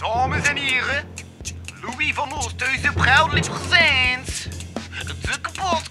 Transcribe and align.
Dames 0.00 0.48
en 0.48 0.56
heren, 0.56 1.04
Louis 1.82 2.14
van 2.14 2.32
Oosthuizen 2.32 2.94
proudly 2.94 3.40
presents 3.40 4.48
de 5.06 5.40
kapotkast. 5.40 5.90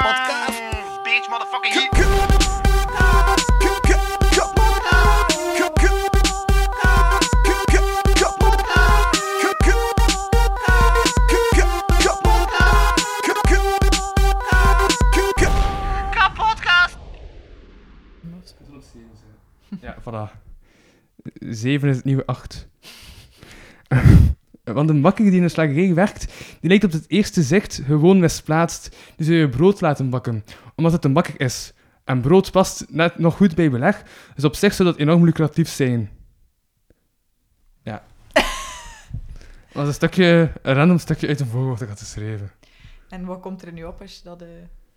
Kapotkast. 0.00 0.60
Bitch, 1.02 1.28
motherfucking 1.28 1.74
hit. 1.74 2.02
Ja, 19.80 19.96
voilà. 20.00 20.42
7 21.38 21.88
is 21.88 21.96
het 21.96 22.04
nieuwe 22.04 22.26
8. 22.26 22.68
Want 24.64 24.88
een 24.88 25.00
bakker 25.00 25.24
die 25.24 25.34
in 25.34 25.42
een 25.42 25.50
slagerij 25.50 25.94
werkt, 25.94 26.26
die 26.60 26.68
lijkt 26.68 26.84
op 26.84 26.92
het 26.92 27.04
eerste 27.08 27.42
zicht 27.42 27.80
gewoon 27.86 28.18
misplaatst. 28.20 28.96
Die 29.16 29.26
zou 29.26 29.38
je 29.38 29.48
brood 29.48 29.80
laten 29.80 30.10
bakken, 30.10 30.44
omdat 30.74 30.92
het 30.92 31.04
een 31.04 31.12
bakker 31.12 31.40
is. 31.40 31.72
En 32.04 32.20
brood 32.20 32.50
past 32.50 32.84
net 32.88 33.18
nog 33.18 33.36
goed 33.36 33.54
bij 33.54 33.70
beleg, 33.70 34.02
dus 34.34 34.44
op 34.44 34.54
zich 34.54 34.74
zou 34.74 34.88
dat 34.88 34.98
enorm 34.98 35.24
lucratief 35.24 35.68
zijn. 35.68 36.10
Ja. 37.82 38.02
Dat 39.72 39.82
was 39.82 39.86
een 39.86 39.94
stukje, 39.94 40.52
een 40.62 40.74
random 40.74 40.98
stukje 40.98 41.28
uit 41.28 41.40
een 41.40 41.46
voorwoord 41.46 41.78
dat 41.78 41.88
ik 41.88 41.94
had 41.94 41.98
geschreven. 41.98 42.50
En 43.08 43.24
wat 43.24 43.40
komt 43.40 43.62
er 43.62 43.72
nu 43.72 43.84
op 43.84 44.00
als 44.00 44.16
je 44.16 44.20
dat... 44.24 44.42
eh, 44.42 44.48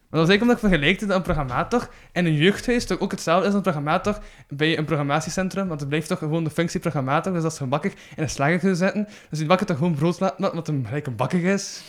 Maar 0.09 0.19
dat 0.19 0.29
is 0.29 0.35
eigenlijk 0.35 0.41
omdat 0.41 0.57
ik 0.63 0.79
vergelijkte 0.79 1.05
dat 1.05 1.15
een 1.15 1.33
programmator 1.33 1.89
in 2.11 2.25
een 2.25 2.35
jeugdhuis 2.35 2.85
toch 2.85 2.99
ook 2.99 3.11
hetzelfde 3.11 3.41
is 3.41 3.47
als 3.47 3.55
een 3.55 3.71
programmator 3.71 4.17
bij 4.49 4.77
een 4.77 4.85
programmatiecentrum. 4.85 5.67
Want 5.67 5.79
het 5.79 5.89
blijft 5.89 6.07
toch 6.07 6.17
gewoon 6.17 6.43
de 6.43 6.49
functie 6.49 6.79
programmator. 6.79 7.33
Dus 7.33 7.57
je 7.57 7.63
een 7.63 7.69
bakker 7.69 7.91
in 8.15 8.23
een 8.23 8.29
slager 8.29 8.59
kunt 8.59 8.77
zetten, 8.77 9.07
dus 9.29 9.39
die 9.39 9.47
bakker 9.47 9.65
toch 9.65 9.77
gewoon 9.77 9.93
brood 9.93 10.19
laten 10.19 10.55
wat 10.55 10.67
een 10.67 10.85
gelijk 10.85 11.07
een 11.07 11.15
bakker 11.15 11.43
is. 11.43 11.83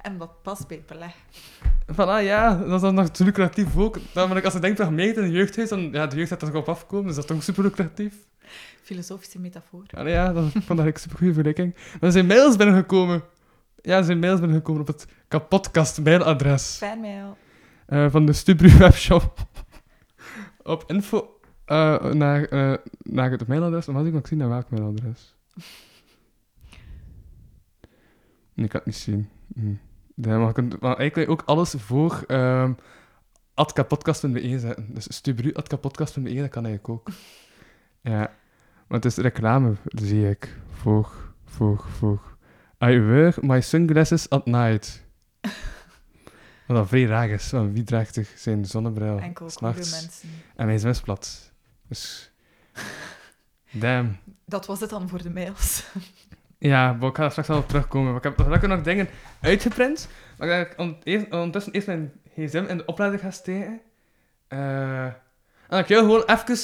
En 0.00 0.18
dat 0.18 0.42
past 0.42 0.68
bij 0.68 0.76
het 0.76 0.86
beleg. 0.86 1.14
Voilà, 1.92 2.24
ja, 2.24 2.56
dat 2.56 2.74
is 2.74 2.80
dan 2.80 2.94
nog 2.94 3.08
te 3.08 3.24
lucratief 3.24 3.76
ook. 3.76 3.98
Dan, 4.12 4.42
als 4.42 4.52
je 4.52 4.58
denkt 4.58 4.76
programmeert 4.76 5.16
in 5.16 5.22
een 5.22 5.30
jeugdhuis, 5.30 5.68
dan 5.68 5.88
ja, 5.92 6.06
de 6.06 6.16
jeugd 6.16 6.28
gaat 6.28 6.42
er 6.42 6.50
toch 6.50 6.60
op 6.60 6.68
afkomen, 6.68 7.06
dus 7.06 7.14
dat 7.14 7.24
is 7.24 7.30
toch 7.30 7.42
super 7.42 7.62
lucratief. 7.62 8.14
Filosofische 8.82 9.38
metafoor. 9.38 9.82
Allee, 9.96 10.12
ja, 10.12 10.32
dat 10.32 10.44
ik 10.54 10.62
vond 10.62 10.78
dat 10.78 10.86
een 10.86 10.92
super 10.96 11.18
goede 11.18 11.32
vergelijking. 11.32 11.74
Er 12.00 12.12
zijn 12.12 12.26
mails 12.26 12.56
binnengekomen. 12.56 13.22
Ja, 13.82 14.02
zijn 14.02 14.18
mails 14.18 14.40
binnengekomen 14.40 14.80
op 14.80 14.86
het 14.86 15.06
kapotkast 15.28 16.00
mailadres. 16.02 16.76
Fanmail. 16.76 17.36
Eh, 17.86 18.10
van 18.10 18.26
de 18.26 18.32
Stubru 18.32 18.78
webshop 18.78 19.38
op 20.62 20.84
info 20.86 21.40
eh, 21.64 22.04
naar, 22.04 22.44
eh, 22.44 22.74
naar 23.02 23.30
het 23.30 23.46
mailadres. 23.46 23.86
Dan 23.86 23.94
had 23.94 24.06
ik 24.06 24.12
nog 24.12 24.28
zien 24.28 24.38
naar 24.38 24.48
welk 24.48 24.70
mailadres. 24.70 25.34
Nee, 28.54 28.64
ik 28.64 28.70
kan 28.70 28.80
het 28.80 28.86
niet 28.86 28.96
zien. 28.96 29.28
Hm. 29.54 29.74
Ja, 30.14 30.38
maar, 30.38 30.52
kunt, 30.52 30.80
maar 30.80 30.96
eigenlijk 30.96 31.30
ook 31.30 31.42
alles 31.44 31.74
voor 31.76 32.24
um, 32.28 32.76
adkapodcast.be 33.54 34.58
zetten. 34.58 34.94
Dus 34.94 35.06
stubru.adkapodcast.be, 35.14 36.34
dat 36.34 36.48
kan 36.48 36.66
eigenlijk 36.66 36.88
ook. 36.88 37.08
Ja, 38.00 38.18
maar 38.86 38.98
het 39.00 39.04
is 39.04 39.16
reclame, 39.16 39.74
zie 39.84 40.28
ik. 40.28 40.56
Voor, 40.70 41.12
voor, 41.44 41.84
voor. 41.98 42.27
I 42.84 42.98
wear 42.98 43.34
my 43.40 43.60
sunglasses 43.60 44.28
at 44.30 44.46
night. 44.46 45.06
Wat 46.66 46.76
dat 46.76 46.88
vrij 46.88 47.04
raar 47.04 47.28
is, 47.28 47.50
want 47.50 47.72
wie 47.72 47.82
draagt 47.82 48.14
zich 48.14 48.32
zijn 48.36 48.64
zonnebril 48.64 49.18
Enkel 49.18 49.50
s'nachts? 49.50 49.90
mensen. 49.90 50.28
En 50.56 50.66
mijn 50.66 50.78
zwembad. 50.78 51.52
Dus... 51.88 52.30
Damn. 53.70 54.16
Dat 54.44 54.66
was 54.66 54.80
het 54.80 54.90
dan 54.90 55.08
voor 55.08 55.22
de 55.22 55.30
mails. 55.30 55.82
Ja, 56.60 56.92
maar 56.92 57.08
ik 57.08 57.16
ga 57.16 57.24
er 57.24 57.30
straks 57.30 57.48
wel 57.48 57.58
op 57.58 57.68
terugkomen. 57.68 58.08
Maar 58.08 58.16
ik 58.16 58.22
heb 58.22 58.40
gelukkig 58.40 58.68
nog 58.68 58.82
dingen 58.82 59.08
uitgeprint. 59.40 60.08
Maar 60.38 60.48
ik 60.48 60.74
ga 60.76 60.84
ondertussen 61.30 61.72
eerst 61.72 61.86
mijn 61.86 62.12
gsm 62.34 62.64
in 62.68 62.76
de 62.76 62.84
oplader 62.84 63.18
ga 63.18 63.30
steken. 63.30 63.80
Eh, 64.48 65.04
en 65.04 65.14
dan 65.68 65.78
ik 65.78 65.88
jou 65.88 66.04
gewoon 66.04 66.22
even 66.26 66.56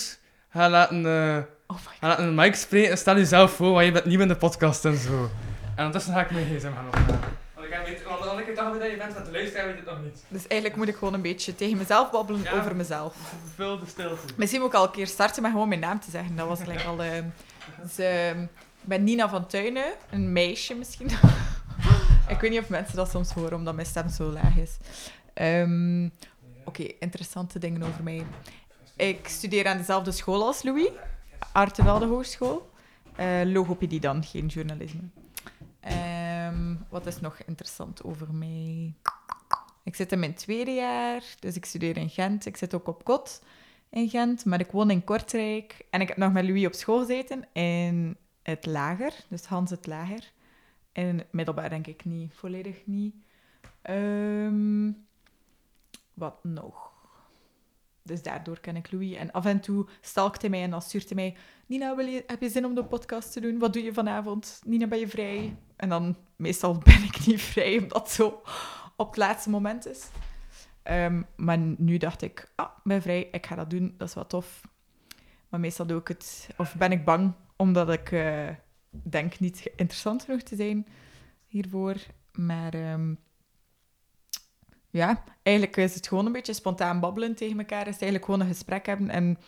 ga 0.48 0.70
laten, 0.70 1.06
eh, 1.06 1.42
Oh 1.66 1.76
my 1.76 1.96
ga 2.00 2.08
laten 2.08 2.24
een 2.24 2.34
mic 2.34 2.54
spreken. 2.54 2.90
En 2.90 2.98
stel 2.98 3.16
jezelf 3.16 3.52
voor, 3.52 3.72
want 3.72 3.84
je 3.84 3.92
bent 3.92 4.04
nieuw 4.04 4.20
in 4.20 4.28
de 4.28 4.36
podcast 4.36 4.84
en 4.84 4.96
zo. 4.96 5.30
En 5.76 5.84
ondertussen 5.84 6.12
ga 6.12 6.20
ik 6.20 6.30
mijn 6.30 6.44
gsm 6.46 6.72
gaan 6.72 6.86
opnemen. 6.86 7.20
Want 7.54 7.66
ik 7.66 7.72
heb 7.72 7.88
niet, 7.88 8.02
want 8.02 8.20
als 8.26 8.40
ik 8.40 8.56
dacht 8.56 8.78
dat 8.80 8.90
je 8.90 8.96
bent 8.96 9.16
aan 9.16 9.22
het 9.22 9.32
luisteren, 9.32 9.64
weet 9.66 9.74
je 9.74 9.80
het 9.80 9.90
nog 9.90 10.02
niet. 10.04 10.24
Dus 10.28 10.46
eigenlijk 10.46 10.76
moet 10.80 10.88
ik 10.88 10.96
gewoon 10.96 11.14
een 11.14 11.22
beetje 11.22 11.54
tegen 11.54 11.76
mezelf 11.76 12.10
babbelen 12.10 12.42
Ja. 12.42 12.52
over 12.60 12.76
mezelf. 12.76 13.16
Vul 13.54 13.78
de 13.78 13.86
stilte. 13.86 14.22
Misschien 14.36 14.60
moet 14.60 14.68
ik 14.68 14.74
al 14.76 14.84
een 14.84 14.90
keer 14.90 15.06
starten 15.06 15.42
met 15.42 15.50
gewoon 15.50 15.68
mijn 15.68 15.80
naam 15.80 16.00
te 16.00 16.10
zeggen. 16.10 16.36
Dat 16.36 16.48
was 16.48 16.60
gelijk 16.60 16.84
al... 16.84 17.02
ehm, 17.02 17.24
dus, 17.82 17.98
ehm, 17.98 18.42
ik 18.42 18.48
ben 18.88 19.04
Nina 19.04 19.28
van 19.28 19.46
Tuinen. 19.46 19.92
Een 20.10 20.32
meisje 20.32 20.74
misschien. 20.74 21.06
ik 22.34 22.40
weet 22.40 22.50
niet 22.50 22.60
of 22.60 22.68
mensen 22.68 22.96
dat 22.96 23.10
soms 23.10 23.32
horen, 23.32 23.54
omdat 23.54 23.74
mijn 23.74 23.86
stem 23.86 24.08
zo 24.08 24.24
laag 24.30 24.56
is. 24.56 24.76
Ehm, 25.34 26.08
Oké, 26.66 26.82
interessante 26.82 27.58
dingen 27.58 27.82
over 27.82 28.02
mij. 28.02 28.24
Ik 28.96 29.28
studeer 29.28 29.66
aan 29.66 29.76
dezelfde 29.76 30.12
school 30.12 30.42
als 30.46 30.62
Louis. 30.62 30.88
Artevelde 31.52 32.06
Hogeschool. 32.06 32.70
Eh, 33.16 33.26
logopedie 33.44 34.00
dan, 34.00 34.24
geen 34.24 34.46
journalisme. 34.46 35.00
Ehm, 35.84 36.74
wat 36.88 37.06
is 37.06 37.20
nog 37.20 37.38
interessant 37.46 38.04
over 38.04 38.34
mij? 38.34 38.94
Ik 39.82 39.94
zit 39.94 40.12
in 40.12 40.18
mijn 40.18 40.34
tweede 40.34 40.70
jaar, 40.70 41.22
dus 41.40 41.56
ik 41.56 41.64
studeer 41.64 41.96
in 41.96 42.08
Gent. 42.08 42.46
Ik 42.46 42.56
zit 42.56 42.74
ook 42.74 42.88
op 42.88 43.04
kot 43.04 43.42
in 43.90 44.08
Gent, 44.08 44.44
maar 44.44 44.60
ik 44.60 44.70
woon 44.70 44.90
in 44.90 45.04
Kortrijk. 45.04 45.86
En 45.90 46.00
ik 46.00 46.08
heb 46.08 46.16
nog 46.16 46.32
met 46.32 46.44
Louis 46.44 46.66
op 46.66 46.72
school 46.72 46.98
gezeten 46.98 47.48
in 47.52 48.16
het 48.42 48.66
lager, 48.66 49.12
dus 49.28 49.44
Hans 49.44 49.70
het 49.70 49.86
lager. 49.86 50.32
In 50.92 51.18
het 51.18 51.32
middelbaar 51.32 51.68
denk 51.68 51.86
ik 51.86 52.04
niet, 52.04 52.34
volledig 52.34 52.86
niet. 52.86 53.14
Ehm, 53.82 54.90
wat 56.14 56.44
nog? 56.44 56.92
Dus 58.06 58.22
daardoor 58.22 58.60
ken 58.60 58.76
ik 58.76 58.92
Louis. 58.92 59.16
En 59.16 59.30
af 59.30 59.44
en 59.44 59.60
toe 59.60 59.86
stalkt 60.00 60.40
hij 60.40 60.50
mij 60.50 60.62
en 60.62 60.70
dan 60.70 60.82
stuurt 60.82 61.04
hij 61.08 61.14
mij... 61.14 61.36
Nina, 61.66 61.96
wil 61.96 62.06
je, 62.06 62.24
heb 62.26 62.40
je 62.40 62.48
zin 62.48 62.64
om 62.64 62.74
de 62.74 62.84
podcast 62.84 63.32
te 63.32 63.40
doen? 63.40 63.58
Wat 63.58 63.72
doe 63.72 63.82
je 63.82 63.92
vanavond? 63.92 64.60
Nina, 64.66 64.86
ben 64.86 64.98
je 64.98 65.08
vrij? 65.08 65.56
En 65.76 65.88
dan, 65.88 66.16
meestal 66.36 66.78
ben 66.78 67.02
ik 67.02 67.26
niet 67.26 67.40
vrij, 67.40 67.78
omdat 67.82 68.02
het 68.02 68.10
zo 68.10 68.42
op 68.96 69.06
het 69.06 69.16
laatste 69.16 69.50
moment 69.50 69.86
is. 69.86 70.08
Ehm, 70.82 71.22
maar 71.36 71.58
nu 71.58 71.96
dacht 71.96 72.22
ik, 72.22 72.52
ah, 72.54 72.70
ben 72.82 73.02
vrij, 73.02 73.28
ik 73.32 73.46
ga 73.46 73.54
dat 73.54 73.70
doen, 73.70 73.94
dat 73.96 74.08
is 74.08 74.14
wel 74.14 74.26
tof. 74.26 74.60
Maar 75.48 75.60
meestal 75.60 75.86
doe 75.86 76.00
ik 76.00 76.08
het, 76.08 76.48
of 76.56 76.74
ben 76.74 76.92
ik 76.92 77.04
bang, 77.04 77.32
omdat 77.56 77.90
ik 77.90 78.12
eh, 78.12 78.48
denk 78.90 79.38
niet 79.38 79.70
interessant 79.76 80.22
genoeg 80.22 80.42
te 80.42 80.56
zijn 80.56 80.86
hiervoor. 81.46 81.96
Maar 82.32 82.74
ehm, 82.74 83.14
ja, 84.94 85.22
eigenlijk 85.42 85.76
is 85.76 85.94
het 85.94 86.08
gewoon 86.08 86.26
een 86.26 86.32
beetje 86.32 86.52
spontaan 86.52 87.00
babbelen 87.00 87.34
tegen 87.34 87.58
elkaar. 87.58 87.84
Het 87.84 87.94
is 87.94 88.00
eigenlijk 88.00 88.24
gewoon 88.24 88.40
een 88.40 88.46
gesprek 88.54 88.86
hebben 88.86 89.10
en 89.10 89.38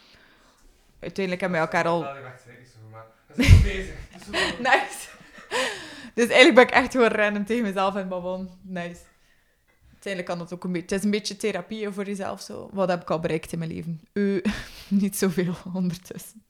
uiteindelijk 1.01 1.41
hebben 1.41 1.61
we 1.61 1.67
elkaar 1.67 1.87
al 1.87 2.03
Nice. 4.59 5.09
Dus 6.15 6.29
eigenlijk 6.29 6.55
ben 6.55 6.65
ik 6.65 6.71
echt 6.71 6.93
gewoon 6.93 7.09
random 7.09 7.45
tegen 7.45 7.63
mezelf 7.63 7.95
en 7.95 8.09
babbelen. 8.09 8.51
Nice. 8.63 9.01
Uiteindelijk 9.93 10.27
kan 10.27 10.39
dat 10.39 10.53
ook 10.53 10.65
een 10.65 10.73
beetje... 10.73 10.95
Het 10.95 10.99
is 10.99 11.05
een 11.05 11.11
beetje 11.11 11.37
therapie 11.37 11.91
voor 11.91 12.05
jezelf, 12.05 12.41
zo. 12.41 12.71
Wat 12.73 12.89
heb 12.89 13.03
ik 13.03 13.11
al 13.11 13.21
bereikt 13.21 13.53
in 13.53 13.59
mijn 13.59 13.73
leven? 13.73 14.01
Uh, 14.13 14.45
niet 14.89 15.17
zoveel 15.17 15.55
ondertussen. 15.75 16.45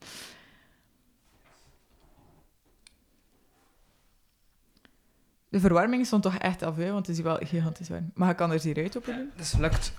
De 5.57 5.63
verwarming 5.63 6.05
stond 6.05 6.23
toch 6.23 6.35
echt 6.35 6.63
af, 6.63 6.75
hè? 6.75 6.85
want 6.91 6.97
het 6.97 7.07
is 7.09 7.15
hier 7.15 7.25
wel 7.25 7.39
gigantisch 7.43 7.89
warm. 7.89 8.11
Maar 8.13 8.29
ik 8.29 8.35
kan 8.35 8.51
er 8.51 8.61
hier 8.61 8.77
uit 8.77 8.97
open 8.97 9.15
doen? 9.15 9.29
Dus 9.35 9.51
het 9.51 9.61
lukt 9.61 9.93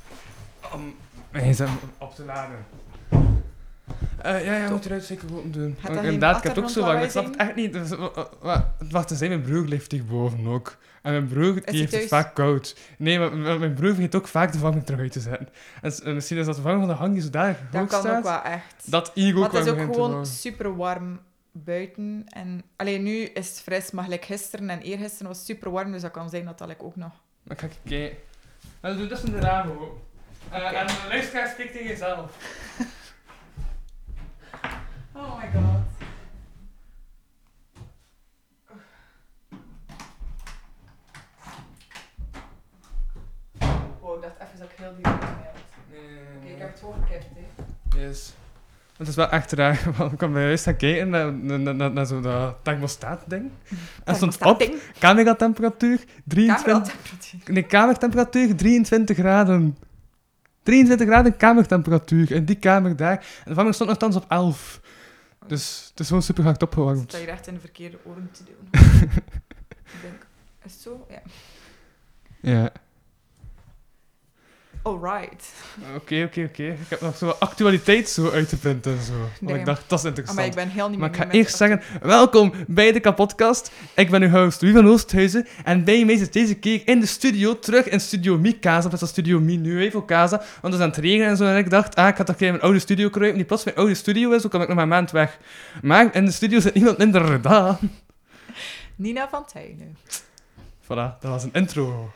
om 0.75 0.95
mijn 1.31 1.53
gsm 1.55 1.69
op 1.99 2.15
te 2.15 2.25
laden. 2.25 2.57
Eh, 4.23 4.45
ja, 4.45 4.53
ja, 4.57 4.65
je 4.65 4.71
moet 4.71 4.85
eruit 4.85 5.05
zeker 5.05 5.29
open 5.37 5.53
doen. 5.53 5.77
dat 5.83 5.93
Want 5.95 6.05
Inderdaad, 6.05 6.37
ik 6.37 6.43
heb 6.43 6.55
het 6.55 6.65
ook 6.65 6.71
zo 6.71 6.81
lang. 6.81 7.03
Ik 7.03 7.11
snap 7.11 7.25
het 7.25 7.37
echt 7.37 7.55
niet. 7.55 7.73
Dus, 7.73 7.89
wa- 7.91 8.11
wa- 8.15 8.29
wa- 8.41 8.75
Wacht, 8.91 9.09
te 9.09 9.15
zijn, 9.15 9.31
mijn 9.31 9.43
broer 9.43 9.67
leeft 9.67 9.93
hierboven 9.93 10.47
ook. 10.47 10.77
En 11.03 11.13
mijn 11.13 11.27
broer 11.29 11.55
die 11.65 11.79
heeft 11.81 11.93
het 11.93 12.09
vaak 12.09 12.35
koud. 12.35 12.77
Nee, 12.99 13.19
maar 13.19 13.59
mijn 13.59 13.75
broer 13.75 13.93
vergeet 13.95 14.15
ook 14.15 14.29
vaak 14.29 14.47
de 14.53 14.59
vervanging 14.59 14.85
terug 14.85 15.01
uit 15.01 15.13
te 15.13 15.21
zetten. 15.21 15.49
En 15.83 15.93
s- 15.93 16.01
en 16.03 16.15
misschien 16.15 16.39
is 16.39 16.47
dat 16.47 16.55
de 16.55 16.61
vervanging 16.61 16.87
van 16.87 16.95
de 16.97 17.03
hang 17.03 17.15
die 17.15 17.23
zodanig 17.23 17.57
Dat 17.71 17.81
hoog 17.81 17.91
kan 17.91 18.01
staat, 18.01 18.17
ook 18.19 18.23
wel 18.25 18.43
echt. 18.43 18.91
dat 18.91 19.11
ego 19.15 19.39
Maar 19.41 19.51
het 19.53 19.67
is 19.67 19.73
ook 19.73 19.79
gewoon 19.79 20.27
super 20.27 20.77
warm 20.77 21.19
buiten. 21.53 22.25
En 22.29 22.63
alleen 22.77 23.03
nu 23.03 23.17
is 23.23 23.49
het 23.49 23.61
fris, 23.61 23.91
maar 23.91 24.05
gelijk 24.05 24.25
gisteren 24.25 24.71
en 24.71 24.81
eergisteren 24.81 25.27
was 25.29 25.37
het 25.37 25.47
super 25.47 25.71
warm, 25.71 25.93
dus 25.93 26.03
dat 26.03 26.11
kan 26.11 26.31
zijn 26.31 26.45
dat 26.45 26.59
dat 26.59 26.69
like, 26.69 26.85
ook 26.85 26.97
nog. 26.97 27.13
Dan 27.43 27.59
ga 27.59 27.67
ik 27.67 27.73
kijken. 27.85 28.19
Nou, 28.81 28.97
doe 28.97 29.07
dus 29.07 29.23
een 29.23 29.41
raam 29.41 29.71
open. 29.71 30.03
Eh, 30.51 30.81
En 30.81 30.87
de 30.87 31.05
luisteraar 31.09 31.49
spreekt 31.49 31.73
tegen 31.73 31.89
jezelf. 31.89 32.37
Oh 35.15 35.39
my 35.39 35.51
god. 35.53 35.87
Wow, 44.01 44.17
ik 44.17 44.23
dacht 44.23 44.37
even 44.41 44.59
dat 44.59 44.71
ik 44.71 44.77
heel 44.77 44.95
die. 44.95 45.07
Nee, 45.91 46.19
Oké, 46.37 46.47
ik 46.53 46.59
heb 46.59 46.71
het 46.73 46.81
hooggekipt, 46.81 47.27
hè. 47.35 47.99
Yes. 48.01 48.33
Het 48.99 49.09
is 49.09 49.15
wel 49.15 49.29
echt 49.29 49.53
raar. 49.53 49.81
want 49.97 50.13
Ik 50.13 50.19
kwam 50.19 50.33
bij 50.33 50.43
huis 50.43 50.63
gaan 50.63 50.77
kijken 50.77 51.09
naar, 51.09 51.33
naar, 51.33 51.75
naar, 51.75 51.93
naar 51.93 52.07
zo 52.07 52.21
dat 52.21 52.57
thermostaat-ding. 52.63 53.51
En 54.05 54.15
stond 54.15 54.45
op 54.45 54.59
Ding. 54.59 54.75
cameratemperatuur 54.99 56.05
23... 56.25 56.65
Cameratemperatuur. 56.65 57.53
Nee, 57.53 57.63
kamertemperatuur 57.63 58.57
23 58.57 59.17
graden. 59.17 59.77
23 60.63 61.07
graden 61.07 61.37
kamertemperatuur. 61.37 62.33
In 62.33 62.45
die 62.45 62.57
kamer 62.57 62.97
daar. 62.97 63.17
En 63.17 63.21
de 63.21 63.43
verwarming 63.45 63.75
stond 63.75 63.91
nogthans 63.91 64.17
op 64.17 64.25
11. 64.29 64.81
Dus 65.47 65.87
het 65.91 66.01
is 66.01 66.07
gewoon 66.07 66.23
super 66.23 66.45
hard 66.45 66.63
opgewarmd. 66.63 67.11
Dat 67.11 67.21
je 67.21 67.27
echt 67.27 67.47
in 67.47 67.55
de 67.55 67.61
verkeerde 67.61 67.99
oren 68.05 68.31
te 68.33 68.43
doen. 68.45 68.69
ik 69.95 70.01
denk, 70.03 70.27
is 70.65 70.73
het 70.73 70.81
zo? 70.81 71.07
Ja. 71.11 71.23
Ja. 72.41 72.73
Alright. 74.89 75.53
Oké, 75.97 76.23
oké, 76.25 76.45
oké. 76.49 76.63
Ik 76.63 76.89
heb 76.89 77.01
nog 77.01 77.17
zo 77.17 77.29
actualiteit 77.39 78.09
zo 78.09 78.31
uit 78.31 78.49
te 78.49 78.57
punten 78.59 78.93
en 78.99 79.03
zo. 79.05 79.13
Want 79.19 79.41
Nee. 79.41 79.59
ik 79.59 79.65
dacht, 79.65 79.83
dat 79.87 79.99
is 79.99 80.05
Ah, 80.05 80.09
interessant. 80.11 80.37
maar 80.39 80.47
ik 80.47 80.55
ben 80.55 80.69
heel 80.69 80.89
niet 80.89 80.99
Maar 80.99 81.09
ik 81.09 81.17
ga 81.17 81.31
eerst 81.31 81.57
zeggen, 81.57 81.83
welkom 82.03 82.53
bij 82.67 82.93
de 82.93 83.01
Kapodcast. 83.01 83.71
Ik 83.95 84.11
ben 84.11 84.23
uw 84.23 84.29
host, 84.29 84.61
Wie 84.61 84.73
van 84.73 84.89
Oosthuizen. 84.89 85.47
En 85.65 85.85
bij 85.85 86.05
mij 86.05 86.17
zit 86.17 86.33
deze 86.33 86.55
keer 86.55 86.83
in 86.85 87.01
de 87.01 87.07
studio, 87.07 87.59
terug 87.59 87.89
in 87.89 88.01
Studio 88.01 88.39
Mi 88.39 88.59
Casa. 88.59 88.89
Dat 88.89 89.03
is 89.03 89.09
Studio 89.09 89.41
Mi 89.41 89.57
Nuevo 89.57 90.05
Casa. 90.05 90.37
Want 90.37 90.47
het 90.63 90.73
is 90.75 90.81
aan 90.81 90.89
het 90.89 90.97
regenen 90.97 91.27
en 91.29 91.37
zo. 91.37 91.45
En 91.45 91.57
ik 91.57 91.71
dacht, 91.71 91.95
ah, 91.95 92.09
ik 92.09 92.17
ga 92.17 92.25
toch 92.25 92.29
een 92.29 92.35
keer 92.37 92.47
in 92.47 92.53
mijn 92.53 92.65
oude 92.65 92.79
studio 92.79 93.09
kruipen. 93.09 93.37
Die 93.39 93.47
plots 93.47 93.65
mijn 93.65 93.77
oude 93.77 93.95
studio 93.95 94.31
is, 94.31 94.43
zo 94.43 94.49
kan 94.49 94.61
ik 94.61 94.67
nog 94.67 94.75
maar 94.77 94.85
een 94.85 94.91
maand 94.91 95.11
weg. 95.11 95.39
Maar 95.83 96.15
in 96.15 96.25
de 96.25 96.31
studio 96.33 96.61
zit 96.61 96.75
niemand 96.75 96.99
minder 96.99 97.25
gedaan. 97.25 97.79
Nina 98.97 99.29
van 99.29 99.45
Tuinen. 99.53 99.97
Voilà, 100.83 101.19
dat 101.21 101.31
was 101.31 101.43
een 101.45 101.53
intro. 101.53 102.13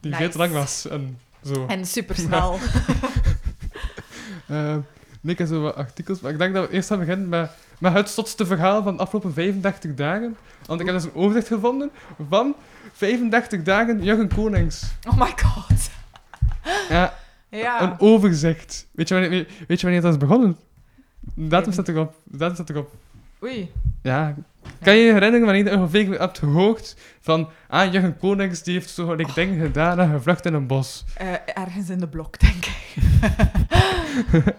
Die 0.00 0.14
veel 0.14 0.30
te 0.30 0.38
lang 0.38 0.52
was. 0.52 0.88
En 0.88 1.18
zo. 1.46 1.66
En 1.66 1.86
supersnel. 1.86 2.58
Eh, 4.46 4.76
nee, 5.20 5.32
ik 5.32 5.38
heb 5.38 5.48
zo 5.48 5.60
wat 5.60 5.74
artikels, 5.74 6.20
maar 6.20 6.32
ik 6.32 6.38
denk 6.38 6.54
dat 6.54 6.68
we 6.68 6.74
eerst 6.74 6.88
gaan 6.88 6.98
beginnen 6.98 7.28
met, 7.28 7.50
met 7.78 7.92
het 7.92 8.08
stotste 8.08 8.46
verhaal 8.46 8.82
van 8.82 8.96
de 8.96 9.02
afgelopen 9.02 9.32
35 9.32 9.94
dagen. 9.94 10.36
Want 10.66 10.80
ik 10.80 10.86
heb 10.86 10.94
dus 10.94 11.04
een 11.04 11.14
overzicht 11.14 11.46
gevonden 11.46 11.90
van 12.28 12.54
35 12.92 13.62
dagen 13.62 14.02
Jurgen 14.02 14.28
Konings. 14.34 14.84
Oh 15.08 15.18
my 15.18 15.32
god. 15.42 15.90
Ja, 16.88 17.14
Ja. 17.50 17.82
een 17.82 18.00
overzicht. 18.00 18.86
Weet 18.92 19.08
je 19.08 19.14
wanneer, 19.14 19.30
weet, 19.32 19.50
weet 19.68 19.80
je 19.80 19.86
wanneer 19.86 20.02
dat 20.02 20.12
is 20.12 20.18
begonnen? 20.18 20.56
De 21.34 21.46
datum 21.48 21.72
staat 21.72 21.88
erop. 21.88 22.14
De 22.24 22.36
datum 22.36 22.54
staat 22.54 22.70
erop. 22.70 22.92
Oei. 23.42 23.72
Ja. 24.02 24.34
Kan 24.82 24.96
je 24.96 25.04
je 25.04 25.12
herinneren 25.12 25.46
wanneer 25.46 25.64
je 25.64 25.78
ongeveer 25.78 26.18
hebt 26.20 26.38
gehoord 26.38 26.96
van 27.20 27.50
ah, 27.68 27.92
Jurgen 27.92 28.18
Konings 28.18 28.62
die 28.62 28.74
heeft 28.74 28.90
zo 28.90 29.14
like, 29.14 29.32
dingen 29.34 29.60
gedaan 29.60 30.00
en 30.00 30.10
gevlucht 30.10 30.46
in 30.46 30.54
een 30.54 30.66
bos. 30.66 31.04
Eh, 31.14 31.32
ergens 31.54 31.90
in 31.90 31.98
de 31.98 32.08
blok, 32.08 32.38
denk 32.46 32.64
ik. 32.64 32.94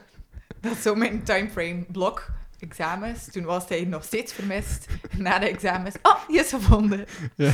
dat 0.61 0.71
is 0.71 0.81
zo 0.81 0.95
mijn 0.95 1.23
timeframe. 1.23 1.85
Blok, 1.91 2.29
examens. 2.59 3.31
Toen 3.31 3.43
was 3.43 3.69
hij 3.69 3.85
nog 3.85 4.03
steeds 4.03 4.33
vermist. 4.33 4.87
Na 5.17 5.39
de 5.39 5.49
examens. 5.49 5.95
Oh, 6.01 6.27
die 6.27 6.39
is 6.39 6.49
gevonden. 6.49 7.05
Ja. 7.35 7.51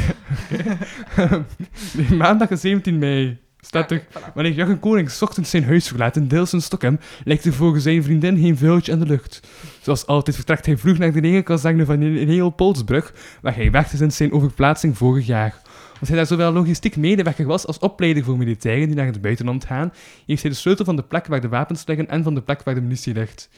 Nee, 1.94 2.18
maandag 2.18 2.50
17 2.52 2.98
mei 2.98 3.42
staat. 3.66 3.90
Ja, 3.90 4.02
voilà. 4.02 4.34
Wanneer 4.34 4.54
Jurgen 4.54 4.80
Konings 4.80 5.18
's 5.18 5.22
ochtends 5.22 5.50
zijn 5.50 5.64
huis 5.64 5.88
verlaat 5.88 6.16
in 6.16 6.28
Deels 6.28 6.54
in 6.54 6.62
Stockholm, 6.62 7.00
lijkt 7.24 7.46
er 7.46 7.54
volgens 7.54 7.84
zijn 7.84 8.04
vriendin 8.04 8.38
geen 8.38 8.58
vuiltje 8.58 8.92
in 8.92 9.00
de 9.00 9.06
lucht. 9.06 9.40
Zoals 9.82 10.06
altijd 10.06 10.36
vertrekt 10.36 10.66
hij 10.66 10.78
vroeg 10.78 10.98
naar 10.98 11.12
de 11.12 11.20
regenkazerne 11.20 11.86
van 11.86 12.26
Leopoldbrug, 12.26 13.14
waar 13.42 13.56
hij 13.56 13.70
is 13.92 13.98
sinds 13.98 14.18
zijn 14.18 14.32
overplaatsing 14.32 14.98
vorig 14.98 15.26
jaar. 15.26 15.62
Omdat 15.94 16.08
hij 16.08 16.18
daar 16.18 16.28
zowel 16.28 16.52
logistiek 16.52 16.96
medewerker 16.96 17.46
was 17.46 17.66
als 17.66 17.80
opleider 17.80 18.24
voor 18.24 18.38
militairen 18.38 18.88
die 18.88 18.96
naar 18.96 19.06
het 19.06 19.22
buitenland 19.22 19.66
gaan, 19.66 19.94
heeft 20.26 20.42
hij 20.42 20.52
de 20.52 20.58
sleutel 20.58 20.86
van 20.86 20.96
de 20.96 21.04
plek 21.04 21.28
waar 21.28 21.42
de 21.42 21.48
wapens 21.50 21.86
liggen 21.86 22.10
en 22.10 22.24
van 22.24 22.36
de 22.36 22.42
plek 22.42 22.64
waar 22.64 22.76
de 22.76 22.82
munitie 22.82 23.14
ligt. 23.14 23.50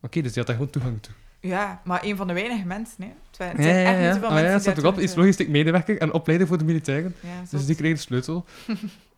Oké, 0.00 0.20
dus 0.20 0.34
hij 0.34 0.38
had 0.38 0.46
daar 0.46 0.56
gewoon 0.56 0.70
toegang 0.70 1.02
toe. 1.02 1.14
Ja, 1.40 1.80
maar 1.84 2.04
een 2.04 2.16
van 2.16 2.26
de 2.26 2.32
weinige 2.32 2.66
mensen, 2.66 3.02
hè. 3.02 3.08
Het 3.08 3.36
zijn 3.36 3.56
Ja, 3.56 3.62
zijn 3.62 3.76
ja, 3.76 3.90
echt 3.90 3.98
niet 3.98 4.12
zoveel 4.14 4.30
mensen 4.30 4.48
ja, 4.48 4.52
die 4.52 4.60
staat 4.60 4.78
erop. 4.78 4.98
Is 4.98 5.14
logistiek 5.14 5.48
medewerker 5.48 5.98
en 5.98 6.12
opleider 6.12 6.46
voor 6.46 6.58
de 6.58 6.64
militairen. 6.64 7.14
Dus 7.50 7.66
die 7.66 7.76
kreeg 7.76 7.94
de 7.94 8.00
sleutel. 8.00 8.44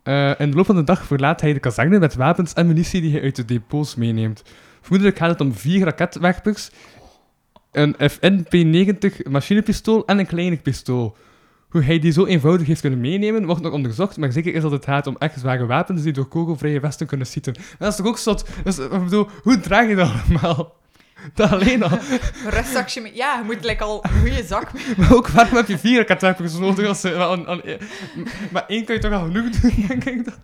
Eh, 0.09 0.31
in 0.39 0.51
de 0.51 0.57
loop 0.57 0.67
van 0.67 0.77
de 0.77 0.85
dag 0.85 1.05
verlaat 1.05 1.41
hij 1.41 1.53
de 1.53 1.61
kazerne 1.61 1.99
met 1.99 2.15
wapens 2.15 2.53
en 2.53 2.67
munitie 2.67 3.01
die 3.01 3.13
hij 3.13 3.23
uit 3.23 3.37
de 3.37 3.45
depots 3.45 3.95
meeneemt. 3.95 4.43
Vermoedelijk 4.81 5.19
gaat 5.19 5.31
het 5.31 5.41
om 5.41 5.55
vier 5.55 5.85
raketwerpers, 5.85 6.71
een 7.73 7.95
FN-P90 7.95 9.31
machinepistool 9.31 10.07
en 10.07 10.19
een 10.19 10.27
kleiner 10.27 10.59
pistool. 10.59 11.17
Hoe 11.69 11.83
hij 11.83 11.99
die 11.99 12.13
zo 12.13 12.27
eenvoudig 12.27 12.67
heeft 12.67 12.81
kunnen 12.81 13.01
meenemen, 13.01 13.47
wordt 13.47 13.63
nog 13.63 13.73
onderzocht, 13.73 14.17
maar 14.17 14.33
zeker 14.33 14.55
is 14.55 14.63
dat 14.63 14.71
het 14.71 14.85
gaat 14.85 15.07
om 15.07 15.17
echt 15.19 15.39
zware 15.39 15.67
wapens 15.67 16.03
die 16.03 16.13
door 16.13 16.29
kogelvrije 16.29 16.81
vesten 16.81 17.07
kunnen 17.07 17.27
schieten. 17.27 17.55
Dat 17.79 17.91
is 17.91 17.97
toch 17.97 18.07
ook 18.07 18.19
zot? 18.19 18.49
Dus, 18.65 18.79
ik 18.79 18.91
bedoel, 18.91 19.29
hoe 19.43 19.61
draag 19.61 19.89
je 19.89 19.95
dat 19.95 20.11
allemaal? 20.11 20.77
Dat 21.35 21.51
alleen 21.53 21.83
al. 21.83 21.91
Een 22.45 22.51
rustzakje 22.51 23.01
mee. 23.01 23.15
Ja, 23.15 23.39
je 23.39 23.45
moet 23.45 23.65
like, 23.65 23.83
al 23.85 24.05
een 24.05 24.21
goede 24.21 24.45
zak 24.45 24.73
mee. 24.75 24.83
Maar 24.97 25.15
ook 25.15 25.29
waarom 25.29 25.57
heb 25.57 25.69
je 25.69 25.79
vier 25.79 25.97
raketwerpers 25.99 26.59
nodig? 26.59 26.87
Als, 26.89 27.01
ze- 27.01 27.17
aan, 27.17 27.47
aan- 27.47 27.63
maar 28.53 28.65
één 28.67 28.85
kan 28.85 28.95
je 28.95 29.01
toch 29.01 29.13
al 29.13 29.25
genoeg 29.25 29.51
doen, 29.51 29.85
denk 29.89 30.05
ik 30.05 30.25
dan. 30.25 30.35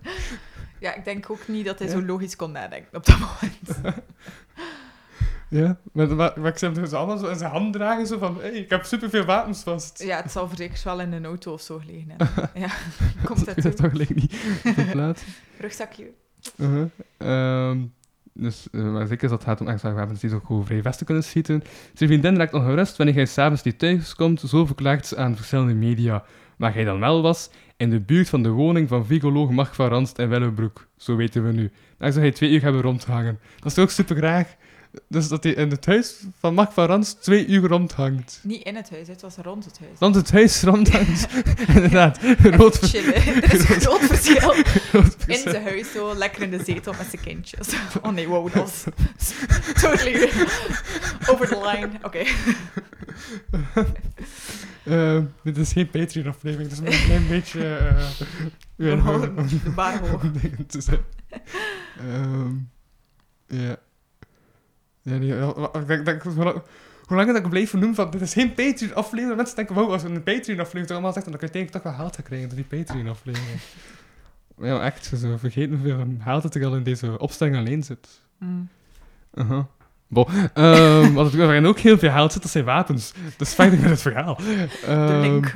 Ja, 0.79 0.93
ik 0.95 1.05
denk 1.05 1.29
ook 1.29 1.47
niet 1.47 1.65
dat 1.65 1.79
hij 1.79 1.87
Ja. 1.87 1.93
zo 1.93 2.03
logisch 2.05 2.35
kon 2.35 2.51
nadenken 2.51 2.97
op 2.97 3.05
dat 3.05 3.17
moment. 3.19 3.95
Ja, 5.49 5.77
maar, 5.91 6.07
maar, 6.15 6.33
maar 6.39 6.51
ik 6.51 6.57
zie 6.57 6.69
hem 6.69 6.93
allemaal 6.93 7.17
zo 7.17 7.27
in 7.27 7.37
zijn 7.37 7.51
hand 7.51 7.73
dragen, 7.73 8.07
zo 8.07 8.17
van, 8.17 8.37
hey, 8.41 8.51
ik 8.51 8.69
heb 8.69 8.83
superveel 8.85 9.25
wapens 9.25 9.63
vast. 9.63 10.03
Ja, 10.03 10.21
het 10.21 10.31
zal 10.31 10.49
zeker 10.55 10.81
wel 10.83 10.99
in 10.99 11.11
een 11.13 11.25
auto 11.25 11.53
of 11.53 11.61
zo 11.61 11.77
gelegen 11.79 12.09
hebben. 12.17 12.49
Ja, 12.53 12.67
komt 13.23 13.45
dat 13.45 13.55
weet 13.55 13.63
toe. 13.63 13.73
toch 13.73 13.91
gelijk 13.91 14.15
niet 14.15 14.33
op 14.65 14.91
plaats. 14.91 15.21
Rugzakje. 15.59 16.11
Uh-huh. 16.55 17.81
Dus, 18.37 18.67
eh, 18.71 18.91
maar 18.91 19.07
zeker 19.07 19.29
dat 19.29 19.39
het 19.39 19.47
gaat 19.47 19.61
om 19.61 19.67
extra 19.67 19.93
wapens 19.93 20.19
die 20.19 20.33
ook 20.33 20.51
over 20.51 20.65
vrij 20.65 20.81
vesten 20.81 21.05
kunnen 21.05 21.23
schieten. 21.23 21.63
Zijn 21.93 22.09
vriendin 22.09 22.37
raakt 22.37 22.53
ongerust 22.53 22.97
wanneer 22.97 23.15
hij 23.15 23.25
s'avonds 23.25 23.63
niet 23.63 23.79
thuis 23.79 24.15
komt, 24.15 24.39
zo 24.39 24.65
verklaart 24.65 25.05
ze 25.05 25.17
aan 25.17 25.35
verschillende 25.35 25.73
media. 25.73 26.23
Waar 26.57 26.73
hij 26.73 26.83
dan 26.83 26.99
wel 26.99 27.21
was, 27.21 27.49
in 27.77 27.89
de 27.89 27.99
buurt 27.99 28.29
van 28.29 28.43
de 28.43 28.49
woning 28.49 28.87
van 28.87 29.05
vigoloog 29.05 29.49
Mark 29.49 29.73
van 29.73 29.87
Ranst 29.87 30.19
in 30.19 30.29
Willebroek. 30.29 30.87
Zo 30.97 31.15
weten 31.15 31.45
we 31.45 31.51
nu. 31.51 31.71
Daar 31.97 32.11
zou 32.11 32.23
hij 32.25 32.33
twee 32.33 32.51
uur 32.51 32.61
hebben 32.61 32.81
rondhangen. 32.81 33.39
Dat 33.55 33.65
is 33.65 33.73
toch 33.73 33.91
super 33.91 34.15
graag. 34.15 34.55
Dus 35.07 35.27
dat 35.27 35.43
hij 35.43 35.53
in 35.53 35.69
het 35.69 35.85
huis 35.85 36.15
van 36.39 36.53
Mark 36.53 36.71
van 36.71 36.85
Ranst 36.85 37.23
twee 37.23 37.47
uur 37.47 37.67
rondhangt. 37.67 38.39
Niet 38.43 38.63
in 38.63 38.75
het 38.75 38.89
huis, 38.89 39.07
het 39.07 39.21
was 39.21 39.35
rond 39.35 39.65
het 39.65 39.79
huis. 39.79 39.91
Rond 39.99 40.15
het 40.15 40.31
huis 40.31 40.61
rondhangt. 40.61 41.27
Inderdaad. 41.75 42.19
Rood 42.41 42.77
chillen. 42.77 43.15
Er 43.15 43.53
is 43.53 43.69
een 43.69 43.81
groot 43.81 43.99
verschil. 44.01 44.53
rood 44.91 45.15
In 45.27 45.37
zijn 45.37 45.63
huis, 45.63 45.91
zo 45.91 46.15
lekker 46.15 46.41
in 46.41 46.49
de 46.51 46.63
zetel 46.65 46.93
met 46.97 47.07
zijn 47.09 47.21
kindjes. 47.21 47.67
Oh 48.01 48.11
nee, 48.11 48.27
wow, 48.27 48.53
dat 48.53 48.63
was 48.63 48.83
totally 49.81 50.29
over 51.29 51.47
the 51.47 51.71
line. 51.73 51.89
Oké. 52.01 52.23
Eh, 54.83 55.19
dit 55.43 55.57
is 55.57 55.71
geen 55.73 55.89
Patreon-aflevering, 55.89 56.79
maar 56.79 56.91
een 56.93 57.03
klein 57.05 57.27
beetje... 57.27 57.75
eh 58.77 58.91
Onhouden, 58.91 59.37
om- 59.37 59.47
de 59.63 59.69
bar 59.69 59.97
hoog. 60.07 60.21
te 60.67 60.81
zeggen. 60.81 61.05
Ehm, 61.97 62.53
Ja. 63.47 63.77
Ja, 65.05 65.15
ik 65.79 65.87
denk, 65.87 66.05
denk, 66.05 66.23
hoe 66.23 66.43
lang- 67.07 67.27
dat 67.27 67.35
ik 67.35 67.49
blijf 67.49 67.73
noemen 67.73 67.95
van, 67.95 68.09
dit 68.11 68.21
is 68.21 68.33
geen 68.33 68.53
Patreon-aflevering. 68.53 69.35
Mensen 69.37 69.55
denken, 69.55 69.75
wow, 69.75 69.91
als 69.91 70.03
we 70.03 70.09
een 70.09 70.23
Patreon-aflevering 70.23 70.91
allemaal 70.91 71.13
zeggen, 71.13 71.31
dan 71.31 71.39
kan 71.39 71.49
je 71.49 71.53
denk 71.53 71.65
ik 71.65 71.71
toch 71.73 71.83
wel 71.83 71.93
gaan 71.93 72.23
krijgen 72.23 72.49
door 72.49 72.57
die 72.67 72.79
Patreon-aflevering. 72.79 73.59
Maar 74.57 74.67
ja, 74.69 74.81
echt, 74.81 75.05
zo 75.05 75.37
vergeten 75.37 75.73
hoeveel 75.75 76.05
geld 76.23 76.41
dat 76.43 76.55
er 76.55 76.65
al 76.65 76.75
in 76.75 76.83
deze 76.83 77.19
opstelling 77.19 77.55
alleen 77.55 77.83
zit. 77.83 78.21
Mm. 78.39 78.69
Aha. 79.33 79.67
Bon, 80.07 80.25
ehm, 80.53 81.13
wat 81.13 81.33
er 81.33 81.65
ook 81.65 81.79
heel 81.79 81.97
veel 81.97 82.11
geld 82.11 82.31
zit, 82.33 82.41
dat 82.41 82.51
zijn 82.51 82.65
wapens. 82.65 83.13
Dat 83.37 83.47
is 83.47 83.53
feitelijk 83.53 83.87
met 83.89 83.91
het 84.03 84.13
verhaal. 84.13 84.35
De 84.35 84.67
Ehm, 84.87 85.19
link. 85.21 85.55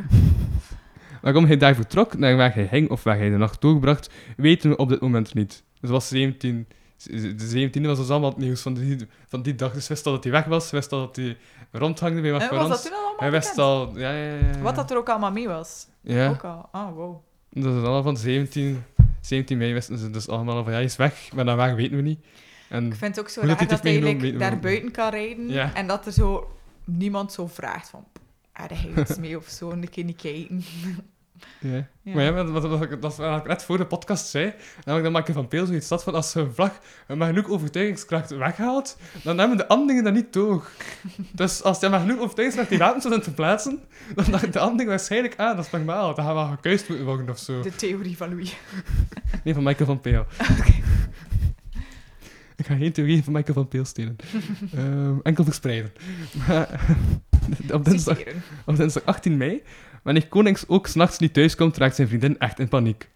Waarom 1.22 1.46
hij 1.46 1.58
daar 1.58 1.75
vertrok, 1.75 2.18
naar 2.18 2.36
waar 2.36 2.53
hij 2.53 2.68
hing 2.72 2.89
of 2.89 3.03
waar 3.03 3.18
hij 3.18 3.29
de 3.29 3.38
nacht 3.38 3.62
doorbracht, 3.62 4.10
weten 4.38 4.70
we 4.70 4.75
op 4.77 4.89
dit 4.89 5.01
moment 5.01 5.34
niet. 5.34 5.63
Dus 5.82 5.89
was 5.89 6.08
17... 6.08 6.68
De 7.03 7.70
17e 7.70 7.82
was 7.82 7.98
dus 7.98 8.10
allemaal 8.10 8.29
het 8.29 8.38
nieuws 8.38 8.62
van 8.62 8.74
die, 8.74 8.98
van 9.27 9.41
die 9.41 9.56
dag. 9.56 9.74
Dus 9.74 9.88
wist 9.88 10.06
al 10.06 10.12
dat 10.12 10.24
hij 10.24 10.34
weg 10.34 10.46
was, 10.46 10.72
wist 10.72 10.91
al 10.91 11.00
dat 11.00 11.15
hij 11.15 11.38
rondhangde 11.72 12.22
bij 12.22 12.32
En 12.32 12.38
Mark 12.38 12.51
was 12.51 12.60
dat 12.60 12.70
Rans. 12.70 12.82
toen 12.84 12.91
al 12.91 12.98
allemaal 12.98 13.20
Hij 13.20 13.32
wist 13.32 13.58
al... 13.58 13.98
Ja, 13.98 14.12
ja. 14.12 14.60
Wat 14.62 14.75
dat 14.75 14.91
er 14.91 14.98
ook 14.98 15.10
allemaal 15.10 15.32
mee 15.32 15.48
was. 15.48 15.88
Ja, 16.01 16.29
Ook 16.29 16.44
al. 16.44 16.70
Oh, 16.72 16.96
wow. 16.96 17.22
dat 17.50 17.75
is 17.75 17.82
allemaal 17.82 18.03
van 18.03 18.18
17, 18.18 18.84
17 19.22 19.58
mei 19.58 19.74
wisten 19.74 19.98
ze 19.98 20.10
dus 20.10 20.27
allemaal 20.27 20.56
al 20.56 20.63
van, 20.63 20.72
ja, 20.72 20.77
hij 20.77 20.88
is 20.88 20.96
weg, 20.96 21.29
maar 21.34 21.46
naar 21.46 21.56
waar 21.56 21.75
weten 21.75 21.96
we 21.96 22.01
niet. 22.01 22.20
En 22.70 22.86
Ik 22.86 22.96
vind 22.96 23.15
het 23.15 23.25
ook 23.25 23.32
zo 23.32 23.41
dat 23.41 23.50
raar 23.50 23.58
hij 23.58 23.68
dat 23.68 23.84
hij 23.84 24.00
meegenomen, 24.00 24.39
daar 24.39 24.60
buiten 24.60 24.91
kan 24.91 25.10
rijden 25.10 25.50
Ja. 25.50 25.74
en 25.74 25.88
dat 25.88 26.06
er 26.06 26.12
zo 26.12 26.56
niemand 26.86 27.34
zo 27.34 27.48
vraagt 27.48 27.89
van 27.89 28.06
hij 28.68 28.91
iets 28.98 29.18
mee 29.18 29.38
of 29.38 29.48
zo, 29.48 29.72
een 29.72 29.89
keer 29.89 30.03
niet 30.03 30.22
kijken. 30.22 30.63
Ja. 31.60 31.88
Ja. 32.01 32.13
Maar 32.13 32.24
ja, 32.24 32.43
dat 32.43 32.63
is 32.63 32.69
wat 32.69 33.41
ik 33.41 33.48
net 33.48 33.63
voor 33.63 33.77
de 33.77 33.86
podcast 33.86 34.27
zei. 34.27 34.53
Namelijk 34.86 35.03
dat 35.03 35.13
Michael 35.13 35.34
van 35.34 35.48
Peel 35.48 35.65
zoiets 35.65 35.88
dat 35.88 36.03
van 36.03 36.13
als 36.13 36.36
een 36.36 36.53
vlag 36.53 36.79
maar 37.08 37.27
genoeg 37.27 37.50
overtuigingskracht 37.50 38.29
weghaalt, 38.29 38.98
dan 39.24 39.36
nemen 39.36 39.58
de 39.58 39.67
anderen 39.67 40.03
dat 40.03 40.13
niet 40.13 40.34
door. 40.34 40.69
Dus 41.31 41.63
als 41.63 41.81
hij 41.81 41.89
maar 41.89 42.00
genoeg 42.00 42.19
overtuigingskracht 42.19 42.69
die 42.69 42.79
wapens 42.79 43.03
zou 43.03 43.22
te 43.22 43.34
plaatsen, 43.34 43.79
dan 44.15 44.25
dacht 44.31 44.53
de 44.53 44.60
anderen 44.60 44.88
waarschijnlijk, 44.88 45.34
ah, 45.38 45.55
dat 45.55 45.65
is 45.65 45.72
normaal, 45.72 46.15
dat 46.15 46.25
gaan 46.25 46.34
wel 46.34 46.48
gekuist 46.48 46.88
moeten 46.88 47.05
worden 47.05 47.29
of 47.29 47.38
zo. 47.38 47.62
De 47.62 47.75
theorie 47.75 48.17
van 48.17 48.29
Louis. 48.29 48.58
Nee, 49.43 49.53
van 49.53 49.63
Michael 49.63 49.86
van 49.86 50.01
Peel. 50.01 50.25
Ik 52.60 52.65
ga 52.65 52.75
geen 52.75 52.91
theorie 52.91 53.24
van 53.24 53.34
Michael 53.34 53.53
van 53.53 53.67
Peel 53.67 53.86
stelen. 53.86 54.15
Ehm, 54.75 55.19
enkel 55.24 55.43
verspreiden. 55.43 55.91
Maar, 56.48 56.81
op, 57.72 57.86
dinsdag, 57.86 58.19
op 58.65 58.75
dinsdag 58.75 59.03
18 59.05 59.38
mei, 59.38 59.62
wanneer 60.03 60.27
Konings 60.27 60.68
ook 60.68 60.88
s'nachts 60.88 61.20
niet 61.20 61.34
thuiskomt, 61.34 61.77
raakt 61.77 61.96
zijn 61.96 62.08
vriendin 62.08 62.39
echt 62.39 62.60
in 62.60 62.68
paniek. 62.68 63.10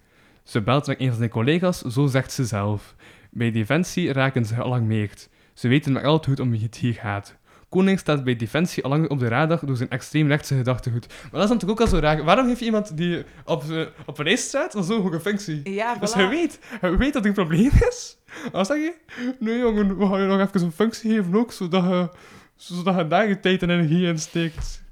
Ze 0.44 0.62
belt 0.62 0.86
naar 0.88 0.96
een 1.00 1.08
van 1.08 1.18
zijn 1.18 1.30
collega's, 1.30 1.82
zo 1.82 2.06
zegt 2.08 2.32
ze 2.32 2.46
zelf. 2.46 2.96
Bij 3.32 3.52
Defensie 3.52 4.14
raken 4.14 4.46
ze 4.46 4.54
gealarmeerd. 4.54 5.30
Ze 5.54 5.68
weten 5.68 5.92
maar 5.92 6.04
al 6.06 6.20
te 6.20 6.30
goed 6.30 6.40
om 6.40 6.54
het 6.54 6.76
hier 6.76 6.94
gaat. 6.94 7.36
Koning 7.70 8.00
staat 8.00 8.24
bij 8.24 8.36
Defensie 8.36 8.84
al 8.84 8.90
lang 8.90 9.10
op 9.10 9.20
de 9.20 9.28
radar 9.28 9.60
door 9.66 9.78
zijn 9.78 9.90
extreem 9.90 10.28
rechtse 10.28 10.56
gedachtegoed. 10.56 11.08
Maar 11.08 11.32
dat 11.32 11.44
is 11.44 11.50
natuurlijk 11.50 11.82
ook 11.82 11.88
al 11.88 11.94
zo 11.94 12.00
raar. 12.00 12.24
Waarom 12.24 12.48
heeft 12.48 12.62
iemand 12.62 12.98
die 12.98 13.24
op, 13.46 13.64
eh, 13.72 13.86
op 14.06 14.18
een 14.18 14.26
lijst 14.26 14.48
staat 14.48 14.76
zo'n 14.80 15.02
hoge 15.02 15.20
functie? 15.20 15.74
Ja, 15.74 15.96
Dus 15.96 16.12
voilà. 16.12 16.14
hij 16.16 16.30
weet, 16.30 16.60
hij 16.80 16.98
weet 16.98 17.14
dat 17.14 17.22
er 17.22 17.28
een 17.28 17.34
probleem 17.34 17.72
is. 17.90 18.18
Wat 18.52 18.68
zeg 18.68 18.78
je? 18.78 18.94
Nee 19.40 19.58
jongen, 19.60 19.98
we 19.98 20.06
gaan 20.08 20.22
je 20.22 20.28
nog 20.28 20.40
even 20.40 20.62
een 20.62 20.72
functie 20.72 21.12
geven 21.16 21.36
ook, 21.36 21.52
zodat 21.52 21.84
je, 21.84 22.10
zodat 22.56 22.96
je 22.96 23.08
daar 23.08 23.28
je 23.28 23.40
tijd 23.40 23.62
en 23.62 23.70
energie 23.70 24.08
in 24.08 24.20
steekt. 24.20 24.83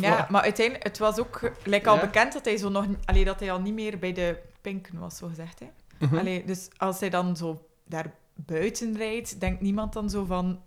Ja, 0.00 0.26
maar 0.30 0.42
uiteindelijk, 0.42 0.84
het 0.84 0.98
was 0.98 1.18
ook 1.18 1.52
like, 1.64 1.88
al 1.88 1.98
bekend 1.98 2.32
dat 2.32 2.44
hij, 2.44 2.56
zo 2.56 2.68
nog, 2.68 2.86
allee, 3.04 3.24
dat 3.24 3.40
hij 3.40 3.52
al 3.52 3.60
niet 3.60 3.74
meer 3.74 3.98
bij 3.98 4.12
de 4.12 4.38
pinken 4.60 4.98
was, 4.98 5.16
zo 5.16 5.28
gezegd. 5.28 5.60
Hè? 5.60 5.66
Mhm. 6.06 6.46
Dus 6.46 6.68
als 6.76 7.00
hij 7.00 7.10
dan 7.10 7.36
zo 7.36 7.66
daar 7.84 8.14
buiten 8.34 8.96
rijdt, 8.96 9.40
denkt 9.40 9.60
niemand 9.60 9.92
dan 9.92 10.10
zo 10.10 10.24
van... 10.24 10.60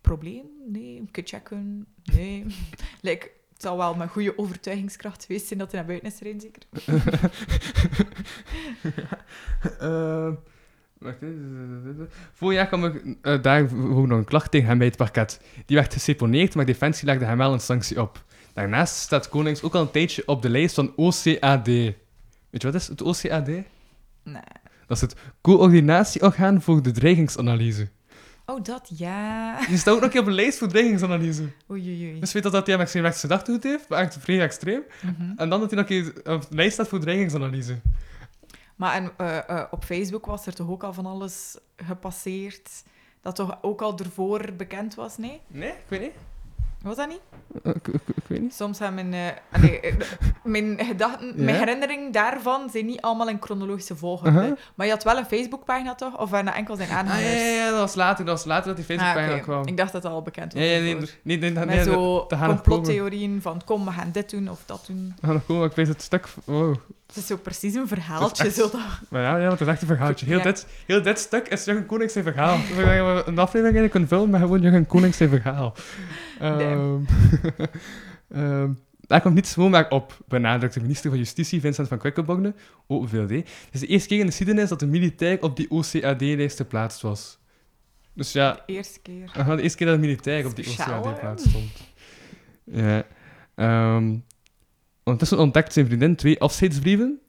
Probleem? 0.00 0.46
Nee. 0.66 0.98
Een 0.98 1.10
keer 1.10 1.24
checken? 1.26 1.86
Nee. 2.04 2.46
like, 3.00 3.30
het 3.52 3.62
zal 3.62 3.76
wel 3.76 3.94
met 3.94 4.10
goede 4.10 4.38
overtuigingskracht 4.38 5.24
geweest 5.24 5.46
zijn 5.46 5.58
dat 5.58 5.72
hij 5.72 5.80
naar 5.80 5.88
buiten 5.88 6.08
is 6.08 6.18
gereden, 6.18 6.40
zeker? 6.40 6.62
Eh, 9.78 10.26
even. 10.26 10.38
Vorig 12.32 12.56
jaar 12.56 12.66
kwam 12.66 12.84
er 12.84 13.02
eh, 13.22 13.42
daar 13.42 13.62
ook 13.62 14.06
nog 14.06 14.18
een 14.18 14.24
klacht 14.24 14.50
tegen 14.50 14.68
hem 14.68 14.78
bij 14.78 14.86
het 14.86 14.96
parket. 14.96 15.40
Die 15.66 15.76
werd 15.76 15.92
geseponeerd, 15.92 16.54
maar 16.54 16.64
Defensie 16.64 17.06
legde 17.06 17.24
hem 17.24 17.38
wel 17.38 17.52
een 17.52 17.60
sanctie 17.60 18.00
op. 18.00 18.24
Daarnaast 18.52 18.94
staat 18.94 19.28
Konings 19.28 19.62
ook 19.62 19.74
al 19.74 19.80
een 19.80 19.90
tijdje 19.90 20.22
op 20.26 20.42
de 20.42 20.50
lijst 20.50 20.74
van 20.74 20.92
OCAD. 20.96 21.66
Weet 21.66 21.94
je 22.50 22.70
wat 22.70 22.74
is 22.74 22.88
het 22.88 23.02
OCAD? 23.02 23.46
Nee. 23.46 24.42
Dat 24.86 24.96
is 24.96 25.00
het 25.00 25.16
coördinatieorgaan 25.40 26.62
voor 26.62 26.82
de 26.82 26.90
dreigingsanalyse. 26.90 27.88
Oh, 28.46 28.64
dat 28.64 28.90
ja. 28.96 29.58
Die 29.66 29.78
staat 29.78 29.94
ook 29.94 30.00
nog 30.00 30.04
een 30.04 30.10
keer 30.10 30.20
op 30.20 30.26
de 30.26 30.32
lijst 30.32 30.58
voor 30.58 30.68
dreigingsanalyse. 30.68 31.42
Oei, 31.70 31.82
oei, 31.82 32.10
oei. 32.10 32.20
Dus 32.20 32.32
weet 32.32 32.42
dat, 32.42 32.52
dat 32.52 32.66
hij 32.66 32.74
hem 32.74 32.82
extreem 32.82 33.04
rechts 33.04 33.20
gedachtegoed 33.20 33.62
heeft, 33.62 33.88
maar 33.88 33.98
echt 33.98 34.16
vrij 34.20 34.40
extreem. 34.40 34.82
Mhm. 35.02 35.32
En 35.36 35.48
dan 35.48 35.60
dat 35.60 35.70
hij 35.70 35.80
nog 35.80 35.90
een 35.90 36.12
keer 36.12 36.34
op 36.34 36.48
de 36.48 36.54
lijst 36.54 36.72
staat 36.72 36.88
voor 36.88 37.00
dreigingsanalyse. 37.00 37.78
Maar 38.80 38.94
en, 38.94 39.10
eh, 39.16 39.48
eh, 39.48 39.64
op 39.70 39.84
Facebook 39.84 40.26
was 40.26 40.46
er 40.46 40.54
toch 40.54 40.68
ook 40.68 40.82
al 40.82 40.92
van 40.92 41.06
alles 41.06 41.58
gepasseerd 41.76 42.84
dat 43.20 43.34
toch 43.34 43.58
ook 43.62 43.82
al 43.82 43.98
ervoor 43.98 44.52
bekend 44.52 44.94
was, 44.94 45.16
nee? 45.16 45.40
Nee, 45.46 45.70
ik 45.70 45.84
weet 45.88 46.00
niet. 46.00 46.14
Was 46.82 46.96
dat 46.96 47.08
niet? 47.08 47.20
Eh, 47.62 47.72
Ik, 47.74 47.88
ik- 47.88 48.16
ik 48.16 48.22
weet 48.26 48.40
niet. 48.40 48.54
Soms 48.54 48.76
zijn 48.78 48.94
mijn, 48.94 49.12
eh, 49.14 49.28
eh, 49.84 49.94
mijn 50.44 50.78
gedachten, 50.78 51.26
Ja? 51.26 51.32
mijn 51.44 51.56
herinneringen 51.56 52.12
daarvan 52.12 52.70
zijn 52.70 52.86
niet 52.86 53.00
allemaal 53.00 53.28
in 53.28 53.36
chronologische 53.40 53.96
volgorde. 53.96 54.38
Uh-huh. 54.38 54.52
Maar 54.74 54.86
je 54.86 54.92
had 54.92 55.02
wel 55.04 55.16
een 55.18 55.24
Facebookpagina 55.24 55.94
toch? 55.94 56.18
Of 56.18 56.30
waren 56.30 56.46
dat 56.46 56.54
enkel 56.54 56.76
zijn 56.76 56.88
Ah, 56.88 56.96
aanhangers? 56.96 57.24
ja, 57.32 57.38
ja, 57.38 57.54
ja, 57.64 57.70
dat 57.70 57.78
was 57.78 57.94
later, 57.94 58.24
dat 58.24 58.36
was 58.36 58.44
later 58.46 58.66
dat 58.66 58.76
die 58.76 58.84
Ah, 58.84 58.90
Facebookpagina 58.90 59.34
oké. 59.34 59.42
kwam. 59.42 59.66
Ik 59.66 59.76
dacht 59.76 59.92
dat 59.92 60.02
het 60.02 60.12
al 60.12 60.22
bekend 60.22 60.52
was. 60.52 60.62
Ja, 60.62 60.68
ja, 60.68 60.80
nee, 60.80 60.94
nee, 60.94 61.04
nee, 61.22 61.38
nee, 61.38 61.50
Met 61.52 61.64
nee, 61.66 61.82
zo 61.82 62.24
dat 62.28 62.38
complottheorieën 62.46 63.38
van 63.42 63.60
kom, 63.64 63.84
we 63.84 63.90
gaan 63.90 64.08
dit 64.12 64.30
doen 64.30 64.48
of 64.50 64.62
dat 64.66 64.84
doen. 64.86 65.14
We 65.20 65.26
gaan 65.26 65.34
nog 65.34 65.46
komen, 65.46 65.66
ik 65.66 65.76
weet 65.76 65.88
het 65.88 66.02
stuk... 66.02 66.28
Wow. 66.44 66.74
Het 67.06 67.18
is 67.18 67.26
zo 67.26 67.36
precies 67.36 67.74
een 67.74 67.88
verhaaltje. 67.88 68.44
echt- 68.44 68.54
Zo 68.54 68.62
dat... 68.70 68.80
Maar 69.08 69.22
ja, 69.22 69.36
ja, 69.36 69.46
want 69.46 69.58
het 69.58 69.60
is 69.60 69.66
echt 69.74 69.80
een 69.82 69.86
verhaaltje. 69.88 70.26
Heel, 70.26 70.36
Ja. 70.38 70.42
dit, 70.44 70.66
heel 70.86 71.02
dit 71.02 71.18
stuk 71.18 71.48
is 71.48 71.64
Jurgen 71.64 71.86
Konings 71.86 72.12
zijn 72.12 72.24
verhaal. 72.24 72.56
Dus 72.56 72.68
dat 72.76 72.76
we 72.76 73.22
een 73.26 73.38
aflevering 73.38 73.52
eigenlijk 73.62 73.90
kunnen 73.90 74.08
filmen 74.08 74.30
met 74.30 74.40
gewoon 74.40 74.60
Jurgen 74.60 74.86
Konings 74.86 75.16
zijn 75.16 75.28
verhaal. 75.30 75.74
Ehm, 78.28 78.72
daar 79.00 79.20
komt 79.20 79.34
niet 79.34 79.46
zomaar 79.46 79.88
op, 79.88 80.18
benadrukt 80.28 80.74
de 80.74 80.80
minister 80.80 81.10
van 81.10 81.18
Justitie, 81.18 81.60
Vincent 81.60 81.88
van 81.88 81.98
Quickenborne, 81.98 82.54
OVLD. 82.86 83.30
Het 83.30 83.46
is 83.70 83.80
de 83.80 83.86
eerste 83.86 84.08
keer 84.08 84.18
in 84.18 84.24
de 84.24 84.30
geschiedenis 84.30 84.68
dat 84.68 84.82
een 84.82 84.90
militair 84.90 85.42
op 85.42 85.56
die 85.56 85.70
OCAD-lijst 85.70 86.56
geplaatst 86.56 87.00
was. 87.00 87.38
Dus 88.12 88.32
ja, 88.32 88.52
De 88.52 88.72
eerste 88.72 89.00
keer. 89.00 89.30
Aha, 89.36 89.56
de 89.56 89.62
eerste 89.62 89.78
keer 89.78 89.86
dat 89.86 89.96
een 89.96 90.02
militair 90.02 90.46
op 90.46 90.56
die? 90.56 90.66
OCAD-plaats 90.70 91.48
stond. 91.48 91.92
Ja. 92.64 93.06
Ehm 93.54 94.12
ondertussen 95.10 95.38
ontdekt 95.38 95.72
zijn 95.72 95.86
vriendin 95.86 96.16
twee 96.16 96.40
afscheidsbrieven. 96.40 97.20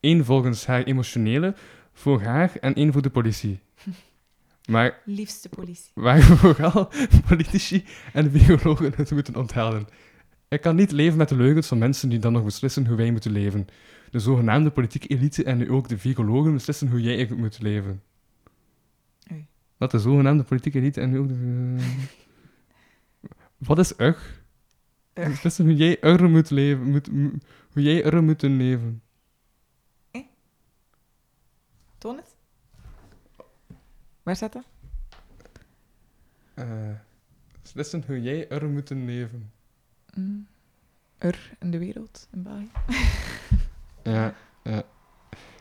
Eén 0.00 0.24
volgens 0.24 0.66
haar 0.66 0.82
emotionele, 0.82 1.54
voor 1.92 2.22
haar, 2.22 2.52
en 2.60 2.74
één 2.74 2.92
voor 2.92 3.02
de 3.02 3.10
politie. 3.10 3.60
Maar 4.68 5.02
Liefste 5.04 5.48
politie. 5.48 5.90
waar 5.94 6.22
vooral 6.22 6.90
politici 7.28 7.84
en 8.12 8.30
biologen 8.30 8.92
het 8.96 9.10
moeten 9.10 9.36
onthouden. 9.36 9.86
Ik 10.48 10.60
kan 10.60 10.76
niet 10.76 10.92
leven 10.92 11.18
met 11.18 11.28
de 11.28 11.36
leugens 11.36 11.66
van 11.66 11.78
mensen 11.78 12.08
die 12.08 12.18
dan 12.18 12.32
nog 12.32 12.44
beslissen 12.44 12.86
hoe 12.86 12.96
wij 12.96 13.10
moeten 13.10 13.30
leven. 13.32 13.66
De 14.10 14.18
zogenaamde 14.18 14.70
politieke 14.70 15.08
elite 15.08 15.44
en 15.44 15.58
nu 15.58 15.70
ook 15.70 15.88
de 15.88 15.98
virologen 15.98 16.52
beslissen 16.52 16.88
hoe 16.88 17.00
jij 17.00 17.30
moet 17.36 17.60
leven. 17.60 18.02
Oei. 19.32 19.46
Wat 19.76 19.90
de 19.90 19.98
zogenaamde 19.98 20.42
politieke 20.42 20.78
elite 20.78 21.00
en 21.00 21.10
nu 21.10 21.18
ook 21.18 21.28
de... 21.28 21.76
Wat 23.56 23.78
is 23.78 23.92
ug? 23.98 24.42
Beslissen 25.12 25.64
hoe 25.64 25.74
jij 25.74 26.00
er 26.00 26.30
moet 26.30 26.50
leven. 26.50 26.90
Moet, 26.90 27.06
hoe 27.72 27.82
jij 27.82 28.04
er 28.04 28.24
moet 28.24 28.42
leven. 28.42 29.02
Toon 31.98 32.16
het. 32.16 32.37
Waar 34.28 34.36
staat 34.36 34.52
dat? 34.52 34.64
Eh, 36.54 36.90
beslissen 37.62 38.04
hoe 38.06 38.22
jij 38.22 38.48
er 38.48 38.68
moet 38.68 38.90
leven. 38.90 39.52
Mm. 40.14 40.46
Er 41.18 41.56
in 41.58 41.70
de 41.70 41.78
wereld, 41.78 42.28
in 42.32 42.42
België. 42.42 42.70
Ja, 44.02 44.34
ja. 44.72 44.82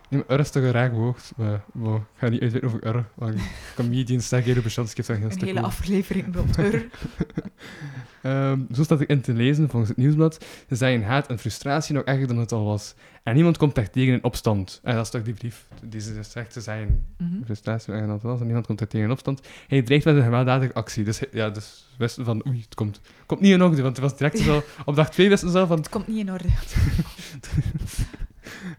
Maar 0.09 0.23
er 0.27 0.39
is 0.39 0.49
toch 0.49 0.63
een 0.63 0.71
raar 0.71 0.91
woord. 0.91 1.31
Maar, 1.35 1.63
maar 1.73 1.95
ik 1.95 2.01
ga 2.15 2.29
niet 2.29 2.41
uitweiden 2.41 2.69
over 2.69 2.83
er. 2.83 3.05
Want 3.15 3.35
comedians 3.75 4.27
zeggen 4.27 4.49
hele 4.49 4.61
bestand 4.61 5.07
daar 5.07 5.17
heel 5.17 5.31
Een 5.31 5.43
hele 5.43 5.61
aflevering 5.61 6.35
rond 6.35 6.57
er. 6.73 6.87
Ehm, 8.21 8.59
zo 8.73 8.83
staat 8.83 8.99
er 8.99 9.09
in 9.09 9.21
te 9.21 9.33
lezen 9.33 9.69
volgens 9.69 9.89
het 9.89 9.97
nieuwsblad. 9.97 10.45
Ze 10.69 10.75
zijn 10.75 11.03
haat 11.03 11.27
en 11.27 11.39
frustratie 11.39 11.95
nog 11.95 12.03
erger 12.03 12.27
dan 12.27 12.37
het 12.37 12.51
al 12.51 12.65
was. 12.65 12.93
En 13.23 13.35
niemand 13.35 13.57
komt 13.57 13.75
daar 13.75 13.89
tegen 13.89 14.13
in 14.13 14.23
opstand. 14.23 14.79
En 14.83 14.95
dat 14.95 15.05
is 15.05 15.11
toch 15.11 15.23
die 15.23 15.33
brief 15.33 15.67
die 15.83 16.01
ze 16.01 16.23
zegt 16.23 16.53
te 16.53 16.61
zijn. 16.61 17.05
Mhm. 17.17 17.43
Frustratie 17.43 17.87
nog 17.87 17.95
erger 17.95 18.07
dan 18.07 18.15
het 18.15 18.23
was. 18.23 18.39
En 18.39 18.45
niemand 18.45 18.65
komt 18.65 18.79
daar 18.79 18.87
tegen 18.87 19.05
in 19.05 19.11
opstand. 19.11 19.41
Hij 19.67 19.81
dreigt 19.81 20.05
met 20.05 20.15
een 20.15 20.23
gewelddadige 20.23 20.73
actie. 20.73 21.03
Dus 21.03 21.21
ja, 21.31 21.49
dus 21.49 21.87
wisten 21.97 22.25
van 22.25 22.47
oei, 22.47 22.61
het 22.61 22.75
komt, 22.75 23.01
komt 23.25 23.41
niet 23.41 23.53
in 23.53 23.63
orde. 23.63 23.81
Want 23.81 23.97
het 23.97 24.05
was 24.09 24.17
direct 24.17 24.39
zo, 24.39 24.63
op 24.85 24.95
dag 24.95 25.09
twee 25.09 25.29
wisten 25.29 25.49
ze 25.49 25.67
van 25.67 25.77
Het 25.77 25.89
komt 25.89 26.07
niet 26.07 26.17
in 26.17 26.31
orde. 26.31 26.47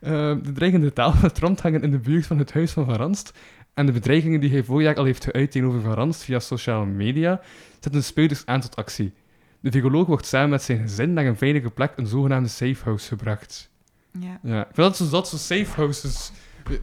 Eh, 0.00 0.36
de 0.42 0.52
dreigende 0.52 0.92
taal 0.92 1.14
met 1.22 1.38
rondhangen 1.38 1.82
in 1.82 1.90
de 1.90 1.98
buurt 1.98 2.26
van 2.26 2.38
het 2.38 2.52
huis 2.52 2.72
van 2.72 2.84
Van 2.84 2.94
Ranst 2.94 3.32
en 3.74 3.86
de 3.86 3.92
bedreigingen 3.92 4.40
die 4.40 4.50
hij 4.50 4.62
vorig 4.64 4.86
jaar 4.86 4.96
al 4.96 5.04
heeft 5.04 5.24
geuit 5.24 5.50
tegenover 5.50 5.80
Van 5.80 5.92
Ranst 5.92 6.22
via 6.22 6.38
sociale 6.38 6.86
media 6.86 7.40
zetten 7.72 7.92
de 7.92 8.00
speurders 8.02 8.46
aan 8.46 8.60
tot 8.60 8.76
actie. 8.76 9.12
De 9.60 9.70
viroloog 9.70 10.06
wordt 10.06 10.26
samen 10.26 10.50
met 10.50 10.62
zijn 10.62 10.78
gezin 10.78 11.12
naar 11.12 11.26
een 11.26 11.36
veilige 11.36 11.70
plek, 11.70 11.92
een 11.96 12.06
zogenaamde 12.06 12.48
safe 12.48 12.84
house, 12.84 13.08
gebracht. 13.08 13.70
Ja. 14.10 14.40
Ja, 14.42 14.60
ik 14.60 14.74
vind 14.74 14.76
dat 14.76 14.96
zo 14.96 15.04
zat, 15.04 15.28
zo 15.28 15.36
safe 15.36 15.74
houses. 15.74 16.30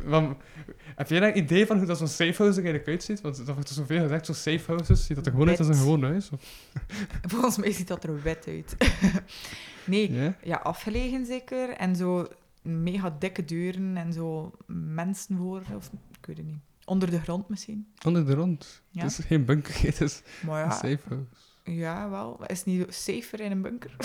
Want, 0.04 0.38
heb 0.96 1.10
jij 1.10 1.22
een 1.22 1.38
idee 1.38 1.66
van 1.66 1.78
hoe 1.78 1.86
dat 1.86 1.98
zo'n 1.98 2.08
safe 2.08 2.44
house 2.44 2.60
er 2.60 2.66
eigenlijk 2.66 2.88
uitziet? 2.88 3.22
Want 3.22 3.46
dat 3.46 3.56
wordt 3.56 3.70
er 3.70 3.75
zoveel 3.75 4.02
gezegd, 4.02 4.25
zo'n 4.25 4.36
safe 4.36 4.72
houses. 4.72 5.06
Ziet 5.06 5.16
dat 5.16 5.25
er 5.25 5.32
gewoon 5.32 5.50
uit 5.50 5.60
als 5.60 5.68
een 5.68 5.75
gewoon 5.75 6.04
huis? 6.04 6.30
Of? 6.30 6.42
Volgens 7.32 7.58
mij 7.58 7.72
ziet 7.72 7.88
dat 7.88 8.04
er 8.04 8.22
wet 8.24 8.46
uit. 8.48 8.75
nee, 9.86 10.34
ja, 10.44 10.56
afgelegen 10.56 11.25
zeker. 11.25 11.70
En 11.70 11.96
zo 11.96 12.28
mega 12.65 13.15
dikke 13.19 13.45
deuren 13.45 13.98
en 13.98 14.13
zo 14.13 14.51
mensen 14.67 15.38
voor. 15.38 15.62
Of, 15.75 15.89
ik 16.19 16.25
weet 16.25 16.38
het 16.38 16.45
niet. 16.45 16.60
Onder 16.86 17.12
de 17.12 17.19
grond 17.22 17.50
misschien. 17.50 17.93
Onder 18.05 18.25
de 18.25 18.34
rond. 18.34 18.81
Ja. 18.89 19.01
Het 19.03 19.17
is 19.19 19.25
geen 19.25 19.45
bunker, 19.45 19.81
het 19.86 20.01
is 20.01 20.22
Maar 20.45 20.84
ja, 20.84 20.98
ja 21.63 22.10
wel. 22.10 22.45
Is 22.45 22.57
het 22.57 22.67
niet 22.67 22.93
safer 22.93 23.39
in 23.39 23.51
een 23.51 23.62
bunker? 23.62 23.95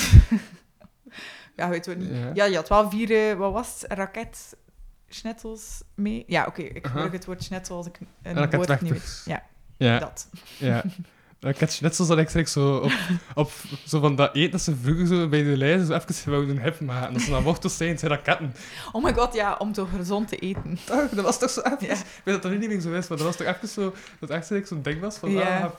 ja, 1.57 1.69
weet 1.69 1.87
het 1.87 1.99
niet. 1.99 2.09
Ja. 2.11 2.31
Ja, 2.35 2.45
je 2.45 2.57
had 2.57 2.69
wel 2.69 2.91
vier, 2.91 3.31
eh, 3.31 3.37
wat 3.37 3.53
was 3.53 3.81
het, 3.81 3.93
raketschnetzels 3.93 5.83
mee. 5.95 6.25
Ja, 6.27 6.45
oké, 6.47 6.63
ik 6.63 6.87
gebruik 6.87 7.13
het 7.13 7.25
woord 7.25 7.43
schnetzel 7.43 7.77
als 7.77 7.87
ik 7.87 7.99
een 8.23 8.51
woord 8.51 8.81
niet 8.81 8.93
weet. 8.93 9.23
Ja, 9.25 9.47
Ja. 9.77 9.99
dat. 9.99 10.29
Ja. 10.59 10.85
Ik 11.41 11.61
had 11.61 11.79
net 11.81 11.95
zoals 11.95 12.11
dat 12.11 12.19
ik 12.19 12.29
zeg, 12.29 12.49
zo 12.49 12.77
op, 12.77 12.93
op 13.35 13.51
zo 13.87 14.01
van 14.01 14.17
dat 14.17 14.35
eten 14.35 14.51
dat 14.51 14.61
ze 14.61 14.77
vroeger 14.83 15.07
zo 15.07 15.29
bij 15.29 15.43
de 15.43 15.57
lijst 15.57 15.87
zo 15.87 15.93
even 15.95 16.31
wouden 16.31 16.63
hip 16.63 16.81
maken. 16.81 17.09
En 17.09 17.15
als 17.15 17.25
ze 17.25 17.31
dan 17.31 17.43
wortels 17.43 17.77
zijn, 17.77 17.99
zijn 17.99 18.11
dat 18.11 18.23
katten. 18.23 18.55
Oh 18.93 19.05
my 19.05 19.15
god, 19.15 19.35
ja, 19.35 19.55
om 19.59 19.73
toch 19.73 19.89
gezond 19.97 20.29
te 20.29 20.37
eten. 20.37 20.79
Toch, 20.85 21.09
dat 21.17 21.25
was 21.25 21.39
toch 21.39 21.51
zo 21.51 21.61
even... 21.61 21.77
Ja. 21.87 21.93
Ik 21.93 22.21
weet 22.25 22.35
dat 22.35 22.43
dat 22.43 22.53
nu 22.53 22.59
niet 22.59 22.69
meer 22.69 22.81
zo 22.81 22.93
is, 22.93 23.09
maar 23.09 23.19
dat 23.19 23.27
was 23.27 23.37
toch 23.37 23.47
even 23.47 23.69
zo... 23.69 23.95
Dat 24.21 24.31
echt 24.31 24.47
zo- 24.47 24.65
zo'n 24.65 24.83
ding 24.83 25.01
was 25.01 25.17
van, 25.17 25.31
Ja. 25.31 25.61
ah, 25.61 25.71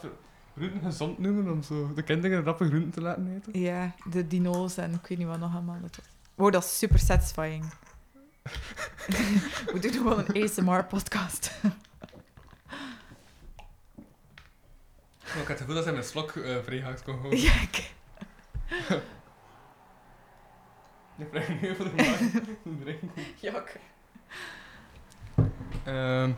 groenten 0.57 0.81
gezond 0.83 1.19
noemen 1.19 1.51
om 1.51 1.63
zo 1.63 1.91
de 1.95 2.01
kinderen 2.03 2.43
rappe 2.43 2.65
groenten 2.67 2.91
te 2.91 3.01
laten 3.01 3.33
eten. 3.35 3.61
Ja, 3.61 3.91
de 4.11 4.27
dino's 4.27 4.77
en 4.77 4.93
ik 4.93 5.07
weet 5.07 5.17
niet 5.17 5.27
wat 5.27 5.39
nog 5.39 5.53
allemaal. 5.53 5.77
Dat 5.81 5.95
was. 5.95 6.05
Wow, 6.35 6.51
dat 6.51 6.63
is 6.63 6.77
super 6.77 6.99
satisfying. 6.99 7.65
We 9.73 9.79
doen 9.81 9.91
gewoon 9.91 10.23
een 10.27 10.43
ASMR-podcast. 10.43 11.51
Ik 15.31 15.37
had 15.37 15.47
het 15.47 15.57
gevoel 15.57 15.75
dat 15.75 15.83
hij 15.83 15.93
mijn 15.93 16.05
slok 16.05 16.35
uh, 16.35 16.57
vrij 16.63 16.79
hard 16.79 17.03
kon 17.03 17.17
houden. 17.17 17.39
Ja, 17.47 17.61
ik... 17.61 17.91
Vraag 21.31 21.47
nu 21.47 21.69
even 21.69 21.85
de 21.85 21.91
maag. 21.95 23.69
Ehm 25.83 26.31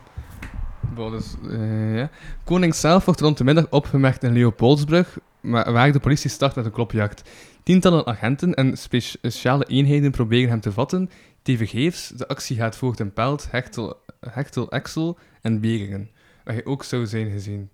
bon, 0.94 1.10
dus, 1.10 1.34
eh, 1.50 1.96
ja. 1.96 2.10
Koning 2.44 2.74
zelf 2.74 3.04
wordt 3.04 3.20
rond 3.20 3.38
de 3.38 3.44
middag 3.44 3.70
opgemerkt 3.70 4.22
in 4.22 4.32
Leopoldsbrug, 4.32 5.18
maar 5.40 5.72
waar 5.72 5.92
de 5.92 6.00
politie 6.00 6.30
start 6.30 6.54
met 6.54 6.64
een 6.64 6.70
klopjacht. 6.70 7.30
Tientallen 7.62 8.06
agenten 8.06 8.54
en 8.54 8.76
speciale 8.76 9.64
eenheden 9.64 10.10
proberen 10.10 10.48
hem 10.48 10.60
te 10.60 10.72
vatten. 10.72 11.10
Tevergeefs, 11.42 12.08
de 12.08 12.28
actie 12.28 12.56
gaat 12.56 12.76
voort 12.76 13.00
in 13.00 13.12
Pelt, 13.12 13.50
Hechtel, 13.50 14.00
Hechtel 14.20 14.70
Exel 14.70 15.18
en 15.40 15.60
Beringen, 15.60 16.10
waar 16.44 16.54
hij 16.54 16.64
ook 16.64 16.84
zou 16.84 17.06
zijn 17.06 17.30
gezien. 17.30 17.70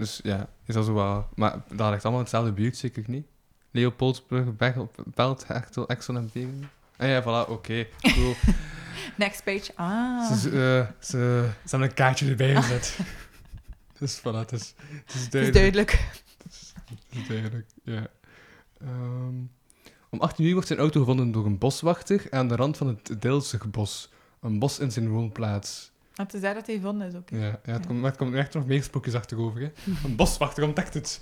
Dus 0.00 0.20
ja, 0.22 0.48
is 0.64 0.74
dat 0.74 0.84
zo 0.84 0.94
wel... 0.94 1.28
Maar 1.34 1.62
dat 1.72 1.90
ligt 1.90 2.02
allemaal 2.02 2.22
hetzelfde 2.22 2.52
buurt, 2.52 2.76
zeker 2.76 3.04
niet? 3.06 3.26
Leopoldsbrug, 3.70 4.44
Pelt, 5.14 5.46
Hechtel, 5.46 5.88
Exel 5.88 6.16
en 6.16 6.30
Beringen? 6.32 6.70
Ah 6.96 7.08
ja, 7.08 7.22
voilà, 7.22 7.48
oké. 7.50 7.86
Cool. 8.00 8.34
Next 9.16 9.44
page. 9.44 9.72
Ah. 9.74 10.32
Ze, 10.32 10.48
eh, 10.48 10.94
ze, 11.04 11.48
ze 11.64 11.70
hebben 11.70 11.88
een 11.88 11.94
kaartje 11.94 12.28
erbij 12.28 12.54
gezet. 12.54 12.98
dus 13.98 14.18
voilà, 14.18 14.22
het 14.22 14.52
is, 14.52 14.74
het 15.04 15.14
is 15.14 15.22
Het 15.24 15.34
is 15.34 15.52
duidelijk. 15.52 15.52
duidelijk. 15.52 15.98
Het 16.42 17.18
is 17.20 17.26
duidelijk, 17.28 17.66
ja. 17.82 18.06
Ehm, 18.80 19.34
om 20.10 20.20
18 20.20 20.44
uur 20.44 20.52
wordt 20.52 20.66
zijn 20.66 20.78
auto 20.78 21.00
gevonden 21.00 21.32
door 21.32 21.46
een 21.46 21.58
boswachter 21.58 22.26
aan 22.30 22.48
de 22.48 22.56
rand 22.56 22.76
van 22.76 22.86
het 22.86 23.22
Dilsigbos. 23.22 24.10
Een 24.40 24.58
bos 24.58 24.78
in 24.78 24.92
zijn 24.92 25.08
woonplaats. 25.08 25.90
Het 26.24 26.34
is 26.34 26.40
daar 26.40 26.54
dat 26.54 26.66
hij 26.66 26.74
gevonden 26.76 27.08
is 27.08 27.14
ook. 27.14 27.30
hè. 27.30 27.38
Ja, 27.46 27.58
ja, 27.64 27.72
het, 27.72 27.86
komt, 27.86 28.00
maar 28.00 28.10
het 28.10 28.18
komt 28.18 28.34
echt 28.34 28.54
nog 28.54 28.66
meer 28.66 28.82
sprookjes 28.82 29.14
achterover. 29.14 29.60
Hè. 29.60 29.70
Een 30.04 30.16
boswachter 30.16 30.64
ontdekt 30.64 30.94
het. 30.94 31.20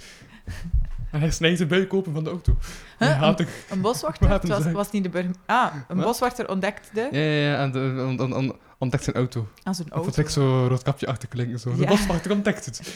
En 1.11 1.21
hij 1.25 1.31
snijdt 1.31 1.59
de 1.59 1.67
buik 1.67 1.95
open 1.95 2.13
van 2.13 2.25
de 2.25 2.31
auto. 2.31 2.57
Huh? 2.99 3.21
Een, 3.23 3.37
de- 3.37 3.47
een 3.71 3.81
boswachter? 3.81 4.31
Het 4.31 4.49
was, 4.49 4.73
was 4.73 4.91
niet 4.91 5.03
de 5.03 5.09
burger... 5.09 5.35
Ah, 5.47 5.75
een 5.89 5.97
Wat? 5.97 6.07
boswachter 6.07 6.49
ontdekte 6.49 7.09
Ja, 7.13 7.19
ja, 7.21 7.51
ja, 7.51 7.63
en 7.63 7.73
de, 7.73 8.05
on- 8.09 8.21
on- 8.21 8.35
on- 8.35 8.57
ontdekt 8.79 9.05
zijn 9.05 9.17
auto. 9.17 9.49
aan 9.63 9.75
zijn 9.75 9.89
Of 9.89 9.95
auto. 9.95 10.09
het 10.09 10.19
ik 10.19 10.29
zo 10.29 10.67
rood 10.67 10.83
kapje 10.83 11.07
achter 11.07 11.29
klinken. 11.29 11.59
Zo. 11.59 11.75
De 11.77 11.87
boswachter 11.87 12.31
ontdekt 12.33 12.65
het. 12.65 12.81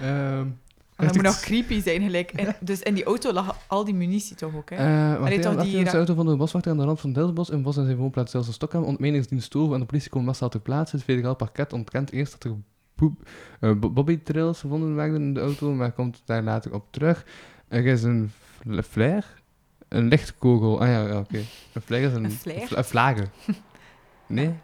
Ehm 0.00 0.46
Maar 0.46 0.63
dat 0.96 1.14
moet 1.14 1.22
nog 1.24 1.40
creepy 1.40 1.82
zijn, 1.82 2.02
gelijk. 2.02 2.30
En, 2.32 2.56
dus 2.60 2.80
in 2.82 2.94
die 2.94 3.04
auto 3.04 3.32
lag 3.32 3.56
al 3.66 3.84
die 3.84 3.94
munitie 3.94 4.36
toch 4.36 4.54
ook, 4.54 4.70
hè? 4.70 4.76
Eh 4.76 5.18
wacht, 5.20 5.42
toch 5.42 5.62
die 5.62 5.84
de 5.84 5.90
auto 5.90 6.14
van 6.14 6.26
de 6.26 6.36
boswachter 6.36 6.70
aan 6.70 6.78
de 6.78 6.84
rand 6.84 7.00
van 7.00 7.12
Delsbos 7.12 7.50
in 7.50 7.62
bos 7.62 7.76
en 7.76 7.84
zijn 7.84 7.96
woonplaats 7.96 8.32
Delse 8.32 8.52
Stockholm. 8.52 8.84
Ontmeningsdienst 8.84 9.46
Stoven 9.46 9.74
en 9.74 9.80
de 9.80 9.86
politie 9.86 10.10
komen 10.10 10.26
massaal 10.26 10.48
ter 10.48 10.60
plaatse. 10.60 10.96
Het 10.96 11.04
federaal 11.04 11.34
parket 11.36 11.72
ontkent 11.72 12.12
eerst 12.12 12.32
dat 12.32 12.44
er 12.44 12.56
eh, 13.60 13.72
bo- 13.78 13.90
bobbytrails 13.90 14.60
gevonden 14.60 14.94
werden 14.94 15.20
in 15.22 15.34
de 15.34 15.40
auto, 15.40 15.72
maar 15.72 15.92
komt 15.92 16.22
daar 16.24 16.42
later 16.42 16.74
op 16.74 16.86
terug. 16.90 17.26
Er 17.68 17.86
is 17.86 18.02
een 18.02 18.30
fl- 18.60 18.80
flare, 18.80 19.22
een 19.88 20.08
lichtkogel. 20.08 20.80
Ah 20.80 20.88
ja, 20.88 21.18
oké. 21.18 21.38
Een 21.72 21.82
flare 21.82 22.06
is 22.06 22.12
een... 22.12 22.24
Een 22.76 22.84
vlage. 22.84 23.26
Nee? 24.26 24.54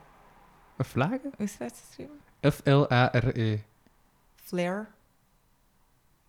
Een 0.77 0.85
vlage? 0.85 1.21
Hoe 1.23 1.47
is 1.47 1.57
dat 1.59 1.83
geschreven? 1.87 2.15
F-L-A-R-E. 2.51 3.59
Flare. 4.35 4.87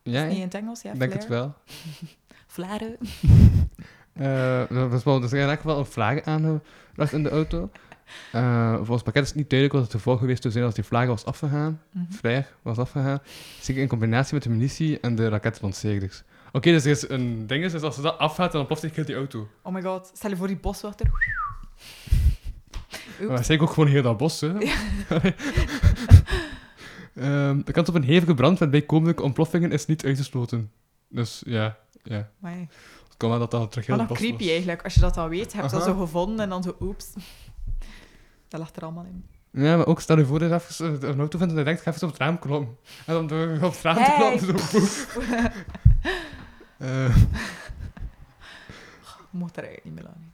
Ja, 0.04 0.26
niet 0.26 0.36
in 0.36 0.42
het 0.42 0.54
Engels? 0.54 0.82
Ja, 0.82 0.92
ik 0.92 1.00
denk 1.00 1.14
het 1.14 1.28
wel. 1.28 1.54
Flare. 2.48 2.98
Eh, 4.14 4.64
dat 4.70 4.90
was 4.90 5.04
wel, 5.04 5.20
dus 5.20 5.32
eigenlijk 5.32 5.64
wel 5.64 5.78
een 5.78 5.86
vlaag 5.86 6.22
aangebracht 6.22 7.14
in 7.14 7.24
de 7.24 7.30
auto. 7.30 7.70
Eh, 8.32 8.76
volgens 8.76 9.04
pakket 9.04 9.24
is 9.24 9.28
het 9.28 9.38
niet 9.38 9.50
duidelijk 9.50 9.80
wat 9.80 9.92
het 9.92 10.02
gevolg 10.02 10.20
geweest 10.20 10.42
zou 10.42 10.54
zijn 10.54 10.66
als 10.66 10.74
die 10.74 10.84
vlaag 10.84 11.08
was 11.08 11.26
afgegaan. 11.26 11.82
Vrij 12.10 12.48
was 12.62 12.78
afgegaan. 12.78 13.20
Zeker 13.62 13.82
in 13.82 13.88
combinatie 13.88 14.34
met 14.34 14.44
de 14.44 14.50
munitie 14.50 15.00
en 15.00 15.16
de 15.16 15.30
raketlanceerders. 15.30 16.24
Oké, 16.52 16.72
dus 16.72 16.86
er 16.86 16.92
is 16.92 17.10
een 17.10 17.48
ding, 17.48 17.64
is, 17.64 17.72
dus 17.72 17.82
als 17.82 17.96
ze 17.96 18.02
dat 18.02 18.18
afgaat, 18.18 18.52
dan 18.52 18.66
ploft 18.66 18.82
heel 18.82 19.06
die 19.06 19.16
auto. 19.16 19.48
Oh 19.62 19.74
my 19.74 19.82
god. 19.82 20.12
Stel 20.14 20.30
je 20.30 20.36
voor 20.36 20.48
die 20.48 20.58
boswachter. 20.58 21.10
Maar 23.28 23.44
zeker 23.44 23.64
ook 23.64 23.74
gewoon 23.74 23.90
heel 23.90 24.02
dat 24.02 24.18
bos, 24.18 24.42
hè. 24.42 24.52
Ehm, 27.16 27.62
de 27.64 27.72
kans 27.72 27.90
op 27.90 27.96
een 27.96 28.04
hevige 28.04 28.34
brand 28.34 28.60
met 28.60 28.72
bijkomende 28.72 29.22
ontploffingen 29.22 29.72
is 29.72 29.86
niet 29.86 30.06
uitgesloten. 30.06 30.72
Dus 31.10 31.42
ja, 31.46 31.78
ja. 32.04 32.30
Het 32.42 33.18
kan 33.18 33.30
wel 33.30 33.40
dat 33.40 33.52
dat 33.52 33.72
terug 33.72 33.88
heel 33.88 33.98
Wat 33.98 34.12
creepy 34.18 34.38
was. 34.44 34.48
eigenlijk, 34.52 34.84
als 34.84 34.94
je 34.94 35.00
dat 35.02 35.18
al 35.18 35.30
weet. 35.30 35.52
Je 35.52 35.58
hebt 35.58 35.72
dat 35.72 35.84
zo 35.84 36.00
gevonden 36.00 36.40
en 36.40 36.50
dan 36.50 36.64
zo, 36.64 36.76
oeps. 36.80 37.06
Dat 38.48 38.60
lag 38.60 38.76
er 38.76 38.82
allemaal 38.82 39.04
in. 39.06 39.26
Ja, 39.64 39.78
maar 39.78 39.86
ook 39.86 40.02
stel 40.02 40.18
je 40.18 40.26
voor 40.26 40.40
dat 40.40 40.50
je 40.78 40.84
even 40.86 41.10
een 41.10 41.20
auto 41.20 41.38
vindt 41.38 41.54
en 41.54 41.60
je 41.60 41.66
denkt, 41.66 41.82
ga 41.82 41.92
even 41.92 42.04
op 42.04 42.10
het 42.14 42.22
raam 42.22 42.40
kloppen. 42.40 42.78
En 43.06 43.14
dan 43.14 43.28
door 43.28 43.54
op 43.62 43.62
het 43.72 43.82
raam 43.82 43.96
te 43.96 44.02
Hey! 44.02 44.38
kloppen, 44.38 44.82
zo. 44.82 45.22
Eh, 46.78 47.16
Je 49.32 49.38
mocht 49.38 49.58
er 49.58 49.64
eigenlijk 49.64 49.96
niet 49.96 50.04
meer 50.04 50.14
aan. 50.14 50.31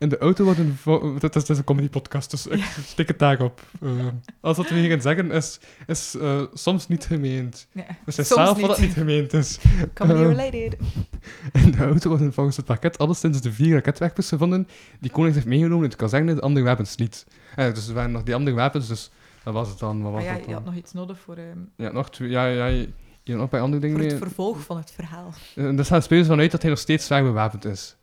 In 0.00 0.08
de 0.08 0.18
auto 0.18 0.44
worden... 0.44 0.78
Dat 1.18 1.36
is, 1.36 1.42
dat 1.42 1.48
is 1.50 1.58
een 1.58 1.64
comedy-podcast, 1.64 2.30
dus 2.30 2.46
ik 2.46 2.64
stik 2.86 3.08
het 3.08 3.18
daarop. 3.18 3.60
Eh 3.82 4.06
alles 4.40 4.56
wat 4.56 4.68
we 4.68 4.74
hier 4.74 4.90
gaan 4.90 5.00
zeggen 5.00 5.30
is, 5.30 5.60
is 5.86 6.14
eh, 6.20 6.42
soms 6.52 6.88
niet 6.88 7.04
gemeend. 7.04 7.66
Nee, 7.72 7.84
We 8.04 8.12
zijn 8.12 8.26
zelf 8.26 8.48
wat 8.48 8.56
niet. 8.56 8.68
het 8.70 8.78
niet 8.80 8.92
gemeend 8.92 9.32
is. 9.32 9.58
Comedy 9.94 10.20
Eh, 10.20 10.28
related. 10.28 10.76
In 11.64 11.70
de 11.70 11.78
auto 11.78 12.08
worden 12.08 12.32
volgens 12.32 12.56
het 12.56 12.66
pakket 12.66 12.98
alleszins 12.98 13.40
de 13.40 13.52
vier 13.52 13.74
raketwerpers 13.74 14.28
gevonden 14.28 14.68
die 15.00 15.10
koning 15.10 15.34
heeft 15.34 15.46
meegenomen 15.46 15.84
in 15.84 15.90
de 15.90 15.96
kazerne, 15.96 16.34
de 16.34 16.40
andere 16.40 16.64
wapens 16.64 16.96
niet. 16.96 17.26
Dus 17.56 17.88
er 17.88 17.94
waren 17.94 18.10
nog 18.12 18.22
die 18.22 18.34
andere 18.34 18.56
wapens, 18.56 18.88
dus 18.88 19.10
dat 19.44 19.54
was 19.54 19.68
het 19.68 19.78
dan. 19.78 20.02
Wat 20.02 20.12
was 20.12 20.22
ja, 20.24 20.38
je 20.46 20.52
had 20.52 20.64
nog 20.64 20.74
iets 20.74 20.92
nodig 20.92 21.18
voor, 21.20 21.36
ehm, 21.36 21.58
Ja, 21.76 21.92
nog 21.92 22.10
twee. 22.10 22.28
Ja, 22.28 22.46
ja, 22.46 22.66
je, 22.66 22.88
je 23.22 23.32
had 23.32 23.40
nog 23.40 23.50
bij 23.50 23.60
andere 23.60 23.82
dingen 23.82 24.00
voor 24.00 24.08
het 24.08 24.18
vervolg 24.18 24.60
van 24.60 24.76
het 24.76 24.90
verhaal. 24.92 25.34
En 25.54 25.76
daar 25.76 25.84
staan 25.84 26.02
spelers 26.02 26.28
vanuit 26.28 26.50
dat 26.50 26.60
hij 26.62 26.70
nog 26.70 26.80
steeds 26.80 27.06
zwaar 27.06 27.22
bewapend 27.22 27.64
is. 27.64 27.96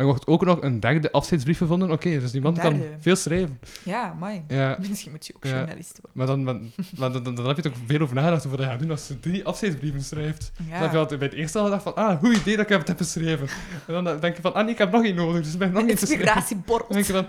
Er 0.00 0.06
wordt 0.06 0.26
ook 0.26 0.44
nog 0.44 0.62
een 0.62 0.80
derde 0.80 1.12
afscheidsbrief 1.12 1.58
gevonden. 1.58 1.90
Oké, 1.90 2.20
dus 2.20 2.30
die 2.30 2.40
man 2.40 2.54
kan 2.54 2.82
veel 2.98 3.16
schrijven. 3.16 3.60
Ja, 3.82 4.16
mooi. 4.18 4.42
Ja, 4.48 4.76
Misschien 4.88 5.10
moet 5.10 5.26
je 5.26 5.34
ook 5.36 5.44
journalist 5.44 5.98
worden. 6.02 6.10
maar 6.12 6.26
dan, 6.26 6.44
dan, 6.44 6.70
dan, 7.12 7.22
dan, 7.22 7.34
dan 7.34 7.46
heb 7.46 7.56
je 7.56 7.62
toch 7.62 7.72
veel 7.86 8.00
over 8.00 8.14
nagedacht 8.14 8.46
over 8.46 8.50
wat 8.50 8.58
hij 8.58 8.68
gaat 8.68 8.78
doen 8.78 8.90
als 8.90 9.08
hij 9.08 9.16
drie 9.20 9.44
afscheidsbrieven 9.44 10.02
schrijft. 10.02 10.52
Dan 10.56 10.66
heb 10.68 10.92
je 10.92 10.98
altijd 10.98 11.18
bij 11.18 11.28
het 11.28 11.36
eerste 11.36 11.58
al 11.58 11.64
gedacht 11.64 11.82
van, 11.82 11.94
ah, 11.94 12.18
goed 12.18 12.36
idee 12.36 12.56
dat 12.56 12.70
ik 12.70 12.76
het 12.76 12.88
heb 12.88 12.96
geschreven. 12.96 13.48
En 13.86 14.04
dan 14.04 14.20
denk 14.20 14.36
je 14.36 14.42
van, 14.42 14.54
ah 14.54 14.62
nee, 14.62 14.72
ik 14.72 14.78
heb 14.78 14.92
nog 14.92 15.04
één 15.04 15.14
nodig, 15.14 15.42
dus 15.42 15.52
ik 15.52 15.58
ben 15.58 15.72
nog 15.72 15.86
één 15.86 15.98
schrijven. 15.98 16.64
Dan 16.66 16.84
denk 16.88 17.04
je 17.04 17.24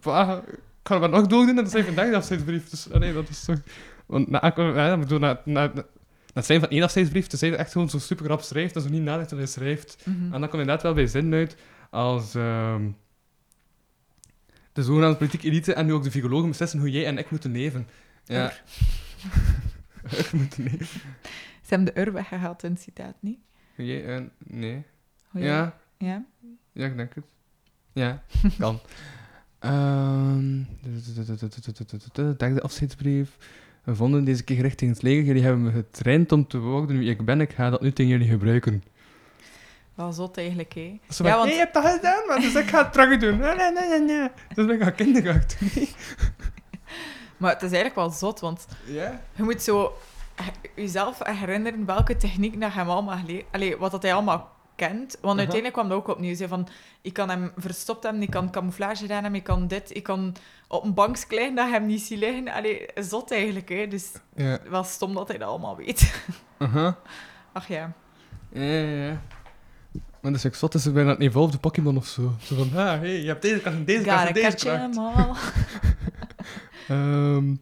van, 0.00 0.12
ah, 0.12 0.36
ik 0.46 0.58
ga 0.82 0.94
er 0.94 1.00
maar 1.00 1.08
nog 1.08 1.26
doordoen 1.26 1.48
en 1.48 1.54
dan 1.54 1.68
schrijf 1.68 1.84
je 1.84 1.90
een 1.90 1.96
derde 1.96 2.16
afscheidsbrief. 2.16 2.68
Dus 2.68 2.92
ah, 2.92 3.00
nee, 3.00 3.12
dat 3.12 3.28
is 3.28 3.44
toch... 3.44 3.58
Want 4.06 4.30
na, 4.30 4.52
ja, 4.56 4.92
ik 4.92 5.00
bedoel, 5.00 5.18
na, 5.18 5.40
na, 5.44 5.66
na, 5.66 5.72
na 5.74 5.84
het 6.32 6.46
zijn 6.46 6.60
van 6.60 6.68
één 6.68 6.82
afscheidsbrief, 6.82 7.26
dus 7.26 7.40
hij 7.40 7.54
echt 7.54 7.72
gewoon 7.72 7.90
zo 7.90 7.98
super 7.98 8.26
rap 8.26 8.40
schrijft, 8.42 8.74
en 8.74 8.82
zo 8.82 8.88
niet 8.88 9.02
nadenkt 9.02 9.30
dat 9.30 9.38
hij 9.38 9.48
schrijft. 9.48 9.96
Mhm. 10.04 10.24
En 10.24 10.30
dan 10.30 10.40
komt 10.40 10.52
inderdaad 10.52 10.82
wel 10.82 10.94
bij 10.94 11.06
zin 11.06 11.34
uit 11.34 11.56
als 11.90 12.34
ehm, 12.34 12.90
de 14.72 14.82
zogenaamde 14.82 15.16
politieke 15.16 15.46
elite 15.46 15.74
en 15.74 15.86
nu 15.86 15.92
ook 15.92 16.02
de 16.02 16.10
virologen 16.10 16.48
beslissen 16.48 16.78
hoe 16.78 16.90
jij 16.90 17.06
en 17.06 17.18
ik 17.18 17.30
moeten 17.30 17.52
leven. 17.52 17.88
Ja. 18.24 18.52
Ur 20.04 20.30
moeten 20.40 20.62
leven. 20.62 21.00
Ze 21.62 21.76
hebben 21.76 21.94
de 21.94 22.00
ur 22.00 22.12
weggehaald 22.12 22.62
in 22.62 22.72
het 22.72 22.80
citaat, 22.80 23.14
niet? 23.20 23.38
Hoe 23.74 23.86
jij 23.86 24.04
en... 24.04 24.32
Nee. 24.38 24.82
Hoe 25.28 25.40
Ja, 25.40 25.78
Ja? 25.98 26.24
ja, 26.72 26.86
ik 26.86 26.96
denk 26.96 27.14
het. 27.14 27.24
Ja, 27.92 28.22
kan. 28.58 28.80
Ehm, 29.58 30.62
de 32.38 32.60
afscheidsbrief. 32.62 33.36
We 33.84 33.94
vonden 33.94 34.24
deze 34.24 34.44
keer 34.44 34.56
gericht 34.56 34.78
tegen 34.78 34.94
het 34.94 35.02
leger. 35.02 35.24
Jullie 35.24 35.42
hebben 35.42 35.62
me 35.62 35.70
getraind 35.70 36.32
om 36.32 36.46
te 36.46 36.58
worden 36.58 36.98
wie 36.98 37.10
ik 37.10 37.24
ben. 37.24 37.40
Ik 37.40 37.52
ga 37.52 37.70
dat 37.70 37.80
nu 37.80 37.92
tegen 37.92 38.10
jullie 38.10 38.28
gebruiken. 38.28 38.82
Wel 39.94 40.12
zot 40.12 40.36
eigenlijk, 40.38 40.74
hè. 40.74 40.98
Ja, 41.08 41.36
want- 41.36 41.44
nee, 41.44 41.52
je 41.52 41.58
hebt 41.58 41.74
dat 41.74 41.84
gedaan, 41.86 42.26
man, 42.28 42.40
dus 42.40 42.54
ik 42.54 42.68
ga 42.68 42.82
het 42.82 42.92
terug 42.92 43.18
doen. 43.20 43.38
Nee, 43.38 43.54
nee, 43.54 43.70
nee, 43.88 44.00
nee. 44.00 44.28
Dus 44.54 44.66
ben 44.66 44.70
ik 44.70 44.82
aan 44.82 44.94
kinderkracht. 44.94 45.56
Maar 47.36 47.52
het 47.52 47.62
is 47.62 47.72
eigenlijk 47.72 47.94
wel 47.94 48.10
zot, 48.10 48.40
want 48.40 48.66
je 49.34 49.42
moet 49.42 49.62
zo 49.62 49.92
jezelf 50.74 51.18
herinneren 51.24 51.86
welke 51.86 52.16
techniek 52.16 52.60
dat 52.60 52.72
hem 52.72 52.88
allemaal 52.90 53.16
geleerd... 53.18 53.44
Allee, 53.50 53.76
wat 53.76 53.90
dat 53.90 54.02
hij 54.02 54.14
allemaal 54.14 54.50
kent. 54.76 55.16
Want 55.20 55.38
uiteindelijk 55.38 55.72
kwam 55.74 55.88
dat 55.88 55.98
ook 55.98 56.08
opnieuw. 56.08 56.34
Zo 56.34 56.46
van, 56.46 56.68
ik 57.00 57.12
kan 57.12 57.28
hem 57.28 57.52
verstopt 57.56 58.02
hebben, 58.02 58.22
ik 58.22 58.30
kan 58.30 58.50
camouflage 58.50 58.96
gedaan 58.96 59.22
hebben, 59.22 59.40
ik 59.40 59.46
kan 59.46 59.66
dit, 59.66 59.96
ik 59.96 60.02
kan 60.02 60.34
op 60.68 60.84
een 60.84 60.94
bank 60.94 61.16
liggen 61.28 61.54
dat 61.54 61.66
je 61.66 61.72
hem 61.72 61.86
niet 61.86 62.00
ziet 62.02 62.18
liggen. 62.18 62.48
Allee, 62.48 62.86
zot 62.94 63.32
eigenlijk, 63.32 63.68
hè. 63.68 63.88
Dus 63.88 64.12
Ja. 64.34 64.58
wel 64.68 64.84
stom 64.84 65.14
dat 65.14 65.28
hij 65.28 65.38
dat 65.38 65.48
allemaal 65.48 65.76
weet. 65.76 66.22
Aha. 66.58 66.96
Ach 67.52 67.68
ja. 67.68 67.92
Ja, 68.52 68.62
ja, 68.62 69.04
ja. 69.04 69.20
Maar 70.20 70.44
ik 70.44 70.54
zat 70.54 70.74
is 70.74 70.92
bijna 70.92 71.10
een 71.10 71.20
evolved 71.20 71.60
Pokémon 71.60 71.96
of 71.96 72.06
zo. 72.06 72.34
Zo 72.42 72.54
van, 72.54 72.68
ah, 72.78 72.98
hey, 72.98 73.20
je 73.20 73.26
hebt 73.26 73.42
deze 73.42 73.60
kracht 73.60 73.76
en 73.76 73.84
deze 73.84 74.10
en 74.10 74.32
deze. 74.32 74.98
Ehm, 76.88 77.54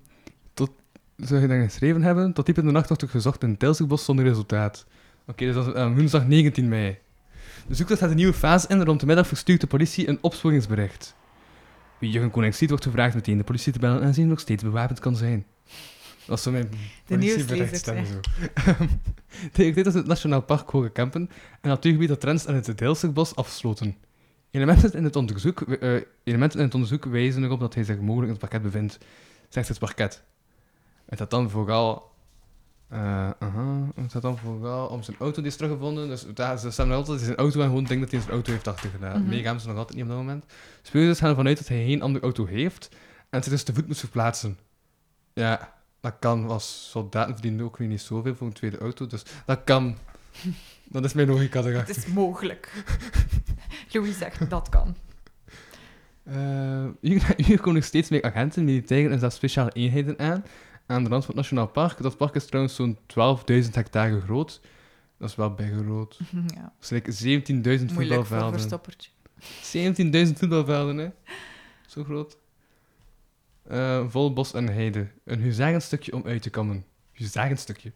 tot, 0.55 0.71
zou 1.17 1.41
je 1.41 1.47
dan 1.47 1.63
geschreven 1.63 2.03
hebben? 2.03 2.33
Tot 2.33 2.47
diep 2.47 2.59
in 2.59 2.65
de 2.65 2.73
nacht 2.73 2.89
wordt 2.89 3.03
er 3.03 3.09
gezocht 3.09 3.43
in 3.43 3.57
Tilsigbos 3.57 4.05
zonder 4.05 4.25
resultaat. 4.25 4.87
Oké, 5.27 5.45
dus 5.45 5.55
dat 5.55 5.67
is 5.67 5.73
eh, 5.73 5.95
woensdag 5.95 6.27
19 6.27 6.69
mei. 6.69 6.99
De 7.67 7.75
zoektocht 7.75 8.01
gaat 8.01 8.11
een 8.11 8.17
nieuwe 8.17 8.33
fase 8.33 8.69
in 8.69 8.79
en 8.79 8.85
rond 8.85 9.01
de 9.01 9.07
middag 9.07 9.27
verstuurt 9.27 9.61
de 9.61 9.67
politie 9.67 10.09
een 10.09 10.19
opsporingsbericht. 10.21 11.15
Wie 11.99 12.11
Jurgen 12.11 12.31
Koning 12.31 12.55
ziet, 12.55 12.69
wordt 12.69 12.85
gevraagd 12.85 13.15
meteen 13.15 13.37
de 13.37 13.45
politie 13.45 13.73
te 13.73 13.79
bellen 13.79 14.03
en 14.03 14.15
zien 14.15 14.29
nog 14.29 14.41
steeds 14.41 14.63
bewapend 14.63 15.01
kan 15.01 15.17
zijn. 15.17 15.47
Dat 16.29 16.39
is 16.39 16.43
zo 16.43 16.51
mijn 16.51 16.71
De 16.71 16.77
politieberichtsstem 17.07 18.07
zo. 18.07 18.21
Tegen 19.53 19.75
dit 19.75 19.87
is 19.87 19.95
het 19.95 20.07
Nationaal 20.07 20.43
Park 20.43 20.71
Hoge 20.71 20.91
Kempen 20.91 21.31
een 21.61 21.69
natuurgebied 21.69 22.09
dat 22.09 22.21
Trends 22.21 22.47
en 22.47 22.55
het 22.55 22.79
Deelsterbos 22.79 23.37
afsloten. 23.37 23.97
Elementen 24.51 24.93
in, 24.93 25.05
het 25.05 25.17
onderzoek, 25.17 25.61
eh, 25.61 26.01
elementen 26.25 26.59
in 26.59 26.65
het 26.65 26.75
onderzoek 26.75 27.05
wijzen 27.05 27.45
erop 27.45 27.61
dat 27.61 27.75
hij 27.75 27.85
zich 27.85 27.99
mogelijk 27.99 28.25
in 28.25 28.31
het 28.31 28.39
parket 28.39 28.63
bevindt, 28.63 28.99
zegt 29.49 29.69
het 29.69 29.79
parket. 29.79 30.23
Het 31.07 31.19
had 31.19 31.31
dan 31.31 31.51
vooral... 31.51 32.11
eh 32.89 33.31
aha, 33.39 33.89
het 33.95 34.13
had 34.13 34.23
dan 34.23 34.39
vooral 34.39 34.87
om 34.87 35.03
zijn 35.03 35.17
auto 35.19 35.41
die 35.41 35.51
is 35.51 35.57
teruggevonden. 35.57 36.09
Dus 36.09 36.27
daar, 36.35 36.59
ze 36.59 36.71
staan 36.71 36.93
altijd 36.93 37.19
in 37.19 37.25
zijn 37.25 37.37
auto 37.37 37.61
en 37.61 37.67
gewoon 37.67 37.85
denken 37.85 38.01
dat 38.01 38.11
hij 38.11 38.21
zijn 38.21 38.33
auto 38.33 38.53
heeft 38.53 38.69
achtergelaten. 38.69 39.21
Mhm. 39.21 39.31
Nee, 39.31 39.43
gaan 39.43 39.61
ze 39.61 39.69
nog 39.69 39.77
altijd 39.77 39.97
niet 39.97 40.05
op 40.05 40.11
dat 40.11 40.19
moment. 40.19 40.45
Speurders 40.83 41.19
gaan 41.19 41.29
ervan 41.29 41.47
uit 41.47 41.59
dat 41.59 41.69
hij 41.69 41.85
geen 41.85 42.03
andere 42.03 42.25
auto 42.25 42.47
heeft 42.47 42.89
en 43.31 43.43
zich 43.43 43.53
dus 43.53 43.63
te 43.63 43.75
voet 43.75 43.87
moet 43.87 43.99
verplaatsen. 43.99 44.59
Ja, 45.33 45.78
dat 46.01 46.15
kan. 46.21 46.49
Als 46.49 46.89
soldaten 46.91 47.33
verdienen 47.33 47.65
ook 47.65 47.77
weer 47.77 47.89
niet 47.89 48.01
zoveel 48.01 48.35
voor 48.35 48.47
een 48.47 48.53
tweede 48.53 48.79
auto, 48.79 49.07
dus 49.07 49.23
dat 49.47 49.65
kan. 49.65 49.97
Dat 50.91 51.05
is 51.05 51.13
mijn 51.13 51.29
logica 51.29 51.59
Het 51.59 51.67
erachter. 51.69 51.97
is 51.97 52.07
mogelijk. 52.07 52.85
Louis 53.93 54.19
zegt, 54.19 54.51
dat 54.51 54.69
kan. 54.69 54.97
Eh, 56.25 56.87
hier, 57.01 57.35
hier 57.47 57.57
komen 57.59 57.75
nog 57.75 57.85
steeds 57.85 58.09
meer 58.09 58.23
agenten, 58.23 58.65
militairen 58.65 59.13
en 59.13 59.19
zelfs 59.19 59.37
speciale 59.37 59.71
eenheden 59.73 60.19
aan. 60.19 60.45
Aan 60.87 61.03
de 61.05 61.09
rand 61.11 61.25
van 61.25 61.35
het 61.35 61.43
Nationaal 61.43 61.67
Park. 61.67 62.03
Dat 62.03 62.17
park 62.17 62.35
is 62.35 62.47
trouwens 62.47 62.75
zo'n 62.75 62.99
12.000 63.65 63.71
hectare 63.73 64.21
groot. 64.21 64.61
Dat 65.19 65.29
is 65.29 65.37
wel 65.37 65.55
bij 65.55 65.73
groot. 65.85 66.19
Ja, 66.55 66.73
Dat 66.79 66.91
is 66.91 66.91
like 66.91 67.13
17.000 67.13 67.53
moeilijk 67.55 67.91
voor 67.91 68.03
een 68.03 68.09
voetbalvelden. 68.09 68.53
verstoppertje. 68.53 69.11
17.000 70.27 70.33
voetbalvelden, 70.39 70.97
hè. 70.99 71.09
Zo 71.87 72.05
groot. 72.05 72.37
Eh, 73.69 74.05
vol 74.09 74.33
bos 74.33 74.55
en 74.55 74.69
heide. 74.69 75.07
Een 75.25 75.41
huzarenstukje 75.41 76.13
om 76.13 76.23
uit 76.25 76.43
te 76.43 76.51
kammen. 76.51 76.85
Huzarenstukje. 77.13 77.93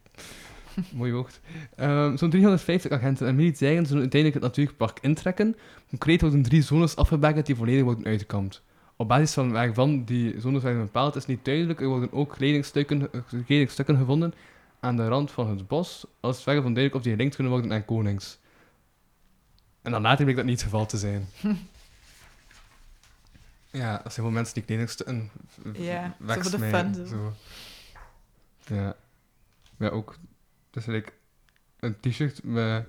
Mooi 0.94 1.12
woord. 1.12 1.40
Ehm, 1.76 2.16
Zo'n 2.16 2.30
350 2.30 2.90
agenten 2.90 3.26
en 3.26 3.35
militairen 3.35 3.87
zullen 3.87 4.00
uiteindelijk 4.02 4.42
het 4.42 4.52
natuurpark 4.52 4.98
intrekken. 5.00 5.56
Concreet 5.88 6.20
worden 6.20 6.42
drie 6.42 6.62
zones 6.62 6.96
afgebakend 6.96 7.46
die 7.46 7.56
volledig 7.56 7.82
worden 7.82 8.04
uitgekamd. 8.04 8.62
Op 8.96 9.08
basis 9.08 9.32
van 9.32 9.52
waarvan 9.52 10.04
die 10.04 10.40
zones 10.40 10.62
werden 10.62 10.82
bepaald 10.82 11.16
is 11.16 11.26
niet 11.26 11.44
duidelijk. 11.44 11.80
Er 11.80 11.88
worden 11.88 12.12
ook 12.12 12.32
kledingstukken, 12.32 13.12
eh, 13.12 13.20
kledingstukken 13.46 13.96
gevonden 13.96 14.35
aan 14.80 14.96
de 14.96 15.08
rand 15.08 15.30
van 15.30 15.48
het 15.48 15.68
bos, 15.68 16.06
als 16.20 16.35
het 16.35 16.44
verre 16.44 16.62
van 16.62 16.74
duidelijk 16.74 16.94
of 16.94 17.02
die 17.02 17.12
gelinkt 17.12 17.35
kunnen 17.35 17.52
worden 17.52 17.72
aan 17.72 17.85
konings. 17.85 18.38
En 19.82 19.92
dan 19.92 20.02
later 20.02 20.24
bleek 20.24 20.37
dat 20.37 20.44
niet 20.44 20.54
het 20.54 20.64
geval 20.64 20.87
te 20.87 20.98
zijn. 20.98 21.26
Ja, 23.72 23.92
dat 23.92 24.02
zijn 24.02 24.14
gewoon 24.14 24.32
mensen 24.32 24.54
die 24.54 24.62
kledingstukken 24.62 25.30
Ja, 25.72 26.16
zo 26.26 26.40
voor 26.40 26.50
de 26.50 26.58
fun, 26.58 26.94
zo. 26.94 27.04
Zo. 27.06 27.35
Ja. 28.74 28.96
Ja, 29.78 29.88
ook. 29.88 30.18
Dus 30.70 30.87
like, 30.87 31.12
een 31.78 32.00
t-shirt 32.00 32.44
met... 32.44 32.87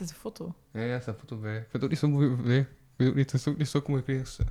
Is 0.00 0.10
een 0.10 0.16
foto. 0.16 0.54
Ja, 0.70 0.80
ja, 0.80 0.94
er 0.94 1.02
staat 1.02 1.14
een 1.14 1.20
foto 1.20 1.36
bij. 1.36 1.56
Ik 1.56 1.60
vind 1.60 1.72
het 1.72 1.82
ook 1.82 1.90
niet 1.90 1.98
zo 1.98 2.08
mooi... 2.08 2.28
Nee, 2.28 2.60
ik 2.60 2.66
weet 2.96 3.08
ook 3.08 3.14
niet, 3.14 3.32
het 3.32 3.40
is 3.40 3.46
ook 3.48 3.56
niet 3.56 3.68
zo 3.68 3.82
mooi 3.86 4.02
kledingstuk. 4.02 4.48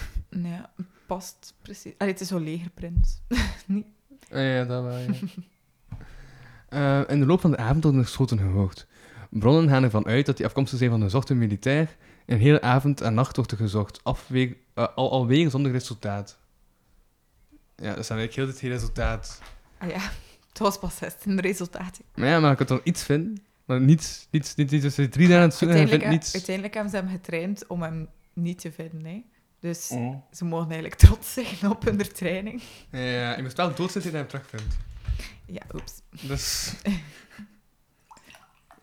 Nee, 0.28 0.60
past 1.06 1.54
precies. 1.62 1.92
Allee, 1.98 2.12
het 2.12 2.22
is 2.22 2.28
zo 2.28 2.38
legerprint. 2.38 3.22
Niet. 3.66 3.86
Ja, 4.28 4.40
ja, 4.40 4.64
dat 4.64 4.82
wel, 4.82 4.98
ja. 4.98 5.12
Eh, 6.68 7.10
in 7.10 7.20
de 7.20 7.26
loop 7.26 7.40
van 7.40 7.50
de 7.50 7.56
avond 7.56 7.82
worden 7.82 8.00
er 8.00 8.08
schoten 8.08 8.38
gehoord. 8.38 8.86
Bronnen 9.30 9.68
gaan 9.68 9.82
ervan 9.82 10.06
uit 10.06 10.26
dat 10.26 10.36
die 10.36 10.46
afkomstig 10.46 10.78
zijn 10.78 10.90
van 10.90 11.00
een 11.00 11.10
zochte 11.10 11.34
militair. 11.34 11.96
Een 12.26 12.38
hele 12.38 12.60
avond 12.60 13.00
en 13.00 13.14
nacht 13.14 13.36
wordt 13.36 13.50
er 13.50 13.56
gezocht, 13.56 14.00
eh, 14.02 14.52
al, 14.74 15.10
alweer 15.10 15.50
zonder 15.50 15.72
resultaat. 15.72 16.38
Ja, 17.76 17.88
dat 17.88 17.98
is 17.98 18.06
dan 18.06 18.16
eigenlijk 18.18 18.34
heel 18.34 18.46
dit 18.46 18.58
geen 18.58 18.70
resultaat. 18.70 19.40
Ah 19.78 19.88
ja, 19.88 19.98
het 20.48 20.58
was 20.58 20.78
pas 20.78 20.96
16 20.96 21.40
resultaten. 21.40 22.04
Maar 22.14 22.28
ja, 22.28 22.40
maar 22.40 22.50
ik 22.50 22.56
kan 22.56 22.66
dan 22.66 22.80
iets 22.84 23.02
vinden. 23.04 23.44
Maar 23.64 23.80
niets, 23.80 24.26
niets, 24.30 24.54
niets, 24.54 24.72
niets. 24.72 24.94
Dus 24.94 25.08
drie 25.10 25.28
dagen 25.28 25.42
aan 25.42 25.48
het 25.48 25.54
zoeken 25.58 25.78
en 25.78 25.88
vindt 25.88 26.06
niets. 26.06 26.34
uiteindelijk 26.34 26.74
hebben 26.74 26.92
ze 26.92 26.98
hem 26.98 27.08
getraind 27.08 27.66
om 27.66 27.82
hem 27.82 28.08
niet 28.32 28.60
te 28.60 28.72
vinden. 28.72 29.04
Hè. 29.04 29.24
Dus 29.60 29.90
Oh. 29.90 30.16
ze 30.32 30.44
mogen 30.44 30.70
eigenlijk 30.70 31.00
trots 31.00 31.32
zijn 31.32 31.70
op 31.70 31.84
hun 31.84 31.98
training. 32.12 32.62
Ja, 32.90 32.98
ja, 32.98 33.36
je 33.36 33.42
moet 33.42 33.52
wel 33.52 33.74
dood 33.74 33.90
zijn 33.92 34.04
dat 34.04 34.12
je 34.12 34.18
hem 34.18 34.28
terugvindt. 34.28 34.76
Ja, 35.46 35.62
oeps. 35.74 35.92
Dus... 36.20 36.72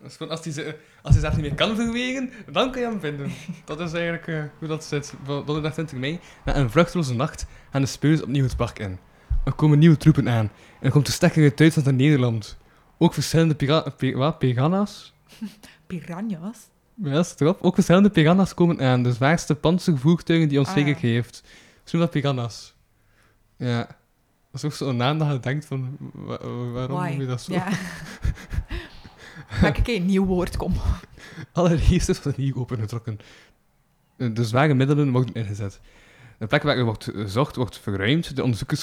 Is 0.04 0.18
als 0.18 0.44
hij, 0.44 0.52
ze- 0.52 0.76
als 1.02 1.12
hij 1.14 1.22
zelf 1.22 1.34
niet 1.36 1.42
meer 1.44 1.54
kan 1.54 1.76
verwegen, 1.76 2.30
dan 2.52 2.70
kan 2.70 2.80
je 2.82 2.88
hem 2.88 3.00
vinden. 3.00 3.30
Dat 3.64 3.80
is 3.80 3.92
eigenlijk 3.92 4.26
eh, 4.26 4.42
hoe 4.58 4.68
dat 4.68 4.84
zit. 4.84 5.14
Donderdag 5.26 5.72
20 5.72 5.98
mei, 5.98 6.20
na 6.44 6.56
een 6.56 6.70
vruchteloze 6.70 7.14
nacht, 7.14 7.46
gaan 7.70 7.80
de 7.80 7.86
speurders 7.86 8.22
opnieuw 8.22 8.42
het 8.44 8.56
park 8.56 8.78
in. 8.78 8.98
Er 9.44 9.52
komen 9.52 9.78
nieuwe 9.78 9.96
troepen 9.96 10.28
aan. 10.28 10.44
En 10.44 10.50
er 10.80 10.90
komt 10.90 11.06
een 11.06 11.12
sterke 11.12 11.40
uit 11.40 11.56
Duitsland 11.58 11.88
en 11.88 11.96
Nederland. 11.96 12.56
Ook 12.98 13.14
verschillende 13.14 13.54
pira 13.54 13.80
pi- 13.96 14.14
wat, 14.16 14.38
piranha's. 14.38 15.12
Piranha's? 15.86 16.58
Ja, 17.02 17.10
dat 17.12 17.26
staat 17.26 17.40
erop. 17.40 17.58
Ook 17.62 17.74
verschillende 17.74 18.10
piranha's 18.10 18.54
komen 18.54 18.80
aan. 18.80 19.02
De 19.02 19.12
zwaarste 19.12 19.54
panzervoertuigen 19.54 20.48
die 20.48 20.58
ons 20.58 20.68
Ah, 20.68 20.74
zeker 20.74 20.96
heeft. 20.96 21.42
Ze 21.84 21.96
noemen 21.96 22.12
dat 22.12 22.22
piranha's. 22.22 22.74
Ja. 23.56 23.78
Dat 24.50 24.62
is 24.62 24.64
ook 24.64 24.72
zo'n 24.72 24.96
naam 24.96 25.18
dat 25.18 25.32
je 25.32 25.40
denkt 25.40 25.64
van... 25.66 25.96
wa- 26.12 26.38
wa- 26.42 26.70
waarom 26.70 26.98
Why? 26.98 27.08
noem 27.10 27.20
je 27.20 27.26
dat 27.26 27.40
zo? 27.42 27.52
Ja. 27.52 27.68
Maak 29.62 29.78
ik 29.78 29.88
een 29.88 30.06
nieuw 30.06 30.24
woord, 30.24 30.56
kom. 30.56 30.72
Allereerst 31.52 32.08
is 32.08 32.22
wat 32.22 32.36
nieuw 32.36 32.54
opengetrokken. 32.54 33.18
De 34.16 34.44
zware 34.44 34.74
middelen 34.74 35.12
worden 35.12 35.34
ingezet. 35.34 35.80
De 36.38 36.46
plek 36.46 36.62
waar 36.62 36.76
er 36.76 36.84
wordt 36.84 37.04
gezocht 37.14 37.56
wordt 37.56 37.78
verruimd. 37.78 38.36
De 38.36 38.42
onderzoekers 38.42 38.82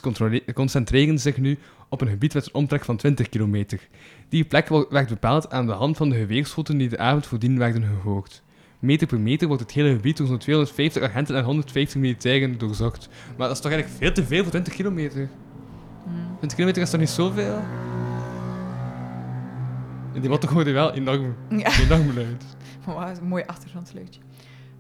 concentreren 0.54 1.20
zich 1.20 1.38
nu 1.38 1.58
op 1.90 2.02
een 2.02 2.08
gebied 2.08 2.34
met 2.34 2.46
een 2.46 2.54
omtrek 2.54 2.86
van 2.86 2.98
20 2.98 3.30
kilometer. 3.30 3.88
Die 4.30 4.44
plek 4.44 4.68
werd 4.90 5.10
bepaald 5.10 5.52
aan 5.52 5.66
de 5.66 5.72
hand 5.72 5.98
van 5.98 6.10
de 6.10 6.16
geweerschoten 6.16 6.78
die 6.78 6.90
de 6.90 6.98
avond 6.98 7.26
voordien 7.26 7.58
werden 7.58 7.84
gehoord. 7.84 8.42
Meter 8.80 9.08
per 9.08 9.20
meter 9.20 9.48
wordt 9.48 9.64
het 9.64 9.72
hele 9.72 9.94
gebied 9.96 10.18
door 10.18 10.28
zo'n 10.28 10.38
250 10.38 11.04
agenten 11.04 11.36
en 11.36 11.44
150 11.44 12.02
militairen 12.02 12.58
doorzocht. 12.58 13.10
Maar 13.38 13.48
dat 13.48 13.56
is 13.56 13.62
toch 13.62 13.72
eigenlijk 13.72 14.02
veel 14.02 14.14
te 14.14 14.26
veel 14.26 14.42
voor 14.42 14.52
20 14.52 14.74
kilometer? 14.74 15.30
Hmm. 16.04 16.38
20 16.38 16.54
kilometer 16.54 16.82
is 16.82 16.90
toch 16.90 17.00
niet 17.00 17.10
zoveel? 17.10 17.62
Die 20.20 20.30
motor 20.30 20.52
hoorde 20.54 20.72
wel 20.72 20.92
enorm, 20.94 21.36
Ja, 21.50 21.80
enorm 21.80 22.14
luid. 22.14 22.44
maar 22.86 22.96
wat 22.96 23.18
een 23.18 23.28
mooi 23.28 23.44
achtergrondgeluidje. 23.46 24.22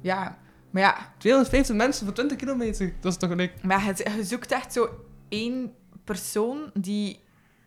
Ja, 0.02 0.38
maar 0.70 0.82
ja, 0.82 1.14
250 1.18 1.76
mensen 1.76 2.06
voor 2.06 2.14
20 2.16 2.38
kilometer. 2.38 2.94
Dat 3.00 3.12
is 3.12 3.18
toch 3.18 3.30
gelijk. 3.30 3.64
maar 3.64 3.86
je, 3.86 4.12
je 4.18 4.24
zoekt 4.24 4.52
echt 4.52 4.74
zo 4.74 4.90
één 5.30 5.74
persoon 6.04 6.70
die 6.74 7.20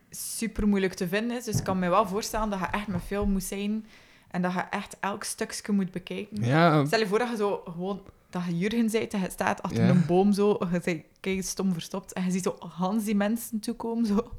super 0.09 0.67
moeilijk 0.67 0.93
te 0.93 1.07
vinden 1.07 1.37
is. 1.37 1.43
Dus 1.43 1.57
ik 1.57 1.63
kan 1.63 1.79
me 1.79 1.89
wel 1.89 2.07
voorstellen 2.07 2.49
dat 2.49 2.59
je 2.59 2.65
echt 2.65 2.87
met 2.87 3.01
veel 3.07 3.25
moet 3.25 3.43
zijn 3.43 3.85
en 4.31 4.41
dat 4.41 4.53
je 4.53 4.59
echt 4.59 4.97
elk 4.99 5.23
stukje 5.23 5.71
moet 5.71 5.91
bekijken. 5.91 6.43
Ja, 6.43 6.85
Stel 6.85 6.99
je 6.99 7.07
voor 7.07 7.19
dat 7.19 7.29
je 7.29 7.35
zo 7.35 7.61
gewoon 7.65 8.01
dat 8.29 8.41
je 8.47 8.57
Jurgen 8.57 8.89
zei, 8.89 9.07
je 9.11 9.27
staat 9.29 9.61
achter 9.61 9.83
Ja. 9.83 9.89
een 9.89 10.05
boom 10.07 10.33
zo, 10.33 10.57
je 10.71 10.79
bent 10.83 11.03
kijk 11.19 11.43
stom 11.43 11.73
verstopt 11.73 12.13
en 12.13 12.25
je 12.25 12.31
ziet 12.31 12.43
zo 12.43 12.55
Hans 12.59 13.03
die 13.03 13.15
mensen 13.15 13.59
toekomen 13.59 14.05
zo. 14.05 14.31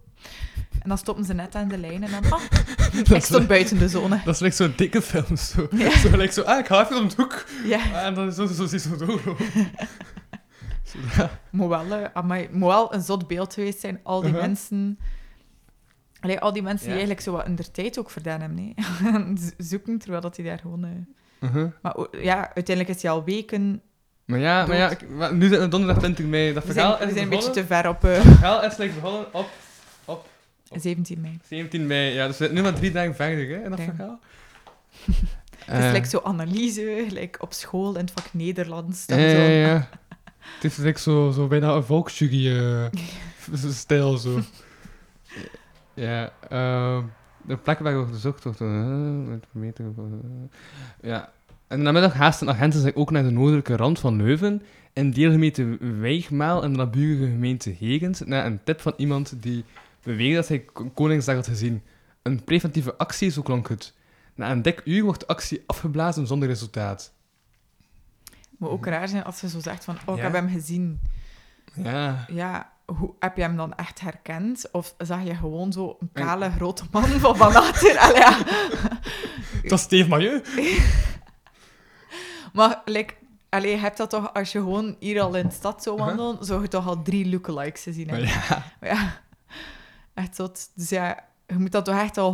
En 0.83 0.89
dan 0.89 0.99
stoppen 0.99 1.25
ze 1.25 1.33
net 1.35 1.55
aan 1.55 1.69
de 1.69 1.79
lijn 1.79 2.03
en 2.05 2.11
dan, 2.11 2.33
ah, 2.33 2.41
ik 3.17 3.25
stond 3.25 3.47
buiten 3.47 3.79
de 3.79 3.89
zone. 3.89 4.21
dat 4.25 4.35
is 4.35 4.41
like 4.41 4.55
zo'n 4.55 4.73
dikke 4.77 5.03
film. 5.03 5.37
Zo, 5.37 5.69
Ja. 5.71 5.99
zo, 5.99 6.17
like 6.17 6.33
zo 6.33 6.43
ah, 6.43 6.59
ik 6.59 6.67
ga 6.67 6.85
even 6.85 6.97
om 6.99 7.09
de 7.09 7.15
hoek. 7.17 7.45
Ja, 7.65 8.03
En 8.05 8.15
dan 8.15 8.33
zo, 8.33 8.47
zo, 8.47 8.67
zo, 8.67 8.79
zo 8.79 8.97
doorlopen. 8.97 9.47
Ja. 11.17 11.31
moet 11.51 11.69
wel, 11.69 11.85
eh, 11.99 12.09
amai, 12.13 12.49
moet 12.53 12.69
wel 12.69 12.95
een 12.95 13.03
zot 13.03 13.27
beeld 13.29 13.55
geweest 13.55 13.81
zijn, 13.81 14.01
al 14.03 14.21
die 14.21 14.29
Uh-huh. 14.31 14.47
mensen... 14.47 14.99
Allee, 16.21 16.41
al 16.41 16.53
die 16.53 16.63
mensen 16.63 16.83
die 16.87 16.91
eigenlijk 16.97 17.21
zo 17.25 17.33
wat 17.33 17.47
in 17.47 17.55
der 17.55 17.71
tijd 17.71 17.99
ook 17.99 18.11
verdaan 18.11 18.41
hebben. 18.41 18.73
hè. 18.77 18.83
Zo- 19.43 19.51
Zoeken, 19.59 19.99
terwijl 19.99 20.21
dat 20.23 20.35
die 20.35 20.45
daar 20.45 20.59
gewoon... 20.59 20.85
eh, 20.85 20.91
Uh-huh. 21.41 21.71
Maar 21.83 21.97
o- 21.97 22.09
ja, 22.13 22.37
uiteindelijk 22.55 22.97
is 22.97 23.03
hij 23.03 23.11
al 23.11 23.25
weken... 23.25 23.83
Maar 24.25 24.39
ja, 24.39 24.67
maar 24.67 24.77
ja 24.77 24.91
ik- 24.91 25.09
maar 25.09 25.35
nu 25.35 25.49
zit 25.49 25.61
het 25.61 25.71
donderdag 25.71 25.99
20 25.99 26.25
mei. 26.27 26.53
Dat 26.53 26.65
We 26.65 26.73
verhaal 26.73 26.97
zijn, 26.97 27.03
we 27.03 27.07
is 27.09 27.13
zijn 27.21 27.25
een 27.33 27.39
beetje 27.39 27.51
te 27.53 27.67
ver 27.67 27.89
op 27.89 28.05
eh, 28.05 28.13
Het 28.15 28.23
verhaal 28.23 28.65
is 28.65 28.77
like 28.77 28.95
begonnen 28.95 29.35
op 29.35 29.49
17 30.75 31.21
mei. 31.21 31.39
17 31.49 31.87
mei. 31.87 32.15
Ja, 32.15 32.27
dus 32.27 32.39
we 32.39 32.49
nu 32.53 32.63
maar 32.63 32.75
drie 32.75 32.91
dagen 32.91 33.15
verder 33.15 33.49
hè, 33.49 33.65
in 33.65 33.71
dat 33.71 33.81
verhaal. 33.81 34.19
Het 35.67 35.79
is 35.79 35.85
Eh, 35.85 35.93
like 35.93 36.09
zo 36.09 36.21
analyse, 36.25 37.07
like 37.11 37.41
op 37.41 37.53
school 37.53 37.95
in 37.95 38.01
het 38.01 38.11
vak 38.11 38.27
Nederlands. 38.33 39.05
Ja, 39.07 39.17
dan 39.17 39.25
ja, 39.25 39.31
zo. 39.31 39.37
ja. 39.43 39.89
Het 40.55 40.65
is 40.65 40.77
like 40.77 41.01
zo, 41.01 41.31
zo 41.31 41.47
bijna 41.47 41.73
een 41.75 41.85
volksjury-stijl 41.85 44.17
zo. 44.27 44.41
ja, 45.95 46.33
ehm, 46.49 47.03
de 47.43 47.57
plek 47.57 47.79
waar 47.79 47.95
wordt 47.95 48.13
gezocht 48.13 48.45
wordt... 48.45 48.61
eh, 48.61 49.33
eh, 49.55 49.63
ja. 51.03 51.33
En 51.69 51.83
namiddag 51.83 52.13
haasten 52.13 52.49
agenten 52.49 52.81
zich 52.81 52.95
ook 52.95 53.11
naar 53.11 53.23
de 53.23 53.31
noordelijke 53.31 53.77
rand 53.77 53.99
van 53.99 54.17
Leuven, 54.17 54.63
in 54.93 55.11
deelgemeente 55.11 55.77
Weigmaal 56.01 56.63
en 56.63 56.71
de 56.71 56.77
naburige 56.77 57.25
gemeente 57.25 57.75
Hegens, 57.79 58.21
na 58.21 58.47
een 58.47 58.61
tip 58.65 58.81
van 58.81 58.93
iemand 58.97 59.43
die 59.43 59.65
beweerde 60.07 60.35
dat 60.35 60.49
hij 60.49 60.65
Koningsdag 60.95 61.35
had 61.35 61.47
gezien. 61.47 61.83
Een 62.23 62.45
preventieve 62.45 62.97
actie, 62.97 63.31
zo 63.31 63.43
klonk 63.43 63.69
het. 63.69 63.95
Na 64.35 64.51
een 64.51 64.63
dik 64.63 64.81
uur 64.85 65.03
wordt 65.05 65.21
de 65.21 65.27
actie 65.27 65.63
afgeblazen 65.67 66.27
zonder 66.27 66.49
resultaat. 66.49 67.13
moet 68.59 68.71
ook 68.71 68.87
raar 68.87 69.09
zijn 69.09 69.25
als 69.25 69.41
je 69.41 69.49
zo 69.49 69.61
zegt 69.61 69.85
van, 69.85 69.97
oh, 70.07 70.15
ik 70.15 70.19
Ja. 70.19 70.25
heb 70.25 70.33
hem 70.33 70.49
gezien. 70.49 71.01
Ja, 71.75 72.25
Ja, 72.33 72.73
hoe, 72.87 73.15
heb 73.19 73.37
je 73.37 73.43
hem 73.43 73.57
dan 73.57 73.75
echt 73.75 74.01
herkend? 74.01 74.69
Of 74.73 74.95
zag 74.99 75.23
je 75.25 75.35
gewoon 75.35 75.73
zo 75.73 75.97
een 76.01 76.11
kale, 76.13 76.51
grote 76.51 76.85
man 76.91 77.03
van 77.05 77.37
van 77.43 77.55
achter? 77.57 77.99
Allee, 77.99 78.17
ja. 78.19 78.39
Dat 79.63 79.73
is 79.79 79.81
Steve 79.81 80.09
Mailleu. 80.09 80.41
Maar 82.53 82.83
like, 82.85 83.15
allee, 83.49 83.71
je 83.71 83.77
hebt 83.77 83.97
dat 83.97 84.11
toch, 84.11 84.35
als 84.35 84.53
je 84.53 84.59
gewoon 84.59 84.97
hier 84.99 85.21
al 85.21 85.35
in 85.35 85.47
de 85.47 85.55
stad 85.55 85.83
zou 85.83 85.97
wandelen, 85.97 86.45
zou 86.45 86.63
je 86.63 86.69
toch 86.69 86.87
al 86.87 87.03
drie 87.03 87.29
lookalikes 87.31 87.83
zien. 87.83 88.07
Ja. 88.07 88.13
Maar 88.81 88.89
ja, 88.91 89.21
echt 90.17 90.35
zot. 90.37 90.71
Dus 90.75 90.89
ja, 90.89 91.25
je 91.47 91.55
moet 91.59 91.73
dat 91.73 91.85
toch 91.85 91.99
echt 92.01 92.19
al 92.19 92.33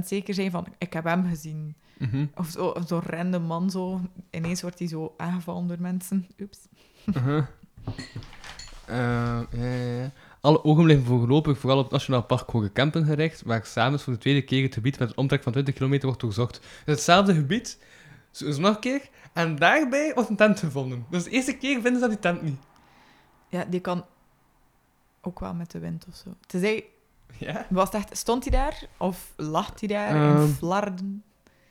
100% 0.00 0.04
zeker 0.04 0.34
zijn 0.34 0.50
van, 0.50 0.66
ik 0.78 0.92
heb 0.92 1.04
hem 1.04 1.28
gezien. 1.28 1.74
Mhm, 1.98 2.26
Of 2.34 2.48
zo- 2.48 2.74
zo'n 2.86 3.00
random 3.02 3.42
man 3.42 3.70
zo, 3.70 4.00
ineens 4.30 4.62
wordt 4.62 4.78
hij 4.78 4.88
zo 4.88 5.14
aangevallen 5.16 5.66
door 5.66 5.80
mensen. 5.80 6.26
Oeps. 6.40 6.58
ja, 8.86 9.46
ja, 9.50 9.74
ja. 9.74 10.10
Alle 10.40 10.64
ogen 10.64 10.84
blijven 10.84 11.04
voorlopig 11.04 11.58
vooral 11.58 11.78
op 11.78 11.84
het 11.84 11.92
Nationaal 11.92 12.22
Park 12.22 12.50
Hoge 12.50 12.68
Kempen 12.70 13.04
gericht, 13.04 13.42
waar 13.42 13.64
samen 13.66 14.00
voor 14.00 14.12
de 14.12 14.18
tweede 14.18 14.42
keer 14.42 14.62
het 14.62 14.74
gebied 14.74 14.98
met 14.98 15.08
een 15.08 15.16
omtrek 15.16 15.42
van 15.42 15.52
20 15.52 15.74
kilometer 15.74 16.06
wordt 16.06 16.20
doorzocht. 16.20 16.60
Dus 16.60 16.94
hetzelfde 16.94 17.34
gebied, 17.34 17.78
zo 18.30 18.46
is 18.46 18.56
nog 18.58 18.74
een 18.74 18.80
keer, 18.80 19.08
en 19.32 19.56
daarbij 19.56 20.14
wordt 20.14 20.30
een 20.30 20.36
tent 20.36 20.58
gevonden. 20.58 21.06
Dus 21.10 21.24
de 21.24 21.30
eerste 21.30 21.56
keer 21.56 21.72
vinden 21.80 21.94
ze 21.94 22.00
dat 22.00 22.10
die 22.10 22.18
tent 22.18 22.42
niet. 22.42 22.60
Ja, 23.48 23.64
die 23.64 23.80
kan 23.80 24.04
ook 25.20 25.40
wel 25.40 25.54
met 25.54 25.70
de 25.70 25.78
wind 25.78 26.06
of 26.08 26.14
zo. 26.16 26.58
Hij, 26.60 26.84
Ja? 27.42 27.66
was 27.70 27.84
het 27.84 27.94
echt, 27.94 28.16
stond 28.16 28.48
hij 28.48 28.58
daar? 28.58 28.82
Of 28.96 29.32
lag 29.36 29.72
hij 29.78 29.88
daar 29.88 30.08
Ehm, 30.14 30.40
in 30.42 30.48
flarden? 30.48 31.22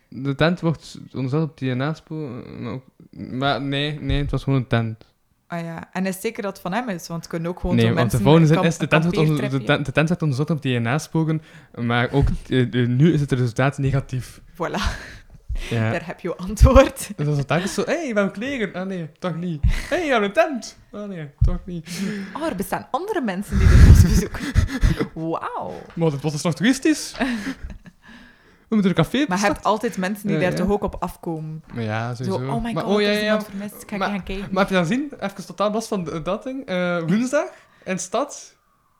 De 0.10 0.36
tent 0.36 0.60
wordt 0.60 1.00
onderzocht 1.14 1.44
op 1.44 1.58
DNA-spoor, 1.58 2.30
maar, 2.60 2.72
ook- 2.72 2.86
maar 3.12 3.62
nee, 3.62 4.00
nee, 4.02 4.22
het 4.22 4.32
was 4.32 4.44
gewoon 4.44 4.60
een 4.60 4.68
tent. 4.68 5.10
Ah 5.48 5.62
ja, 5.64 5.90
en 5.94 6.06
is 6.06 6.22
zeker 6.22 6.44
dat 6.44 6.52
het 6.52 6.62
van 6.62 6.74
hem 6.74 6.90
is, 6.90 7.08
want 7.08 7.20
het 7.22 7.30
kunnen 7.30 7.50
ook 7.50 7.60
gewoon 7.60 7.76
Nee, 7.76 7.86
zo 7.88 7.94
want 7.94 8.12
de 8.12 8.18
mensen... 8.18 8.22
volgende 8.22 8.48
zin 8.48 8.56
kamp- 8.56 8.68
is, 8.70 8.78
de 8.78 8.88
tent, 8.88 9.04
wordt 9.04 9.18
onder- 9.18 9.50
de, 9.50 9.64
tent, 9.64 9.86
de 9.86 9.92
tent 9.92 10.10
werd 10.10 10.22
onderzocht 10.22 10.50
op 10.50 10.62
DNA-sporen, 10.62 11.42
maar 11.76 12.12
ook 12.12 12.28
eh, 12.50 12.88
nu 12.88 13.14
is 13.14 13.22
het 13.22 13.32
resultaat 13.32 13.78
negatief. 13.78 14.42
Voilà, 14.54 14.82
Ja. 15.70 15.92
daar 15.92 16.06
heb 16.06 16.20
je 16.20 16.36
antwoord. 16.36 17.10
Dus 17.18 17.28
als 17.28 17.38
het 17.38 17.70
zo, 17.70 17.84
hé, 17.84 17.92
hey, 17.94 18.00
we 18.14 18.20
hebben 18.20 18.32
kleren. 18.32 18.74
Ah 18.74 18.88
nee, 18.88 19.10
toch 19.20 19.36
niet. 19.36 19.64
Hé, 19.64 19.70
hey, 19.96 20.00
we 20.06 20.12
hebben 20.12 20.30
een 20.30 20.34
tent. 20.36 20.78
Ah 20.92 21.08
nee, 21.08 21.30
toch 21.42 21.60
niet. 21.66 22.02
Oh, 22.34 22.46
er 22.46 22.56
bestaan 22.56 22.88
andere 22.92 23.22
mensen 23.22 23.60
die 23.60 23.68
dit 23.68 23.86
bos 23.88 24.02
bezoeken. 24.02 24.46
Wauw. 25.30 25.74
Maar 25.94 26.12
het 26.12 26.22
was 26.22 26.32
dus 26.32 26.42
nog 26.42 26.54
toeristisch. 26.54 27.16
We 28.70 28.78
moeten 28.78 28.98
een 28.98 29.04
café 29.04 29.26
Maar 29.28 29.40
je 29.40 29.46
hebt 29.46 29.64
altijd 29.64 29.98
mensen 29.98 30.28
die 30.28 30.36
Ja, 30.36 30.42
daar 30.42 30.52
ja. 30.52 30.58
toch 30.58 30.70
ook 30.70 30.84
op 30.84 30.96
afkomen. 31.00 31.64
Maar 31.74 31.84
ja, 31.84 32.14
Zo, 32.16 32.24
sowieso. 32.24 32.54
oh 32.54 32.64
my 32.64 32.72
maar, 32.72 32.84
god, 32.84 32.94
oh, 32.96 33.02
ja, 33.02 33.10
is 33.10 33.18
ja, 33.18 33.24
iemand 33.24 33.46
vermist. 33.46 33.74
Ga 33.74 33.82
ik 33.92 33.98
maar- 33.98 34.10
gaan 34.10 34.24
kijken. 34.24 34.48
Maar 34.52 34.60
heb 34.60 34.70
je 34.70 34.76
dan 34.76 34.86
zien? 34.86 35.12
Even 35.20 35.46
totaal 35.46 35.72
los 35.72 35.88
van 35.88 36.22
dat 36.24 36.44
ding. 36.44 36.66
Eh, 36.66 37.00
woensdag 37.08 37.50
in 37.84 37.96
de 37.96 38.02
stad. 38.02 38.56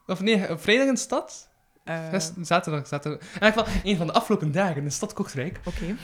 Of 0.08 0.22
nee, 0.22 0.46
vrijdag 0.58 0.88
in 0.88 0.94
de 0.94 1.00
stad. 1.00 1.50
Eh, 1.84 2.10
Gist- 2.10 2.34
zaterdag, 2.42 2.88
zaterdag. 2.88 3.22
In 3.22 3.28
ieder 3.48 3.52
geval, 3.64 3.82
een 3.84 3.98
van 3.98 4.08
de 4.08 4.14
afgelopen 4.14 4.52
dagen 4.52 4.76
in 4.78 4.84
de 4.84 4.90
stad 4.90 5.14
Kortrijk. 5.14 5.60
Oké. 5.66 5.86
Uh, 5.86 5.96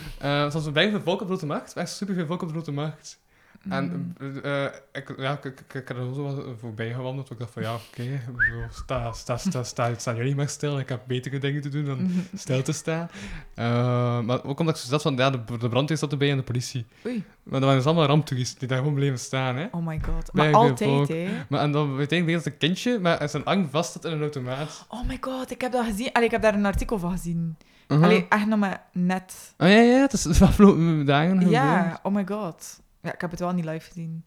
zoals 0.50 0.64
we 0.64 0.70
bijna 0.70 0.90
veel 0.90 1.00
volk 1.00 1.20
op 1.20 1.26
de 1.26 1.32
Grote 1.32 1.46
Markt. 1.46 1.72
Echt 1.72 1.90
superveel 1.96 2.26
volk 2.26 2.42
op 2.42 2.48
de 2.48 2.54
Grote 2.54 2.72
Markt. 2.72 3.20
Mm. 3.68 3.74
En 3.74 4.14
eh, 4.42 4.64
eh, 4.64 4.72
ik, 4.92 5.14
ja, 5.16 5.38
ik, 5.42 5.64
ik, 5.74 5.88
er 5.90 5.96
zo 6.14 6.54
voorbij 6.60 6.92
gewandeld. 6.92 7.30
Ik 7.30 7.38
dacht 7.38 7.52
van 7.52 7.62
ja, 7.62 7.74
oké, 7.74 8.02
zo 8.50 8.80
sta, 8.82 9.12
sta, 9.12 9.36
sta, 9.36 9.62
sta, 9.72 9.94
staan 9.96 10.16
jullie 10.16 10.34
maar 10.34 10.48
stil. 10.48 10.78
Ik 10.78 10.88
heb 10.88 11.00
betere 11.06 11.38
dingen 11.38 11.60
te 11.62 11.68
doen 11.68 11.84
dan 11.84 12.02
Mhm. 12.02 12.18
stil 12.36 12.62
te 12.62 12.72
staan. 12.72 13.08
Eh, 13.54 14.20
maar 14.20 14.44
ook 14.44 14.60
omdat 14.60 14.74
ik 14.76 14.80
zo 14.82 14.88
zat 14.88 15.02
van 15.02 15.16
ja, 15.16 15.30
de, 15.30 15.40
de 15.58 15.68
brandweer 15.68 15.98
zat 15.98 16.12
erbij 16.12 16.30
en 16.30 16.36
de 16.36 16.42
politie. 16.42 16.86
Oei. 17.06 17.24
Maar 17.42 17.52
dat 17.52 17.62
waren 17.62 17.76
dus 17.76 17.86
allemaal 17.86 18.06
ramptoeristen 18.06 18.58
die 18.58 18.68
daar 18.68 18.78
gewoon 18.78 18.94
bleven 18.94 19.18
staan. 19.18 19.56
Hè. 19.56 19.66
Oh 19.70 19.86
my 19.86 20.00
god. 20.04 20.32
Maar 20.32 20.52
altijd, 20.54 21.08
hè. 21.08 21.28
Maar 21.48 21.60
en 21.60 21.72
dan 21.72 21.96
uiteindelijk 21.96 22.44
dat 22.44 22.52
een 22.52 22.58
kindje 22.58 22.98
maar 22.98 23.28
zijn 23.28 23.44
arm 23.44 23.68
vast 23.70 23.92
zat 23.92 24.04
in 24.04 24.12
een 24.12 24.20
automaat. 24.20 24.86
Oh 24.88 25.06
my 25.08 25.18
god, 25.20 25.50
ik 25.50 25.60
heb 25.60 25.72
dat 25.72 25.84
gezien. 25.84 26.12
Allee, 26.12 26.26
ik 26.26 26.32
heb 26.32 26.42
daar 26.42 26.54
een 26.54 26.66
artikel 26.66 26.98
van 26.98 27.10
gezien. 27.10 27.56
Allee, 27.86 28.26
echt 28.28 28.46
nog 28.46 28.58
maar 28.58 28.82
net. 28.92 29.54
Oh 29.58 29.68
ja, 29.68 29.74
ja, 29.74 30.00
het 30.00 30.12
is 30.12 30.22
de 30.22 30.44
afgelopen 30.44 31.06
dagen. 31.06 31.48
Ja, 31.50 32.00
oh 32.02 32.14
my 32.14 32.26
god. 32.26 32.80
Ja, 33.02 33.12
ik 33.14 33.20
heb 33.20 33.30
het 33.30 33.40
wel 33.40 33.52
niet 33.52 33.64
live 33.64 33.86
gezien. 33.86 34.24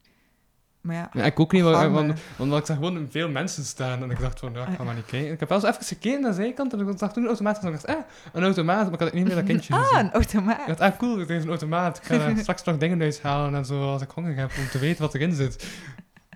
Maar 0.81 0.95
ja. 0.95 1.10
Ja, 1.13 1.23
ik 1.23 1.39
ook 1.39 1.51
niet, 1.51 1.62
want, 1.63 1.91
want, 1.91 2.19
want 2.38 2.53
ik 2.53 2.65
zag 2.65 2.75
gewoon 2.75 3.07
veel 3.10 3.29
mensen 3.29 3.63
staan 3.65 4.03
en 4.03 4.12
ik 4.12 4.19
dacht 4.19 4.39
van, 4.39 4.53
ja, 4.53 4.67
ik 4.67 4.75
ga 4.77 4.84
maar 4.84 4.95
niet 4.95 5.05
kijken. 5.05 5.31
Ik 5.31 5.39
heb 5.39 5.49
wel 5.49 5.57
eens 5.57 5.67
even 5.69 5.86
gekeken 5.86 6.21
naar 6.21 6.29
de 6.29 6.36
zijkant 6.36 6.73
en 6.73 6.88
ik 6.88 6.97
zag 6.97 7.13
toen 7.13 7.21
een 7.23 7.29
automaat 7.29 7.60
en 7.60 7.67
ik 7.67 7.73
dacht, 7.73 7.88
ah, 7.88 8.03
een 8.34 8.43
automaat, 8.43 8.84
maar 8.84 8.93
ik 8.93 8.99
had 8.99 9.13
niet 9.13 9.25
meer 9.25 9.36
dat 9.36 9.43
kindje 9.51 9.73
Ah, 9.73 9.81
gezien. 9.84 9.99
een 9.99 10.05
Ik 10.05 10.13
automaat. 10.13 10.67
dacht, 10.67 10.79
ah, 10.79 10.97
cool, 10.97 11.19
er 11.19 11.29
is 11.31 11.43
een 11.43 11.49
automaat. 11.49 11.97
Ik 11.97 12.03
ga 12.03 12.36
straks 12.41 12.63
nog 12.63 12.77
dingen 12.77 13.01
uithalen 13.01 13.55
en 13.55 13.65
zo 13.65 13.91
als 13.91 14.01
ik 14.01 14.10
honger 14.12 14.36
heb, 14.36 14.51
om 14.57 14.67
te 14.67 14.79
weten 14.79 15.01
wat 15.01 15.13
erin 15.15 15.34
zit. 15.34 15.67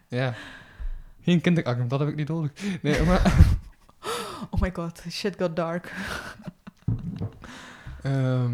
Ja. 0.08 0.34
Geen 1.22 1.42
kinderarm, 1.42 1.88
dat 1.88 2.00
heb 2.00 2.10
ik 2.10 2.16
niet 2.16 2.28
nodig. 2.28 2.52
Nee, 2.82 3.02
maar... 3.04 3.22
Oh 4.50 4.62
my 4.62 4.72
god, 4.74 5.04
shit 5.10 5.36
got 5.38 5.56
dark. 5.56 5.94
ehm, 8.02 8.52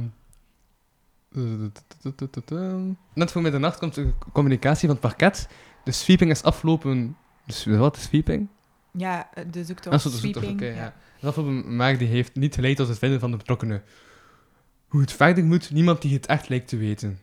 Net 3.14 3.32
voor 3.32 3.42
middernacht 3.42 3.80
komt 3.80 3.94
de 3.96 4.14
communicatie 4.34 4.88
van 4.88 4.98
het 4.98 5.00
parket. 5.08 5.48
De 5.84 5.92
sweeping 5.92 6.32
is 6.32 6.44
afgelopen... 6.44 7.18
Dus 7.46 7.66
wat 7.66 7.98
is 7.98 8.04
sweeping? 8.04 8.48
Ja, 8.92 9.30
de 9.52 9.60
Ah, 9.60 9.66
zoektocht, 9.66 10.02
zo, 10.02 10.10
de 10.10 10.18
zoektocht, 10.18 10.48
oké, 10.48 10.66
ja. 10.66 10.94
De 11.20 11.28
afgelopen 11.28 11.76
maag 11.76 11.98
die 11.98 12.08
heeft 12.08 12.36
niet 12.36 12.56
geleid 12.56 12.78
tot 12.78 12.88
het 12.88 12.98
vinden 12.98 13.20
van 13.20 13.32
de 13.32 13.38
betrokkenen. 13.38 13.84
Hoe 14.88 15.02
het 15.02 15.12
verder 15.12 15.44
moet, 15.44 15.72
niemand 15.72 16.02
die 16.02 16.14
het 16.14 16.26
echt 16.26 16.50
lijkt 16.50 16.68
te 16.68 16.78
weten. 16.78 17.20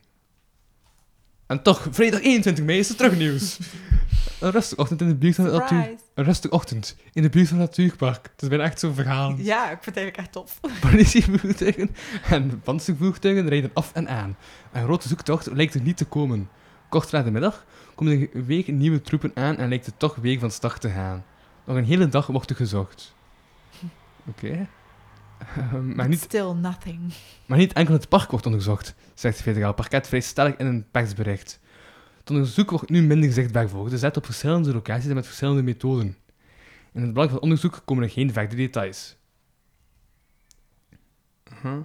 En 1.46 1.62
toch, 1.62 1.86
vrijdag 1.90 2.20
21 2.22 2.64
mei 2.64 2.78
is 2.78 2.88
het 2.88 2.96
terugnieuws. 2.96 3.58
Een 4.40 4.50
rustige 4.50 4.80
ochtend 4.80 5.00
in 5.00 5.08
de 5.08 5.14
buurt 5.14 5.34
van 5.34 5.44
het 5.44 5.54
natuur... 5.54 5.94
Een 6.14 6.24
rustige 6.24 6.54
ochtend 6.54 6.96
in 7.12 7.22
de 7.22 7.28
buurt 7.28 7.48
van 7.48 7.58
het 7.58 7.68
natuurpark. 7.68 8.28
Het 8.32 8.42
is 8.42 8.48
bijna 8.48 8.64
echt 8.64 8.78
zo'n 8.80 8.94
verhaal. 8.94 9.34
Ja, 9.36 9.62
ik 9.70 9.82
vind 9.82 9.84
het 9.84 9.96
eigenlijk 9.96 10.16
echt 10.16 10.32
tof. 10.32 10.60
Politievoertuigen 10.90 11.90
en 12.28 12.60
panzervoertuigen 12.60 13.48
rijden 13.48 13.70
af 13.74 13.92
en 13.92 14.08
aan. 14.08 14.36
Een 14.72 14.82
grote 14.82 15.08
zoektocht 15.08 15.46
lijkt 15.46 15.74
er 15.74 15.80
niet 15.80 15.96
te 15.96 16.04
komen. 16.04 16.48
Kort 16.88 17.10
na 17.10 17.22
de 17.22 17.30
middag 17.30 17.64
komen 17.94 18.28
er 18.32 18.44
weer 18.44 18.72
nieuwe 18.72 19.00
troepen 19.00 19.30
aan 19.34 19.56
en 19.56 19.68
lijkt 19.68 19.86
het 19.86 19.98
toch 19.98 20.14
weer 20.14 20.38
van 20.38 20.50
start 20.50 20.80
te 20.80 20.90
gaan. 20.90 21.24
Nog 21.64 21.76
een 21.76 21.84
hele 21.84 22.08
dag 22.08 22.26
wordt 22.26 22.50
er 22.50 22.56
gezocht. 22.56 23.14
Oké. 24.26 24.68
Ehm, 25.56 25.94
maar, 25.94 26.08
niet, 26.08 26.20
Still 26.20 26.52
nothing. 26.52 27.12
maar 27.46 27.58
niet 27.58 27.72
enkel 27.72 27.94
het 27.94 28.08
park 28.08 28.30
wordt 28.30 28.46
onderzocht, 28.46 28.94
zegt 29.14 29.34
het 29.34 29.44
federaal 29.44 29.74
parket 29.74 30.08
vrij 30.08 30.20
stellig 30.20 30.56
in 30.56 30.66
een 30.66 30.86
persbericht. 30.90 31.60
Het 32.18 32.30
onderzoek 32.30 32.70
wordt 32.70 32.90
nu 32.90 33.02
minder 33.02 33.32
zichtbaar 33.32 33.68
voorgezet 33.68 34.16
op 34.16 34.24
verschillende 34.24 34.72
locaties 34.72 35.08
en 35.08 35.14
met 35.14 35.26
verschillende 35.26 35.62
methoden. 35.62 36.16
In 36.92 37.02
het 37.02 37.12
belang 37.12 37.28
van 37.30 37.34
het 37.34 37.42
onderzoek 37.42 37.82
komen 37.84 38.04
er 38.04 38.10
geen 38.10 38.32
verdere 38.32 38.56
details. 38.56 39.16
Uh-huh. 41.52 41.80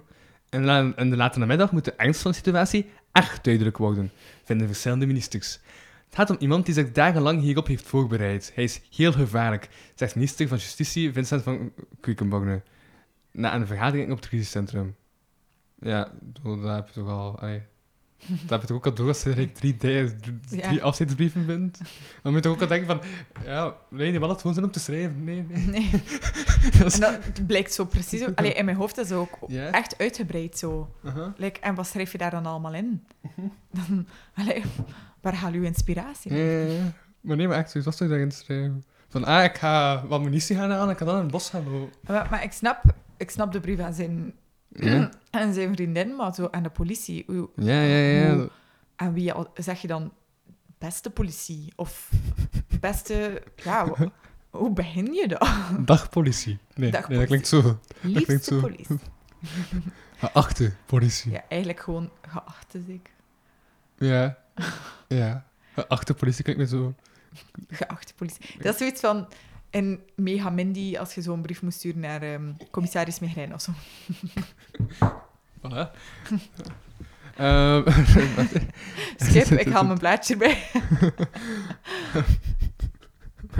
In, 0.54 1.10
de 1.10 1.16
late 1.16 1.38
namiddag 1.38 1.72
moet 1.72 1.84
de 1.84 1.92
ernst 1.92 2.20
van 2.22 2.30
de 2.30 2.36
situatie 2.36 2.90
echt 3.12 3.44
duidelijk 3.44 3.76
worden, 3.76 4.10
vinden 4.44 4.66
verschillende 4.66 5.06
ministers. 5.06 5.58
Het 6.04 6.14
gaat 6.14 6.30
om 6.30 6.36
iemand 6.38 6.64
die 6.64 6.74
zich 6.74 6.92
dagenlang 6.92 7.40
hierop 7.40 7.66
heeft 7.66 7.86
voorbereid. 7.86 8.52
Hij 8.54 8.64
is 8.64 8.80
heel 8.90 9.12
gevaarlijk, 9.12 9.68
zegt 9.94 10.14
minister 10.14 10.48
van 10.48 10.58
Justitie 10.58 11.12
Vincent 11.12 11.42
van 11.42 11.72
Quickenborne 12.00 12.62
na 13.30 13.54
een 13.54 13.66
vergadering 13.66 14.10
op 14.10 14.16
het 14.16 14.28
crisiscentrum. 14.28 14.96
Ja, 15.80 16.12
daar 16.42 16.74
heb 16.74 16.86
je 16.86 16.92
toch 16.92 17.08
al... 17.08 17.40
daar 18.46 18.58
heb 18.58 18.60
je 18.60 18.66
toch 18.66 18.76
ook 18.76 18.86
al 18.86 18.94
door 18.94 19.08
als 19.08 19.22
je 19.22 19.34
direct 19.34 19.56
drie, 19.56 19.76
drie 19.76 20.82
afscheidsbrieven 20.82 21.46
bent. 21.46 21.78
Dan 22.22 22.32
moet 22.32 22.44
je 22.44 22.50
ook 22.50 22.60
al 22.60 22.66
denken 22.66 22.86
van... 22.86 23.00
Ja, 23.44 23.74
nee, 23.90 24.10
die 24.10 24.20
had 24.20 24.40
gewoon 24.40 24.54
zin 24.54 24.64
om 24.64 24.70
te 24.70 24.78
schrijven. 24.80 25.24
Nee, 25.24 25.46
nee. 25.48 25.66
Nee. 25.66 25.90
Dat 26.78 26.86
is- 26.86 26.98
En 26.98 27.20
dat 27.34 27.46
blijkt 27.46 27.72
zo 27.74 27.84
precies 27.84 28.26
ook. 28.28 28.38
Allee, 28.38 28.52
in 28.52 28.64
mijn 28.64 28.76
hoofd 28.76 28.98
is 28.98 29.08
het 29.08 29.18
ook 29.18 29.38
echt 29.50 29.98
uitgebreid 29.98 30.58
zo. 30.58 30.94
Uh-huh. 31.04 31.26
Like, 31.36 31.60
en 31.60 31.74
wat 31.74 31.86
schrijf 31.86 32.12
je 32.12 32.18
daar 32.18 32.30
dan 32.30 32.46
allemaal 32.46 32.74
in? 32.74 33.04
Dan, 33.88 34.06
allee, 34.34 34.62
waar 35.20 35.34
haal 35.34 35.52
je 35.52 35.62
inspiratie? 35.62 36.34
Ja, 36.34 36.44
ja, 36.44 36.66
ja. 36.66 36.92
Maar 37.20 37.36
nee, 37.36 37.48
maar 37.48 37.58
echt, 37.58 37.70
zoiets 37.70 37.88
was 37.90 37.98
toch 37.98 38.08
daarin 38.08 38.30
schrijven. 38.32 38.84
Van, 39.08 39.24
ah, 39.24 39.44
ik 39.44 39.56
ga 39.58 40.06
wat 40.06 40.22
munitie 40.22 40.56
gaan 40.56 40.70
halen, 40.70 40.90
ik 40.90 40.96
kan 40.96 41.06
dan 41.06 41.16
in 41.16 41.22
het 41.22 41.30
bos 41.32 41.50
gaan 41.50 41.70
lopen. 41.70 41.98
Maar, 42.06 42.26
maar 42.30 42.42
ik, 42.42 42.52
snap, 42.52 42.82
ik 43.16 43.30
snap 43.30 43.52
de 43.52 43.60
brief 43.60 43.78
aan 43.78 43.94
zijn, 43.94 44.34
Ja, 44.74 45.10
aan 45.30 45.52
zijn 45.52 45.74
vriendin, 45.74 46.16
maar 46.16 46.34
zo 46.34 46.48
aan 46.50 46.62
de 46.62 46.70
politie. 46.70 47.24
Hoe, 47.26 47.48
ja, 47.56 47.80
ja. 47.82 47.96
ja. 47.96 48.34
Hoe- 48.34 48.50
aan 48.96 49.12
wie 49.12 49.32
al- 49.32 49.50
zeg 49.54 49.80
je 49.82 49.88
dan 49.88 50.12
beste 50.78 51.10
politie? 51.10 51.72
Of 51.76 52.10
beste... 52.80 53.42
Ja, 53.56 53.88
hoe 54.50 54.72
begin 54.72 55.12
je 55.12 55.28
dat? 55.28 55.48
Dagpolitie. 55.80 56.58
Nee, 56.74 56.90
nee, 57.08 57.18
dat 57.18 57.26
klinkt 57.26 57.46
zo. 57.48 57.60
klinkt 58.00 58.28
Liefste 58.28 58.54
zo. 58.54 58.60
politie. 58.60 58.96
Geachte 60.16 60.72
politie. 60.86 61.30
Ja, 61.32 61.44
eigenlijk 61.48 61.80
gewoon 61.80 62.10
geachte 62.28 62.80
ik. 62.86 63.10
Ja. 63.98 64.38
Ja. 65.08 65.44
Geachte 65.74 66.14
politie 66.14 66.44
klinkt 66.44 66.60
me 66.62 66.66
zo. 66.78 66.94
Geachte 67.68 68.14
politie. 68.14 68.56
Dat 68.62 68.72
is 68.72 68.78
zoiets 68.78 69.00
van 69.00 69.28
een 69.74 70.00
mega 70.14 70.50
Mindy 70.50 70.96
als 70.98 71.14
je 71.14 71.22
zo'n 71.22 71.42
brief 71.42 71.62
moest 71.62 71.78
sturen 71.78 72.00
naar 72.00 72.22
ehm, 72.22 72.52
commissaris 72.70 73.18
Migrijn 73.18 73.54
of 73.54 73.60
zo. 73.60 73.72
Voilà. 75.62 75.90
Ehm, 77.36 77.90
Schip, 79.16 79.46
ik 79.46 79.68
haal 79.68 79.84
mijn 79.84 79.98
blaadje 79.98 80.32
erbij. 80.32 80.62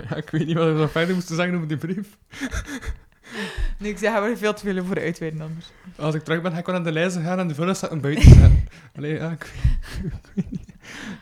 Ja, 0.09 0.17
ik 0.17 0.31
weet 0.31 0.47
niet 0.47 0.57
wat 0.57 0.67
we 0.67 0.73
nog 0.73 0.91
verder 0.91 1.15
moesten 1.15 1.37
zeggen 1.37 1.55
over 1.55 1.69
die 1.69 1.77
brief. 1.77 2.17
Nu, 3.79 3.89
ik 3.89 3.99
zeg, 3.99 4.13
we 4.13 4.29
er 4.29 4.39
veel 4.39 4.55
te 4.55 4.65
veel 4.65 4.79
over 4.79 5.01
uitweiden 5.01 5.41
anders. 5.41 5.73
Als 5.97 6.15
ik 6.15 6.23
terug 6.23 6.43
ben, 6.43 6.53
ga 6.53 6.59
ik 6.59 6.67
wel 6.67 6.75
naar 6.75 6.85
de 6.85 6.93
lijst 6.93 7.17
gaan 7.17 7.39
en 7.39 7.49
de 7.49 7.55
vullen 7.55 7.77
staat 7.77 8.01
buiten. 8.01 8.67
Allee, 8.97 9.15
ja, 9.15 9.31
ik 9.31 9.43
weet, 10.03 10.13
ik 10.13 10.31
weet 10.35 10.51
niet. 10.51 10.74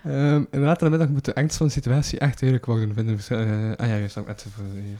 Ehm 0.04 0.44
inderdaad, 0.50 0.78
in 0.78 0.84
de 0.84 0.90
middag 0.90 1.08
moet 1.08 1.24
de 1.24 1.34
angst 1.34 1.56
van 1.56 1.66
de 1.66 1.72
situatie 1.72 2.18
echt 2.18 2.40
duidelijk 2.40 2.66
worden. 2.66 2.94
Vinden 2.94 3.18
eh, 3.28 3.84
ah 3.84 3.88
ja, 3.88 3.96
juist, 3.96 4.14
dat 4.14 4.26
net 4.26 4.46
even... 4.48 4.98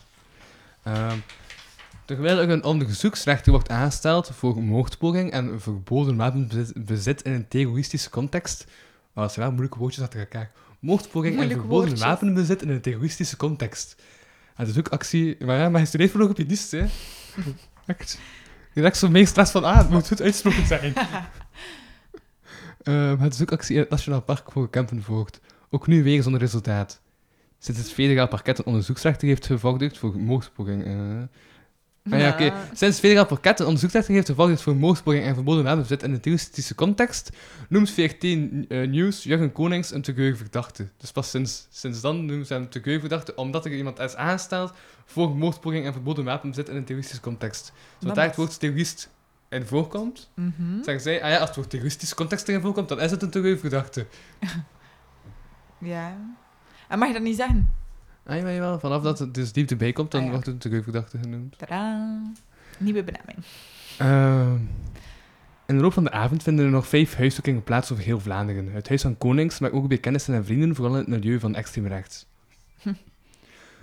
Ehm 0.83 1.19
terwijl 2.05 2.39
er 2.39 2.51
een 2.51 2.65
onderzoeksrechter 2.65 3.53
wordt 3.53 3.69
aangesteld 3.69 4.31
voor 4.35 4.63
moordpoging 4.63 5.31
en 5.31 5.61
verboden 5.61 6.17
wapenbezit 6.17 6.87
bezit 6.87 7.23
in 7.23 7.33
een 7.33 7.49
terroristische 7.49 8.11
context... 8.11 8.67
Oh, 9.15 9.23
dat 9.23 9.33
zijn 9.33 9.45
wel 9.45 9.55
moeilijke 9.55 9.79
woordjes 9.79 10.05
achter 10.05 10.21
elkaar. 10.21 10.51
Moordpoging 10.79 11.41
en 11.41 11.49
verboden 11.49 11.69
woordjes. 11.69 12.01
wapenbezit 12.01 12.63
in 12.63 12.69
een 12.69 12.81
terroristische 12.81 13.37
context. 13.37 13.97
Het 14.55 14.69
is 14.69 14.79
ook 14.79 14.89
actie... 14.89 15.45
Maar 15.45 15.59
ja, 15.59 15.69
maar 15.69 15.81
je 15.81 15.87
studeert 15.87 16.11
voor 16.11 16.21
logopedist, 16.21 16.71
hè. 16.71 16.85
Echt. 17.87 18.19
Je 18.73 18.81
raakt 18.81 18.97
zo 18.97 19.09
mee 19.09 19.27
stress 19.27 19.53
van, 19.53 19.65
ah, 19.65 19.79
het 19.79 19.91
moet 19.91 20.09
goed 20.09 20.23
uitsproken 20.23 20.67
zijn. 20.67 20.93
Ehm, 22.83 23.19
het 23.19 23.35
is 23.35 23.43
ook 23.43 23.53
actie 23.53 23.75
in 23.75 23.81
het 23.81 23.91
Nationaal 23.91 24.23
Park 24.23 24.53
voor 24.53 24.71
Kempenvoort. 24.71 25.41
Ook 25.71 25.87
nu 25.87 26.03
weer 26.03 26.23
zonder 26.23 26.41
resultaat. 26.41 27.01
Sinds 27.59 27.81
het 27.81 27.93
federaal 27.93 28.29
parket 28.29 28.59
een 28.59 28.65
onderzoeksrechter 28.65 29.29
heeft 29.29 29.47
gevorderd 29.47 29.99
voor 29.99 30.19
moordpoging. 30.19 30.85
eh. 30.85 31.23
Ah 32.11 32.19
ja, 32.19 32.29
oké. 32.29 32.53
Sinds 32.67 32.81
het 32.81 32.99
federaal 32.99 33.27
parket 33.27 33.59
een 33.61 33.65
onderzoeksrechter 33.67 34.15
heeft 34.15 34.27
gevorderd 34.29 34.63
voor 34.63 34.77
moordpoging 34.77 35.25
en 35.25 35.35
verboden 35.35 35.65
wapenbezit 35.65 36.03
in 36.03 36.13
een 36.13 36.21
terroristische 36.21 36.75
context, 36.75 37.31
noemt 37.69 37.91
VRT 37.91 38.25
eh, 38.25 38.89
Nieuws 38.89 39.23
Jurgen 39.23 39.53
Konings 39.53 39.93
een 39.93 40.03
te 40.03 40.15
geur 40.15 40.37
verdachte. 40.37 40.89
Dus 40.97 41.13
pas 41.13 41.31
sinds, 41.31 41.67
sinds 41.71 42.01
dan 42.01 42.25
noemen 42.25 42.47
ze 42.47 42.53
hem 42.53 42.69
te 42.71 42.81
geur 42.83 43.01
verdachte, 43.01 43.35
omdat 43.35 43.65
er 43.65 43.75
iemand 43.75 43.99
is 43.99 44.15
aangesteld 44.17 44.73
voor 45.05 45.37
moordpoging 45.37 45.87
en 45.87 45.93
verboden 45.93 46.25
wapenbezit 46.25 46.69
in 46.69 46.77
een 46.77 46.85
terroristische 46.85 47.23
context. 47.23 47.73
Zodra 47.99 48.15
Dat 48.15 48.25
het 48.25 48.37
woord 48.37 48.61
terrorist 48.61 49.11
in 49.53 49.67
voorkomt, 49.67 50.31
Mhm. 50.35 50.83
zeggen 50.83 51.01
zij, 51.01 51.23
ah 51.23 51.31
ja, 51.31 51.37
als 51.39 51.47
het 51.47 51.57
woord 51.57 51.71
terroristische 51.71 52.15
context 52.15 52.49
erin 52.49 52.61
voorkomt, 52.61 52.89
dan 52.89 53.01
is 53.01 53.11
het 53.11 53.23
een 53.23 53.31
te 53.31 53.41
geur 53.41 53.59
verdachte. 53.59 54.07
Ja. 55.79 56.17
En 56.89 56.99
mag 56.99 57.09
je 57.09 57.15
dat 57.15 57.23
niet 57.23 57.37
zeggen? 57.37 57.71
Ah, 58.27 58.37
ja, 58.37 58.43
wel. 58.43 58.79
Vanaf 58.79 59.03
dat 59.03 59.19
het 59.19 59.35
dus 59.35 59.53
diep 59.53 59.71
erbij 59.71 59.93
komt, 59.93 60.11
dan 60.11 60.21
Ah, 60.21 60.27
ja. 60.27 60.33
wordt 60.33 60.47
het 60.47 60.55
een 60.55 60.61
te 60.61 60.69
geur 60.69 60.83
verdachte 60.83 61.19
genoemd. 61.19 61.59
Tadaa. 61.59 62.23
Nieuwe 62.79 63.05
benaming. 63.05 63.39
Ehm, 63.99 64.55
in 65.67 65.77
de 65.77 65.83
loop 65.83 65.93
van 65.93 66.05
de 66.05 66.11
avond 66.11 66.43
vinden 66.43 66.65
er 66.65 66.71
nog 66.71 66.87
vijf 66.87 67.17
huiszoekingen 67.17 67.63
plaats 67.63 67.93
over 67.93 68.05
heel 68.05 68.21
Vlaanderen. 68.21 68.73
Het 68.73 68.89
Huis 68.89 69.03
van 69.03 69.19
Konings, 69.19 69.59
maar 69.59 69.73
ook 69.73 69.89
bij 69.89 69.99
kennissen 69.99 70.35
en 70.35 70.45
vrienden, 70.45 70.75
vooral 70.75 70.95
in 70.95 71.01
het 71.01 71.09
milieu 71.09 71.39
van 71.41 71.55
extreem 71.55 71.87
rechts. 71.87 72.27
Hm. 72.83 72.93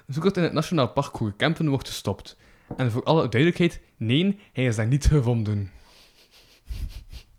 De 0.05 0.13
zoektocht 0.13 0.37
in 0.37 0.43
het 0.43 0.53
Nationaal 0.53 0.87
Park 0.87 1.15
Goede 1.15 1.33
Kempen 1.35 1.69
wordt 1.69 1.87
gestopt. 1.87 2.37
En 2.77 2.91
voor 2.91 3.03
alle 3.03 3.29
duidelijkheid, 3.29 3.81
nee, 3.97 4.39
hij 4.53 4.65
is 4.65 4.75
daar 4.75 4.87
niet 4.87 5.05
gevonden. 5.05 5.71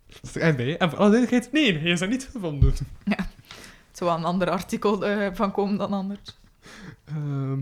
Dat 0.07 0.19
is 0.23 0.35
er 0.35 0.41
echt 0.41 0.55
bij, 0.57 0.65
hè? 0.65 0.71
En 0.73 0.89
voor 0.89 0.99
alle 0.99 1.09
duidelijkheid, 1.11 1.53
nee, 1.53 1.79
hij 1.79 1.91
is 1.91 1.99
daar 1.99 2.07
niet 2.09 2.29
gevonden. 2.31 2.69
Het 2.73 3.97
zou 3.99 4.09
wel 4.09 4.19
een 4.19 4.25
ander 4.25 4.49
artikel 4.49 5.05
eh, 5.05 5.27
van 5.33 5.51
komen 5.51 5.77
dan 5.77 5.93
anders. 5.93 6.37
Ehm 7.05 7.59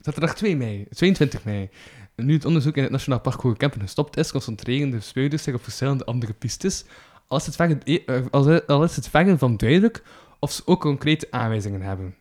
zaterdag 0.00 0.34
2 0.34 0.56
mei, 0.56 0.86
22 0.90 1.44
mei. 1.44 1.68
Nu 2.16 2.32
het 2.34 2.44
onderzoek 2.44 2.76
in 2.76 2.82
het 2.82 2.92
Nationaal 2.92 3.20
Park 3.20 3.40
Hoge 3.40 3.56
Kempen 3.56 3.80
gestopt 3.80 4.16
is, 4.16 4.30
concentreren 4.30 4.90
de 4.90 5.00
speurders 5.00 5.42
zich 5.42 5.54
op 5.54 5.62
verschillende 5.62 6.04
andere 6.04 6.32
pistes. 6.32 6.84
Al 7.26 7.36
is 7.38 7.46
het 7.46 7.56
vergen, 7.56 7.82
eh, 7.82 8.16
eh, 8.18 8.60
al 8.66 8.84
is- 8.84 8.96
het 8.96 9.08
vergen 9.08 9.38
van 9.38 9.56
duidelijk 9.56 10.02
of 10.38 10.52
ze 10.52 10.62
ook 10.64 10.80
concrete 10.80 11.26
aanwijzingen 11.30 11.80
hebben. 11.82 12.14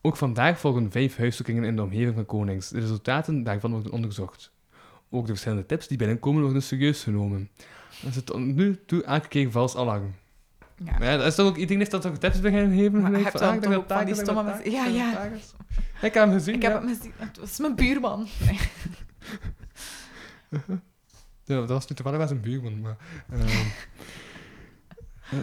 Ook 0.00 0.16
vandaag 0.16 0.60
volgen 0.60 0.90
vijf 0.90 1.16
huiszoekingen 1.16 1.64
in 1.64 1.76
de 1.76 1.82
omgeving 1.82 2.14
van 2.14 2.26
Konings. 2.26 2.68
De 2.68 2.80
resultaten 2.80 3.42
daarvan 3.42 3.70
worden 3.70 3.92
onderzocht. 3.92 4.52
Ook 5.10 5.22
de 5.22 5.28
verschillende 5.32 5.66
tips 5.66 5.86
die 5.88 5.98
binnenkomen 5.98 6.42
worden 6.42 6.62
serieus 6.62 7.02
genomen. 7.02 7.50
Zit 8.10 8.26
tot 8.26 8.38
nu 8.38 8.78
toe 8.86 9.20
keer 9.28 9.50
vals 9.50 9.76
alarm. 9.76 10.14
Ja. 10.84 10.98
Maar 10.98 11.10
ja, 11.10 11.16
dat 11.16 11.26
is 11.26 11.34
toch 11.34 11.46
ook, 11.46 11.56
iedereen 11.56 11.78
heeft 11.78 11.90
dat 11.90 12.02
toch 12.02 12.18
tips 12.18 12.40
beginnen 12.40 12.78
geven? 12.78 13.00
Maar 13.00 13.12
hebt 13.12 13.30
van, 13.30 13.40
dan 13.40 13.48
ah, 13.48 13.54
toch 13.62 13.72
ik 13.72 13.78
ook 13.78 13.88
van 13.88 14.04
die 14.04 14.14
stomme 14.14 14.42
mensen- 14.42 14.70
Ja, 14.70 14.84
ben 14.84 14.92
ja. 14.94 15.24
Ik 16.02 16.10
heb 16.14 16.14
hem 16.14 16.32
gezien, 16.32 16.54
Ik 16.54 16.62
heb 16.62 16.82
het 16.82 16.96
gezien. 16.96 17.12
Het 17.16 17.38
was 17.38 17.58
mijn 17.58 17.74
buurman. 17.74 18.26
Nee. 18.46 18.58
Ja, 21.44 21.56
dat 21.56 21.68
was 21.68 21.88
nu 21.88 21.94
toevallig 21.96 22.18
wel 22.18 22.28
zijn 22.28 22.40
buurman, 22.40 22.80
maar... 22.80 22.96
eh, 23.40 23.40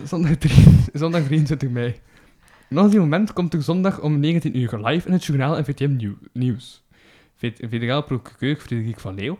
zondag, 0.06 0.36
drie- 0.38 0.86
zondag 0.94 1.24
23 1.24 1.70
mei. 1.70 2.02
Nog 2.73 2.89
die 2.89 2.99
moment 2.99 3.33
komt 3.33 3.53
er 3.53 3.62
zondag 3.63 4.01
om 4.01 4.19
19 4.19 4.57
uur 4.57 4.77
live 4.77 5.07
in 5.07 5.13
het 5.13 5.25
journaal 5.25 5.57
en 5.57 5.65
VTM 5.65 5.95
Nieuw- 5.95 6.17
Nieuws. 6.31 6.83
Fe- 7.36 7.53
Federaal 7.69 8.03
procureur 8.03 8.55
Frederik 8.55 8.99
van 8.99 9.13
Leeuw 9.15 9.38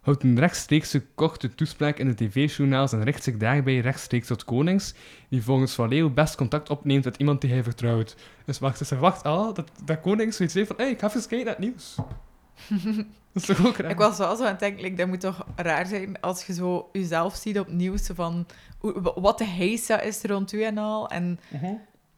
houdt 0.00 0.22
een 0.22 0.38
rechtstreekse 0.38 1.02
korte 1.14 1.54
toespraak 1.54 1.98
in 1.98 2.06
de 2.06 2.14
tv-journaals 2.14 2.92
en 2.92 3.02
richt 3.04 3.22
zich 3.22 3.36
daarbij 3.36 3.78
rechtstreeks 3.78 4.26
tot 4.26 4.44
Konings, 4.44 4.94
die 5.28 5.42
volgens 5.42 5.74
Van 5.74 5.88
Leeuw 5.88 6.10
best 6.10 6.34
contact 6.36 6.70
opneemt 6.70 7.04
met 7.04 7.16
iemand 7.16 7.40
die 7.40 7.50
hij 7.50 7.62
vertrouwt. 7.62 8.16
Dus 8.44 8.58
wacht, 8.58 8.78
dus 8.78 8.90
hij 8.90 8.98
wacht 8.98 9.24
al 9.24 9.54
dat, 9.54 9.70
dat 9.84 10.00
Konings 10.00 10.36
zoiets 10.36 10.54
heeft 10.54 10.66
van 10.66 10.76
hey, 10.76 10.90
ik 10.90 11.00
ga 11.00 11.06
even 11.06 11.28
kijken 11.28 11.46
naar 11.46 11.56
het 11.56 11.64
nieuws. 11.64 11.94
dat 13.32 13.42
is 13.42 13.44
toch 13.44 13.66
ook 13.66 13.76
raar? 13.76 13.90
Ik 13.90 13.96
was 13.96 14.18
wel 14.18 14.36
zo 14.36 14.42
aan 14.42 14.48
het 14.50 14.58
denken, 14.60 14.82
like, 14.82 14.96
dat 14.96 15.06
moet 15.08 15.20
toch 15.20 15.46
raar 15.56 15.86
zijn 15.86 16.20
als 16.20 16.46
je 16.46 16.52
zo 16.54 16.88
jezelf 16.92 17.34
ziet 17.34 17.58
op 17.58 17.68
nieuws, 17.68 18.10
van 18.14 18.46
hoe- 18.78 19.12
wat 19.14 19.38
de 19.38 19.44
heisa 19.46 20.00
is 20.00 20.22
rond 20.22 20.52
u 20.52 20.62
en 20.62 20.78
al. 20.78 21.08
En 21.08 21.38
Mhm. 21.52 21.72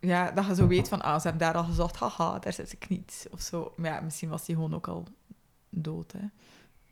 Ja, 0.06 0.30
dat 0.30 0.46
je 0.46 0.54
zo 0.54 0.66
weet 0.66 0.88
van, 0.88 1.02
ah, 1.02 1.20
ze 1.20 1.28
hebben 1.28 1.46
daar 1.46 1.56
al 1.56 1.64
gezocht, 1.64 1.96
haha, 1.96 2.38
daar 2.38 2.52
zit 2.52 2.72
ik 2.72 2.88
niet. 2.88 3.28
Of 3.30 3.40
zo. 3.40 3.72
Maar 3.76 3.90
ja, 3.90 4.00
misschien 4.00 4.28
was 4.28 4.44
die 4.44 4.54
gewoon 4.54 4.74
ook 4.74 4.88
al 4.88 5.06
dood, 5.70 6.12
hè. 6.12 6.26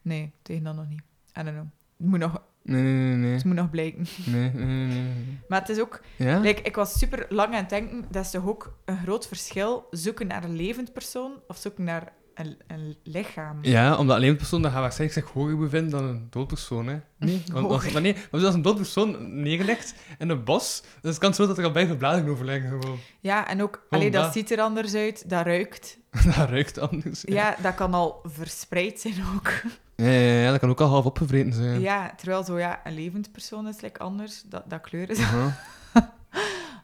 Nee, 0.02 0.32
tegen 0.42 0.64
dan 0.64 0.76
nog 0.76 0.88
niet. 0.88 1.02
I 1.38 1.42
don't 1.42 1.50
know. 1.50 1.66
Het 1.96 2.06
moet 2.06 2.18
nog, 2.18 2.42
Nee, 2.64 2.82
nee, 2.82 2.92
nee, 2.92 3.16
nee. 3.16 3.32
het 3.32 3.44
moet 3.44 3.54
nog 3.54 3.70
blijken. 3.70 4.06
Nee, 4.26 4.50
nee, 4.52 4.64
nee, 4.64 4.86
nee. 4.86 5.38
Maar 5.48 5.60
het 5.60 5.68
is 5.68 5.80
ook... 5.80 6.00
Ja? 6.16 6.38
Like, 6.38 6.62
ik 6.62 6.74
was 6.74 6.98
super 6.98 7.26
lang 7.28 7.52
aan 7.52 7.60
het 7.60 7.68
denken, 7.68 8.04
dat 8.10 8.24
is 8.24 8.30
toch 8.30 8.46
ook 8.46 8.78
een 8.84 8.98
groot 8.98 9.26
verschil, 9.26 9.86
zoeken 9.90 10.26
naar 10.26 10.44
een 10.44 10.56
levend 10.56 10.92
persoon 10.92 11.32
of 11.48 11.56
zoeken 11.56 11.84
naar 11.84 12.12
een, 12.34 12.56
een 12.66 12.96
lichaam. 13.02 13.58
Ja, 13.62 13.96
omdat 13.96 14.14
een 14.14 14.20
levend 14.20 14.38
persoon 14.38 14.62
dat 14.62 14.72
gaat 14.72 14.80
waarschijnlijk 14.80 15.20
zich 15.20 15.30
hoger 15.34 15.58
bevinden 15.58 15.90
dan 15.90 16.04
een 16.08 16.26
dood 16.30 16.46
persoon, 16.46 16.86
hè? 16.86 16.98
Nee, 17.18 17.42
want 17.52 17.70
als, 17.70 17.90
maar 17.92 18.02
nee, 18.02 18.16
want 18.30 18.44
als 18.44 18.54
een 18.54 18.62
dood 18.62 18.76
persoon 18.76 19.40
neerlegt 19.42 19.94
in 20.18 20.28
een 20.28 20.44
bos, 20.44 20.80
dan 20.80 20.90
is 21.02 21.08
het 21.10 21.18
kans 21.18 21.36
zo 21.36 21.46
dat 21.46 21.58
er 21.58 21.64
al 21.64 21.70
bij 21.70 21.86
verblading 21.86 22.28
over 22.28 22.44
liggen 22.44 22.68
gewoon. 22.80 22.98
Ja, 23.20 23.48
en 23.48 23.62
ook, 23.62 23.72
Gewoon 23.74 23.88
allee, 23.90 24.10
dat 24.10 24.22
dat. 24.22 24.32
ziet 24.32 24.50
er 24.50 24.60
anders 24.60 24.94
uit, 24.94 25.30
dat 25.30 25.46
ruikt. 25.46 25.98
dat 26.36 26.48
ruikt 26.48 26.78
anders. 26.78 27.22
Ja, 27.26 27.56
dat 27.62 27.74
kan 27.74 27.94
al 27.94 28.20
verspreid 28.24 29.00
zijn 29.00 29.14
ook. 29.34 29.52
Ja, 29.96 30.10
ja, 30.10 30.40
ja, 30.42 30.50
dat 30.50 30.60
kan 30.60 30.70
ook 30.70 30.80
al 30.80 30.88
half 30.88 31.04
opgevreten 31.04 31.52
zijn. 31.52 31.80
Ja, 31.80 32.12
terwijl 32.16 32.44
zo, 32.44 32.58
ja, 32.58 32.80
een 32.84 32.94
levend 32.94 33.32
persoon 33.32 33.68
is 33.68 33.80
like 33.80 33.98
anders, 34.00 34.42
dat, 34.46 34.62
dat 34.70 34.80
kleur 34.80 35.10
is 35.10 35.18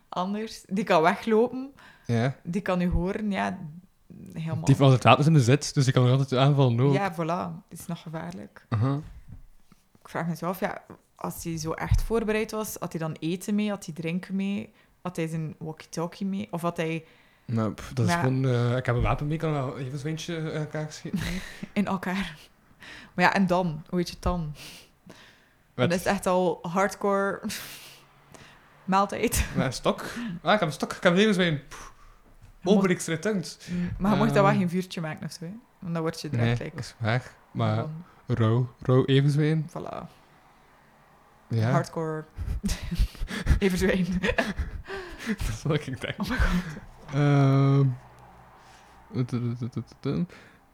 anders. 0.09 0.65
Die 0.69 0.85
kan 0.85 1.03
weglopen, 1.03 1.71
Ja. 2.07 2.37
die 2.43 2.61
kan 2.63 2.81
u 2.81 2.89
horen, 2.89 3.31
ja, 3.31 3.59
helemaal. 4.33 4.55
Die 4.65 4.65
heeft 4.67 4.81
altijd 4.81 5.03
wapens 5.05 5.27
in 5.27 5.33
bezit, 5.33 5.75
dus 5.75 5.85
die 5.85 5.93
kan 5.93 6.03
nog 6.03 6.13
altijd 6.19 6.41
aanvallen 6.41 6.81
ook. 6.81 6.93
Ja, 6.95 7.15
voilà, 7.15 7.65
het 7.69 7.79
is 7.79 7.87
nog 7.87 8.03
gevaarlijk. 8.03 8.67
Aha. 8.69 9.01
Ik 10.03 10.09
vraag 10.09 10.27
me 10.41 10.47
af, 10.47 10.61
ja, 10.61 10.83
als 11.17 11.45
hij 11.45 11.59
zo 11.59 11.73
echt 11.73 12.03
voorbereid 12.03 12.51
was, 12.51 12.77
had 12.79 12.93
hij 12.93 13.01
dan 13.01 13.17
eten 13.21 13.55
mee, 13.55 13.69
had 13.71 13.85
hij 13.85 13.95
drinken 13.95 14.37
mee, 14.37 14.73
had 15.03 15.17
hij 15.17 15.27
zijn 15.29 15.55
walkie-talkie 15.59 16.27
mee, 16.27 16.49
of 16.51 16.61
had 16.63 16.77
hij 16.77 17.05
Nou, 17.45 17.73
pff, 17.73 17.93
dat 17.93 18.07
is 18.07 18.13
Ja. 18.13 18.19
gewoon... 18.21 18.45
eh, 18.45 18.77
ik 18.77 18.87
heb 18.87 18.95
een 18.95 19.03
wapen 19.03 19.25
mee, 19.27 19.35
ik 19.35 19.41
kan 19.41 19.53
wel 19.53 19.79
even 19.79 19.93
een 19.93 19.99
zweentje 19.99 20.37
in 20.37 20.51
elkaar 20.51 20.93
schieten. 20.93 21.21
in 21.73 21.87
elkaar... 21.87 22.37
Maar 23.15 23.25
ja, 23.25 23.35
en 23.35 23.47
dan? 23.47 23.67
Hoe 23.89 23.99
weet 23.99 24.09
je 24.09 24.15
het 24.15 24.23
dan? 24.23 24.55
Dan 25.07 25.15
Met, 25.75 25.93
is 25.93 25.99
het 25.99 26.07
echt 26.07 26.27
al 26.27 26.59
hardcore 26.63 27.41
maaltijd. 28.85 29.47
met 29.57 29.67
een 29.67 29.73
stok. 29.73 30.01
Ah, 30.43 30.53
ik 30.55 30.59
heb 30.61 30.69
een 30.69 30.73
stok, 30.73 30.93
ik 30.93 31.03
heb 31.03 31.13
een 31.13 31.19
levenswijn. 31.19 31.61
Obelix 32.65 33.07
retunct. 33.07 33.69
Maar 33.99 34.11
je 34.11 34.17
mocht 34.17 34.29
dat 34.35 34.43
wel 34.43 34.49
Ehm. 34.51 34.59
geen 34.59 34.69
vuurtje 34.69 35.01
maken 35.01 35.27
of 35.27 35.33
zo, 35.33 35.45
hè? 35.45 35.51
Want 35.79 35.93
dan 35.95 36.03
word 36.03 36.21
je 36.21 36.29
Nee, 36.33 36.55
direct 36.55 36.75
dat 36.75 36.85
is 36.85 36.95
waar. 36.99 37.33
Maar 37.53 37.77
van, 37.77 37.91
rauw, 38.27 38.69
rauw 38.83 39.05
evenzwijn. 39.05 39.67
voilà, 39.71 40.07
Ja, 41.49 41.71
hardcore 41.71 42.25
even 43.59 43.79
zwijn. 43.79 44.07
dat 45.27 45.49
is 45.49 45.63
wat 45.63 45.87
ik 45.87 46.01
denk. 46.01 46.15
Oh 46.19 46.29
my 46.31 46.37
god. 46.37 47.15
Ehm, 47.15 47.87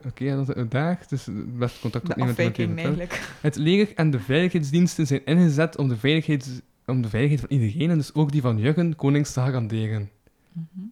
Oké, 0.07 0.25
ja, 0.25 0.37
dat 0.37 0.49
is 0.49 0.55
uitdaagd. 0.55 1.09
Dus 1.09 1.27
het 1.27 1.59
beste 1.59 1.81
contact 1.81 2.05
De 2.07 2.11
opnemen 2.11 2.35
met 2.37 2.45
vertrouwt. 2.45 2.77
eigenlijk. 2.79 3.21
Het 3.41 3.57
leger 3.57 3.95
en 3.95 4.11
de 4.11 4.21
veiligheidsdiensten 4.21 5.07
zijn 5.07 5.25
ingezet 5.25 5.77
om 5.77 5.89
de 5.89 5.97
veiligheid, 5.97 6.63
om 6.87 7.03
de 7.03 7.09
veiligheid 7.09 7.41
van 7.49 7.59
iedereen, 7.59 7.91
en 7.91 7.97
dus 7.97 8.15
ook 8.15 8.33
die 8.33 8.41
van 8.41 8.59
Jurgen 8.59 8.97
Konings, 8.97 9.33
te 9.33 9.41
garanderen. 9.41 10.11
Mhm. 10.53 10.87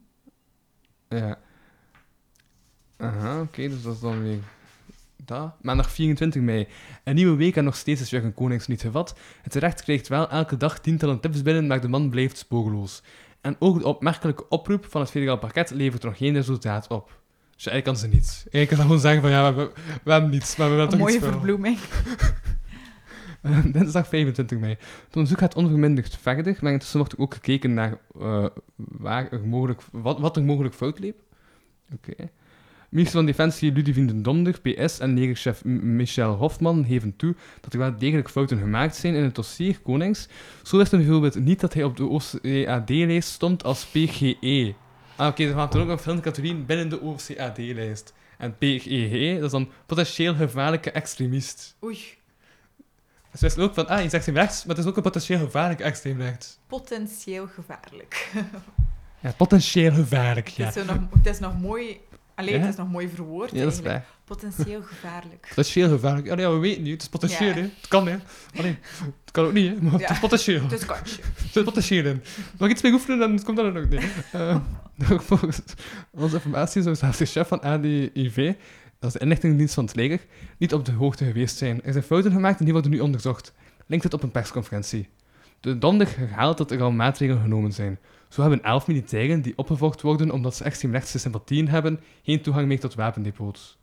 Ja. 1.09 1.39
Aha, 2.97 3.41
oké, 3.41 3.69
dus 3.69 3.83
dat 3.83 3.95
is 3.95 4.01
dan 4.01 4.23
weer 4.23 4.39
dat. 5.25 5.55
Maandag 5.61 5.91
24 5.91 6.43
mei. 6.43 6.69
Een 7.05 7.15
nieuwe 7.15 7.37
week 7.37 7.57
en 7.57 7.65
nog 7.65 7.77
steeds 7.77 8.01
is 8.01 8.11
Jurgen 8.11 8.35
Konings 8.35 8.67
niet 8.67 8.81
gevat. 8.81 9.19
Het 9.43 9.55
recht 9.55 9.83
krijgt 9.83 10.09
wel 10.09 10.31
elke 10.31 10.57
dag 10.57 10.79
tientallen 10.81 11.21
tips 11.21 11.43
binnen, 11.43 11.67
maar 11.67 11.81
de 11.81 11.89
man 11.89 12.11
blijft 12.11 12.37
spoorloos. 12.39 13.03
En 13.41 13.57
ook 13.59 13.79
de 13.79 13.87
opmerkelijke 13.87 14.49
oproep 14.49 14.87
van 14.89 15.01
het 15.01 15.11
federaal 15.11 15.39
parket 15.39 15.71
levert 15.71 16.03
nog 16.03 16.17
geen 16.17 16.35
resultaat 16.35 16.87
op. 16.89 17.21
Dus 17.57 17.67
eigenlijk 17.67 17.85
kan 17.85 17.97
ze 18.11 18.17
niets. 18.17 18.33
Eigenlijk 18.37 18.69
kan 18.69 18.77
ze 18.77 18.83
gewoon 18.83 19.01
zeggen 19.01 19.21
van 19.23 19.31
ja, 19.31 19.39
we, 19.41 19.45
hebben- 19.45 19.71
we 20.05 20.13
hebben 20.13 20.31
niets, 20.31 20.57
maar 20.57 20.71
we 20.71 20.75
hebben 20.77 20.93
Een 20.93 20.99
toch 20.99 21.09
mooie 21.09 21.15
iets 21.15 21.25
voor. 21.25 21.33
verbloeming. 21.33 21.79
Dinsdag 23.73 24.09
25 24.09 24.59
mei. 24.59 24.77
Het 25.07 25.15
onderzoek 25.15 25.39
gaat 25.39 25.55
onverminderd 25.55 26.17
verder, 26.21 26.59
maar 26.61 26.73
intussen 26.73 26.99
wordt 26.99 27.19
ook 27.19 27.35
gekeken 27.35 27.75
naar 27.75 27.99
eh, 28.21 28.47
waar 28.77 29.33
er 29.33 29.47
mogelijk, 29.47 29.83
wat, 29.93 30.19
wat 30.19 30.37
er 30.37 30.45
mogelijk 30.45 30.75
fout 30.75 30.99
liep. 30.99 31.17
Oké. 31.93 32.31
Minister 32.89 33.17
van 33.17 33.27
Defensie 33.27 33.73
Ludivine 33.73 34.07
de 34.07 34.21
Donder, 34.21 34.61
PS 34.61 34.99
en 34.99 35.15
legerchef 35.15 35.65
Michel 35.65 36.35
Hofman 36.35 36.85
geven 36.85 37.17
toe 37.17 37.35
dat 37.61 37.73
er 37.73 37.79
wel 37.79 37.97
degelijk 37.99 38.31
fouten 38.31 38.59
gemaakt 38.59 38.97
zijn 38.97 39.15
in 39.15 39.23
het 39.23 39.35
dossier 39.35 39.81
Konings. 39.81 40.29
Zo 40.63 40.77
wisten 40.77 40.99
we 40.99 41.05
bijvoorbeeld 41.05 41.45
niet 41.45 41.61
dat 41.61 41.75
hij 41.75 41.85
op 41.85 41.97
de 41.97 42.07
OCAD-lijst 42.07 43.29
stond 43.29 43.65
als 43.65 43.85
PGE. 43.85 44.75
Ah, 45.17 45.29
oké, 45.29 45.45
er 45.45 45.55
gaan 45.55 45.71
er 45.71 45.81
ook 45.81 45.87
nog 45.87 46.01
verschillende 46.01 46.65
binnen 46.65 46.89
de 46.89 47.01
OCAD-lijst. 47.01 48.15
En 48.39 48.57
PGE, 48.59 49.35
dat 49.35 49.45
is 49.45 49.51
dan 49.51 49.69
potentieel 49.87 50.35
gevaarlijke 50.35 50.91
extremist. 50.91 51.77
Oei, 51.85 51.99
Ze 53.35 53.41
wisten 53.41 53.63
ook 53.63 53.75
van, 53.75 53.89
ah, 53.89 54.03
je 54.03 54.09
zegt 54.09 54.27
hem 54.27 54.35
rechts, 54.35 54.65
maar 54.65 54.77
het 54.77 54.85
is 54.85 54.91
ook 54.91 54.97
een 54.97 55.03
potentieel 55.03 55.39
gevaarlijk 55.39 55.81
extreem 55.81 56.21
rechts. 56.21 56.59
potentieel 56.67 57.47
gevaarlijk. 57.47 58.31
Ja, 59.21 59.33
potentieel 59.37 59.93
gevaarlijk, 59.93 60.49
ja. 60.49 60.65
Het, 60.67 60.77
is 60.77 60.85
zo 60.87 60.93
nog, 60.95 61.03
het 61.15 61.27
is 61.27 61.39
nog 61.39 61.61
mooi... 61.61 62.01
Alleen, 62.35 62.53
Ja? 62.55 62.61
het 62.61 62.69
is 62.69 62.77
nog 62.77 62.91
mooi 62.91 63.09
verwoord 63.15 63.51
Ja, 63.51 63.63
dat 63.65 63.73
is 63.73 63.81
waar. 63.81 64.05
Potentieel 64.25 64.83
gevaarlijk. 64.83 65.47
Potentieel 65.49 65.89
gevaarlijk. 65.89 66.27
Ja, 66.27 66.37
ja, 66.39 66.51
we 66.53 66.59
weten 66.59 66.83
niet. 66.83 66.93
Het 66.93 67.03
is 67.03 67.09
potentieel, 67.09 67.49
Ja. 67.49 67.55
hè. 67.55 67.61
Het 67.61 67.89
kan, 67.89 68.07
hè. 68.09 68.17
Alleen, 68.57 68.79
het 69.25 69.31
kan 69.31 69.45
ook 69.45 69.53
niet, 69.53 69.75
hè. 69.75 69.81
Maar 69.83 69.93
het 69.93 70.01
Ja. 70.01 70.11
is 70.11 70.19
potentieel. 70.19 70.63
Het 70.63 70.73
is 70.73 70.85
kansje. 70.87 71.21
Er 71.23 71.49
zit 71.53 71.65
potentieel 71.65 72.05
in. 72.05 72.23
Nog 72.59 72.69
iets 72.71 72.83
meer 72.83 72.93
oefenen, 72.93 73.19
dan 73.19 73.43
komt 73.43 73.57
dat 73.57 73.67
er 73.67 73.73
nog 73.73 73.89
niet. 73.89 74.05
Nog 75.09 75.25
volgens 75.25 75.61
onze 76.11 76.35
informatie 76.35 76.83
zou 76.83 76.95
zelfs 76.95 77.19
de 77.19 77.27
chef 77.27 77.49
van 77.49 77.61
ADIV, 77.63 78.53
dat 79.05 79.13
is 79.13 79.19
de 79.19 79.25
inlichtingendienst 79.25 79.75
van 79.75 79.85
het 79.85 79.95
leger, 79.95 80.21
niet 80.59 80.75
op 80.75 80.85
de 80.85 80.93
hoogte 80.93 81.25
geweest 81.25 81.57
zijn. 81.57 81.83
Er 81.83 81.93
zijn 81.93 82.05
fouten 82.05 82.33
gemaakt 82.33 82.59
en 82.59 82.65
die 82.65 82.73
worden 82.73 82.91
nu 82.91 83.01
onderzocht. 83.01 83.53
Linkt 83.87 84.05
het 84.05 84.15
op 84.15 84.23
een 84.23 84.31
persconferentie. 84.31 85.09
De 85.61 85.79
donderdag 85.79 86.17
herhaalt 86.17 86.59
dat 86.59 86.71
er 86.71 86.83
al 86.83 86.91
maatregelen 86.91 87.43
genomen 87.43 87.73
zijn. 87.73 87.99
Zo 88.29 88.41
hebben 88.41 88.63
elf 88.63 88.87
militairen 88.87 89.43
die 89.43 89.53
opgevolgd 89.57 90.01
worden 90.01 90.31
omdat 90.31 90.57
ze 90.57 90.65
extreemrechtse 90.65 91.19
sympathieën 91.19 91.69
hebben, 91.69 92.01
geen 92.23 92.43
toegang 92.43 92.67
meer 92.67 92.81
tot 92.81 92.95
wapendepots. 92.95 93.79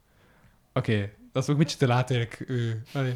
Oké, 0.74 1.10
dat 1.32 1.44
is 1.44 1.50
ook 1.50 1.56
een 1.56 1.64
beetje 1.64 1.78
te 1.78 1.88
laat 1.88 2.12
eigenlijk. 2.12 2.50
allee, 2.92 3.14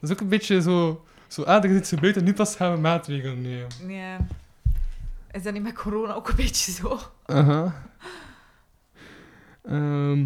dat 0.00 0.10
is 0.10 0.10
ook 0.10 0.20
een 0.20 0.28
beetje 0.28 0.62
zo... 0.62 1.04
Zo, 1.26 1.42
ah, 1.42 1.64
er 1.64 1.70
is 1.70 1.78
iets 1.78 1.88
gebeurd 1.88 2.16
en 2.16 2.24
nu 2.24 2.32
pas 2.32 2.56
gaan 2.56 2.72
we 2.72 2.80
maatregelen 2.80 3.42
nemen. 3.42 3.68
Ja. 3.86 4.26
Is 5.30 5.42
dat 5.42 5.52
niet 5.52 5.62
met 5.62 5.74
corona 5.74 6.14
ook 6.14 6.28
een 6.28 6.36
beetje 6.36 6.72
zo? 6.72 6.98
Aha. 7.26 7.86
Ehm 9.62 10.24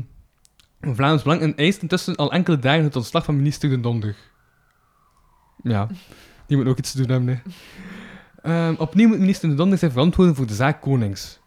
Vlaams 0.91 1.23
Belang 1.23 1.41
en 1.41 1.57
eist 1.57 1.83
intussen 1.83 2.17
al 2.17 2.33
enkele 2.33 2.59
dagen 2.59 2.85
het 2.85 2.97
ontslag 2.97 3.25
van 3.25 3.37
minister 3.37 3.69
De 3.69 3.81
Donder. 3.81 4.17
Ja, 5.63 5.89
die 6.47 6.57
moet 6.57 6.67
ook 6.67 6.79
iets 6.79 6.93
te 6.93 6.97
doen 6.97 7.09
hebben. 7.09 7.43
hè. 7.43 7.51
Ehm, 8.43 8.75
opnieuw 8.79 9.09
moet 9.09 9.19
minister 9.19 9.49
De 9.49 9.55
Donder 9.55 9.79
zijn 9.79 9.91
verantwoorden 9.91 10.35
voor 10.35 10.47
de 10.47 10.55
zaak 10.55 10.81
Konings. 10.81 11.41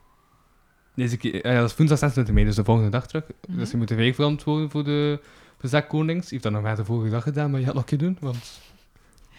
Deze 0.95 1.17
keer, 1.17 1.47
ja, 1.47 1.59
dat 1.59 1.69
is 1.69 1.75
woensdag 1.75 1.97
26 1.97 2.33
mei, 2.33 2.45
dus 2.45 2.55
de 2.55 2.63
volgende 2.63 2.89
dag 2.89 3.07
terug. 3.07 3.23
Mhm. 3.47 3.57
Dus 3.57 3.71
je 3.71 3.77
moet 3.77 3.89
weer 3.89 4.13
verantwoorden 4.13 4.69
voor 4.69 4.83
de, 4.83 5.19
voor 5.21 5.61
de 5.61 5.67
zaak 5.67 5.89
Konings. 5.89 6.23
Je 6.23 6.31
heeft 6.31 6.43
dat 6.43 6.51
nog 6.51 6.61
maar 6.61 6.75
de 6.75 6.85
vorige 6.85 7.11
dag 7.11 7.23
gedaan, 7.23 7.51
maar 7.51 7.59
je 7.59 7.65
had 7.65 7.75
nog 7.75 7.83
een 7.83 7.89
keer 7.89 8.07
doen, 8.07 8.17
want... 8.19 8.59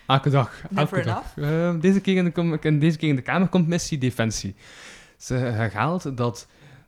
Elke 0.07 0.30
dag. 0.30 0.62
Elke 0.74 1.03
dag. 1.03 1.36
Ehm, 1.36 1.80
deze, 1.80 2.01
keer 2.01 2.16
in 2.16 2.24
de, 2.34 2.59
en 2.61 2.78
deze 2.78 2.99
keer 2.99 3.09
in 3.09 3.16
de 3.16 3.22
Kamercommissie 3.22 3.99
Defensie. 3.99 4.55
Ze 5.16 5.34
herhaalt 5.34 6.16
dat, 6.16 6.47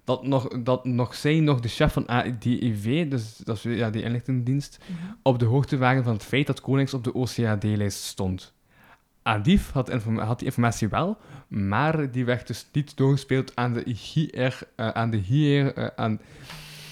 dat, 0.09 0.26
nog, 0.26 0.48
dat 0.62 0.84
nog 0.84 1.14
zij, 1.14 1.40
nog 1.40 1.61
de 1.61 1.68
chef 1.68 1.92
van 1.92 2.06
ADIV, 2.06 3.09
dus 3.09 3.36
dat 3.36 3.56
is 3.56 3.62
ja, 3.62 3.90
die 3.90 4.02
inlichtingendienst, 4.02 4.78
Mhm. 4.86 5.12
op 5.22 5.38
de 5.38 5.44
hoogte 5.44 5.76
waren 5.76 6.04
van 6.04 6.12
het 6.12 6.22
feit 6.22 6.46
dat 6.46 6.61
Konings 6.61 6.94
op 6.94 7.04
de 7.04 7.14
OCAD-lijst 7.14 8.02
stond. 8.02 8.52
ADIF 9.22 9.70
had, 9.70 9.92
had 10.16 10.38
die 10.38 10.46
informatie 10.46 10.88
wel, 10.88 11.16
maar 11.48 12.11
die 12.11 12.24
werd 12.24 12.46
dus 12.46 12.66
niet 12.72 12.96
doorgespeeld 12.96 13.52
aan 13.56 13.72
de 13.72 13.90
hier, 13.90 14.59
eh, 14.76 14.88
aan 14.88 15.11
de 15.11 15.16
hier, 15.16 15.74
eh, 15.74 15.86
aan... 15.96 16.20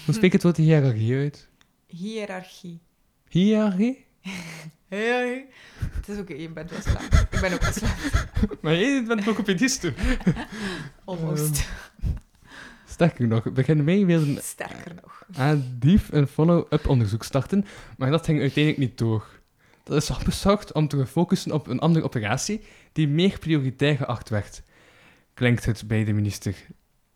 Hoe 0.05 0.13
spreek 0.13 0.29
je 0.31 0.37
het 0.37 0.43
woord 0.43 0.57
hiërarchie 0.57 1.15
uit? 1.15 1.47
Hiërarchie. 1.87 2.79
Hiërarchie? 3.29 4.05
Hey. 4.89 5.45
Het 5.79 6.07
is 6.07 6.17
oké, 6.17 6.33
je 6.33 6.49
bent 6.49 6.69
wel 6.69 6.81
slaap. 6.81 7.27
Ik 7.31 7.39
ben 7.41 7.53
ook 7.53 7.61
wel 7.61 7.71
slaap. 7.71 7.97
Maar 8.61 8.75
jij 8.75 9.03
bent 9.03 9.25
logopediste. 9.25 9.93
Almost. 11.05 11.67
Sterker 12.97 13.27
nog, 13.27 13.51
begin 13.51 13.83
mei 13.83 14.05
wilden 14.05 14.37
Sterker 14.43 14.95
nog. 15.01 15.25
ADIF 15.35 16.11
een 16.11 16.27
follow-up 16.27 16.87
onderzoek 16.87 17.23
starten, 17.23 17.65
maar 17.97 18.11
dat 18.11 18.25
ging 18.25 18.39
uiteindelijk 18.39 18.83
niet 18.83 18.97
door. 18.97 19.27
Dat 19.83 20.01
is 20.01 20.11
afgezocht 20.11 20.71
om 20.71 20.87
te 20.87 21.05
focussen 21.05 21.51
op 21.51 21.67
een 21.67 21.79
andere 21.79 22.05
operatie 22.05 22.61
die 22.91 23.07
meer 23.07 23.39
prioritair 23.39 23.97
geacht 23.97 24.29
werd. 24.29 24.63
Klinkt 25.33 25.65
het 25.65 25.87
bij 25.87 26.03
de 26.03 26.13
minister. 26.13 26.55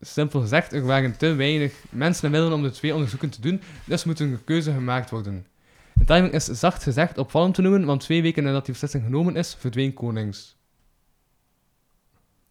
Simpel 0.00 0.40
gezegd, 0.40 0.72
er 0.72 0.84
waren 0.84 1.16
te 1.16 1.34
weinig 1.34 1.74
mensen 1.90 2.24
en 2.24 2.30
middelen 2.30 2.56
om 2.56 2.62
de 2.62 2.70
twee 2.70 2.94
onderzoeken 2.94 3.30
te 3.30 3.40
doen, 3.40 3.60
dus 3.84 4.04
moet 4.04 4.20
een 4.20 4.44
keuze 4.44 4.72
gemaakt 4.72 5.10
worden. 5.10 5.46
De 5.94 6.04
timing 6.04 6.32
is 6.32 6.44
zacht 6.44 6.82
gezegd 6.82 7.18
opvallend 7.18 7.54
te 7.54 7.62
noemen, 7.62 7.84
want 7.84 8.00
twee 8.00 8.22
weken 8.22 8.42
nadat 8.42 8.64
die 8.64 8.72
beslissing 8.72 9.04
genomen 9.04 9.36
is, 9.36 9.54
verdween 9.54 9.92
Konings. 9.92 10.56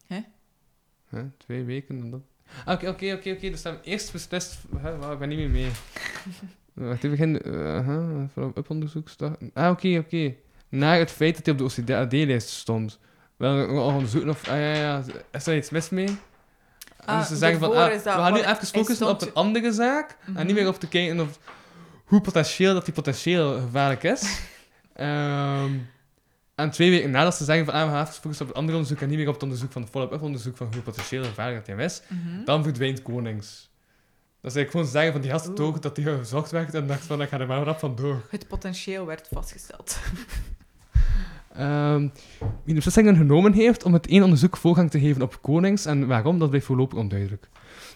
Hè? 0.08 0.22
Hè? 1.10 1.30
Twee 1.38 1.64
weken 1.64 2.00
nadat... 2.00 2.31
Ah, 2.66 2.74
Oké, 2.74 2.89
oké, 2.89 3.14
oké, 3.14 3.30
oké. 3.32 3.49
Dus 3.49 3.62
we 3.62 3.70
hebben 3.70 3.88
eerst 3.88 4.12
beslist... 4.12 4.58
Hè, 4.78 4.97
wacht, 4.97 5.12
ik 5.14 5.20
ben 5.20 5.30
niet 5.30 5.38
meer 5.38 5.49
mee. 5.49 5.72
Wacht 6.74 7.04
even, 7.04 7.10
begin... 7.10 7.41
Uh, 7.45 7.88
huh, 8.36 8.47
onderzoek 8.68 9.10
starten. 9.10 9.52
Ah, 9.54 9.70
oké, 9.70 9.97
oké. 9.97 10.34
Na 10.70 10.95
het 10.95 11.12
feit 11.12 11.36
dat 11.36 11.45
hij 11.45 11.54
op 11.54 11.86
de 11.86 12.04
OCD-lijst 12.04 12.49
stond. 12.49 12.99
Wel, 13.38 13.56
we 13.56 13.66
gaan 13.66 13.78
onderzoeken 13.78 14.30
of... 14.30 14.47
Ah, 14.47 14.56
ja, 14.58 14.74
ja. 14.74 15.04
Is 15.32 15.47
er 15.47 15.56
iets 15.56 15.70
mis 15.70 15.89
mee? 15.89 16.18
Ah, 17.06 17.20
dus 17.20 17.28
ze 17.28 17.36
zeggen 17.36 17.60
van, 17.60 17.76
ah, 17.76 17.91
is 17.91 18.04
dat- 18.04 18.16
we 18.16 18.22
gaan 18.22 18.34
nu 18.34 18.39
even 18.39 18.66
focussen 18.68 19.08
op 19.10 19.22
een 19.22 19.34
andere 19.34 19.72
zaak. 19.72 20.18
En 20.36 20.45
niet 20.45 20.56
meer 20.56 20.68
op 20.68 20.80
te 20.80 20.88
kijken 20.88 21.20
of, 21.20 21.39
hoe 22.06 22.22
potentieel 22.22 22.74
dat 22.74 22.86
die 22.86 22.93
potentieel 22.93 23.60
gevaarlijk 23.60 24.04
is. 24.04 24.22
Ehm, 24.93 25.72
en 26.62 26.72
twee 26.72 26.89
weken 26.89 27.12
nadat 27.12 27.36
ze 27.36 27.43
zeggen 27.43 27.66
van, 27.66 27.74
ah, 27.74 27.86
we 27.86 27.91
gaan 27.91 28.07
focussen 28.07 28.41
op 28.41 28.47
het 28.47 28.57
andere 28.57 28.78
onderzoek 28.78 29.01
en 29.01 29.09
niet 29.09 29.18
meer 29.18 29.28
op 29.28 29.34
het 29.34 29.43
onderzoek 29.43 29.72
van 29.72 29.82
het 29.82 29.91
follow-up 29.91 30.22
onderzoek 30.22 30.57
van 30.57 30.68
hoe 30.74 30.82
potentieel 30.82 31.24
gevaarlijk 31.24 31.66
dat 31.66 31.80
is, 31.80 32.01
dan 32.45 32.64
verdwijnt 32.64 33.01
Konings. 33.01 33.70
Dat 34.41 34.51
is 34.51 34.57
eigenlijk 34.57 34.72
gewoon 34.72 34.88
zeggen 34.88 35.12
van 35.12 35.22
die 35.22 35.32
gast 35.32 35.55
toog 35.55 35.80
dat 35.80 35.97
hij 35.97 36.18
gezocht 36.18 36.51
werd 36.51 36.74
en 36.74 36.88
dacht 36.88 37.03
van, 37.03 37.22
ik 37.22 37.30
ga 37.30 37.39
er 37.39 37.47
maar 37.47 37.64
rap 37.64 37.80
van 37.80 37.95
door. 37.95 38.22
Het 38.30 38.47
potentieel 38.47 39.05
werd 39.05 39.28
vastgesteld. 39.32 39.97
Ehm, 41.55 41.99
wie 42.39 42.49
de 42.66 42.74
beslissingen 42.74 43.16
genomen 43.16 43.53
heeft 43.53 43.84
om 43.84 43.93
het 43.93 44.07
één 44.07 44.24
onderzoek 44.24 44.57
voorgang 44.57 44.91
te 44.91 44.99
geven 44.99 45.22
op 45.22 45.41
Konings 45.41 45.86
en 45.86 46.07
waarom, 46.07 46.39
dat 46.39 46.47
blijft 46.49 46.66
voorlopig 46.66 46.97
onduidelijk. 46.97 47.49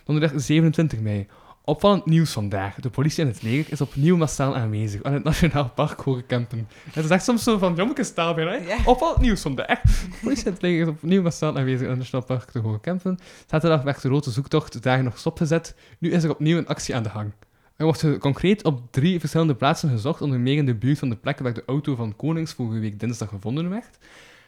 Donderdag 0.03 0.41
27 0.41 0.99
mei. 0.99 1.27
Opvallend 1.65 2.05
nieuws 2.05 2.31
vandaag. 2.31 2.75
De 2.75 2.89
politie 2.89 3.23
en 3.23 3.29
het 3.29 3.41
leger 3.41 3.71
is 3.71 3.81
opnieuw 3.81 4.17
massaal 4.17 4.55
aanwezig 4.55 5.03
aan 5.03 5.13
het 5.13 5.23
Nationaal 5.23 5.69
Park 5.69 5.99
Horekampen. 5.99 6.67
Het 6.91 7.03
is 7.03 7.09
echt 7.09 7.23
soms 7.23 7.43
zo 7.43 7.57
van 7.57 7.75
jommekestaal 7.75 8.33
bijna. 8.33 8.51
hè? 8.51 8.57
Ja. 8.57 8.77
Opvallend 8.85 9.19
nieuws 9.21 9.41
vandaag. 9.41 9.81
De 9.81 10.17
politie 10.21 10.45
en 10.45 10.51
het 10.51 10.61
leger 10.61 10.81
is 10.81 10.87
opnieuw 10.87 11.21
massaal 11.21 11.57
aanwezig 11.57 11.81
aan 11.81 11.89
het 11.89 11.97
Nationaal 11.97 12.25
Park 12.25 12.51
te 12.51 12.59
Horekampen. 12.59 13.17
Zaterdag 13.47 13.81
werd 13.81 14.01
de 14.01 14.07
rode 14.07 14.31
zoektocht 14.31 14.83
daar 14.83 15.03
nog 15.03 15.17
stopgezet. 15.17 15.75
Nu 15.99 16.11
is 16.11 16.23
er 16.23 16.29
opnieuw 16.29 16.57
een 16.57 16.67
actie 16.67 16.95
aan 16.95 17.03
de 17.03 17.09
gang. 17.09 17.31
Er 17.75 17.85
wordt 17.85 18.17
concreet 18.17 18.63
op 18.63 18.81
drie 18.91 19.19
verschillende 19.19 19.55
plaatsen 19.55 19.89
gezocht, 19.89 20.21
onder 20.21 20.39
meer 20.39 20.57
in 20.57 20.65
de 20.65 20.75
buurt 20.75 20.99
van 20.99 21.09
de 21.09 21.15
plek 21.15 21.39
waar 21.39 21.53
de 21.53 21.63
auto 21.65 21.95
van 21.95 22.15
Konings 22.15 22.53
vorige 22.53 22.79
week 22.79 22.99
dinsdag 22.99 23.29
gevonden 23.29 23.69
werd. 23.69 23.97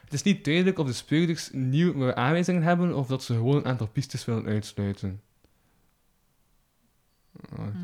Het 0.03 0.13
is 0.13 0.23
niet 0.23 0.45
duidelijk 0.45 0.79
of 0.79 0.87
de 0.87 0.93
speurders 0.93 1.49
nieuwe 1.51 2.15
aanwijzingen 2.15 2.63
hebben 2.63 2.95
of 2.95 3.07
dat 3.07 3.23
ze 3.23 3.33
gewoon 3.33 3.55
een 3.55 3.65
aantal 3.65 3.87
pistes 3.87 4.25
willen 4.25 4.45
uitsluiten. 4.45 5.21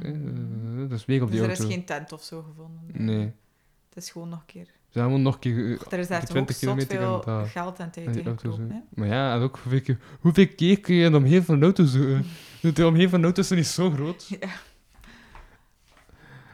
Hmm. 0.01 0.87
Dus 0.89 1.05
weer 1.05 1.21
op 1.21 1.31
die 1.31 1.39
Dus 1.39 1.47
er 1.47 1.53
auto. 1.55 1.67
is 1.67 1.73
geen 1.73 1.85
tent 1.85 2.11
of 2.11 2.23
zo 2.23 2.41
gevonden. 2.41 3.05
Nee. 3.05 3.31
Het 3.89 4.03
is 4.03 4.11
gewoon 4.11 4.29
nog 4.29 4.39
een 4.39 4.45
keer. 4.45 4.67
Ze 4.89 4.99
gewoon 4.99 5.21
nog 5.21 5.33
een 5.33 5.39
keer... 5.39 5.57
eh, 5.57 5.91
Er 5.91 5.99
is 5.99 6.07
daar 6.07 6.19
die 6.19 6.27
toch 6.29 6.37
ook 6.37 6.47
20 6.47 6.55
zot 6.55 6.59
kilometer 6.59 6.97
veel 6.97 7.39
en 7.39 7.47
geld 7.47 7.79
en 7.79 7.91
tijd 7.91 8.15
in. 8.43 8.83
Maar 8.89 9.07
ja, 9.07 9.35
en 9.35 9.41
ook 9.41 9.59
hoeveel 9.63 9.81
keer, 9.81 9.97
hoeveel 10.19 10.47
keer 10.55 10.79
kun 10.79 10.95
je 10.95 11.15
omheen 11.15 11.43
van 11.43 11.55
een 11.55 11.63
auto 11.63 11.85
zoeken? 11.85 12.25
De 12.73 12.87
omheen 12.87 13.09
van 13.09 13.19
een 13.19 13.25
auto 13.25 13.41
is 13.41 13.49
niet 13.49 13.67
zo 13.67 13.91
groot. 13.91 14.27
Ja. 14.39 14.49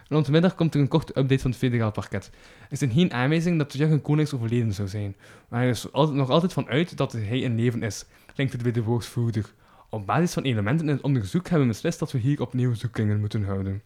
Rond 0.08 0.26
de 0.26 0.32
middag 0.32 0.56
komt 0.56 0.74
er 0.76 0.82
een 0.82 0.88
korte 0.88 1.18
update 1.20 1.42
van 1.42 1.50
het 1.52 1.60
federaal 1.60 1.92
parket. 1.92 2.30
Er 2.70 2.78
zijn 2.78 2.92
geen 2.92 3.14
aanwijzingen 3.14 3.58
dat 3.58 3.74
Jurgen 3.74 4.02
Konings 4.02 4.34
overleden 4.34 4.74
zou 4.74 4.88
zijn, 4.88 5.16
maar 5.48 5.64
er 5.64 5.70
is 5.70 5.88
nog 5.92 6.30
altijd 6.30 6.54
van 6.54 6.68
uit 6.68 6.98
dat 6.98 7.12
hij 7.12 7.40
in 7.40 7.56
leven 7.56 7.84
is, 7.84 8.06
klinkt 8.34 8.54
het 8.54 8.64
bij 8.64 8.72
de 8.72 8.84
woordvoerder. 8.84 9.54
Op 9.90 10.06
basis 10.06 10.34
van 10.34 10.44
elementen 10.44 10.88
in 10.88 10.94
het 10.94 11.04
onderzoek 11.04 11.48
hebben 11.48 11.68
we 11.68 11.74
beslist 11.74 12.00
dat 12.00 12.12
we 12.12 12.18
hier 12.18 12.42
opnieuw 12.42 12.74
zoekingen 12.74 13.20
moeten 13.20 13.44
houden. 13.44 13.82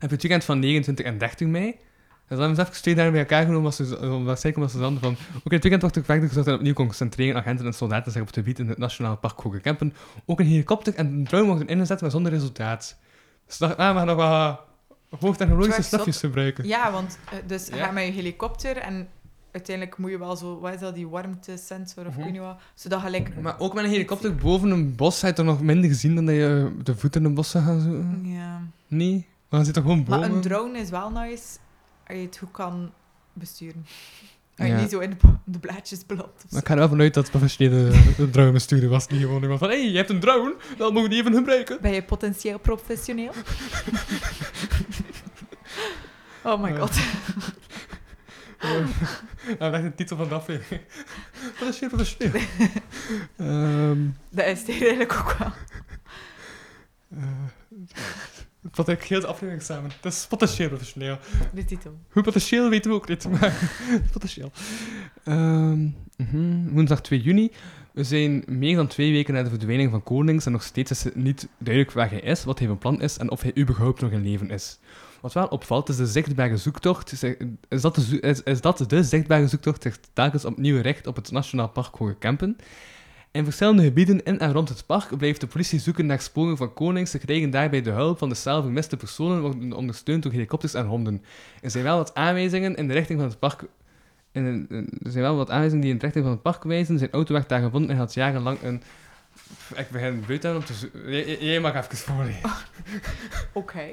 Op 0.00 0.10
het 0.10 0.22
weekend 0.22 0.44
van 0.44 0.58
29 0.58 1.04
en 1.04 1.18
30 1.18 1.46
mei 1.46 1.66
En 1.66 1.76
dan 2.28 2.38
hebben 2.38 2.56
ze 2.56 2.62
even 2.62 2.82
twee 2.82 2.94
dagen 2.94 3.12
bij 3.12 3.20
elkaar 3.20 3.44
genomen, 3.44 3.72
omdat 4.00 4.40
zij 4.40 4.52
dan 4.52 4.98
van... 4.98 5.16
Oké, 5.44 5.54
het 5.54 5.62
weekend 5.62 5.80
wordt 5.80 5.96
gevecht, 5.96 6.20
dus 6.20 6.44
dat 6.44 6.54
opnieuw 6.54 6.72
concentreren 6.72 7.40
agenten 7.40 7.66
en 7.66 7.72
soldaten 7.72 8.12
zich 8.12 8.20
op 8.20 8.26
het 8.26 8.36
gebied 8.36 8.58
in 8.58 8.68
het 8.68 8.78
Nationaal 8.78 9.16
Park 9.16 9.40
Hoge 9.40 9.60
Kempen. 9.60 9.94
Ook 10.26 10.40
een 10.40 10.46
helikopter 10.46 10.94
en 10.94 11.06
een 11.06 11.24
drone 11.24 11.46
mochten 11.46 11.66
inzetten, 11.66 11.98
maar 12.00 12.10
zonder 12.10 12.32
resultaat. 12.32 12.98
Dus 13.46 13.58
dacht, 13.58 13.76
ah, 13.76 13.92
we 13.92 13.96
gaan 13.98 14.06
nog 14.06 14.16
wat 14.16 14.60
hoogtechnologische 15.20 15.82
stafjes 15.82 16.18
gebruiken. 16.18 16.66
Ja, 16.66 16.92
want 16.92 17.18
eh, 17.30 17.38
dus 17.46 17.66
Ja. 17.66 17.76
ga 17.76 17.90
met 17.90 18.04
je 18.06 18.12
helikopter 18.12 18.76
en 18.76 19.08
uiteindelijk 19.56 19.98
moet 19.98 20.10
je 20.10 20.18
wel 20.18 20.36
zo, 20.36 20.58
wat 20.60 20.74
is 20.74 20.80
dat, 20.80 20.94
die 20.94 21.08
warmtesensor 21.08 22.06
of 22.06 22.16
ik 22.16 22.22
weet 22.22 22.32
niet 22.32 22.40
wat, 22.40 22.60
zodat 22.74 23.00
gelijk... 23.00 23.40
Maar 23.40 23.58
ook 23.58 23.74
met 23.74 23.84
een 23.84 23.90
helikopter 23.90 24.34
boven 24.34 24.70
een 24.70 24.94
bos, 24.94 25.20
heb 25.20 25.30
je 25.30 25.36
toch 25.36 25.46
nog 25.46 25.62
minder 25.62 25.90
gezien 25.90 26.14
dan 26.14 26.26
dat 26.26 26.34
je 26.34 26.72
de 26.82 26.96
voeten 26.96 27.20
in 27.20 27.26
een 27.26 27.34
bos 27.34 27.50
zou 27.50 27.64
gaan 27.64 27.80
zoeken? 27.80 28.20
Ja. 28.24 28.62
Nee? 28.88 29.14
Maar 29.48 29.58
dan 29.58 29.64
zit 29.64 29.74
toch 29.74 29.82
gewoon 29.82 30.04
boven? 30.04 30.20
Maar 30.20 30.30
een 30.30 30.40
drone 30.40 30.78
is 30.78 30.90
wel 30.90 31.10
nice 31.10 31.58
als 32.06 32.16
je 32.18 32.24
het 32.24 32.36
goed 32.36 32.50
kan 32.50 32.90
besturen. 33.32 33.86
En 34.54 34.66
je 34.66 34.72
Ja. 34.72 34.80
niet 34.80 34.90
zo 34.90 34.98
in 34.98 35.10
de, 35.10 35.16
de 35.44 35.58
blaadjes 35.58 36.06
belandt. 36.06 36.44
Maar 36.50 36.60
ik 36.60 36.66
ga 36.66 36.72
er 36.72 36.78
wel 36.78 36.88
vanuit 36.88 37.14
dat 37.14 37.22
het 37.22 37.32
professionele 37.32 37.92
drone 38.30 38.58
sturen 38.58 38.90
was. 38.90 39.06
Niet 39.06 39.20
gewoon 39.20 39.42
iemand 39.42 39.58
van, 39.58 39.68
hé, 39.68 39.80
hey, 39.80 39.90
je 39.90 39.96
hebt 39.96 40.10
een 40.10 40.20
drone, 40.20 40.54
dan 40.76 40.92
mogen 40.92 41.02
we 41.02 41.08
die 41.14 41.20
even 41.20 41.34
gebruiken. 41.34 41.78
Ben 41.80 41.92
je 41.92 42.02
potentieel 42.02 42.58
professioneel? 42.58 43.32
oh 46.44 46.62
my 46.62 46.76
god. 46.76 46.90
Ja, 49.58 49.70
dat 49.70 49.74
is 49.74 49.82
de 49.82 49.94
titel 49.94 50.16
van 50.16 50.28
de 50.28 50.34
aflevering. 50.34 50.80
Professioneel, 51.58 51.96
professioneel. 51.96 52.42
Ehm 53.36 53.98
Dat 54.30 54.46
is 54.46 54.58
het 54.60 54.68
eigenlijk 54.68 55.12
ook 55.12 55.36
wel. 55.38 55.52
eh, 57.10 57.24
het 58.62 58.74
vat 58.74 58.88
eigenlijk 58.88 59.02
heel 59.08 59.20
de 59.20 59.26
aflevering 59.26 59.62
samen. 59.62 59.90
Het 60.00 60.12
is 60.12 60.26
potentieel 60.28 60.68
professioneel. 60.68 61.18
De 61.54 61.64
titel. 61.64 61.98
Hoe 62.10 62.22
potentieel 62.22 62.68
weten 62.70 62.90
we 62.90 62.96
ook 62.96 63.08
niet, 63.08 63.28
maar 63.28 63.70
potentieel. 64.12 64.52
Ehm, 65.24 65.82
mhm, 66.16 66.68
Woensdag 66.68 67.00
2 67.02 67.20
juni. 67.20 67.50
We 67.92 68.04
zijn 68.04 68.44
meer 68.46 68.76
dan 68.76 68.86
twee 68.86 69.12
weken 69.12 69.34
na 69.34 69.42
de 69.42 69.48
verdwijning 69.48 69.90
van 69.90 70.02
Konings 70.02 70.46
en 70.46 70.52
nog 70.52 70.62
steeds 70.62 70.90
is 70.90 71.04
het 71.04 71.14
niet 71.14 71.48
duidelijk 71.58 71.94
waar 71.94 72.10
hij 72.10 72.20
is, 72.20 72.44
wat 72.44 72.58
hij 72.58 72.68
van 72.68 72.78
plan 72.78 73.00
is 73.02 73.16
en 73.16 73.30
of 73.30 73.42
hij 73.42 73.56
überhaupt 73.58 74.00
nog 74.00 74.10
in 74.10 74.22
leven 74.22 74.50
is. 74.50 74.78
Wat 75.26 75.34
wel 75.34 75.46
opvalt 75.46 75.88
is 75.88 75.96
de 75.96 76.06
zichtbare 76.06 76.56
zoektocht. 76.56 77.12
Is, 77.68 77.80
dat, 77.80 77.94
de, 77.94 78.20
is, 78.44 78.60
dat 78.60 78.84
de 78.88 79.04
zichtbare 79.04 79.48
zoektocht 79.48 79.82
zich 79.82 79.98
telkens 80.12 80.44
opnieuw 80.44 80.80
richt 80.80 81.06
op 81.06 81.16
het 81.16 81.30
Nationaal 81.30 81.68
Park 81.68 81.94
Hoge 81.94 82.14
Kempen. 82.14 82.56
In 83.30 83.44
verschillende 83.44 83.82
gebieden 83.82 84.22
in 84.24 84.38
en 84.38 84.52
rond 84.52 84.68
het 84.68 84.86
park 84.86 85.16
blijft 85.16 85.40
de 85.40 85.46
politie 85.46 85.78
zoeken 85.78 86.06
naar 86.06 86.20
sporen 86.20 86.56
van 86.56 86.74
Konings. 86.74 87.10
Ze 87.10 87.18
krijgen 87.18 87.50
daarbij 87.50 87.82
de 87.82 87.90
hulp 87.90 88.18
van 88.18 88.28
de 88.28 88.34
snel 88.34 88.62
vermiste 88.62 88.96
personen, 88.96 89.40
worden 89.40 89.72
ondersteund 89.72 90.22
door 90.22 90.32
helikopters 90.32 90.74
en 90.74 90.86
honden. 90.86 91.22
Er 91.62 91.70
zijn 91.70 91.84
wel 91.84 91.96
wat 91.96 92.14
aanwijzingen 92.14 92.74
in 92.74 92.88
de 92.88 92.94
richting 92.94 93.18
van 93.20 93.28
het 93.28 93.38
park. 93.38 93.62
er 94.32 94.42
zijn 95.02 95.24
wel 95.24 95.36
wat 95.36 95.50
aanwijzingen 95.50 95.82
die 95.82 95.92
in 95.92 95.98
de 95.98 96.04
richting 96.04 96.24
van 96.24 96.32
het 96.34 96.42
park 96.42 96.62
wijzen. 96.62 96.98
Zijn 96.98 97.10
auto 97.12 97.32
werd 97.34 97.48
daar 97.48 97.62
gevonden 97.62 97.90
en 97.90 97.96
had 97.96 98.14
jarenlang 98.14 98.58
een. 98.62 98.82
Ik 99.76 99.90
begin 99.90 100.24
buiten 100.26 100.56
om 100.56 100.64
te 100.64 100.74
zo- 100.74 101.10
Jij- 101.44 101.60
mag 101.60 101.74
even 101.74 101.96
voorlezen. 101.96 102.50
Oké. 103.52 103.84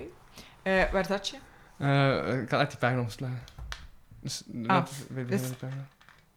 Eh, 0.63 0.91
waar 0.91 1.05
zat 1.05 1.29
je? 1.29 1.37
Eh, 1.77 2.41
ik 2.41 2.47
kan 2.47 2.59
uit 2.59 2.69
die 2.69 2.79
pagina 2.79 3.01
omslaan. 3.01 3.39
Dus, 4.19 4.43
de 4.45 5.25
dus-. 5.27 5.49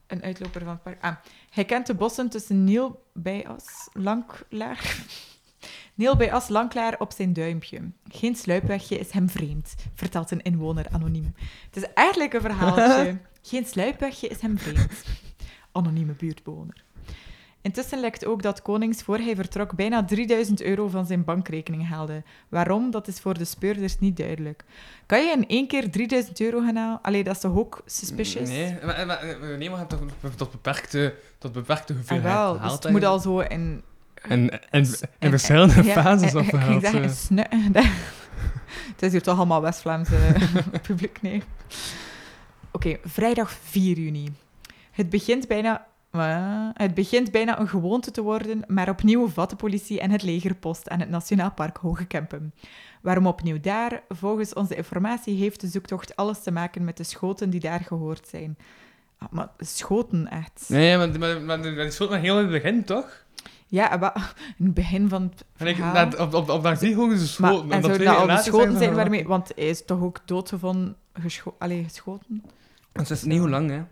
Een 0.07 0.23
uitloper 0.23 0.61
van 0.61 0.71
het 0.71 0.83
park. 0.83 1.03
Ah. 1.03 1.17
Hij 1.51 1.65
kent 1.65 1.87
de 1.87 1.95
bossen 1.95 2.29
tussen 2.29 2.65
Niel 2.65 3.05
bij 3.13 3.47
As, 3.49 3.89
Lanklaar. 3.93 4.97
Niel 5.95 6.17
bij 6.17 6.33
As, 6.33 6.49
Lanklaar 6.49 6.99
op 6.99 7.13
zijn 7.13 7.33
duimpje. 7.33 7.91
Geen 8.09 8.35
sluipwegje 8.35 8.99
is 8.99 9.11
hem 9.11 9.29
vreemd, 9.29 9.75
vertelt 9.95 10.31
een 10.31 10.43
inwoner 10.43 10.87
anoniem. 10.91 11.35
Het 11.71 11.77
is 11.77 11.93
eigenlijk 11.93 12.33
een 12.33 12.41
verhaaltje. 12.41 13.19
Geen 13.43 13.65
sluipwegje 13.65 14.29
is 14.29 14.41
hem 14.41 14.59
vreemd. 14.59 15.05
Anonieme 15.73 16.13
buurtbewoner. 16.13 16.85
Intussen 17.67 18.01
lekt 18.01 18.27
ook 18.27 18.43
dat 18.43 18.63
Konings 18.63 19.03
voor 19.03 19.19
hij 19.19 19.35
vertrok 19.35 19.75
bijna 19.75 20.05
3000 20.05 20.63
euro 20.63 20.89
van 20.89 21.07
zijn 21.07 21.25
bankrekening 21.25 21.89
haalde. 21.89 22.23
Waarom, 22.49 22.91
dat 22.91 23.09
is 23.09 23.21
voor 23.21 23.39
de 23.39 23.45
speurders 23.45 23.99
niet 23.99 24.17
duidelijk. 24.17 24.65
Kan 25.07 25.25
je 25.25 25.33
in 25.33 25.47
één 25.49 25.67
keer 25.69 25.91
3000 25.91 26.41
euro 26.41 26.61
gaan 26.61 26.77
halen? 26.77 26.99
Allee, 27.03 27.25
dat 27.25 27.35
is 27.35 27.41
toch 27.41 27.57
ook 27.57 27.83
suspicious? 27.87 28.49
Nee, 28.49 28.77
maar, 28.85 29.07
maar, 29.07 29.37
nee, 29.59 29.71
maar 29.71 29.79
je 29.79 29.87
hebt 29.87 29.89
toch 30.21 30.35
tot 30.37 30.51
beperkte, 30.51 31.15
tot 31.39 31.53
beperkte 31.53 31.93
Ah, 31.93 31.99
hoeveelheid 31.99 32.35
wel, 32.35 32.53
dus 32.53 32.61
gehaald 32.63 32.83
het 32.83 32.93
moet 32.93 33.05
al 33.05 33.19
zo 33.19 33.39
in... 33.39 33.49
En, 33.49 33.83
en, 34.51 34.61
en, 34.71 34.87
en- 35.19 35.31
verschillende 35.31 35.83
ja, 35.85 36.03
fases 36.03 36.33
Ik 36.33 36.39
opgehaald. 36.39 36.71
ging 36.71 36.81
zeggen, 36.83 37.03
eh. 37.03 37.11
snu- 37.11 37.71
dat- 37.73 37.85
Het 38.93 39.03
is 39.03 39.13
hier 39.13 39.23
toch 39.23 39.37
allemaal 39.37 39.63
West-Vlaams 39.63 40.09
eh, 40.11 40.31
publiek, 40.89 41.23
nee. 41.23 41.43
Oké, 42.71 42.97
vrijdag 43.05 43.51
4 43.63 43.99
juni. 43.99 44.33
Het 44.91 45.11
begint 45.11 45.49
bijna... 45.49 45.87
Het 46.73 46.95
begint 46.95 47.31
bijna 47.31 47.61
een 47.61 47.69
gewoonte 47.69 48.11
te 48.11 48.23
worden, 48.23 48.65
maar 48.67 48.89
opnieuw 48.89 49.29
vat 49.29 49.51
de 49.51 49.57
politie 49.57 50.01
en 50.01 50.11
het 50.11 50.23
leger 50.23 50.55
post 50.55 50.89
aan 50.89 51.01
het 51.01 51.09
Nationaal 51.09 51.53
Park 51.53 51.77
Hoge 51.77 52.05
Kempen. 52.05 52.55
Waarom 53.03 53.27
opnieuw 53.27 53.61
daar? 53.61 54.03
Volgens 54.09 54.53
onze 54.55 54.77
informatie 54.77 55.37
heeft 55.37 55.61
de 55.61 55.67
zoektocht 55.67 56.17
alles 56.17 56.43
te 56.43 56.51
maken 56.51 56.85
met 56.85 56.97
de 56.97 57.05
schoten 57.05 57.51
die 57.51 57.61
daar 57.61 57.81
gehoord 57.81 58.29
zijn. 58.29 58.57
Ah, 59.19 59.29
maar 59.31 59.49
schoten, 59.59 60.29
echt. 60.31 60.65
Nee, 60.69 60.97
maar, 60.97 61.19
maar, 61.19 61.41
maar, 61.41 61.59
maar 61.59 61.75
die 61.75 61.91
schoot 61.91 62.11
maar 62.11 62.19
heel 62.21 62.37
in 62.39 62.43
het 62.43 62.63
begin, 62.63 62.85
toch? 62.85 63.25
Ja, 63.69 63.93
in 64.59 64.65
het 64.65 64.75
begin 64.75 65.09
van 65.09 65.23
het 65.23 65.45
En 65.57 65.67
ik, 65.67 65.77
verhaal... 65.77 66.09
na, 66.09 66.17
op, 66.25 66.35
op, 66.35 66.49
op 66.49 66.63
ze 66.77 66.95
Maar, 66.95 67.17
schoten. 67.27 67.71
en 67.71 67.83
zou 67.83 67.95
twee 67.95 68.07
dat 68.07 68.17
al 68.17 68.29
geschoten 68.37 68.77
zijn 68.77 68.85
van- 68.85 68.95
waarmee... 68.95 69.27
Want 69.27 69.53
hij 69.55 69.69
is 69.69 69.85
toch 69.85 70.01
ook 70.01 70.21
doodgevonden... 70.25 70.97
Gescho 71.13 71.55
allee, 71.59 71.85
geschoten? 71.85 72.43
Het 72.93 73.11
is 73.11 73.23
niet 73.23 73.39
hoe 73.39 73.49
lang, 73.49 73.71
hè. 73.71 73.83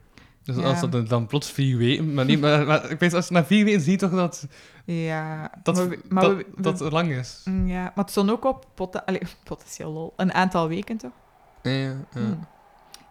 Dus 0.45 0.57
Ja. 0.57 0.63
als 0.63 0.81
dat 0.91 1.09
dan- 1.09 1.27
plots 1.27 1.51
vier 1.51 1.77
weken... 1.77 2.15
Maar, 2.15 2.25
niet, 2.25 2.41
maar, 2.41 2.67
maar 2.67 2.91
ik 2.91 2.99
weet, 2.99 3.15
als 3.15 3.29
je 3.29 3.35
na 3.35 3.45
vier 3.45 3.65
weken 3.65 3.81
ziet 3.81 3.99
toch 3.99 4.11
dat 4.11 4.47
Ja. 4.85 5.51
dat, 5.63 5.75
maar 5.77 5.89
we- 5.89 5.99
maar 6.09 6.23
dat, 6.23 6.37
we- 6.37 6.47
we- 6.55 6.63
dat 6.63 6.93
lang 6.93 7.11
is. 7.13 7.41
Mm, 7.45 7.67
Ja, 7.67 7.83
maar 7.83 7.93
het 8.05 8.11
stond 8.11 8.31
ook 8.31 8.45
op 8.45 8.67
pot 8.75 9.03
potentieel 9.45 9.93
lol. 9.93 10.13
Een 10.17 10.33
aantal 10.33 10.69
weken, 10.69 10.97
toch? 10.97 11.13
Ja, 11.63 11.71
ja. 11.73 11.97
Hmm. 12.13 12.47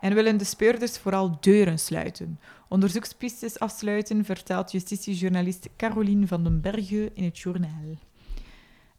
En 0.01 0.13
willen 0.13 0.37
de 0.37 0.43
speurders 0.43 0.97
vooral 0.97 1.37
deuren 1.39 1.79
sluiten. 1.79 2.39
Onderzoekspistes 2.69 3.59
afsluiten, 3.59 4.25
vertelt 4.25 4.71
justitiejournalist 4.71 5.69
Caroline 5.77 6.27
van 6.27 6.43
den 6.43 6.61
Berge 6.61 7.11
in 7.13 7.23
het 7.23 7.39
journaal. 7.39 7.97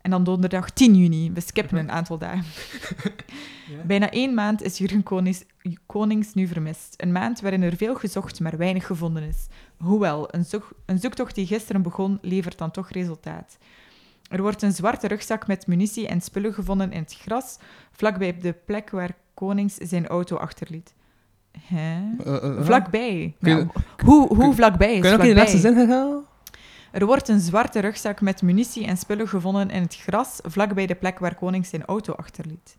En 0.05 0.11
dan 0.11 0.25
donderdag 0.25 0.71
10 0.71 0.95
juni. 0.95 1.33
We 1.33 1.41
skippen 1.41 1.79
een 1.79 1.91
aantal 1.91 2.19
dagen. 2.19 2.45
Ja. 3.69 3.83
Bijna 3.85 4.11
één 4.11 4.35
maand 4.35 4.63
is 4.63 4.79
Jurgen 4.79 5.03
Konings, 5.03 5.45
Konings 5.87 6.35
nu 6.35 6.47
vermist. 6.47 6.95
Een 6.97 7.13
maand 7.13 7.41
waarin 7.41 7.63
er 7.63 7.77
veel 7.77 7.95
gezocht, 7.95 8.41
maar 8.41 8.57
weinig 8.57 8.87
gevonden 8.87 9.23
is. 9.23 9.47
Hoewel, 9.77 10.35
een, 10.35 10.45
zoek- 10.45 10.73
een 10.87 10.99
zoektocht 10.99 11.35
die 11.35 11.47
gisteren 11.47 11.83
begon, 11.83 12.19
levert 12.23 12.59
dan 12.59 12.71
toch 12.71 12.91
resultaat. 12.91 13.59
Er 14.29 14.43
wordt 14.43 14.63
een 14.63 14.73
zwarte 14.73 15.07
rugzak 15.09 15.47
met 15.47 15.67
munitie 15.67 16.09
en 16.09 16.21
spullen 16.21 16.55
gevonden 16.55 16.93
in 16.93 17.01
het 17.03 17.15
gras, 17.21 17.59
vlakbij 17.93 18.39
de 18.39 18.53
plek 18.67 18.91
waar 18.91 19.17
Konings 19.35 19.75
zijn 19.75 20.07
auto 20.07 20.37
achterliet. 20.37 20.95
Hè? 21.61 22.01
Eh, 22.25 22.37
eh, 22.37 22.59
eh. 22.59 22.65
Vlakbij. 22.65 23.19
Je- 23.39 23.49
Nou, 23.55 23.67
hoe, 24.05 24.35
hoe 24.37 24.55
vlakbij 24.55 24.95
is 24.95 25.01
Kun 25.01 25.11
je 25.11 25.17
nog 25.17 25.27
in 25.27 25.33
de 25.35 25.39
laatste 25.41 25.59
zin 25.59 25.75
gaan 25.75 25.89
halen? 25.91 26.25
Er 26.95 27.07
wordt 27.07 27.29
een 27.29 27.41
zwarte 27.41 27.79
rugzak 27.81 28.21
met 28.21 28.43
munitie 28.43 28.87
en 28.87 28.97
spullen 28.97 29.29
gevonden 29.29 29.71
in 29.71 29.83
het 29.83 29.97
gras, 29.97 30.39
vlakbij 30.43 30.87
de 30.87 30.95
plek 30.95 31.19
waar 31.19 31.35
Konings 31.35 31.69
zijn 31.69 31.85
auto 31.85 32.13
achterliet. 32.13 32.77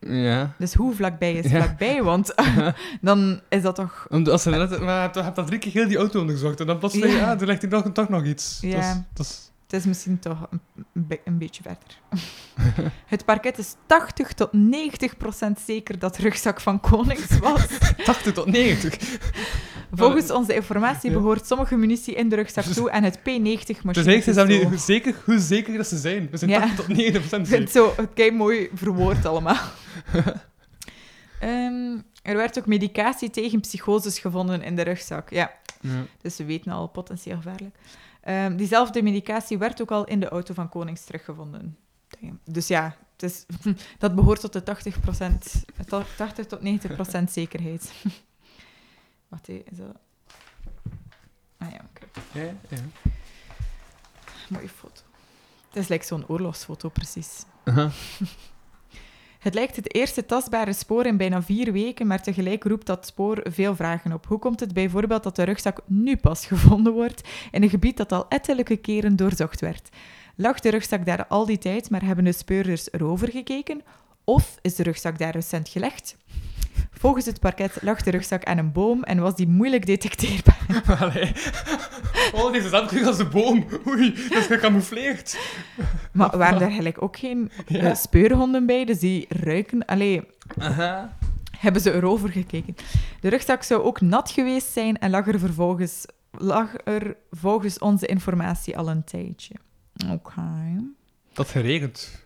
Ja. 0.00 0.54
Dus 0.58 0.74
hoe 0.74 0.94
vlakbij 0.94 1.32
is 1.32 1.50
Ja. 1.50 1.62
vlakbij? 1.62 2.02
Want 2.02 2.34
dan 3.00 3.40
is 3.48 3.62
dat 3.62 3.74
toch... 3.74 4.06
Omdat 4.10 4.32
als 4.32 4.42
ze 4.42 4.50
net, 4.50 4.80
maar 4.80 5.10
je 5.14 5.22
hebt, 5.22 5.38
al 5.38 5.44
drie 5.44 5.58
keer 5.58 5.72
heel 5.72 5.88
die 5.88 5.96
auto 5.96 6.20
onderzocht 6.20 6.60
en 6.60 6.66
dan 6.66 6.78
plots 6.78 6.98
van, 6.98 7.08
Ja. 7.08 7.14
ja, 7.16 7.38
er 7.40 7.46
ligt 7.46 7.68
nog, 7.68 7.92
toch 7.92 8.08
nog 8.08 8.24
iets. 8.24 8.58
Ja. 8.60 8.76
Dat 8.76 8.86
is, 8.86 9.02
dat 9.14 9.26
is, 9.26 9.50
Het 9.66 9.72
is 9.80 9.84
misschien 9.86 10.18
toch 10.18 10.46
een, 10.50 10.60
een 10.94 11.06
be- 11.06 11.20
een 11.24 11.38
beetje 11.38 11.62
verder. 11.62 12.20
het 13.06 13.24
parket 13.24 13.58
is 13.58 13.74
80 13.86 14.32
tot 14.32 14.52
90 14.52 15.16
procent 15.16 15.60
zeker 15.66 15.98
dat 15.98 16.16
de 16.16 16.22
rugzak 16.22 16.60
van 16.60 16.80
Konings 16.80 17.38
was. 17.38 17.66
80 18.04 18.32
tot 18.32 18.46
90. 18.46 19.18
Volgens 19.92 20.30
onze 20.30 20.54
informatie 20.54 21.10
behoort 21.10 21.46
sommige 21.46 21.76
munitie 21.76 22.14
in 22.14 22.28
de 22.28 22.36
rugzak 22.36 22.64
toe 22.64 22.90
en 22.90 23.04
het 23.04 23.18
P90 23.18 23.22
Dus 23.22 23.82
machine. 23.82 23.82
eigenlijk 23.92 24.22
zijn 24.22 24.50
ze 24.50 24.68
niet 24.68 24.80
zeker 24.80 25.14
hoe 25.24 25.38
zeker 25.38 25.76
dat 25.76 25.86
ze 25.86 25.96
zijn. 25.98 26.28
We 26.30 26.36
zijn 26.36 26.50
Ja. 26.50 26.58
80 26.60 26.76
tot 26.76 26.88
90 26.96 27.14
Ik 27.22 27.28
procent 27.28 27.48
vind 27.48 27.70
zeker. 27.70 27.88
het 27.88 27.96
zo 27.96 28.02
het 28.02 28.12
kei 28.14 28.30
mooi 28.30 28.68
verwoord 28.74 29.24
allemaal. 29.26 29.56
Ehm, 31.40 31.96
er 32.22 32.36
werd 32.36 32.58
ook 32.58 32.66
medicatie 32.66 33.30
tegen 33.30 33.60
psychoses 33.60 34.18
gevonden 34.18 34.62
in 34.62 34.76
de 34.76 34.82
rugzak. 34.82 35.30
Ja, 35.30 35.50
Ja. 35.80 35.90
dus 36.22 36.36
we 36.36 36.44
weten 36.44 36.72
al 36.72 36.88
potentieel 36.88 37.36
gevaarlijk. 37.36 37.76
Ehm, 38.20 38.56
diezelfde 38.56 39.02
medicatie 39.02 39.58
werd 39.58 39.82
ook 39.82 39.90
al 39.90 40.04
in 40.04 40.20
de 40.20 40.28
auto 40.28 40.54
van 40.54 40.68
Konings 40.68 41.04
teruggevonden. 41.04 41.76
Dus 42.44 42.66
ja, 42.66 42.96
het 43.12 43.22
is, 43.22 43.46
dat 43.98 44.14
behoort 44.14 44.40
tot 44.40 44.52
de 44.52 44.62
80, 44.62 44.96
80 46.16 46.46
tot 46.46 46.62
90 46.62 46.94
procent 46.94 47.30
zekerheid. 47.32 47.92
Wacht, 49.36 49.48
is 49.48 49.76
dat... 49.76 49.96
Ah 51.58 51.70
ja, 51.70 51.80
oké. 51.90 52.38
Ja, 52.38 52.54
ja. 52.68 52.78
Mooie 54.48 54.68
foto. 54.68 55.00
Het 55.68 55.82
is 55.82 55.88
like 55.88 56.04
zo'n 56.04 56.24
oorlogsfoto, 56.28 56.88
precies. 56.88 57.44
Het 59.38 59.54
lijkt 59.54 59.76
het 59.76 59.94
eerste 59.94 60.26
tastbare 60.26 60.72
spoor 60.72 61.06
in 61.06 61.16
bijna 61.16 61.42
vier 61.42 61.72
weken, 61.72 62.06
maar 62.06 62.22
tegelijk 62.22 62.64
roept 62.64 62.86
dat 62.86 63.06
spoor 63.06 63.40
veel 63.44 63.76
vragen 63.76 64.12
op. 64.12 64.26
Hoe 64.26 64.38
komt 64.38 64.60
het 64.60 64.72
bijvoorbeeld 64.72 65.22
dat 65.22 65.36
de 65.36 65.42
rugzak 65.42 65.80
nu 65.86 66.16
pas 66.16 66.46
gevonden 66.46 66.92
wordt 66.92 67.28
in 67.50 67.62
een 67.62 67.70
gebied 67.70 67.96
dat 67.96 68.12
al 68.12 68.28
ettelijke 68.28 68.76
keren 68.76 69.16
doorzocht 69.16 69.60
werd? 69.60 69.88
Lag 70.36 70.60
de 70.60 70.70
rugzak 70.70 71.06
daar 71.06 71.26
al 71.26 71.46
die 71.46 71.58
tijd, 71.58 71.90
maar 71.90 72.04
hebben 72.04 72.24
de 72.24 72.32
speurders 72.32 72.92
erover 72.92 73.30
gekeken? 73.30 73.82
Of 74.24 74.58
is 74.62 74.74
de 74.74 74.82
rugzak 74.82 75.18
daar 75.18 75.32
recent 75.32 75.68
gelegd? 75.68 76.16
Volgens 76.98 77.26
het 77.26 77.40
parket 77.40 77.78
lag 77.82 78.02
de 78.02 78.10
rugzak 78.10 78.44
aan 78.44 78.58
een 78.58 78.72
boom 78.72 79.02
en 79.02 79.18
was 79.18 79.34
die 79.34 79.48
moeilijk 79.48 79.86
detecteerbaar. 79.86 80.82
Allee. 81.00 81.32
Oh, 82.32 82.52
deze 82.52 82.68
zat 82.68 82.88
terug 82.88 83.06
als 83.06 83.16
de 83.16 83.26
boom. 83.26 83.66
Oei, 83.86 84.14
dat 84.28 84.38
is 84.38 84.46
gecamoufleerd. 84.46 85.38
Maar 86.12 86.38
waren 86.38 86.58
daar 86.58 86.68
eigenlijk 86.68 87.02
ook 87.02 87.16
geen 87.16 87.50
eh, 87.66 87.94
speurhonden 87.94 88.66
bij? 88.66 88.84
Dus 88.84 88.98
die 88.98 89.26
ruiken... 89.28 89.84
Allee, 89.84 90.22
Aha. 90.58 91.16
hebben 91.58 91.82
ze 91.82 91.92
erover 91.92 92.28
gekeken. 92.28 92.76
De 93.20 93.28
rugzak 93.28 93.62
zou 93.62 93.82
ook 93.82 94.00
nat 94.00 94.30
geweest 94.30 94.72
zijn 94.72 94.98
en 94.98 95.10
lag 95.10 95.26
er 95.26 95.38
vervolgens 95.38 96.04
lag 96.38 96.74
er 96.84 97.16
volgens 97.30 97.78
onze 97.78 98.06
informatie 98.06 98.78
al 98.78 98.88
een 98.88 99.04
tijdje. 99.04 99.54
Oké. 100.10 100.84
Dat 101.32 101.48
geregend. 101.48 102.24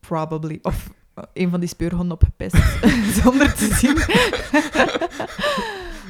Probably. 0.00 0.58
Of 0.62 0.90
een 1.32 1.50
van 1.50 1.60
die 1.60 1.68
speurhonden 1.68 2.12
opgepist, 2.16 2.56
zonder 3.22 3.54
te 3.54 3.74
zien. 3.74 3.96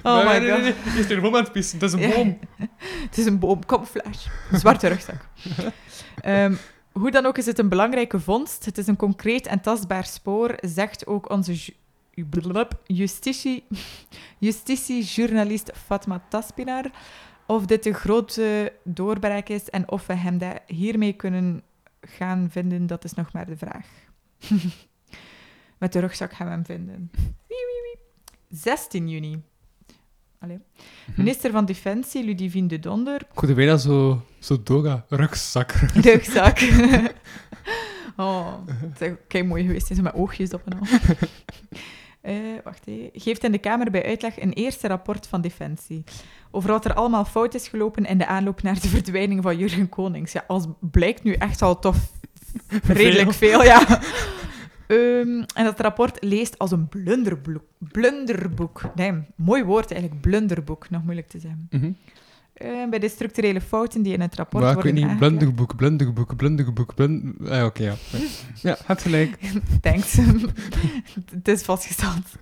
oh 0.02 0.24
Nee, 0.26 0.40
my 0.40 0.50
god. 0.50 0.62
nee, 0.62 0.72
nee. 0.72 0.92
Je 0.94 0.98
is 1.00 1.10
er 1.10 1.20
boom 1.20 1.36
aan 1.36 1.42
het 1.42 1.52
pissen. 1.52 1.78
Het 1.78 1.88
is 1.88 1.92
een 1.94 2.08
Ja. 2.08 2.14
boom. 2.14 2.38
Het 3.08 3.18
is 3.18 3.26
een 3.26 3.38
boom, 3.38 3.66
camouflage. 3.66 4.28
Zwarte 4.52 4.88
rugzak. 4.88 5.28
Ehm, 6.20 6.54
hoe 6.92 7.10
dan 7.10 7.26
ook 7.26 7.38
is 7.38 7.46
het 7.46 7.58
een 7.58 7.68
belangrijke 7.68 8.20
vondst. 8.20 8.64
Het 8.64 8.78
is 8.78 8.86
een 8.86 8.96
concreet 8.96 9.46
en 9.46 9.60
tastbaar 9.60 10.04
spoor, 10.04 10.54
zegt 10.60 11.06
ook 11.06 11.30
onze 11.30 11.54
ju- 11.54 12.66
justitie, 12.86 13.64
justitiejournalist 14.38 15.70
Fatma 15.86 16.22
Taspinar. 16.28 16.84
Of 17.46 17.66
dit 17.66 17.86
een 17.86 17.94
grote 17.94 18.72
doorbraak 18.84 19.48
is 19.48 19.70
en 19.70 19.90
of 19.90 20.06
we 20.06 20.14
hem 20.14 20.38
daar 20.38 20.58
hiermee 20.66 21.12
kunnen 21.12 21.62
gaan 22.00 22.48
vinden, 22.50 22.86
dat 22.86 23.04
is 23.04 23.12
nog 23.14 23.32
maar 23.32 23.46
de 23.46 23.56
vraag. 23.56 23.86
Met 25.84 25.92
de 25.92 25.98
rugzak 25.98 26.32
gaan 26.32 26.46
we 26.46 26.52
hem 26.52 26.64
vinden. 26.64 27.10
Wie, 27.14 27.26
wie, 27.46 27.96
wie. 28.48 28.58
16 28.58 29.08
juni. 29.08 29.42
Allee. 30.38 30.58
Minister 31.16 31.50
van 31.50 31.64
Defensie, 31.64 32.24
Ludivine 32.24 32.68
de 32.68 32.78
Donder, 32.78 33.20
Ik 33.20 33.38
hoorde 33.38 33.54
bijna 33.54 33.76
zo, 33.76 34.22
zo 34.38 34.62
doga, 34.62 35.04
rugzak. 35.08 35.72
rugzak. 35.94 36.58
oh, 38.16 38.52
het 38.66 39.00
is 39.00 39.10
kei 39.28 39.44
mooi 39.44 39.64
geweest, 39.64 39.86
zo 39.86 40.02
met 40.02 40.14
oogjes 40.14 40.52
op 40.52 40.62
en 40.64 40.78
al. 40.78 40.86
Eh, 42.20 42.34
wacht 42.64 42.86
even. 42.86 43.10
Geeft 43.12 43.44
in 43.44 43.52
de 43.52 43.58
Kamer 43.58 43.90
bij 43.90 44.04
uitleg 44.04 44.40
een 44.40 44.52
eerste 44.52 44.88
rapport 44.88 45.26
van 45.26 45.40
Defensie. 45.40 46.04
Over 46.50 46.70
wat 46.70 46.84
er 46.84 46.94
allemaal 46.94 47.24
fout 47.24 47.54
is 47.54 47.68
gelopen 47.68 48.04
in 48.04 48.18
de 48.18 48.26
aanloop 48.26 48.62
naar 48.62 48.80
de 48.80 48.88
verdwijning 48.88 49.42
van 49.42 49.58
Jurgen 49.58 49.88
Konings. 49.88 50.32
Ja, 50.32 50.44
als 50.46 50.66
blijkt 50.80 51.22
nu 51.22 51.32
echt 51.32 51.62
al 51.62 51.78
tof 51.78 52.12
redelijk 52.86 53.32
veel, 53.32 53.62
ja. 53.62 53.86
Ehm, 54.86 55.42
en 55.54 55.64
dat 55.64 55.80
rapport 55.80 56.16
leest 56.20 56.58
als 56.58 56.70
een 56.70 56.88
blunderboek. 56.88 57.62
Blunderboek. 57.78 58.82
Nee, 58.94 59.12
mooi 59.36 59.64
woord 59.64 59.90
eigenlijk, 59.90 60.20
blunderboek. 60.20 60.90
Nog 60.90 61.02
moeilijk 61.02 61.28
te 61.28 61.38
zeggen. 61.38 61.66
Mhm. 61.70 61.92
Eh, 62.54 62.88
bij 62.90 62.98
de 62.98 63.08
structurele 63.08 63.60
fouten 63.60 64.02
die 64.02 64.12
in 64.12 64.20
het 64.20 64.34
rapport 64.34 64.64
Maar 64.64 64.76
ik 64.76 64.82
weet 64.82 64.92
worden 64.92 65.08
niet, 65.08 65.18
blunderboek, 65.18 65.76
blunderboek, 65.76 66.36
blunderboek, 66.36 66.94
blund... 66.94 67.48
Ah, 67.48 67.64
oké, 67.64 67.82
ja. 67.82 67.94
Ja, 68.62 68.76
het 68.86 69.02
gelijk. 69.02 69.38
Thanks. 69.80 70.16
het 71.34 71.48
is 71.48 71.62
vastgesteld. 71.62 72.36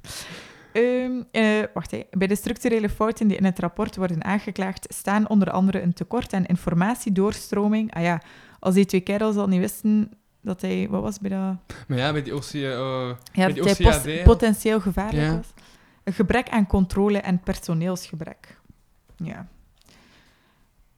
Ehm, 0.73 1.23
eh, 1.31 1.63
wacht, 1.75 1.91
hè. 1.91 2.03
bij 2.11 2.27
de 2.27 2.37
structurele 2.37 2.89
fouten 2.89 3.29
die 3.29 3.37
in 3.37 3.45
het 3.45 3.59
rapport 3.59 3.97
worden 3.97 4.25
aangeklaagd, 4.25 4.87
staan 4.95 5.29
onder 5.29 5.51
andere 5.51 5.83
een 5.83 5.93
tekort 5.93 6.33
aan 6.33 6.45
informatiedoorstroming. 6.45 7.95
Ah 7.95 8.03
ja, 8.03 8.23
als 8.59 8.75
die 8.75 8.87
twee 8.87 9.01
kerels 9.01 9.37
al 9.37 9.49
niet 9.49 9.61
wisten 9.61 10.11
dat 10.43 10.61
hij, 10.61 10.89
wat 10.91 11.03
was 11.03 11.19
bij 11.19 11.31
dat? 11.31 11.57
Maar 11.89 11.99
ja, 11.99 12.13
bij 12.13 12.23
die 12.23 12.35
OC... 12.35 12.45
eh, 12.45 12.61
Ja, 12.61 13.15
Bij 13.33 13.53
dat 13.53 13.77
die 13.77 13.87
hij 13.87 14.15
OCAD. 14.17 14.23
potentieel 14.25 14.81
gevaarlijk 14.81 15.23
Ja. 15.27 15.37
was. 15.37 15.47
Een 16.05 16.13
gebrek 16.13 16.49
aan 16.49 16.67
controle 16.67 17.19
en 17.19 17.41
personeelsgebrek. 17.41 18.61
Ja. 19.17 19.49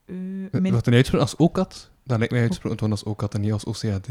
Eh, 0.07 0.14
min- 0.51 0.70
Wordt 0.72 0.86
een 0.86 0.92
uitgesproken 0.95 1.20
als 1.20 1.36
OCAT? 1.36 1.90
Dan 2.05 2.18
lijkt 2.18 2.32
mij 2.32 2.42
uitgesproken 2.42 2.78
worden 2.78 2.99
als 2.99 3.07
OCAT 3.14 3.34
en 3.34 3.40
niet 3.40 3.53
als 3.53 3.64
OCAD. 3.64 4.07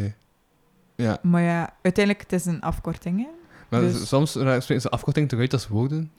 Ja, 0.95 1.17
Maar 1.21 1.41
ja, 1.41 1.73
uiteindelijk 1.81 2.23
het 2.29 2.33
is 2.39 2.45
een 2.45 2.61
afkorting, 2.61 3.19
hè? 3.19 3.27
maar 3.69 3.81
Dus- 3.81 4.07
soms 4.07 4.35
eh, 4.35 4.59
spreken 4.59 4.81
ze 4.81 4.89
afkorting 4.89 5.29
toch 5.29 5.39
uit 5.39 5.53
als 5.53 5.67
woorden. 5.67 6.11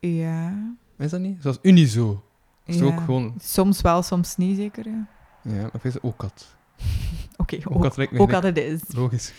Ja. 0.00 0.72
Is 0.98 1.10
dat 1.10 1.20
niet? 1.20 1.42
Zoals 1.42 1.58
Unizo. 1.62 2.24
Is 2.64 2.78
ja. 2.78 2.84
ook 2.84 3.00
gewoon... 3.00 3.34
Soms 3.42 3.80
wel, 3.80 4.02
soms 4.02 4.36
niet, 4.36 4.56
zeker. 4.56 4.86
Ja. 4.88 5.06
Ja, 5.42 5.60
maar 5.62 5.70
weet 5.82 5.92
het 5.92 6.02
OCAT. 6.02 6.56
Oké, 7.40 7.56
Ook 7.64 7.84
ook, 8.20 8.30
het 8.42 8.58
is. 8.58 8.80
Logisch. 8.88 9.32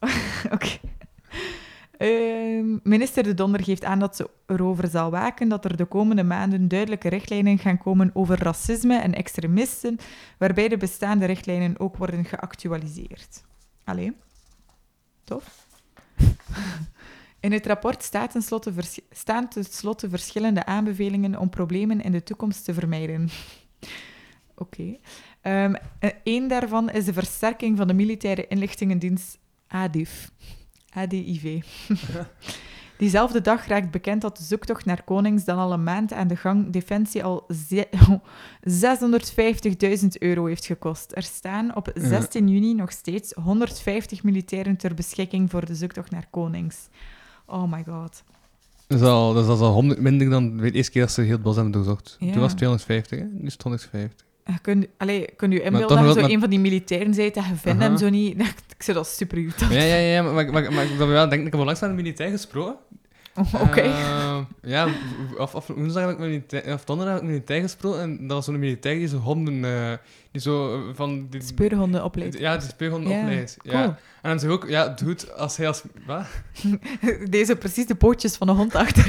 Oké. 0.54 0.78
Ehm, 1.96 2.78
minister 2.82 3.22
De 3.22 3.34
Donder 3.34 3.64
geeft 3.64 3.84
aan 3.84 3.98
dat 3.98 4.16
ze 4.16 4.30
erover 4.46 4.88
zal 4.88 5.10
waken 5.10 5.48
dat 5.48 5.64
er 5.64 5.76
de 5.76 5.84
komende 5.84 6.22
maanden 6.22 6.68
duidelijke 6.68 7.08
richtlijnen 7.08 7.58
gaan 7.58 7.78
komen 7.78 8.10
over 8.14 8.42
racisme 8.42 8.96
en 8.98 9.14
extremisten, 9.14 9.98
waarbij 10.38 10.68
de 10.68 10.76
bestaande 10.76 11.24
richtlijnen 11.24 11.80
ook 11.80 11.96
worden 11.96 12.24
geactualiseerd. 12.24 13.44
Allee, 13.84 14.12
tof. 15.24 15.66
In 17.40 17.52
het 17.52 17.66
rapport 17.66 18.02
staat 18.02 18.30
tenslotte 18.30 18.72
vers- 18.72 19.00
staan 19.10 19.48
tenslotte 19.48 20.08
verschillende 20.08 20.64
aanbevelingen 20.66 21.38
om 21.38 21.50
problemen 21.50 22.00
in 22.00 22.12
de 22.12 22.22
toekomst 22.22 22.64
te 22.64 22.74
vermijden. 22.74 23.28
Oké. 24.54 24.96
Ehm, 25.42 25.74
Eén 26.24 26.48
daarvan 26.48 26.90
is 26.90 27.04
de 27.04 27.12
versterking 27.12 27.76
van 27.76 27.86
de 27.86 27.94
militaire 27.94 28.46
inlichtingendienst 28.46 29.38
ADIF. 29.68 30.30
ADIV. 30.90 31.62
Diezelfde 32.98 33.40
dag 33.40 33.66
raakt 33.66 33.90
bekend 33.90 34.20
dat 34.20 34.36
de 34.36 34.42
zoektocht 34.44 34.84
naar 34.84 35.02
Konings 35.04 35.44
dan 35.44 35.58
al 35.58 35.72
een 35.72 35.82
maand 35.82 36.12
aan 36.12 36.28
de 36.28 36.36
gang 36.36 36.70
Defensie 36.72 37.24
al 37.24 37.46
ze- 37.68 37.88
650.000 40.02 40.08
euro 40.18 40.46
heeft 40.46 40.64
gekost. 40.66 41.12
Er 41.16 41.22
staan 41.22 41.76
op 41.76 41.90
16 41.94 42.48
juni 42.48 42.74
nog 42.74 42.90
steeds 42.92 43.32
150 43.32 44.22
militairen 44.22 44.76
ter 44.76 44.94
beschikking 44.94 45.50
voor 45.50 45.66
de 45.66 45.74
zoektocht 45.74 46.10
naar 46.10 46.26
Konings. 46.30 46.76
Oh 47.46 47.72
my 47.72 47.84
god. 47.88 48.22
Dat 48.86 49.00
is 49.00 49.06
al, 49.06 49.34
dat 49.34 49.44
is 49.44 49.60
al 49.60 49.72
100 49.72 50.00
minder 50.00 50.30
dan 50.30 50.56
de 50.56 50.70
eerste 50.70 50.92
keer 50.92 51.02
dat 51.02 51.10
ze 51.12 51.20
heel 51.20 51.32
het 51.32 51.42
bos 51.42 51.54
hebben 51.54 51.72
doorzocht. 51.72 52.16
Ja. 52.18 52.30
Toen 52.32 52.40
was 52.40 52.48
het 52.50 52.56
250, 52.58 53.18
hè? 53.18 53.24
nu 53.24 53.46
is 53.46 53.52
het 53.52 53.62
150. 53.62 54.26
Je 54.46 54.58
kunt, 54.62 54.86
allee, 54.96 55.26
kun 55.36 55.50
je 55.50 55.62
inbeelden 55.62 55.96
dat 55.96 56.06
je 56.06 56.12
zo 56.12 56.20
met- 56.20 56.30
een 56.30 56.40
van 56.40 56.50
die 56.50 56.58
militairen 56.60 57.14
bent 57.14 57.36
en 57.36 57.42
je 57.48 57.54
vindt 57.56 57.80
Aha. 57.80 57.88
hem 57.88 57.96
zo 57.98 58.08
niet. 58.08 58.40
Ik 58.76 58.82
zou 58.82 58.96
dat 58.96 59.06
super 59.08 59.38
irritant 59.38 59.70
Maar 59.70 59.80
ja, 59.80 59.94
ja, 59.94 60.12
ja, 60.14 60.22
maar, 60.22 60.34
maar, 60.34 60.52
maar, 60.52 60.72
maar 60.72 60.84
ik 60.84 60.96
wel 60.96 61.08
denken, 61.28 61.38
ik 61.46 61.50
heb 61.52 61.54
al 61.60 61.64
langs 61.64 61.80
met 61.80 61.90
een 61.90 61.96
militair 61.96 62.30
gesproken. 62.30 62.76
Oké. 63.60 63.80
Eh, 63.80 64.38
ja, 64.62 64.88
of, 65.38 65.54
of 65.54 65.66
woensdag 65.66 66.02
heb 66.02 66.12
ik 66.12 66.18
militair, 66.18 66.72
of 66.74 66.84
donderdag 66.84 67.14
heb 67.14 67.22
ik 67.24 67.28
militair 67.28 67.60
gesproken 67.62 68.00
en 68.00 68.16
dat 68.26 68.36
was 68.36 68.44
zo'n 68.44 68.58
militair 68.58 68.98
die 68.98 69.08
zo 69.08 69.16
honden, 69.16 69.64
eh, 69.64 69.92
die 70.32 70.40
zo 70.40 70.74
eh, 70.74 70.94
van... 70.94 71.26
Die, 71.30 71.42
Speurhonden 71.42 72.04
opleiden. 72.04 72.40
Ja, 72.40 72.56
die 72.56 72.68
speurhonden 72.68 73.12
Ja, 73.12 73.20
opleidt. 73.20 73.56
cool. 73.62 73.74
Ja. 73.74 73.98
En 74.22 74.30
dan 74.30 74.40
zeg 74.40 74.50
ik 74.50 74.54
ook, 74.56 74.68
ja, 74.68 74.88
doet 74.88 75.32
als 75.32 75.56
hij 75.56 75.66
als... 75.66 75.82
Wat? 76.06 76.26
Deze 77.30 77.56
precies 77.56 77.86
de 77.86 77.94
pootjes 77.94 78.36
van 78.36 78.48
een 78.48 78.56
hond 78.56 78.74
achter. 78.74 79.06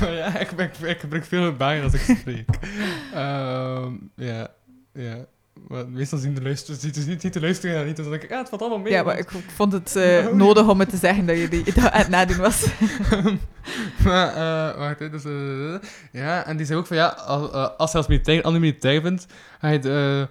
Maar 0.00 0.12
ja, 0.22 0.38
ik, 0.38 0.50
ik, 0.50 0.78
ik 0.78 0.98
gebruik 0.98 1.24
veel 1.24 1.56
baan 1.56 1.82
als 1.82 1.94
ik 1.94 2.16
spreek. 2.18 2.48
Ehm, 3.14 3.92
ja, 4.16 4.48
ja. 4.92 5.26
Maar 5.68 5.88
meestal 5.88 6.18
zien 6.18 6.34
de 6.34 6.42
luisteraars, 6.42 6.80
ziet, 6.80 6.96
ziet, 6.96 7.20
ziet 7.20 7.32
de 7.32 7.40
luisteraar 7.40 7.84
niet, 7.84 7.96
dus 7.96 8.04
dan 8.04 8.12
denk 8.12 8.24
ik, 8.24 8.30
ja, 8.30 8.38
het 8.38 8.48
valt 8.48 8.60
allemaal 8.60 8.78
mee. 8.78 8.92
Ja, 8.92 9.02
maar 9.02 9.18
ik 9.18 9.28
vond 9.54 9.72
het 9.72 9.96
eh, 9.96 10.26
nodig 10.28 10.68
om 10.68 10.80
het 10.80 10.88
te 10.88 10.96
zeggen 10.96 11.26
dat 11.26 11.38
je 11.38 11.48
die 11.48 11.64
dat 11.64 11.90
aan 11.90 12.00
het 12.00 12.08
nadoen 12.08 12.36
was. 12.36 12.66
maar, 14.04 14.28
eh, 14.28 14.78
wacht, 14.78 14.98
hè, 14.98 15.10
dus, 15.10 15.24
eh, 15.24 15.88
ja, 16.12 16.46
en 16.46 16.56
die 16.56 16.66
zei 16.66 16.78
ook 16.78 16.86
van, 16.86 16.96
ja, 16.96 17.06
als, 17.06 17.50
als 17.76 17.92
je 17.92 17.96
als 17.96 18.06
militair 18.06 18.38
een 18.38 18.44
andere 18.44 18.64
militair 18.64 19.02
bent, 19.02 19.26
ga 19.60 19.68
je 19.68 20.28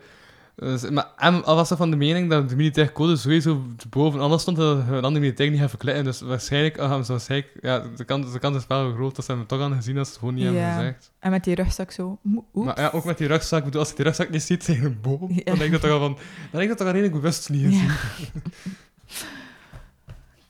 dus- 0.60 0.90
maar 0.90 1.04
al 1.44 1.56
was 1.56 1.70
er 1.72 1.78
van 1.78 1.90
de 1.90 1.96
mening 1.96 2.30
dat 2.30 2.50
de 2.50 2.56
militaire 2.56 2.94
code 2.94 3.16
sowieso 3.16 3.66
boven 3.90 4.20
alles 4.20 4.42
stond, 4.42 4.58
dat 4.58 4.86
we 4.86 4.96
een 4.96 5.04
andere 5.04 5.20
militair 5.20 5.50
niet 5.50 5.60
gaan 5.60 5.70
verkleinen. 5.70 6.06
Dus 6.06 6.22
waarschijnlijk, 6.22 6.78
uh, 6.78 6.88
hebben 6.88 7.06
ze 7.06 7.12
waarschijnlijk, 7.12 7.52
ja, 7.62 7.84
de 7.96 8.04
kans, 8.04 8.32
de 8.32 8.40
kans 8.40 8.58
is 8.58 8.68
wel 8.68 8.94
groot 8.94 9.16
dat 9.16 9.26
ze 9.26 9.32
hem 9.32 9.46
toch 9.46 9.62
aan 9.62 9.76
gezien 9.76 9.98
als 9.98 10.08
ze 10.08 10.14
het 10.14 10.20
gewoon 10.20 10.36
niet 10.36 10.44
hebben 10.44 10.74
gezegd. 10.74 11.12
En 11.20 11.32
met 11.32 11.44
die 11.44 11.56
rugzak 11.56 11.92
zo. 11.92 12.20
oeps. 12.26 12.66
Maar 12.66 12.80
ja, 12.80 12.90
ook 12.94 13.04
met 13.04 13.18
die 13.18 13.28
rugzak, 13.28 13.60
ik 13.60 13.66
bedoel, 13.66 13.80
als 13.80 13.90
je 13.90 13.96
die 13.96 14.06
rugzak 14.06 14.30
niet 14.30 14.44
ziet 14.44 14.66
tegen 14.66 14.86
een 14.86 15.02
boom, 15.02 15.28
dan 15.28 15.58
denk 15.58 15.62
ik 15.62 15.72
dat 15.72 15.82
toch 15.82 15.92
al 15.92 16.00
van, 16.00 16.14
dan 16.14 16.60
denk 16.60 16.64
ik 16.64 16.70
dat 16.70 16.78
toch 16.78 16.88
al 16.88 16.94
redelijk 16.94 17.16
bewust 17.16 17.50
niet 17.50 17.64
gezien. 17.64 17.92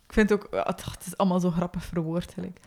Ik 0.07 0.15
vind 0.15 0.33
ook, 0.33 0.47
het, 0.51 1.05
is 1.05 1.17
allemaal 1.17 1.39
zo 1.39 1.51
grappig 1.51 1.85
verwoord. 1.85 2.33
gelijk. 2.33 2.59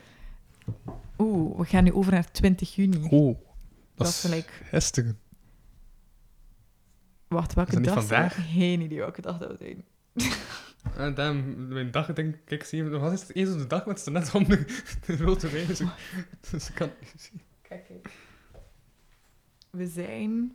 Oeh, 1.18 1.58
we 1.58 1.64
gaan 1.64 1.84
nu 1.84 1.92
over 1.92 2.12
naar 2.12 2.30
20 2.30 2.74
juni. 2.74 3.06
Oh, 3.10 3.38
dat 3.94 4.08
is 4.08 4.20
gelijk. 4.20 4.62
gisteren. 4.70 5.18
Wacht, 7.32 7.54
welke 7.54 7.80
Is 7.80 7.86
dag? 7.86 7.94
vandaag? 7.94 8.36
Geen 8.52 8.80
idee 8.80 8.98
welke 8.98 9.20
dag 9.20 9.38
dat 9.38 9.48
we 9.50 9.56
zijn. 9.58 9.84
En 10.96 11.14
dan, 11.14 11.54
mijn 11.68 11.90
dag, 11.90 12.12
denk 12.12 12.34
ik, 12.34 12.50
ik 12.50 12.64
zie 12.64 12.84
wat 12.84 13.12
is 13.12 13.20
het 13.20 13.34
eens 13.34 13.50
op 13.50 13.58
de 13.58 13.66
dag, 13.66 13.86
met 13.86 14.04
het 14.04 14.14
net 14.14 14.34
om 14.34 14.44
de, 14.44 14.64
de 15.06 15.16
rode 15.16 15.50
wijn. 15.50 15.66
Dus 15.66 15.80
ik, 15.80 15.88
dus 16.50 16.68
ik 16.68 16.74
kan 16.74 16.88
het 16.88 17.00
niet 17.00 17.22
zien. 17.30 17.40
Kijk, 17.68 17.84
kijk. 17.86 18.08
We 19.70 19.86
zijn 19.86 20.52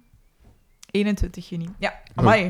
21 0.91 1.49
juni. 1.49 1.67
Ja, 1.79 2.01
amai. 2.15 2.49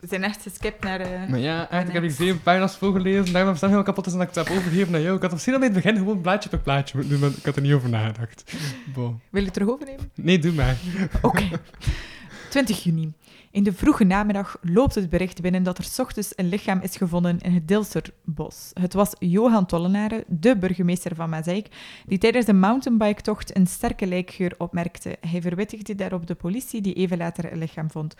We 0.00 0.06
zijn 0.06 0.22
echt 0.24 0.42
geskipt 0.42 0.82
naar... 0.84 1.00
eh, 1.00 1.28
Maar 1.28 1.38
ja, 1.38 1.70
echt, 1.70 1.86
ik 1.88 1.92
heb 1.94 2.02
die 2.02 2.10
zeven 2.10 2.42
pagina's 2.42 2.76
voorgelezen, 2.76 3.32
daarom 3.32 3.56
stem 3.56 3.68
heel 3.70 3.82
kapot 3.82 4.06
is 4.06 4.12
en 4.12 4.18
dat 4.18 4.28
ik 4.28 4.34
het 4.34 4.48
heb 4.48 4.56
overgegeven 4.56 4.92
naar 4.92 5.00
jou. 5.00 5.16
Ik 5.16 5.22
had 5.22 5.32
misschien 5.32 5.52
al 5.52 5.58
bij 5.58 5.68
het 5.68 5.76
begin 5.82 5.96
gewoon 5.96 6.20
plaatje 6.20 6.48
per 6.48 6.58
plaatje 6.58 6.96
moeten 6.98 7.18
doen, 7.18 7.28
maar 7.28 7.38
ik 7.38 7.44
had 7.44 7.56
er 7.56 7.62
niet 7.62 7.72
over 7.72 7.88
nagedacht. 7.88 8.52
Bon. 8.94 9.20
Wil 9.30 9.40
je 9.40 9.44
het 9.46 9.52
terug 9.54 9.68
overnemen? 9.68 10.10
Nee, 10.14 10.38
doe 10.38 10.52
maar. 10.52 10.76
Oké. 11.22 11.48
20 12.50 12.82
juni. 12.82 13.12
In 13.56 13.62
de 13.62 13.72
vroege 13.72 14.04
namiddag 14.04 14.58
loopt 14.62 14.94
het 14.94 15.08
bericht 15.10 15.40
binnen 15.40 15.62
dat 15.62 15.78
er 15.78 15.84
's 15.84 15.98
ochtends 15.98 16.32
een 16.34 16.48
lichaam 16.48 16.80
is 16.80 16.96
gevonden 16.96 17.38
in 17.38 17.52
het 17.52 17.68
Dilserbos. 17.68 18.70
Het 18.72 18.92
was 18.92 19.12
Johan 19.18 19.66
Tollenaren, 19.66 20.24
de 20.26 20.56
burgemeester 20.56 21.14
van 21.14 21.30
Mazeik, 21.30 21.68
die 22.06 22.18
tijdens 22.18 22.46
de 22.46 22.52
mountainbike-tocht 22.52 23.56
een 23.56 23.66
sterke 23.66 24.06
lijkgeur 24.06 24.54
opmerkte. 24.58 25.16
Hij 25.20 25.40
verwittigde 25.42 25.94
daarop 25.94 26.26
de 26.26 26.34
politie, 26.34 26.80
die 26.80 26.94
even 26.94 27.18
later 27.18 27.52
een 27.52 27.58
lichaam 27.58 27.90
vond. 27.90 28.14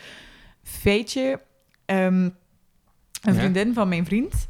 Feitje, 0.63 1.41
ehm, 1.85 2.23
een 2.25 2.33
Ja. 3.23 3.35
vriendin 3.35 3.75
van 3.75 3.89
mijn 3.89 4.05
vriend 4.05 4.47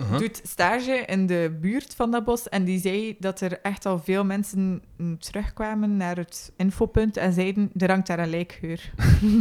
Uh-huh. 0.00 0.18
doet 0.18 0.40
stage 0.44 0.92
in 1.06 1.26
de 1.26 1.56
buurt 1.60 1.94
van 1.96 2.10
dat 2.10 2.24
bos 2.24 2.48
en 2.48 2.64
die 2.64 2.80
zei 2.80 3.16
dat 3.18 3.40
er 3.40 3.58
echt 3.62 3.86
al 3.86 3.98
veel 4.04 4.24
mensen 4.24 4.82
terugkwamen 5.18 5.96
naar 5.96 6.16
het 6.16 6.52
infopunt 6.56 7.16
en 7.16 7.32
zeiden, 7.32 7.70
er 7.76 7.90
hangt 7.90 8.06
daar 8.06 8.18
een 8.18 8.30
lijkgeur. 8.30 8.90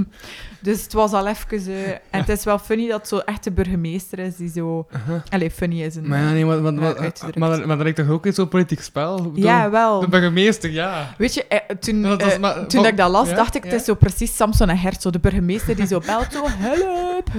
dus 0.61 0.83
het 0.83 0.93
was 0.93 1.11
al 1.11 1.27
even... 1.27 1.57
eh, 1.67 1.89
en 1.89 1.99
het 2.09 2.29
is 2.29 2.43
wel 2.43 2.59
funny 2.59 2.87
dat 2.87 2.99
het 2.99 3.07
zo 3.07 3.17
echt 3.17 3.43
de 3.43 3.51
burgemeester 3.51 4.19
is 4.19 4.35
die 4.35 4.49
zo... 4.49 4.87
Uh-huh. 4.95 5.21
Allee, 5.29 5.51
funny 5.51 5.81
is 5.81 5.95
een... 5.95 6.07
Maar 6.07 6.19
ja, 6.19 6.31
nee, 6.31 6.45
maar, 6.45 6.61
maar, 6.61 6.73
maar, 6.73 6.97
uitgedrukt. 6.97 7.37
maar, 7.37 7.49
maar, 7.49 7.67
dat 7.67 7.79
lijkt 7.79 7.97
toch 7.97 8.09
ook 8.09 8.25
in 8.25 8.33
zo'n 8.33 8.47
politiek 8.47 8.81
spel? 8.81 9.15
Bedoel, 9.15 9.43
ja, 9.43 9.69
wel. 9.69 9.99
De 9.99 10.07
burgemeester, 10.07 10.71
ja. 10.71 11.13
Weet 11.17 11.33
je, 11.33 11.45
eh, 11.47 11.75
toen, 11.75 12.01
Ja, 12.01 12.09
dat 12.09 12.21
was 12.21 12.33
eh, 12.33 12.39
maar- 12.39 12.67
toen 12.67 12.81
dat 12.81 12.91
ik 12.91 12.97
dat 12.97 13.09
las, 13.11 13.29
ja, 13.29 13.35
dacht 13.35 13.55
ik, 13.55 13.63
het 13.63 13.73
is 13.73 13.83
zo 13.85 13.93
precies 13.95 14.35
Samson 14.35 14.69
en 14.69 14.77
Gert, 14.77 15.01
zo 15.01 15.09
de 15.09 15.19
burgemeester 15.19 15.75
die 15.75 15.87
zo 15.87 15.99
belt, 15.99 16.27
zo, 16.31 16.43
help! 16.47 17.29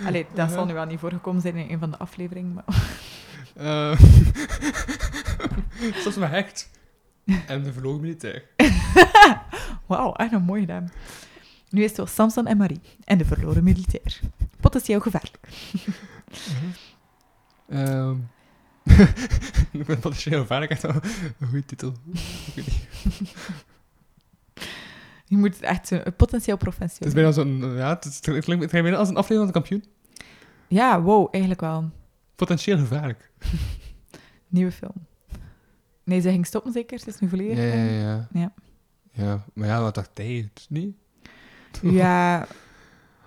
Allee, 0.06 0.26
dat 0.34 0.50
zal 0.50 0.66
nu 0.66 0.72
wel 0.72 0.84
niet 0.84 0.98
voorgekomen 0.98 1.42
zijn 1.42 1.56
in 1.56 1.72
een 1.72 1.78
van 1.78 1.90
de 1.90 1.98
afleveringen, 1.98 2.52
maar... 2.52 2.64
Soms 6.02 6.16
maar 6.16 6.30
hecht. 6.30 6.70
En 7.46 7.62
de 7.62 7.72
verloren 7.72 8.00
militair. 8.00 8.44
Wauw, 9.86 10.12
echt 10.12 10.32
een 10.32 10.42
mooi 10.42 10.60
gedaan. 10.60 10.92
Nu 11.68 11.82
is 11.82 11.86
het 11.86 11.96
zo 11.96 12.06
Samson 12.06 12.46
en 12.46 12.56
Marie 12.56 12.80
en 13.04 13.18
de 13.18 13.24
verloren 13.24 13.64
militair. 13.64 14.20
Potentieel 14.60 15.00
gevaarlijk. 15.00 15.48
Ehm 17.68 18.16
ik 19.70 19.86
ben 19.86 19.98
potentieel 19.98 20.40
gevaarlijk. 20.40 20.70
Echt 20.70 20.82
wel 20.82 20.94
een 21.38 21.48
goede 21.48 21.64
titel. 21.64 21.94
Ik 22.12 22.52
weet 22.54 22.66
niet. 23.18 23.30
Je 25.30 25.36
moet 25.36 25.54
het 25.54 25.62
echt 25.62 25.90
een 25.90 26.16
potentieel 26.16 26.56
Het 26.56 26.64
professioneel. 26.68 27.08
is 27.08 27.14
bijna 27.14 27.32
zo'n... 27.32 27.76
Ja, 27.76 27.88
het, 27.88 28.04
is, 28.04 28.14
het 28.14 28.24
klinkt 28.24 28.46
het 28.46 28.54
klinkt 28.54 28.70
bijna 28.72 28.96
als 28.96 29.08
een 29.08 29.16
aflevering 29.16 29.52
van 29.52 29.62
de 29.62 29.68
kampioen. 29.68 29.84
Ja, 30.68 31.00
wow, 31.02 31.28
eigenlijk 31.30 31.62
wel. 31.62 31.90
Potentieel 32.34 32.78
gevaarlijk. 32.78 33.30
Nieuwe 34.48 34.72
film. 34.72 34.92
Nee, 36.04 36.20
ze 36.20 36.28
ging 36.30 36.46
stoppen 36.46 36.72
zeker? 36.72 36.98
Het 36.98 37.06
is 37.06 37.18
nu 37.18 37.28
volledig. 37.28 37.56
Ja, 37.56 37.62
ja, 37.64 37.72
eh, 37.72 38.00
ja. 38.02 38.28
Ja. 38.32 38.52
Ja, 39.12 39.44
maar 39.54 39.68
ja, 39.68 39.80
wat 39.82 39.94
dacht 39.94 40.10
hij? 40.14 40.48
Het 40.54 40.66
niet... 40.68 40.94
Ja, 41.82 42.46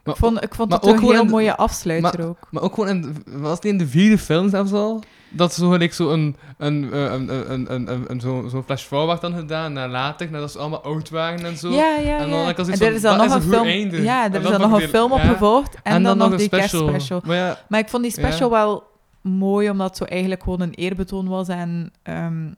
Maar, 0.04 0.14
ik 0.16 0.20
vond, 0.20 0.44
ik 0.44 0.56
vond 0.56 0.72
het 0.74 0.84
ook 0.84 0.96
een 0.96 1.02
heel 1.02 1.24
de- 1.26 1.30
mooie 1.32 1.56
afsluiter 1.56 2.20
maar- 2.20 2.28
ook. 2.28 2.48
Maar 2.52 2.64
ook 2.64 2.74
gewoon, 2.74 2.90
in, 2.90 3.24
was 3.42 3.56
het 3.56 3.66
in 3.66 3.78
de 3.78 3.88
vierde 3.88 4.18
film 4.18 4.50
zelfs 4.50 4.72
al? 4.72 5.04
Dat 5.36 5.54
zo 5.54 5.70
gelijk 5.70 5.94
zo 5.94 6.10
een, 6.12 6.36
een, 6.58 6.94
eh, 6.94 7.04
een, 7.04 7.30
een, 7.52 7.52
een, 7.74 7.92
een, 7.94 8.06
een, 8.08 8.20
zo, 8.22 8.46
zo'n 8.50 8.64
flash 8.64 8.84
forward 8.84 9.22
dan 9.22 9.34
gedaan 9.34 9.74
naar 9.74 9.90
later, 9.90 10.32
nadat 10.32 10.52
ze 10.52 10.58
allemaal 10.60 10.82
oud 10.84 11.10
waren 11.10 11.46
en 11.46 11.58
zo. 11.58 11.70
Ja, 11.70 11.96
ja, 11.96 12.20
En 12.20 12.30
dan 12.30 12.40
ja. 12.40 12.56
En 12.56 12.80
er 12.80 12.94
is 12.94 13.02
dan 13.02 13.18
nog 13.18 13.34
een 13.36 13.42
film. 13.42 13.66
einde. 13.66 14.02
Ja, 14.02 14.24
En 14.26 14.34
er 14.34 14.42
is 14.42 14.50
dan 14.50 14.62
nog 14.70 14.82
een 14.82 14.88
film 14.90 15.12
op 15.12 15.18
ja. 15.18 15.28
gevolgd. 15.28 15.76
En, 15.84 16.04
dan, 16.04 16.18
nog 16.18 16.36
die 16.36 16.50
kerstspecial. 16.50 17.22
Maar 17.26 17.36
ja, 17.36 17.60
Maar 17.68 17.80
ik 17.80 17.90
vond 17.90 18.04
die 18.04 18.14
Ja. 18.16 18.26
special 18.28 18.50
wel 18.50 18.84
mooi, 19.22 19.70
omdat 19.70 19.88
het 19.88 19.98
zo 19.98 20.04
eigenlijk 20.04 20.44
gewoon 20.44 20.62
een 20.62 20.74
eerbetoon 20.74 21.28
was 21.28 21.50
aan 21.50 21.90
ehm, 22.04 22.52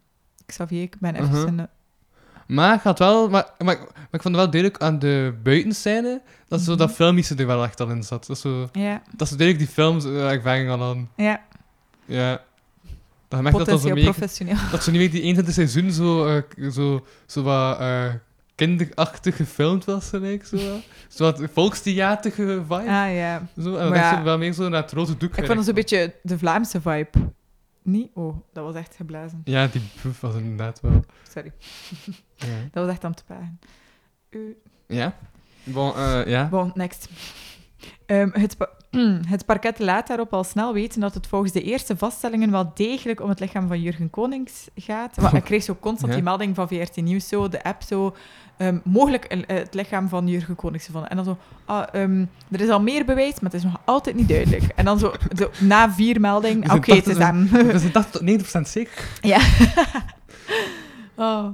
Xavier. 0.46 0.82
Ik 0.82 0.96
ben 1.00 1.16
even 1.16 1.28
Mhm. 1.28 1.42
zijn... 1.42 1.68
maar 2.48 2.76
ik 2.76 2.82
had 2.82 3.00
wel, 3.00 3.30
maar, 3.30 3.46
maar, 3.58 3.66
maar 3.78 3.78
ik 4.12 4.22
vond 4.22 4.24
het 4.24 4.36
wel 4.36 4.50
duidelijk 4.50 4.82
aan 4.84 5.00
de 5.00 5.34
buitenscène, 5.44 6.22
dat 6.48 6.62
zo 6.62 6.70
Mhm. 6.72 6.80
dat 6.80 6.92
filmische 6.92 7.36
er 7.36 7.48
wel 7.48 7.64
echt 7.64 7.80
al 7.80 7.90
in 7.90 8.04
zat. 8.04 8.26
Dat, 8.28 8.38
zo, 8.38 8.70
Ja, 8.72 9.02
dat 9.16 9.28
ze 9.28 9.36
duidelijk 9.36 9.66
die 9.68 9.76
films 9.76 10.06
uh, 10.06 10.32
ervaring 10.32 10.70
al 10.70 10.84
aan. 10.84 11.10
ja. 11.16 11.42
Ja. 12.08 12.42
Dat 13.28 13.38
je 13.40 13.44
merkt 13.44 13.58
dat 13.58 13.68
dat 13.68 13.82
zo 13.82 13.88
potentieel 13.88 13.96
meer 13.96 14.14
professioneel. 14.14 14.56
Dat 14.72 14.84
ze 14.84 14.92
niet 14.92 15.00
meer 15.00 15.12
die 15.12 15.22
21 15.22 15.54
seizoen 15.54 15.92
zo, 15.92 16.28
eh, 16.28 16.70
zo, 16.72 17.06
zo 17.26 17.44
wat 17.44 17.80
eh, 17.80 18.14
kinderachtig 18.56 19.36
gefilmd 19.36 19.86
was, 19.86 20.10
gelijk. 20.10 20.46
Zo, 20.46 20.56
wat. 20.58 20.82
zo 21.08 21.24
wat 21.24 21.42
volkstheaterige 21.54 22.62
vibe. 22.62 22.74
Ah 22.76 23.14
ja. 23.16 23.48
Zo, 23.62 23.76
en 23.76 23.90
dan 23.90 23.94
ja. 23.98 24.24
wel 24.24 24.38
meer 24.38 24.54
zo 24.54 24.70
naar 24.70 24.82
het 24.82 24.92
rode 24.92 25.18
doek. 25.18 25.38
Ik 25.38 25.46
vond 25.46 25.58
het 25.58 25.66
zo'n 25.66 25.74
beetje 25.76 26.14
de 26.24 26.38
Vlaamse 26.38 26.82
vibe. 26.82 27.10
Niet? 27.82 28.10
Oh, 28.14 28.38
dat 28.54 28.64
was 28.64 28.76
echt 28.76 28.96
geblazen. 28.96 29.42
Ja, 29.44 29.68
die 29.68 29.82
buff 30.04 30.20
was 30.22 30.36
inderdaad 30.36 30.82
wel. 30.82 31.06
Sorry, 31.34 31.52
Ja. 32.36 32.46
dat 32.72 32.84
was 32.86 32.94
echt 32.94 33.04
aan 33.04 33.14
te 33.14 33.24
pagen. 33.28 33.60
U- 34.30 34.58
Ja? 34.88 35.16
Bon, 35.64 35.96
eh, 35.96 36.26
ja. 36.26 36.48
Bon, 36.50 36.72
next. 36.76 37.10
Ehm, 38.06 38.30
het, 38.32 38.58
pa- 38.58 38.70
het 39.34 39.46
parket 39.46 39.80
laat 39.80 40.08
daarop 40.08 40.34
al 40.34 40.44
snel 40.44 40.74
weten 40.74 41.02
dat 41.02 41.14
het 41.14 41.28
volgens 41.28 41.52
de 41.52 41.62
eerste 41.62 41.98
vaststellingen 41.98 42.52
wel 42.52 42.72
degelijk 42.74 43.22
om 43.22 43.30
het 43.30 43.40
lichaam 43.40 43.68
van 43.68 43.82
Jurgen 43.82 44.10
Konings 44.10 44.68
gaat. 44.76 45.18
Maar 45.18 45.36
ik 45.36 45.44
kreeg 45.44 45.64
zo 45.64 45.78
constant 45.80 46.10
Ja. 46.12 46.16
die 46.16 46.24
melding 46.24 46.56
van 46.56 46.68
VRT 46.68 46.96
Nieuws, 46.96 47.28
zo, 47.28 47.50
de 47.50 47.64
app 47.64 47.82
zo, 47.84 48.16
ehm, 48.58 48.78
mogelijk 48.84 49.26
een- 49.32 49.44
het 49.48 49.74
lichaam 49.74 50.10
van 50.10 50.28
Jurgen 50.28 50.56
Konings 50.56 50.86
gevonden. 50.86 51.10
En 51.10 51.16
dan 51.16 51.26
zo, 51.26 51.38
ah, 51.66 51.84
ehm, 51.92 52.26
er 52.52 52.62
is 52.62 52.70
al 52.70 52.82
meer 52.82 53.06
bewijs, 53.06 53.34
maar 53.40 53.52
het 53.52 53.54
is 53.54 53.64
nog 53.64 53.80
altijd 53.86 54.16
niet 54.16 54.30
duidelijk. 54.30 54.64
En 54.76 54.86
dan 54.86 55.00
zo, 55.00 55.14
zo 55.40 55.50
na 55.60 55.92
vier 55.92 56.20
meldingen, 56.20 56.62
Dus 56.68 56.72
oké, 56.78 56.96
het 56.96 57.08
is 57.08 57.18
hem. 57.18 57.48
We 57.48 57.80
zijn 57.80 57.92
80 57.92 58.12
tot 58.12 58.22
90% 58.22 58.62
zeker. 58.70 59.08
ja. 59.22 59.40
oh. 61.16 61.48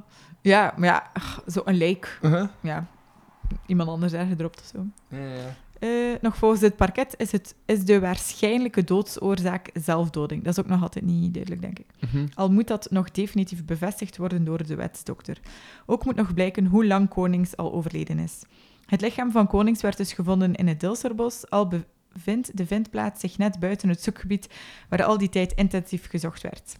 Ja, 0.43 0.73
maar 0.77 0.87
ja, 0.89 1.21
zo 1.51 1.61
een 1.65 1.77
lijk. 1.77 2.19
Uh-huh. 2.21 2.47
Ja, 2.61 2.85
iemand 3.65 3.89
anders 3.89 4.11
daar 4.11 4.25
gedropt 4.25 4.59
of 4.59 4.65
zo. 4.73 4.85
Ja, 5.17 5.17
ja. 5.33 5.55
Eh, 5.81 5.89
nog 6.21 6.37
volgens 6.37 6.61
het 6.61 6.75
parket 6.75 7.13
is, 7.17 7.31
het, 7.31 7.55
is 7.65 7.83
de 7.85 7.99
waarschijnlijke 7.99 8.83
doodsoorzaak 8.83 9.69
zelfdoding. 9.73 10.43
Dat 10.43 10.57
is 10.57 10.63
ook 10.63 10.69
nog 10.69 10.81
altijd 10.81 11.05
niet 11.05 11.33
duidelijk, 11.33 11.61
denk 11.61 11.79
ik. 11.79 11.85
Mhm. 11.99 12.25
Al 12.33 12.51
moet 12.51 12.67
dat 12.67 12.87
nog 12.91 13.11
definitief 13.11 13.65
bevestigd 13.65 14.17
worden 14.17 14.43
door 14.43 14.65
de 14.67 14.75
wetsdokter. 14.75 15.39
Ook 15.85 16.05
moet 16.05 16.15
nog 16.15 16.33
blijken 16.33 16.65
hoe 16.65 16.85
lang 16.85 17.09
Konings 17.09 17.57
al 17.57 17.73
overleden 17.73 18.19
is. 18.19 18.41
Het 18.85 19.01
lichaam 19.01 19.31
van 19.31 19.47
Konings 19.47 19.81
werd 19.81 19.97
dus 19.97 20.13
gevonden 20.13 20.55
in 20.55 20.67
het 20.67 20.79
Dilserbos, 20.79 21.49
al 21.49 21.67
bevindt 22.13 22.57
de 22.57 22.65
vindplaats 22.65 23.19
zich 23.19 23.37
net 23.37 23.59
buiten 23.59 23.89
het 23.89 24.03
zoekgebied 24.03 24.49
waar 24.89 25.03
al 25.03 25.17
die 25.17 25.29
tijd 25.29 25.53
intensief 25.53 26.09
gezocht 26.09 26.41
werd. 26.41 26.75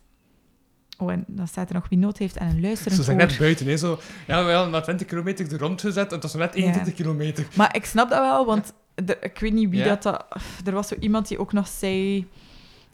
Oh, 0.97 1.11
en 1.11 1.23
dan 1.27 1.47
staat 1.47 1.69
er 1.69 1.75
nog 1.75 1.89
wie 1.89 1.97
nood 1.97 2.17
heeft 2.17 2.37
aan 2.37 2.49
een 2.49 2.61
luisterend 2.61 2.95
Zo 2.95 3.03
zijn 3.03 3.17
net 3.17 3.37
buiten, 3.37 3.67
hè. 3.67 3.77
Zo, 3.77 3.99
ja, 4.27 4.45
we 4.45 4.51
hadden 4.51 4.71
maar 4.71 4.83
20 4.83 5.07
kilometer 5.07 5.53
er 5.53 5.59
rond 5.59 5.81
gezet 5.81 6.07
en 6.07 6.13
het 6.13 6.23
was 6.23 6.33
net 6.33 6.53
21 6.53 6.93
kilometer. 6.93 7.47
Maar 7.55 7.75
ik 7.75 7.85
snap 7.85 8.09
dat 8.09 8.19
wel, 8.19 8.45
want 8.45 8.73
er- 8.95 9.23
ik 9.23 9.39
weet 9.39 9.53
niet 9.53 9.69
wie 9.69 9.83
dat, 9.83 10.03
dat... 10.03 10.25
Er 10.65 10.73
was 10.73 10.87
zo 10.87 10.95
iemand 10.99 11.27
die 11.27 11.39
ook 11.39 11.53
nog 11.53 11.67
zei... 11.67 12.27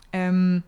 ehm, 0.09 0.59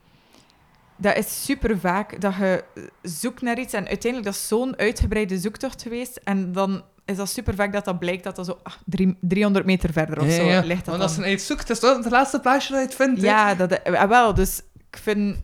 dat 0.97 1.17
is 1.17 1.43
super 1.45 1.79
vaak 1.79 2.21
dat 2.21 2.35
je 2.35 2.63
zoekt 3.01 3.41
naar 3.41 3.59
iets 3.59 3.73
en 3.73 3.87
uiteindelijk 3.87 4.23
dat 4.33 4.41
is 4.41 4.47
zo'n 4.47 4.77
uitgebreide 4.77 5.37
zoektocht 5.39 5.81
geweest 5.81 6.19
en 6.23 6.51
dan 6.51 6.83
is 7.05 7.17
dat 7.17 7.29
super 7.29 7.55
vaak 7.55 7.73
dat 7.73 7.85
dat 7.85 7.99
blijkt 7.99 8.23
dat 8.23 8.35
dat 8.35 8.45
zo 8.45 8.59
ah, 8.63 8.73
drie- 8.85 9.17
300 9.21 9.65
meter 9.65 9.93
verder 9.93 10.19
of 10.19 10.25
Ja, 10.25 10.31
zo 10.31 10.43
ja. 10.43 10.59
ligt. 10.59 10.85
Dat 10.85 10.97
Want 10.97 11.09
als 11.17 11.25
je 11.25 11.31
iets 11.31 11.45
zoekt, 11.45 11.69
is 11.69 11.79
wel 11.79 11.97
het 11.97 12.11
laatste 12.11 12.39
plaatje 12.39 12.69
dat 12.73 12.81
je 12.81 12.85
het 12.87 12.95
vindt. 12.95 13.21
Ja, 13.21 13.55
dat, 13.55 13.71
eh, 13.71 14.03
wel, 14.03 14.33
dus 14.33 14.61
ik 14.91 14.97
vind... 14.97 15.37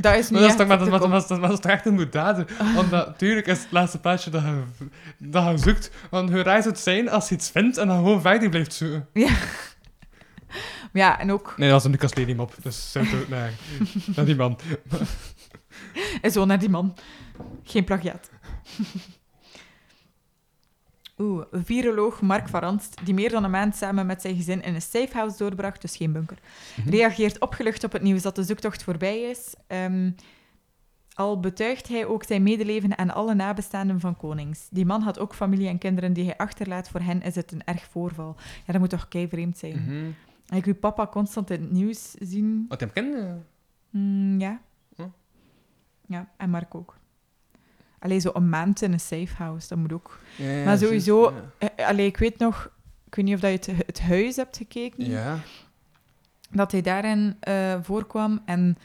Dat 0.00 0.14
is 0.14 0.30
niet 0.30 0.30
Maar 0.30 0.40
dat 0.40 0.50
is 0.50 0.56
toch, 0.56 0.66
maar, 0.66 0.78
dat, 0.78 0.88
maar, 0.88 1.00
maar 1.00 1.48
dat 1.48 1.52
is 1.52 1.60
toch 1.60 1.70
echt 1.72 1.86
een 1.86 1.94
moedade? 1.94 2.46
Want 2.74 2.90
natuurlijk 2.90 3.46
is 3.46 3.58
het 3.58 3.72
laatste 3.72 4.00
plaatje 4.00 4.30
dat 4.30 4.42
je, 4.42 4.62
dat 5.18 5.50
je 5.50 5.58
zoekt. 5.58 5.90
Want 6.10 6.30
hoe 6.30 6.42
raar 6.42 6.62
zou 6.62 6.74
het 6.74 6.82
zijn 6.82 7.10
als 7.10 7.28
je 7.28 7.34
iets 7.34 7.50
vindt 7.50 7.76
en 7.76 7.86
dan 7.86 7.96
gewoon 7.96 8.20
verder 8.20 8.48
blijft 8.48 8.72
zoeken? 8.72 9.08
Ja, 10.92 11.20
en 11.20 11.32
ook 11.32 11.54
Nee, 11.56 11.68
dat 11.68 11.76
was 11.76 11.84
een 11.84 11.90
Lucas 11.90 12.14
Lely 12.14 12.32
mop. 12.32 12.54
Dus 12.62 12.90
het 12.92 13.14
ook 13.14 13.28
naar, 13.28 13.52
naar 14.16 14.24
die 14.24 14.36
man. 14.36 14.58
En 16.22 16.30
zo 16.30 16.44
naar 16.44 16.58
die 16.58 16.68
man. 16.68 16.96
Geen 17.64 17.84
plagiaat. 17.84 18.30
Oeh, 21.22 21.44
viroloog 21.52 22.20
Mark 22.20 22.48
van 22.48 22.60
Ranst, 22.60 23.00
die 23.04 23.14
meer 23.14 23.30
dan 23.30 23.44
een 23.44 23.50
maand 23.50 23.76
samen 23.76 24.06
met 24.06 24.20
zijn 24.22 24.36
gezin 24.36 24.62
in 24.62 24.74
een 24.74 24.82
safehouse 24.82 25.38
doorbracht, 25.38 25.80
dus 25.80 25.96
geen 25.96 26.12
bunker, 26.12 26.38
reageert 26.86 27.40
opgelucht 27.40 27.84
op 27.84 27.92
het 27.92 28.02
nieuws 28.02 28.22
dat 28.22 28.36
de 28.36 28.42
zoektocht 28.42 28.82
voorbij 28.82 29.20
is. 29.20 29.54
Ehm, 29.66 30.10
al 31.14 31.40
betuigt 31.40 31.88
hij 31.88 32.06
ook 32.06 32.24
zijn 32.24 32.42
medeleven 32.42 32.98
aan 32.98 33.10
alle 33.10 33.34
nabestaanden 33.34 34.00
van 34.00 34.16
Konings. 34.16 34.68
Die 34.70 34.86
man 34.86 35.02
had 35.02 35.18
ook 35.18 35.34
familie 35.34 35.68
en 35.68 35.78
kinderen 35.78 36.12
die 36.12 36.24
hij 36.24 36.36
achterlaat. 36.36 36.88
Voor 36.88 37.00
hen 37.00 37.22
is 37.22 37.34
het 37.34 37.52
een 37.52 37.64
erg 37.64 37.84
voorval. 37.84 38.36
Ja, 38.66 38.72
dat 38.72 38.80
moet 38.80 38.90
toch 38.90 39.08
kei 39.08 39.28
vreemd 39.28 39.58
zijn. 39.58 39.82
Mhm. 39.82 40.10
En 40.46 40.56
ik 40.56 40.64
wil 40.64 40.74
papa 40.74 41.06
constant 41.06 41.50
in 41.50 41.60
het 41.60 41.70
nieuws 41.70 42.10
zien. 42.10 42.64
Wat 42.68 42.80
hem 42.80 42.92
kende? 42.92 43.38
Mm, 43.90 44.40
ja. 44.40 44.60
Hm. 44.96 45.02
Ja, 46.06 46.28
en 46.36 46.50
Mark 46.50 46.74
ook. 46.74 47.00
Allee, 48.02 48.18
zo 48.18 48.30
een 48.34 48.48
maand 48.48 48.82
in 48.82 48.92
een 48.92 49.00
safe 49.00 49.34
house, 49.36 49.68
dat 49.68 49.78
moet 49.78 49.92
ook. 49.92 50.18
Ja, 50.36 50.50
ja, 50.50 50.64
Maar 50.64 50.78
sowieso- 50.78 51.32
Eh, 51.58 51.86
Allee, 51.86 52.06
ik 52.06 52.16
weet 52.16 52.38
nog... 52.38 52.70
Ik 53.06 53.14
weet 53.14 53.24
niet 53.24 53.34
of 53.34 53.40
dat 53.40 53.64
je 53.64 53.72
het, 53.72 53.86
het 53.86 54.00
huis 54.00 54.36
hebt 54.36 54.56
gekeken. 54.56 55.04
Ja. 55.10 55.38
Dat 56.50 56.72
hij 56.72 56.80
daarin 56.80 57.36
eh, 57.40 57.78
voorkwam. 57.82 58.40
En 58.44 58.76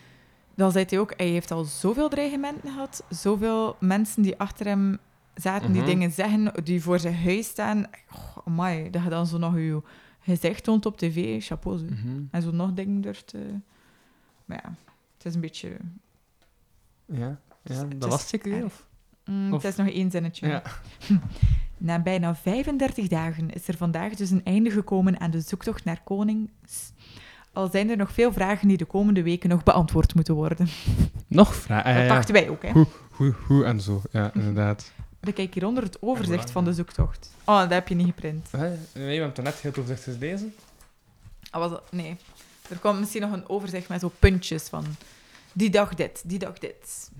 dan 0.56 0.72
zei 0.72 0.86
hij 0.90 1.00
ook... 1.00 1.14
Hij 1.18 1.28
heeft 1.28 1.52
al 1.52 1.64
zoveel 1.64 2.10
dreigementen 2.10 2.72
gehad. 2.72 3.04
Zoveel 3.10 3.76
mensen 3.80 4.22
die 4.22 4.38
achter 4.38 4.66
hem 4.66 4.98
zaten, 5.36 5.72
die 5.72 5.82
Mhm. 5.82 5.90
dingen 5.90 6.12
zeggen, 6.12 6.52
die 6.64 6.82
voor 6.82 7.00
zijn 7.00 7.16
huis 7.16 7.48
staan. 7.48 7.86
Oh, 8.16 8.38
amai, 8.46 8.90
dat 8.90 9.04
je 9.04 9.10
dan 9.10 9.28
zo 9.28 9.38
nog 9.38 9.56
je 9.56 9.82
gezicht 10.20 10.64
toont 10.64 10.86
op 10.86 10.98
tv. 10.98 11.46
Chapeau, 11.46 11.78
zo. 11.78 11.86
Mhm. 11.86 12.22
En 12.32 12.42
zo 12.42 12.52
nog 12.52 12.74
dingen 12.74 13.02
durft... 13.02 13.34
Maar 14.46 14.60
ja, 14.64 14.74
het 15.18 15.26
is 15.26 15.36
een 15.36 15.42
beetje... 15.42 15.78
Ja, 17.06 17.40
ja, 17.64 17.84
dat 17.98 18.10
was 18.10 18.28
zeker, 18.30 18.64
of? 18.66 18.86
Mm, 19.28 19.54
Of- 19.54 19.62
Het 19.62 19.72
is 19.72 19.78
nog 19.78 19.88
één 19.94 20.12
zinnetje. 20.12 20.48
Ja. 20.48 20.62
Na 21.78 22.00
bijna 22.00 22.36
35 22.36 23.08
dagen 23.08 23.50
is 23.50 23.68
er 23.68 23.78
vandaag 23.78 24.14
dus 24.16 24.30
een 24.30 24.44
einde 24.44 24.70
gekomen 24.72 25.20
aan 25.20 25.32
de 25.32 25.42
zoektocht 25.42 25.84
naar 25.84 26.02
konings. 26.04 26.92
Al 27.54 27.70
zijn 27.72 27.90
er 27.90 27.98
nog 27.98 28.12
veel 28.12 28.34
vragen 28.34 28.68
die 28.68 28.78
de 28.78 28.86
komende 28.86 29.24
weken 29.24 29.50
nog 29.50 29.64
beantwoord 29.64 30.16
moeten 30.16 30.34
worden. 30.36 30.68
Nog 31.28 31.56
vragen? 31.56 31.86
Dat 31.94 31.94
ja, 31.96 32.08
ja. 32.08 32.14
dachten 32.14 32.34
wij 32.34 32.50
ook, 32.50 32.62
hè. 32.62 32.72
Hoe, 32.72 32.88
hoe, 33.12 33.34
hoe 33.48 33.66
en 33.66 33.82
zo. 33.82 34.02
Ja, 34.12 34.32
inderdaad. 34.34 34.92
Dan 35.20 35.34
kijk 35.34 35.54
hieronder 35.54 35.84
het 35.84 36.02
overzicht 36.02 36.52
van 36.52 36.64
de 36.66 36.74
zoektocht. 36.74 37.32
Oh, 37.44 37.60
dat 37.60 37.70
heb 37.70 37.88
je 37.88 37.96
niet 37.96 38.06
geprint. 38.08 38.52
Nee, 38.52 38.70
we 38.94 39.00
hebben 39.00 39.28
het 39.34 39.44
net 39.44 39.56
heel 39.56 39.72
het 39.72 39.80
overzicht 39.80 40.04
gelezen. 40.18 40.54
Ah, 41.50 41.62
was 41.62 41.70
dat- 41.70 41.92
Nee. 41.92 42.16
Er 42.70 42.78
komt 42.78 43.00
misschien 43.00 43.22
nog 43.22 43.32
een 43.32 43.50
overzicht 43.50 43.90
met 43.90 44.00
zo 44.00 44.12
puntjes 44.20 44.64
van... 44.64 44.86
Die 45.54 45.70
dag 45.70 45.96
dit, 45.96 46.22
die 46.26 46.40
dag 46.40 46.58
dit. 46.60 47.12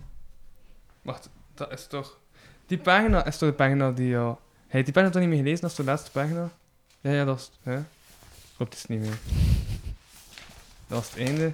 Wacht, 1.02 1.30
dat 1.58 1.72
is 1.72 1.88
toch... 1.88 2.18
Die 2.66 2.78
pagina 2.78 3.26
is 3.26 3.38
toch 3.38 3.50
de 3.50 3.56
pagina 3.56 3.92
die 3.92 4.18
al... 4.18 4.40
Hij 4.68 4.84
die 4.84 4.94
pagina 4.94 5.12
toch 5.12 5.22
niet 5.22 5.30
meer 5.30 5.40
gelezen? 5.40 5.62
Dat 5.62 5.70
is 5.72 5.76
de 5.76 5.84
laatste 5.84 6.12
pagina? 6.12 6.50
Ja, 7.02 7.12
ja, 7.12 7.26
dat 7.26 7.38
is... 7.40 7.52
Hè? 7.64 7.80
Klopt, 8.56 8.74
is 8.74 8.86
niet 8.86 9.00
meer. 9.00 9.18
Dat 10.88 10.98
was 10.98 11.10
het 11.10 11.20
einde. 11.28 11.52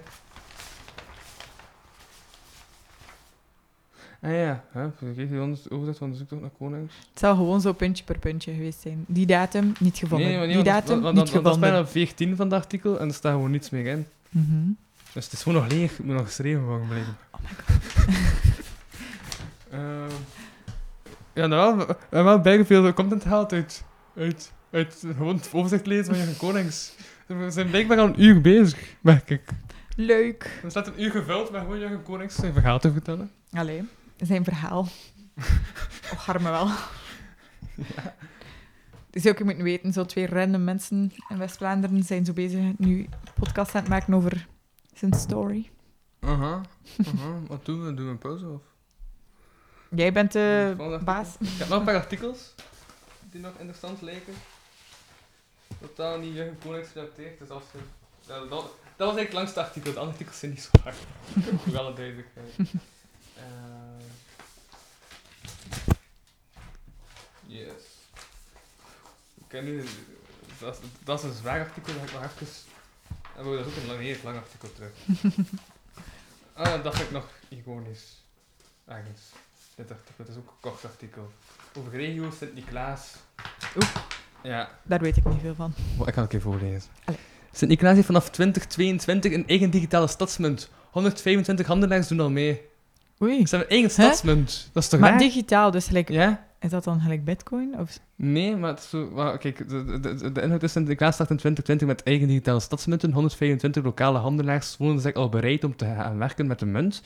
Ah 4.21 4.31
ja, 4.31 4.63
hè? 4.71 4.87
Vergeet 4.97 5.29
je 5.29 5.41
onder- 5.41 5.59
overzicht 5.69 5.97
van 5.97 6.11
de 6.11 6.17
zoektocht 6.17 6.41
naar 6.41 6.49
konings? 6.57 6.93
Het 7.09 7.19
zal 7.19 7.35
gewoon 7.35 7.61
zo 7.61 7.73
puntje 7.73 8.03
per 8.03 8.17
puntje 8.19 8.53
geweest 8.53 8.79
zijn. 8.81 9.05
Die 9.07 9.25
datum, 9.25 9.73
niet 9.79 9.97
gevonden. 9.97 10.27
Nee, 10.27 10.37
maar 10.37 10.45
nee, 10.47 10.55
die 10.55 10.63
datum, 10.63 10.93
dat, 10.93 11.01
want 11.03 11.15
niet 11.15 11.25
dat, 11.25 11.33
dat, 11.33 11.43
dat 11.43 11.53
is 11.53 11.59
gevonden. 11.59 11.83
bijna 11.83 11.87
14 11.87 12.35
van 12.35 12.45
het 12.45 12.55
artikel 12.55 12.99
en 12.99 13.07
er 13.07 13.13
staat 13.13 13.33
gewoon 13.33 13.51
niets 13.51 13.69
meer 13.69 13.85
in. 13.85 14.05
Mhm. 14.29 14.69
Dus 15.13 15.23
het 15.23 15.33
is 15.33 15.43
gewoon 15.43 15.61
nog 15.61 15.71
leeg, 15.71 15.99
moet 15.99 16.15
nog 16.15 16.25
geschreven 16.25 16.63
worden 16.65 16.87
blijven. 16.87 17.17
Oh 17.31 17.39
my 17.41 17.49
god. 17.49 17.92
Ehm, 19.73 20.11
ja, 21.33 21.47
nou, 21.47 21.77
we 21.77 21.85
hebben 21.85 22.23
wel 22.23 22.39
bijna 22.39 22.65
veel 22.65 22.93
content 22.93 23.21
gehaald 23.21 23.53
uit, 23.53 23.83
uit, 24.15 24.53
uit 24.71 25.03
gewoon 25.15 25.35
het 25.35 25.49
overzicht 25.53 25.85
lezen 25.85 26.15
van 26.15 26.27
je 26.27 26.35
konings. 26.37 26.95
We 27.25 27.51
zijn 27.51 27.69
blijkbaar 27.69 27.97
al 27.97 28.05
een 28.05 28.23
uur 28.23 28.41
bezig, 28.41 28.95
merk 29.01 29.29
ik. 29.29 29.43
Leuk. 29.95 30.59
Er 30.63 30.69
staat 30.69 30.87
een 30.87 31.01
uur 31.01 31.11
gevuld 31.11 31.51
met 31.51 31.61
gewoon 31.61 31.79
je 31.79 31.99
konings 32.03 32.35
zijn 32.35 32.53
verhaal 32.53 32.79
te 32.79 32.91
vertellen. 32.91 33.31
Allee, 33.51 33.83
zijn 34.17 34.43
verhaal. 34.43 34.87
Och, 36.13 36.29
arme 36.29 36.49
wel. 36.49 36.69
Dus 39.09 39.27
ook 39.27 39.37
je 39.37 39.43
moet 39.43 39.55
weten, 39.55 39.93
zo 39.93 40.05
twee 40.05 40.27
random 40.27 40.63
mensen 40.63 41.11
in 41.29 41.37
West-Vlaanderen 41.37 42.03
zijn 42.03 42.25
zo 42.25 42.33
bezig 42.33 42.59
nu 42.77 42.99
een 42.99 43.09
podcast 43.33 43.75
aan 43.75 43.81
het 43.81 43.89
maken 43.89 44.13
over 44.13 44.47
zijn 44.93 45.13
story. 45.13 45.69
Aha, 46.19 46.61
aha. 47.05 47.39
Wat 47.47 47.65
doen 47.65 47.85
we? 47.85 47.93
Doen 47.93 48.05
we 48.05 48.11
een 48.11 48.17
pauze 48.17 48.47
of? 48.47 48.72
Jij 49.95 50.13
bent 50.13 50.31
de 50.31 50.99
baas. 51.03 51.27
Ik 51.39 51.47
heb 51.57 51.67
nog 51.67 51.79
een 51.79 51.85
paar 51.85 51.95
artikels 51.95 52.53
die 53.31 53.41
nog 53.41 53.53
interessant 53.57 54.01
lijken. 54.01 54.33
Totaal 55.81 56.17
niet 56.19 56.33
Jurgen 56.35 56.57
Konings 56.63 56.89
gerelateerd, 56.91 57.39
dus 57.39 57.49
als 57.49 57.63
je... 57.71 57.79
Dat, 58.27 58.49
dat, 58.49 58.49
dat 58.49 59.07
was 59.07 59.15
eigenlijk 59.15 59.27
het 59.27 59.33
langste 59.33 59.61
artikel, 59.63 59.93
de 59.93 59.99
andere 59.99 60.11
artikels 60.17 60.39
zijn 60.39 60.51
niet 60.51 60.61
zo 60.61 60.69
hard. 60.83 60.95
Voor 61.63 61.77
alle 61.77 61.93
duidelijkheid. 61.93 62.49
Eh, 63.35 63.43
yes. 67.45 67.83
Ik 69.35 69.43
ken 69.47 69.63
nu... 69.63 69.83
Dat, 70.59 70.73
is- 70.75 70.89
dat 71.03 71.19
is 71.19 71.25
een 71.25 71.33
zwaar 71.35 71.59
artikel, 71.59 71.93
dat 71.93 72.03
ik 72.03 72.11
nog 72.13 72.23
even... 72.23 72.47
En 73.37 73.43
dat 73.43 73.53
is 73.59 73.65
ook 73.65 73.75
een 73.75 73.87
lang, 73.87 73.99
heel 73.99 74.17
lang 74.23 74.37
artikel 74.37 74.73
terug. 74.73 74.91
ah, 76.53 76.83
dat 76.83 76.95
vind 76.95 77.07
ik 77.07 77.13
nog 77.13 77.27
iconisch. 77.47 78.21
Ergens. 78.85 79.21
Dit 79.87 79.91
artikel, 79.97 80.13
het 80.17 80.27
is 80.27 80.35
ook 80.37 80.47
een 80.47 80.59
kort 80.71 80.85
artikel. 80.85 81.31
Over 81.79 81.91
regio 81.91 82.29
Sint-Niklaas. 82.37 83.15
Oeh. 83.75 83.87
Ja, 84.43 84.69
Daar 84.83 84.99
weet 84.99 85.17
ik 85.17 85.25
niet 85.25 85.41
veel 85.41 85.55
van. 85.55 85.73
Oh, 85.97 86.07
ik 86.07 86.13
ga 86.13 86.21
het 86.21 86.33
een 86.33 86.39
keer 86.39 86.41
voorlezen. 86.41 86.91
Sint-Niklaas 87.51 87.93
heeft 87.95 88.05
vanaf 88.05 88.29
2022 88.29 89.31
een 89.33 89.47
eigen 89.47 89.69
digitale 89.69 90.07
stadsmunt. 90.07 90.69
125 90.91 91.67
handelaars 91.67 92.07
doen 92.07 92.19
al 92.19 92.29
mee. 92.29 92.61
Oei. 93.21 93.47
Ze 93.47 93.55
hebben 93.55 93.67
een 93.77 93.81
eigen 93.83 93.89
stadsmunt. 93.91 94.69
Dat 94.73 94.83
is 94.83 94.89
toch 94.89 94.99
Maar 94.99 95.09
raar? 95.09 95.19
digitaal, 95.19 95.71
dus 95.71 95.87
gelijk, 95.87 96.09
Ja? 96.09 96.45
is 96.59 96.69
dat 96.69 96.83
dan 96.83 96.99
gelijk 97.01 97.25
bitcoin? 97.25 97.79
Of... 97.79 97.99
Nee, 98.15 98.55
maar, 98.55 98.69
het 98.69 98.79
is 98.79 98.89
zo, 98.89 99.09
maar 99.13 99.37
kijk, 99.37 99.69
de, 99.69 99.99
de, 99.99 99.99
de, 100.15 100.31
de 100.31 100.41
inhoud 100.41 100.63
is 100.63 100.71
Sint-Niklaas 100.71 101.13
start 101.13 101.29
in 101.29 101.37
2020 101.37 101.87
met 101.87 102.03
eigen 102.03 102.27
digitale 102.27 102.59
stadsmunten. 102.59 103.11
125 103.11 103.83
lokale 103.83 104.17
handelaars 104.17 104.75
voelen 104.75 104.99
zich 104.99 105.13
al 105.13 105.29
bereid 105.29 105.63
om 105.63 105.75
te 105.75 105.85
gaan 105.85 106.17
werken 106.17 106.47
met 106.47 106.59
de 106.59 106.65
munt. 106.65 107.01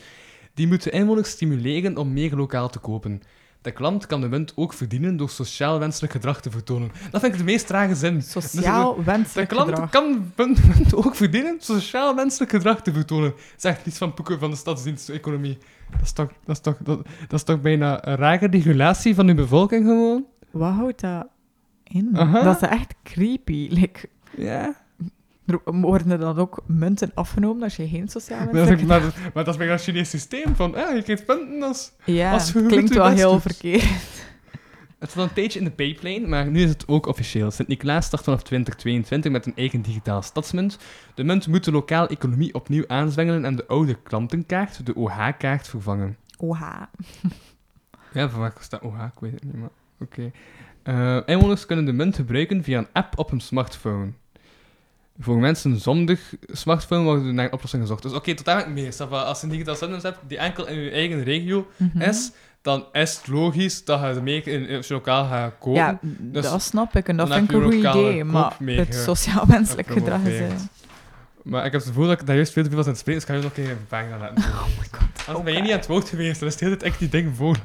Die 0.57 0.67
moeten 0.67 0.91
inwoners 0.91 1.29
stimuleren 1.29 1.97
om 1.97 2.13
meer 2.13 2.35
lokaal 2.35 2.69
te 2.69 2.79
kopen. 2.79 3.21
De 3.61 3.71
klant 3.71 4.05
kan 4.05 4.21
de 4.21 4.27
munt 4.29 4.53
ook 4.55 4.73
verdienen 4.73 5.17
door 5.17 5.29
sociaal 5.29 5.79
wenselijk 5.79 6.11
gedrag 6.13 6.41
te 6.41 6.51
vertonen. 6.51 6.91
Dat 7.11 7.21
vind 7.21 7.33
ik 7.33 7.39
de 7.39 7.45
meest 7.45 7.67
trage 7.67 7.95
zin. 7.95 8.21
Sociaal 8.21 8.95
De 8.95 9.03
wenselijk 9.03 9.49
klant 9.49 9.69
gedrag. 9.69 9.89
kan 9.89 10.31
munt, 10.35 10.67
munt 10.77 10.95
ook 10.95 11.15
verdienen 11.15 11.55
sociaal 11.59 12.15
wenselijk 12.15 12.51
gedrag 12.51 12.81
te 12.81 12.93
vertonen. 12.93 13.33
Zegt 13.55 13.85
iets 13.85 13.97
van 13.97 14.13
Poeken 14.13 14.39
van 14.39 14.49
de 14.49 14.55
Stadsdiensteconomie. 14.55 15.57
Dat 15.91 16.01
is 16.01 16.11
toch, 16.11 16.29
dat 16.45 16.55
is 16.55 16.61
toch, 16.61 16.77
dat, 16.83 16.97
dat 17.27 17.33
is 17.39 17.43
toch 17.43 17.61
bijna 17.61 18.07
een 18.07 18.15
rare 18.15 18.47
regulatie 18.47 19.15
van 19.15 19.27
uw 19.27 19.35
bevolking 19.35 19.85
gewoon? 19.85 20.25
Wat 20.51 20.73
houdt 20.73 21.01
dat 21.01 21.27
in? 21.83 22.09
Aha. 22.13 22.43
Dat 22.43 22.61
is 22.61 22.69
echt 22.69 22.93
creepy. 23.03 23.67
Like, 23.71 24.09
Ja. 24.37 24.85
Er 25.47 25.59
worden 25.65 26.11
er 26.11 26.17
dan 26.19 26.37
ook 26.37 26.63
munten 26.65 27.11
afgenomen 27.13 27.63
als 27.63 27.75
je 27.75 27.87
geen 27.87 28.07
sociaal 28.07 28.45
Maar, 28.51 28.65
dat- 28.67 28.81
maar, 28.81 29.01
maar 29.33 29.43
dat 29.43 29.47
is 29.47 29.57
bijna 29.57 29.73
een 29.73 29.79
Chinees 29.79 30.09
systeem 30.09 30.55
van, 30.55 30.71
ja, 30.75 30.89
je 30.91 31.01
krijgt 31.03 31.25
punten 31.25 31.63
als... 31.63 31.91
Ja, 32.05 32.31
als 32.33 32.47
je 32.51 32.59
goed 32.59 32.67
klinkt 32.67 32.93
wel 32.93 33.07
heel 33.09 33.31
doet. 33.31 33.41
verkeerd. 33.41 33.85
Het 34.99 35.09
stond 35.09 35.27
een 35.29 35.35
tijdje 35.35 35.59
in 35.59 35.65
de 35.65 35.71
pipeline, 35.71 36.27
maar 36.27 36.47
nu 36.47 36.61
is 36.63 36.69
het 36.69 36.87
ook 36.87 37.05
officieel. 37.05 37.51
Sint-Niklaas 37.51 38.05
start 38.05 38.23
vanaf 38.23 38.43
2022 38.43 39.31
met 39.31 39.45
een 39.45 39.55
eigen 39.55 39.81
digitaal 39.81 40.21
stadsmunt. 40.21 40.77
De 41.15 41.23
munt 41.23 41.47
moet 41.47 41.63
de 41.63 41.71
lokale 41.71 42.07
economie 42.07 42.53
opnieuw 42.53 42.83
aanzwengelen 42.87 43.45
en 43.45 43.55
de 43.55 43.67
oude 43.67 43.97
klantenkaart, 44.03 44.85
de 44.85 44.95
OH-kaart, 44.95 45.67
vervangen. 45.67 46.17
Oha. 46.37 46.89
Ja, 48.13 48.29
van 48.29 48.39
waar 48.39 48.53
staat 48.59 48.81
OH? 48.81 49.03
Ik 49.13 49.19
weet 49.19 49.31
het 49.31 49.43
niet, 49.43 49.55
maar 49.55 49.69
oké. 49.99 50.31
Eh, 50.83 51.17
inwoners 51.25 51.65
kunnen 51.65 51.85
de 51.85 51.91
munt 51.93 52.15
gebruiken 52.15 52.63
via 52.63 52.77
een 52.77 52.87
app 52.93 53.17
op 53.19 53.29
hun 53.29 53.39
smartphone. 53.41 54.11
Voor 55.19 55.37
mensen 55.37 55.79
zonder 55.79 56.19
smartphone 56.47 57.03
worden 57.03 57.35
naar 57.35 57.45
een 57.45 57.53
oplossing 57.53 57.81
gezocht. 57.81 58.03
Dus 58.03 58.13
oké, 58.13 58.33
tot 58.35 58.45
daar 58.45 58.55
ben 58.57 58.67
ik 58.67 58.73
mee. 58.73 59.09
Als 59.09 59.39
je 59.39 59.45
een 59.45 59.51
digitaal 59.51 59.75
stadsmunt 59.75 60.03
hebt 60.03 60.17
die 60.27 60.37
enkel 60.37 60.67
in 60.67 60.79
je 60.79 60.89
eigen 60.91 61.23
regio 61.23 61.67
Mhm. 61.77 62.01
is, 62.01 62.31
dan 62.61 62.85
is 62.91 63.17
het 63.17 63.27
logisch 63.27 63.85
dat 63.85 64.15
je 64.15 64.21
meer 64.21 64.47
in, 64.47 64.67
in 64.67 64.77
je 64.77 64.93
lokaal 64.93 65.25
gaat 65.25 65.53
kopen. 65.59 65.73
Ja, 65.81 65.99
Dus 66.01 66.43
dat 66.49 66.61
snap 66.61 66.95
ik 66.95 67.07
en 67.07 67.17
dat 67.17 67.33
vind 67.33 67.49
ik 67.49 67.55
een 67.55 67.63
goed 67.63 67.73
idee. 67.73 68.23
Maar 68.23 68.53
het 68.59 68.95
ge- 68.95 69.01
sociaal 69.03 69.45
wenselijk 69.47 69.87
gedrag 69.91 70.23
is... 70.23 70.39
eh, 70.39 70.47
Maar 71.43 71.65
ik 71.65 71.71
heb 71.71 71.81
het 71.81 71.89
gevoel 71.89 72.07
dat 72.07 72.19
ik 72.21 72.25
daar 72.27 72.35
juist 72.35 72.53
veel 72.53 72.63
te 72.63 72.69
veel 72.69 72.77
was 72.77 72.85
aan 72.87 72.91
het 72.91 73.01
spreken, 73.01 73.21
dus 73.21 73.29
ik 73.29 73.35
ga 73.35 73.41
je 73.47 73.47
nog 73.49 73.57
een 73.57 73.63
keer 73.63 73.71
een 73.81 73.87
pagina 73.87 74.17
laten. 74.17 74.43
Oh 74.53 74.65
my 74.79 74.87
god. 74.91 75.27
Anders 75.27 75.45
ben 75.45 75.53
je 75.53 75.61
niet 75.61 75.71
aan 75.71 75.77
het 75.77 75.87
woord 75.87 76.09
geweest, 76.09 76.39
dan 76.39 76.47
is 76.47 76.53
het 76.53 76.63
hele 76.63 76.75
tijd 76.77 76.91
echt 76.91 76.99
die 76.99 77.09
ding 77.09 77.35
voor. 77.35 77.57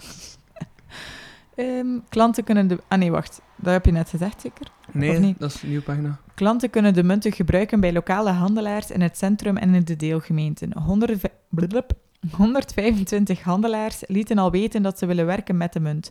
Ehm, 1.54 1.98
klanten 2.08 2.44
kunnen 2.44 2.66
de... 2.68 2.78
Ah 2.88 2.98
nee, 2.98 3.10
wacht. 3.10 3.40
Dat 3.56 3.72
heb 3.72 3.84
je 3.84 3.92
net 3.92 4.08
gezegd, 4.08 4.40
zeker? 4.40 4.66
Nee, 4.92 5.34
dat 5.38 5.54
is 5.54 5.62
een 5.62 5.68
nieuwe 5.68 5.84
pagina. 5.84 6.18
Klanten 6.34 6.70
kunnen 6.70 6.94
de 6.94 7.02
munten 7.02 7.32
gebruiken 7.32 7.80
bij 7.80 7.92
lokale 7.92 8.30
handelaars 8.30 8.90
in 8.90 9.00
het 9.00 9.16
centrum 9.18 9.56
en 9.56 9.74
in 9.74 9.84
de 9.84 9.96
deelgemeenten. 9.96 10.78
100 10.78 11.20
ve- 11.20 11.30
blub, 11.48 11.92
125 12.36 13.42
handelaars 13.42 14.02
lieten 14.06 14.38
al 14.38 14.50
weten 14.50 14.82
dat 14.82 14.98
ze 14.98 15.06
willen 15.06 15.26
werken 15.26 15.56
met 15.56 15.72
de 15.72 15.80
munt. 15.80 16.10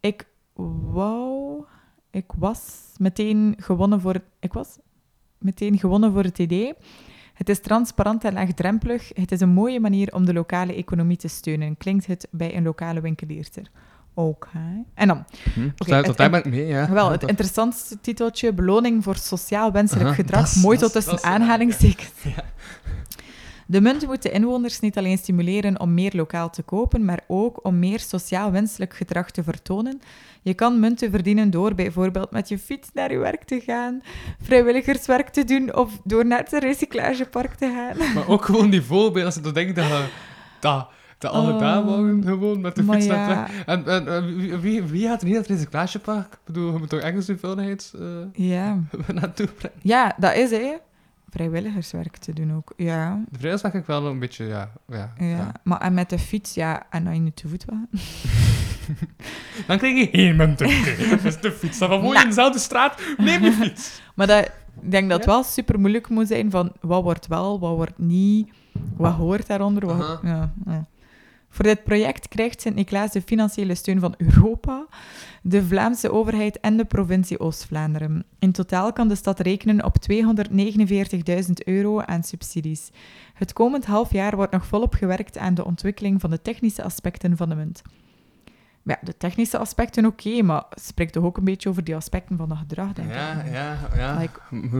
Ik 0.00 0.26
wou... 0.92 1.64
Ik 2.10 2.32
was 2.38 2.92
meteen 2.96 3.54
gewonnen 3.58 4.00
voor... 4.00 4.20
Ik 4.40 4.52
was 4.52 4.78
meteen 5.38 5.78
gewonnen 5.78 6.12
voor 6.12 6.22
het 6.22 6.38
idee. 6.38 6.72
Het 7.34 7.48
is 7.48 7.60
transparant 7.60 8.24
en 8.24 8.32
laagdrempelig. 8.32 9.10
Het 9.14 9.32
is 9.32 9.40
een 9.40 9.48
mooie 9.48 9.80
manier 9.80 10.14
om 10.14 10.24
de 10.24 10.32
lokale 10.32 10.74
economie 10.74 11.16
te 11.16 11.28
steunen, 11.28 11.76
klinkt 11.76 12.06
het 12.06 12.28
bij 12.30 12.56
een 12.56 12.62
lokale 12.62 13.00
winkelierster. 13.00 13.70
Oké. 14.14 14.84
En 14.94 15.08
dan, 15.08 15.24
Hm? 15.54 15.68
Sluit- 15.76 16.06
het- 16.06 16.16
ben 16.16 16.34
ik 16.34 16.44
mee, 16.44 16.66
ja. 16.66 16.90
wel, 16.90 17.10
het 17.10 17.22
interessantste 17.22 18.00
titeltje, 18.00 18.52
beloning 18.52 19.04
voor 19.04 19.16
sociaal 19.16 19.72
wenselijk 19.72 20.14
gedrag, 20.14 20.56
mooi 20.56 20.78
tot 20.78 20.92
tussen 20.92 21.22
aanhalingstekens. 21.22 22.10
Ja. 22.22 22.42
De 23.66 23.80
munt 23.80 24.06
moet 24.06 24.22
de 24.22 24.30
inwoners 24.30 24.80
niet 24.80 24.98
alleen 24.98 25.18
stimuleren 25.18 25.80
om 25.80 25.94
meer 25.94 26.12
lokaal 26.14 26.50
te 26.50 26.62
kopen, 26.62 27.04
maar 27.04 27.20
ook 27.26 27.64
om 27.64 27.78
meer 27.78 28.00
sociaal 28.00 28.50
wenselijk 28.52 28.94
gedrag 28.94 29.30
te 29.30 29.42
vertonen. 29.42 30.00
Je 30.42 30.54
kan 30.54 30.80
munten 30.80 31.10
verdienen 31.10 31.50
door 31.50 31.74
bijvoorbeeld 31.74 32.30
met 32.30 32.48
je 32.48 32.58
fiets 32.58 32.88
naar 32.94 33.12
je 33.12 33.18
werk 33.18 33.44
te 33.44 33.60
gaan, 33.60 34.00
vrijwilligerswerk 34.42 35.28
te 35.28 35.44
doen 35.44 35.74
of 35.76 36.00
door 36.04 36.26
naar 36.26 36.38
het 36.38 36.52
recyclagepark 36.62 37.54
te 37.54 37.72
gaan. 37.76 38.14
Maar 38.14 38.28
ook 38.28 38.44
gewoon 38.44 38.70
die 38.70 38.82
voorbeeld, 38.82 39.24
als 39.26 39.34
je 39.34 39.52
denkt 39.52 39.76
dat 39.76 39.86
dat, 40.60 40.88
dat 41.24 41.32
alle 41.32 41.52
Oh, 41.52 41.58
dagen 41.58 42.22
gewoon 42.24 42.60
met 42.60 42.76
de 42.76 42.84
fiets 42.84 43.06
naar 43.06 43.28
ja. 43.28 43.64
En, 43.66 43.86
en, 43.86 44.08
en 44.08 44.60
wie, 44.60 44.82
wie, 44.82 45.08
gaat 45.08 45.20
er 45.20 45.24
niet 45.24 45.34
naar 45.34 45.42
het 45.42 45.52
recyclagepark? 45.52 46.32
Ik 46.32 46.38
bedoel, 46.44 46.72
je 46.72 46.78
moet 46.78 46.88
toch 46.88 47.00
ergens 47.00 47.26
de 47.26 47.38
vuilheid 47.38 47.92
eh, 47.98 48.46
Ja. 48.48 48.78
naartoe 49.20 49.46
brengen? 49.46 49.78
ja, 49.82 50.14
dat 50.18 50.34
is 50.34 50.50
hè. 50.50 50.74
Vrijwilligerswerk 51.30 52.16
te 52.16 52.32
doen 52.32 52.54
ook. 52.54 52.72
Ja, 52.76 53.20
De 53.30 53.38
vrijdag 53.38 53.74
ik 53.74 53.86
wel 53.86 54.06
een 54.06 54.18
beetje, 54.18 54.44
ja. 54.44 54.70
ja, 54.88 55.12
ja. 55.18 55.26
ja. 55.26 55.52
Maar 55.62 55.80
en 55.80 55.94
met 55.94 56.10
de 56.10 56.18
fiets, 56.18 56.54
ja, 56.54 56.82
en 56.90 57.04
dan 57.04 57.14
je 57.14 57.20
niet 57.20 57.36
te 57.36 57.48
voet. 57.48 57.64
Dan 59.66 59.78
krijg 59.78 59.98
je 59.98 60.08
geen 60.12 60.36
munten. 60.36 60.66
Dat 61.10 61.24
is 61.24 61.40
de 61.40 61.52
fiets. 61.52 61.78
Dan 61.78 61.88
van 61.88 62.00
mooi 62.00 62.12
Nou. 62.12 62.22
in 62.22 62.28
dezelfde 62.28 62.58
straat, 62.58 63.00
neem 63.16 63.44
je 63.44 63.52
fiets. 63.52 64.00
Maar 64.16 64.26
dat, 64.26 64.44
ik 64.80 64.90
denk 64.90 65.08
dat 65.08 65.18
het 65.18 65.26
wel 65.26 65.42
super 65.42 65.80
moeilijk 65.80 66.08
moet 66.08 66.28
zijn 66.28 66.50
van 66.50 66.72
wat 66.80 67.02
wordt 67.02 67.26
wel, 67.26 67.60
wat 67.60 67.74
wordt 67.74 67.98
niet, 67.98 68.52
wat 68.96 69.12
hoort 69.12 69.46
daaronder. 69.46 69.86
Wat, 69.86 70.20
ja. 70.22 70.52
Voor 71.54 71.64
dit 71.64 71.84
project 71.84 72.28
krijgt 72.28 72.60
Sint-Niklaas 72.60 73.12
de 73.12 73.22
financiële 73.22 73.74
steun 73.74 74.00
van 74.00 74.14
Europa, 74.16 74.86
de 75.42 75.64
Vlaamse 75.64 76.12
overheid 76.12 76.60
en 76.60 76.76
de 76.76 76.84
provincie 76.84 77.40
Oost-Vlaanderen. 77.40 78.24
In 78.38 78.52
totaal 78.52 78.92
kan 78.92 79.08
de 79.08 79.14
stad 79.14 79.40
rekenen 79.40 79.84
op 79.84 79.96
249.000 80.12 81.52
euro 81.64 82.00
aan 82.00 82.22
subsidies. 82.22 82.90
Het 83.34 83.52
komend 83.52 83.84
half 83.84 84.12
jaar 84.12 84.36
wordt 84.36 84.52
nog 84.52 84.66
volop 84.66 84.94
gewerkt 84.94 85.38
aan 85.38 85.54
de 85.54 85.64
ontwikkeling 85.64 86.20
van 86.20 86.30
de 86.30 86.42
technische 86.42 86.82
aspecten 86.82 87.36
van 87.36 87.48
de 87.48 87.54
munt. 87.54 87.82
Ja, 88.82 88.98
de 89.02 89.16
technische 89.16 89.58
aspecten 89.58 90.06
oké, 90.06 90.42
maar 90.42 90.64
spreekt 90.70 91.12
toch 91.12 91.24
ook 91.24 91.36
een 91.36 91.44
beetje 91.44 91.68
over 91.68 91.84
die 91.84 91.96
aspecten 91.96 92.36
van 92.36 92.50
het 92.50 92.58
gedrag, 92.58 92.92
denk 92.92 93.08
ik. 93.08 93.14
Ja, 93.14 93.44
ja, 93.52 93.76
ja. 93.96 94.18
Like, 94.18 94.40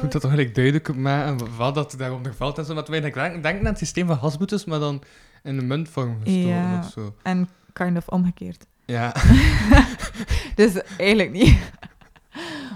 dat 0.00 0.10
toch 0.10 0.24
eigenlijk 0.24 0.54
duidelijk 0.54 0.94
maken 0.96 1.56
wat 1.56 1.74
dat 1.74 1.94
daaronder 1.98 2.34
valt 2.34 2.58
en 2.58 2.64
zo. 2.64 2.74
Wij 2.74 3.00
denken 3.00 3.42
denken 3.42 3.58
aan 3.58 3.64
het 3.64 3.78
systeem 3.78 4.06
van 4.06 4.18
gasboetes, 4.18 4.64
maar 4.64 4.78
dan 4.78 5.02
in 5.42 5.58
een 5.58 5.66
muntvorm 5.66 6.14
gestoken 6.22 6.48
Ja. 6.48 6.78
of 6.78 6.90
zo. 6.92 7.14
En 7.22 7.48
kind 7.72 7.96
of 7.96 8.08
omgekeerd. 8.08 8.66
Ja. 8.84 9.14
Dus 10.54 10.82
eigenlijk 10.82 11.30
niet. 11.32 11.58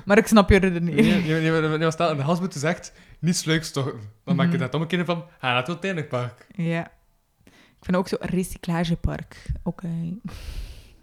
maar 0.05 0.19
ik 0.19 0.27
snap 0.27 0.49
je 0.51 0.57
redenering. 0.59 1.07
Nee, 1.07 1.41
nee, 1.41 1.51
nee, 1.51 1.69
nee, 1.69 1.79
nee, 1.79 1.91
stel, 1.91 2.17
de 2.17 2.25
gasboete 2.25 2.59
zegt 2.59 2.93
niets 3.19 3.45
leuks 3.45 3.71
toch. 3.73 3.95
Dan 4.25 4.37
maak 4.37 4.47
je 4.47 4.53
Mhm. 4.53 4.61
dat 4.63 4.75
omgekeerd 4.75 5.07
van, 5.07 5.25
ga 5.39 5.47
naar 5.47 5.57
het 5.57 5.67
containerpark. 5.67 6.47
Ja. 6.55 6.91
Ik 7.45 7.87
vind 7.87 7.97
ook 7.97 8.09
zo 8.09 8.17
recyclagepark. 8.21 9.47
Oké. 9.63 9.89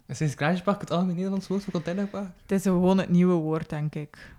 Is 0.06 0.18
recyclagepark 0.18 0.80
het 0.80 0.90
algemeen 0.90 1.14
Nederlands 1.14 1.46
woord 1.48 1.62
voor 1.64 1.72
containerpark? 1.72 2.28
Het 2.42 2.52
is 2.52 2.62
gewoon 2.62 2.98
het 2.98 3.08
nieuwe 3.08 3.34
woord, 3.34 3.68
denk 3.68 3.94
ik. 3.94 4.32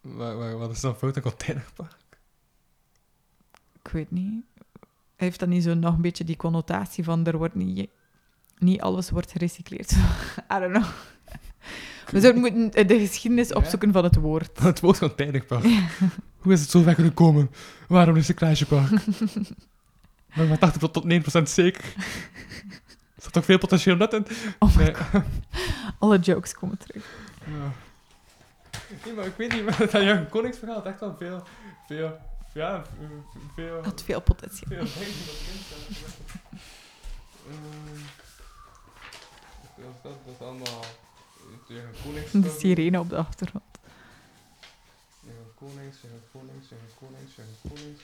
Wa- 0.00 0.34
wa- 0.34 0.54
Wat 0.54 0.70
is 0.70 0.80
dan 0.80 0.96
fout 0.96 1.16
aan 1.16 1.22
containerpark? 1.22 1.96
Ik 3.82 3.88
weet 3.92 4.10
niet. 4.10 4.44
Heeft 5.16 5.38
dat 5.40 5.48
niet 5.48 5.62
zo 5.62 5.74
nog 5.74 5.94
een 5.94 6.02
beetje 6.02 6.24
die 6.24 6.36
connotatie 6.36 7.04
van 7.04 7.26
er 7.26 7.36
wordt 7.38 7.54
niet, 7.54 7.88
niet 8.58 8.80
alles 8.80 9.10
wordt 9.10 9.32
gerecycleerd? 9.32 9.90
I 10.54 10.58
don't 10.58 10.72
know. 10.72 10.84
We 12.10 12.20
zouden 12.20 12.40
moeten 12.40 12.86
de 12.86 12.98
geschiedenis 12.98 13.48
Ja. 13.48 13.54
opzoeken 13.54 13.92
van 13.92 14.04
het 14.04 14.14
woord. 14.16 14.58
Het 14.62 14.80
woord 14.80 14.98
containerpark. 14.98 15.64
Hoe 16.38 16.52
is 16.52 16.60
het 16.60 16.70
zo 16.70 16.82
ver 16.82 16.94
kunnen 16.94 17.14
komen? 17.14 17.50
Waarom 17.88 18.14
recyclagepark? 18.14 18.90
Maar 20.34 20.46
met 20.58 20.60
80 20.60 20.90
tot 20.90 21.04
9% 21.40 21.42
zeker. 21.42 21.84
Er 23.16 23.22
zat 23.22 23.32
toch 23.32 23.44
veel 23.44 23.58
potentieel 23.58 23.96
net 23.96 24.12
in? 24.12 24.26
Oh 24.58 24.76
Nee. 24.76 24.92
Alle 25.98 26.18
jokes 26.18 26.54
komen 26.54 26.78
terug. 26.78 27.04
Ja. 27.46 27.72
Nee, 29.04 29.14
maar 29.14 29.26
ik 29.26 29.34
weet 29.36 29.52
niet, 29.52 29.64
maar 29.64 29.78
dat 29.78 29.92
Jan 29.92 30.28
Koningsverhaal 30.28 30.76
had 30.76 30.86
echt 30.86 31.00
wel 31.00 31.14
veel, 31.18 31.42
veel, 31.86 32.16
ja, 32.56 32.84
veel, 33.54 33.82
Had 33.82 34.02
veel 34.02 34.20
potentieel. 34.20 34.86
veel 34.86 35.04
dingen 35.04 35.14
die 35.14 35.96
dat. 36.00 36.14
Ehm, 37.48 38.00
Dat 39.76 39.94
is- 39.94 40.02
dat 40.02 40.34
is 40.34 40.40
allemaal 40.46 40.84
tegen 41.66 41.94
konings. 42.04 42.30
De 42.32 42.56
sirene 42.58 42.98
op 43.00 43.08
de 43.08 43.16
achtergrond. 43.16 43.64
Tegen 45.20 45.52
konings, 45.54 46.00
tegen 46.00 46.22
konings, 46.32 46.68
tegen 46.68 46.90
konings, 46.98 47.34
tegen 47.34 47.56
konings, 47.68 48.02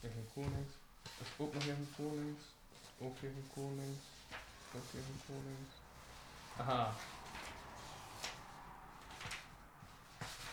tegen 0.00 0.28
konings. 0.34 0.72
Dat 1.02 1.26
is 1.26 1.32
ook 1.36 1.52
nog 1.54 1.62
tegen 1.62 1.88
konings. 1.96 2.42
Ook 2.98 3.16
tegen 3.18 3.50
konings. 3.54 4.02
Ook 4.74 4.82
tegen 4.90 5.20
konings. 5.26 5.70
Aha. 6.56 6.92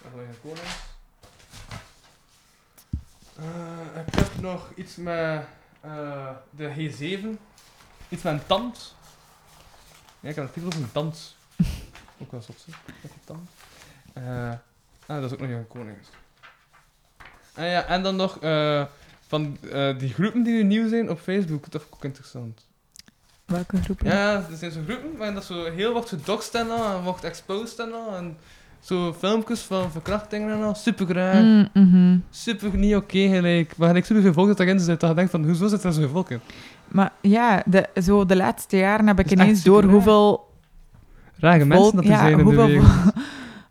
Nog 0.03 0.13
tegen 0.13 0.41
konings. 0.41 0.75
Eh, 3.41 4.01
ik 4.07 4.13
heb 4.15 4.41
nog 4.41 4.71
iets 4.75 4.95
met 4.95 5.43
eh, 5.81 6.29
de 6.49 6.69
G7. 6.75 7.25
Iets 8.09 8.23
met 8.23 8.33
een 8.33 8.45
tand. 8.45 8.95
Ja, 10.19 10.29
ik 10.29 10.35
heb 10.35 10.37
een 10.37 10.43
artikel 10.43 10.67
over 10.67 10.81
een 10.81 10.91
tand. 10.91 11.35
ook 12.21 12.31
wel 12.31 12.41
zot, 12.41 12.63
zeg. 12.65 12.79
Met 12.85 13.11
die 13.11 13.21
tand. 13.25 13.49
Eh, 14.13 14.49
ah, 15.05 15.21
dat 15.21 15.23
is 15.23 15.31
ook 15.31 15.39
nog 15.39 15.49
een 15.49 15.67
konings. 15.67 16.07
Ah 17.53 17.65
ja, 17.65 17.85
en 17.85 18.03
dan 18.03 18.15
nog 18.15 18.37
van 19.27 19.57
die 19.97 20.13
groepen 20.13 20.43
die 20.43 20.53
nu 20.53 20.63
nieuw 20.63 20.89
zijn 20.89 21.09
op 21.09 21.19
Facebook. 21.19 21.71
Dat 21.71 21.81
vind 21.81 21.83
ik 21.83 21.95
ook 21.95 22.03
interessant. 22.03 22.65
Welke 23.45 23.81
groepen? 23.81 24.07
Ja, 24.07 24.33
er 24.49 24.57
zijn 24.57 24.71
zo 24.71 24.83
groepen 24.83 25.17
waarin 25.17 25.35
dat 25.35 25.45
zo 25.45 25.71
heel 25.71 25.93
wordt 25.93 26.09
gedoxt 26.09 26.55
en 26.55 26.69
al, 26.69 26.97
en 26.97 27.03
wordt 27.03 27.23
exposed 27.23 27.79
en 27.79 27.93
al. 27.93 28.15
En 28.15 28.37
zo 28.81 29.13
filmpjes 29.13 29.61
van 29.61 29.91
verkrachtingen 29.91 30.51
en 30.51 30.63
al. 30.63 30.75
Super 30.75 31.05
graag. 31.05 31.43
Mm, 31.43 31.67
mhm. 31.73 32.17
Super 32.29 32.77
niet 32.77 32.95
oké 32.95 33.27
gelijk. 33.27 33.77
Maar 33.77 33.95
ik 33.95 34.05
super 34.05 34.21
veel 34.21 34.33
volk 34.33 34.57
dat 34.57 34.81
zit. 34.81 34.99
Dat 34.99 35.09
je 35.09 35.15
denkt 35.15 35.31
van, 35.31 35.45
hoezo 35.45 35.67
zit 35.67 35.83
er 35.83 35.93
zoveel 35.93 36.09
volk 36.09 36.29
in? 36.29 36.39
Maar 36.87 37.11
ja, 37.21 37.63
de, 37.65 37.87
zo 38.01 38.25
de 38.25 38.35
laatste 38.35 38.77
jaren 38.77 39.07
heb 39.07 39.19
ik 39.19 39.31
ineens 39.31 39.63
door 39.63 39.81
raar. 39.81 39.91
hoeveel 39.91 40.49
Rare 41.41 41.65
mensen 41.65 41.95
dat 41.95 42.03
er 42.03 42.09
ja, 42.09 42.17
zijn 42.17 42.31
in 42.31 42.37
de 42.37 42.43
hoeveel, 42.43 42.65
wereld. 42.65 42.87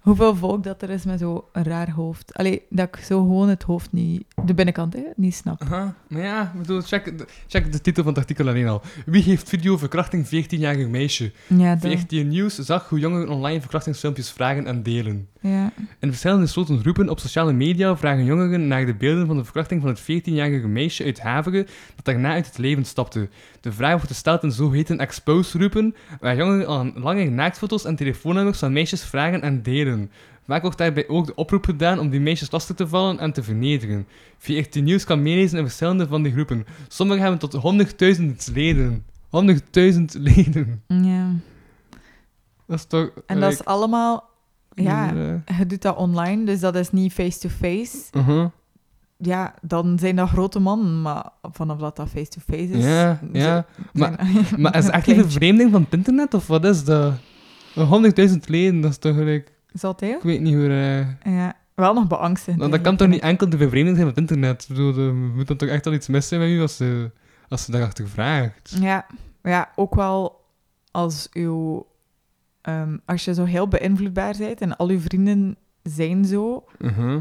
Hoeveel 0.01 0.37
volk 0.37 0.65
dat 0.65 0.83
er 0.83 0.91
is 0.91 1.05
met 1.05 1.19
zo'n 1.19 1.41
raar 1.53 1.91
hoofd. 1.91 2.35
Allee, 2.35 2.63
dat 2.71 2.89
ik 2.89 2.97
zo 2.97 3.19
gewoon 3.21 3.49
het 3.49 3.63
hoofd 3.63 3.93
niet, 3.93 4.25
de 4.45 4.55
binnenkant, 4.55 4.93
hè, 4.93 5.03
niet 5.17 5.35
snap. 5.35 5.63
Aha, 5.63 5.95
maar 6.09 6.23
ja, 6.23 6.53
bedoel, 6.57 6.81
check, 6.81 7.19
de- 7.19 7.27
check 7.47 7.73
de 7.73 7.81
titel 7.81 8.03
van 8.03 8.13
het 8.13 8.21
artikel 8.23 8.49
alleen 8.49 8.69
al. 8.69 8.83
Wie 9.07 9.23
heeft 9.23 9.49
video 9.49 9.77
verkrachting 9.77 10.27
14-jarig 10.27 10.89
meisje? 10.89 11.33
Ja, 11.47 11.75
dat, 11.75 11.91
14 11.91 12.29
Nieuws 12.29 12.55
zag 12.59 12.89
hoe 12.89 12.99
jongeren 12.99 13.29
online 13.29 13.61
verkrachtingsfilmpjes 13.61 14.31
vragen 14.31 14.67
en 14.67 14.83
delen. 14.83 15.29
ja. 15.41 15.73
In 16.01 16.09
verschillende 16.09 16.47
soorten 16.47 16.81
groepen 16.81 17.09
op 17.09 17.19
sociale 17.21 17.53
media 17.53 17.97
vragen 17.97 18.25
jongeren 18.25 18.67
naar 18.69 18.87
de 18.87 18.95
beelden 18.95 19.27
van 19.27 19.37
de 19.37 19.45
verkrachting 19.45 19.81
van 19.81 19.91
het 19.91 20.01
14-jarige 20.03 20.69
meisje 20.69 21.05
uit 21.05 21.21
Haveren 21.21 21.67
dat 21.97 22.05
daarna 22.05 22.31
uit 22.33 22.47
het 22.47 22.59
leven 22.59 22.85
stapte. 22.85 23.29
De 23.61 23.73
vraag 23.73 23.93
wordt 23.93 24.07
gesteld 24.07 24.43
in 24.43 24.53
zogeheten 24.53 24.99
expose-groepen, 24.99 25.95
waar 26.21 26.37
jongeren 26.37 26.67
al 26.67 26.91
langer 26.95 27.31
naaktfoto's 27.31 27.85
en 27.85 27.97
telefoonnummers 27.97 28.59
van 28.59 28.73
meisjes 28.73 29.05
vragen 29.05 29.43
en 29.43 29.63
delen. 29.63 30.11
Vaak 30.47 30.63
wordt 30.63 30.79
daarbij 30.79 31.09
ook 31.09 31.27
de 31.27 31.35
oproep 31.35 31.65
gedaan 31.65 31.99
om 31.99 32.11
die 32.11 32.21
meisjes 32.21 32.51
lastig 32.51 32.77
te 32.77 32.89
vallen 32.89 33.19
en 33.19 33.33
te 33.33 33.43
vernederen. 33.43 34.07
14 34.39 34.85
Nieuws 34.85 35.05
kan 35.05 35.23
meelezen 35.23 35.59
in 35.59 35.65
verschillende 35.65 36.07
van 36.07 36.23
die 36.23 36.33
groepen. 36.33 36.67
Sommige 36.89 37.21
hebben 37.21 37.39
tot 37.39 37.55
100.000 38.19 38.53
leden. 38.53 39.05
100.000 39.31 40.05
leden. 40.13 40.83
ja. 40.87 41.31
Dat 42.67 42.79
is 42.79 42.85
toch... 42.85 43.11
En 43.27 43.41
dat 43.41 43.53
is 43.53 43.65
allemaal... 43.65 44.29
Ja, 44.75 45.15
eh, 45.45 45.59
je 45.59 45.67
doet 45.67 45.83
dat 45.83 45.97
online, 45.97 46.45
dus 46.45 46.61
dat 46.61 46.75
is 46.75 46.91
niet 46.91 47.13
face-to-face. 47.13 47.97
uh-huh. 48.13 48.47
Ja, 49.23 49.55
dan 49.63 49.99
zijn 49.99 50.17
dat 50.17 50.29
grote 50.29 50.59
mannen, 50.59 51.03
maar 51.03 51.31
vanaf 51.43 51.79
dat 51.79 51.97
dat 51.97 52.09
face-to-face 52.09 52.63
is... 52.73 52.85
Ja, 52.85 53.21
ja. 53.33 53.67
Maar- 53.93 54.75
is 54.77 54.85
het 54.85 54.95
echt 54.95 55.09
een 55.09 55.15
vervreemding 55.23 55.71
van 55.73 55.83
het 55.83 55.93
internet, 55.93 56.35
of 56.35 56.47
wat 56.47 56.65
is 56.65 56.85
dat? 56.85 57.15
100.000 58.31 58.37
leden, 58.47 58.81
dat 58.81 58.91
is 58.91 58.99
toch 58.99 59.15
gelijk... 59.15 59.53
Hè? 59.81 60.07
Ik 60.07 60.23
weet 60.23 60.41
niet 60.41 60.55
hoe... 60.55 60.69
eh, 61.23 61.33
Ja, 61.35 61.55
wel 61.75 61.95
nog 61.95 62.07
beangstigend. 62.07 62.59
nou, 62.59 62.71
dat 62.71 62.81
kan 62.81 62.97
toch 62.97 63.09
niet 63.09 63.21
enkel 63.23 63.49
de 63.49 63.57
vervreemding 63.57 63.97
zijn 63.97 64.09
van 64.13 64.23
het 64.23 64.31
internet? 64.31 64.63
Ik 64.63 64.69
bedoel, 64.69 64.97
er 65.07 65.15
moet 65.15 65.47
dan 65.47 65.57
toch 65.57 65.69
echt 65.69 65.87
al 65.87 65.93
iets 65.93 66.09
mis 66.09 66.29
zijn 66.29 66.41
met 66.41 66.51
u 66.51 66.61
als 66.61 66.77
ze, 66.77 67.11
als 67.49 67.65
ze 67.65 67.71
daarachter 67.71 68.09
vraagt? 68.09 68.77
Ja, 68.81 69.07
ja, 69.43 69.69
ook 69.77 69.95
wel 69.95 70.45
als 70.91 71.29
uw... 71.33 71.87
ehm, 72.61 72.97
als 73.05 73.25
je 73.25 73.35
zo 73.35 73.45
heel 73.45 73.69
beïnvloedbaar 73.69 74.35
bent 74.39 74.61
en 74.61 74.77
al 74.77 74.89
uw 74.89 75.01
vrienden 75.01 75.57
zijn 75.83 76.25
zo, 76.25 76.65
Uh-huh. 76.79 77.21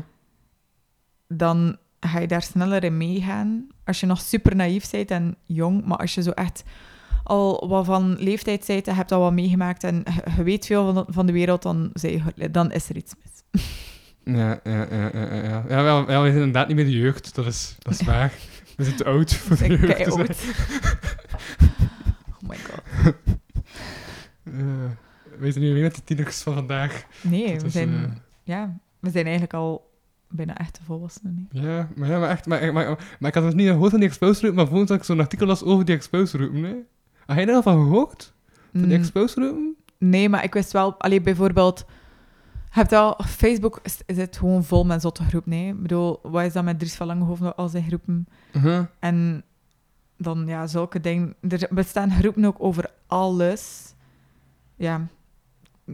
dan 1.27 1.77
ga 1.99 2.19
je 2.19 2.27
daar 2.27 2.41
sneller 2.41 2.83
in 2.83 2.97
meegaan. 2.97 3.67
Als 3.85 3.99
je 3.99 4.05
nog 4.05 4.19
super 4.21 4.55
naïef 4.55 4.91
bent 4.91 5.11
en 5.11 5.35
jong, 5.45 5.85
maar 5.85 5.97
als 5.97 6.13
je 6.15 6.21
zo 6.21 6.31
echt 6.31 6.63
al 7.23 7.67
wat 7.67 7.85
van 7.85 8.15
leeftijd 8.19 8.65
bent, 8.67 8.85
je 8.85 8.93
hebt 8.93 9.11
al 9.11 9.19
wat 9.19 9.33
meegemaakt 9.33 9.83
en 9.83 10.03
je, 10.35 10.43
weet 10.43 10.65
veel 10.65 10.85
van 10.93 10.95
de, 10.95 11.13
van 11.13 11.25
de 11.25 11.31
wereld, 11.31 11.61
dan, 11.61 11.91
dan 12.51 12.71
is 12.71 12.89
er 12.89 12.95
iets 12.95 13.13
mis. 13.23 13.63
Ja, 14.23 14.59
ja, 14.63 14.87
ja, 14.91 15.09
ja, 15.13 15.33
ja. 15.43 15.63
ja. 15.69 15.83
wel- 15.83 16.05
we 16.05 16.11
zijn 16.11 16.25
inderdaad 16.33 16.67
niet 16.67 16.75
meer 16.75 16.85
de 16.85 16.97
jeugd, 16.97 17.35
dat 17.35 17.45
is, 17.45 17.75
dat 17.79 17.93
is 17.93 18.01
waar. 18.01 18.33
We 18.77 18.83
zijn 18.83 18.95
te 18.95 19.05
oud 19.05 19.33
voor 19.33 19.57
de 19.57 19.67
jeugd. 19.67 19.85
kei 19.85 20.11
zijn. 20.11 20.17
oud. 20.27 20.37
Oh 22.43 22.49
my 22.49 22.57
god. 22.57 23.13
Eh, 24.43 24.53
we 25.39 25.51
zijn 25.51 25.63
nu 25.63 25.73
weer 25.73 25.83
met 25.83 25.95
de 25.95 26.03
tieners 26.03 26.41
van 26.41 26.53
vandaag. 26.53 27.03
Nee, 27.21 27.59
we 27.59 27.69
zijn, 27.69 27.89
eh, 27.93 28.11
ja, 28.43 28.77
we 28.99 29.09
zijn 29.09 29.23
eigenlijk 29.23 29.53
al 29.53 29.88
bijna 30.29 30.57
echte 30.57 30.83
volwassenen. 30.83 31.49
hè. 31.51 31.69
Ja, 31.69 31.89
maar, 31.95 32.09
ja, 32.09 32.19
maar 32.19 32.29
echt, 32.29 32.45
maar, 32.45 32.73
maar, 32.73 32.85
maar 33.19 33.29
ik 33.29 33.35
had 33.35 33.43
het 33.43 33.55
niet 33.55 33.67
gehoord 33.67 33.89
van 33.89 33.99
die 33.99 34.09
expose 34.09 34.41
route, 34.41 34.57
maar 34.57 34.67
volgens 34.67 34.89
dat 34.89 34.99
ik 34.99 35.03
zo'n 35.03 35.19
artikel 35.19 35.47
las 35.47 35.63
over 35.63 35.85
die 35.85 35.95
expose 35.95 36.37
route, 36.37 36.57
nee? 36.57 36.85
Had 37.25 37.35
jij 37.35 37.45
daar 37.45 37.55
al 37.55 37.61
van 37.61 37.83
gehoord? 37.83 38.33
Van 38.73 38.87
die 38.87 39.35
Mm? 39.35 39.75
Nee, 39.97 40.29
maar 40.29 40.43
ik 40.43 40.53
wist 40.53 40.71
wel... 40.71 40.99
Allee, 40.99 41.21
bijvoorbeeld... 41.21 41.85
Je 42.53 42.75
hebt 42.75 42.89
wel... 42.89 43.19
Facebook 43.25 43.79
is, 43.83 43.99
is 44.05 44.17
het 44.17 44.37
gewoon 44.37 44.63
vol 44.63 44.85
met 44.85 45.01
zotte 45.01 45.23
groepen, 45.23 45.49
nee? 45.49 45.73
Ik 45.73 45.81
bedoel, 45.81 46.19
wat 46.23 46.43
is 46.43 46.53
dat 46.53 46.63
met 46.63 46.79
Dries 46.79 46.95
van 46.95 47.07
Langehoven 47.07 47.55
al 47.55 47.67
zijn 47.67 47.83
groepen? 47.83 48.27
Uh-huh. 48.51 48.85
En 48.99 49.43
dan, 50.17 50.47
ja, 50.47 50.67
zulke 50.67 50.99
dingen... 50.99 51.35
Er 51.47 51.67
bestaan 51.69 52.11
groepen 52.11 52.45
ook 52.45 52.63
over 52.63 52.91
alles. 53.07 53.93
Ja. 54.75 55.07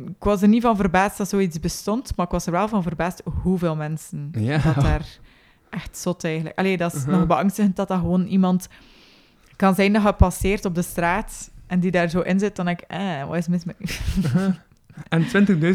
Ik 0.08 0.24
was 0.24 0.42
er 0.42 0.48
niet 0.48 0.62
van 0.62 0.76
verbaasd 0.76 1.18
dat 1.18 1.30
zoiets 1.30 1.60
bestond, 1.60 2.16
maar 2.16 2.26
ik 2.26 2.32
was 2.32 2.46
er 2.46 2.52
wel 2.52 2.68
van 2.68 2.84
verbaasd 2.84 3.22
hoeveel 3.44 3.76
mensen 3.76 4.30
Ja. 4.32 4.58
dat 4.58 4.76
daar 4.84 5.06
echt 5.70 5.98
zot 5.98 6.24
eigenlijk. 6.24 6.60
Allee, 6.60 6.78
dat 6.78 6.94
is 6.94 7.00
Uh-huh. 7.02 7.18
nog 7.18 7.28
beangstigend 7.28 7.76
dat 7.76 7.88
dat 7.88 8.00
gewoon 8.00 8.26
iemand 8.26 8.68
kan 9.56 9.76
zijn 9.76 9.94
dat 9.94 10.04
je 10.04 10.14
passeert 10.14 10.66
op 10.66 10.76
de 10.76 10.82
straat 10.82 11.52
en 11.68 11.80
die 11.80 11.92
daar 11.92 12.10
zo 12.10 12.20
in 12.20 12.40
zit, 12.40 12.56
dan 12.56 12.66
denk 12.66 12.82
ik, 12.82 12.88
eh, 12.90 13.28
wat 13.28 13.38
is 13.38 13.48
mis 13.48 13.64
met 13.66 13.76
u? 13.80 13.86
Uh-huh. 14.24 14.54
En 15.10 15.28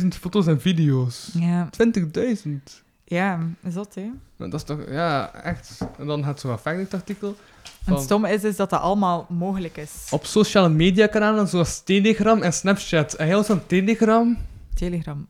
20.000 0.03 0.07
foto's 0.09 0.47
en 0.47 0.61
video's. 0.61 1.31
Ja, 1.35 1.69
20.000. 1.71 2.83
ja, 3.11 3.39
zot, 3.69 3.95
hè. 3.95 4.11
Dat 4.37 4.55
is 4.55 4.63
toch, 4.63 4.79
ja, 4.89 5.33
echt. 5.43 5.79
En 5.99 6.07
dan 6.07 6.25
gaat 6.25 6.41
zo 6.41 6.49
wat 6.49 6.61
verder 6.61 6.81
het 6.83 6.95
artikel. 6.95 7.37
Van- 7.83 7.93
het 7.95 8.03
stomme 8.03 8.31
is, 8.33 8.45
is 8.45 8.57
dat 8.57 8.71
dat 8.71 8.81
allemaal 8.81 9.27
mogelijk 9.29 9.77
is. 9.77 10.07
Op 10.11 10.25
sociale 10.25 10.69
media 10.69 11.07
kanalen 11.07 11.49
zoals 11.49 11.83
Telegram 11.83 12.43
en 12.43 12.53
Snapchat. 12.53 13.15
En 13.15 13.27
heel 13.27 13.45
van 13.45 13.67
Telegram. 13.67 14.39
Telegram. 14.75 15.29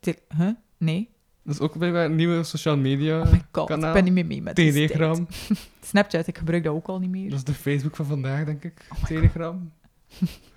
Te 0.00 0.18
huh? 0.36 0.48
Nee. 0.78 1.08
Dat 1.42 1.54
is 1.54 1.60
ook 1.60 1.78
blijkbaar 1.78 2.04
een 2.04 2.14
nieuwe 2.14 2.42
sociale 2.42 2.76
media 2.76 3.20
Oh 3.20 3.30
my 3.32 3.42
god, 3.52 3.68
kanaal. 3.68 3.88
ik 3.88 3.94
ben 3.94 4.04
niet 4.04 4.12
meer 4.12 4.26
mee 4.26 4.42
met 4.42 4.54
Telegram. 4.54 5.26
Snapchat, 5.90 6.26
ik 6.26 6.38
gebruik 6.38 6.64
dat 6.64 6.74
ook 6.74 6.86
al 6.86 6.98
niet 6.98 7.10
meer. 7.10 7.28
Dat 7.30 7.38
is 7.38 7.44
de 7.44 7.54
Facebook 7.54 7.96
van 7.96 8.06
vandaag, 8.06 8.44
denk 8.44 8.64
ik. 8.64 8.86
Oh 8.92 9.04
Telegram. 9.04 9.72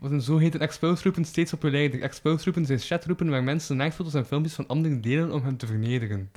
Wat 0.00 0.10
een 0.10 0.20
zogeheten 0.20 0.60
expose-groepen 0.60 1.24
steeds 1.24 1.50
populairder. 1.50 2.02
Expose-groepen 2.02 2.66
zijn 2.66 2.78
chatgroepen 2.78 3.28
waar 3.28 3.44
mensen 3.44 3.76
naaktfoto's 3.76 4.14
en 4.14 4.26
filmpjes 4.26 4.54
van 4.54 4.66
anderen 4.66 5.00
delen 5.00 5.32
om 5.32 5.44
hen 5.44 5.56
te 5.56 5.66
vernederen. 5.66 6.30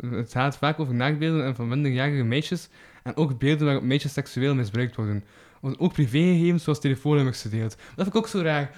Het 0.00 0.32
gaat 0.32 0.56
vaak 0.56 0.80
over 0.80 0.94
naaktbeelden 0.94 1.44
en 1.44 1.54
van 1.54 1.68
minderjarige 1.68 2.22
meisjes 2.22 2.68
en 3.02 3.16
ook 3.16 3.38
beelden 3.38 3.66
waarop 3.66 3.84
meisjes 3.84 4.12
seksueel 4.12 4.54
misbruikt 4.54 4.96
worden. 4.96 5.24
Worden 5.60 5.80
ook 5.80 5.92
privégegevens 5.92 6.62
zoals 6.62 6.80
telefoonnummers 6.80 7.40
gedeeld. 7.40 7.70
Dat 7.70 7.78
vind 7.94 8.08
ik 8.08 8.16
ook 8.16 8.28
zo 8.28 8.40
raar. 8.40 8.70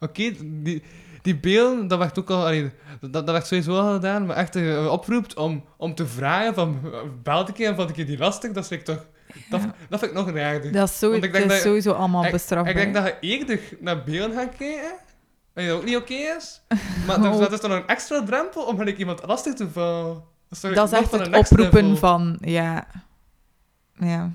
Oké, 0.00 0.32
die, 0.62 0.82
die 1.22 1.36
beelden, 1.36 1.88
dat 1.88 1.98
werd 1.98 2.18
ook 2.18 2.30
al... 2.30 2.70
dat, 3.00 3.12
dat 3.12 3.30
werd 3.30 3.46
sowieso 3.46 3.78
al 3.78 3.92
gedaan, 3.92 4.26
maar 4.26 4.36
echt 4.36 4.56
eh, 4.56 4.88
oproept 4.90 5.34
om, 5.36 5.64
om 5.76 5.94
te 5.94 6.06
vragen 6.06 6.54
van... 6.54 6.80
eh, 6.84 6.98
Bel 7.22 7.48
een 7.48 7.54
keer 7.54 7.68
en 7.68 7.76
vond 7.76 7.90
ik 7.90 7.96
je 7.96 8.04
die 8.04 8.18
lastig? 8.18 8.52
Dat, 8.52 8.66
vind 8.66 8.80
ik 8.80 8.86
toch, 8.86 9.06
dat, 9.50 9.60
Ja. 9.60 9.74
dat 9.88 9.98
vind 9.98 10.10
ik 10.10 10.16
nog 10.16 10.30
raarder. 10.30 10.72
Dat 10.72 10.88
is, 10.88 10.98
zo, 10.98 11.12
ik 11.12 11.20
denk 11.22 11.34
is 11.34 11.46
dat- 11.48 11.60
sowieso 11.60 11.92
allemaal 11.92 12.24
Ik- 12.24 12.32
bestrafbaar. 12.32 12.70
Ik 12.70 12.76
denk 12.76 12.94
dat 12.94 13.04
je 13.04 13.16
eerder 13.20 13.60
naar 13.80 14.02
beelden 14.04 14.36
gaat 14.36 14.56
kijken, 14.56 14.92
en 15.54 15.66
dat 15.66 15.76
ook 15.76 15.84
niet 15.84 15.96
oké 15.96 16.14
is. 16.14 16.62
Maar 17.06 17.16
Oh. 17.16 17.38
dat 17.38 17.52
is 17.52 17.60
dan 17.60 17.70
een 17.70 17.86
extra 17.86 18.24
drempel 18.24 18.62
om 18.64 18.76
gelijk 18.78 18.98
iemand 18.98 19.26
lastig 19.26 19.54
te 19.54 19.70
vallen. 19.70 20.14
Dat 20.14 20.24
is, 20.50 20.60
toch 20.60 20.72
Dat 20.74 20.92
is 20.92 20.98
echt 20.98 21.10
het 21.12 21.20
een 21.26 21.34
oproepen 21.34 21.82
level. 21.82 21.96
van... 21.96 22.38
Ja. 22.40 22.86
Ja. 23.94 24.30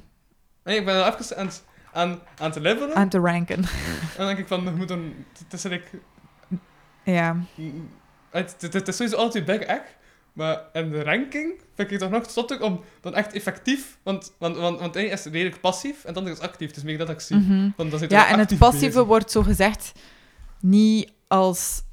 Nee, 0.63 0.77
ik 0.79 0.85
ben 0.85 1.03
al 1.03 1.13
even 1.13 1.37
aan, 1.37 1.45
het- 1.45 1.63
aan, 1.93 2.19
aan 2.37 2.51
te 2.51 2.59
levelen. 2.61 2.95
Aan 2.95 3.09
te 3.09 3.19
ranken. 3.19 3.55
En 3.57 3.63
dan 4.17 4.25
denk 4.25 4.37
ik 4.37 4.47
van, 4.47 4.63
je 4.63 4.69
moet 4.71 4.87
dan... 4.87 5.13
Het 5.43 5.53
is, 5.53 5.63
like, 5.63 5.85
Ja. 7.03 7.37
het, 8.29 8.55
het, 8.59 8.73
het 8.73 8.87
is 8.87 8.95
sowieso 8.95 9.17
altijd 9.17 9.49
egg. 9.49 9.81
Maar 10.37 10.61
in 10.73 10.89
de 10.89 11.03
ranking 11.03 11.53
vind 11.75 11.87
ik 11.87 11.89
het 11.89 11.99
toch 11.99 12.09
nog 12.09 12.31
zottig 12.31 12.61
om 12.61 12.81
dan 13.01 13.15
echt 13.15 13.33
effectief... 13.33 13.97
Want, 14.03 14.33
want, 14.37 14.57
want, 14.57 14.79
want 14.79 14.95
één 14.95 15.11
is 15.11 15.23
redelijk 15.23 15.61
passief 15.61 16.03
en 16.03 16.13
dan 16.13 16.27
is 16.27 16.39
actief. 16.39 16.71
Dus 16.71 16.83
meer 16.83 16.97
dat 16.97 17.09
ik 17.09 17.19
zie. 17.19 17.73
Want 17.75 17.91
dan 17.91 17.99
zit 17.99 18.11
Ja, 18.11 18.29
en 18.29 18.39
het 18.39 18.57
passieve 18.57 18.85
bezig. 18.85 19.05
wordt 19.05 19.31
zo 19.31 19.41
gezegd 19.43 19.91
niet 20.59 21.11
als 21.27 21.83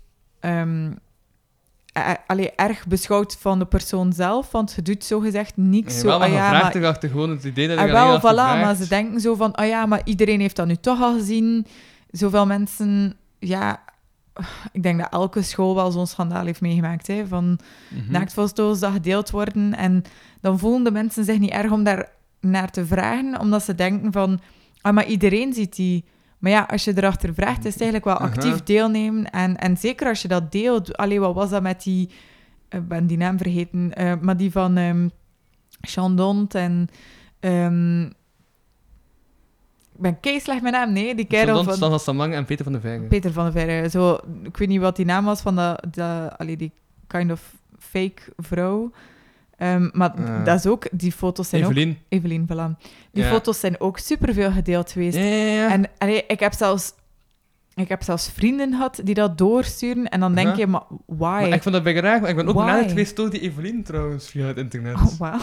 allee, 2.27 2.51
erg 2.57 2.87
beschouwd 2.87 3.37
van 3.41 3.59
de 3.59 3.65
persoon 3.65 4.13
zelf, 4.13 4.51
want 4.51 4.73
je 4.73 4.83
doet 4.83 5.05
zo 5.05 5.21
gezegd 5.21 5.57
niks 5.57 5.99
zo. 5.99 6.09
ah, 6.09 6.27
je 6.27 6.33
ja, 6.33 6.49
vraagt 6.49 6.75
maar, 6.75 6.87
achter 6.87 7.09
gewoon 7.09 7.31
het 7.31 7.45
idee 7.45 7.69
dat 7.69 7.79
je 7.79 7.83
ah, 7.83 7.89
er 7.89 7.97
alleen 7.97 8.21
wel, 8.21 8.33
voilà, 8.33 8.61
maar 8.61 8.75
ze 8.75 8.89
denken 8.89 9.21
zo 9.21 9.35
van, 9.35 9.55
ah 9.55 9.67
ja, 9.67 9.87
maar 9.87 10.01
iedereen 10.05 10.41
heeft 10.41 10.57
dat 10.57 10.67
nu 10.67 10.77
toch 10.77 11.01
al 11.01 11.15
gezien. 11.15 11.67
Zoveel 12.11 12.47
mensen, 12.47 13.17
ja, 13.39 13.84
ik 14.73 14.83
denk 14.83 14.99
dat 14.99 15.13
elke 15.13 15.43
school 15.43 15.75
wel 15.75 15.91
zo'n 15.91 16.07
schandaal 16.07 16.45
heeft 16.47 16.61
meegemaakt, 16.61 17.07
hè, 17.07 17.27
van 17.27 17.59
Mhm. 17.91 18.13
naaktfoto's 18.13 18.79
dat 18.81 18.93
gedeeld 18.93 19.31
worden. 19.31 19.75
En 19.77 20.03
dan 20.41 20.59
voelen 20.59 20.85
de 20.85 20.91
mensen 20.91 21.25
zich 21.25 21.39
niet 21.39 21.51
erg 21.51 21.71
om 21.73 21.85
daar 21.85 22.09
naar 22.41 22.71
te 22.71 22.87
vragen, 22.87 23.41
omdat 23.41 23.63
ze 23.63 23.75
denken 23.75 24.13
van, 24.13 24.41
ah, 24.81 24.93
maar 24.95 25.07
iedereen 25.07 25.53
ziet 25.53 25.77
die. 25.77 26.05
Maar 26.39 26.53
ja, 26.53 26.67
als 26.71 26.85
je 26.85 26.93
erachter 26.97 27.35
vraagt, 27.35 27.65
is 27.65 27.73
het 27.73 27.83
eigenlijk 27.83 28.05
wel 28.19 28.29
actief 28.29 28.53
Aha. 28.53 28.61
deelnemen. 28.65 29.31
En, 29.31 29.57
en 29.57 29.77
zeker 29.77 30.07
als 30.09 30.23
je 30.23 30.29
dat 30.29 30.53
deelt, 30.53 30.97
allee, 30.97 31.21
wat 31.21 31.35
was 31.35 31.51
dat 31.51 31.63
met 31.63 31.83
die, 31.83 32.11
eh, 32.69 32.81
ik 32.81 32.89
ben 32.89 33.07
die 33.07 33.17
naam 33.17 33.39
vergeten, 33.39 33.95
eh, 33.95 34.13
maar 34.21 34.37
die 34.37 34.51
van 34.51 34.77
ehm 34.77 35.09
Chandont 35.81 36.55
en... 36.55 36.89
ehm, 37.41 38.11
ben 39.97 40.21
kei 40.21 40.41
slecht 40.41 40.63
met 40.63 40.73
naam, 40.73 40.93
nee, 40.93 41.15
die 41.15 41.25
kerel 41.25 41.47
Zandon, 41.57 41.65
van... 41.65 41.75
Stan 41.75 42.01
Samang 42.01 42.35
en 42.35 42.45
Peter 42.45 42.65
van 42.65 42.73
der 42.73 42.81
Vijgen. 42.83 43.07
Peter 43.09 43.33
van 43.33 43.45
der 43.45 43.53
Verre. 43.53 43.89
Zo, 43.91 44.19
ik 44.43 44.57
weet 44.57 44.69
niet 44.69 44.81
wat 44.81 44.97
die 44.97 45.05
naam 45.05 45.25
was 45.25 45.41
van 45.41 45.57
de, 45.57 45.79
de, 45.91 46.31
allee, 46.37 46.57
die 46.57 46.73
kind 47.07 47.31
of 47.33 47.41
fake 47.79 48.23
vrouw. 48.37 48.91
Ehm, 49.57 49.89
maar 49.93 50.15
Eh. 50.15 50.45
dat 50.45 50.59
is 50.59 50.67
ook, 50.67 50.87
die 50.93 51.13
foto's 51.13 51.49
zijn 51.49 51.65
ook... 51.65 51.71
Evelien. 51.71 51.99
Evelien, 52.09 52.47
voilà. 52.53 52.79
Die 53.13 53.23
Ja. 53.25 53.31
foto's 53.31 53.61
zijn 53.61 53.81
ook 53.81 53.99
superveel 53.99 54.51
gedeeld 54.53 54.91
geweest. 54.93 55.17
Ja, 55.17 55.23
ja, 55.25 55.45
ja. 55.45 55.71
En 55.71 55.85
allee, 55.99 56.25
ik, 56.27 56.41
heb 56.41 56.53
zelfs, 56.53 56.93
ik 57.75 57.89
heb 57.89 58.03
zelfs 58.03 58.31
vrienden 58.31 58.71
gehad 58.73 59.01
die 59.05 59.15
dat 59.15 59.39
doorsturen. 59.39 60.09
En 60.09 60.21
dan 60.21 60.35
denk 60.35 60.57
je, 60.57 60.67
maar 60.67 60.83
why? 61.07 61.19
Maar 61.19 61.49
ik 61.49 61.63
vond 61.63 61.75
dat 61.75 61.85
bij 61.85 61.95
graag, 61.97 62.21
maar 62.21 62.31
ik 62.31 62.37
ben 62.37 62.49
ook 62.49 62.55
benaderd 62.55 62.89
geweest 62.89 63.17
door 63.17 63.31
die 63.31 63.41
Evelien 63.41 63.83
trouwens, 63.83 64.29
via 64.29 64.47
het 64.47 64.57
internet. 64.59 64.95
Oh, 64.95 65.19
wauw. 65.19 65.41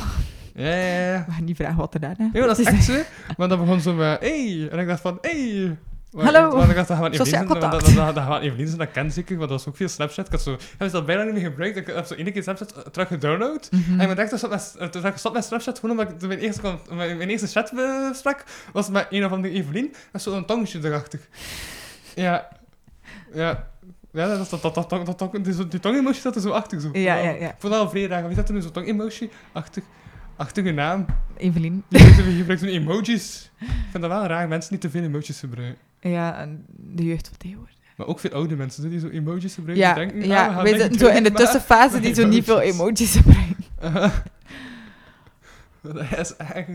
Ja, 0.55 0.75
ja, 0.75 1.11
ja. 1.13 1.23
We 1.27 1.31
gaan 1.31 1.43
niet 1.43 1.55
vragen 1.55 1.75
wat 1.77 1.93
er 1.93 1.99
daarna 1.99 2.29
Ja, 2.33 2.45
dat 2.45 2.59
is 2.59 2.65
echt 2.65 2.83
zo. 2.83 2.93
Maar 3.37 3.47
dan 3.47 3.59
begon 3.59 3.81
zo 3.81 3.93
met, 3.93 4.19
hey. 4.19 4.67
En 4.71 4.79
ik 4.79 4.87
dacht 4.87 5.01
van, 5.01 5.17
hey. 5.21 5.75
Maar- 6.11 6.23
Hallo. 6.25 6.55
Want 6.57 6.69
ik 6.69 6.75
dacht, 6.75 6.87
dat 6.87 6.97
gaat 6.97 7.05
Evelien 7.13 7.25
zijn. 7.27 7.47
Dat, 7.47 8.15
dat, 8.15 8.15
dat, 8.15 8.41
Evelien 8.41 8.67
zijn, 8.67 8.79
dat 8.79 8.91
ken 8.91 9.11
zeker. 9.11 9.37
Want 9.37 9.49
dat 9.49 9.57
was 9.59 9.67
ook 9.67 9.75
veel 9.75 9.87
Snapchat. 9.87 10.25
Ik 10.25 10.31
had 10.31 10.41
zo, 10.41 10.51
heb 10.51 10.61
je 10.87 10.89
dat 10.89 11.05
bijna 11.05 11.23
niet 11.23 11.33
meer 11.33 11.43
gebruikt. 11.43 11.77
Ik 11.77 11.87
heb 11.87 12.05
zo 12.05 12.13
één 12.13 12.31
keer 12.33 12.43
Snapchat 12.43 12.73
eh, 12.73 12.81
terug 12.81 13.07
gedownload. 13.07 13.69
Mhm. 13.71 13.99
En 13.99 14.09
ik 14.09 14.17
met, 14.17 14.43
eh, 14.77 14.87
terug 14.87 15.11
gestopt 15.11 15.35
met 15.35 15.45
Snapchat, 15.45 15.79
gewoon 15.79 15.99
omdat 15.99 16.13
ik 16.21 16.27
mijn 16.27 16.39
eerste, 16.39 16.61
mijn, 16.91 17.17
mijn 17.17 17.29
eerste 17.29 17.47
chat 17.47 17.71
sprak, 18.17 18.43
was 18.73 18.89
met 18.89 19.07
een 19.09 19.25
of 19.25 19.31
andere 19.31 19.53
Evelien, 19.53 19.93
met 20.11 20.21
zo'n 20.21 20.45
tongetje 20.45 20.79
erachter. 20.83 21.19
Ja. 22.15 22.47
Ja. 23.33 23.69
Ja, 24.13 24.27
dat, 24.37 24.49
dat, 24.49 24.61
dat, 24.61 24.73
dat, 24.75 24.89
dat, 24.89 25.05
dat, 25.05 25.19
dat, 25.19 25.43
die, 25.43 25.53
zo- 25.53 25.67
die 25.67 25.79
tong-emoji 25.79 26.13
zat 26.15 26.35
er 26.35 26.41
zo 26.41 26.49
achter. 26.49 26.81
Zo. 26.81 26.89
Ja, 26.93 27.15
ja, 27.15 27.29
ja. 27.29 27.47
Ik 27.49 27.55
vond 27.57 27.73
dat 27.73 27.81
al 27.81 27.89
vrij 27.89 28.07
raar. 28.07 28.27
Wie 28.27 28.35
zat 28.35 28.47
er 28.47 28.53
nu 28.53 28.61
zo'n 28.61 28.71
tong-emoji 28.71 29.29
achter, 29.51 29.81
achter 30.41 30.65
je 30.65 30.71
naam? 30.71 31.05
Evelien. 31.37 31.83
Je 31.89 31.99
gebruikt- 31.99 32.61
zo'n 32.61 32.69
emojis. 32.71 33.51
Ik 33.59 33.67
vind 33.91 34.03
dat 34.03 34.11
wel 34.11 34.25
raar, 34.25 34.47
mensen 34.47 34.71
niet 34.73 34.81
te 34.81 34.89
veel 34.89 35.03
emojis 35.03 35.39
gebruiken. 35.39 35.81
Ja, 35.99 36.37
en 36.37 36.65
de 36.77 37.03
jeugd 37.03 37.27
van 37.27 37.37
tegenwoordig. 37.37 37.75
Maar 37.97 38.07
ook 38.07 38.19
veel 38.19 38.31
oude 38.31 38.55
mensen 38.55 38.89
die 38.89 38.99
zo 38.99 39.07
emojis 39.07 39.53
gebruiken. 39.53 39.85
Ja, 39.87 39.93
denken, 39.93 40.15
ah, 40.17 40.21
we 40.23 40.27
ja 40.27 40.61
wij 40.63 40.97
zo 40.97 41.07
in 41.07 41.23
de 41.23 41.31
tussenfase 41.31 41.99
die 41.99 42.13
zo 42.13 42.27
niet 42.27 42.43
veel 42.43 42.61
emojis 42.61 43.15
gebruiken. 43.15 43.55
naar- 43.81 44.23
Dat 45.81 46.19
is 46.19 46.35
echt... 46.35 46.67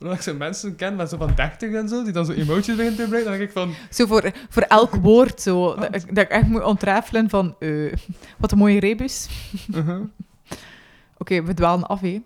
Omdat 0.00 0.16
ik 0.16 0.22
zo 0.22 0.34
mensen 0.34 0.76
ken 0.76 0.96
met 0.96 1.08
zo 1.08 1.16
van 1.16 1.32
30 1.34 1.72
en 1.72 1.88
zo, 1.88 2.02
die 2.04 2.12
dan 2.12 2.26
zo 2.26 2.32
emojis 2.32 2.66
beginnen 2.66 2.94
te 2.96 3.02
gebruiken, 3.02 3.30
dan 3.30 3.38
denk 3.38 3.50
ik 3.50 3.56
van... 3.56 3.74
Zo 3.90 4.06
voor, 4.06 4.32
voor 4.48 4.62
elk 4.62 4.94
woord 5.08 5.40
zo. 5.42 5.74
Dat, 5.74 5.94
ik- 5.94 6.14
dat 6.14 6.24
ik 6.24 6.30
echt 6.30 6.46
moet 6.46 6.62
ontrafelen 6.62 7.28
van... 7.30 7.54
eh, 7.58 7.92
wat 8.36 8.52
een 8.52 8.58
mooie 8.58 8.80
rebus. 8.80 9.28
uh-huh. 9.74 10.00
Oké, 11.18 11.42
we 11.42 11.54
dwalen 11.54 11.86
af, 11.88 12.00
hè. 12.00 12.22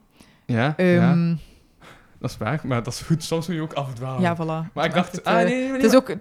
Ja, 0.52 0.74
ja, 0.76 1.10
Ehm, 1.10 1.34
dat 2.18 2.30
is 2.30 2.36
waar, 2.36 2.60
maar 2.64 2.82
dat 2.82 2.92
is 2.92 3.00
goed. 3.00 3.24
Soms 3.24 3.46
moet 3.46 3.56
je 3.56 3.62
ook 3.62 3.72
afdwalen. 3.72 4.20
ja, 4.20 4.36
voilà. 4.36 4.72
Maar 4.72 4.84
ik 4.84 4.94
dacht, 4.94 5.12
het, 5.12 5.24
ah 5.24 5.40
eh, 5.40 5.46
nee, 5.46 5.54
nee, 5.54 5.64
nee, 5.64 5.72
Het 5.72 5.84
is 5.84 5.94
ook... 5.94 6.14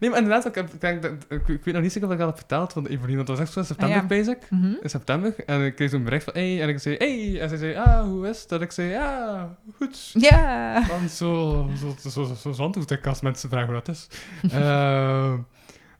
Nee, 0.00 0.10
maar 0.10 0.18
inderdaad, 0.22 0.46
ik, 0.46 0.54
heb, 0.54 0.72
ik, 0.72 0.80
denk 0.80 1.04
ik, 1.04 1.48
ik 1.48 1.64
weet 1.64 1.74
nog 1.74 1.82
niet 1.82 1.92
zeker 1.92 2.08
of 2.08 2.12
ik 2.14 2.18
dat 2.20 2.28
heb 2.28 2.36
verteld 2.38 2.72
van 2.72 2.86
Evelien, 2.86 3.14
want 3.14 3.26
dat 3.26 3.36
was 3.36 3.46
echt 3.46 3.52
zo 3.54 3.58
in 3.60 3.64
september, 3.66 3.96
Ah, 3.96 4.02
ja. 4.02 4.08
bezig. 4.08 4.36
Mhm. 4.50 4.72
In 4.82 4.90
september. 4.90 5.34
En 5.46 5.64
ik 5.64 5.74
kreeg 5.74 5.90
zo'n 5.90 6.04
bericht 6.04 6.24
van, 6.24 6.32
hey, 6.32 6.62
en 6.62 6.68
ik 6.68 6.78
zei, 6.78 6.96
hey, 6.96 7.40
en 7.40 7.48
zij 7.48 7.58
zei, 7.58 7.74
ah, 7.76 8.02
hoe 8.02 8.28
is 8.28 8.42
het? 8.42 8.52
En 8.52 8.60
ik 8.60 8.70
zei, 8.72 8.88
ja, 8.88 9.48
goed. 9.76 10.10
Ja. 10.14 10.80
Dan 10.88 11.08
zo, 11.08 11.70
zo, 11.80 12.10
zo, 12.10 12.24
zo, 12.24 12.34
zo 12.34 12.52
zandhoed 12.52 12.90
ik 12.90 13.06
als 13.06 13.20
mensen 13.20 13.48
vragen 13.48 13.66
hoe 13.66 13.74
dat 13.84 13.88
is. 13.88 14.06
Ehm, 14.52 15.36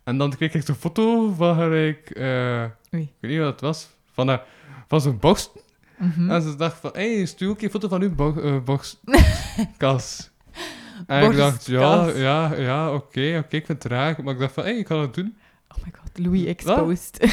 en 0.04 0.18
dan 0.18 0.30
kreeg 0.36 0.54
ik 0.54 0.62
zo'n 0.64 0.74
foto 0.74 1.32
van 1.32 1.56
haar, 1.56 1.72
ik, 1.72 2.10
eh, 2.10 2.62
ik 2.64 2.70
weet 2.90 3.30
niet 3.30 3.38
wat 3.38 3.50
het 3.52 3.60
was, 3.60 3.88
van, 4.12 4.28
haar- 4.28 4.42
van 4.88 5.00
zo'n 5.00 5.18
borst. 5.18 5.50
Mhm. 5.98 6.30
En 6.30 6.42
ze 6.42 6.56
dacht 6.56 6.78
van, 6.80 6.90
hé, 6.92 7.16
hey, 7.16 7.26
stuur 7.26 7.50
ook 7.50 7.60
een 7.60 7.70
foto 7.70 7.88
van 7.88 8.02
uw 8.02 8.14
bo 8.14 8.34
eh, 8.34 8.56
borstkas. 8.64 10.30
en 11.06 11.30
ik 11.30 11.36
dacht, 11.36 11.66
ja, 11.66 12.08
ja, 12.08 12.54
ja, 12.54 12.94
oké, 12.94 13.36
oké, 13.44 13.56
ik 13.56 13.66
vind 13.66 13.82
het 13.82 13.84
raar. 13.84 14.16
Maar 14.22 14.34
ik 14.34 14.40
dacht 14.40 14.52
van, 14.52 14.62
hé, 14.64 14.70
hey, 14.70 14.78
ik 14.78 14.86
ga 14.86 14.94
dat 14.94 15.14
doen. 15.14 15.36
Oh 15.68 15.84
my 15.84 15.92
god, 15.98 16.18
Louis 16.18 16.44
exposed. 16.44 17.18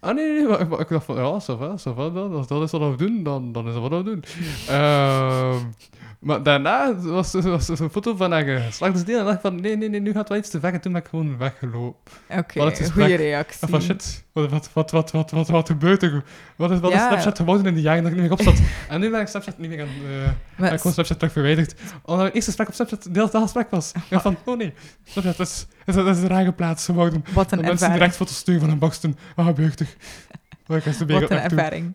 Ah, 0.00 0.14
nee, 0.14 0.32
nee, 0.32 0.46
maar, 0.46 0.68
maar 0.68 0.80
ik 0.80 0.88
dacht 0.88 1.04
van, 1.04 1.16
ja, 1.16 1.40
ça 1.40 1.58
va, 1.58 1.76
ça 1.78 1.94
va 1.94 2.10
dan. 2.10 2.34
Als 2.34 2.46
dat 2.46 2.62
is 2.62 2.70
wat 2.70 2.90
we 2.90 2.96
doen, 2.96 3.22
dan, 3.22 3.52
dan 3.52 3.66
is 3.68 3.72
dat 3.74 3.88
wat 3.88 3.90
we 3.90 4.02
doen. 4.02 4.24
Ehm, 4.68 5.58
maar 6.24 6.42
daarna 6.42 6.94
was, 6.94 7.32
was 7.32 7.68
er 7.68 7.76
zo'n 7.76 7.90
foto 7.90 8.16
van 8.16 8.32
haar 8.32 8.44
geslachtsdeel. 8.44 9.18
En 9.18 9.24
dacht 9.24 9.40
van, 9.40 9.60
nee, 9.60 9.76
nee, 9.76 9.88
nee, 9.88 10.00
nu 10.00 10.12
gaat 10.12 10.28
wel 10.28 10.38
iets 10.38 10.50
te 10.50 10.60
ver. 10.60 10.72
En 10.72 10.80
toen 10.80 10.92
ben 10.92 11.00
ik 11.02 11.08
gewoon 11.08 11.38
weggelopen. 11.38 12.12
Oké, 12.28 12.60
gesprek- 12.60 12.90
goede 12.92 13.14
reactie. 13.14 13.68
van, 13.68 13.82
shit, 13.82 14.24
wat, 14.32 14.50
wat, 14.50 14.70
wat, 14.72 14.90
wat, 14.90 15.10
wat, 15.10 15.30
wat, 15.30 15.48
wat 15.48 15.66
gebeurt 15.68 16.02
er? 16.02 16.24
Wat 16.56 16.70
is, 16.70 16.80
wat 16.80 16.90
is 16.92 16.96
Ja. 16.98 17.06
Snapchat 17.08 17.36
geworden 17.36 17.66
in 17.66 17.74
die 17.74 17.82
jaren 17.82 18.02
dat 18.02 18.12
ik 18.12 18.18
niet 18.18 18.28
meer 18.28 18.38
op 18.38 18.42
zat? 18.44 18.60
en 18.88 19.00
nu 19.00 19.10
ben 19.10 19.20
ik 19.20 19.26
Snapchat 19.26 19.58
niet 19.58 19.70
meer 19.70 19.80
aan... 19.80 19.86
eh 19.88 20.22
Maar 20.56 20.64
heb 20.66 20.72
ik 20.72 20.76
gewoon 20.78 20.92
Snapchat 20.92 21.18
terug 21.18 21.32
verwijderd. 21.32 21.74
Omdat 22.04 22.16
mijn 22.22 22.32
eerste 22.32 22.50
gesprek 22.50 22.68
op 22.68 22.74
Snapchat 22.74 23.02
de 23.02 23.10
hele 23.12 23.30
dag 23.30 23.42
gesprek 23.42 23.70
was. 23.70 23.92
Ik 23.94 24.02
dacht 24.08 24.22
van, 24.22 24.36
oh 24.44 24.56
nee, 24.56 24.74
Snapchat 25.04 25.38
is, 25.40 25.66
is, 25.86 25.96
is 25.96 26.18
een 26.18 26.28
rare 26.28 26.52
plaats 26.52 26.84
geworden. 26.84 27.24
wat 27.34 27.52
een 27.52 27.58
Dat 27.58 27.66
mensen 27.66 27.70
ervaring. 27.70 27.98
direct 27.98 28.16
foto's 28.16 28.36
sturen 28.36 28.60
van 28.60 28.68
hun 28.70 28.78
borsten. 28.78 29.16
Wat 29.36 29.46
gebeurt 29.46 29.80
er? 29.80 29.86
Wat 30.66 30.86
is 30.86 31.00
een 31.00 31.06
naartoe? 31.06 31.92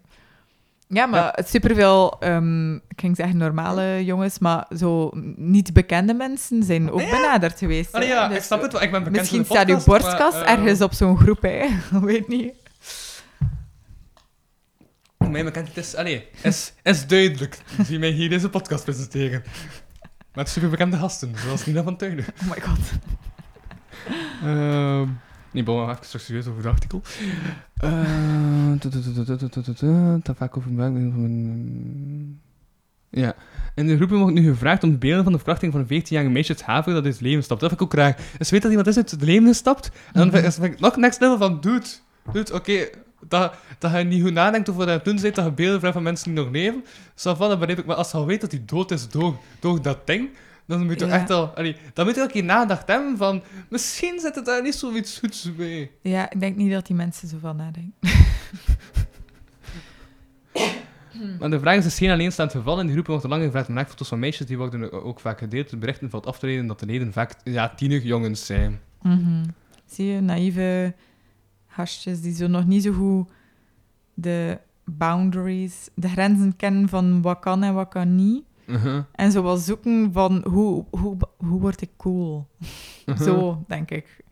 Ja, 0.92 1.06
maar 1.06 1.32
het 1.36 1.50
superveel, 1.50 2.20
ehm 2.20 2.74
ik 2.76 3.00
ging 3.00 3.16
zeggen 3.16 3.38
normale 3.38 4.06
jongens, 4.06 4.40
maar 4.40 4.66
zo 4.78 5.12
niet 5.36 5.74
bekende 5.74 6.14
mensen 6.14 6.64
zijn 6.64 6.92
ook 6.92 7.02
Ja. 7.02 7.10
benaderd 7.10 7.60
geweest. 7.60 7.94
Allee, 7.94 8.08
hè. 8.08 8.14
ja, 8.14 8.28
Dus, 8.28 8.38
ik 8.38 8.44
snap 8.44 8.62
het 8.62 8.72
wel. 8.72 8.82
Ik 8.82 8.92
ben 8.92 9.00
bekend 9.04 9.20
Misschien 9.20 9.40
de 9.42 9.46
staat 9.46 9.68
uw 9.70 9.76
podcast, 9.76 9.88
borstkas 9.88 10.34
maar, 10.34 10.44
eh, 10.46 10.52
ergens 10.54 10.82
op 10.82 10.94
zo'n 10.94 11.18
groep, 11.18 11.42
hè. 11.42 11.68
Weet 12.02 12.28
niet. 12.28 12.54
Hoe 15.18 15.30
mij 15.30 15.44
bekend 15.44 15.68
het 15.68 15.78
is, 15.78 15.96
allee, 15.96 16.28
is, 16.42 16.74
is 16.84 17.08
duidelijk. 17.08 17.58
Zie 17.86 18.00
mij 18.00 18.10
hier 18.10 18.30
deze 18.30 18.50
podcast 18.50 18.84
presenteren. 18.84 19.44
Met 20.34 20.50
superbekende 20.50 20.98
gasten, 20.98 21.34
zoals 21.38 21.66
Nina 21.66 21.84
van 21.84 21.98
Tuinen. 21.98 22.26
Oh 22.42 22.50
my 22.50 22.62
god. 22.62 22.80
Ehm 24.44 25.08
Nee, 25.52 25.64
maar 25.64 25.98
ik 25.98 26.04
straks 26.04 26.26
serieus 26.26 26.48
over 26.48 26.64
het 26.64 26.72
artikel. 26.72 27.02
Over. 30.58 30.72
Ja. 33.10 33.36
In 33.76 33.88
de 33.88 33.96
groepen 33.96 34.18
wordt 34.18 34.34
nu 34.34 34.50
gevraagd 34.50 34.84
om 34.84 34.92
de 34.92 34.98
beelden 34.98 35.24
van 35.24 35.32
de 35.32 35.38
verkrachting 35.38 35.72
van 35.72 35.86
een 35.88 36.02
14-jarige 36.02 36.32
meisje 36.32 36.54
uit 36.54 36.62
Haven 36.62 36.94
dat 36.94 37.06
is 37.06 37.14
het 37.14 37.22
leven 37.22 37.44
stapt. 37.44 37.60
Dat 37.60 37.70
vind 37.70 37.82
ik 37.82 37.88
ook 37.88 37.94
raar. 37.94 38.18
Dus 38.38 38.50
weet 38.50 38.62
dat 38.62 38.70
iemand 38.72 38.88
is 38.88 38.96
het 38.96 39.16
leven 39.20 39.48
gestapt, 39.48 39.92
en 40.14 40.28
mhm. 40.28 40.42
dan 40.42 40.52
vind 40.52 40.64
ik 40.64 40.80
nog 40.80 40.96
next 40.96 41.20
level 41.20 41.38
van, 41.38 41.62
doet, 41.62 42.02
doet, 42.34 42.52
oké, 42.52 42.90
dat, 43.28 43.54
dat 43.78 43.92
je 43.92 43.98
niet 43.98 44.22
goed 44.22 44.34
nadenkt 44.34 44.70
over 44.70 44.86
dat 44.86 45.06
je 45.06 45.32
dat 45.32 45.46
je 45.46 45.52
beelden 45.52 45.80
vraagt 45.80 45.96
van 45.96 46.04
mensen 46.04 46.34
die 46.34 46.44
nog 46.44 46.52
leven. 46.52 46.86
Zo 47.16 47.34
van, 47.34 47.50
dan 47.50 47.60
begrijp 47.60 47.80
ik, 47.80 47.86
maar 47.86 47.96
als 47.96 48.12
je 48.12 48.18
al 48.18 48.26
weet 48.26 48.42
dat 48.42 48.52
hij 48.52 48.64
dood 48.66 48.92
is 48.92 49.10
door, 49.10 49.36
door 49.60 49.82
dat 49.82 50.08
ding, 50.08 50.30
dan 50.78 50.86
moet 50.86 51.00
je 51.00 51.06
Ja. 51.06 51.12
echt 51.20 51.30
al... 51.30 51.48
Allee, 51.48 51.76
dan 51.94 52.06
moet 52.06 52.16
je 52.16 52.22
ook 52.22 52.28
een 52.28 52.34
keer 52.34 52.44
nagedacht 52.44 52.88
hebben 52.88 53.18
van... 53.18 53.42
Misschien 53.70 54.20
zit 54.20 54.36
het 54.36 54.46
daar 54.46 54.62
niet 54.62 54.76
zoiets 54.76 55.20
goeds 55.20 55.56
bij. 55.56 55.92
Ja, 56.02 56.32
ik 56.32 56.40
denk 56.40 56.56
niet 56.56 56.72
dat 56.72 56.88
die 56.88 56.96
mensen 56.96 57.28
zo 57.28 57.38
van 57.40 57.56
nadenken. 57.56 57.94
Maar 61.40 61.50
de 61.50 61.60
vraag 61.60 61.78
is 61.78 61.84
dus 61.84 61.98
geen 61.98 62.10
alleenstaand 62.10 62.52
geval. 62.52 62.74
In 62.80 62.84
die 62.84 62.92
groepen 62.92 63.12
wordt 63.12 63.26
er 63.26 63.32
lang 63.32 63.44
gevraagd 63.44 63.68
om 63.68 63.74
naaktfoto's 63.74 64.08
van 64.08 64.20
meisjes. 64.20 64.48
Die 64.48 64.58
worden 64.58 65.04
ook 65.04 65.20
vaak 65.20 65.38
gedeeld. 65.40 65.70
De 65.70 65.78
berichten 65.78 66.10
valt 66.10 66.26
af 66.26 66.40
te 66.40 66.46
leiden 66.46 66.68
dat 66.68 66.80
de 66.80 66.86
leden 66.86 67.14
vaak 67.14 67.36
ja, 67.44 67.70
tienerjongens 67.70 68.46
zijn. 68.46 68.80
Mhm. 69.02 69.44
Zie 69.86 70.06
je, 70.06 70.22
naïeve 70.22 70.94
gastjes 71.68 72.22
die 72.22 72.36
zo 72.36 72.48
nog 72.48 72.66
niet 72.66 72.84
zo 72.84 72.92
goed 72.92 73.30
de 74.14 74.58
boundaries, 74.86 75.90
de 75.94 76.10
grenzen 76.10 76.56
kennen 76.56 76.90
van 76.90 77.22
wat 77.22 77.40
kan 77.40 77.64
en 77.64 77.74
wat 77.74 77.90
kan 77.90 78.16
niet. 78.16 78.44
En 79.12 79.32
zo 79.32 79.42
wat 79.42 79.60
zoeken 79.60 80.10
van 80.14 80.44
hoe, 80.50 80.86
hoe, 80.92 81.18
hoe 81.38 81.60
word 81.60 81.82
ik 81.82 81.90
cool? 81.98 82.48
Uh-huh. 83.06 83.26
Zo, 83.28 83.64
denk 83.68 83.92
ik. 83.92 84.24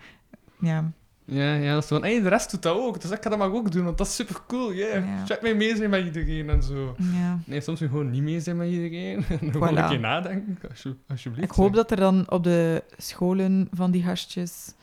Ja. 0.60 0.92
Ja, 1.30 1.54
ja, 1.54 1.74
dat 1.74 1.84
is 1.84 1.90
van, 1.90 2.02
hey, 2.02 2.22
de 2.22 2.30
rest 2.30 2.52
doet 2.52 2.62
dat 2.62 2.78
ook. 2.78 3.02
Dus 3.02 3.12
ik 3.12 3.24
ga 3.24 3.30
dat 3.30 3.40
maar 3.40 3.52
ook 3.54 3.72
doen, 3.72 3.84
want 3.84 3.98
dat 3.98 4.08
is 4.08 4.16
super 4.16 4.36
cool. 4.48 4.74
Yeah. 4.74 5.06
Ja. 5.06 5.26
Check 5.26 5.42
mij 5.42 5.56
mee 5.56 5.76
zijn 5.76 5.90
met 5.90 6.06
iedereen 6.06 6.50
en 6.50 6.64
zo. 6.64 6.96
ja. 7.14 7.40
Nee, 7.46 7.62
soms 7.62 7.80
gewoon 7.80 8.10
niet 8.10 8.22
mee 8.22 8.40
zijn 8.40 8.58
met 8.58 8.68
iedereen. 8.70 9.24
En 9.42 9.52
dan 9.52 9.70
Voilà. 9.70 9.78
een 9.78 9.88
keer 9.90 10.00
nadenken, 10.00 10.58
alsje- 10.70 10.96
alsjeblieft. 11.10 11.50
Ik 11.52 11.56
hoop 11.56 11.74
dat 11.74 11.92
er 11.92 11.98
dan 11.98 12.26
op 12.32 12.44
de 12.44 12.84
scholen 12.98 13.68
van 13.72 13.92
die 13.92 14.04
gastjes, 14.04 14.74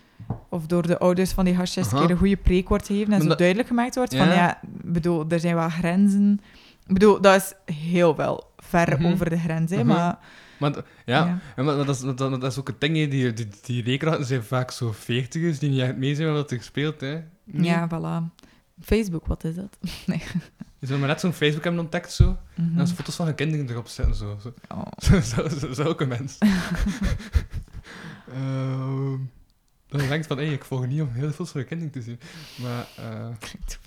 of 0.49 0.67
door 0.67 0.87
de 0.87 0.99
ouders 0.99 1.33
van 1.33 1.45
die 1.45 1.55
gastjes, 1.55 1.93
een 1.93 1.99
keer 1.99 2.11
een 2.11 2.17
goede 2.17 2.37
preek 2.37 2.69
wordt 2.69 2.87
gegeven 2.87 3.13
en 3.13 3.21
zo 3.23 3.29
dat- 3.29 3.39
duidelijk 3.39 3.69
gemaakt 3.69 3.95
wordt 3.95 4.17
van, 4.17 4.27
Ja. 4.27 4.35
ja, 4.35 4.63
ik 4.63 4.93
bedoel, 4.93 5.25
er 5.29 5.41
zijn 5.41 5.55
wel 5.55 5.69
grenzen. 5.69 6.41
Ik 6.87 6.93
bedoel, 6.93 7.21
dat 7.21 7.35
is 7.67 7.75
heel 7.75 8.17
wel 8.17 8.53
ver 8.69 9.01
Mhm. 9.01 9.13
over 9.13 9.31
de 9.31 9.39
grens, 9.39 9.71
Mhm. 9.71 9.87
maar... 9.87 10.19
Ja, 11.05 11.39
maar 11.57 11.65
dat 11.65 11.89
is, 11.89 11.99
dat, 12.01 12.19
dat 12.19 12.43
is 12.45 12.59
ook 12.59 12.67
het 12.69 12.81
ding, 12.81 12.97
hè. 12.97 13.09
die, 13.09 13.33
die, 13.63 13.83
die 13.83 14.01
zijn 14.25 14.43
vaak 14.45 14.71
zo 14.71 14.93
veertigers 14.93 15.59
die 15.59 15.71
niet 15.71 15.81
echt 15.81 15.97
mee 15.97 16.15
zijn 16.15 16.33
wat 16.33 16.51
er 16.51 16.57
gespeeld, 16.57 17.01
hè. 17.01 17.21
Nee. 17.45 17.65
Ja, 17.65 17.89
voilà. 17.89 18.43
Facebook, 18.81 19.27
wat 19.27 19.45
is 19.45 19.55
dat? 19.55 19.79
Nee. 20.07 20.23
Je 20.79 20.87
zou 20.87 20.99
maar 20.99 21.09
net 21.09 21.21
zo'n 21.21 21.33
Facebook 21.33 21.65
hebben 21.65 21.83
ontdekt, 21.83 22.13
zo. 22.13 22.25
Mhm. 22.25 22.69
En 22.69 22.77
dan 22.77 22.87
zo 22.87 22.95
foto's 22.95 23.15
van 23.17 23.27
hun 23.27 23.35
kinderen 23.35 23.71
erop 23.71 23.89
zetten, 23.89 24.15
zo. 24.15 24.39
zo. 24.43 24.55
Oh. 24.69 24.83
Zo- 25.09 25.21
zo- 25.21 25.49
zo- 25.49 25.73
Zulke 25.73 26.05
mensen. 26.07 26.49
Ehm, 28.35 29.17
dan 29.89 29.99
denk 30.09 30.13
je 30.23 30.25
van, 30.25 30.39
hé, 30.39 30.45
ik 30.45 30.65
volg 30.65 30.87
niet 30.87 31.01
om 31.01 31.09
heel 31.09 31.21
veel 31.23 31.31
foto's 31.33 31.51
van 31.51 31.61
je 31.61 31.67
kinderen 31.67 31.93
te 31.93 32.03
zien. 32.03 32.19
Maar, 32.63 32.87
eh... 32.97 33.29
Klinkt. 33.39 33.79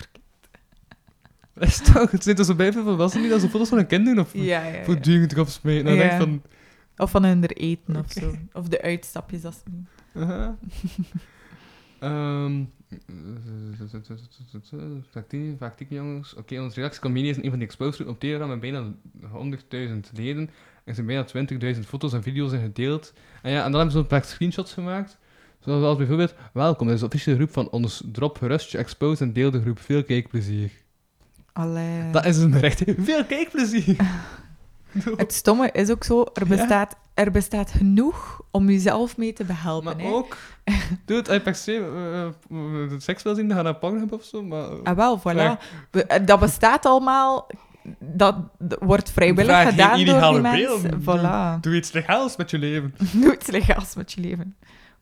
is 1.69 1.77
toch, 1.77 2.11
het 2.11 2.23
zit 2.23 2.39
er 2.39 2.45
zo 2.45 2.55
bij 2.55 2.71
veel 2.71 2.84
volwassenen 2.84 3.23
die 3.23 3.34
dat 3.34 3.41
zo 3.41 3.47
foto's 3.47 3.69
van 3.69 3.77
hun 3.77 3.88
kinderen 3.88 4.19
of 4.19 4.34
Ja, 4.34 4.41
ja, 4.43 4.75
ja. 4.75 4.84
voortdurend 4.84 5.31
erop 5.31 5.47
smijten. 5.47 5.85
Dan 5.85 5.95
denk 5.97 6.11
je 6.11 6.17
Ja. 6.17 6.23
van... 6.23 6.41
Of 6.97 7.11
van 7.11 7.23
hun 7.23 7.43
er 7.43 7.57
eten 7.57 7.95
of 7.95 8.11
zo. 8.11 8.35
Of 8.53 8.67
de 8.67 8.81
uitstapjes, 8.81 9.41
dat 9.41 9.53
ze 9.53 9.61
doen. 9.71 9.88
Aha. 10.23 10.57
Ehm, 11.99 12.63
tien 15.77 15.88
jongens. 15.89 16.35
Oké, 16.35 16.61
onze 16.61 16.79
reactie 16.79 17.01
Comedian 17.01 17.35
is 17.35 17.43
een 17.43 17.49
van 17.49 17.59
die 17.59 17.67
exposed 17.67 18.07
op 18.07 18.19
Telegram 18.19 18.49
met 18.49 18.59
bijna 18.59 18.93
100.000 19.21 20.11
leden. 20.13 20.49
Er 20.84 20.95
zijn 20.95 21.05
bijna 21.05 21.25
20.000 21.75 21.79
foto's 21.88 22.13
en 22.13 22.23
video's 22.23 22.51
in 22.51 22.61
gedeeld. 22.61 23.13
En 23.41 23.51
ja, 23.51 23.57
en 23.57 23.71
dan 23.71 23.73
hebben 23.73 23.91
ze 23.91 23.97
een 23.97 24.07
paar 24.07 24.23
screenshots 24.23 24.73
gemaakt. 24.73 25.17
Zoals 25.59 25.97
bijvoorbeeld, 25.97 26.35
welkom, 26.53 26.85
dit 26.85 26.95
is 26.95 27.01
de 27.01 27.05
officiële 27.05 27.38
groep 27.38 27.51
van 27.51 27.69
ons 27.69 28.03
Drop 28.11 28.38
Gerust 28.38 28.71
je 28.71 28.77
Exposed 28.77 29.21
en 29.21 29.34
deel 29.34 29.51
de 29.51 29.61
groep. 29.61 29.79
Veel 29.79 30.03
kijkplezier. 30.03 30.71
Allee. 31.57 32.11
Dat 32.11 32.25
is 32.25 32.38
een 32.38 32.51
hè. 32.53 32.93
Veel 32.97 33.25
kijkplezier. 33.25 33.95
Het 35.17 35.34
stomme 35.34 35.69
is 35.71 35.89
ook 35.89 36.03
zo, 36.03 36.25
er 36.34 36.47
Ja. 36.47 36.55
bestaat, 36.55 36.95
er 37.13 37.31
bestaat 37.31 37.71
genoeg 37.71 38.41
om 38.51 38.69
jezelf 38.69 39.17
mee 39.17 39.34
te 39.34 39.43
behelpen. 39.43 39.95
Maar 39.97 40.05
hè. 40.05 40.11
ook, 40.11 40.38
doe 41.05 41.17
het, 41.17 41.27
als 41.27 41.38
je 41.38 41.43
per 41.43 41.55
se 41.55 42.31
eh, 42.51 42.97
seks 42.97 43.23
wil 43.23 43.35
zien, 43.35 43.47
dan 43.47 43.57
ga 43.57 43.63
naar 43.63 43.75
Pornhub 43.75 44.11
of 44.13 44.23
zo. 44.23 44.43
Maar, 44.43 44.63
eh, 44.69 44.75
Ah, 44.84 44.95
wel, 44.95 45.19
voilà. 45.19 45.21
Vraag- 45.91 46.21
Dat 46.25 46.39
bestaat 46.39 46.85
allemaal. 46.85 47.47
Dat 47.99 48.35
wordt 48.79 49.11
vrijwillig 49.11 49.51
Vraag 49.51 49.69
gedaan 49.69 49.88
door 50.05 50.41
die 50.41 50.41
beelden. 50.41 50.41
mensen. 50.41 51.01
Voilà. 51.01 51.59
Doe 51.61 51.75
iets 51.75 51.91
legaals 51.91 52.35
met 52.38 52.51
je 52.51 52.57
leven. 52.57 52.93
Doe 53.21 53.34
iets 53.34 53.47
legaals 53.47 53.95
met 53.95 54.11
je 54.11 54.21
leven. 54.21 54.55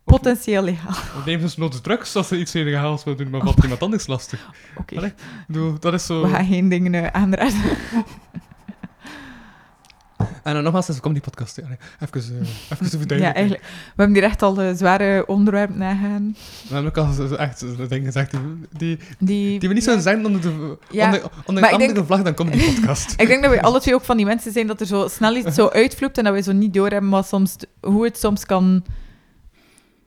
Potentieel 0.06 0.64
legaal. 0.64 0.90
Of 0.90 1.22
neem 1.26 1.40
dus 1.40 1.57
nooit 1.57 1.84
drugs 1.84 2.15
als 2.15 2.27
ze 2.27 2.40
iets 2.40 2.56
illegaals 2.56 3.03
wil 3.03 3.15
doen, 3.15 3.30
maar 3.30 3.41
valt 3.41 3.64
iemand 3.64 3.82
anders 3.82 4.07
lastig. 4.07 4.49
Oké, 4.77 4.95
Allee, 4.98 5.14
Doe, 5.48 5.80
dat 5.80 5.94
is 5.94 6.06
zo... 6.06 6.22
we 6.22 6.27
gaan 6.27 6.45
geen 6.45 6.69
dingen 6.69 6.94
eh, 6.94 7.07
aanraden. 7.22 7.61
En 10.44 10.53
dan 10.53 10.64
nogmaals, 10.64 10.90
is 10.90 10.95
een 10.95 11.02
comedy 11.02 11.22
podcast. 11.22 11.61
Allee, 11.64 11.77
Even, 11.99 12.34
uh, 12.41 12.48
even 12.91 13.07
te 13.07 13.15
Ja, 13.15 13.34
eigenlijk. 13.34 13.64
We 13.64 13.69
hebben 13.95 14.15
hier 14.15 14.23
echt 14.26 14.41
al 14.41 14.53
de 14.53 14.73
zware 14.76 15.23
onderwerpen 15.27 15.77
nagaan. 15.77 16.36
We 16.68 16.73
hebben 16.73 16.91
ook 16.91 16.98
al 16.98 17.38
echt 17.38 17.60
dingen 17.90 18.06
gezegd 18.06 18.32
die, 18.32 18.40
die, 18.72 18.98
Die, 19.19 19.60
die 19.60 19.69
we 19.69 19.76
niet 19.76 19.84
ja. 19.86 19.99
zouden 19.99 20.03
zeggen 20.03 20.26
onder, 20.26 20.41
de, 20.41 20.77
Ja, 20.91 21.06
onder, 21.06 21.22
onder 21.45 21.45
maar 21.45 21.56
een 21.56 21.65
ik 21.65 21.72
andere 21.72 21.94
denk- 21.94 22.06
vlag 22.06 22.22
dan 22.22 22.34
comedy 22.34 22.73
podcast. 22.73 23.14
Ik 23.22 23.27
denk 23.27 23.44
dat 23.44 23.52
we 23.52 23.61
alle 23.61 23.80
twee 23.80 23.94
ook 23.95 24.03
van 24.03 24.18
die 24.18 24.26
mensen 24.26 24.52
zijn 24.52 24.68
dat 24.68 24.80
er 24.80 24.86
zo 24.88 25.07
snel 25.07 25.36
iets 25.36 25.56
zo 25.56 25.68
uitvloept 25.68 26.18
en 26.18 26.23
dat 26.23 26.34
we 26.34 26.41
zo 26.41 26.52
niet 26.52 26.73
doorhebben 26.73 27.10
wat 27.10 27.27
soms, 27.27 27.56
hoe 27.82 28.03
het 28.03 28.18
soms 28.18 28.45
kan 28.45 28.84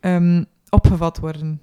ehm, 0.01 0.45
opgevat 0.69 1.19
worden. 1.19 1.61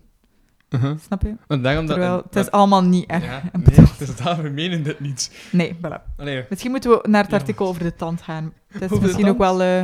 Uh-huh. 0.69 0.97
Snap 0.99 1.21
je? 1.21 1.35
Want 1.47 1.63
daarom 1.63 1.85
dat... 1.85 1.95
Terwijl 1.95 2.17
het 2.17 2.35
is 2.35 2.43
dat- 2.43 2.51
allemaal 2.51 2.83
niet 2.83 3.05
echt. 3.09 3.23
ja, 3.25 3.41
nee, 3.53 3.63
bedoeld. 3.63 3.89
het 3.99 4.09
is 4.09 4.15
daar, 4.15 4.41
we 4.41 4.49
menen 4.49 4.83
dit 4.83 4.99
niet. 4.99 5.47
Nee, 5.51 5.75
voilà. 5.75 6.15
Allee, 6.17 6.45
Misschien 6.49 6.71
moeten 6.71 6.89
we 6.89 6.99
naar 7.09 7.21
het 7.21 7.31
Ja. 7.31 7.37
artikel 7.37 7.67
over 7.67 7.83
de 7.83 7.95
tand 7.95 8.21
gaan. 8.21 8.53
Het 8.67 8.81
is 8.81 8.89
Over 8.91 9.03
misschien 9.03 9.27
ook 9.27 9.37
wel... 9.37 9.61
eh, 9.61 9.83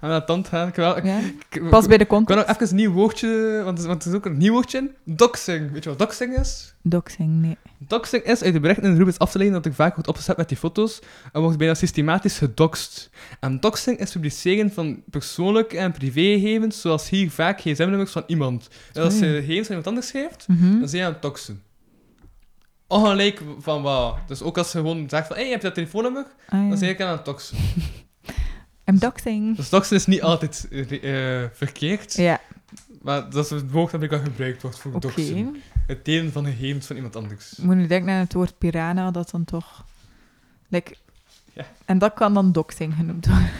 Gaan 0.00 0.08
we 0.10 0.16
naar 0.16 0.24
tand 0.26 0.48
gaan? 0.48 0.68
Ik 0.68 0.74
wil, 0.74 0.96
ik, 0.96 1.04
Ja. 1.04 1.18
ik- 1.50 1.68
Pas 1.70 1.86
bij 1.86 1.96
de 1.96 2.02
ik 2.04 2.10
wil 2.10 2.18
context. 2.18 2.46
nog 2.46 2.56
even 2.56 2.68
een 2.70 2.76
nieuw 2.76 2.92
woordje, 2.92 3.60
want, 3.64 3.80
want 3.84 4.04
er 4.04 4.10
is 4.10 4.16
ook 4.16 4.24
een 4.26 4.36
nieuw 4.36 4.52
woordje 4.52 4.78
in. 4.78 4.94
Doxing. 5.16 5.72
Weet 5.72 5.82
je 5.84 5.88
wat 5.90 5.98
doxing 5.98 6.36
is? 6.38 6.74
Doxing, 6.82 7.28
nee. 7.40 7.56
Doxing 7.78 8.22
is 8.22 8.42
uit 8.42 8.52
de 8.52 8.60
berichten 8.60 8.84
in 8.84 8.90
de 8.92 8.96
Rubens 8.98 9.18
af 9.18 9.30
te 9.30 9.38
leiden 9.38 9.62
dat 9.62 9.70
ik 9.70 9.76
vaak 9.78 9.94
wordt 9.94 10.08
opgezet 10.08 10.36
met 10.36 10.48
die 10.48 10.56
foto's 10.58 10.98
en 11.32 11.40
wordt 11.40 11.58
bijna 11.58 11.74
systematisch 11.74 12.38
gedoxt. 12.38 13.10
En 13.40 13.60
doxing 13.60 13.98
is 13.98 14.12
publiceren 14.12 14.72
van 14.72 15.02
persoonlijke 15.10 15.78
en 15.78 15.92
privégegevens, 15.92 16.80
zoals 16.80 17.08
hier 17.08 17.30
vaak 17.30 17.60
gsm-nummers 17.60 18.12
van 18.12 18.24
iemand. 18.26 18.68
En 18.92 19.02
als 19.02 19.18
je 19.18 19.24
Hmm. 19.24 19.34
gegevens 19.34 19.66
van 19.66 19.76
iemand 19.76 19.86
anders 19.86 20.10
geeft, 20.10 20.48
Mhm. 20.48 20.78
dan 20.78 20.88
zijn 20.88 21.00
je 21.02 21.06
aan 21.06 21.12
het 21.12 21.22
doxen. 21.22 21.62
Ongelijk 22.86 23.42
van 23.58 23.82
wat. 23.82 24.16
Dus 24.26 24.42
ook 24.42 24.58
als 24.58 24.72
je 24.72 24.78
gewoon 24.78 25.08
zegt 25.08 25.26
van, 25.26 25.36
hé, 25.36 25.42
hey, 25.42 25.50
heb 25.50 25.60
je 25.60 25.66
dat 25.66 25.74
telefoonnummer? 25.76 26.26
Ah, 26.48 26.62
ja. 26.62 26.68
Dan 26.68 26.78
zijn 26.78 26.94
je 26.98 27.04
aan 27.04 27.16
het 27.16 27.24
doxen. 27.24 27.56
Doxing. 28.96 29.56
Dus 29.56 29.68
doxen 29.68 29.96
is 29.96 30.06
niet 30.06 30.22
altijd 30.22 30.68
eh, 30.70 31.42
eh, 31.42 31.50
verkeerd, 31.52 32.12
Ja, 32.14 32.40
maar 33.02 33.30
dat 33.30 33.44
is 33.44 33.50
het 33.50 33.70
woord 33.70 33.90
dat 33.90 34.02
ik 34.02 34.12
al 34.12 34.18
gebruikt 34.18 34.62
wordt 34.62 34.78
voor 34.78 35.00
doxen. 35.00 35.62
Het 35.86 36.04
delen 36.04 36.32
van 36.32 36.44
gegevens 36.44 36.86
van 36.86 36.96
iemand 36.96 37.16
anders. 37.16 37.54
Moet 37.56 37.76
nu 37.76 37.86
denken 37.86 38.12
aan 38.12 38.18
het 38.20 38.32
woord 38.32 38.58
piranha, 38.58 39.10
dat 39.10 39.30
dan 39.30 39.44
toch... 39.44 39.84
Like... 40.68 40.96
Ja. 41.52 41.64
En 41.84 41.98
dat 41.98 42.14
kan 42.14 42.34
dan 42.34 42.52
doxing 42.52 42.94
genoemd 42.94 43.26
worden. 43.26 43.50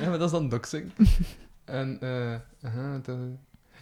Ja, 0.00 0.08
maar 0.08 0.18
dat 0.18 0.26
is 0.26 0.30
dan 0.38 0.48
doxing. 0.48 0.90
en, 1.64 1.98
eh 2.00 2.34
aha, 2.70 3.00
dat- 3.02 3.16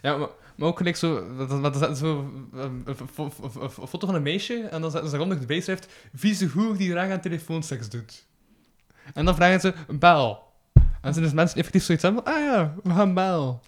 ja, 0.01 0.17
maar, 0.17 0.27
maar 0.55 0.67
ook 0.67 0.77
gelijk 0.77 0.95
zo, 0.95 1.35
dat, 1.37 1.49
dat, 1.49 1.73
dat 1.73 1.97
zo 1.97 2.31
een, 2.53 2.81
een 2.85 2.95
fo- 2.95 3.29
fo- 3.29 3.49
fo- 3.49 3.69
fo- 3.69 3.87
foto 3.87 4.05
van 4.05 4.15
een 4.15 4.21
meisje 4.21 4.53
en 4.71 4.81
dan 4.81 4.91
zetten 4.91 5.09
ze 5.09 5.15
eronder 5.15 5.39
de 5.39 5.45
bijschrift 5.45 5.87
vieze 6.15 6.47
hoer 6.47 6.77
die 6.77 6.89
graag 6.91 7.11
aan 7.11 7.21
telefoonseks 7.21 7.89
doet. 7.89 8.25
En 9.13 9.25
dan 9.25 9.35
vragen 9.35 9.59
ze, 9.59 9.73
bel. 9.99 10.47
En 11.01 11.13
zijn 11.13 11.25
dus 11.25 11.33
mensen 11.33 11.57
effectief 11.57 11.83
zoiets 11.83 12.03
hebben 12.03 12.23
van, 12.23 12.33
ah 12.33 12.39
ja, 12.39 12.75
we 12.83 12.89
gaan 12.93 13.13
bel. 13.13 13.61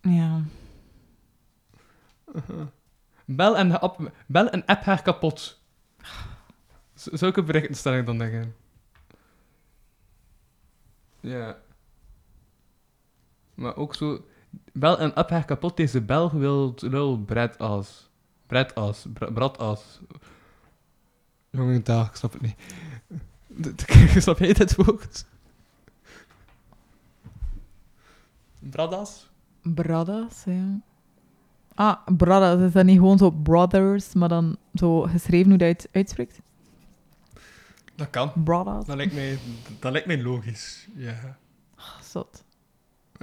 Ja. 0.00 0.42
Bel 3.26 3.56
en, 3.56 3.82
op, 3.82 4.10
bel 4.26 4.50
en 4.50 4.64
app 4.64 4.84
haar 4.84 5.02
kapot. 5.02 5.60
Z- 6.94 7.06
zulke 7.06 7.42
berichten 7.42 7.74
stel 7.74 7.94
ik 7.94 8.06
dan 8.06 8.18
daarin. 8.18 8.54
Ja. 11.20 11.56
Maar 13.54 13.76
ook 13.76 13.94
zo... 13.94 14.24
Bel 14.72 14.98
en 14.98 15.14
app 15.14 15.30
haar 15.30 15.44
kapot, 15.44 15.76
deze 15.76 16.00
bel 16.00 16.30
wil 16.30 16.74
lul 16.76 17.18
bret 17.18 17.58
als. 17.58 18.10
Bret 18.46 18.74
als. 18.74 19.06
br- 19.12 19.42
als. 19.44 20.00
Jongen, 21.50 21.82
taal, 21.82 22.04
ik 22.04 22.14
snap 22.14 22.32
het 22.32 22.42
niet. 22.42 22.56
Snap 24.16 24.38
jij 24.38 24.52
dit 24.52 24.74
woord? 24.74 25.24
Bradas? 28.58 29.30
Bradas, 29.62 30.42
ja. 30.44 30.80
Ah, 31.74 31.96
Bradas. 32.16 32.60
Is 32.60 32.72
dat 32.72 32.84
niet 32.84 32.98
gewoon 32.98 33.18
zo 33.18 33.30
brothers, 33.30 34.12
maar 34.14 34.28
dan 34.28 34.56
zo 34.74 35.00
geschreven 35.00 35.48
hoe 35.48 35.58
dat 35.58 35.68
je 35.68 35.74
het 35.74 35.88
uitspreekt? 35.92 36.40
Dat 37.94 38.10
kan. 38.10 38.32
Bradas. 38.44 38.84
Dat 38.86 38.96
lijkt 38.96 39.14
mij, 39.14 39.38
dat 39.80 39.92
lijkt 39.92 40.06
mij 40.06 40.22
logisch. 40.22 40.88
Ja. 40.94 41.36
Ah, 41.76 42.00
Zot. 42.02 42.44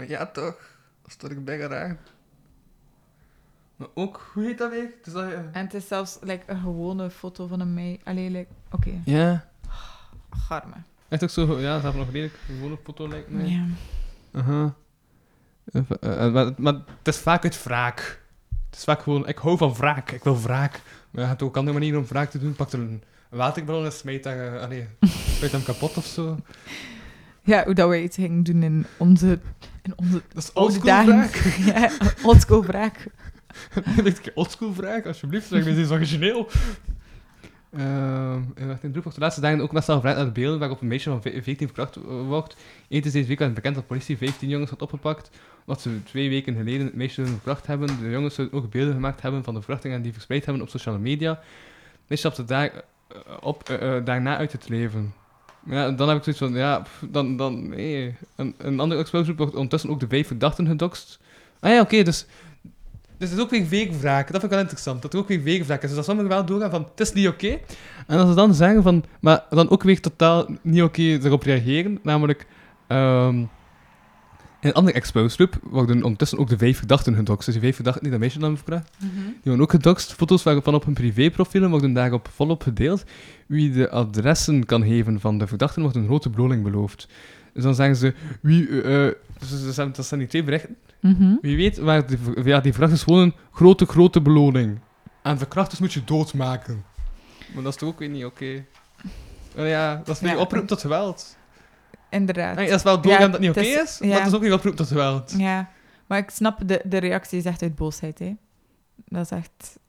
Ja, 0.07 0.25
toch? 0.25 0.55
Dat 1.01 1.07
is 1.11 1.15
toch 1.15 1.29
een 1.29 1.43
beetje 1.43 1.67
raar. 1.67 1.97
Maar 3.75 3.87
ook, 3.93 4.29
hoe 4.33 4.43
heet 4.43 4.57
dat 4.57 4.69
weer? 4.71 4.93
Dus 5.03 5.13
dat, 5.13 5.29
je- 5.29 5.49
En 5.51 5.63
het 5.65 5.73
is 5.73 5.87
zelfs 5.87 6.17
like, 6.21 6.51
een 6.51 6.59
gewone 6.59 7.09
foto 7.09 7.47
van 7.47 7.59
een 7.59 7.73
mij. 7.73 7.99
Allee, 8.03 8.29
like, 8.29 8.51
oké. 8.71 9.01
Ja. 9.05 9.49
Garme. 10.31 10.75
Echt 11.07 11.23
ook 11.23 11.29
zo, 11.29 11.59
ja, 11.59 11.73
dat 11.73 11.81
heeft 11.83 11.95
nog 11.95 12.11
redelijk 12.11 12.33
een 12.47 12.55
gewone 12.55 12.77
foto 12.83 13.07
lijkt 13.07 13.29
mij. 13.29 13.45
Ja. 13.45 13.65
Aha. 14.31 14.73
Eh, 15.71 15.81
eh, 16.01 16.33
maar, 16.33 16.51
maar 16.57 16.73
het 16.73 17.07
is 17.07 17.17
vaak 17.17 17.43
uit 17.43 17.63
wraak. 17.63 18.21
Het 18.69 18.79
is 18.79 18.83
vaak 18.83 19.01
gewoon, 19.01 19.27
ik 19.27 19.37
hou 19.37 19.57
van 19.57 19.73
wraak, 19.73 20.11
ik 20.11 20.23
wil 20.23 20.41
wraak. 20.41 20.81
Maar 21.11 21.21
je 21.21 21.29
hebt 21.29 21.41
ook 21.41 21.57
andere 21.57 21.77
manieren 21.77 21.99
om 21.99 22.07
wraak 22.07 22.29
te 22.29 22.39
doen. 22.39 22.53
Pak 22.53 22.71
er 22.71 22.79
een, 22.79 23.03
waterballon 23.29 23.85
en 23.85 23.91
smijt, 23.91 24.23
dat, 24.23 24.33
eh, 24.33 24.61
allee, 24.61 24.87
smijt 25.37 25.51
hem 25.51 25.63
kapot 25.63 25.97
of 25.97 26.05
zo. 26.05 26.39
ja, 27.43 27.63
hoe 27.63 27.73
dat 27.73 27.89
wij 27.89 28.01
het 28.01 28.13
gingen 28.13 28.43
doen 28.43 28.63
in 28.63 28.85
onze, 28.97 29.39
in 29.81 29.93
onze 29.95 30.21
Dat 30.33 30.43
is 30.43 30.53
oude 30.53 30.79
dagen. 30.79 31.17
wraak. 31.17 31.35
ja, 31.75 31.91
oldschool 32.23 32.63
wraak. 32.63 33.05
oldschool 34.33 34.73
wraak, 34.75 35.05
alsjeblieft. 35.05 35.47
Zeg 35.47 35.65
me 35.65 35.75
eens 35.75 35.89
origineel. 35.89 36.49
Ehm 37.77 38.41
en 38.55 38.67
wacht, 38.67 38.83
in 38.83 38.91
de 38.91 39.01
de 39.01 39.11
laatste 39.19 39.41
dagen 39.41 39.61
ook 39.61 39.71
wel 39.71 39.81
gevraagd 39.81 40.15
naar 40.15 40.25
de 40.25 40.31
beelden 40.31 40.59
waarop 40.59 40.81
een 40.81 40.87
meisje 40.87 41.09
van 41.09 41.21
ve- 41.21 41.41
14 41.43 41.67
verkracht 41.67 41.95
eh, 41.95 42.03
wordt. 42.27 42.55
Eén 42.89 43.01
is 43.01 43.11
deze 43.11 43.27
week 43.27 43.39
werd 43.39 43.53
bekend 43.53 43.73
dat 43.75 43.83
de 43.83 43.89
politie 43.89 44.17
15 44.17 44.49
jongens 44.49 44.69
had 44.69 44.81
opgepakt. 44.81 45.29
Wat 45.65 45.81
ze 45.81 46.03
twee 46.03 46.29
weken 46.29 46.55
geleden 46.55 46.85
het 46.85 46.95
meisje 46.95 47.25
verkracht 47.25 47.67
hebben. 47.67 47.87
De 47.87 48.09
jongens 48.09 48.35
zouden 48.35 48.59
ook 48.59 48.71
beelden 48.71 48.93
gemaakt 48.93 49.21
hebben 49.21 49.43
van 49.43 49.53
de 49.53 49.59
verkrachtingen 49.59 49.97
en 49.97 50.03
die 50.03 50.13
verspreid 50.13 50.45
hebben 50.45 50.63
op 50.63 50.69
sociale 50.69 50.97
media. 50.99 51.29
Het 51.31 51.39
meisje 52.07 52.31
stapte 52.31 52.45
daar, 52.45 52.71
eh, 52.73 53.17
op, 53.41 53.69
eh, 53.69 53.97
eh, 53.97 54.05
daarna 54.05 54.37
uit 54.37 54.51
het 54.51 54.69
leven. 54.69 55.13
Ja, 55.65 55.91
dan 55.91 56.07
heb 56.07 56.17
ik 56.17 56.23
zoiets 56.23 56.41
van, 56.41 56.53
ja, 56.53 56.83
dan, 57.09 57.37
dan, 57.37 57.69
nee. 57.69 58.15
Een, 58.35 58.55
een 58.57 58.79
andere 58.79 59.01
explosive 59.01 59.37
wordt 59.37 59.53
ondertussen 59.55 59.89
ook 59.89 59.99
de 59.99 60.07
vijf 60.07 60.27
verdachten 60.27 60.67
gedoxt. 60.67 61.19
Ah 61.59 61.71
ja, 61.71 61.81
oké, 61.81 62.03
dus 62.03 62.25
dus 63.21 63.29
het 63.29 63.37
is 63.37 63.43
ook 63.45 63.49
weer 63.49 63.67
weekvraag. 63.67 64.21
Dat 64.25 64.31
vind 64.31 64.43
ik 64.43 64.49
wel 64.49 64.59
interessant. 64.59 65.01
Dat 65.01 65.13
er 65.13 65.19
ook 65.19 65.27
weer 65.27 65.43
weekvraag 65.43 65.81
is. 65.81 65.87
Dus 65.87 65.95
dat 65.95 66.05
sommigen 66.05 66.29
wel 66.29 66.45
doorgaan 66.45 66.69
van, 66.69 66.87
het 66.91 66.99
is 66.99 67.13
niet 67.13 67.27
oké. 67.27 67.59
En 68.07 68.17
als 68.17 68.29
ze 68.29 68.35
dan 68.35 68.53
zeggen 68.53 68.83
van, 68.83 69.03
maar 69.19 69.43
dan 69.49 69.69
ook 69.69 69.83
weer 69.83 70.01
totaal 70.01 70.47
niet 70.61 70.81
oké 70.81 71.01
erop 71.01 71.43
reageren. 71.43 71.99
Namelijk, 72.03 72.47
ehm, 72.87 73.35
in 74.59 74.69
een 74.69 74.73
andere 74.73 74.95
exposed 74.95 75.49
worden 75.63 76.03
ondertussen 76.03 76.37
ook 76.37 76.49
de 76.49 76.57
vijf 76.57 76.77
verdachten 76.77 77.15
gedoxt. 77.15 77.45
Dus 77.45 77.53
die 77.53 77.63
vijf 77.63 77.75
verdachten 77.75 78.01
die 78.01 78.11
dat 78.11 78.19
meisje 78.19 78.39
dan 78.39 78.57
verkracht, 78.57 78.89
die 78.99 79.39
worden 79.43 79.61
ook 79.61 79.71
gedoxt. 79.71 80.13
Foto's 80.13 80.43
waarvan 80.43 80.75
op 80.75 80.85
hun 80.85 80.93
privéprofielen 80.93 81.69
worden 81.69 81.93
daarop 81.93 82.29
volop 82.33 82.63
gedeeld. 82.63 83.03
Wie 83.45 83.71
de 83.71 83.89
adressen 83.89 84.65
kan 84.65 84.83
geven 84.83 85.19
van 85.19 85.37
de 85.37 85.47
verdachten 85.47 85.81
wordt 85.81 85.97
een 85.97 86.05
grote 86.05 86.29
beloning 86.29 86.63
beloofd. 86.63 87.07
Dus 87.53 87.63
dan 87.63 87.75
zeggen 87.75 87.95
ze, 87.95 88.13
wie, 88.41 88.81
eh, 88.81 89.07
eh, 89.07 89.13
dus 89.49 89.63
dat 89.65 89.73
zijn- 89.73 89.91
dat 89.91 90.05
zijn 90.05 90.19
die 90.19 90.29
twee 90.29 90.43
berichten. 90.43 90.77
Mhm. 90.99 91.35
Wie 91.41 91.55
weet 91.57 91.77
waar 91.77 92.05
die, 92.07 92.17
ja, 92.43 92.59
die 92.59 92.71
verkrachters 92.71 93.03
gewoon 93.03 93.19
een 93.21 93.35
grote, 93.51 93.85
grote 93.85 94.21
beloning. 94.21 94.79
En 95.21 95.37
verkrachters 95.37 95.79
moet 95.79 95.93
je 95.93 96.03
doodmaken. 96.03 96.85
Maar 97.53 97.63
dat 97.63 97.73
is 97.73 97.79
toch 97.79 97.89
ook 97.89 97.99
weer 97.99 98.09
niet 98.09 98.25
oké? 98.25 98.65
Ja, 99.55 99.95
dat 99.95 100.15
is 100.15 100.21
weer 100.21 100.31
Ja. 100.31 100.37
oproep 100.39 100.67
tot 100.67 100.81
geweld. 100.81 101.37
Inderdaad. 102.09 102.55
Nee, 102.55 102.67
dat 102.69 102.77
is 102.77 102.83
wel 102.83 103.01
doorgaan 103.01 103.21
Ja, 103.21 103.25
dat 103.27 103.31
het 103.31 103.41
niet 103.41 103.49
oké 103.49 103.59
is- 103.67 103.81
is, 103.81 103.97
ja. 103.99 104.07
maar 104.07 104.17
het 104.17 104.27
is 104.27 104.33
ook 104.33 104.41
weer 104.41 104.53
oproep 104.53 104.75
tot 104.75 104.87
geweld. 104.87 105.33
Ja, 105.37 105.69
maar 106.07 106.17
ik 106.17 106.29
snap, 106.29 106.59
de, 106.65 106.81
de 106.85 106.97
reactie 106.97 107.37
is 107.37 107.45
echt 107.45 107.61
uit 107.61 107.75
boosheid, 107.75 108.19
hè. 108.19 108.35
Dat 109.05 109.25
is 109.25 109.31
echt... 109.31 109.79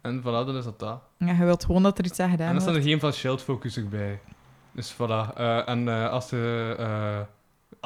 En 0.00 0.20
voilà, 0.20 0.22
dan 0.24 0.56
is 0.56 0.64
dat 0.64 0.78
dat. 0.78 1.02
Ja, 1.18 1.32
je 1.32 1.44
wilt 1.44 1.64
gewoon 1.64 1.82
dat 1.82 1.98
er 1.98 2.04
iets 2.04 2.18
aan 2.20 2.24
en 2.26 2.30
gedaan 2.32 2.52
dan 2.52 2.60
staan 2.60 2.72
wordt. 2.72 2.86
er 2.86 2.92
geen 2.92 3.00
van 3.00 3.12
Shield 3.12 3.42
Focus 3.42 3.76
erbij. 3.76 4.20
Dus 4.72 4.92
voilà. 4.94 5.34
eh, 5.36 5.68
en 5.68 5.88
eh, 5.88 6.10
als 6.10 6.28
de... 6.28 6.74
eh 6.78 7.18
8 7.18 7.28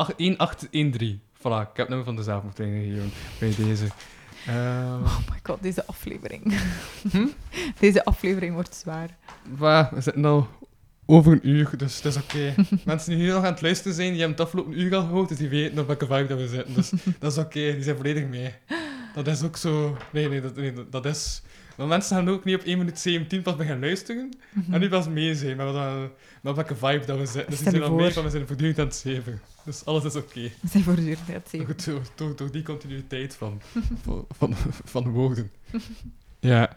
1813. 0.07 1.21
Voilà, 1.39 1.43
ik 1.43 1.77
heb 1.77 1.77
het 1.77 1.89
nummer 1.89 2.05
van 2.05 2.17
de 2.17 2.23
zelfmoordtraining 2.23 2.85
gegeven 2.85 3.13
bij 3.39 3.55
deze. 3.65 3.87
Ehm 4.47 5.03
Oh 5.03 5.19
my 5.31 5.39
god, 5.43 5.63
deze 5.63 5.87
aflevering. 5.87 6.59
Hm? 7.11 7.27
Deze 7.81 8.05
aflevering 8.05 8.55
wordt 8.55 8.75
zwaar. 8.75 9.17
Maar 9.59 9.89
we 9.95 10.01
zitten 10.01 10.25
al 10.25 10.49
over 11.07 11.33
een 11.33 11.49
uur, 11.49 11.71
dus 11.77 11.97
het 11.97 12.05
is 12.05 12.17
oké. 12.17 12.55
Mensen 12.85 13.11
die 13.11 13.19
hier 13.19 13.35
nog 13.35 13.45
aan 13.45 13.53
het 13.53 13.63
luisteren 13.63 13.95
zijn, 13.95 14.11
die 14.11 14.19
hebben 14.21 14.37
het 14.37 14.47
afgelopen 14.47 14.81
uur 14.81 14.95
al 14.95 15.03
gehoord, 15.03 15.29
dus 15.29 15.39
die 15.39 15.49
weten 15.49 15.79
op 15.79 15.87
welke 15.87 16.07
vibe 16.07 16.27
dat 16.27 16.39
we 16.39 16.49
zitten. 16.49 16.75
Dus 16.75 16.91
dat 17.21 17.33
is 17.33 17.39
oké, 17.39 17.73
die 17.73 17.83
zijn 17.83 17.97
volledig 17.97 18.27
mee. 18.27 18.55
Dat 19.15 19.27
is 19.27 19.43
ook 19.43 19.57
zo... 19.57 19.97
Nee, 20.13 20.29
nee, 20.29 20.41
dat, 20.41 20.57
nee, 20.57 20.73
dat 20.91 21.07
is... 21.07 21.43
Maar 21.79 21.87
mensen 21.87 22.17
gaan 22.17 22.29
ook 22.29 22.45
niet 22.45 22.55
op 22.55 22.63
1 22.63 22.79
minuut 22.79 22.99
17 22.99 23.43
pas 23.43 23.57
beginnen 23.57 23.81
luisteren 23.81 24.31
en 24.71 24.81
niet 24.81 24.91
pas 24.91 25.09
mee 25.09 25.35
zijn, 25.35 25.57
maar, 25.57 25.67
dan, 25.67 26.11
maar 26.43 26.53
op 26.53 26.55
welke 26.55 26.77
vibe 26.77 27.05
dat 27.07 27.19
we 27.19 27.27
zitten. 27.27 27.51
Dus 27.51 27.59
die 27.59 27.71
zijn 27.71 27.83
al 27.83 27.91
mee 27.95 28.05
voor. 28.05 28.13
van, 28.13 28.23
we 28.23 28.31
zijn 28.31 28.47
voortdurend 28.47 28.79
aan 28.79 28.85
het 28.85 28.95
zeven. 28.95 29.41
Dus 29.65 29.85
alles 29.85 30.05
is 30.05 30.17
oké. 30.17 30.41
We 30.41 30.69
zijn 30.69 30.83
voortdurend 30.83 31.19
aan 31.29 31.35
het 31.35 31.49
zeven. 31.49 31.67
Goed, 31.67 31.85
door, 31.85 32.03
door, 32.15 32.37
door 32.37 32.51
die 32.51 32.63
continuïteit 32.63 33.35
van, 33.35 33.61
van, 34.05 34.27
van, 34.29 34.55
van 34.85 35.11
woorden. 35.11 35.51
Ja. 36.41 36.77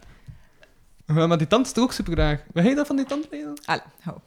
Maar 1.06 1.38
die 1.38 1.46
tand 1.46 1.66
is 1.66 1.72
toch 1.72 1.84
ook 1.84 1.92
super 1.92 2.12
graag. 2.12 2.42
Wat 2.52 2.64
heet 2.64 2.76
dat 2.76 2.86
van 2.86 2.96
die 2.96 3.06
tand? 3.06 3.28
Allee, 3.64 3.82
hou. 4.00 4.18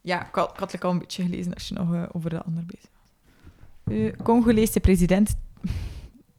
Ja, 0.00 0.26
ik 0.26 0.34
had, 0.34 0.52
ik 0.52 0.58
had 0.58 0.84
al 0.84 0.90
een 0.90 0.98
beetje 0.98 1.22
gelezen 1.22 1.54
als 1.54 1.68
je 1.68 1.74
nog 1.74 1.94
eh, 1.94 2.02
over 2.12 2.30
de 2.30 2.42
ander 2.42 2.64
bezig 2.66 2.88
was. 2.92 3.96
Eh, 3.96 4.12
Congolese 4.22 4.80
president 4.80 5.36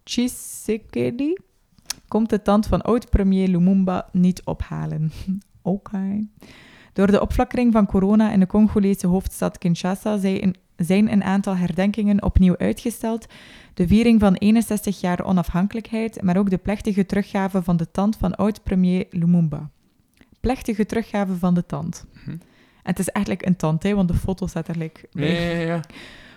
Tshisekedi 0.04 1.36
komt 2.12 2.30
de 2.30 2.42
tand 2.42 2.68
van 2.68 2.82
oud-premier 2.82 3.48
Lumumba 3.48 4.10
niet 4.12 4.42
ophalen. 4.44 5.12
Oké. 5.62 6.28
Door 6.94 7.08
de 7.08 7.22
opflakkering 7.22 7.74
van 7.74 7.86
corona 7.86 8.32
in 8.32 8.40
de 8.40 8.48
Congolese 8.48 9.08
hoofdstad 9.08 9.58
Kinshasa 9.58 10.18
zijn 10.78 11.12
een, 11.12 11.24
aantal 11.24 11.56
herdenkingen 11.56 12.24
opnieuw 12.24 12.58
uitgesteld. 12.58 13.26
De 13.74 13.88
viering 13.88 14.20
van 14.20 14.34
61 14.34 15.02
jaar 15.02 15.24
onafhankelijkheid, 15.24 16.22
maar 16.22 16.38
ook 16.38 16.50
de 16.50 16.58
plechtige 16.58 17.06
teruggave 17.06 17.64
van 17.64 17.78
de 17.78 17.92
tand 17.92 18.18
van 18.18 18.36
oud-premier 18.36 19.06
Lumumba. 19.10 19.70
Plechtige 20.40 20.86
teruggave 20.86 21.36
van 21.36 21.54
de 21.54 21.66
tand. 21.66 22.06
Mhm. 22.14 22.38
het 22.84 23.00
is 23.00 23.10
eigenlijk 23.10 23.46
een 23.46 23.56
tand, 23.56 23.84
hè, 23.84 23.96
want 23.96 24.08
de 24.08 24.14
foto 24.14 24.48
staat 24.48 24.68
er 24.68 24.78
like, 24.78 25.08
Ja, 25.12 25.26
ja, 25.26 25.60
ja. 25.60 25.82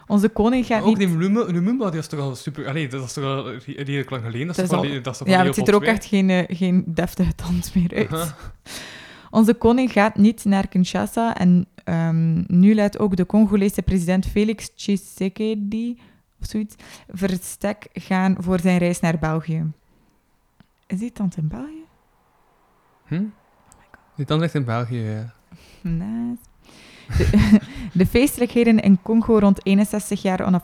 Onze 0.06 0.28
koning 0.28 0.66
gaat 0.66 0.82
Ook 0.82 0.96
niet... 0.98 1.08
die 1.08 1.18
Lumumba, 1.52 1.84
die 1.90 1.96
was 1.96 2.06
toch 2.06 2.20
al 2.20 2.34
super... 2.34 2.68
Allee, 2.68 2.88
dat 2.88 3.00
was 3.00 3.12
toch 3.12 3.24
al 3.24 3.50
re- 3.50 3.58
redelijk 3.66 4.10
lang 4.10 4.22
geleden. 4.24 4.46
Dat, 4.46 4.56
Dat 4.56 4.64
is 4.64 4.70
is 4.70 4.76
toch 4.76 4.86
al- 4.86 4.94
al, 4.96 5.02
dat 5.02 5.12
is 5.12 5.18
toch 5.18 5.28
Ja, 5.28 5.44
het 5.44 5.54
ziet 5.54 5.68
er 5.68 5.74
ook 5.74 5.82
echt 5.84 6.04
geen, 6.04 6.30
eh, 6.30 6.56
geen 6.56 6.84
deftige 6.86 7.34
tand 7.34 7.74
meer 7.74 7.94
uit. 7.96 8.12
Aha. 8.12 8.34
Onze 9.30 9.54
koning 9.54 9.92
gaat 9.92 10.16
niet 10.16 10.44
naar 10.44 10.68
Kinshasa 10.68 11.36
en 11.36 11.66
ehm, 11.84 12.42
nu 12.46 12.74
laat 12.74 12.98
ook 12.98 13.16
de 13.16 13.26
Congolese 13.26 13.82
president 13.82 14.26
Felix 14.26 14.74
Tshisekedi 14.74 15.98
of 16.40 16.46
zoiets 16.46 16.74
verstek 17.08 17.86
gaan 17.92 18.36
voor 18.38 18.60
zijn 18.60 18.78
reis 18.78 19.00
naar 19.00 19.18
België. 19.18 19.72
Is 20.86 20.98
die 20.98 21.12
tand 21.12 21.36
in 21.36 21.48
België? 21.48 21.84
Hm? 23.06 23.22
Die 24.16 24.26
tand 24.26 24.40
ligt 24.40 24.54
in 24.54 24.64
België, 24.64 24.98
ja. 25.00 25.32
Nice. 25.80 26.38
De, 27.08 27.58
de 27.92 28.06
feestelijkheden 28.06 28.80
in 28.80 29.02
Congo 29.02 29.38
rond 29.38 29.66
61 29.66 30.22
jaar 30.22 30.62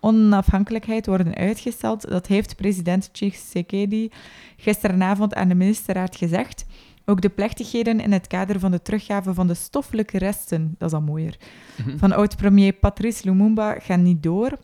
onafhankelijkheid 0.00 1.06
worden 1.06 1.34
uitgesteld. 1.34 2.08
Dat 2.08 2.26
heeft 2.26 2.56
president 2.56 3.12
Tshisekedi 3.12 4.10
gisteravond 4.56 5.34
aan 5.34 5.48
de 5.48 5.54
ministerraad 5.54 6.16
gezegd. 6.16 6.66
Ook 7.04 7.20
de 7.20 7.28
plechtigheden 7.28 8.00
in 8.00 8.12
het 8.12 8.26
kader 8.26 8.58
van 8.60 8.70
de 8.70 8.82
teruggave 8.82 9.34
van 9.34 9.46
de 9.46 9.54
stoffelijke 9.54 10.18
resten, 10.18 10.74
dat 10.78 10.88
is 10.88 10.94
al 10.94 11.02
mooier, 11.02 11.36
Mhm. 11.76 11.98
van 11.98 12.12
oud-premier 12.12 12.72
Patrice 12.72 13.24
Lumumba 13.24 13.76
gaan 13.78 14.02
niet 14.02 14.22
door. 14.22 14.58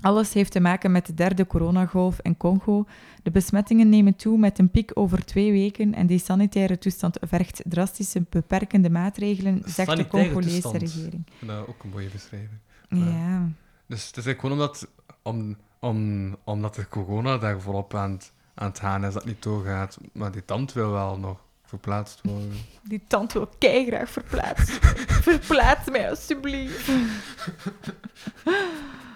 Alles 0.00 0.32
heeft 0.32 0.52
te 0.52 0.60
maken 0.60 0.92
met 0.92 1.06
de 1.06 1.14
derde 1.14 1.46
coronagolf 1.46 2.18
in 2.22 2.36
Congo. 2.36 2.86
De 3.22 3.30
besmettingen 3.30 3.88
nemen 3.88 4.16
toe 4.16 4.38
met 4.38 4.58
een 4.58 4.70
piek 4.70 4.90
over 4.94 5.24
twee 5.24 5.52
weken 5.52 5.94
en 5.94 6.06
die 6.06 6.18
sanitaire 6.18 6.78
toestand 6.78 7.18
vergt 7.20 7.62
drastische 7.64 8.24
beperkende 8.30 8.90
maatregelen, 8.90 9.62
zegt 9.64 9.96
de 9.96 10.06
Congolese 10.06 10.60
toestand. 10.60 10.76
regering. 10.76 11.26
Dat 11.40 11.66
ook 11.66 11.82
een 11.82 11.90
mooie 11.90 12.08
beschrijving. 12.08 12.58
Ja. 12.88 13.48
Dus 13.86 14.06
het 14.06 14.16
is 14.16 14.26
eigenlijk 14.26 14.40
gewoon 14.40 14.52
omdat, 14.56 14.88
om, 15.22 15.56
om, 15.80 16.36
omdat 16.44 16.74
de 16.74 16.88
corona 16.88 17.38
daar 17.38 17.60
volop 17.60 17.94
aan 17.94 18.10
het, 18.10 18.32
aan 18.54 18.68
het 18.68 18.78
gaan 18.78 19.04
is, 19.04 19.14
dat 19.14 19.24
niet 19.24 19.42
doorgaat. 19.42 19.98
Maar 20.12 20.32
die 20.32 20.44
tand 20.44 20.72
wil 20.72 20.90
wel 20.90 21.18
nog 21.18 21.38
verplaatst 21.64 22.20
worden. 22.22 22.52
die 22.82 23.02
tand 23.06 23.32
wil 23.32 23.48
graag 23.58 24.10
verplaatst. 24.10 24.70
Verplaats 25.30 25.90
mij 25.90 26.10
alsjeblieft. 26.10 26.88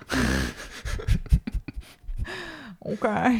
Oké. 2.78 3.32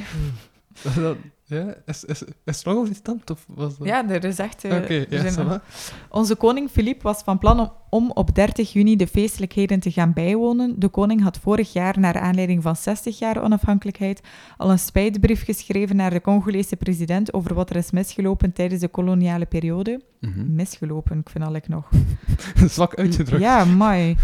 Ja? 1.46 1.74
Is, 1.86 2.04
is, 2.04 2.22
is 2.44 2.56
het 2.56 2.64
nog 2.64 2.74
over 2.74 2.92
die 2.92 3.02
tand? 3.02 3.30
Of 3.30 3.44
was 3.48 3.76
dat... 3.78 3.86
Ja, 3.86 4.08
er 4.08 4.24
is 4.24 4.38
echt... 4.38 4.64
eh, 4.64 5.12
er 5.12 5.32
va. 5.32 5.62
Onze 6.08 6.34
koning 6.34 6.70
Filip 6.70 7.02
was 7.02 7.22
van 7.22 7.38
plan 7.38 7.60
om, 7.60 7.72
om 7.90 8.10
op 8.10 8.34
30 8.34 8.72
juni 8.72 8.96
de 8.96 9.06
feestelijkheden 9.06 9.80
te 9.80 9.90
gaan 9.90 10.12
bijwonen. 10.12 10.80
De 10.80 10.88
koning 10.88 11.22
had 11.22 11.38
vorig 11.38 11.72
jaar, 11.72 11.98
naar 11.98 12.18
aanleiding 12.18 12.62
van 12.62 12.76
60 12.76 13.18
jaar 13.18 13.42
onafhankelijkheid, 13.42 14.20
al 14.56 14.70
een 14.70 14.78
spijtbrief 14.78 15.44
geschreven 15.44 15.96
naar 15.96 16.10
de 16.10 16.20
Congolese 16.20 16.76
president 16.76 17.32
over 17.32 17.54
wat 17.54 17.70
er 17.70 17.76
is 17.76 17.90
misgelopen 17.90 18.52
tijdens 18.52 18.80
de 18.80 18.88
koloniale 18.88 19.46
periode. 19.46 20.00
Mhm. 20.20 20.54
Misgelopen, 20.54 21.18
ik 21.18 21.28
vind 21.30 21.44
al 21.44 21.54
ik 21.54 21.68
nog. 21.68 21.88
Zwak 22.68 22.94
uitgedrukt. 22.94 23.42
Ja, 23.42 23.64
mooi. 23.64 24.16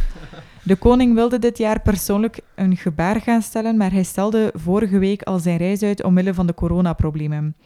De 0.63 0.77
koning 0.77 1.15
wilde 1.15 1.39
dit 1.39 1.59
jaar 1.59 1.81
persoonlijk 1.81 2.41
een 2.55 2.77
gebaar 2.77 3.21
gaan 3.21 3.43
stellen, 3.43 3.77
maar 3.77 3.93
hij 3.93 4.03
stelde 4.03 4.53
vorige 4.55 4.99
week 4.99 5.23
al 5.23 5.39
zijn 5.39 5.57
reis 5.57 5.83
uit 5.83 6.03
omwille 6.05 6.35
van 6.35 6.47
de 6.47 6.55
coronaproblemen. 6.55 7.57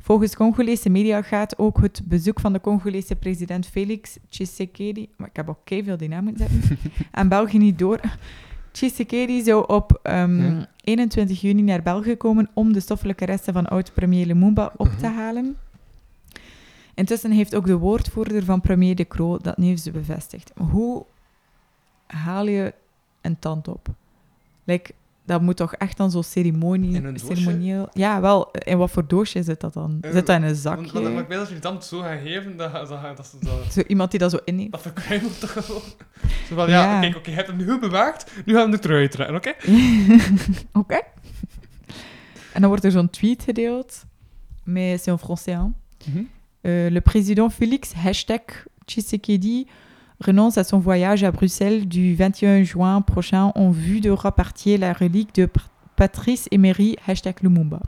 Volgens 0.00 0.36
Congolese 0.36 0.88
media 0.90 1.22
gaat 1.22 1.58
ook 1.58 1.80
het 1.80 2.02
bezoek 2.04 2.40
van 2.40 2.52
de 2.52 2.60
Congolese 2.60 3.16
president 3.16 3.66
Felix 3.66 4.16
Tshisekedi, 4.28 5.08
maar 5.16 5.28
ik 5.28 5.36
heb 5.36 5.48
ook 5.48 5.58
veel 5.64 5.96
die 5.96 6.08
naam 6.08 6.24
moeten 6.24 6.48
zetten, 6.48 6.78
aan 7.10 7.28
België 7.28 7.58
niet 7.58 7.78
door. 7.78 8.00
Tshisekedi 8.70 9.42
zou 9.42 9.64
op 9.66 10.00
ehm, 10.02 10.42
Ja. 10.42 10.68
21 10.84 11.40
juni 11.40 11.62
naar 11.62 11.82
België 11.82 12.16
komen 12.16 12.48
om 12.54 12.72
de 12.72 12.80
stoffelijke 12.80 13.24
resten 13.24 13.52
van 13.52 13.66
oud-premier 13.66 14.26
Lumumba 14.26 14.72
op 14.76 14.88
te 14.98 15.06
Mhm. 15.06 15.14
halen. 15.16 15.56
Intussen 16.94 17.30
heeft 17.30 17.54
ook 17.54 17.66
de 17.66 17.76
woordvoerder 17.76 18.44
van 18.44 18.60
premier 18.60 18.94
De 18.96 19.06
Croo 19.06 19.38
dat 19.38 19.56
nieuws 19.56 19.90
bevestigd. 19.90 20.52
Hoe 20.70 21.04
haal 22.14 22.46
je 22.46 22.74
een 23.20 23.38
tand 23.38 23.68
op? 23.68 23.88
Like, 24.64 24.92
dat 25.26 25.40
moet 25.42 25.56
toch 25.56 25.74
echt 25.74 25.96
dan 25.96 26.10
zo 26.10 26.22
ceremonie, 26.22 26.94
In 26.94 27.04
een 27.04 27.18
ceremonieel... 27.18 27.88
Ja, 27.92 28.20
wel. 28.20 28.50
In 28.50 28.78
wat 28.78 28.90
voor 28.90 29.06
doosje 29.06 29.42
zit 29.42 29.60
dat 29.60 29.72
dan? 29.72 29.98
Zit 30.02 30.26
dat 30.26 30.36
in 30.36 30.42
een 30.42 30.54
zakje? 30.54 30.92
want, 30.92 31.06
want 31.06 31.18
ik 31.20 31.28
weet 31.28 31.38
dat 31.38 31.46
je 31.46 31.52
die 31.52 31.62
tand 31.62 31.84
zo 31.84 32.00
gaat 32.00 32.20
geven, 32.22 32.56
dat, 32.56 32.72
dat, 32.72 32.88
dat, 33.40 33.72
Zo 33.72 33.80
iemand 33.86 34.10
die 34.10 34.20
dat 34.20 34.30
zo 34.30 34.38
inneemt. 34.44 34.72
dat 34.72 34.82
verkruimelt 34.82 35.40
toch 35.40 35.52
gewoon. 35.52 35.82
Zo 36.48 36.54
van, 36.54 36.68
ja, 36.68 36.92
Ja. 36.94 37.00
kijk, 37.00 37.16
oké, 37.16 37.30
je 37.30 37.36
hebt 37.36 37.48
hem 37.48 37.56
nu 37.56 37.70
goed 37.70 37.80
bewaard, 37.80 38.30
nu 38.44 38.54
gaan 38.54 38.70
we 38.70 38.76
hem 38.76 38.84
eruit 38.90 39.10
trekken, 39.10 39.36
oké? 39.36 39.52
Oké. 40.80 41.00
En 42.52 42.60
dan 42.60 42.68
wordt 42.68 42.84
er 42.84 42.90
zo'n 42.90 43.10
tweet 43.10 43.42
gedeeld. 43.42 44.04
Mais 44.64 45.02
c'est 45.02 45.08
en 45.12 45.18
français. 45.18 45.58
Euh, 46.66 46.90
le 46.90 47.00
président 47.00 47.50
Félix, 47.50 47.92
hashtag 47.92 48.40
Tshisekedi, 48.84 49.66
renonce 50.24 50.58
à 50.58 50.64
son 50.64 50.78
voyage 50.78 51.22
à 51.22 51.30
Bruxelles 51.30 51.86
du 51.86 52.14
21 52.14 52.64
juin 52.64 53.02
prochain 53.02 53.52
en 53.54 53.70
vue 53.70 54.00
de 54.00 54.10
rapatrier 54.10 54.78
la 54.78 54.92
relique 54.92 55.34
de 55.34 55.48
Patrice 55.94 56.48
Emery, 56.50 56.96
hashtag 57.02 57.34
Lumumba. 57.42 57.80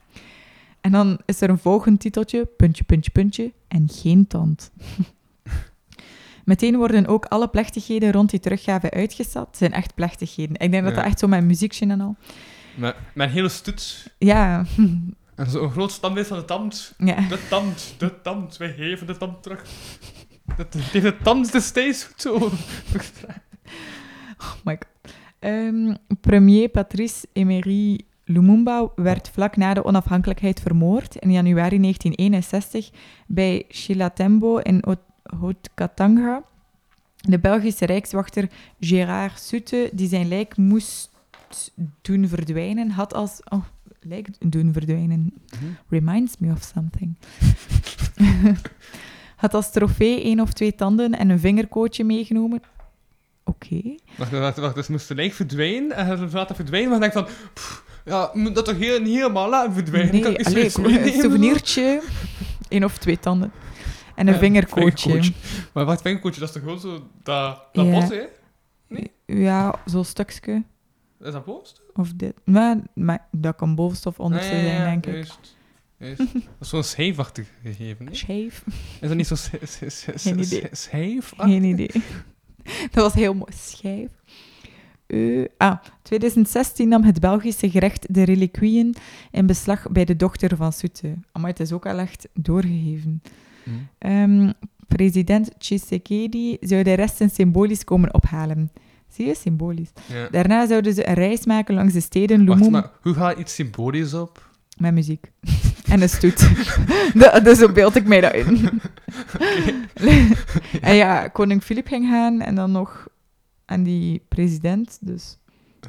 en 0.80 0.92
dan 0.92 1.18
is 1.26 1.40
er 1.40 1.50
een 1.50 1.58
volgend 1.58 2.00
titeltje, 2.00 2.44
puntje, 2.44 2.84
puntje, 2.84 3.10
puntje, 3.10 3.52
en 3.68 3.88
geen 3.92 4.26
tand. 4.26 4.70
Meteen 6.44 6.76
worden 6.76 7.06
ook 7.06 7.24
alle 7.24 7.48
plechtigheden 7.48 8.12
rond 8.12 8.30
die 8.30 8.40
teruggave 8.40 8.90
uitgesteld. 8.90 9.46
Het 9.46 9.56
zijn 9.56 9.72
echt 9.72 9.94
plechtigheden. 9.94 10.56
Ik 10.56 10.70
denk 10.70 10.84
dat 10.84 10.94
dat 10.94 11.04
echt 11.04 11.18
zo 11.18 11.26
met 11.26 11.44
muziekje 11.44 11.86
en 11.86 12.00
al. 12.00 12.16
Met, 12.74 12.96
met 13.14 13.26
een 13.26 13.34
hele 13.34 13.48
stoet. 13.48 14.14
Ja, 14.18 14.64
En 15.34 15.50
zo'n 15.50 15.70
groot 15.70 15.92
standbeeld 15.92 16.26
van 16.26 16.38
de 16.38 16.44
tand. 16.44 16.94
ja. 16.98 17.28
De 17.28 17.38
tand, 17.48 17.94
de 17.98 18.20
tand, 18.22 18.56
wij 18.56 18.72
geven 18.72 19.06
de 19.06 19.16
tand 19.16 19.42
terug. 19.42 19.64
De, 20.56 20.66
de, 20.92 21.00
de 21.00 21.16
tand 21.22 21.52
destijds 21.52 22.04
goed 22.04 22.20
zo. 22.20 22.34
Oh 24.38 24.54
my 24.64 24.72
god. 24.72 25.12
Ehm, 25.38 25.94
premier 26.20 26.68
Patrice 26.68 27.26
Emery 27.32 28.00
Lumumba 28.24 28.90
werd 28.96 29.28
vlak 29.28 29.56
na 29.56 29.74
de 29.74 29.84
onafhankelijkheid 29.84 30.60
vermoord 30.60 31.16
in 31.16 31.32
januari 31.32 31.80
1961 31.80 32.90
bij 33.26 33.64
Chilatembo 33.68 34.56
in 34.58 34.78
Haut- 34.84 34.98
Haut-Katanga. 35.22 36.42
De 37.20 37.38
Belgische 37.38 37.86
rijkswachter 37.86 38.48
Gérard 38.80 39.40
Soete, 39.40 39.90
die 39.92 40.08
zijn 40.08 40.28
lijk 40.28 40.56
moest 40.56 41.10
doen 42.02 42.28
verdwijnen, 42.28 42.90
had 42.90 43.14
als... 43.14 43.40
Oh, 43.48 43.64
lijk 44.00 44.28
doen 44.50 44.72
verdwijnen. 44.72 45.32
Reminds 45.88 46.36
me 46.38 46.52
of 46.52 46.62
something. 46.74 47.16
had 49.36 49.54
als 49.54 49.70
trofee 49.70 50.22
één 50.22 50.40
of 50.40 50.52
twee 50.52 50.74
tanden 50.74 51.12
en 51.18 51.30
een 51.30 51.38
vingerkootje 51.38 52.04
meegenomen. 52.04 52.62
Oké. 53.44 53.80
Wacht, 54.16 54.30
wacht, 54.30 54.56
wacht. 54.56 54.74
Dus 54.74 54.88
moest 54.88 55.08
de 55.16 55.30
verdwijnen 55.30 55.96
en 55.96 56.06
hij 56.06 56.28
laten 56.32 56.54
verdwijnen, 56.54 56.90
maar 56.90 57.00
dan 57.00 57.10
denk 57.10 57.26
ik 57.26 57.32
van... 57.34 57.48
pff, 57.54 57.84
ja, 58.04 58.30
moet 58.32 58.54
dat 58.54 58.64
toch 58.64 58.78
heel, 58.78 59.00
niet 59.00 59.14
helemaal 59.14 59.48
laten 59.48 59.72
verdwijnen? 59.72 60.12
Nee, 60.12 60.22
kan 60.22 60.34
ik 60.34 60.46
allee, 60.46 60.64
een 60.64 61.12
souvenirtje, 61.20 62.02
één 62.68 62.84
of 62.84 62.98
twee 62.98 63.18
tanden. 63.18 63.52
En 64.14 64.26
een 64.26 64.32
Ja, 64.32 64.38
vingerkootje. 64.38 65.10
vingerkootje. 65.10 65.32
Maar 65.72 65.84
wacht, 65.84 66.02
vingerkootje, 66.02 66.40
dat 66.40 66.48
is 66.48 66.54
toch 66.54 66.62
gewoon 66.64 66.80
zo... 66.80 67.08
Dat, 67.22 67.62
dat 67.72 67.86
Ja. 67.86 68.08
hè? 68.08 68.22
Ja, 69.26 69.74
zo'n 69.84 70.04
stukje. 70.04 70.62
Is 71.20 71.32
dat 71.32 71.44
bos? 71.44 71.80
Of 71.94 72.12
dit. 72.16 72.34
Maar, 72.44 72.76
maar 72.94 73.26
dat 73.30 73.56
kan 73.56 73.74
bovenste 73.74 74.08
of 74.08 74.20
onderste 74.20 74.50
Ah, 74.54 74.62
ja, 74.62 74.64
zijn, 74.64 74.84
denk 74.84 75.06
ik. 75.06 75.12
Juist. 75.12 75.56
Zo'n 76.60 76.82
schijfachtig 76.82 77.48
gegeven, 77.62 78.06
hè? 78.06 78.14
Scheef. 78.14 78.64
Is 79.00 79.08
dat 79.08 79.16
niet 79.16 79.26
zo 79.26 79.34
sch- 79.34 79.50
sch- 79.62 80.08
sch- 80.14 81.32
Geen 81.36 81.64
idee. 81.64 81.90
Dat 82.90 83.04
was 83.04 83.14
heel 83.14 83.34
mooi. 83.34 83.52
Schijf. 83.56 84.10
Eh, 85.06 85.44
ah, 85.56 85.76
2016 86.02 86.88
nam 86.88 87.02
het 87.02 87.20
Belgische 87.20 87.70
gerecht 87.70 88.14
de 88.14 88.22
reliquieën 88.22 88.94
in 89.30 89.46
beslag 89.46 89.90
bij 89.90 90.04
de 90.04 90.16
dochter 90.16 90.56
van 90.56 90.72
Soete. 90.72 91.14
Maar 91.32 91.50
het 91.50 91.60
is 91.60 91.72
ook 91.72 91.86
al 91.86 91.98
echt 91.98 92.28
doorgegeven. 92.34 93.22
Hm. 93.62 93.70
Ehm, 93.98 94.50
president 94.88 95.50
Tshisekedi 95.58 96.56
zou 96.60 96.82
de 96.82 96.92
resten 96.92 97.30
symbolisch 97.30 97.84
komen 97.84 98.14
ophalen. 98.14 98.72
Zie 99.08 99.26
je, 99.26 99.34
symbolisch. 99.34 99.90
Ja. 100.12 100.28
Daarna 100.30 100.66
zouden 100.66 100.94
ze 100.94 101.08
een 101.08 101.14
reis 101.14 101.46
maken 101.46 101.74
langs 101.74 101.92
de 101.92 102.00
steden 102.00 102.44
Wacht, 102.46 102.58
Lumumba 102.58 102.80
maar 102.80 102.90
hoe 103.02 103.14
gaat 103.14 103.38
iets 103.38 103.54
symbolisch 103.54 104.14
op? 104.14 104.50
met 104.78 104.94
muziek. 104.94 105.30
en 105.94 106.02
een 106.02 106.08
stoet. 106.08 106.48
Dat- 107.20 107.44
dus 107.44 107.58
zo 107.58 107.72
beeld 107.72 107.96
ik 107.96 108.06
mij 108.06 108.20
dat 108.20 108.34
in. 108.34 108.68
en 110.80 110.94
ja, 110.94 111.28
koning 111.28 111.62
Filip 111.62 111.86
ging 111.86 112.06
gaan 112.08 112.40
en 112.40 112.54
dan 112.54 112.72
nog 112.72 113.08
aan 113.64 113.82
die 113.82 114.22
president. 114.28 114.98
Dus 115.00 115.38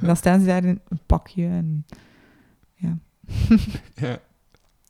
dan 0.01 0.15
staan 0.15 0.39
ze 0.39 0.45
daar 0.45 0.63
in 0.63 0.79
een 0.89 0.99
pakje. 1.05 1.45
En, 1.45 1.85
Ja. 3.95 4.19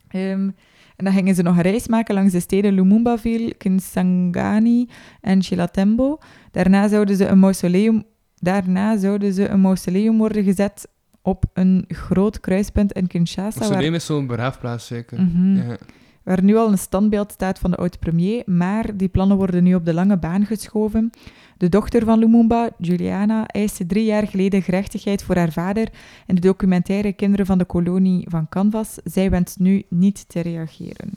Ehm, 0.07 0.49
En 0.95 1.05
dan 1.05 1.13
gingen 1.13 1.35
ze 1.35 1.41
nog 1.41 1.55
een 1.55 1.61
reis 1.61 1.87
maken 1.87 2.15
langs 2.15 2.31
de 2.31 2.39
steden 2.39 2.73
Lumumbaville, 2.73 3.53
Kisangani 3.53 4.89
en 5.21 5.43
Chilatembo. 5.43 6.17
Daarna 6.51 6.87
zouden 6.87 7.15
ze 7.15 7.25
een 7.25 7.39
mausoleum, 7.39 8.03
daarna 8.35 8.97
zouden 8.97 9.33
ze 9.33 9.47
een 9.47 9.61
mausoleum 9.61 10.17
worden 10.17 10.43
gezet 10.43 10.87
op 11.25 11.45
een 11.53 11.85
groot 11.87 12.39
kruispunt 12.39 12.91
in 12.93 13.07
Kinshasa, 13.07 13.59
waar, 13.59 13.67
Mausoleum 13.69 13.93
is 13.93 14.05
zo'n 14.05 14.27
begraafplaats, 14.27 14.87
zeker. 14.87 15.21
Mhm. 15.21 15.55
Ja. 15.55 15.77
waar 16.23 16.43
nu 16.43 16.55
al 16.55 16.71
een 16.71 16.77
standbeeld 16.77 17.31
staat 17.31 17.59
van 17.59 17.71
de 17.71 17.77
oud-premier, 17.77 18.43
maar 18.45 18.97
die 18.97 19.07
plannen 19.07 19.37
worden 19.37 19.63
nu 19.63 19.75
op 19.75 19.85
de 19.85 19.93
lange 19.93 20.17
baan 20.17 20.45
geschoven. 20.45 21.09
De 21.57 21.69
dochter 21.69 22.05
van 22.05 22.19
Lumumba, 22.19 22.69
Juliana, 22.77 23.47
eiste 23.47 23.85
drie 23.85 24.05
jaar 24.05 24.27
geleden 24.27 24.61
gerechtigheid 24.61 25.23
voor 25.23 25.35
haar 25.35 25.51
vader 25.51 25.89
in 26.27 26.35
de 26.35 26.41
documentaire 26.41 27.13
Kinderen 27.13 27.45
van 27.45 27.57
de 27.57 27.65
Kolonie 27.65 28.27
van 28.29 28.49
Canvas. 28.49 28.97
Zij 29.03 29.29
wenst 29.29 29.59
nu 29.59 29.83
niet 29.89 30.29
te 30.29 30.39
reageren. 30.39 31.09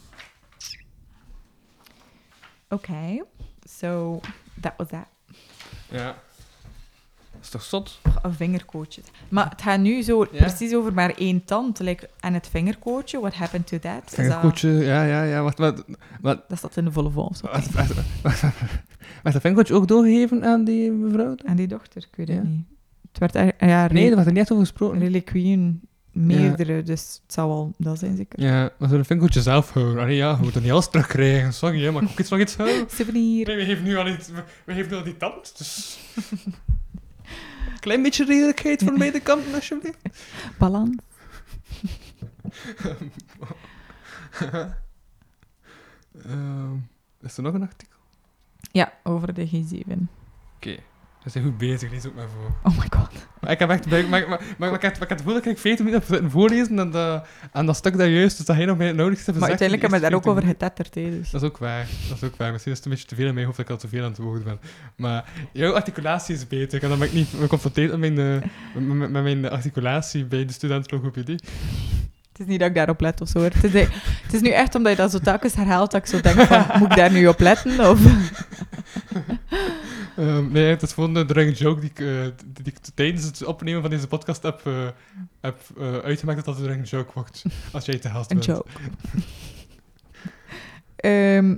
Oké, 2.68 3.24
so 3.64 4.20
that 4.60 4.72
was 4.76 4.88
that. 4.88 5.06
ja. 5.90 6.16
Dat 7.50 7.60
is 7.60 7.68
toch 7.68 7.82
zot? 7.84 7.98
Een 8.22 8.34
vingerkootje. 8.34 9.00
Maar 9.28 9.48
het 9.50 9.62
gaat 9.62 9.80
nu 9.80 10.02
zo 10.02 10.26
Ja. 10.32 10.38
precies 10.38 10.74
over 10.74 10.92
maar 10.94 11.10
één 11.10 11.44
tand. 11.44 11.78
Like, 11.78 12.08
en 12.20 12.34
het 12.34 12.48
vingerkootje, 12.48 13.20
what 13.20 13.34
happened 13.34 13.66
to 13.66 13.78
that? 13.78 13.92
Is 13.96 14.02
dat- 14.04 14.14
Vingerkootje, 14.14 14.68
ja, 14.70 15.04
ja, 15.04 15.22
ja. 15.22 15.42
Wacht, 15.42 15.58
wat, 15.58 15.84
wat, 16.20 16.48
Dat 16.48 16.58
staat 16.58 16.76
in 16.76 16.84
de 16.84 16.92
volle 16.92 17.10
vol. 17.10 17.32
zo. 17.34 17.46
wacht, 17.46 17.72
wacht, 17.72 17.94
wacht, 17.94 18.06
wacht. 18.22 18.40
Werd 19.22 19.32
dat 19.32 19.40
vingerkootje 19.40 19.74
ook 19.74 19.88
doorgegeven 19.88 20.44
aan 20.44 20.64
die 20.64 20.90
mevrouw? 20.90 21.34
En 21.44 21.56
die 21.56 21.66
dochter, 21.66 22.02
ik 22.10 22.16
weet 22.16 22.28
het 22.28 22.36
Ja. 22.36 22.42
niet. 22.42 22.64
Het 23.12 23.18
werd 23.18 23.34
er, 23.34 23.68
ja, 23.68 23.86
Nee, 23.92 24.06
daar 24.06 24.14
werd 24.14 24.26
er 24.26 24.32
niet 24.32 24.40
echt 24.42 24.52
over 24.52 24.66
gesproken. 24.66 24.98
reliquieën, 24.98 25.80
meerdere, 26.12 26.82
dus 26.82 27.00
het 27.22 27.32
zou 27.32 27.48
wel 27.48 27.74
dat 27.78 27.98
zijn 27.98 28.16
zeker. 28.16 28.42
Ja, 28.42 28.70
maar 28.78 28.88
zo'n 28.88 29.04
vingerkootje 29.04 29.42
zelf 29.42 29.70
houden. 29.72 29.98
Allee, 30.02 30.16
ja, 30.16 30.30
je 30.30 30.36
moet 30.42 30.54
er 30.54 30.60
niet 30.60 30.70
alles 30.70 30.88
terugkrijgen. 30.90 31.52
Sorry, 31.52 31.82
hè, 31.84 31.90
maar 31.90 32.02
ik 32.02 32.08
ook 32.08 32.18
iets 32.18 32.30
nog 32.30 32.40
iets 32.40 32.56
houden. 32.56 32.76
Souvenir. 32.90 33.46
Nee, 33.46 33.56
we 33.56 33.64
geven 33.64 33.84
nu 33.84 33.96
al 33.96 34.08
iets, 34.08 34.28
we, 34.28 34.42
we 34.64 34.72
geven 34.74 34.90
nu 34.90 34.96
al 34.96 35.04
die 35.04 35.16
tand, 35.16 35.58
dus... 35.58 35.98
Klein 37.80 38.02
beetje 38.02 38.24
redelijkheid 38.24 38.82
van 38.82 38.98
beide 38.98 39.20
kanten, 39.20 39.54
alsjeblieft. 39.54 39.98
Balans. 40.58 40.96
Ehm, 46.24 46.74
is 47.20 47.36
er 47.36 47.42
nog 47.42 47.54
een 47.54 47.62
artikel? 47.62 47.98
Ja, 48.72 48.92
over 49.02 49.34
de 49.34 49.48
G7. 49.48 49.92
Oké. 50.56 50.78
We 51.28 51.34
zijn 51.34 51.44
goed 51.44 51.58
bezig, 51.58 51.90
lees 51.90 52.06
ook 52.06 52.14
maar 52.14 52.26
voor. 52.28 52.70
Oh 52.72 52.78
my 52.78 52.86
god. 52.90 53.10
Maar 53.40 53.50
ik 53.50 53.58
heb 53.58 53.70
echt... 53.70 53.90
Maar, 53.90 54.08
maar, 54.08 54.28
maar, 54.28 54.40
maar, 54.58 54.72
ik 54.72 54.82
ik 54.82 55.08
het 55.08 55.18
gevoel 55.18 55.34
dat 55.34 55.46
ik 55.46 55.58
14 55.58 55.84
minuten 55.84 56.06
heb 56.06 56.14
zitten 56.14 56.30
voorlezen 56.30 56.78
en 56.78 56.90
dat, 56.90 57.26
en 57.52 57.66
dat 57.66 57.76
stuk 57.76 57.96
daar 57.96 58.08
juist, 58.08 58.36
dus 58.36 58.46
dat 58.46 58.56
hij 58.56 58.64
nog 58.64 58.76
bij 58.76 58.86
het 58.86 58.96
nodigste 58.96 59.32
Maar 59.32 59.48
uiteindelijk 59.48 59.80
hebben 59.80 60.00
we 60.00 60.08
daar 60.08 60.18
ook 60.18 60.26
over 60.26 60.42
getetterd, 60.42 60.94
hè, 60.94 61.10
dus. 61.10 61.30
Dat 61.30 61.42
is 61.42 61.48
ook 61.48 61.58
waar. 61.58 61.86
Dat 62.08 62.16
is 62.22 62.28
ook 62.28 62.36
waar. 62.36 62.52
Misschien 62.52 62.72
is 62.72 62.78
het 62.78 62.86
een 62.86 62.92
beetje 62.92 63.08
te 63.08 63.14
veel 63.14 63.26
in 63.26 63.34
mijn 63.34 63.46
hoofd 63.46 63.56
dat 63.58 63.66
ik 63.66 63.72
al 63.72 63.78
te 63.78 63.88
veel 63.88 64.02
aan 64.02 64.10
het 64.10 64.18
woord 64.18 64.44
ben. 64.44 64.58
Maar 64.96 65.24
jouw 65.52 65.74
articulatie 65.74 66.34
is 66.34 66.46
beter. 66.46 66.82
En 66.82 66.88
dan 66.88 66.98
ben 66.98 67.08
ik 67.08 67.14
niet 67.14 67.28
geconfronteerd 67.40 67.98
met 67.98 68.14
mijn, 68.14 68.42
eh, 68.42 68.82
met, 68.82 69.10
met- 69.10 69.22
mijn 69.22 69.50
articulatie 69.50 70.24
bij 70.24 70.44
de 70.44 70.52
studentlogopedie. 70.52 71.38
Het 72.32 72.46
is 72.46 72.46
niet 72.46 72.58
dat 72.58 72.68
ik 72.68 72.74
daarop 72.74 73.00
let 73.00 73.20
of 73.20 73.28
zo. 73.28 73.38
hoor. 73.38 73.50
Het 73.54 73.74
is, 73.74 73.86
het 74.22 74.32
is 74.32 74.40
nu 74.40 74.50
echt 74.50 74.74
omdat 74.74 74.92
je 74.92 74.98
dat 74.98 75.10
zo 75.10 75.18
telkens 75.18 75.54
herhaalt 75.54 75.90
dat 75.90 76.00
ik 76.00 76.06
zo 76.06 76.20
denk 76.20 76.40
van, 76.40 76.66
moet 76.78 76.90
ik 76.90 76.96
daar 76.96 77.12
nu 77.12 77.26
op 77.26 77.40
letten? 77.40 77.90
Of... 77.90 78.00
Ehm, 80.16 80.52
nee, 80.52 80.64
het 80.70 80.82
is 80.82 80.92
gewoon 80.92 81.14
een 81.14 81.32
running 81.32 81.58
joke 81.58 81.80
die 81.80 81.90
ik, 81.90 82.00
eh, 82.00 82.26
die 82.46 82.64
ik 82.64 82.78
tijdens 82.94 83.24
het 83.24 83.44
opnemen 83.44 83.80
van 83.80 83.90
deze 83.90 84.06
podcast 84.06 84.42
heb, 84.42 84.60
eh, 84.66 84.88
heb 85.40 85.60
eh, 85.78 85.96
uitgemaakt 85.98 86.44
dat 86.44 86.54
dat 86.54 86.58
een 86.58 86.66
running 86.66 86.88
joke 86.88 87.10
wordt. 87.14 87.44
Als 87.72 87.84
jij 87.84 87.98
te 87.98 88.08
Een 88.08 88.24
bent. 88.28 88.44
joke. 88.44 88.68
Ehm, 90.96 91.56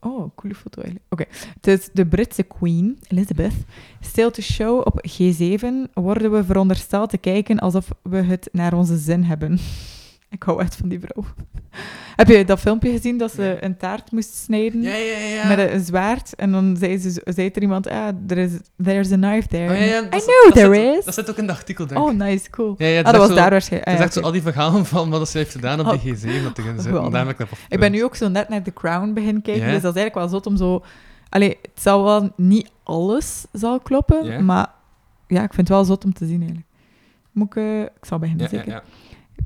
oh, 0.00 0.30
coole 0.34 0.54
foto 0.54 0.82
eigenlijk. 0.82 1.04
Oké. 1.08 1.24
Het 1.54 1.66
is 1.66 1.88
de 1.92 2.06
Britse 2.06 2.42
Queen, 2.42 2.98
Elizabeth. 3.08 3.54
Still 4.00 4.30
to 4.30 4.42
show 4.42 4.78
op 4.86 5.06
G7 5.08 5.92
worden 5.94 6.32
we 6.32 6.44
verondersteld 6.44 7.10
te 7.10 7.18
kijken 7.18 7.58
alsof 7.58 7.88
we 8.02 8.16
het 8.16 8.48
naar 8.52 8.74
onze 8.74 8.96
zin 8.96 9.22
hebben. 9.22 9.58
Ik 10.36 10.42
hou 10.42 10.60
echt 10.60 10.74
van 10.76 10.88
die 10.88 11.00
vrouw. 11.00 11.24
Heb 12.16 12.28
je 12.28 12.44
dat 12.44 12.60
filmpje 12.60 12.90
gezien 12.90 13.18
dat 13.18 13.32
ze 13.32 13.56
een 13.60 13.76
taart 13.76 14.10
moest 14.12 14.34
snijden? 14.34 14.82
Ja, 14.82 14.94
ja, 14.94 15.18
ja. 15.18 15.48
Met 15.48 15.58
een, 15.58 15.84
zwaard. 15.84 16.34
En 16.34 16.52
dan 16.52 16.76
zei, 16.78 16.98
ze, 16.98 17.20
zei 17.24 17.48
er 17.50 17.62
iemand, 17.62 17.86
ah, 17.88 18.08
there 18.26 18.42
is, 18.42 18.50
there's 18.82 19.12
a 19.12 19.16
knife 19.16 19.48
there. 19.48 19.72
Oh, 19.74 19.80
I 19.80 19.90
dat 20.10 20.14
is- 20.14 20.24
know 20.24 20.44
dat 20.44 20.52
there 20.54 20.74
zit- 20.74 20.98
is. 20.98 21.04
Dat 21.04 21.14
zit 21.14 21.30
ook 21.30 21.36
in 21.36 21.48
het 21.48 21.56
artikel, 21.56 21.86
denk 21.86 22.00
ik. 22.00 22.06
Oh, 22.06 22.12
nice, 22.14 22.50
cool. 22.50 22.74
Ja, 22.78 22.86
ah, 22.86 22.92
is 22.96 23.02
dat 23.02 23.16
was 23.16 23.34
daar 23.36 23.50
waarschijnlijk. 23.50 23.86
Ah, 23.88 23.92
is 23.94 23.98
ja, 24.00 24.04
echt 24.04 24.14
zo 24.14 24.20
al 24.20 24.32
die 24.32 24.42
verhalen 24.42 24.86
van 24.86 25.10
wat 25.10 25.28
ze 25.28 25.38
heeft 25.38 25.52
gedaan 25.52 25.80
op 25.80 25.86
Oh. 25.86 26.02
die 26.02 26.14
G7 26.16 26.42
dat 26.42 26.58
ik 26.58 26.76
dat 26.76 27.48
Ik 27.68 27.78
ben 27.80 27.92
nu 27.92 28.04
ook 28.04 28.16
zo 28.16 28.28
net 28.28 28.48
naar 28.48 28.62
The 28.62 28.72
Crown 28.72 29.12
beginnen 29.12 29.42
kijken, 29.42 29.62
dus 29.72 29.82
dat 29.82 29.94
is 29.96 30.00
eigenlijk 30.00 30.14
wel 30.14 30.28
zot 30.28 30.46
om 30.46 30.56
zo... 30.56 30.82
Allee, 31.28 31.58
het 31.62 31.82
zal 31.82 32.04
wel 32.04 32.32
niet 32.36 32.70
alles 32.82 33.44
zal 33.52 33.80
kloppen, 33.80 34.44
maar 34.44 34.70
ja, 35.26 35.42
ik 35.42 35.54
vind 35.54 35.68
het 35.68 35.76
wel 35.76 35.84
zot 35.84 36.04
om 36.04 36.12
te 36.12 36.26
zien 36.26 36.38
eigenlijk. 36.38 36.66
Moet 37.32 37.46
ik... 37.46 37.56
eh, 37.56 37.80
ik 37.80 37.90
zal 38.02 38.18
beginnen, 38.18 38.48
Ja, 38.50 38.58
ja, 38.58 38.64
zeker? 38.64 38.82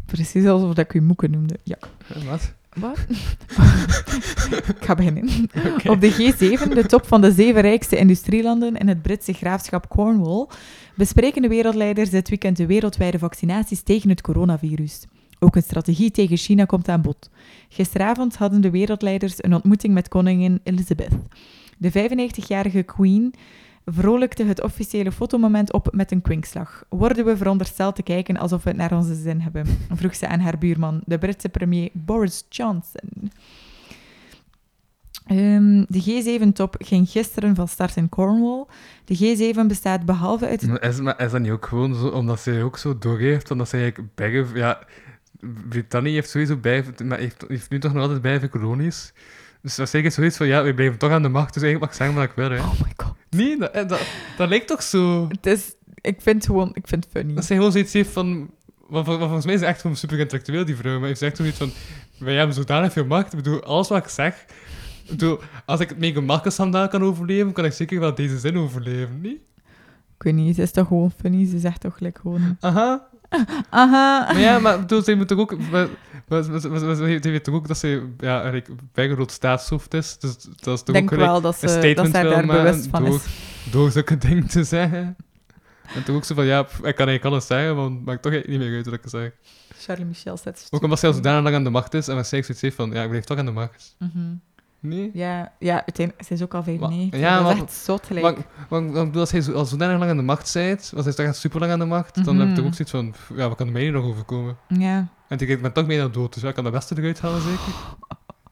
Precies 0.06 0.46
alsof 0.46 0.74
dat 0.74 0.84
ik 0.84 0.94
u 0.94 1.00
moeke 1.00 1.28
noemde. 1.28 1.58
Ja. 1.62 1.76
Eh, 2.08 2.22
Wat? 2.22 2.54
Wat? 2.74 2.98
ik 4.76 4.84
ga 4.84 4.94
beginnen. 4.94 5.28
Op 5.86 6.00
de 6.00 6.12
G7, 6.12 6.72
de 6.74 6.84
top 6.86 7.06
van 7.06 7.20
de 7.20 7.32
zeven 7.32 7.60
rijkste 7.60 7.96
industrielanden 7.96 8.76
in 8.76 8.88
het 8.88 9.02
Britse 9.02 9.32
graafschap 9.32 9.88
Cornwall, 9.88 10.46
bespreken 10.94 11.42
de 11.42 11.48
wereldleiders 11.48 12.10
dit 12.10 12.28
weekend 12.28 12.56
de 12.56 12.66
wereldwijde 12.66 13.18
vaccinaties 13.18 13.82
tegen 13.82 14.08
het 14.08 14.20
coronavirus. 14.20 15.04
Ook 15.38 15.56
een 15.56 15.62
strategie 15.62 16.10
tegen 16.10 16.36
China 16.36 16.64
komt 16.64 16.88
aan 16.88 17.02
bod. 17.02 17.30
Gisteravond 17.68 18.36
hadden 18.36 18.60
de 18.60 18.70
wereldleiders 18.70 19.34
een 19.36 19.54
ontmoeting 19.54 19.94
met 19.94 20.08
koningin 20.08 20.60
Elizabeth. 20.62 21.12
De 21.78 21.90
95-jarige 21.90 22.82
queen 22.82 23.34
vrolijkte 23.86 24.44
het 24.44 24.62
officiële 24.62 25.12
fotomoment 25.12 25.72
op 25.72 25.88
met 25.92 26.12
een 26.12 26.22
kwinkslag. 26.22 26.84
Worden 26.88 27.24
we 27.24 27.36
verondersteld 27.36 27.94
te 27.94 28.02
kijken 28.02 28.36
alsof 28.36 28.62
we 28.62 28.68
het 28.68 28.78
naar 28.78 28.92
onze 28.92 29.14
zin 29.14 29.40
hebben? 29.40 29.66
vroeg 29.98 30.14
ze 30.14 30.26
aan 30.28 30.40
haar 30.40 30.58
buurman, 30.58 31.02
de 31.04 31.18
Britse 31.18 31.48
premier 31.48 31.90
Boris 31.92 32.44
Johnson. 32.48 33.30
Ehm, 35.26 35.84
de 35.88 36.02
G7-top 36.02 36.74
ging 36.78 37.08
gisteren 37.08 37.54
van 37.54 37.68
start 37.68 37.96
in 37.96 38.08
Cornwall. 38.08 38.64
De 39.04 39.16
G7 39.16 39.66
bestaat 39.66 40.04
behalve 40.04 40.46
uit... 40.46 40.62
Is, 40.62 41.00
maar 41.00 41.20
is 41.20 41.30
dat 41.30 41.40
niet 41.40 41.50
ook 41.50 41.66
gewoon 41.66 41.94
zo, 41.94 42.06
omdat 42.06 42.40
zij 42.40 42.62
ook 42.62 42.78
zo 42.78 42.98
doorgeeft, 42.98 43.50
omdat 43.50 43.68
zij 43.68 43.80
eigenlijk. 43.80 44.56
Ja, 44.56 44.86
Brittannië 45.68 46.12
heeft 46.12 46.30
sowieso 46.30 46.56
bij... 46.56 46.84
Maar 47.04 47.18
heeft, 47.18 47.44
heeft 47.48 47.70
nu 47.70 47.78
toch 47.78 47.92
nog 47.92 48.02
altijd 48.02 48.22
bijve 48.22 48.48
kolonies. 48.48 49.12
Dus 49.66 49.74
dat 49.74 49.86
is 49.86 49.90
zeker 49.90 50.10
zoiets 50.10 50.36
van, 50.36 50.46
ja, 50.46 50.62
we 50.62 50.74
blijven 50.74 50.98
toch 50.98 51.10
aan 51.10 51.22
de 51.22 51.28
macht, 51.28 51.54
dus 51.54 51.62
eigenlijk 51.62 51.80
mag 51.80 51.90
ik 51.90 51.96
zeggen 51.96 52.16
wat 52.16 52.24
ik 52.24 52.36
wil, 52.36 52.50
hè. 52.50 52.58
Oh 52.58 52.80
my 52.80 52.92
god. 52.96 53.14
Nee, 53.30 53.58
dat, 53.58 53.70
eh, 53.70 53.88
dat, 53.88 54.00
dat 54.36 54.48
lijkt 54.48 54.66
toch 54.66 54.82
zo... 54.82 55.28
Het 55.28 55.46
is... 55.46 55.74
Ik 56.00 56.20
vind 56.20 56.36
het 56.36 56.46
gewoon... 56.46 56.70
Ik 56.72 56.88
vind 56.88 57.04
het 57.04 57.12
funny. 57.12 57.34
Dat 57.34 57.44
zij 57.44 57.56
gewoon 57.56 57.72
zoiets 57.72 57.92
heeft 57.92 58.10
van... 58.10 58.50
Wat 58.88 59.04
volgens 59.04 59.44
mij 59.44 59.54
is 59.54 59.60
ze 59.60 59.66
echt 59.66 59.80
gewoon 59.80 59.96
super 59.96 60.18
intellectueel, 60.18 60.64
die 60.64 60.76
vrouw. 60.76 61.00
Maar 61.00 61.08
ze 61.08 61.14
zegt 61.14 61.36
zoiets 61.36 61.58
van... 61.58 61.70
Wij 62.18 62.34
hebben 62.34 62.54
zodanig 62.54 62.92
veel 62.92 63.04
macht. 63.04 63.32
Ik 63.32 63.42
bedoel, 63.42 63.62
alles 63.64 63.88
wat 63.88 63.98
ik 64.04 64.08
zeg... 64.08 64.44
Ik 65.04 65.10
bedoel, 65.10 65.38
als 65.64 65.80
ik 65.80 65.88
het 65.88 65.98
mega 65.98 66.20
makkelijk 66.20 66.90
kan 66.90 67.02
overleven, 67.02 67.52
kan 67.52 67.64
ik 67.64 67.72
zeker 67.72 68.00
wel 68.00 68.14
deze 68.14 68.38
zin 68.38 68.56
overleven, 68.56 69.20
niet? 69.20 69.40
Ik 70.16 70.22
weet 70.22 70.34
niet, 70.34 70.56
het 70.56 70.66
is 70.66 70.72
toch 70.72 70.86
gewoon 70.86 71.12
funny. 71.20 71.46
Ze 71.46 71.58
zegt 71.58 71.80
toch 71.80 71.96
gelijk 71.96 72.18
gewoon... 72.18 72.56
Aha. 72.60 73.08
Aha. 73.70 74.24
Maar 74.32 74.38
ja, 74.40 74.58
maar 74.58 74.80
bedoel, 74.80 75.02
zij 75.02 75.14
moet 75.14 75.28
toch 75.28 75.38
ook... 75.38 75.58
maar- 75.58 75.88
maar- 76.28 76.50
maar- 76.50 76.70
maar- 76.70 76.84
maar- 76.84 76.96
Ze 76.96 77.20
weet 77.20 77.44
toch 77.44 77.54
ook 77.54 77.68
dat 77.68 77.78
ze 77.78 78.08
ja, 78.18 78.34
eigenlijk 78.42 78.68
bijgerood 78.92 79.32
staatshoofd 79.32 79.94
is. 79.94 80.18
Dus 80.18 80.36
dat 80.56 80.74
is 80.78 80.82
toch 80.82 80.94
denk 80.94 81.12
ook 81.12 81.18
wel 81.18 81.40
dat 81.40 81.62
een 81.62 81.68
ze, 81.68 81.74
dat 81.74 81.84
statement 81.84 82.14
zij 82.14 82.22
wil 82.22 82.32
daar 82.32 82.46
bewust 82.46 82.86
van 82.90 83.04
door, 83.04 83.14
is. 83.14 83.70
door 83.70 83.90
zulke 83.90 84.18
dingen 84.28 84.46
te 84.46 84.64
zeggen. 84.64 85.16
En 85.94 86.04
toch 86.04 86.16
ook 86.16 86.24
zo 86.24 86.34
van, 86.34 86.44
ja, 86.44 86.62
pff, 86.62 86.74
ik 86.76 86.82
kan 86.82 87.08
eigenlijk 87.08 87.24
alles 87.24 87.46
zeggen, 87.46 87.76
want 87.76 87.94
het 87.96 88.04
maakt 88.04 88.22
toch 88.22 88.32
eigenlijk 88.32 88.62
niet 88.62 88.70
meer 88.70 88.76
uit 88.78 88.86
wat 88.86 88.94
ik 88.94 89.10
zeg. 89.10 89.30
Charlie 89.78 90.04
Michel 90.04 90.36
zet 90.36 90.66
Ook 90.70 90.82
omdat 90.82 90.98
zij 90.98 91.08
al 91.08 91.14
zodanig 91.14 91.42
lang 91.42 91.54
aan 91.54 91.64
de 91.64 91.70
macht 91.70 91.94
is 91.94 92.08
en 92.08 92.14
waarschijnlijk 92.14 92.58
zoiets 92.58 92.60
heeft 92.60 92.76
van, 92.90 92.98
ja, 92.98 93.02
ik 93.02 93.08
blijf 93.08 93.24
toch 93.24 93.38
aan 93.38 93.44
de 93.46 93.50
macht. 93.52 93.94
Mhm. 93.98 94.18
Nee? 94.88 95.10
Ja, 95.12 95.52
ja, 95.58 95.74
uiteindelijk, 95.74 96.26
ze 96.26 96.32
is 96.34 96.42
ook 96.42 96.54
al 96.54 96.62
95. 96.62 97.20
ja, 97.20 97.42
dat 97.42 97.54
is 97.54 97.60
echt 97.62 97.72
zot 97.72 98.06
gelijk. 98.06 98.24
Maar, 98.24 98.34
maar, 98.68 98.82
maar 98.82 99.00
ik 99.00 99.06
bedoel, 99.06 99.20
als 99.20 99.30
hij 99.30 99.40
zo, 99.40 99.52
al 99.52 99.64
zodanig 99.64 99.98
lang 99.98 100.10
aan 100.10 100.16
de 100.16 100.22
macht 100.22 100.52
bent, 100.54 100.92
als 100.96 101.04
hij 101.04 101.14
toch 101.14 101.26
echt 101.26 101.36
super 101.36 101.60
lang 101.60 101.72
aan 101.72 101.78
de 101.78 101.84
macht, 101.84 102.24
dan 102.24 102.34
heb 102.38 102.42
ik 102.42 102.46
Mhm. 102.46 102.54
toch 102.54 102.64
ook 102.66 102.74
zoiets 102.74 102.90
van, 102.90 103.14
ja, 103.38 103.48
wat 103.48 103.56
kan 103.56 103.66
er 103.66 103.72
mij 103.72 103.82
nu 103.82 103.90
nog 103.90 104.04
overkomen? 104.04 104.56
Ja. 104.68 105.06
En 105.28 105.38
ik 105.38 105.62
ben 105.62 105.72
toch 105.72 105.86
bijna 105.86 106.08
dood, 106.08 106.32
dus 106.34 106.42
ja, 106.42 106.48
ik 106.48 106.54
kan 106.54 106.64
de 106.64 106.70
beste 106.70 106.94
eruit 106.98 107.20
halen, 107.20 107.40
zeker? 107.40 107.72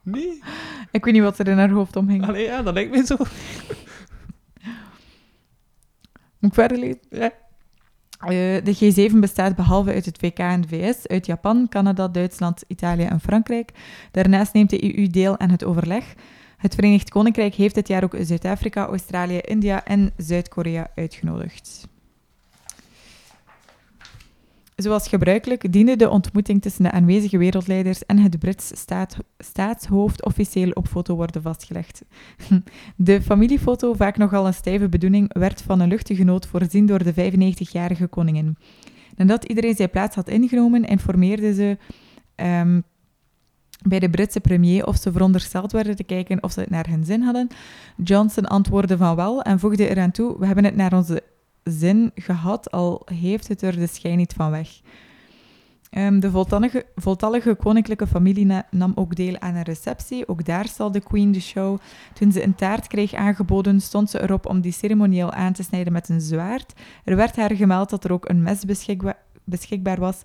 Nee? 0.03 0.41
Ik 0.91 1.05
weet 1.05 1.13
niet 1.13 1.23
wat 1.23 1.39
er 1.39 1.47
in 1.47 1.57
haar 1.57 1.69
hoofd 1.69 1.95
omging. 1.95 2.27
Allee, 2.27 2.43
ja, 2.43 2.61
dat 2.61 2.73
lijkt 2.73 2.91
mij 2.91 3.05
zo. 3.05 3.15
Moet 6.39 6.49
ik 6.51 6.53
verder 6.53 6.77
lezen? 6.77 6.99
Ja. 7.09 7.31
Eh, 8.19 8.29
de 8.63 9.09
G7 9.11 9.19
bestaat 9.19 9.55
behalve 9.55 9.93
uit 9.93 10.05
het 10.05 10.17
VK 10.17 10.37
en 10.37 10.61
de 10.61 10.67
VS, 10.67 11.07
uit 11.07 11.25
Japan, 11.25 11.67
Canada, 11.69 12.07
Duitsland, 12.07 12.63
Italië 12.67 13.03
en 13.03 13.19
Frankrijk. 13.19 13.71
Daarnaast 14.11 14.53
neemt 14.53 14.69
de 14.69 14.97
EU 14.97 15.07
deel 15.07 15.39
aan 15.39 15.49
het 15.49 15.63
overleg. 15.63 16.13
Het 16.57 16.75
Verenigd 16.75 17.09
Koninkrijk 17.09 17.53
heeft 17.55 17.75
dit 17.75 17.87
jaar 17.87 18.03
ook 18.03 18.15
Zuid-Afrika, 18.19 18.85
Australië, 18.85 19.37
India 19.37 19.85
en 19.85 20.11
Zuid-Korea 20.17 20.87
uitgenodigd. 20.95 21.87
Zoals 24.75 25.07
gebruikelijk 25.07 25.71
diende 25.71 25.95
de 25.95 26.09
ontmoeting 26.09 26.61
tussen 26.61 26.83
de 26.83 26.91
aanwezige 26.91 27.37
wereldleiders 27.37 28.05
en 28.05 28.17
het 28.17 28.39
Brits 28.39 28.79
staat, 28.79 29.17
staatshoofd 29.37 30.25
officieel 30.25 30.71
op 30.71 30.87
foto 30.87 31.15
worden 31.15 31.41
vastgelegd. 31.41 32.01
De 32.95 33.21
familiefoto, 33.21 33.93
vaak 33.93 34.17
nogal 34.17 34.47
een 34.47 34.53
stijve 34.53 34.89
bedoeling, 34.89 35.33
werd 35.33 35.61
van 35.61 35.79
een 35.79 35.87
luchtige 35.87 36.23
noot 36.23 36.47
voorzien 36.47 36.85
door 36.85 37.03
de 37.03 37.13
95-jarige 37.13 38.07
koningin. 38.07 38.57
Nadat 39.15 39.43
iedereen 39.43 39.75
zijn 39.75 39.89
plaats 39.89 40.15
had 40.15 40.29
ingenomen, 40.29 40.83
informeerde 40.83 41.53
ze 41.53 41.77
ehm, 42.35 42.81
bij 43.83 43.99
de 43.99 44.09
Britse 44.09 44.39
premier 44.39 44.85
of 44.85 44.97
ze 44.97 45.11
verondersteld 45.11 45.71
werden 45.71 45.95
te 45.95 46.03
kijken 46.03 46.43
of 46.43 46.51
ze 46.51 46.59
het 46.59 46.69
naar 46.69 46.87
hun 46.89 47.03
zin 47.03 47.21
hadden. 47.21 47.47
Johnson 48.03 48.45
antwoordde 48.45 48.97
van 48.97 49.15
wel 49.15 49.41
en 49.41 49.59
voegde 49.59 49.89
eraan 49.89 50.11
toe: 50.11 50.39
We 50.39 50.45
hebben 50.45 50.63
het 50.63 50.75
naar 50.75 50.93
onze 50.93 51.23
zin 51.69 52.11
gehad, 52.15 52.71
al 52.71 53.01
heeft 53.13 53.47
het 53.47 53.61
er 53.61 53.75
de 53.75 53.87
schijn 53.87 54.17
niet 54.17 54.33
van 54.33 54.51
weg. 54.51 54.69
Ehm, 55.89 56.19
de 56.19 56.31
voltallige, 56.31 56.85
voltallige 56.95 57.55
koninklijke 57.55 58.07
familie 58.07 58.45
na- 58.45 58.67
nam 58.71 58.91
ook 58.95 59.15
deel 59.15 59.39
aan 59.39 59.55
een 59.55 59.63
receptie. 59.63 60.27
Ook 60.27 60.45
daar 60.45 60.67
stalde 60.67 60.99
Queen 60.99 61.31
de 61.31 61.39
show. 61.41 61.77
Toen 62.13 62.31
ze 62.31 62.43
een 62.43 62.55
taart 62.55 62.87
kreeg 62.87 63.13
aangeboden, 63.13 63.81
stond 63.81 64.09
ze 64.09 64.21
erop 64.21 64.45
om 64.45 64.61
die 64.61 64.71
ceremonieel 64.71 65.31
aan 65.31 65.53
te 65.53 65.63
snijden 65.63 65.93
met 65.93 66.09
een 66.09 66.21
zwaard. 66.21 66.73
Er 67.03 67.15
werd 67.15 67.35
haar 67.35 67.55
gemeld 67.55 67.89
dat 67.89 68.03
er 68.03 68.11
ook 68.11 68.29
een 68.29 68.41
mes 68.41 68.65
beschikba- 68.65 69.17
beschikbaar 69.43 69.99
was. 69.99 70.23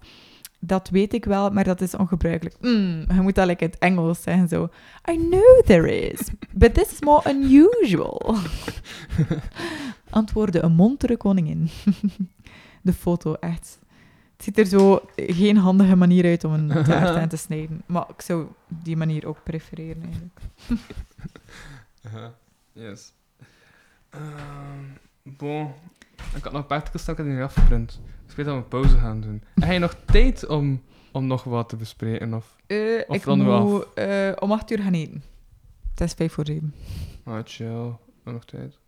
Dat 0.63 0.89
weet 0.89 1.15
ik 1.15 1.25
wel, 1.25 1.51
maar 1.51 1.65
dat 1.65 1.81
is 1.81 1.95
ongebruikelijk. 1.97 2.57
Mm, 2.61 3.05
je 3.15 3.21
moet 3.21 3.35
dat 3.35 3.49
in 3.49 3.57
het 3.59 3.79
Engels 3.79 4.23
zeggen, 4.23 4.49
zo. 4.49 4.69
I 5.11 5.17
know 5.17 5.61
there 5.65 6.11
is, 6.11 6.21
but 6.53 6.75
this 6.75 6.93
is 6.93 7.01
more 7.01 7.31
unusual. 7.31 8.35
Antwoordde 10.11 10.63
een 10.63 10.73
montere 10.73 11.17
koningin. 11.17 11.69
De 12.83 12.93
foto, 12.93 13.35
echt. 13.35 13.79
Het 14.37 14.45
ziet 14.45 14.59
er 14.59 14.67
zo 14.67 15.01
geen 15.17 15.57
handige 15.57 15.97
manier 15.97 16.25
uit 16.25 16.45
om 16.45 16.53
een 16.53 16.69
taart 16.85 17.17
aan 17.17 17.29
te 17.29 17.37
snijden. 17.37 17.83
Maar 17.87 18.05
ik 18.17 18.21
zou 18.21 18.47
die 18.69 18.97
manier 18.97 19.27
ook 19.27 19.43
prefereren, 19.43 20.03
eigenlijk. 20.03 20.41
Aha, 22.03 22.35
yes. 22.73 23.13
Ehm 24.11 24.85
bon. 25.23 25.69
Ik 26.37 26.43
had 26.43 26.53
nog 26.53 26.61
een 26.61 26.67
paar 26.67 26.79
artikels 26.79 27.03
staan, 27.03 27.15
ik 27.15 27.21
had 27.21 27.29
die 27.29 27.37
niet 27.39 27.45
afgeprint. 27.47 28.01
Dus 28.23 28.31
ik 28.31 28.37
weet 28.37 28.47
dat 28.47 28.55
we 28.55 28.61
een 28.63 28.69
pauze 28.69 28.99
gaan 28.99 29.21
doen. 29.21 29.43
En 29.55 29.63
heb 29.63 29.73
je 29.73 29.79
nog 29.79 29.95
tijd 30.07 30.47
om, 30.47 30.83
om 31.13 31.27
nog 31.27 31.45
wat 31.45 31.69
te 31.69 31.77
bespreken? 31.77 32.35
Of... 32.35 32.57
Eh, 32.67 32.77
Of 33.07 33.17
ik 33.17 33.27
moet 33.27 33.87
eh, 33.95 34.33
om 34.39 34.53
acht 34.53 34.71
uur 34.71 34.79
gaan 34.79 34.93
eten. 34.95 35.23
Het 35.91 36.01
is 36.01 36.13
vijf 36.13 36.33
voor 36.33 36.47
zeven. 36.47 36.75
Ah, 37.25 37.41
chill. 37.45 37.93
Nog 38.25 38.45
tijd. 38.45 38.79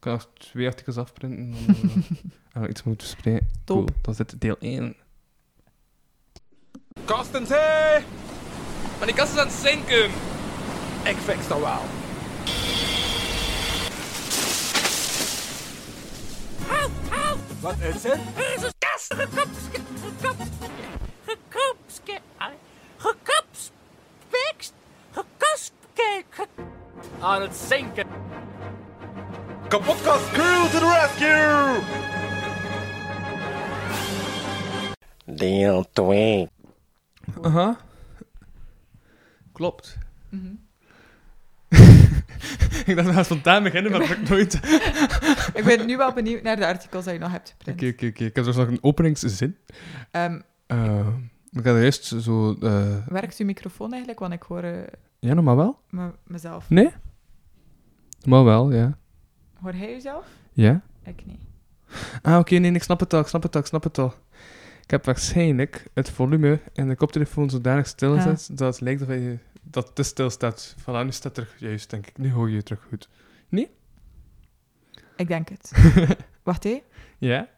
Ik 0.00 0.06
kan 0.06 0.12
nog 0.12 0.28
twee 0.38 0.66
artikels 0.66 0.96
afprinten. 0.96 1.50
Dan 1.66 1.74
eh, 1.76 1.94
en 2.52 2.60
nog 2.60 2.68
iets 2.70 2.82
moeten 2.82 3.06
bespreken. 3.06 3.48
Top. 3.64 3.76
Cool, 3.76 3.88
dan 4.02 4.14
zit 4.14 4.40
deel 4.40 4.56
1. 4.58 4.96
Kastens, 7.04 7.48
hé! 7.48 7.98
Maar 8.98 9.06
die 9.06 9.14
kast 9.14 9.32
is 9.32 9.38
aan 9.38 9.46
het 9.46 9.56
zinken. 9.56 10.04
Ik 11.04 11.16
fix 11.16 11.48
dat 11.48 11.58
wel. 11.60 11.80
Wat 17.60 17.74
is 17.94 18.02
het? 18.02 18.18
Jezus, 18.36 18.72
kast, 18.78 19.14
gekopske, 19.14 19.80
gekop, 20.20 20.46
gekopske, 21.26 22.18
gekopspekst, 22.96 24.72
gekospke, 25.12 26.22
ge- 26.30 26.46
Aan 27.20 27.42
het 27.42 27.54
zinken. 27.56 28.06
Kapotkast 29.70 30.30
crew 30.32 30.62
to 30.72 30.78
the 30.78 30.88
rescue! 31.00 31.80
Deel 35.36 35.84
2. 35.92 36.48
Aha. 37.42 37.76
Klopt. 39.52 39.98
Mhm. 40.28 40.46
ik 42.86 42.96
dacht, 42.96 43.06
we 43.08 43.12
gaan 43.12 43.24
spontaan 43.24 43.62
beginnen, 43.62 43.90
maar 43.90 44.00
dat 44.00 44.08
lukt 44.08 44.28
nooit. 44.28 44.54
Ik 45.58 45.64
ben 45.64 45.86
nu 45.86 45.96
wel 45.96 46.12
benieuwd 46.12 46.42
naar 46.42 46.56
de 46.56 46.66
artikels 46.66 47.04
die 47.04 47.12
je 47.12 47.18
nog 47.18 47.30
hebt 47.30 47.54
Oké, 47.60 47.70
geprint. 47.70 47.94
oké, 47.94 48.06
oké. 48.06 48.24
Ik 48.24 48.34
heb 48.36 48.44
dus 48.44 48.56
nog 48.56 48.68
een 48.68 48.78
openingszin. 48.82 49.56
Ehm, 50.10 50.40
Eh, 50.66 51.06
ik 51.50 51.64
had 51.64 51.76
juist 51.76 52.04
zo... 52.04 52.56
eh 52.62 53.06
werkt 53.06 53.38
uw 53.38 53.46
microfoon 53.46 53.90
eigenlijk? 53.90 54.20
Want 54.20 54.32
ik 54.32 54.42
hoor 54.42 54.62
eh, 54.62 54.86
ja, 55.18 55.34
normaal 55.34 55.56
wel? 55.56 55.78
me- 55.90 56.14
mezelf. 56.26 56.70
Nee? 56.70 56.90
Normaal 58.20 58.44
wel, 58.44 58.72
ja. 58.72 58.98
Hoor 59.60 59.72
hij 59.72 59.94
uzelf? 59.94 60.26
Ja? 60.52 60.80
Ik 61.02 61.26
niet. 61.26 61.40
Ah, 62.22 62.38
oké, 62.38 62.56
nee, 62.56 62.72
ik 62.72 62.82
snap 62.82 63.00
het 63.00 63.12
al, 63.14 63.20
ik 63.20 63.26
snap 63.26 63.42
het 63.42 63.54
al, 63.54 63.60
ik 63.60 63.66
snap 63.66 63.82
het 63.82 63.98
al. 63.98 64.14
Ik 64.82 64.90
heb 64.90 65.04
waarschijnlijk 65.04 65.86
het 65.94 66.10
volume 66.10 66.60
in 66.72 66.88
de 66.88 66.96
koptelefoon 66.96 67.50
zodanig 67.50 67.86
stil 67.86 68.16
Ah. 68.16 68.22
gezet 68.22 68.58
dat 68.58 68.72
het 68.74 68.80
lijkt 68.82 69.02
of 69.02 69.08
je, 69.08 69.38
dat 69.62 69.94
te 69.94 70.02
stil 70.02 70.30
staat. 70.30 70.74
Voilà, 70.80 71.04
nu 71.04 71.12
staat 71.12 71.36
er 71.36 71.54
juist, 71.58 71.90
denk 71.90 72.06
ik. 72.06 72.18
Nu 72.18 72.32
hoor 72.32 72.50
je 72.50 72.56
het 72.56 72.64
terug 72.64 72.82
goed. 72.88 73.08
Ik 75.16 75.28
denk 75.28 75.48
het. 75.48 75.72
Wacht, 76.42 76.64
hé. 76.64 76.82
Ja? 77.18 77.48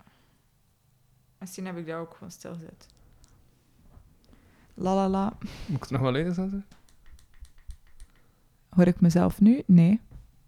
Misschien 1.38 1.66
heb 1.66 1.76
ik 1.76 1.86
daar 1.86 2.00
ook 2.00 2.12
gewoon 2.14 2.30
stilgezet. 2.30 2.86
La 4.74 4.94
la 4.94 5.08
la. 5.08 5.36
Moet 5.66 5.76
ik 5.76 5.80
het 5.82 5.90
nog 5.90 6.00
wel 6.00 6.12
later 6.12 6.34
zetten? 6.34 6.66
Hoor 8.68 8.86
ik 8.86 9.00
mezelf 9.00 9.40
nu? 9.40 9.62
Nee. 9.66 10.00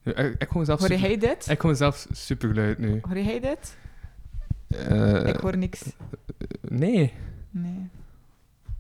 Ik, 0.05 0.35
ik 0.39 0.49
hoor 0.49 0.61
mezelf 0.61 0.79
Hoor 0.81 0.89
super, 0.89 1.09
jij 1.09 1.19
dit? 1.19 1.49
ik 1.49 1.61
hoor 1.61 1.71
mezelf 1.71 2.07
super 2.13 2.55
luid 2.55 2.79
nu. 2.79 3.01
Hoor 3.03 3.19
jij 3.19 3.41
dit? 3.41 3.77
Eh, 4.69 5.27
ik 5.27 5.37
hoor 5.37 5.57
niks. 5.57 5.83
Nee, 6.61 7.13
Nee. 7.51 7.89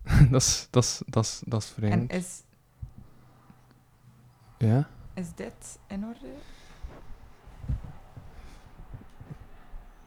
dat 0.30 0.40
is, 0.42 0.68
dat 0.70 0.84
is, 0.84 1.02
dat 1.06 1.24
is, 1.24 1.42
dat 1.46 1.62
is 1.62 1.68
En 1.68 1.74
vreemd. 1.74 2.12
is, 2.12 2.42
Ja? 4.59 4.88
is 5.14 5.26
dit 5.34 5.78
in 5.88 6.05
orde? 6.05 6.26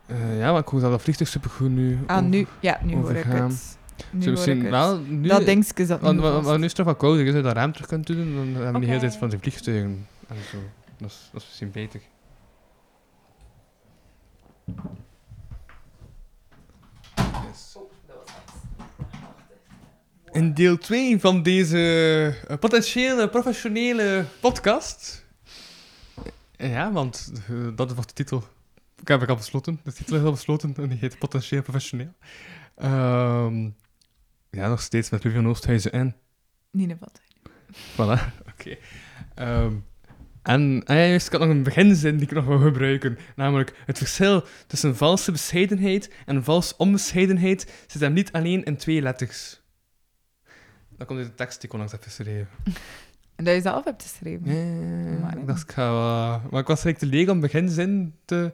Eh, 0.06 0.38
ja, 0.40 0.52
maar 0.52 0.62
ik 0.62 0.68
hoor 0.68 0.80
dat 0.82 1.02
vliegtuig 1.02 1.30
supergoed 1.30 1.70
nu. 1.70 2.00
Ah, 2.08 2.18
over- 2.18 2.30
nu. 2.30 2.48
Ja, 2.60 2.80
nu 2.84 2.96
hoor 2.96 3.12
ik 3.12 3.26
overgaan. 3.26 3.50
het. 3.50 3.78
Nu 4.12 4.22
ik 4.26 4.30
misschien 4.30 4.70
wel 4.70 5.00
nu... 5.00 5.28
dat 5.28 5.46
dingetje 5.46 5.86
zat 5.86 6.02
Want, 6.02 6.16
nu 6.16 6.22
want, 6.22 6.46
want 6.46 6.58
nu 6.58 6.64
is 6.64 6.68
het 6.68 6.76
toch 6.76 6.86
wel 6.86 6.96
koud, 6.96 7.18
dus 7.18 7.34
je 7.36 7.42
dat 7.42 7.54
raam 7.56 7.72
terug 7.72 7.88
kunt 7.88 8.08
doen, 8.08 8.36
dan 8.36 8.64
hebben 8.64 8.82
we 8.82 8.88
heel 8.88 9.00
de 9.00 9.00
tijd 9.00 9.12
Oké. 9.12 9.20
van 9.20 9.30
die 9.30 9.40
vliegtuigen 9.40 10.08
en 10.28 10.36
zo. 10.52 10.58
Dat 10.98 11.10
is, 11.10 11.30
dat 11.32 11.42
is 11.42 11.48
misschien 11.48 11.72
beter. 11.72 12.02
Yes. 17.16 17.78
In 20.32 20.54
deel 20.54 20.78
2 20.78 21.20
van 21.20 21.44
deze 21.44 22.36
eh, 22.48 22.58
potentiële 22.58 23.30
professionele 23.30 24.26
podcast. 24.40 25.26
Ja, 26.52 26.92
want 26.92 27.32
eh, 27.48 27.68
dat 27.76 27.94
wordt 27.94 28.10
de 28.10 28.16
titel. 28.16 28.44
Ik 29.02 29.08
heb 29.08 29.22
ik 29.22 29.30
al 29.30 29.36
besloten. 29.36 29.80
De 29.84 29.94
titel 29.94 30.16
is 30.18 30.24
al 30.24 30.32
besloten 30.32 30.76
en 30.76 30.90
die 30.90 30.98
heet 30.98 31.18
Potentieel 31.20 31.62
Professioneel. 31.62 32.14
Ehm, 32.76 33.70
ja, 34.50 34.68
nog 34.68 34.82
steeds 34.82 35.10
met 35.10 35.22
Vivian 35.22 35.48
Oosthuizen 35.48 35.92
en 35.92 36.16
Niet 36.72 36.96
wat. 37.00 37.22
Voilà, 37.72 38.34
oké. 38.52 38.78
Ehm, 39.36 39.74
en 40.48 40.82
ah 40.86 40.96
ja, 40.96 41.06
juist, 41.06 41.26
ik 41.26 41.32
had 41.32 41.42
nog 41.42 41.50
een 41.50 41.64
beginzin 41.64 42.18
die 42.18 42.26
ik 42.28 42.34
nog 42.34 42.46
wil 42.46 42.58
gebruiken. 42.60 43.18
Namelijk, 43.36 43.74
het 43.86 43.98
verschil 43.98 44.44
tussen 44.68 44.96
valse 44.96 45.32
bescheidenheid 45.32 46.12
en 46.26 46.44
vals 46.44 46.76
onbescheidenheid 46.76 47.72
zit 47.88 48.02
hem 48.02 48.14
niet 48.14 48.32
alleen 48.32 48.64
in 48.64 48.78
twee 48.78 49.02
letters. 49.02 49.62
Dat 50.98 51.08
komt 51.08 51.20
uit 51.20 51.28
de 51.30 51.36
tekst 51.36 51.56
die 51.56 51.66
ik 51.66 51.72
onlangs 51.72 51.92
heb 51.94 52.04
geschreven. 52.04 52.48
En 53.36 53.44
dat 53.46 53.54
je 53.56 53.62
zelf 53.62 53.84
hebt 53.84 54.02
geschreven. 54.04 54.54
Ja, 54.56 55.20
Maar, 55.20 55.38
ik 55.38 55.48
dacht, 55.48 55.62
ik 55.62 55.72
ga 55.72 55.92
wel- 55.92 56.42
Maar 56.52 56.62
ik 56.62 56.68
was 56.68 56.84
eigenlijk 56.84 56.98
te 56.98 57.06
leeg 57.06 57.30
om 57.30 57.40
beginzin 57.40 58.16
te, 58.26 58.54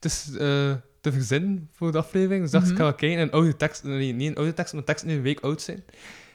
eh, 0.00 0.74
te 1.00 1.12
verzinnen 1.12 1.68
voor 1.72 1.92
de 1.92 1.98
aflevering. 1.98 2.42
Dus 2.42 2.50
dacht 2.50 2.64
ik, 2.64 2.70
ik 2.70 2.76
ga 2.76 2.82
wel 2.82 2.94
kijken. 2.94 3.18
En 3.18 3.30
oude 3.30 3.56
tekst, 3.56 3.84
nee, 3.84 4.12
niet 4.12 4.28
een 4.30 4.36
oude 4.36 4.52
tekst, 4.54 4.72
maar 4.74 4.84
teksten 4.84 5.08
die 5.08 5.16
een 5.16 5.22
week 5.22 5.40
oud 5.40 5.62
zijn. 5.62 5.84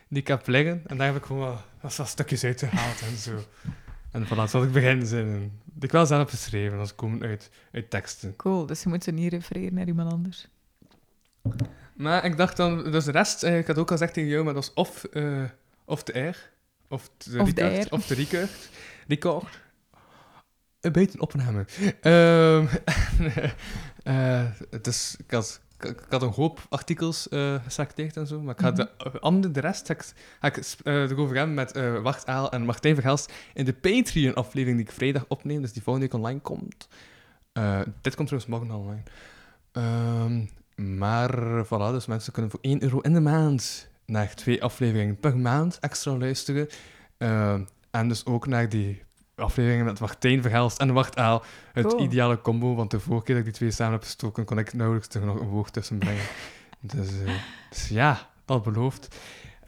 Die 0.10 0.22
ik 0.22 0.28
heb 0.28 0.48
liggen. 0.48 0.82
En 0.88 0.98
daar 0.98 1.08
heb 1.08 1.16
ik 1.16 1.24
gewoon 1.24 1.42
wel, 1.42 1.58
wat 1.82 1.96
wat 1.96 2.08
stukjes 2.08 2.44
uitgehaald 2.44 3.02
en 3.02 3.18
zo. 3.18 3.32
En 4.12 4.26
voilà, 4.26 4.50
zo 4.50 4.58
had 4.58 4.64
ik 4.64 4.72
beginzinnen. 4.72 5.40
Die 5.66 5.84
ik 5.84 5.92
wel 5.92 6.06
zelf 6.06 6.30
geschreven, 6.30 6.80
als 6.80 6.96
komen 6.96 7.22
uit, 7.28 7.50
uit 7.72 7.90
teksten. 7.90 8.36
Cool, 8.36 8.66
dus 8.66 8.84
je 8.84 8.90
moet 8.90 9.04
ze 9.04 9.12
niet 9.12 9.32
refereren 9.32 9.74
naar 9.74 9.88
iemand 9.88 10.12
anders. 10.12 10.48
Maar 11.94 12.26
ik 12.26 12.38
dacht 12.38 12.58
dan, 12.58 12.92
dus 12.92 13.06
de 13.06 13.12
rest, 13.12 13.44
eh, 13.44 13.58
ik 13.58 13.68
had 13.68 13.78
ook 13.78 13.90
al 13.90 13.98
gezegd 13.98 14.14
tegen 14.14 14.30
jou, 14.30 14.44
maar 14.44 14.54
dat 14.54 14.64
is 14.64 14.74
of, 14.74 15.04
eh, 15.04 15.44
of 15.86 16.04
de 16.04 16.20
R, 16.20 16.52
of 16.88 17.10
de 17.18 17.40
Of 17.40 17.54
de 17.54 17.68
Ricard, 17.68 17.90
R. 17.90 17.94
of 17.94 18.06
de 18.06 18.14
Ricard. 18.14 18.70
Ricard. 19.08 19.60
Een 20.80 20.92
beetje 20.92 21.20
opnemen. 21.22 21.68
Ehm 22.02 22.66
eh, 24.04 24.46
dus 24.82 25.16
ik 25.18 25.32
had, 25.32 25.62
ik 25.80 26.06
had 26.10 26.22
een 26.22 26.34
hoop 26.34 26.66
artikels 26.70 27.30
eh 27.30 27.64
geselecteerd 27.64 28.18
en 28.18 28.28
zo, 28.28 28.42
maar 28.42 28.54
ik 28.54 28.60
ga 28.60 28.72
de 28.72 28.90
andere, 29.20 29.54
de 29.54 29.60
rest, 29.60 29.86
ga 29.86 29.94
ik, 29.94 30.14
ga 30.40 30.48
ik 30.48 30.58
eh, 30.84 31.10
erover 31.10 31.36
hebben 31.36 31.56
met 31.56 31.72
eh 31.72 32.02
Wacht 32.02 32.28
Aal 32.28 32.52
en 32.52 32.66
Martijn 32.66 32.96
Verhelst 32.96 33.34
in 33.54 33.66
de 33.66 33.74
Patreon-aflevering 33.74 34.78
die 34.78 34.88
ik 34.88 34.94
vrijdag 34.94 35.26
opneem, 35.28 35.62
dus 35.62 35.74
die 35.74 35.84
volgende 35.84 36.08
week 36.08 36.18
online 36.18 36.40
komt. 36.40 36.88
Eh, 37.52 37.82
dit 38.02 38.16
komt 38.16 38.28
trouwens 38.28 38.46
morgen 38.46 38.72
online. 38.72 39.04
Ehm, 39.72 40.46
maar 40.98 41.66
voilà, 41.66 41.92
dus 41.92 42.06
mensen 42.06 42.34
kunnen 42.34 42.52
voor 42.52 42.60
1 42.62 42.84
euro 42.84 43.00
in 43.00 43.14
de 43.14 43.20
maand 43.20 43.90
naar 44.06 44.36
twee 44.36 44.64
afleveringen 44.64 45.20
per 45.20 45.38
maand 45.38 45.80
extra 45.80 46.18
luisteren. 46.18 46.68
Eh, 47.18 47.60
en 47.92 48.08
dus 48.08 48.26
ook 48.26 48.48
naar 48.48 48.70
die 48.70 49.04
afleveringen 49.40 49.86
met 49.86 50.00
Martijn 50.00 50.42
Verhelst 50.42 50.80
en 50.80 50.94
Wart 50.94 51.18
Aal. 51.18 51.44
Het 51.74 51.86
Cool. 51.86 52.02
ideale 52.02 52.42
combo, 52.42 52.76
want 52.76 52.92
de 52.92 53.00
vorige 53.00 53.26
keer 53.26 53.36
dat 53.36 53.46
ik 53.46 53.50
die 53.50 53.60
twee 53.60 53.72
samen 53.72 53.94
heb 53.94 54.04
gestoken, 54.04 54.46
kon 54.46 54.58
ik 54.58 54.74
nauwelijks 54.74 55.16
er 55.16 55.26
nog 55.26 55.40
een 55.40 55.48
woord 55.48 55.74
tussen 55.74 55.98
brengen. 55.98 56.24
dus, 56.80 57.08
eh, 57.26 57.34
dus 57.70 57.88
ja, 57.88 58.30
dat 58.46 58.64
beloofd. 58.64 59.16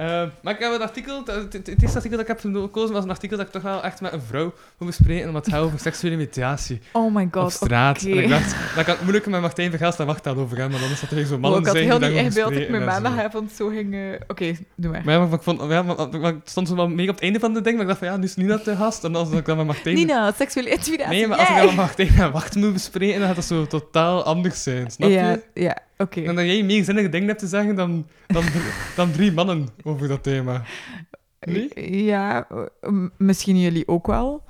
Eh, 0.02 0.24
maar 0.42 0.54
ik 0.54 0.60
heb 0.60 0.72
een 0.74 0.82
artikel, 0.82 1.18
het, 1.26 1.54
het, 1.54 1.54
het 1.54 1.68
eerste 1.82 1.96
artikel 1.98 2.10
dat 2.18 2.20
ik 2.20 2.28
heb 2.28 2.40
gekozen 2.40 2.94
was 2.94 3.04
een 3.04 3.10
artikel 3.10 3.38
dat 3.38 3.46
ik 3.46 3.52
toch 3.52 3.62
wel 3.62 3.84
echt 3.84 4.02
met 4.02 4.14
een 4.14 4.22
vrouw 4.22 4.54
wil 4.78 4.88
bespreken, 4.88 5.28
omdat 5.28 5.46
het 5.46 5.54
gaat 5.54 5.64
over 5.64 5.80
seksuele 5.80 6.16
imitatie 6.16 6.82
Oh 6.92 7.16
my 7.16 7.24
op 7.24 7.34
god. 7.34 7.52
straat. 7.52 7.98
oké. 8.02 8.12
En 8.12 8.18
ik 8.24 8.30
dacht, 8.30 8.56
dat 8.76 8.84
kan 8.86 8.94
het 8.94 9.02
moeilijk 9.02 9.26
met 9.28 9.42
Martijn 9.42 9.70
Verhelst 9.70 10.00
en 10.00 10.08
Aal 10.08 10.36
over 10.36 10.58
gaan, 10.58 10.72
maar 10.72 10.80
dan 10.80 10.90
is 10.90 11.00
dat 11.00 11.12
er 11.12 11.26
zo'n 11.26 11.36
Oh, 11.36 11.42
mannen 11.42 11.60
ik 11.60 11.66
had 11.66 11.76
zijn 11.76 11.88
heel 11.88 11.94
niet 12.00 12.02
daarover 12.10 12.26
inbeeld 12.28 12.54
dat 12.54 12.62
ik 12.62 12.70
mijn 12.70 12.82
en 12.84 12.92
zo. 12.94 13.02
maandagavond 13.02 13.52
zo 13.52 13.68
ging... 13.68 14.18
Oké, 14.28 14.56
doe 14.76 14.92
maar. 14.92 15.02
Maar, 15.06 15.14
ja, 15.14 15.26
maar 15.26 15.34
ik, 15.34 15.42
vond, 15.44 15.62
ja, 15.70 15.82
maar, 15.82 15.96
maar 16.20 16.32
ik 16.34 16.42
stond 16.44 16.68
zo 16.68 16.76
wel 16.76 16.88
meer 16.88 17.10
op 17.10 17.16
het 17.16 17.24
einde 17.24 17.40
van 17.40 17.54
de 17.54 17.62
ding, 17.62 17.74
maar 17.74 17.82
ik 17.84 17.88
dacht 17.88 18.00
van 18.00 18.08
ja, 18.08 18.18
nu 18.18 18.24
is 18.24 18.36
Nina 18.36 18.58
te 18.60 18.76
gast. 18.76 19.04
En 19.04 19.16
als 19.16 19.32
ik 19.32 19.46
dan 19.46 19.58
met 19.58 19.66
Martijn... 19.66 19.96
Nina, 19.96 20.32
seksuele 20.38 20.70
intimidatie. 20.70 21.14
Nee, 21.18 21.28
maar 21.28 21.38
als 21.38 21.50
ik 21.50 21.56
dan 21.56 21.66
met 21.66 21.76
Martijn 21.76 22.10
en 22.18 22.32
Wacht 22.32 22.56
moet 22.56 22.74
bespreken, 22.74 23.18
dan 23.18 23.28
gaat 23.28 23.36
dat 23.36 23.46
zo 23.46 23.68
totaal 23.68 24.24
anders 24.24 24.64
zijn, 24.64 24.92
snap 24.92 25.10
Ja, 25.10 25.30
je? 25.32 25.42
ja, 25.54 25.78
Oké. 26.02 26.18
Okay. 26.18 26.26
En 26.26 26.36
dat 26.36 26.46
jij 26.46 26.64
meer 26.64 26.84
zinnige 26.84 27.10
dingen 27.10 27.28
hebt 27.28 27.40
te 27.40 27.48
zeggen 27.48 27.76
dan, 27.76 28.08
dan, 28.28 28.44
dan 28.96 29.12
drie 29.12 29.32
mannen 29.32 29.68
over 29.84 30.08
dat 30.08 30.24
thema. 30.24 30.64
Ja, 31.76 32.48
misschien 33.18 33.60
jullie 33.60 33.88
ook 33.88 34.08
wel, 34.08 34.44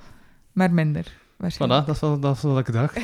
maar 0.52 0.72
minder. 0.72 1.20
Voilà, 1.42 1.84
dat 1.86 1.88
is, 1.88 1.98
dat 1.98 2.40
wat 2.40 2.58
ik 2.58 2.72
dacht. 2.72 2.94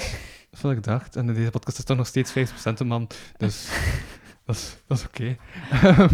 Dat 0.51 0.61
wat 0.61 0.73
ik 0.73 0.83
dacht. 0.83 1.17
En 1.17 1.29
in 1.29 1.35
deze 1.35 1.51
podcast 1.51 1.79
is 1.79 1.85
toch 1.85 1.97
nog 1.97 2.07
steeds 2.07 2.33
50% 2.33 2.33
een 2.75 2.87
man. 2.87 3.09
Dus 3.37 3.69
dat 4.47 4.57
is, 4.57 4.77
dat 4.87 4.99
is 4.99 5.05
oké. 5.05 5.37
Okay. 5.81 6.09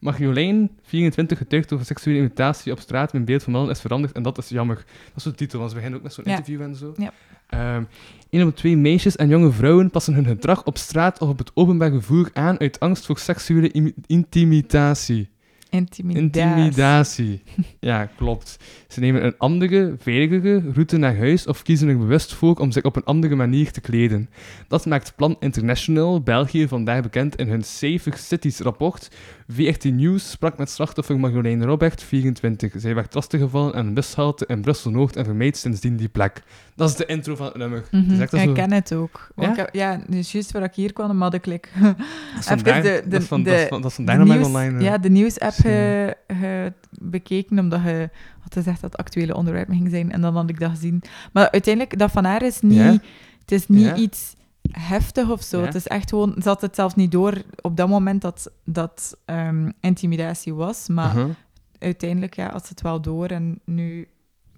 Mag 0.00 0.16
24, 0.16 1.38
getuigd 1.38 1.72
over 1.72 1.86
seksuele 1.86 2.18
imitatie 2.18 2.72
op 2.72 2.78
straat. 2.78 3.12
Mijn 3.12 3.24
beeld 3.24 3.42
van 3.42 3.52
mannen 3.52 3.70
is 3.70 3.80
veranderd 3.80 4.12
en 4.12 4.22
dat 4.22 4.38
is 4.38 4.48
jammer. 4.48 4.76
Dat 4.76 5.16
is 5.16 5.22
de 5.22 5.34
titel, 5.34 5.58
want 5.58 5.70
we 5.70 5.76
beginnen 5.76 5.98
ook 5.98 6.04
met 6.04 6.14
zo'n 6.14 6.24
interview 6.24 6.60
en 6.60 6.74
zo. 6.74 6.94
Ja. 6.96 7.12
Ehm, 7.46 7.84
een 8.32 8.46
op 8.46 8.56
twee 8.56 8.76
meisjes 8.76 9.16
en 9.16 9.28
jonge 9.28 9.52
vrouwen 9.52 9.90
passen 9.90 10.14
hun 10.14 10.26
gedrag 10.26 10.64
op 10.64 10.78
straat 10.78 11.20
of 11.20 11.28
op 11.28 11.38
het 11.38 11.50
openbaar 11.54 11.90
vervoer 11.90 12.30
aan 12.32 12.60
uit 12.60 12.80
angst 12.80 13.06
voor 13.06 13.18
seksuele 13.18 13.92
intimidatie. 14.06 15.28
Intimidatie. 15.70 17.42
Ja, 17.80 18.06
klopt. 18.06 18.58
Ze 18.88 19.00
nemen 19.00 19.24
een 19.24 19.38
andere, 19.38 19.94
veilige 19.98 20.62
route 20.72 20.96
naar 20.96 21.16
huis 21.16 21.46
of 21.46 21.62
kiezen 21.62 21.88
er 21.88 21.98
bewust 21.98 22.34
voor 22.34 22.54
om 22.54 22.70
zich 22.70 22.82
op 22.82 22.96
een 22.96 23.04
andere 23.04 23.34
manier 23.34 23.72
te 23.72 23.80
kleden. 23.80 24.30
Dat 24.68 24.86
maakt 24.86 25.16
Plan 25.16 25.36
International 25.40 26.20
België 26.20 26.68
vandaag 26.68 27.02
bekend 27.02 27.36
in 27.36 27.48
hun 27.48 27.64
Safer 27.64 28.16
Cities 28.16 28.58
rapport. 28.58 29.10
VRT 29.48 29.84
News 29.84 30.30
sprak 30.30 30.58
met 30.58 30.70
slachtoffer 30.70 31.18
Marjolein 31.18 31.64
Robert, 31.64 32.02
24. 32.02 32.72
Zij 32.76 32.94
werd 32.94 33.14
lastiggevallen 33.14 33.74
aan 33.74 33.86
een 33.86 33.94
bushalte 33.94 34.46
in 34.46 34.60
Brussel-Noord 34.60 35.16
en 35.16 35.24
vermeed 35.24 35.56
sindsdien 35.56 35.96
die 35.96 36.08
plek. 36.08 36.42
Dat 36.76 36.88
is 36.88 36.96
de 36.96 37.06
intro 37.06 37.36
van 37.36 37.46
het 37.46 37.56
nummer. 37.56 37.84
Mhm, 37.90 38.10
Het 38.10 38.30
zo- 38.30 38.36
ik 38.36 38.54
ken 38.54 38.72
het 38.72 38.94
ook. 38.94 39.30
Want 39.34 39.46
Ja? 39.48 39.52
ik 39.52 39.58
heb- 39.58 39.74
ja, 39.74 40.00
dus 40.08 40.32
juist 40.32 40.52
waar 40.52 40.62
ik 40.62 40.74
hier 40.74 40.92
kwam, 40.92 41.16
maar 41.18 41.34
ik 41.34 41.46
like, 41.46 41.68
Dat 41.80 41.94
is 42.38 42.46
vandaag- 42.46 42.82
de- 42.82 43.00
de- 43.04 43.08
dat 43.08 43.20
is 43.22 43.26
van- 43.28 43.42
dat 43.42 43.54
is 43.54 43.60
de- 43.62 43.66
van- 43.68 43.80
dat 43.82 43.90
is 43.90 43.96
van 43.96 44.04
de 44.04 44.12
Dynamite 44.12 44.34
nieuws- 44.36 44.46
Online. 44.48 44.78
eh. 44.78 44.84
Ja, 44.84 44.98
de 44.98 45.10
nieuwsapp 45.10 45.50
Dus, 45.54 45.56
ge, 45.56 46.16
ge- 46.28 46.72
bekeken, 46.90 47.58
omdat 47.58 47.82
je 47.82 48.10
had 48.40 48.52
gezegd 48.54 48.80
dat 48.80 48.90
het 48.92 49.00
actuele 49.00 49.34
onderwerp 49.34 49.68
ging 49.68 49.90
zijn. 49.90 50.12
En 50.12 50.20
dan 50.20 50.34
had 50.36 50.50
ik 50.50 50.60
dat 50.60 50.70
gezien. 50.70 51.02
Maar 51.32 51.50
uiteindelijk, 51.50 51.98
dat 51.98 52.10
van 52.10 52.24
haar 52.24 52.42
is 52.42 52.60
niet... 52.60 53.00
Het 53.40 53.52
is 53.52 53.68
niet 53.68 53.96
iets 53.96 54.34
heftig 54.70 55.30
of 55.30 55.42
zo. 55.42 55.62
Het 55.64 55.74
is 55.74 55.86
echt 55.86 56.08
gewoon... 56.08 56.34
Ze 56.42 56.48
had 56.48 56.60
het 56.60 56.74
zelfs 56.74 56.94
niet 56.94 57.12
door 57.12 57.34
op 57.60 57.76
dat 57.76 57.88
moment 57.88 58.20
dat 58.22 58.50
dat 58.64 59.16
ehm, 59.24 59.70
intimidatie 59.80 60.54
was. 60.54 60.88
Maar 60.88 61.06
Uh-huh. 61.16 61.30
uiteindelijk 61.78 62.34
ja, 62.36 62.50
had 62.52 62.62
ze 62.62 62.68
het 62.68 62.82
wel 62.82 63.00
door. 63.00 63.26
En 63.26 63.60
nu 63.64 64.08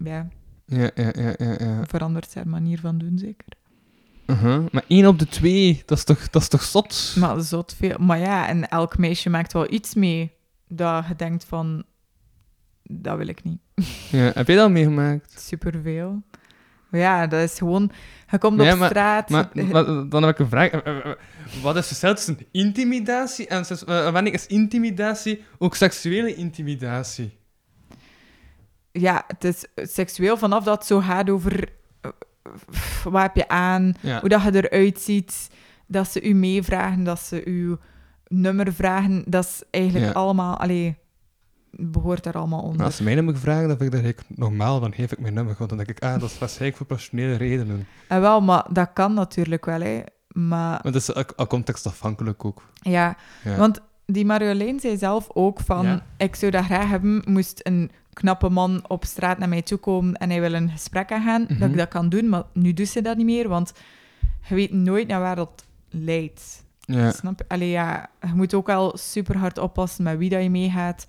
ja, 0.03 0.27
Ja, 0.65 0.89
ja, 0.95 1.11
ja, 1.15 1.33
ja, 1.37 1.55
ja. 1.59 1.83
verandert 1.87 2.35
haar 2.35 2.47
manier 2.47 2.79
van 2.79 2.97
doen, 2.97 3.17
zeker. 3.17 3.45
Uh-huh. 4.27 4.65
Maar 4.71 4.83
één 4.87 5.07
op 5.07 5.19
de 5.19 5.27
twee, 5.27 5.83
dat 5.85 5.97
is 5.97 6.03
toch, 6.03 6.29
dat 6.29 6.41
is 6.41 6.47
toch 6.47 6.63
zot? 6.63 7.15
Maar 7.19 7.41
zot 7.41 7.73
veel. 7.77 7.97
Maar 7.99 8.19
ja, 8.19 8.47
en 8.47 8.69
elk 8.69 8.97
meisje 8.97 9.29
maakt 9.29 9.53
wel 9.53 9.71
iets 9.73 9.93
mee 9.93 10.33
dat 10.67 11.05
je 11.07 11.15
denkt 11.15 11.45
van... 11.45 11.83
Dat 12.83 13.17
wil 13.17 13.27
ik 13.27 13.43
niet. 13.43 13.59
Ja, 14.11 14.31
heb 14.33 14.47
je 14.47 14.55
dat 14.55 14.71
meegemaakt? 14.71 15.41
Superveel. 15.47 16.23
Ja, 16.91 17.27
dat 17.27 17.41
is 17.41 17.57
gewoon... 17.57 17.91
Je 18.31 18.37
komt 18.37 18.59
op 18.59 18.75
maar- 18.77 18.89
straat... 18.89 19.29
Maar 19.29 19.49
je- 19.53 20.05
dan 20.09 20.23
heb 20.23 20.31
ik 20.33 20.39
een 20.39 20.49
vraag. 20.49 20.69
Eh, 20.71 20.97
eh, 20.97 21.05
eh, 21.05 21.11
Wat 21.61 21.75
is 21.75 21.87
verschil 21.87 22.15
tussen 22.15 22.37
intimidatie 22.51 23.47
en... 23.47 23.65
Wanneer 24.13 24.33
is 24.33 24.47
intimidatie 24.47 25.43
ook 25.57 25.75
seksuele 25.75 26.35
intimidatie? 26.35 27.37
Ja, 28.99 29.23
het 29.27 29.43
is 29.43 29.65
seksueel 29.75 30.37
vanaf 30.37 30.63
dat 30.63 30.77
het 30.77 30.85
zo 30.85 30.99
gaat 30.99 31.29
over... 31.29 31.69
eh, 32.01 32.09
Wat 33.03 33.21
heb 33.21 33.35
je 33.35 33.47
aan? 33.47 33.93
Ja. 34.01 34.19
Hoe 34.19 34.29
dat 34.29 34.41
je 34.43 34.69
eruit 34.69 34.99
ziet. 34.99 35.49
Dat 35.87 36.11
ze 36.11 36.21
u 36.21 36.33
meevragen. 36.33 37.03
Dat 37.03 37.19
ze 37.19 37.41
uw 37.45 37.77
nummer 38.27 38.73
vragen. 38.73 39.23
Dat 39.27 39.43
is 39.45 39.61
eigenlijk 39.71 40.05
Ja. 40.05 40.11
allemaal... 40.11 40.57
Allee, 40.57 40.97
behoort 41.71 42.23
daar 42.23 42.33
allemaal 42.33 42.61
onder. 42.61 42.77
Maar 42.77 42.85
als 42.85 42.95
ze 42.95 43.03
mijn 43.03 43.15
nummer 43.15 43.37
vragen, 43.37 43.67
dan 43.67 43.77
vind 43.77 43.81
ik 43.81 43.91
dat 43.91 44.03
eigenlijk 44.03 44.39
normaal. 44.39 44.79
Dan 44.79 44.93
geef 44.93 45.11
ik 45.11 45.19
mijn 45.19 45.33
nummer. 45.33 45.55
Want 45.57 45.69
dan 45.69 45.77
denk 45.77 45.89
ik, 45.89 46.03
ah, 46.03 46.19
dat 46.19 46.29
is 46.29 46.37
waarschijnlijk 46.37 46.77
voor 46.77 46.85
professionele 46.85 47.35
redenen. 47.35 47.87
En 48.07 48.21
wel, 48.21 48.41
maar 48.41 48.65
dat 48.71 48.89
kan 48.93 49.13
natuurlijk 49.13 49.65
wel, 49.65 49.81
hè. 49.81 50.01
Maar 50.27 50.49
Maar 50.49 50.81
dat 50.83 50.95
is 50.95 51.15
ook- 51.15 51.33
ook 51.35 51.49
contextafhankelijk 51.49 52.45
ook. 52.45 52.61
ja, 52.81 53.17
Ja. 53.43 53.55
want 53.55 53.79
die 54.05 54.25
Marjolein 54.25 54.79
zei 54.79 54.97
zelf 54.97 55.27
ook 55.33 55.59
van... 55.59 55.85
Ja. 55.85 56.05
Ik 56.17 56.35
zou 56.35 56.51
dat 56.51 56.63
graag 56.65 56.89
hebben, 56.89 57.21
moest 57.27 57.59
een 57.63 57.91
knappe 58.15 58.49
man 58.49 58.83
op 58.89 59.05
straat 59.05 59.37
naar 59.37 59.49
mij 59.49 59.61
toe 59.61 59.77
komen 59.77 60.13
en 60.13 60.29
hij 60.29 60.41
wil 60.41 60.53
een 60.53 60.69
gesprek 60.69 61.11
aangaan, 61.11 61.45
dat 61.47 61.57
Mhm. 61.57 61.69
ik 61.69 61.77
dat 61.77 61.87
kan 61.87 62.09
doen. 62.09 62.29
Maar 62.29 62.43
nu 62.53 62.73
doet 62.73 62.87
ze 62.87 63.01
dat 63.01 63.17
niet 63.17 63.25
meer, 63.25 63.47
want 63.47 63.73
je 64.47 64.55
weet 64.55 64.71
nooit 64.71 65.07
naar 65.07 65.19
waar 65.19 65.35
dat 65.35 65.65
leidt. 65.89 66.63
ja. 66.79 67.11
Snap 67.11 67.39
je? 67.39 67.45
Allee, 67.47 67.69
ja, 67.69 68.09
je 68.21 68.33
moet 68.33 68.53
ook 68.53 68.67
wel 68.67 68.97
super 68.97 69.37
hard 69.37 69.57
oppassen 69.57 70.03
met 70.03 70.17
wie 70.17 70.29
dat 70.29 70.43
je 70.43 70.49
meegaat. 70.49 71.05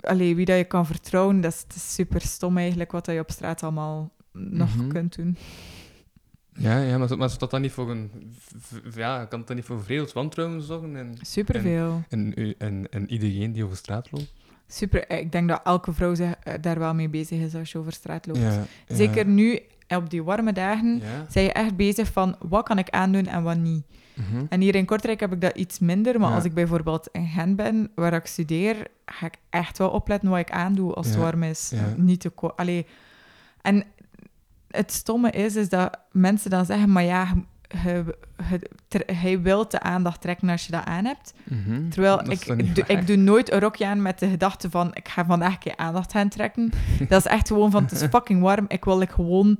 Allee, 0.00 0.36
wie 0.36 0.44
dat 0.44 0.56
je 0.56 0.64
kan 0.64 0.86
vertrouwen. 0.86 1.40
Dat 1.40 1.64
is, 1.74 1.94
super 1.94 2.20
stom 2.20 2.56
eigenlijk, 2.58 2.92
wat 2.92 3.04
dat 3.04 3.14
je 3.14 3.20
op 3.20 3.30
straat 3.30 3.62
allemaal 3.62 4.10
nog 4.32 4.76
Mhm. 4.76 4.88
kunt 4.88 5.16
doen. 5.16 5.36
Ja, 6.54 6.78
ja, 6.80 6.98
maar, 6.98 7.16
maar 7.18 7.38
dat 7.38 7.50
dan 7.50 7.60
niet 7.60 7.72
voor 7.72 7.90
een... 7.90 8.10
Ja, 8.94 9.24
kan 9.24 9.42
dan 9.46 9.56
niet 9.56 9.64
voor 9.64 9.82
vreemd 9.82 10.12
wantrouwen 10.12 10.62
zorgen? 10.62 10.96
En, 10.96 11.14
Superveel. 11.20 12.02
en, 12.08 12.34
en, 12.34 12.54
en, 12.58 12.86
en 12.90 13.10
iedereen 13.10 13.52
die 13.52 13.64
over 13.64 13.76
straat 13.76 14.10
loopt? 14.10 14.32
Super, 14.72 15.06
eh, 15.06 15.18
ik 15.18 15.32
denk 15.32 15.48
dat 15.48 15.60
elke 15.64 15.92
vrouw 15.92 16.14
zich, 16.14 16.34
eh, 16.42 16.54
daar 16.60 16.78
wel 16.78 16.94
mee 16.94 17.08
bezig 17.08 17.40
is 17.40 17.54
als 17.54 17.72
je 17.72 17.78
over 17.78 17.92
straat 17.92 18.26
loopt. 18.26 18.38
Ja, 18.38 18.52
ja. 18.52 18.64
Zeker 18.96 19.26
nu, 19.26 19.60
op 19.88 20.10
die 20.10 20.22
warme 20.22 20.52
dagen, 20.52 20.96
Ja. 21.02 21.26
zijn 21.28 21.44
je 21.44 21.52
echt 21.52 21.76
bezig 21.76 22.12
van 22.12 22.36
wat 22.38 22.64
kan 22.64 22.78
ik 22.78 22.90
aandoen 22.90 23.26
en 23.26 23.42
wat 23.42 23.56
niet. 23.56 23.84
Mhm. 24.14 24.44
En 24.48 24.60
hier 24.60 24.74
in 24.74 24.84
Kortrijk 24.84 25.20
heb 25.20 25.32
ik 25.32 25.40
dat 25.40 25.56
iets 25.56 25.78
minder, 25.78 26.20
maar 26.20 26.34
als 26.34 26.44
ik 26.44 26.54
bijvoorbeeld 26.54 27.08
in 27.12 27.26
Gent 27.26 27.56
ben, 27.56 27.90
waar 27.94 28.12
ik 28.12 28.26
studeer, 28.26 28.86
ga 29.06 29.26
ik 29.26 29.34
echt 29.50 29.78
wel 29.78 29.90
opletten 29.90 30.28
wat 30.30 30.38
ik 30.38 30.50
aandoe 30.50 30.94
als 30.94 31.06
het 31.06 31.16
warm 31.16 31.42
is. 31.42 31.72
Niet 31.96 32.20
te. 32.20 32.84
En 33.62 33.84
het 34.70 34.92
stomme 34.92 35.30
is, 35.30 35.56
is 35.56 35.68
dat 35.68 35.98
mensen 36.12 36.50
dan 36.50 36.64
zeggen, 36.64 36.92
maar 36.92 37.02
ja, 37.02 37.34
hij 39.06 39.40
wil 39.40 39.68
de 39.68 39.80
aandacht 39.80 40.20
trekken 40.20 40.48
als 40.48 40.66
je 40.66 40.72
dat 40.72 40.84
aan 40.84 41.04
hebt. 41.04 41.32
Mhm. 41.44 41.88
Terwijl 41.88 42.30
ik, 42.30 42.44
ik 42.86 43.06
doe 43.06 43.16
nooit 43.16 43.52
een 43.52 43.60
rokje 43.60 43.86
aan 43.86 44.02
met 44.02 44.18
de 44.18 44.28
gedachte 44.28 44.70
van 44.70 44.94
ik 44.94 45.08
ga 45.08 45.24
vandaag 45.24 45.52
een 45.52 45.58
keer 45.58 45.76
aandacht 45.76 46.12
gaan 46.12 46.28
trekken. 46.28 46.72
dat 47.08 47.24
is 47.24 47.30
echt 47.30 47.48
gewoon 47.48 47.70
van 47.70 47.82
het 47.82 47.92
is 47.92 48.02
fucking 48.02 48.42
warm. 48.42 48.64
Ik 48.68 48.84
wil 48.84 48.98
like, 48.98 49.12
gewoon 49.12 49.58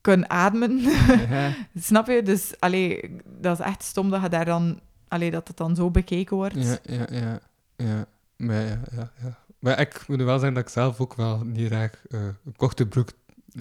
kunnen 0.00 0.30
ademen. 0.30 0.80
Ja. 1.28 1.50
Snap 1.80 2.06
je? 2.06 2.22
Dus 2.22 2.54
allee, 2.58 3.16
dat 3.40 3.58
is 3.58 3.64
echt 3.64 3.82
stom 3.82 4.10
dat 4.10 4.22
je 4.22 4.28
daar 4.28 4.44
dan 4.44 4.80
allee, 5.08 5.30
dat 5.30 5.48
het 5.48 5.56
dan 5.56 5.76
zo 5.76 5.90
bekeken 5.90 6.36
wordt. 6.36 6.54
Ja, 6.54 6.78
ja, 6.82 7.06
ja. 7.10 7.40
ja. 7.76 8.06
Maar, 8.36 8.62
ja, 8.62 8.80
ja, 8.92 9.10
ja. 9.22 9.38
maar 9.58 9.80
ik 9.80 10.04
moet 10.08 10.22
wel 10.22 10.38
zeggen 10.38 10.54
dat 10.54 10.62
ik 10.62 10.68
zelf 10.68 11.00
ook 11.00 11.14
wel 11.14 11.44
niet 11.44 11.66
graag 11.66 11.90
eh, 12.10 12.20
een 12.20 12.56
korte 12.56 12.86
broek... 12.86 13.10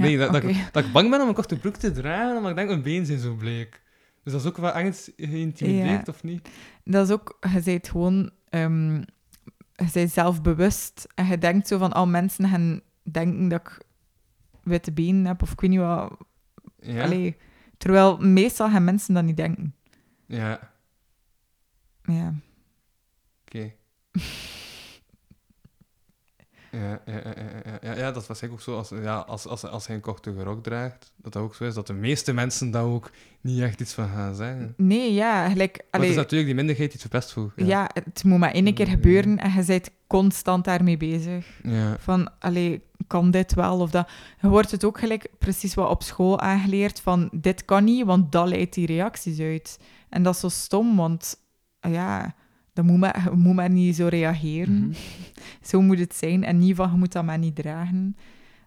Nee, 0.01 0.11
Ja, 0.11 0.17
dat, 0.17 0.31
dat, 0.31 0.43
ik, 0.43 0.69
dat 0.71 0.85
ik 0.85 0.91
bang 0.91 1.09
ben 1.09 1.21
om 1.21 1.27
een 1.27 1.33
korte 1.33 1.57
broek 1.57 1.75
te 1.75 1.91
dragen, 1.91 2.35
omdat 2.37 2.49
ik 2.49 2.55
denk, 2.55 2.69
mijn 2.69 2.81
benen 2.81 3.05
zijn 3.05 3.19
zo 3.19 3.33
bleek. 3.35 3.81
Dus 4.23 4.33
dat 4.33 4.41
is 4.41 4.47
ook 4.47 4.57
wel 4.57 4.71
echt 4.71 5.11
geïntimideerd, 5.17 6.05
Ja. 6.05 6.13
of 6.13 6.23
niet? 6.23 6.49
Dat 6.83 7.07
is 7.07 7.13
ook, 7.13 7.37
je 7.53 7.61
bent 7.61 7.89
gewoon, 7.89 8.31
ehm, 8.49 8.95
je 9.75 9.89
bent 9.93 10.11
zelfbewust 10.11 11.07
en 11.15 11.25
je 11.25 11.37
denkt 11.37 11.67
zo 11.67 11.77
van, 11.77 11.93
al 11.93 12.07
mensen 12.07 12.47
gaan 12.49 12.81
denken 13.03 13.47
dat 13.47 13.61
ik 13.61 13.81
witte 14.63 14.91
benen 14.91 15.25
heb 15.25 15.41
of 15.41 15.51
ik 15.51 15.59
weet 15.61 15.69
niet 15.69 15.79
wat. 15.79 16.17
Ja. 16.79 17.03
Allee, 17.03 17.37
terwijl 17.77 18.17
meestal 18.17 18.69
gaan 18.69 18.83
mensen 18.83 19.13
dat 19.13 19.23
niet 19.23 19.37
denken. 19.37 19.75
Ja, 20.27 20.71
Ja. 22.03 22.33
oké. 23.45 23.59
Ja, 24.11 24.21
ja, 26.75 27.01
ja, 27.81 27.95
ja, 27.95 28.11
dat 28.11 28.21
is 28.21 28.27
waarschijnlijk 28.27 28.53
ook 28.53 28.61
zo. 28.61 28.77
Als, 28.77 28.89
ja, 29.03 29.17
als, 29.17 29.47
als, 29.47 29.63
als 29.65 29.87
hij 29.87 29.95
een 29.95 30.01
korte 30.01 30.43
rok 30.43 30.63
draagt, 30.63 31.11
dat 31.15 31.33
dat 31.33 31.41
ook 31.43 31.55
zo 31.55 31.63
is, 31.63 31.73
dat 31.73 31.87
de 31.87 31.93
meeste 31.93 32.33
mensen 32.33 32.71
daar 32.71 32.83
ook 32.83 33.11
niet 33.41 33.61
echt 33.61 33.81
iets 33.81 33.93
van 33.93 34.09
gaan 34.09 34.35
zeggen. 34.35 34.73
Nee, 34.77 35.13
ja, 35.13 35.49
gelijk... 35.49 35.83
Maar 35.91 36.01
het 36.01 36.09
is 36.09 36.15
natuurlijk 36.15 36.45
die 36.45 36.55
minderheid 36.55 36.91
die 36.91 36.99
het 37.01 37.09
verpest 37.09 37.31
voelt. 37.33 37.51
ja. 37.55 37.89
het 37.93 38.23
moet 38.23 38.39
maar 38.39 38.51
één 38.51 38.73
keer 38.73 38.85
Mm. 38.87 38.91
gebeuren 38.91 39.37
en 39.37 39.51
je 39.51 39.63
bent 39.65 39.89
constant 40.07 40.65
daarmee 40.65 40.97
bezig. 40.97 41.45
Van, 41.99 42.29
allee, 42.39 42.83
kan 43.07 43.31
dit 43.31 43.53
wel 43.53 43.79
of 43.79 43.89
dat? 43.89 44.09
Je 44.41 44.47
wordt 44.47 44.71
het 44.71 44.83
ook 44.83 44.99
gelijk 44.99 45.27
precies 45.39 45.73
wat 45.73 45.89
op 45.89 46.03
school 46.03 46.39
aangeleerd 46.39 46.99
van, 46.99 47.29
dit 47.31 47.65
kan 47.65 47.83
niet, 47.83 48.05
want 48.05 48.31
dat 48.31 48.47
leidt 48.47 48.73
die 48.73 48.85
reacties 48.87 49.39
uit. 49.39 49.79
En 50.09 50.23
dat 50.23 50.33
is 50.33 50.39
zo 50.39 50.49
stom, 50.49 50.95
want 50.95 51.37
ja, 51.79 52.35
dan 52.75 52.85
moet 52.85 52.99
maar, 52.99 53.29
moet 53.35 53.55
maar 53.55 53.69
niet 53.69 53.95
zo 53.95 54.07
reageren. 54.07 54.77
Mhm. 54.87 54.93
Zo 55.69 55.81
moet 55.81 55.99
het 55.99 56.15
zijn. 56.15 56.43
En 56.43 56.57
niet 56.57 56.75
van, 56.75 56.91
je 56.91 56.97
moet 56.97 57.11
dat 57.11 57.23
maar 57.25 57.37
niet 57.37 57.55
dragen. 57.55 58.15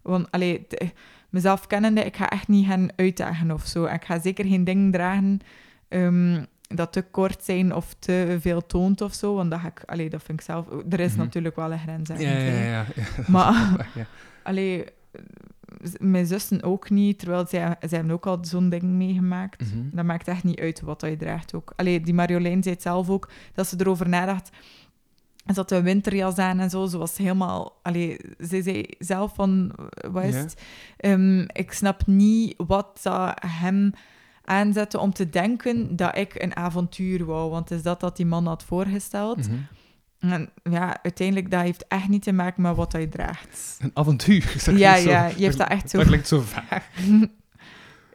Want, 0.02 0.30
allee, 0.30 0.66
mezelf 1.30 1.66
kennende, 1.66 2.04
ik 2.04 2.16
ga 2.16 2.30
echt 2.30 2.48
niet 2.48 2.66
gaan 2.66 2.88
uitdagen 2.96 3.50
of 3.50 3.66
zo. 3.66 3.84
En 3.84 3.94
Ik 3.94 4.04
ga 4.04 4.20
zeker 4.20 4.44
geen 4.46 4.64
dingen 4.64 4.90
dragen 4.90 5.40
ehm, 5.88 6.44
dat 6.68 6.92
te 6.92 7.02
kort 7.02 7.44
zijn 7.44 7.74
of 7.74 7.94
te 7.98 8.36
veel 8.40 8.66
toont 8.66 9.00
of 9.00 9.14
zo. 9.14 9.34
Want 9.34 9.50
dat, 9.50 9.60
ga 9.60 9.66
ik, 9.66 9.82
allee, 9.86 10.10
dat 10.10 10.22
vind 10.22 10.40
ik 10.40 10.46
zelf... 10.46 10.66
Er 10.90 11.00
is 11.00 11.10
Mhm. 11.10 11.18
natuurlijk 11.20 11.56
wel 11.56 11.72
een 11.72 11.78
grens. 11.78 12.08
Ja, 12.08 12.18
ja, 12.18 12.38
ja. 12.38 12.62
ja. 12.64 12.84
Maar, 13.26 13.86
allee, 14.42 14.84
mijn 15.98 16.26
zussen 16.26 16.62
ook 16.62 16.90
niet, 16.90 17.18
terwijl 17.18 17.46
zij, 17.46 17.76
zij 17.80 17.98
hebben 17.98 18.10
ook 18.10 18.26
al 18.26 18.38
zo'n 18.40 18.68
ding 18.68 18.82
meegemaakt. 18.82 19.60
Mhm. 19.60 19.96
Dat 19.96 20.04
maakt 20.04 20.28
echt 20.28 20.44
niet 20.44 20.60
uit 20.60 20.80
wat 20.80 21.00
dat 21.00 21.10
je 21.10 21.16
draagt 21.16 21.54
ook. 21.54 21.72
Allee, 21.76 22.00
die 22.00 22.14
Marjolein 22.14 22.62
zei 22.62 22.74
het 22.74 22.82
zelf 22.82 23.10
ook, 23.10 23.30
dat 23.54 23.66
ze 23.66 23.76
erover 23.78 24.08
nadacht. 24.08 24.50
Ze 25.46 25.54
had 25.54 25.70
een 25.70 25.82
winterjas 25.82 26.38
aan 26.38 26.58
en 26.58 26.70
zo. 26.70 26.86
Ze 26.86 26.98
was 26.98 27.16
helemaal... 27.16 27.78
Allee, 27.82 28.20
ze 28.38 28.62
zei 28.62 28.84
zelf 28.98 29.34
van... 29.34 29.72
Wat 30.10 30.24
is 30.24 30.34
Ja. 30.34 30.46
Ehm, 30.96 31.40
ik 31.40 31.72
snap 31.72 32.06
niet 32.06 32.54
wat 32.66 33.00
dat 33.02 33.44
hem 33.46 33.92
aanzette 34.44 34.98
om 34.98 35.12
te 35.12 35.30
denken 35.30 35.96
dat 35.96 36.16
ik 36.16 36.42
een 36.42 36.56
avontuur 36.56 37.24
wou. 37.24 37.50
Want 37.50 37.70
is 37.70 37.82
dat 37.82 38.00
dat 38.00 38.16
die 38.16 38.26
man 38.26 38.46
had 38.46 38.64
voorgesteld? 38.64 39.48
Mhm. 39.48 39.56
En 40.18 40.50
ja, 40.62 41.02
uiteindelijk, 41.02 41.50
dat 41.50 41.60
heeft 41.60 41.84
echt 41.88 42.08
niet 42.08 42.22
te 42.22 42.32
maken 42.32 42.62
met 42.62 42.76
wat 42.76 42.92
hij 42.92 43.06
draagt. 43.06 43.76
Een 43.80 43.90
avontuur. 43.94 44.52
is 44.54 44.64
dat 44.64 44.78
Ja, 44.78 44.96
zo- 45.00 45.08
ja, 45.10 45.26
je 45.26 45.34
heeft 45.44 45.58
dat 45.58 45.68
echt 45.68 45.90
zo... 45.90 45.98
Dat 45.98 46.06
klinkt 46.06 46.28
zo 46.28 46.40
vaag. 46.54 46.84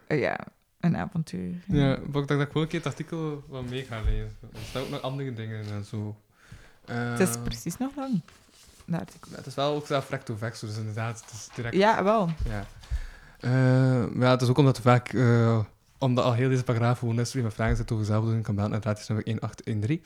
ja, 0.08 0.38
een 0.80 0.96
avontuur. 0.96 1.54
Ja, 1.66 1.86
maar 1.86 1.96
ik 1.98 2.12
dacht 2.12 2.28
dat 2.28 2.40
ik 2.40 2.46
gewoon 2.46 2.62
een 2.62 2.68
keer 2.68 2.78
het 2.78 2.88
artikel 2.88 3.44
wel 3.50 3.62
mee 3.62 3.84
ga 3.84 4.00
lezen. 4.04 4.36
Er 4.52 4.58
staan 4.68 4.82
ook 4.82 4.90
nog 4.90 5.02
andere 5.02 5.32
dingen 5.32 5.64
in 5.64 5.70
en 5.72 5.84
zo. 5.84 6.16
Het 6.90 7.20
is 7.20 7.34
Eh, 7.36 7.42
precies 7.42 7.76
nog 7.76 7.90
lang. 7.96 8.20
dat 8.84 9.00
artikel. 9.00 9.30
Het 9.36 9.46
is 9.46 9.54
wel 9.54 9.74
ook 9.74 9.86
zelf 9.86 10.10
recto 10.10 10.36
verso, 10.36 10.66
dus 10.66 10.76
inderdaad, 10.76 11.20
het 11.20 11.32
is 11.32 11.48
direct... 11.54 11.74
Ja, 11.76 12.04
wel. 12.04 12.30
Ja. 12.48 12.66
Eh, 13.40 13.50
maar 14.12 14.26
ja, 14.26 14.30
het 14.30 14.42
is 14.42 14.48
ook 14.48 14.58
omdat 14.58 14.76
we 14.76 14.82
vaak... 14.82 15.08
eh, 15.12 15.58
omdat 15.98 16.24
al 16.24 16.32
heel 16.34 16.48
deze 16.48 16.64
paragraaf 16.64 16.98
gewoon 16.98 17.20
is, 17.20 17.32
wie 17.32 17.42
met 17.42 17.54
vragen 17.54 17.76
zit 17.76 17.92
over 17.92 18.04
zelf 18.04 18.24
doen, 18.24 18.42
kan 18.42 18.54
bellen 18.54 18.70
naar 18.70 18.80
gratis 18.80 19.08
nummer 19.08 19.26
1813. 19.26 20.02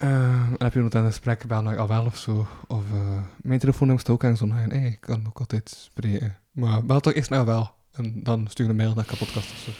Eh, 0.00 0.08
en 0.08 0.54
heb 0.58 0.72
je 0.72 0.80
nog 0.80 0.92
een 0.92 1.04
gesprek, 1.04 1.46
bel 1.46 1.62
naar 1.62 1.78
al 1.78 1.88
wel 1.88 2.04
of 2.04 2.16
zo. 2.16 2.46
Of 2.66 2.82
eh, 2.92 3.18
mijn 3.42 3.58
telefoonnummer 3.58 4.00
staat 4.00 4.14
ook 4.14 4.24
aan 4.24 4.36
zo'n 4.36 4.52
hey, 4.52 4.86
ik 4.86 5.00
kan 5.00 5.26
ook 5.26 5.38
altijd 5.38 5.68
spreken. 5.68 6.36
Maar 6.52 6.84
bel 6.84 7.00
toch 7.00 7.12
eerst 7.12 7.30
naar 7.30 7.44
wel. 7.44 7.70
En 7.92 8.22
dan 8.22 8.46
stuur 8.48 8.64
je 8.64 8.70
een 8.70 8.76
mail 8.76 8.94
naar 8.94 9.04
kapotkast 9.04 9.50
of 9.50 9.56
zo. 9.56 9.70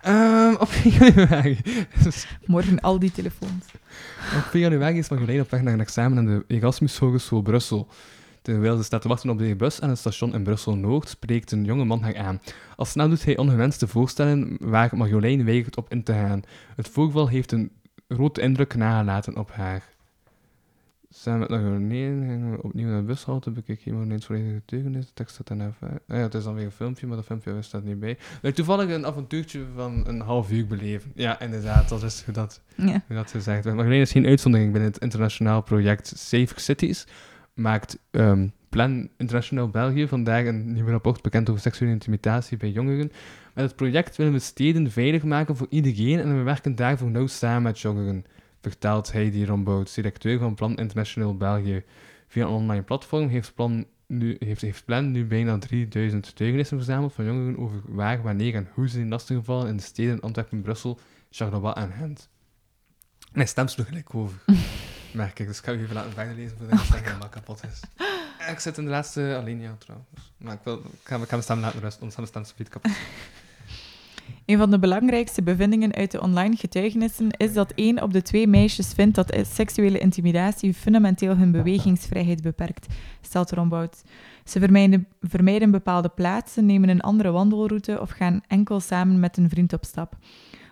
Ehm, 0.00 0.54
op 0.54 0.68
4 0.68 0.92
januari. 1.04 1.58
Morgen 2.46 2.80
al 2.80 2.98
die 2.98 3.12
telefoons. 3.12 3.64
op 4.36 4.42
4 4.50 4.60
januari 4.60 4.98
is 4.98 5.08
Marjolein 5.08 5.40
op 5.40 5.50
weg 5.50 5.62
naar 5.62 5.72
een 5.72 5.80
examen 5.80 6.18
aan 6.18 6.26
de 6.26 6.44
Erasmus 6.46 6.98
Hogeschool 6.98 7.42
Brussel. 7.42 7.88
Terwijl 8.42 8.76
ze 8.76 8.82
staat 8.82 9.02
te 9.02 9.08
wachten 9.08 9.30
op 9.30 9.38
de 9.38 9.56
bus 9.56 9.80
aan 9.80 9.88
het 9.88 9.98
station 9.98 10.34
in 10.34 10.42
Brussel-Noord, 10.42 11.08
spreekt 11.08 11.52
een 11.52 11.64
jonge 11.64 11.84
man 11.84 12.02
haar 12.02 12.16
aan. 12.16 12.40
Al 12.76 12.84
snel 12.84 13.08
doet 13.08 13.24
hij 13.24 13.36
ongewenste 13.36 13.88
voorstellen 13.88 14.56
waar 14.60 14.96
Marjolein 14.96 15.44
weigert 15.44 15.76
op 15.76 15.90
in 15.90 16.02
te 16.02 16.12
gaan. 16.12 16.42
Het 16.76 16.88
voorval 16.88 17.28
heeft 17.28 17.52
een 17.52 17.70
grote 18.14 18.40
indruk 18.40 18.74
nagelaten 18.74 19.36
op 19.36 19.50
haar. 19.52 19.88
Samen 21.12 21.40
met 21.40 21.48
Marjolein 21.48 22.20
gingen 22.28 22.50
we 22.50 22.62
opnieuw 22.62 22.88
naar 22.88 23.00
de 23.00 23.06
bushalte, 23.06 23.50
bekeek 23.50 23.84
iemand 23.84 24.04
ineens 24.04 24.26
volledige 24.26 24.54
getuigenis. 24.54 25.06
De 25.06 25.12
tekst 25.14 25.34
staat 25.34 25.46
daarna. 25.46 25.72
Ah 25.80 25.90
ja, 26.06 26.14
het 26.16 26.34
is 26.34 26.44
dan 26.44 26.54
weer 26.54 26.64
een 26.64 26.70
filmpje, 26.70 27.06
maar 27.06 27.16
dat 27.16 27.24
filmpje 27.26 27.62
staat 27.62 27.84
niet 27.84 28.00
bij. 28.00 28.18
Wij 28.42 28.52
toevallig 28.52 28.90
een 28.90 29.06
avontuurtje 29.06 29.64
van 29.74 30.06
een 30.08 30.20
half 30.20 30.50
uur 30.50 30.66
beleven. 30.66 31.12
Ja, 31.14 31.40
inderdaad, 31.40 31.88
dat 31.88 32.02
is 32.02 32.22
hoe 32.24 32.34
dat 32.34 32.60
Ja. 32.74 33.02
hoe 33.06 33.16
dat 33.16 33.30
gezegd 33.30 33.62
wordt. 33.62 33.76
Marjolein 33.76 34.02
is 34.02 34.12
geen 34.12 34.26
uitzondering 34.26 34.72
binnen 34.72 34.90
het 34.90 35.00
internationaal 35.02 35.62
project 35.62 36.12
Safe 36.16 36.52
Cities. 36.60 37.06
Maakt 37.54 37.98
ehm, 38.10 38.48
Plan 38.70 39.08
International 39.16 39.68
België 39.68 40.08
vandaag 40.08 40.46
een 40.46 40.72
nieuw 40.72 40.86
rapport 40.86 41.22
bekend 41.22 41.48
over 41.48 41.62
seksuele 41.62 41.92
intimidatie 41.92 42.56
bij 42.56 42.70
jongeren. 42.70 43.12
Met 43.54 43.64
het 43.64 43.76
project 43.76 44.16
willen 44.16 44.32
we 44.32 44.38
steden 44.38 44.90
veilig 44.90 45.22
maken 45.22 45.56
voor 45.56 45.66
iedereen 45.70 46.18
en 46.18 46.36
we 46.36 46.42
werken 46.42 46.74
daarvoor 46.74 47.10
nauw 47.10 47.26
samen 47.26 47.62
met 47.62 47.80
jongeren, 47.80 48.24
vertelt 48.60 49.12
Heidi 49.12 49.46
Rombouts, 49.46 49.94
directeur 49.94 50.38
van 50.38 50.54
Plan 50.54 50.76
International 50.76 51.36
België. 51.36 51.84
Via 52.28 52.44
een 52.44 52.50
online 52.50 52.82
platform 52.82 53.28
heeft 53.28 53.54
Plan 53.54 53.86
nu, 54.06 54.36
heeft, 54.38 54.60
heeft 54.60 54.84
Plan 54.84 55.10
nu 55.10 55.26
bijna 55.26 55.58
3000 55.58 56.26
getuigenissen 56.26 56.76
verzameld 56.76 57.12
van 57.12 57.24
jongeren 57.24 57.58
over 57.58 57.80
waar, 57.84 58.22
wanneer 58.22 58.54
en 58.54 58.68
hoe 58.72 58.88
ze 58.88 58.94
zijn 58.94 59.08
lastiggevallen 59.08 59.68
in 59.68 59.76
de 59.76 59.82
steden 59.82 60.20
Antwerpen, 60.20 60.62
Brussel, 60.62 60.98
Charleroi 61.30 61.72
en 61.74 61.92
Gent. 61.92 62.28
Mijn 63.32 63.48
stem 63.48 63.68
sloeg 63.68 63.86
gelijk 63.86 64.14
over. 64.14 64.38
Merk 65.12 65.38
ik, 65.38 65.46
dus 65.46 65.58
ik 65.58 65.64
ga 65.64 65.72
u 65.72 65.82
even 65.82 65.94
laten 65.94 66.12
verder 66.12 66.34
lezen 66.34 66.56
voordat 66.56 66.74
mijn 66.74 66.86
stem 66.86 67.02
helemaal 67.04 67.28
kapot 67.28 67.60
is. 67.64 67.80
Ik 68.50 68.58
zit 68.58 68.78
in 68.78 68.84
de 68.84 68.90
laatste 68.90 69.36
alinea 69.40 69.74
trouwens. 69.78 70.08
Maar 70.36 70.54
ik, 70.54 70.60
wil, 70.64 70.74
ik, 70.74 70.82
ga, 71.02 71.16
ik 71.16 71.22
ga 71.22 71.26
mijn 71.30 71.42
stem 71.42 71.60
laten 71.60 71.80
rusten, 71.80 72.02
anders 72.02 72.32
mijn 72.32 72.44
stem 72.44 72.68
kapot. 72.68 72.92
Een 74.46 74.58
van 74.58 74.70
de 74.70 74.78
belangrijkste 74.78 75.42
bevindingen 75.42 75.92
uit 75.94 76.10
de 76.10 76.20
online 76.20 76.56
getuigenissen 76.56 77.30
is 77.30 77.52
dat 77.52 77.72
één 77.74 78.02
op 78.02 78.12
de 78.12 78.22
twee 78.22 78.46
meisjes 78.46 78.92
vindt 78.92 79.14
dat 79.14 79.36
seksuele 79.42 79.98
intimidatie 79.98 80.74
fundamenteel 80.74 81.36
hun 81.36 81.50
bewegingsvrijheid 81.50 82.42
beperkt, 82.42 82.86
stelt 83.20 83.50
Rombout. 83.50 84.02
Ze 84.44 84.58
vermijden, 84.58 85.06
vermijden 85.20 85.70
bepaalde 85.70 86.08
plaatsen, 86.08 86.66
nemen 86.66 86.88
een 86.88 87.00
andere 87.00 87.30
wandelroute 87.30 88.00
of 88.00 88.10
gaan 88.10 88.40
enkel 88.46 88.80
samen 88.80 89.20
met 89.20 89.36
een 89.36 89.48
vriend 89.48 89.72
op 89.72 89.84
stap. 89.84 90.16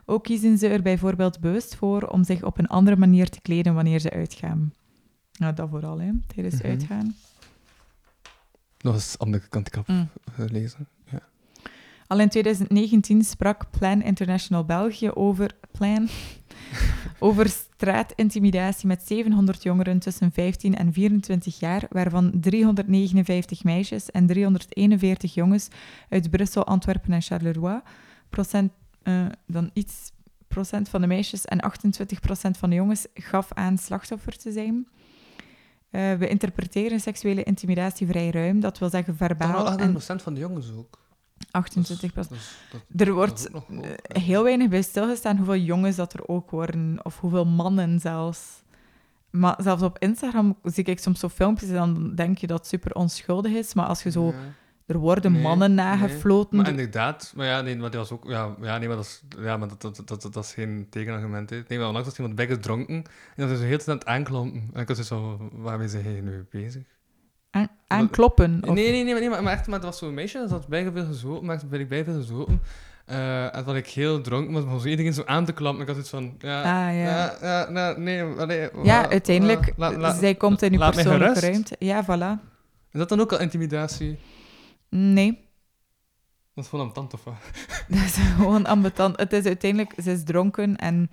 Ook 0.05 0.25
kiezen 0.25 0.59
ze 0.59 0.69
er 0.69 0.83
bijvoorbeeld 0.83 1.41
bewust 1.41 1.75
voor 1.77 2.03
om 2.03 2.25
zich 2.25 2.43
op 2.43 2.59
een 2.59 2.69
andere 2.69 2.97
manier 2.97 3.29
te 3.29 3.41
kleden 3.41 3.75
wanneer 3.75 3.99
ze 4.01 4.11
uitgaan. 4.11 4.73
Nou, 5.39 5.55
dat 5.55 5.69
vooral, 5.69 6.01
hè, 6.01 6.11
tijdens 6.35 6.55
Mhm. 6.55 6.67
uitgaan. 6.67 7.15
Nog 8.79 8.95
eens 8.95 9.13
de 9.13 9.19
andere 9.19 9.49
kant 9.49 9.75
heb 9.75 9.87
Mm. 9.87 10.09
gelezen. 10.33 10.89
Ja. 11.11 11.21
Al 12.07 12.21
in 12.21 12.29
2019 12.29 13.23
sprak 13.25 13.71
Plan 13.71 14.03
International 14.03 14.65
België 14.65 15.11
over 15.11 15.51
Plan 15.73 16.09
over 17.19 17.49
straatintimidatie 17.49 18.87
met 18.87 19.03
700 19.07 19.63
jongeren 19.63 19.99
tussen 19.99 20.33
15 20.33 20.75
en 20.77 20.93
24 20.93 21.59
jaar, 21.59 21.83
waarvan 21.91 22.33
359 22.41 23.65
meisjes 23.65 24.11
en 24.11 24.27
341 24.27 25.35
jongens 25.35 25.69
uit 26.09 26.31
Brussel, 26.31 26.67
Antwerpen 26.67 27.13
en 27.13 27.23
Charleroi. 27.23 27.81
Procent, 28.29 28.73
eh, 29.03 29.27
dan 29.47 29.71
iets 29.73 30.13
procent 30.49 30.89
van 30.89 31.01
de 31.01 31.07
meisjes 31.07 31.45
en 31.45 31.61
28 31.61 32.21
procent 32.21 32.57
van 32.57 32.71
de 32.71 32.77
jongens 32.77 33.07
gaf 33.15 33.53
aan 33.53 33.79
slachtoffer 33.79 34.37
te 34.37 34.53
zijn. 34.53 34.87
Eh, 35.91 36.15
we 36.15 36.29
interpreteren 36.29 37.01
seksuele 37.01 37.43
intimidatie 37.43 38.07
vrij 38.07 38.31
ruim, 38.31 38.61
dat 38.61 38.79
wil 38.79 38.91
zeggen 38.91 39.17
Dat 39.19 39.29
verbaal 39.29 39.67
en 39.79 39.95
18% 39.95 40.23
van 40.23 40.35
de 40.35 40.41
jongens 40.41 40.73
ook. 40.77 40.99
28 41.51 42.13
Dat 42.13 42.31
is- 42.31 42.57
dat- 42.71 42.81
er 43.01 43.07
dat 43.07 43.15
wordt 43.15 43.49
heel 44.03 44.43
weinig 44.43 44.69
bij 44.69 44.83
stilgestaan 44.83 45.37
hoeveel 45.37 45.57
jongens 45.57 45.97
dat 45.97 46.13
er 46.13 46.29
ook 46.29 46.51
worden, 46.51 46.99
of 47.03 47.21
hoeveel 47.21 47.47
mannen 47.47 48.01
zelfs. 48.01 48.63
Maar 49.31 49.57
zelfs 49.63 49.83
op 49.83 49.99
Instagram 49.99 50.57
zie 50.63 50.85
ik 50.85 50.99
soms 50.99 51.21
zo 51.21 51.29
filmpjes 51.29 51.69
en 51.69 51.75
dan 51.75 52.15
denk 52.15 52.39
je 52.39 52.47
dat 52.47 52.59
het 52.59 52.67
super 52.69 52.95
onschuldig 52.95 53.53
is, 53.53 53.75
maar 53.75 53.87
als 53.87 54.03
je 54.03 54.11
zo... 54.11 54.27
Ja. 54.27 54.35
Er 54.89 54.99
worden 54.99 55.33
Nee, 55.33 55.43
mannen 55.43 55.75
nee. 55.75 55.85
nagefloten. 55.85 56.57
Maar 56.57 56.69
inderdaad, 56.69 57.33
maar 57.37 57.47
ja, 57.47 57.61
nee, 57.61 57.77
maar 57.77 57.91
dat 57.91 58.09
was 58.09 58.11
ook, 58.19 58.25
ja, 58.29 58.55
ja, 58.63 58.79
nee, 58.79 58.89
maar 58.89 58.97
dat 58.97 59.05
is, 59.05 59.23
ja, 59.39 59.57
maar 59.57 59.69
dat, 59.69 59.81
dat, 59.83 59.97
dat, 59.97 60.23
dat, 60.23 60.33
dat 60.33 60.45
is 60.45 60.53
geen 60.53 60.87
tegenargument. 60.91 61.51
Hè. 61.51 61.57
Nee, 61.69 61.79
maar 61.79 61.87
onlangs 61.87 62.09
was 62.09 62.19
iemand 62.19 62.37
bij 62.37 62.47
gedronken 62.47 62.95
en 62.95 63.49
dat 63.49 63.51
is 63.51 63.59
hele 63.61 63.77
tijd 63.77 63.89
aan 63.89 63.95
het 63.95 64.07
aanklampen. 64.07 64.71
En 64.73 64.81
ik 64.81 64.89
was 64.89 64.97
dus 64.97 65.07
zo, 65.07 65.51
waarmee 65.53 65.89
zijn 65.89 66.03
jij 66.05 66.21
nu 66.21 66.47
bezig? 66.51 66.83
aan, 67.51 67.69
aankloppen. 67.87 68.59
Of, 68.67 68.75
Nee, 68.75 68.91
nee, 68.91 69.03
nee, 69.05 69.13
maar, 69.13 69.21
nee, 69.21 69.31
maar, 69.31 69.43
maar 69.43 69.53
echt, 69.53 69.67
maar 69.67 69.81
dat 69.81 69.89
was 69.89 69.99
zo'n 69.99 70.15
meisje, 70.15 70.39
dat 70.39 70.51
had 70.51 70.67
bij 70.69 70.91
veel 70.93 71.05
gezopen, 71.07 71.47
maar 71.47 71.61
ben 71.71 71.81
ik 71.81 71.89
bij 71.89 72.05
veel 72.05 72.15
gezopen. 72.15 72.61
Eh, 73.07 73.45
en 73.45 73.53
toen 73.53 73.65
was 73.65 73.75
ik 73.77 73.87
heel 73.87 74.21
dronken, 74.21 74.53
maar 74.53 74.63
begon 74.65 74.81
zo 74.81 74.87
iedereen 74.89 75.13
zo 75.15 75.23
aan 75.27 75.45
te 75.45 75.53
klampen. 75.53 75.83
Ik 75.83 75.89
had 75.89 75.99
iets 75.99 76.11
van, 76.11 76.35
ja, 76.39 76.59
Ah, 76.59 76.95
ja. 76.95 77.35
ja, 77.43 77.69
ja, 77.73 77.95
nee, 77.99 78.23
allee, 78.23 78.69
ja, 78.83 79.09
uiteindelijk, 79.11 79.73
la- 79.77 79.97
la- 79.99 80.15
zij 80.15 80.35
komt 80.35 80.63
in 80.63 80.73
uw 80.73 80.79
persoonlijke 80.91 81.41
ruimte. 81.41 81.77
Ja, 81.79 82.05
voilà. 82.05 82.43
Is 82.93 82.99
dat 82.99 83.09
dan 83.09 83.21
ook 83.21 83.33
al 83.33 83.41
intimidatie? 83.41 84.19
Nee, 84.89 85.49
Dat 86.55 86.65
is 86.65 86.71
gewoon 86.71 86.87
aan 86.87 86.93
tand 86.93 87.15
of 87.15 87.25
wat? 87.25 87.35
dat 87.89 87.99
is 87.99 88.17
gewoon 88.17 88.67
ambetant. 88.67 89.17
Het 89.17 89.33
is 89.33 89.45
uiteindelijk, 89.45 89.95
ze 90.03 90.13
is 90.13 90.25
dronken 90.25 90.77
en... 90.77 91.11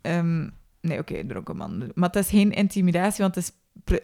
ehm, 0.00 0.48
nee, 0.80 0.98
oké, 0.98 1.26
dronken 1.26 1.56
man. 1.56 1.90
Maar 1.94 2.08
het 2.08 2.16
is 2.24 2.28
geen 2.28 2.52
intimidatie, 2.52 3.22
want 3.22 3.34
het 3.34 3.44
is 3.44 3.52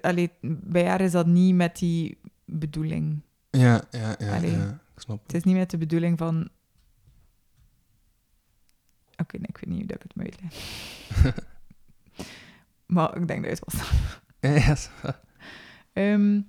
allee, 0.01 0.31
bij 0.43 0.87
haar 0.87 1.01
is 1.01 1.13
dat 1.13 1.27
niet 1.27 1.55
met 1.55 1.79
die 1.79 2.19
bedoeling. 2.45 3.21
Ja, 3.51 3.83
ja, 3.91 4.15
ja, 4.19 4.37
Allee. 4.37 4.51
ja. 4.51 4.81
Ik 4.95 5.01
snap 5.07 5.23
Het 5.23 5.35
is 5.35 5.43
niet 5.45 5.57
met 5.57 5.71
de 5.71 5.79
bedoeling 5.79 6.19
van... 6.19 6.49
Oké, 9.17 9.37
nee, 9.37 9.47
ik 9.49 9.57
weet 9.57 9.67
niet 9.67 9.79
hoe 9.79 9.87
dat 9.87 9.97
ik 9.97 10.03
het 10.03 10.15
moet 10.15 10.25
uitleggen. 10.25 11.45
maar 12.95 13.17
ik 13.17 13.29
denk 13.29 13.43
dat 13.45 13.51
het 13.59 13.75
was. 13.75 13.91
Ja. 14.41 14.77
Ehm, 15.93 16.41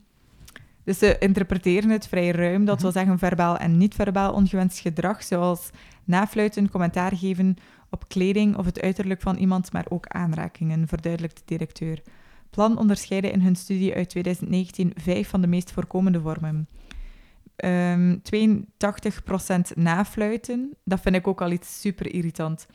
dus 0.84 0.98
ze 0.98 1.16
interpreteren 1.20 1.90
het 1.90 2.08
vrij 2.08 2.32
ruim, 2.32 2.66
dat 2.66 2.82
wil 2.82 2.92
zeggen 2.92 3.20
verbaal 3.20 3.58
en 3.58 3.78
niet-verbaal 3.78 4.34
ongewenst 4.34 4.80
gedrag, 4.80 5.24
zoals 5.24 5.70
nafluiten, 6.04 6.70
commentaar 6.70 7.18
geven 7.18 7.56
op 7.90 8.08
kleding 8.08 8.58
of 8.58 8.66
het 8.66 8.82
uiterlijk 8.82 9.22
van 9.22 9.36
iemand, 9.36 9.72
maar 9.72 9.86
ook 9.90 10.08
aanrakingen, 10.08 10.88
verduidelijkt 10.88 11.38
de 11.38 11.44
directeur. 11.46 12.02
Plan 12.50 12.78
onderscheiden 12.78 13.32
in 13.32 13.42
hun 13.42 13.56
studie 13.56 13.94
uit 13.96 14.10
2019 14.10 14.92
vijf 14.96 15.30
van 15.30 15.42
de 15.42 15.48
meest 15.48 15.72
voorkomende 15.72 16.22
vormen. 16.22 16.68
Ehm 17.56 18.18
82% 18.24 19.76
nafluiten, 19.76 20.78
dat 20.84 21.02
vind 21.02 21.16
ik 21.16 21.28
ook 21.28 21.42
al 21.42 21.52
iets 21.52 21.82
super 21.82 22.14
irritant. 22.14 22.68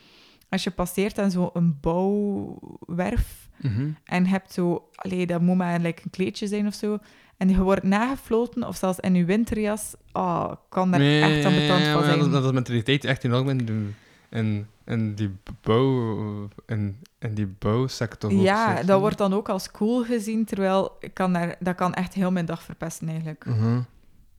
Als 0.48 0.64
je 0.64 0.70
passeert 0.70 1.18
aan 1.18 1.30
zo'n 1.30 1.78
bouwwerf, 1.80 3.44
Mhm. 3.56 3.88
en 4.04 4.26
hebt 4.26 4.52
zo, 4.52 4.88
allee, 4.94 5.26
dat 5.26 5.40
moet 5.40 5.56
maar 5.56 5.80
like 5.80 6.02
een 6.04 6.10
kleedje 6.10 6.46
zijn 6.46 6.66
of 6.66 6.74
zo. 6.74 6.98
En 7.36 7.48
je 7.48 7.62
wordt 7.62 7.82
nagefloten, 7.82 8.66
of 8.66 8.76
zelfs 8.76 9.00
in 9.00 9.14
je 9.14 9.24
winterjas. 9.24 9.94
Oh, 10.12 10.52
kan 10.68 10.90
daar 10.90 11.00
Nee, 11.00 11.22
echt 11.22 11.44
aan 11.44 11.52
ja, 11.52 11.92
van 11.92 12.04
zijn. 12.04 12.18
Dat, 12.18 12.32
dat 12.32 12.44
is 12.44 12.50
mentaliteit 12.50 13.04
echt 13.04 13.24
enorm 13.24 13.48
in, 13.48 13.66
de, 13.66 13.88
in, 14.30 14.66
in 14.84 15.14
die 15.14 15.36
bouw... 15.60 16.48
In, 16.66 16.96
in 17.18 17.34
die 17.34 17.46
bouwsector. 17.46 18.32
ja, 18.32 18.82
dat 18.82 19.00
wordt 19.00 19.18
dan 19.18 19.34
ook 19.34 19.48
als 19.48 19.70
cool 19.70 20.04
gezien, 20.04 20.44
terwijl 20.44 20.98
kan 21.12 21.32
daar, 21.32 21.56
dat 21.58 21.74
kan 21.74 21.94
echt 21.94 22.14
heel 22.14 22.32
mijn 22.32 22.46
dag 22.46 22.62
verpesten 22.62 23.08
eigenlijk. 23.08 23.44
Mhm. 23.46 23.80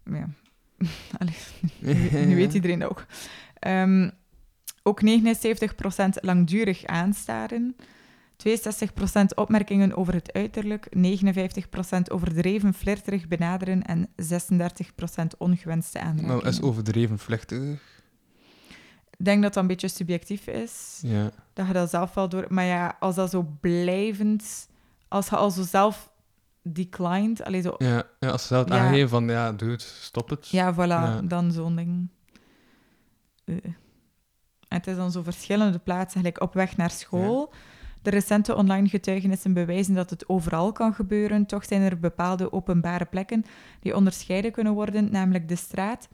Ja. 0.04 0.30
Allee, 1.20 1.36
nu, 1.80 2.26
nu 2.30 2.36
weet 2.36 2.54
iedereen 2.54 2.86
ook. 2.86 3.06
Ehm, 3.60 4.10
ook 4.84 5.02
79% 5.02 6.10
langdurig 6.22 6.86
aanstaren. 6.86 7.76
62% 8.38 9.26
opmerkingen 9.36 9.96
over 9.98 10.14
het 10.14 10.34
uiterlijk, 10.34 10.88
59% 10.98 11.00
overdreven 12.12 12.74
flirterig 12.74 13.28
benaderen 13.28 13.84
en 13.84 14.08
36% 14.08 15.38
ongewenste 15.38 16.00
aanrakingen. 16.00 16.36
Nou, 16.36 16.48
is 16.48 16.62
overdreven 16.62 17.20
vluchtig. 17.20 17.96
Ik 19.18 19.26
denk 19.26 19.42
dat 19.44 19.54
dat 19.54 19.62
een 19.64 19.70
beetje 19.70 19.88
subjectief 19.88 20.48
is. 20.48 21.00
Ja. 21.02 21.32
Dat 21.54 21.68
je 21.68 21.74
dat 21.74 21.90
zelf 21.90 22.14
wel 22.14 22.30
door... 22.30 22.46
Maar 22.50 22.66
ja, 22.66 22.96
als 23.00 23.16
dat 23.16 23.30
zo 23.30 23.48
blijvend... 23.62 24.68
Als 25.08 25.30
je 25.30 25.36
al 25.36 25.52
zo 25.52 25.64
zelf 25.64 26.12
declined... 26.62 27.44
Allee, 27.44 27.62
zo, 27.62 27.76
Ja, 27.78 28.04
ja, 28.20 28.30
als 28.30 28.42
ze 28.42 28.48
zelf 28.48 28.68
Ja. 28.70 28.78
aangeven 28.80 29.10
van, 29.10 29.28
ja, 29.30 29.52
doe 29.52 29.70
het, 29.72 29.82
stop 29.82 30.30
het. 30.30 30.48
ja, 30.50 30.74
voilà, 30.74 30.78
Ja. 30.78 31.22
dan 31.22 31.52
zo'n 31.52 31.76
ding. 31.76 32.10
Eh. 33.46 33.56
En 34.68 34.78
het 34.78 34.88
is 34.88 34.96
dan 34.96 35.12
zo 35.12 35.24
verschillende 35.24 35.80
plaatsen, 35.80 36.20
gelijk 36.20 36.42
op 36.42 36.54
weg 36.54 36.78
naar 36.78 36.92
school. 36.92 37.54
De 38.02 38.10
recente 38.10 38.56
online 38.56 38.88
getuigenissen 38.88 39.54
bewijzen 39.54 39.94
dat 39.94 40.10
het 40.10 40.30
overal 40.30 40.72
kan 40.72 40.94
gebeuren. 40.94 41.46
Toch 41.46 41.66
zijn 41.66 41.82
er 41.82 42.00
bepaalde 42.00 42.52
openbare 42.52 43.06
plekken 43.06 43.46
die 43.80 43.96
onderscheiden 43.96 44.52
kunnen 44.52 44.74
worden, 44.74 45.12
namelijk 45.12 45.48
de 45.48 45.56
straat, 45.56 46.08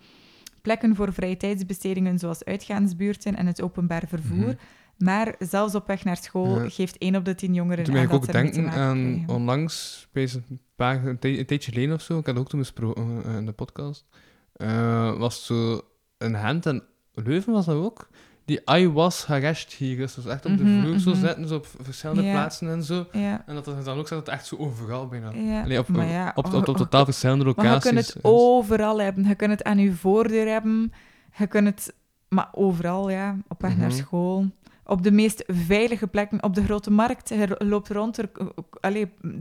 plekken 0.62 0.96
voor 0.96 1.14
vrije 1.14 1.38
tijdsbestedingen 1.38 2.20
zoals 2.20 2.44
uitgaansbuurten 2.44 3.36
en 3.36 3.48
het 3.48 3.62
openbaar 3.62 4.04
vervoer. 4.08 4.38
Mhm. 4.38 4.56
Maar 4.98 5.36
zelfs 5.40 5.76
op 5.76 5.88
weg 5.88 6.04
naar 6.04 6.18
school 6.18 6.62
Ja. 6.62 6.70
geeft 6.70 6.98
één 6.98 7.16
op 7.16 7.26
de 7.26 7.36
tien 7.36 7.54
jongeren 7.54 7.84
Toen 7.84 7.96
aan 7.96 8.04
ik 8.04 8.10
dat 8.10 8.18
ook 8.18 8.32
denken 8.32 8.70
aan 8.70 9.24
onlangs, 9.28 10.08
een, 10.14 10.60
paar, 10.76 11.06
een, 11.06 11.18
een 11.22 11.46
tijdje 11.46 11.72
geleden 11.72 11.96
of 11.96 12.02
zo, 12.02 12.18
ik 12.18 12.26
had 12.26 12.36
het 12.36 12.44
ook 12.44 12.50
toen 12.50 12.60
besproken 12.60 13.24
eh, 13.26 13.36
in 13.36 13.46
de 13.46 13.52
podcast, 13.52 14.06
eh, 14.54 15.18
was 15.18 15.36
het 15.36 15.44
zo 15.44 15.82
een 16.18 16.34
hand 16.34 16.66
en 16.66 16.84
Leuven 17.14 17.54
was 17.54 17.66
dat 17.66 17.76
ook, 17.76 18.08
die 18.46 18.62
I 18.72 18.90
was 18.90 19.24
gerecht 19.24 19.74
hier 19.74 20.00
is. 20.00 20.14
Dus 20.14 20.26
echt 20.26 20.46
op 20.46 20.58
de 20.58 20.64
Mhm, 20.64 20.82
vloer 20.82 21.00
zo 21.00 21.10
mhm. 21.16 21.48
zo 21.48 21.56
op 21.56 21.68
verschillende 21.80 22.22
plaatsen 22.22 22.70
en 22.70 22.84
zo. 22.84 23.06
En 23.12 23.42
dat 23.46 23.68
er 23.68 23.84
dan 23.84 23.98
ook 23.98 24.08
zat, 24.08 24.26
dat 24.26 24.34
echt 24.34 24.46
zo 24.48 24.56
overal 24.56 25.08
bijna. 25.08 25.28
Allee, 25.64 25.80
op, 25.80 25.88
maar 25.88 26.08
ja, 26.08 26.32
op, 26.36 26.46
op, 26.46 26.54
oh, 26.54 26.60
op 26.60 26.68
oh, 26.68 26.76
totaal 26.76 27.06
verschillende 27.06 27.44
Maar 27.46 27.54
locaties. 27.56 27.84
je 27.84 27.90
kunt 27.96 28.06
het 28.06 28.14
Dus- 28.14 28.24
overal 28.32 29.02
hebben. 29.02 29.28
Je 29.28 29.36
kunt 29.36 29.52
het 29.52 29.64
aan 29.64 29.78
je 29.78 29.94
voordeur 29.94 30.48
hebben. 30.52 30.94
Je 31.38 31.48
kunt 31.48 31.66
het... 31.68 31.94
Maar 32.30 32.50
overal, 32.52 33.10
ja. 33.10 33.38
Op 33.48 33.62
weg 33.62 33.78
naar 33.78 33.88
Mhm. 33.88 33.98
school. 33.98 34.46
Op 34.86 35.04
de 35.04 35.12
meest 35.12 35.44
veilige 35.48 36.08
plekken. 36.08 36.44
Op 36.44 36.54
de 36.56 36.64
grote 36.64 36.92
markt. 36.92 37.30
Je 37.30 37.56
loopt 37.60 37.90
rond. 37.90 38.18
Er, 38.18 38.30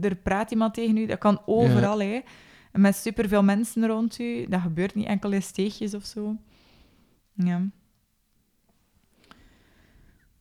er 0.01 0.15
praat 0.15 0.51
iemand 0.51 0.73
tegen 0.73 0.97
u. 0.97 1.05
Dat 1.05 1.17
kan 1.17 1.41
overal, 1.45 1.99
hè. 2.01 2.19
Met 2.71 2.95
superveel 2.95 3.43
mensen 3.43 3.87
rond 3.87 4.19
u. 4.19 4.47
Dat 4.47 4.61
gebeurt 4.61 4.95
niet 4.95 5.05
enkel 5.07 5.31
in 5.31 5.41
steegjes 5.41 5.93
of 5.93 6.05
zo. 6.05 6.35
Ja. 7.33 7.61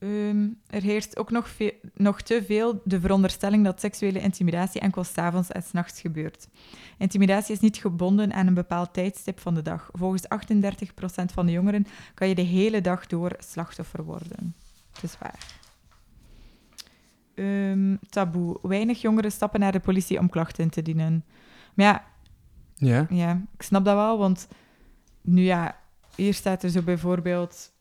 Ehm, 0.02 0.48
er 0.66 0.82
heerst 0.82 1.18
ook 1.18 1.30
nog, 1.30 1.48
veel, 1.48 1.70
nog 1.94 2.20
te 2.20 2.44
veel 2.46 2.80
de 2.84 3.00
veronderstelling 3.00 3.64
dat 3.64 3.80
seksuele 3.80 4.20
intimidatie 4.20 4.80
enkel 4.80 5.04
s'avonds 5.04 5.48
en 5.50 5.62
s'nachts 5.62 6.00
gebeurt. 6.00 6.48
Intimidatie 6.98 7.54
is 7.54 7.60
niet 7.60 7.76
gebonden 7.76 8.32
aan 8.32 8.46
een 8.46 8.54
bepaald 8.54 8.92
tijdstip 8.92 9.40
van 9.40 9.54
de 9.54 9.62
dag. 9.62 9.90
Volgens 9.92 10.24
38% 10.28 11.32
van 11.32 11.46
de 11.46 11.52
jongeren 11.52 11.86
kan 12.14 12.28
je 12.28 12.34
de 12.34 12.42
hele 12.42 12.80
dag 12.80 13.06
door 13.06 13.36
slachtoffer 13.38 14.04
worden. 14.04 14.54
Het 14.92 15.02
is 15.02 15.18
waar. 15.18 15.60
Ehm, 17.34 17.96
taboe. 18.08 18.58
Weinig 18.62 19.00
jongeren 19.00 19.32
stappen 19.32 19.60
naar 19.60 19.72
de 19.72 19.80
politie 19.80 20.18
om 20.18 20.28
klachten 20.28 20.64
in 20.64 20.70
te 20.70 20.82
dienen. 20.82 21.24
Maar 21.74 21.86
ja, 21.86 22.04
Ja. 22.74 23.06
ja, 23.10 23.42
ik 23.54 23.62
snap 23.62 23.84
dat 23.84 23.94
wel, 23.94 24.18
want 24.18 24.48
nu 25.20 25.42
ja, 25.42 25.76
hier 26.16 26.34
staat 26.34 26.62
er 26.62 26.70
zo 26.70 26.82
bijvoorbeeld 26.82 27.72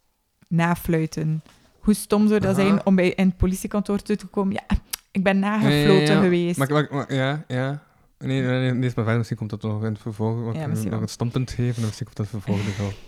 nafluiten. 0.48 1.42
Hoe 1.82 1.94
stom 1.94 2.28
zou 2.28 2.40
dat 2.40 2.58
Aha. 2.58 2.68
zijn 2.68 2.86
om 2.86 2.96
bij 2.96 3.10
in 3.10 3.28
het 3.28 3.38
politiekantoor 3.38 4.02
toe 4.02 4.16
te 4.16 4.26
komen? 4.28 4.54
Ja, 4.54 4.78
ik 5.12 5.24
ben 5.24 5.40
nagefloten 5.40 6.16
ja, 6.16 6.22
geweest. 6.22 6.58
Maar, 6.58 6.72
maar, 6.72 6.88
maar- 6.92 7.14
ja, 7.14 7.44
ja. 7.48 7.84
Nee, 8.18 8.42
nee, 8.42 8.60
nee, 8.60 8.74
lees 8.74 8.82
maar 8.82 8.94
verder. 8.94 9.18
Misschien 9.18 9.38
komt 9.38 9.50
dat 9.50 9.62
nog 9.62 9.84
in 9.84 9.92
het 9.92 10.02
vervolg. 10.02 10.42
Want 10.44 10.56
Ja, 10.56 10.70
wil 10.70 10.84
nog 10.84 11.02
een 11.02 11.08
standpunt 11.08 11.52
geven 11.52 11.76
en 11.76 11.86
misschien 11.86 12.06
komt 12.06 12.18
dat 12.18 12.28
vervolg 12.28 12.78
wel. 12.78 12.92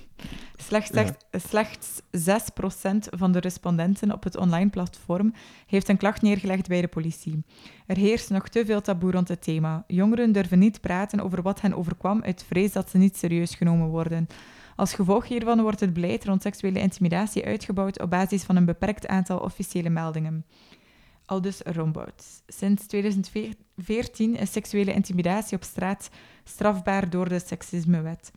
Slechts, 0.67 0.89
Ja. 0.93 1.15
slechts 1.31 2.01
6% 2.11 3.09
van 3.09 3.31
de 3.31 3.39
respondenten 3.39 4.11
op 4.13 4.23
het 4.23 4.37
online 4.37 4.69
platform 4.69 5.33
heeft 5.67 5.89
een 5.89 5.97
klacht 5.97 6.21
neergelegd 6.21 6.67
bij 6.67 6.81
de 6.81 6.87
politie. 6.87 7.43
Er 7.85 7.97
heerst 7.97 8.29
nog 8.29 8.47
te 8.47 8.65
veel 8.65 8.81
taboe 8.81 9.11
rond 9.11 9.27
het 9.27 9.41
thema. 9.43 9.83
Jongeren 9.87 10.31
durven 10.31 10.59
niet 10.59 10.81
praten 10.81 11.19
over 11.19 11.41
wat 11.41 11.61
hen 11.61 11.73
overkwam 11.73 12.23
uit 12.23 12.45
vrees 12.47 12.71
dat 12.71 12.89
ze 12.89 12.97
niet 12.97 13.17
serieus 13.17 13.55
genomen 13.55 13.87
worden. 13.87 14.27
Als 14.75 14.93
gevolg 14.93 15.27
hiervan 15.27 15.61
wordt 15.61 15.79
het 15.79 15.93
beleid 15.93 16.25
rond 16.25 16.41
seksuele 16.41 16.79
intimidatie 16.79 17.45
uitgebouwd 17.45 18.01
op 18.01 18.09
basis 18.09 18.43
van 18.43 18.55
een 18.55 18.65
beperkt 18.65 19.07
aantal 19.07 19.39
officiële 19.39 19.89
meldingen. 19.89 20.45
Aldus 21.25 21.61
Rombout. 21.61 22.43
Sinds 22.47 22.87
2014 22.87 24.35
is 24.35 24.51
seksuele 24.51 24.93
intimidatie 24.93 25.57
op 25.57 25.63
straat 25.63 26.09
strafbaar 26.43 27.09
door 27.09 27.29
de 27.29 27.39
seksismewet. 27.39 28.31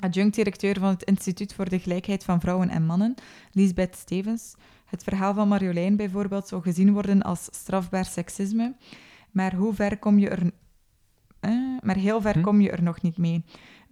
Adjunct-directeur 0.00 0.78
van 0.78 0.88
het 0.88 1.02
Instituut 1.02 1.54
voor 1.54 1.68
de 1.68 1.78
Gelijkheid 1.78 2.24
van 2.24 2.40
Vrouwen 2.40 2.68
en 2.68 2.86
Mannen, 2.86 3.14
Lisbeth 3.52 3.96
Stevens. 3.96 4.54
Het 4.86 5.02
verhaal 5.02 5.34
van 5.34 5.48
Marjolein 5.48 5.96
bijvoorbeeld 5.96 6.48
zou 6.48 6.62
gezien 6.62 6.92
worden 6.92 7.22
als 7.22 7.48
strafbaar 7.50 8.04
seksisme, 8.04 8.74
maar 9.30 9.54
hoe 9.54 9.74
ver 9.74 9.98
kom 9.98 10.18
je 10.18 10.28
er... 10.28 10.50
Eh, 11.40 11.50
maar 11.80 11.96
heel 11.96 12.20
ver 12.20 12.34
Hm? 12.34 12.42
kom 12.42 12.60
je 12.60 12.70
er 12.70 12.82
nog 12.82 13.02
niet 13.02 13.16
mee. 13.18 13.44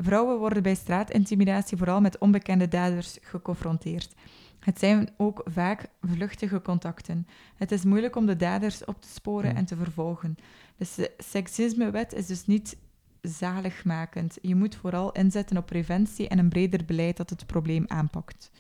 Vrouwen 0.03 0.39
worden 0.39 0.63
bij 0.63 0.75
straatintimidatie 0.75 1.77
vooral 1.77 2.01
met 2.01 2.19
onbekende 2.19 2.69
daders 2.69 3.19
geconfronteerd. 3.23 4.15
Het 4.61 4.79
zijn 4.79 5.11
ook 5.17 5.43
vaak 5.45 5.87
vluchtige 6.03 6.63
contacten. 6.63 7.27
Het 7.57 7.73
is 7.73 7.85
moeilijk 7.85 8.17
om 8.17 8.27
de 8.27 8.37
daders 8.37 8.85
op 8.85 9.03
te 9.03 9.09
sporen 9.09 9.57
en 9.57 9.65
te 9.65 9.77
vervolgen. 9.77 10.37
De 10.77 10.85
se- 10.85 11.13
seksismewet 11.19 12.13
is 12.13 12.27
dus 12.27 12.47
niet 12.47 12.77
zaligmakend. 13.23 14.39
Je 14.43 14.55
moet 14.55 14.75
vooral 14.77 15.13
inzetten 15.13 15.57
op 15.57 15.67
preventie 15.67 16.29
en 16.29 16.39
een 16.39 16.49
breder 16.49 16.85
beleid 16.85 17.17
dat 17.17 17.31
het 17.31 17.47
probleem 17.47 17.85
aanpakt. 17.87 18.51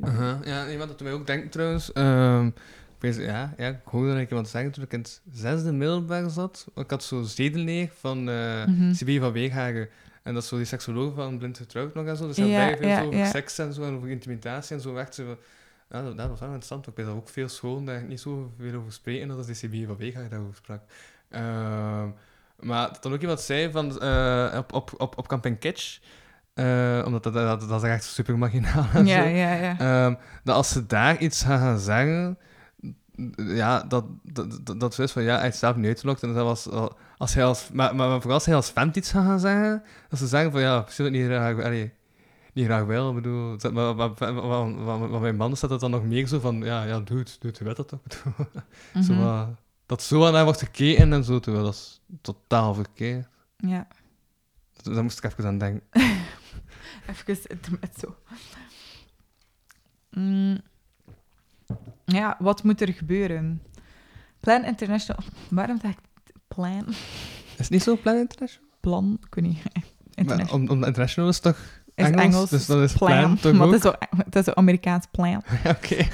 Aha, 0.00 0.38
Ja, 0.44 0.76
wat 0.76 0.88
dat 0.88 1.00
mij 1.00 1.12
ook 1.12 1.26
denkt 1.26 1.52
trouwens. 1.52 1.92
ehm, 1.92 2.50
ja, 3.00 3.54
ja, 3.56 3.68
ik 3.68 3.78
hoorde 3.84 4.12
dat 4.12 4.18
ik 4.20 4.28
iemand 4.28 4.48
zeggen 4.48 4.70
toen 4.72 4.84
ik 4.84 4.92
in 4.92 4.98
het 4.98 5.20
zesde 5.32 5.72
middelbaar 5.72 6.30
zat. 6.30 6.66
Ik 6.74 6.90
had 6.90 7.02
zo 7.02 7.22
zedenleer 7.22 7.90
van 8.00 8.28
eh 8.28 8.66
Mhm. 8.66 8.92
Sibylle 8.94 9.20
van 9.20 9.32
Weeghagen. 9.32 9.88
En 10.22 10.34
dat 10.34 10.42
is 10.42 10.48
zo 10.48 10.56
die 10.56 10.64
seksoloog 10.64 11.14
van 11.14 11.38
Blind 11.38 11.56
Getrouwd 11.56 11.94
nog 11.94 12.06
en 12.06 12.16
zo. 12.16 12.26
Dus 12.26 12.36
Ja, 12.36 12.44
hij 12.46 12.70
ja, 12.70 12.76
veel 12.76 12.88
ja, 12.88 13.02
over 13.02 13.18
ja. 13.18 13.26
seks 13.26 13.58
en 13.58 13.72
zo 13.72 13.82
en 13.82 13.94
over 13.96 14.08
intimidatie 14.08 14.76
en 14.76 14.82
zo. 14.82 14.96
Echt 14.96 15.14
zo 15.14 15.38
ja, 15.90 16.02
dat, 16.02 16.16
dat 16.16 16.28
was 16.28 16.38
wel 16.40 16.48
interessant. 16.48 16.86
Ik 16.86 16.96
weet 16.96 17.06
dat 17.06 17.14
ook 17.14 17.28
veel 17.28 17.48
scholen 17.48 17.84
daar 17.84 18.02
niet 18.02 18.20
zo 18.20 18.52
veel 18.58 18.78
over 18.78 18.92
spreken. 18.92 19.28
Dat 19.28 19.38
is 19.38 19.46
die 19.46 19.54
Sibylle 19.54 19.86
van 19.86 19.96
Weeghagen 19.96 20.30
daarover 20.30 20.54
sprak. 20.56 20.80
Ehm, 21.30 22.08
maar 22.60 22.88
dat 22.92 23.02
dan 23.02 23.12
ook 23.12 23.20
iemand 23.20 23.40
zei 23.40 23.70
van, 23.70 24.00
eh, 24.00 24.54
op, 24.58 24.72
op, 24.72 24.94
op, 25.00 25.18
op 25.18 25.28
Camping 25.28 25.58
Kitsch. 25.58 25.98
eh, 26.54 27.02
omdat 27.06 27.22
dat, 27.22 27.32
dat, 27.32 27.68
dat 27.68 27.82
is 27.84 27.90
echt 27.90 28.04
super 28.04 28.38
marginaal 28.38 28.86
en 28.94 29.06
ja, 29.06 29.22
zo. 29.22 29.28
ja, 29.28 29.52
ja. 29.52 29.78
Ehm, 29.78 30.14
dat 30.44 30.54
als 30.56 30.68
ze 30.68 30.86
daar 30.86 31.18
iets 31.18 31.42
gaan 31.42 31.58
gaan 31.58 31.78
zeggen, 31.78 32.38
ja, 33.36 33.82
dat, 33.82 34.04
dat, 34.22 34.60
dat, 34.66 34.80
dat 34.80 34.98
is 34.98 35.12
van 35.12 35.22
ja, 35.22 35.38
hij 35.38 35.48
is 35.48 35.58
zelf 35.58 35.76
niet 35.76 35.86
uitgelokt. 35.86 36.22
En 36.22 36.34
dat 36.34 36.44
was, 36.44 36.68
al- 36.68 36.96
als 37.16 37.34
hij 37.34 37.44
als, 37.44 37.68
maar, 37.72 37.94
maar, 37.96 38.08
maar 38.08 38.16
vooral 38.20 38.34
als 38.38 38.46
hij 38.46 38.54
als 38.54 38.70
vent 38.70 38.96
iets 38.96 39.10
gaan 39.10 39.40
zeggen, 39.40 39.82
dat 40.08 40.18
ze 40.18 40.26
zeggen 40.26 40.50
van 40.52 40.60
ja, 40.60 40.82
misschien 40.84 41.12
niet 41.12 41.24
graag, 41.24 41.54
allee, 41.64 41.92
niet 42.52 42.64
graag 42.64 42.84
wel. 42.84 43.08
Ik 43.08 43.14
bedoel, 43.14 43.56
dat- 43.58 43.72
maar, 43.72 43.94
maar, 43.96 44.10
maar, 45.10 45.20
bij 45.20 45.32
mannen 45.32 45.56
staat 45.58 45.70
het 45.70 45.80
dan 45.80 45.90
nog 45.90 46.04
meer 46.04 46.26
zo 46.26 46.40
van 46.40 46.56
ja, 46.62 46.82
ja, 46.84 47.00
doe 47.00 47.18
het, 47.18 47.36
doe 47.40 47.50
het, 47.50 47.60
weet 47.60 47.76
dat 47.76 47.88
toch? 47.88 48.00
Zo, 49.06 49.12
Mhm. 49.12 49.46
dat 49.86 50.02
zo 50.02 50.26
aan 50.26 50.34
hem 50.34 50.44
wordt 50.44 50.58
gekeken 50.62 51.12
en 51.12 51.24
zo, 51.24 51.38
terwijl 51.40 51.64
dat 51.64 51.74
is 51.74 52.00
totaal 52.20 52.74
verkeerd. 52.74 53.28
Ja, 53.56 53.86
Daar 54.82 55.02
moest 55.02 55.18
ik 55.24 55.30
even 55.32 55.46
aan 55.46 55.58
denken. 55.58 55.82
even 57.26 57.38
intermezzo. 57.46 58.16
Mm. 60.10 60.60
Ja, 62.04 62.36
wat 62.38 62.62
moet 62.62 62.80
er 62.80 62.92
gebeuren? 62.92 63.62
Plan 64.40 64.64
International... 64.64 65.24
Waarom 65.50 65.80
zeg 65.80 65.90
ik 65.90 65.98
plan? 66.48 66.84
Is 66.88 66.96
het 67.56 67.70
niet 67.70 67.82
zo 67.82 67.96
Plan 67.96 68.16
International? 68.16 68.68
Plan? 68.80 69.18
Ik 69.26 69.34
weet 69.34 69.44
niet. 69.44 69.62
Maar, 70.18 70.26
International. 70.26 70.60
om, 70.60 70.70
om, 70.70 70.84
international 70.84 71.30
is 71.30 71.40
toch 71.40 71.58
is 71.94 72.10
Engels, 72.10 72.50
dus 72.50 72.66
dat 72.66 72.82
is 72.82 72.92
plan. 72.92 73.08
plan 73.08 73.36
toch 73.36 73.52
maar 73.52 73.66
ook? 73.66 73.72
het 73.72 73.84
is, 73.84 73.92
het 74.16 74.36
is 74.36 74.44
zo 74.44 74.50
Amerikaans 74.50 75.06
plan. 75.10 75.36
Oké. 75.76 75.96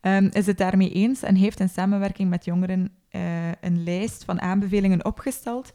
Ehm, 0.00 0.28
is 0.32 0.46
het 0.46 0.58
daarmee 0.58 0.90
eens 0.90 1.22
en 1.22 1.34
heeft 1.34 1.60
in 1.60 1.68
samenwerking 1.68 2.30
met 2.30 2.44
jongeren 2.44 2.90
eh, 3.08 3.50
een 3.60 3.82
lijst 3.82 4.24
van 4.24 4.40
aanbevelingen 4.40 5.04
opgesteld. 5.04 5.72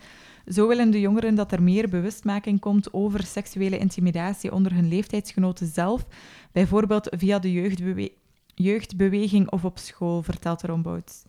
Zo 0.48 0.68
willen 0.68 0.92
de 0.92 1.00
jongeren 1.00 1.36
dat 1.36 1.52
er 1.52 1.64
meer 1.64 1.90
bewustmaking 1.90 2.60
komt 2.60 2.94
over 2.94 3.24
seksuele 3.24 3.78
intimidatie 3.78 4.52
onder 4.52 4.74
hun 4.74 4.88
leeftijdsgenoten 4.88 5.68
zelf, 5.68 6.06
bijvoorbeeld 6.52 7.08
via 7.18 7.40
de 7.40 7.52
jeugdbewe- 7.52 8.12
jeugdbeweging 8.56 9.50
of 9.50 9.66
op 9.66 9.78
school, 9.78 10.22
vertelt 10.24 10.62
Rombouts. 10.64 11.24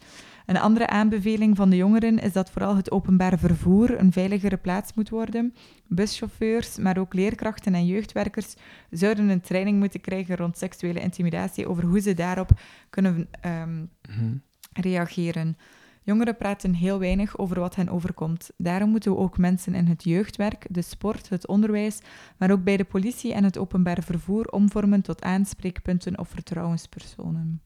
Een 0.47 0.57
andere 0.59 0.87
aanbeveling 0.87 1.57
van 1.57 1.71
de 1.71 1.77
jongeren 1.77 2.19
is 2.19 2.33
dat 2.33 2.51
vooral 2.51 2.77
het 2.77 2.91
openbaar 2.91 3.39
vervoer 3.39 3.99
een 3.99 4.13
veiligere 4.13 4.57
plaats 4.57 4.95
moet 4.95 5.09
worden. 5.09 5.55
Buschauffeurs, 5.87 6.77
maar 6.79 6.99
ook 6.99 7.15
leerkrachten 7.15 7.75
en 7.75 7.87
jeugdwerkers 7.87 8.55
zouden 8.91 9.29
een 9.29 9.41
training 9.41 9.79
moeten 9.79 10.01
krijgen 10.01 10.37
rond 10.37 10.59
seksuele 10.59 11.01
intimidatie 11.01 11.69
over 11.69 11.85
hoe 11.85 12.01
ze 12.01 12.15
daarop 12.15 12.51
kunnen 12.91 13.29
ehm, 13.41 13.79
Mhm. 14.09 14.35
reageren. 14.73 15.57
Jongeren 16.05 16.37
praten 16.37 16.75
heel 16.75 16.99
weinig 16.99 17.39
over 17.39 17.61
wat 17.61 17.75
hen 17.75 17.89
overkomt. 17.89 18.51
Daarom 18.57 18.91
moeten 18.91 19.13
we 19.13 19.19
ook 19.19 19.39
mensen 19.39 19.75
in 19.75 19.87
het 19.87 20.05
jeugdwerk, 20.05 20.67
de 20.71 20.83
sport, 20.83 21.29
het 21.29 21.47
onderwijs, 21.47 22.01
maar 22.39 22.51
ook 22.51 22.65
bij 22.65 22.77
de 22.77 22.85
politie 22.85 23.33
en 23.33 23.45
het 23.45 23.59
openbaar 23.59 24.03
vervoer 24.03 24.47
omvormen 24.47 25.03
tot 25.03 25.23
aanspreekpunten 25.23 26.19
of 26.19 26.29
vertrouwenspersonen. 26.29 27.63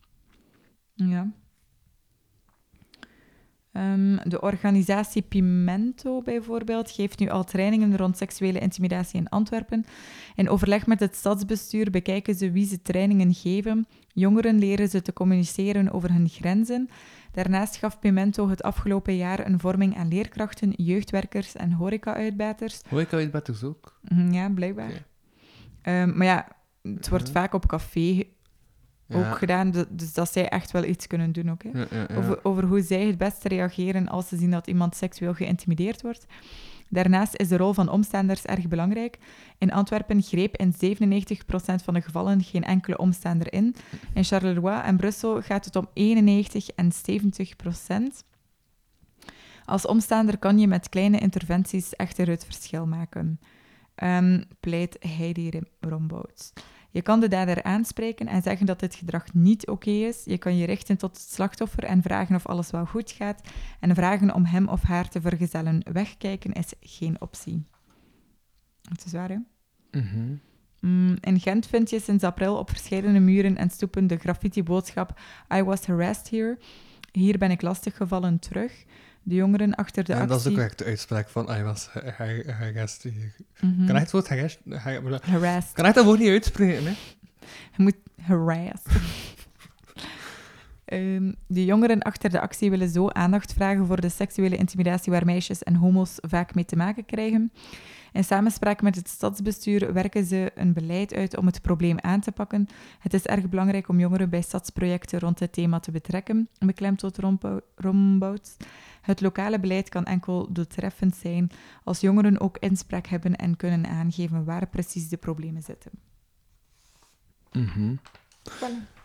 Ja. 0.95 1.33
Ehm, 3.73 4.17
de 4.29 4.41
organisatie 4.41 5.23
Pimento 5.23 6.23
bijvoorbeeld 6.23 6.91
geeft 6.91 7.19
nu 7.19 7.29
al 7.29 7.45
trainingen 7.45 7.97
rond 7.97 8.17
seksuele 8.17 8.59
intimidatie 8.59 9.21
in 9.21 9.29
Antwerpen. 9.29 9.85
In 10.35 10.49
overleg 10.49 10.87
met 10.87 11.01
het 11.01 11.17
stadsbestuur 11.17 11.91
bekijken 11.91 12.35
ze 12.35 12.51
wie 12.51 12.67
ze 12.67 12.83
trainingen 12.83 13.35
geven. 13.35 13.87
Jongeren 14.13 14.59
leren 14.59 14.89
ze 14.89 15.03
te 15.03 15.13
communiceren 15.13 15.93
over 15.93 16.13
hun 16.13 16.29
grenzen. 16.29 16.89
Daarnaast 17.43 17.77
gaf 17.77 17.99
Pimento 17.99 18.49
het 18.49 18.63
afgelopen 18.63 19.17
jaar 19.17 19.47
een 19.47 19.61
vorming 19.61 19.97
aan 19.97 20.09
leerkrachten, 20.09 20.71
jeugdwerkers 20.77 21.55
en 21.57 21.73
horeca-uitbaters. 21.73 22.81
Beters 23.31 23.63
ook? 23.65 23.99
Mhm, 24.03 24.33
Ja, 24.33 24.49
blijkbaar. 24.51 25.07
Ehm, 25.83 26.17
maar 26.17 26.27
ja, 26.27 26.49
het 26.83 27.09
wordt 27.09 27.31
vaak 27.31 27.53
op 27.55 27.67
café 27.67 28.25
ook 29.11 29.23
Ja. 29.23 29.33
gedaan, 29.33 29.71
du- 29.71 29.85
dus 29.91 30.13
dat 30.15 30.33
zij 30.33 30.49
echt 30.49 30.71
wel 30.71 30.85
iets 30.85 31.07
kunnen 31.07 31.33
doen 31.33 31.51
ook. 31.51 31.63
Hè. 31.63 31.71
Ja. 31.71 32.07
Over, 32.17 32.45
over 32.45 32.65
hoe 32.65 32.83
zij 32.83 33.07
het 33.07 33.19
beste 33.19 33.49
reageren 33.49 34.09
als 34.09 34.29
ze 34.29 34.37
zien 34.37 34.51
dat 34.51 34.67
iemand 34.67 34.97
seksueel 34.97 35.35
geïntimideerd 35.35 36.03
wordt. 36.03 36.27
Daarnaast 36.89 37.37
is 37.37 37.49
de 37.49 37.57
rol 37.57 37.73
van 37.73 37.89
omstaanders 37.89 38.45
erg 38.45 38.69
belangrijk. 38.69 39.19
In 39.59 39.73
Antwerpen 39.73 40.23
greep 40.23 40.57
in 40.57 40.73
97% 40.73 41.85
van 41.85 41.95
de 41.95 42.01
gevallen 42.01 42.43
geen 42.43 42.65
enkele 42.65 42.99
omstaander 42.99 43.53
in. 43.53 43.75
In 44.15 44.25
Charleroi 44.25 44.81
en 44.81 44.97
Brussel 44.97 45.43
gaat 45.43 45.65
het 45.65 45.77
om 45.77 45.89
91 45.93 46.69
en 46.69 46.93
70%. 46.93 48.25
Als 49.65 49.87
omstaander 49.87 50.39
kan 50.39 50.59
je 50.59 50.67
met 50.67 50.89
kleine 50.89 51.19
interventies 51.19 51.97
echter 51.97 52.29
het 52.29 52.45
verschil 52.45 52.87
maken, 52.87 53.39
Ehm, 53.99 54.43
pleit 54.61 54.97
Heidi 55.01 55.61
Rombouts. 55.81 56.53
Je 56.91 57.03
kan 57.03 57.21
de 57.21 57.29
dader 57.29 57.63
aanspreken 57.63 58.27
en 58.27 58.43
zeggen 58.43 58.67
dat 58.67 58.81
dit 58.81 58.95
gedrag 58.95 59.35
niet 59.35 59.67
oké 59.67 59.91
is. 59.91 60.25
Je 60.25 60.39
kan 60.39 60.57
je 60.57 60.67
richten 60.67 60.97
tot 60.97 61.17
het 61.17 61.31
slachtoffer 61.31 61.85
en 61.85 62.03
vragen 62.03 62.35
of 62.35 62.47
alles 62.47 62.71
wel 62.71 62.87
goed 62.87 63.11
gaat. 63.11 63.41
En 63.81 63.95
vragen 63.95 64.35
om 64.35 64.45
hem 64.45 64.69
of 64.69 64.83
haar 64.83 65.09
te 65.09 65.21
vergezellen. 65.21 65.83
Wegkijken 65.93 66.53
is 66.53 66.73
geen 66.81 67.21
optie. 67.21 67.65
Het 68.89 69.05
is 69.05 69.13
waar, 69.13 69.29
hè? 69.29 69.39
Mhm. 70.01 70.35
Mm, 70.81 71.17
in 71.21 71.41
Gent 71.41 71.67
vind 71.67 71.91
je 71.91 72.01
sinds 72.01 72.25
april 72.25 72.57
op 72.57 72.69
verschillende 72.69 73.21
muren 73.21 73.57
en 73.57 73.71
stoepen 73.71 74.07
de 74.07 74.17
graffiti-boodschap 74.17 75.21
I 75.55 75.63
was 75.63 75.87
harassed 75.87 76.31
here. 76.31 76.59
Hier 77.13 77.39
ben 77.39 77.51
ik 77.51 77.63
lastiggevallen 77.63 78.39
terug. 78.39 78.85
De 79.29 79.35
jongeren 79.35 79.75
achter 79.75 80.05
de 80.05 80.13
En 80.13 80.19
actie... 80.19 80.37
dat 80.37 80.47
is 80.47 80.53
ook 80.53 80.59
echt 80.59 80.79
de 80.79 80.85
uitspraak 80.85 81.29
van 81.29 81.49
hij 81.49 81.65
was 81.65 81.89
harassed 82.47 83.03
hier. 83.03 83.35
Mhm. 83.61 83.87
Kan 83.87 83.95
echt 83.95 84.03
het 84.03 84.11
woord 84.11 84.29
harassed... 84.29 85.73
Kan 85.73 85.85
echt 85.85 85.95
dat 85.95 86.05
woord 86.05 86.19
niet 86.19 86.29
uitspreken, 86.29 86.85
hè? 86.85 86.93
Je 87.77 87.83
moet 87.83 87.97
harassed. 88.23 88.87
Ehm, 90.85 91.33
de 91.47 91.65
jongeren 91.65 92.03
achter 92.03 92.31
de 92.31 92.41
actie 92.41 92.71
willen 92.71 92.89
zo 92.89 93.09
aandacht 93.09 93.53
vragen 93.53 93.87
voor 93.87 94.01
de 94.01 94.09
seksuele 94.09 94.57
intimidatie 94.57 95.13
waar 95.13 95.25
meisjes 95.25 95.63
en 95.63 95.75
homo's 95.75 96.15
vaak 96.21 96.55
mee 96.55 96.65
te 96.65 96.77
maken 96.77 97.05
krijgen. 97.05 97.53
In 98.19 98.25
samenspraak 98.25 98.83
met 98.83 98.95
het 98.95 99.09
stadsbestuur 99.09 99.93
werken 99.93 100.25
ze 100.25 100.53
een 100.55 100.73
beleid 100.73 101.15
uit 101.15 101.37
om 101.37 101.47
het 101.47 101.63
probleem 101.63 101.99
aan 102.01 102.21
te 102.21 102.33
pakken. 102.33 102.69
Het 102.99 103.15
is 103.15 103.25
erg 103.25 103.49
belangrijk 103.49 103.89
om 103.89 103.99
jongeren 103.99 104.31
bij 104.31 104.43
stadsprojecten 104.43 105.19
rond 105.19 105.39
dit 105.39 105.53
thema 105.53 105.81
te 105.81 105.91
betrekken, 105.91 106.49
beklemtoont 106.59 107.19
Rombou- 107.19 107.61
Rombouts. 107.75 108.57
Het 109.01 109.21
lokale 109.21 109.61
beleid 109.61 109.89
kan 109.89 110.05
enkel 110.05 110.53
doeltreffend 110.53 111.17
zijn 111.17 111.51
als 111.85 112.01
jongeren 112.01 112.41
ook 112.41 112.57
inspraak 112.59 113.07
hebben 113.07 113.37
en 113.37 113.57
kunnen 113.57 113.87
aangeven 113.87 114.45
waar 114.45 114.67
precies 114.69 115.09
de 115.09 115.17
problemen 115.17 115.63
zitten. 115.63 115.91
Mhm. 117.53 117.95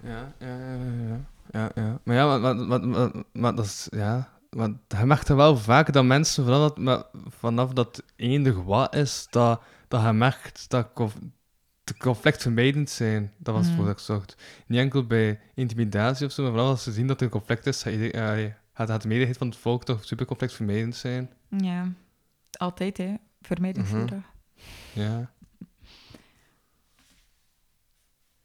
Ja, 0.04 0.34
ja, 0.38 0.58
ja, 0.58 0.76
ja. 1.08 1.20
ja, 1.52 1.72
ja. 1.76 2.00
Maar 2.04 2.16
ja, 2.16 2.38
maar, 2.38 2.56
maar, 2.56 2.56
maar, 2.68 2.88
maar, 2.88 3.24
maar 3.32 3.56
dat 3.56 3.66
is... 3.66 3.88
Ja... 3.92 4.32
Want 4.54 4.78
je 4.88 5.06
merkt 5.06 5.30
er 5.30 5.36
wel 5.36 5.58
vaak 5.58 5.94
dat 5.94 6.06
mensen, 6.06 6.44
vanaf 6.44 6.60
dat, 6.60 6.78
maar 6.78 7.04
vanaf 7.28 7.74
dat 7.74 8.04
eender 8.16 8.64
wat 8.64 8.96
is, 8.96 9.28
dat, 9.30 9.62
dat 9.88 10.02
je 10.04 10.12
merkt 10.12 10.70
dat 10.70 10.90
conf- 10.94 11.18
de 11.84 11.98
conflictvermijdend 11.98 12.90
zijn. 12.90 13.34
Dat 13.38 13.56
was 13.56 13.66
Mhm. 13.68 13.76
voor 13.76 13.86
wat 13.86 13.94
ik 13.94 14.00
zocht. 14.00 14.36
Niet 14.68 14.80
enkel 14.80 15.08
bij 15.08 15.40
intimidatie 15.54 16.26
of 16.26 16.32
zo, 16.32 16.42
maar 16.44 16.52
vooral 16.52 16.70
als 16.70 16.84
ze 16.84 16.92
zien 16.92 17.08
dat 17.08 17.18
er 17.20 17.24
een 17.26 17.32
conflict 17.32 17.66
is, 17.66 17.84
gaat, 17.84 18.88
gaat, 18.88 19.02
de 19.02 19.08
meerderheid 19.08 19.38
van 19.38 19.48
het 19.48 19.58
volk 19.58 19.84
toch 19.86 20.06
super 20.06 20.26
conflictvermijdend 20.26 20.96
zijn. 20.96 21.30
Ja, 21.58 21.92
altijd, 22.52 22.98
hè. 22.98 23.14
Vermijdingsgedrag. 23.42 24.24
Ja. 24.94 25.32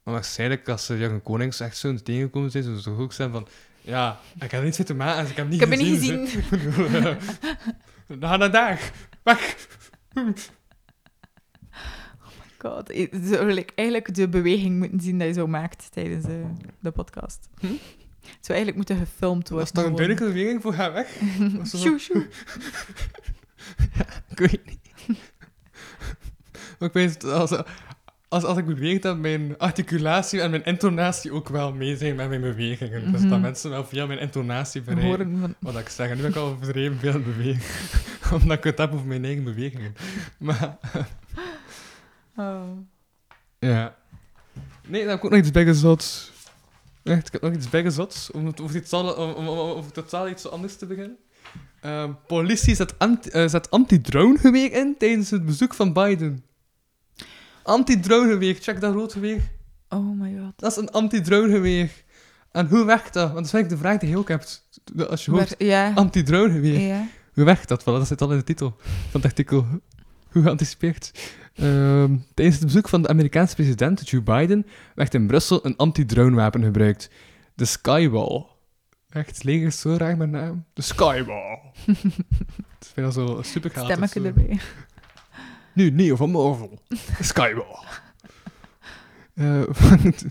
Maar 0.03 0.15
waarschijnlijk 0.15 0.69
als 0.69 0.87
ze 0.87 0.99
Jurgen 0.99 1.23
Konings 1.23 1.61
echt 1.61 1.77
zo 1.77 1.95
tegenkomen 1.95 2.51
zijn, 2.51 2.65
zullen 2.65 2.81
ze 2.81 2.91
ook 2.91 3.13
zijn 3.13 3.31
van... 3.31 3.49
Ja, 3.89 4.19
ik 4.35 4.51
heb 4.51 4.53
er 4.53 4.63
niets 4.63 4.79
mee 4.79 4.87
te 4.87 4.95
maken, 4.95 5.21
dus 5.21 5.31
ik 5.31 5.37
heb 5.37 5.49
niet 5.49 5.55
Ik 5.55 5.61
heb 5.61 5.71
het 5.71 5.79
niet 5.89 5.99
gezien. 5.99 6.27
gezien. 6.27 7.19
Ga 8.21 8.37
naar 8.37 8.51
daar. 8.51 8.93
Weg. 9.23 9.69
God, 12.59 12.95
je 12.95 13.09
zou 13.23 13.53
like 13.53 13.73
eigenlijk 13.75 14.15
de 14.15 14.29
beweging 14.29 14.79
moeten 14.79 15.01
zien 15.01 15.19
dat 15.19 15.29
je 15.29 15.35
zo 15.35 15.47
maakt 15.47 15.93
tijdens 15.93 16.25
eh, 16.25 16.33
de 16.81 16.91
podcast. 16.91 17.49
Hm? 17.59 17.67
Het 17.67 18.47
zou 18.47 18.59
eigenlijk 18.59 18.77
moeten 18.77 18.97
gefilmd 18.97 19.49
worden. 19.49 19.67
Was 19.67 19.71
toch 19.71 19.85
een 19.85 19.97
duidelijke 19.97 20.33
beweging 20.33 20.63
voor 20.63 20.73
ga 20.73 20.93
weg? 20.93 21.17
Sjoe, 21.77 21.99
sjoe. 21.99 22.27
Ik 24.31 24.39
weet 24.39 24.67
niet. 24.67 25.17
Maar 26.79 26.89
ik 26.89 26.95
weet, 26.95 27.25
als, 27.25 27.51
als, 28.29 28.45
als 28.45 28.59
ik 28.59 28.67
beweeg, 28.67 29.01
dat 29.01 29.19
mijn 29.19 29.59
articulatie 29.59 30.41
en 30.41 30.51
mijn 30.51 30.65
intonatie 30.65 31.33
ook 31.33 31.49
wel 31.49 31.73
mee 31.73 31.97
zijn 31.97 32.17
met 32.17 32.29
mijn 32.29 32.41
bewegingen. 32.41 33.13
Dus 33.13 33.21
Mhm. 33.21 33.31
dat 33.31 33.41
mensen 33.41 33.71
wel 33.71 33.85
via 33.85 34.07
mijn 34.07 34.19
intonatie 34.19 34.83
bereiken. 34.83 35.39
Van... 35.41 35.55
Wat 35.61 35.79
ik 35.79 35.89
zeg, 35.89 36.11
en 36.11 36.17
nu 36.17 36.23
ben 36.23 36.31
ik 36.31 36.37
al 36.37 36.47
overdreven 36.47 36.99
veel 36.99 37.21
bewegen. 37.21 37.63
Omdat 38.41 38.57
ik 38.59 38.65
het 38.65 38.79
heb 38.79 38.93
over 38.93 39.07
mijn 39.07 39.25
eigen 39.25 39.45
bewegingen. 39.45 39.95
Maar, 40.39 40.77
Oh. 42.37 42.63
ja. 43.59 43.97
Nee, 44.87 45.01
dan 45.01 45.11
heb 45.11 45.19
ik 45.19 45.25
ook 45.25 45.31
nog 45.31 45.41
iets 45.41 45.51
bijgezot. 45.51 46.33
Echt, 47.03 47.27
ik 47.27 47.33
heb 47.33 47.43
nog 47.43 47.53
iets 47.53 47.69
bijgezot. 47.69 48.31
Om, 48.33 48.53
om, 48.93 49.17
om, 49.37 49.49
om, 49.49 49.93
totaal 49.93 50.29
iets 50.29 50.49
anders 50.51 50.77
te 50.77 50.87
beginnen. 50.87 51.17
Ehm, 51.81 52.13
politie 52.27 52.75
zet, 52.75 52.99
anti, 52.99 53.31
eh, 53.31 53.49
zet 53.49 53.71
anti-dronegeweer 53.71 54.73
in 54.73 54.95
tijdens 54.99 55.31
het 55.31 55.45
bezoek 55.47 55.75
van 55.75 55.93
Biden. 55.93 56.45
Anti-dronegeweer, 57.69 58.55
check 58.61 58.81
dat 58.81 58.95
rood 58.95 59.13
geweer. 59.13 59.41
oh 59.89 60.21
my 60.21 60.37
god. 60.39 60.53
Dat 60.57 60.71
is 60.71 60.77
een 60.77 60.91
anti-dronegeweer. 60.91 61.91
En 62.53 62.67
hoe 62.67 62.85
werkt 62.85 63.13
dat? 63.13 63.23
Want 63.23 63.35
dat 63.35 63.45
is 63.45 63.53
eigenlijk 63.53 63.69
de 63.69 63.89
vraag 63.89 63.99
die 63.99 64.09
je 64.09 64.19
ook 64.19 64.29
hebt. 64.29 64.69
Als 65.09 65.25
je 65.25 65.31
hoort 65.31 65.55
ja. 65.59 65.93
anti-drone 65.95 66.53
geweer. 66.53 66.81
ja. 66.81 67.07
Hoe 67.35 67.45
werkt 67.45 67.69
dat? 67.69 67.85
Dat 67.85 68.07
zit 68.07 68.21
al 68.21 68.31
in 68.31 68.39
de 68.39 68.45
titel 68.45 68.77
van 68.81 69.21
het 69.21 69.25
artikel. 69.25 69.67
Hoe 70.31 70.43
geanticipeerd? 70.43 71.31
Ehm, 71.55 72.17
tijdens 72.35 72.57
het 72.57 72.67
bezoek 72.67 72.89
van 72.89 73.03
de 73.03 73.09
Amerikaanse 73.09 73.55
president 73.55 74.09
Joe 74.09 74.23
Biden 74.23 74.67
werd 74.95 75.15
in 75.15 75.27
Brussel 75.27 75.67
een 75.67 75.77
anti-dronewapen 75.77 76.63
gebruikt. 76.63 77.11
De 77.55 77.65
Skywall. 77.65 78.47
Echt, 79.09 79.29
het 79.29 79.45
leger 79.45 79.67
is 79.67 79.81
zo 79.81 79.97
raar 79.97 80.17
met 80.17 80.31
naam. 80.31 80.65
De 80.73 80.83
Skywall. 80.83 81.59
dat 82.79 82.91
vind 82.95 83.07
ik 83.07 83.13
zo 83.13 83.41
super 83.43 83.71
gaaf. 83.71 83.85
Stemmetje 83.85 84.23
erbij. 84.23 84.61
Nu, 85.79 85.91
Neo 85.91 86.17
van 86.17 86.31
Marvel. 86.31 86.79
Skywall. 87.21 87.85
Eh, 89.35 89.63
vangt, 89.69 90.25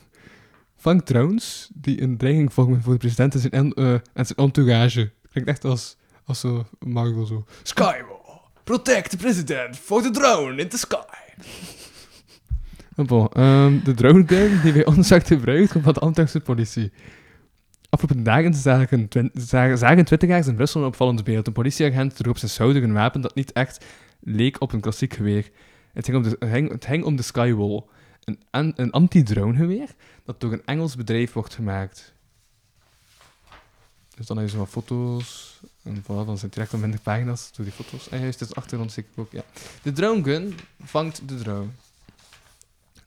vangt 0.75 1.05
drones 1.05 1.69
die 1.73 2.01
een 2.01 2.17
dreiging 2.17 2.53
vormen 2.53 2.81
voor 2.81 2.93
de 2.93 2.99
president 2.99 3.33
en 3.33 3.39
zijn, 3.39 3.51
en, 3.51 3.73
eh, 3.73 3.91
en 3.93 4.25
zijn 4.25 4.37
entourage. 4.37 5.11
Klinkt 5.31 5.49
echt 5.49 5.65
als, 5.65 5.97
als 6.25 6.39
zo 6.39 6.65
Marvel 6.79 7.25
zo. 7.25 7.45
Skywall. 7.63 8.39
Protect 8.63 9.09
the 9.09 9.17
president 9.17 9.77
for 9.77 10.01
the 10.01 10.09
drone 10.09 10.61
in 10.61 10.69
the 10.69 10.77
sky. 10.77 11.43
Bon, 12.95 13.29
ehm, 13.33 13.83
de 13.83 13.93
drone 13.93 14.25
die 14.61 14.73
bij 14.73 14.85
ons 14.85 15.09
werd 15.09 15.27
gebruikt 15.27 15.71
van 15.71 15.93
de 15.93 15.99
Antwerpse 15.99 16.39
politie. 16.39 16.91
Afgelopen 17.89 18.23
dagen 18.23 18.53
zagen, 18.53 19.07
zagen, 19.33 19.77
zagen 19.77 20.05
twintigers 20.05 20.47
in 20.47 20.55
Brussel 20.55 20.81
een 20.81 20.87
opvallend 20.87 21.23
beeld. 21.23 21.47
Een 21.47 21.53
politieagent 21.53 22.15
droeg 22.15 22.31
op 22.31 22.37
zijn 22.37 22.51
schouder 22.51 22.83
een 22.83 22.93
wapen 22.93 23.21
dat 23.21 23.35
niet 23.35 23.51
echt 23.51 23.85
leek 24.19 24.61
op 24.61 24.73
een 24.73 24.81
klassiek 24.81 25.13
geweer. 25.13 25.51
Het 25.93 26.05
ging 26.05 26.17
om 26.17 26.23
de, 26.23 26.37
het 26.69 26.85
ging, 26.85 27.03
om 27.03 27.15
de 27.15 27.23
Skywall, 27.23 27.83
een, 28.51 28.73
een 28.75 28.91
anti-drone 28.91 29.57
geweer 29.57 29.95
dat 30.23 30.39
door 30.39 30.53
een 30.53 30.65
Engels 30.65 30.95
bedrijf 30.95 31.33
wordt 31.33 31.53
gemaakt. 31.53 32.13
Dus 34.15 34.25
dan 34.25 34.37
heb 34.37 34.45
je 34.45 34.51
zo 34.51 34.57
wat 34.57 34.69
foto's. 34.69 35.59
En 35.83 36.01
voilà, 36.03 36.05
dan 36.05 36.37
zijn 36.37 36.51
direct 36.51 36.73
al 36.73 36.79
minder 36.79 36.99
pagina's 36.99 37.51
door 37.51 37.65
die 37.65 37.73
foto's. 37.73 38.09
En 38.09 38.19
juist, 38.19 38.39
het 38.39 38.49
is 38.49 38.55
achtergrond 38.55 38.91
zeker 38.91 39.11
ook, 39.15 39.31
ja. 39.31 39.43
De 39.81 39.91
drone 39.91 40.23
gun 40.23 40.55
vangt 40.79 41.27
de 41.27 41.35
drone. 41.35 41.67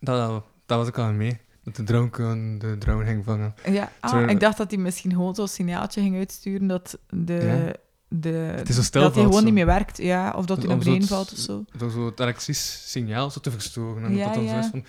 Dat, 0.01 0.45
dat 0.67 0.79
was 0.79 0.89
ik 0.89 0.99
al 0.99 1.13
mee. 1.13 1.39
Dat 1.65 1.77
de 1.77 1.83
drone 1.83 2.09
gun 2.11 2.59
de 2.59 2.79
drone 2.79 3.05
ging 3.05 3.25
vangen. 3.25 3.55
Ja, 3.71 3.93
ah, 4.01 4.31
ik 4.31 4.41
dacht 4.41 4.57
dat 4.57 4.71
hij 4.71 4.81
misschien 4.81 5.11
gewoon 5.11 5.35
zo'n 5.35 5.49
signaaltje 5.49 6.01
ging 6.01 6.17
uitsturen 6.17 6.67
dat 6.67 6.99
de... 7.09 7.35
Ja. 7.35 7.89
De 8.13 8.63
is 8.67 8.91
dat 8.91 9.15
hij 9.15 9.23
gewoon 9.23 9.33
zo. 9.33 9.45
niet 9.45 9.55
meer 9.55 9.67
werkt, 9.67 9.97
ja. 9.97 10.33
Of 10.37 10.47
dat 10.47 10.57
Dus 10.57 10.67
hij 10.67 10.75
naar 10.75 10.85
zo 10.85 10.91
beneden 10.91 11.09
valt 11.09 11.33
of 11.33 11.39
zo. 11.39 11.65
Door 11.77 11.91
zo 11.91 12.07
het 12.07 12.21
elektrisch 12.21 12.83
signaal 12.91 13.31
zo 13.31 13.41
te 13.41 13.51
verstoren. 13.51 14.05
En 14.05 14.17
Ja, 14.17 14.25
dat 14.25 14.35
dan 14.35 14.45
ja. 14.45 14.71
van... 14.71 14.85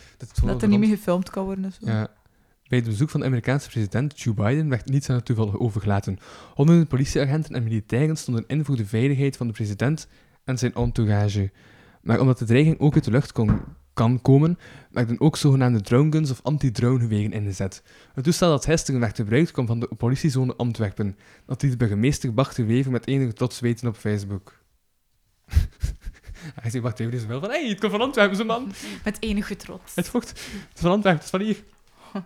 Dat 0.46 0.62
er 0.62 0.68
niet 0.68 0.80
meer 0.80 0.90
gefilmd 0.90 1.30
kan 1.30 1.46
worden 1.46 1.66
of 1.66 1.78
zo. 1.82 1.92
Ja. 1.92 2.08
Bij 2.68 2.80
het 2.80 2.88
bezoek 2.88 3.10
van 3.10 3.20
de 3.20 3.26
Amerikaanse 3.26 3.70
president 3.70 4.22
Joe 4.22 4.34
Biden 4.34 4.70
werd 4.70 4.90
niets 4.90 5.10
aan 5.10 5.16
het 5.16 5.26
toeval 5.26 5.60
overgelaten. 5.60 6.18
Honderden 6.54 6.88
politieagenten 6.88 7.56
en 7.56 7.64
militairen 7.64 8.16
stonden 8.16 8.44
in 8.48 8.66
voor 8.66 8.76
de 8.76 8.86
veiligheid 8.86 9.38
van 9.38 9.48
de 9.48 9.54
president 9.54 10.08
en 10.44 10.58
zijn 10.58 10.74
entourage. 10.74 11.52
Maar 12.02 12.20
omdat 12.20 12.38
de 12.40 12.46
dreiging 12.46 12.80
ook 12.80 12.94
uit 12.94 13.04
de 13.04 13.12
lucht 13.12 13.32
kon, 13.32 13.62
kan 13.94 14.22
komen, 14.22 14.60
werden 14.92 15.20
ook 15.20 15.38
zogenaamde 15.38 15.82
drone 15.82 16.12
guns 16.12 16.32
of 16.32 16.40
anti-dronegeweren 16.44 17.32
ingezet. 17.32 17.84
Het 18.14 18.24
toestel 18.24 18.50
dat 18.50 18.66
gisteren 18.66 19.00
werd 19.00 19.16
gebruikt 19.16 19.52
kwam 19.52 19.66
van 19.66 19.80
de 19.80 19.88
politiezone 19.98 20.56
Antwerpen. 20.56 21.18
Dat 21.46 21.62
liet 21.62 21.72
de 21.72 21.78
burgemeester 21.78 22.34
Bart 22.34 22.56
de 22.56 22.66
Wever 22.66 22.92
met 22.92 23.08
enige 23.08 23.34
trots 23.34 23.60
weten 23.60 23.88
op 23.88 23.96
Facebook. 23.96 24.60
Hij 26.62 26.72
zegt 26.72 26.84
Bart 26.84 26.98
de 26.98 27.04
Wever 27.04 27.20
is 27.20 27.26
wel 27.26 27.40
van, 27.40 27.50
hey, 27.50 27.68
het 27.68 27.80
komt 27.80 27.92
van 27.92 28.02
Antwerpen, 28.02 28.38
zo 28.38 28.46
man. 28.46 28.72
Met 29.04 29.18
enige 29.20 29.56
trots. 29.56 29.96
Het 29.96 30.08
vocht. 30.08 30.30
Het 30.30 30.74
is 30.74 30.82
van 30.82 30.92
Antwerpen, 30.92 31.24
het 31.24 31.24
is 31.24 31.30
van 31.30 31.42
hier. 31.42 31.64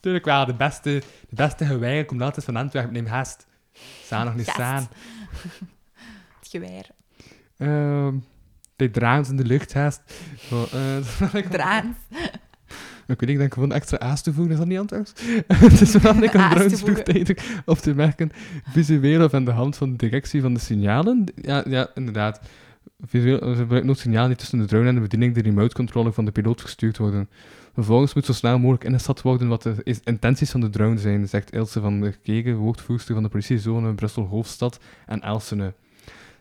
Tuurlijk 0.00 0.24
wel, 0.24 0.46
de 0.46 0.54
beste, 0.54 1.02
de 1.28 1.34
beste 1.34 1.66
geweer 1.66 2.04
komt 2.04 2.22
altijd 2.22 2.44
van 2.44 2.56
Antwerpen. 2.56 2.92
Neem 2.92 3.06
haast. 3.06 3.46
Staan 4.02 4.24
nog 4.24 4.34
niet 4.34 4.44
Gast. 4.44 4.56
staan. 4.56 4.88
Het 6.40 6.48
geweer. 6.48 6.86
Ehm 7.56 8.16
de 8.76 8.90
draans 8.90 9.28
in 9.28 9.36
de 9.36 9.44
lucht 9.44 9.74
haast. 9.74 10.02
Zo, 10.38 10.66
eh, 10.72 11.40
Draans. 11.50 11.96
ik 13.06 13.20
weet 13.20 13.20
niet, 13.20 13.28
ik 13.28 13.38
denk 13.38 13.54
gewoon 13.54 13.72
extra 13.72 13.98
aas 13.98 14.22
toevoegen, 14.22 14.52
is 14.52 14.58
dat 14.58 14.68
niet 14.68 14.78
Antwerps? 14.78 15.12
het 15.46 15.80
is 15.80 15.92
belangrijk 15.92 16.34
om 16.34 16.40
Aas 16.40 16.54
drones 16.54 16.80
vroegtijdig 16.80 17.62
op 17.64 17.78
te 17.78 17.94
merken, 17.94 18.30
visueel 18.64 19.24
of 19.24 19.34
aan 19.34 19.44
de 19.44 19.50
hand 19.50 19.76
van 19.76 19.90
de 19.90 19.96
directie 19.96 20.40
van 20.40 20.54
de 20.54 20.60
signalen. 20.60 21.24
Ja, 21.34 21.64
ja 21.68 21.90
inderdaad. 21.94 22.40
Visueel, 23.06 23.38
ze 23.38 23.54
gebruiken 23.54 23.90
ook 23.90 23.96
signalen 23.96 24.28
die 24.28 24.36
tussen 24.36 24.58
de 24.58 24.64
drone 24.64 24.88
en 24.88 24.94
de 24.94 25.00
bediening 25.00 25.34
de 25.34 25.42
remote 25.42 25.74
controller 25.74 26.12
van 26.12 26.24
de 26.24 26.32
piloot 26.32 26.60
gestuurd 26.60 26.98
worden. 26.98 27.28
Vervolgens 27.74 28.14
moet 28.14 28.24
zo 28.24 28.32
snel 28.32 28.58
mogelijk 28.58 28.84
ingeschat 28.84 29.22
worden 29.22 29.48
wat 29.48 29.62
de 29.62 30.00
intenties 30.04 30.50
van 30.50 30.60
de 30.60 30.70
drone 30.70 30.98
zijn, 30.98 31.28
zegt 31.28 31.52
Ilse 31.52 31.80
van 31.80 32.00
der 32.00 32.18
Kegen, 32.22 32.56
woordvoerster 32.56 33.14
van 33.14 33.22
de 33.22 33.28
politiezone 33.28 33.94
Brussel-Hoofdstad 33.94 34.78
en 35.06 35.20
Elsene. 35.20 35.74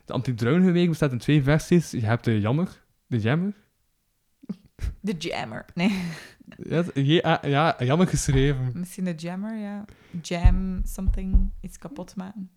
De 0.06 0.14
anti-drone 0.14 0.88
bestaat 0.88 1.12
in 1.12 1.18
twee 1.18 1.44
versies. 1.44 1.92
Je 1.92 2.06
hebt 2.06 2.24
de 2.24 2.40
jammer, 2.40 2.84
de 3.08 3.20
jammer, 3.20 3.54
De 5.00 5.12
jammer. 5.18 5.66
Nee, 5.74 6.02
ja, 6.64 6.84
ja, 6.94 7.40
ja, 7.42 7.76
jammer 7.80 8.08
geschreven. 8.08 8.72
misschien 8.74 9.04
de 9.04 9.14
jammer, 9.16 9.58
ja. 9.58 9.86
Jam 10.22 10.82
something, 10.86 11.52
iets 11.62 11.78
kapot 11.78 12.16
maken. 12.16 12.50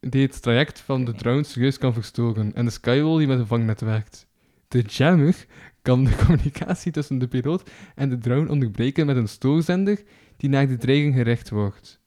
die 0.00 0.22
het 0.22 0.42
traject 0.42 0.80
van 0.80 1.04
de 1.04 1.12
drone 1.14 1.44
serieus 1.44 1.78
kan 1.78 1.92
verstoren 1.92 2.54
en 2.54 2.64
de 2.64 2.70
Skywall 2.70 3.18
die 3.18 3.26
met 3.26 3.38
een 3.38 3.46
vangnet 3.46 3.80
werkt. 3.80 4.26
De 4.68 4.80
jammer 4.82 5.46
kan 5.82 6.04
de 6.04 6.16
communicatie 6.24 6.92
tussen 6.92 7.18
de 7.18 7.28
piloot 7.28 7.70
en 7.94 8.08
de 8.08 8.18
drone 8.18 8.50
onderbreken 8.50 9.06
met 9.06 9.16
een 9.16 9.28
stoorzender 9.28 10.02
die 10.36 10.50
naar 10.50 10.68
de 10.68 10.76
dreiging 10.76 11.14
gericht 11.14 11.50
wordt. 11.50 12.00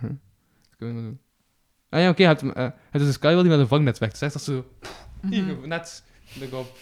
Huh? 0.00 0.10
Wat 0.10 0.76
kunnen 0.76 0.96
we 0.96 1.02
doen? 1.02 1.20
Ah 1.88 2.00
ja, 2.00 2.08
oké, 2.08 2.24
het, 2.24 2.42
eh, 2.42 2.68
het 2.90 3.00
is 3.00 3.06
een 3.06 3.12
Skywall 3.12 3.40
die 3.40 3.50
met 3.50 3.58
een 3.58 3.68
vangnet 3.68 3.98
werkt. 3.98 4.18
Zegt 4.18 4.32
dat 4.32 4.42
zo, 4.42 4.64
Mhm. 5.20 5.68
net, 5.68 6.04
erop. 6.40 6.76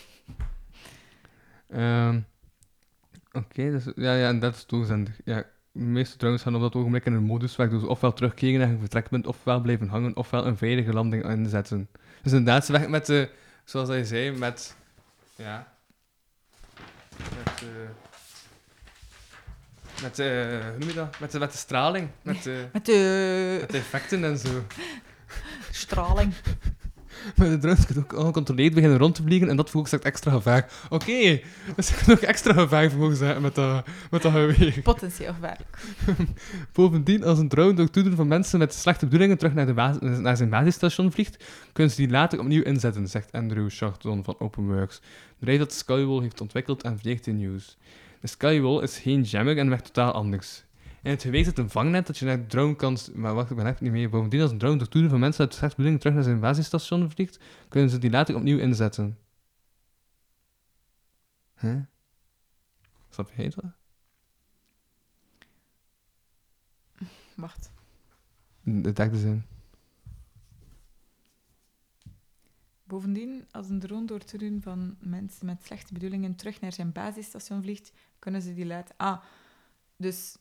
Ehm 1.69 2.20
oké, 3.33 3.70
dus, 3.70 3.85
ja, 3.97 4.15
ja, 4.15 4.28
en 4.28 4.39
dat 4.39 4.55
is 4.55 4.61
stoorzender. 4.61 5.16
Ja, 5.24 5.37
de 5.73 5.81
meeste 5.85 6.16
drones 6.16 6.43
gaan 6.43 6.55
op 6.55 6.61
dat 6.61 6.74
ogenblik 6.74 7.05
in 7.07 7.12
een 7.12 7.23
modus 7.23 7.57
waardoor 7.57 7.81
ze 7.81 7.87
ofwel 7.87 8.12
terugkeren 8.12 8.59
naar 8.59 8.69
hun 8.69 8.78
vertrekpunt, 8.78 9.27
ofwel 9.27 9.61
blijven 9.61 9.89
hangen, 9.89 10.16
ofwel 10.16 10.47
een 10.47 10.57
veilige 10.57 10.93
landing 10.93 11.24
inzetten. 11.28 11.89
Dus 12.23 12.33
inderdaad, 12.33 12.65
ze 12.65 12.87
met 12.89 13.07
de, 13.07 13.31
zoals 13.65 13.89
hij 13.89 14.05
zei, 14.05 14.31
met, 14.31 14.77
ja, 15.37 15.73
met, 17.16 17.62
eh 17.62 17.69
met, 20.02 20.18
eh 20.18 20.27
hoe 20.27 20.78
noem 20.78 20.89
je 20.89 20.94
dat? 20.94 21.20
Met 21.20 21.32
de, 21.32 21.39
met 21.39 21.52
de 21.52 21.59
straling, 21.59 22.09
met 22.23 22.43
de, 22.43 22.64
Met 22.73 22.86
de 22.86 23.56
met 23.60 23.70
de 23.70 23.78
effecten 23.78 24.24
en 24.24 24.39
zo. 24.39 24.48
straling. 25.70 26.35
Maar 27.36 27.48
de 27.48 27.59
drones 27.59 27.86
kunnen 27.86 28.05
ook 28.05 28.18
ongecontroleerd 28.18 28.74
beginnen 28.74 28.98
rond 28.98 29.14
te 29.14 29.23
vliegen 29.23 29.48
en 29.48 29.56
dat 29.56 29.70
veroorzaakt 29.70 30.05
extra 30.05 30.31
gevaar. 30.31 30.73
Oké, 30.89 31.40
dus 31.77 31.90
ik 31.90 32.02
kan 32.05 32.14
ook 32.14 32.20
extra 32.20 32.52
gevaar 32.52 32.90
veroorzaken 32.90 33.43
met 33.43 33.55
dat, 33.55 33.86
met 34.10 34.23
dat 34.23 34.32
geweer. 34.32 34.81
Potentieel 34.82 35.32
gevaarlijk. 35.32 35.78
Bovendien, 36.73 37.24
als 37.24 37.39
een 37.39 37.48
drone 37.48 37.74
door 37.74 37.90
toedoen 37.90 38.16
van 38.16 38.28
mensen 38.28 38.59
met 38.59 38.74
slechte 38.74 39.05
bedoelingen 39.05 39.39
terug 39.39 39.55
naar, 39.55 39.66
de 39.66 39.74
basis- 39.74 40.18
naar 40.18 40.36
zijn 40.36 40.51
basisstation 40.51 41.12
vliegt, 41.12 41.44
kunnen 41.73 41.93
ze 41.93 42.01
die 42.01 42.10
later 42.10 42.39
opnieuw 42.40 42.62
inzetten, 42.62 43.09
zegt 43.09 43.32
Andrew 43.32 43.70
Charton 43.70 44.24
van 44.24 44.35
OpenWorks. 44.39 44.94
Het 44.94 45.39
bedrijf 45.39 45.59
dat 45.59 45.70
de 45.70 45.77
Skywall 45.77 46.23
heeft 46.23 46.40
ontwikkeld 46.40 46.82
en 46.82 46.98
vliegt 46.98 47.27
in 47.27 47.36
nieuws. 47.36 47.77
De 48.20 48.26
Skywall 48.26 48.82
is 48.82 48.98
geen 48.98 49.22
jammer 49.22 49.59
en 49.59 49.68
werkt 49.68 49.84
totaal 49.84 50.12
anders. 50.12 50.64
In 51.02 51.10
het 51.10 51.22
geweer 51.22 51.44
zit 51.44 51.59
een 51.59 51.70
vangnet 51.70 52.06
dat 52.06 52.18
je 52.18 52.24
naar 52.24 52.40
de 52.40 52.47
drone 52.47 52.76
kan... 52.76 52.98
Maar 53.14 53.34
wacht, 53.34 53.51
ik 53.51 53.56
ben 53.56 53.66
echt 53.66 53.80
niet 53.80 53.93
mee. 53.93 54.09
Bovendien, 54.09 54.40
als 54.40 54.51
een 54.51 54.59
drone 54.59 54.76
door 54.76 54.88
toedoen 54.88 55.10
van 55.10 55.20
mensen 55.20 55.44
met 55.44 55.55
slechte 55.55 55.76
bedoelingen 55.76 56.01
terug 56.01 56.14
naar 56.14 56.24
zijn 56.24 56.40
basisstation 56.40 57.10
vliegt, 57.10 57.38
kunnen 57.68 57.90
ze 57.90 57.98
die 57.98 58.10
later 58.10 58.34
opnieuw 58.36 58.59
inzetten. 58.59 59.18
Huh? 61.60 61.80
Snap 63.10 63.32
je 63.36 63.51
dat? 63.55 63.64
Wacht. 67.34 67.70
De 68.62 68.93
derde 68.93 69.18
zin. 69.18 69.44
Bovendien, 72.86 73.44
als 73.50 73.68
een 73.68 73.78
drone 73.80 74.06
door 74.06 74.24
te 74.24 74.38
doen 74.38 74.60
van 74.62 74.96
mensen 75.00 75.46
met 75.46 75.64
slechte 75.64 75.92
bedoelingen 75.92 76.34
terug 76.34 76.60
naar 76.60 76.72
zijn 76.72 76.92
basisstation 76.92 77.62
vliegt, 77.62 77.92
kunnen 78.18 78.42
ze 78.42 78.54
die 78.54 78.66
laten... 78.66 78.94
Ah, 78.98 79.18
dus 79.96 80.36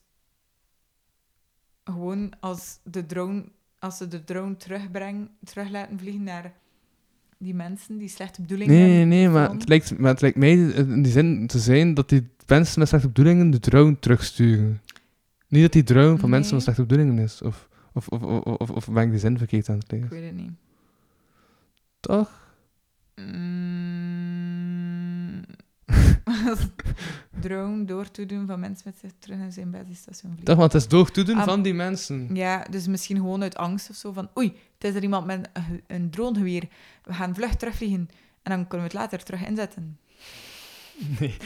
gewoon 1.84 2.32
als, 2.40 2.78
de 2.84 3.06
drone, 3.06 3.44
als 3.78 3.96
ze 3.96 4.08
de 4.08 4.24
drone 4.24 4.56
terugbrengen, 4.56 5.28
terug 5.44 5.70
laten 5.70 5.98
vliegen 5.98 6.22
naar 6.22 6.52
die 7.38 7.54
mensen 7.54 7.98
die 7.98 8.08
slechte 8.08 8.40
bedoelingen 8.40 8.74
Nee, 8.74 8.82
nee, 8.84 8.90
hebben. 8.98 9.08
nee, 9.08 9.28
maar 9.28 9.46
van- 9.46 9.56
het, 9.58 9.68
lijkt, 9.68 9.98
maar 9.98 10.10
het 10.10 10.20
lijkt 10.20 10.36
mij 10.36 10.52
in 10.58 11.02
die 11.02 11.12
zin 11.12 11.46
te 11.46 11.58
zijn 11.58 11.94
dat 11.94 12.08
die 12.08 12.28
mensen 12.46 12.78
met 12.78 12.88
slechte 12.88 13.06
bedoelingen 13.06 13.50
de 13.50 13.58
drone 13.60 13.98
terugsturen. 13.98 14.80
Niet 15.48 15.62
dat 15.62 15.72
die 15.72 15.82
drone 15.82 16.18
van 16.18 16.30
mensen 16.30 16.56
Nee. 16.56 16.64
met 16.66 16.74
slechte 16.74 16.82
bedoelingen 16.94 17.24
is. 17.24 17.42
Of, 17.42 17.68
of, 17.92 18.08
of, 18.08 18.22
of, 18.22 18.44
of, 18.60 18.70
of 18.70 18.90
ben 18.90 19.02
ik 19.02 19.10
die 19.10 19.18
zin 19.18 19.38
verkeerd 19.38 19.68
aan 19.68 19.78
het 19.78 19.92
Ik 19.92 20.00
lezen? 20.00 20.08
weet 20.10 20.24
het 20.24 20.34
niet. 20.34 20.50
Toch? 22.06 22.30
Mm. 23.14 24.46
drone 27.40 27.84
door 27.84 28.10
te 28.10 28.26
doen 28.26 28.46
van 28.46 28.60
mensen 28.60 28.82
met 28.84 28.98
zich 29.00 29.10
terug 29.18 29.38
naar 29.38 29.52
zijn 29.52 29.70
basisstation 29.70 30.32
vliegen. 30.32 30.44
Toch, 30.44 30.56
want 30.56 30.72
het 30.72 30.82
is 30.82 30.88
door 30.88 31.10
toedoen 31.10 31.38
Ah. 31.38 31.44
van 31.44 31.62
die 31.62 31.74
mensen. 31.74 32.28
Ja, 32.34 32.64
dus 32.70 32.86
misschien 32.86 33.16
gewoon 33.16 33.42
uit 33.42 33.56
angst 33.56 33.90
of 33.90 33.96
zo 33.96 34.12
van 34.12 34.28
oei, 34.38 34.46
het 34.78 34.90
is 34.90 34.94
er 34.94 35.02
iemand 35.02 35.26
met 35.26 35.48
een, 35.52 35.82
een 35.86 36.10
dronegeweer. 36.10 36.68
We 37.04 37.12
gaan 37.12 37.34
vlug 37.34 37.54
terugvliegen 37.54 38.08
en 38.42 38.50
dan 38.52 38.66
kunnen 38.66 38.86
we 38.88 38.92
het 38.92 39.02
later 39.02 39.22
terug 39.22 39.46
inzetten. 39.46 39.98
Nee. 41.18 41.36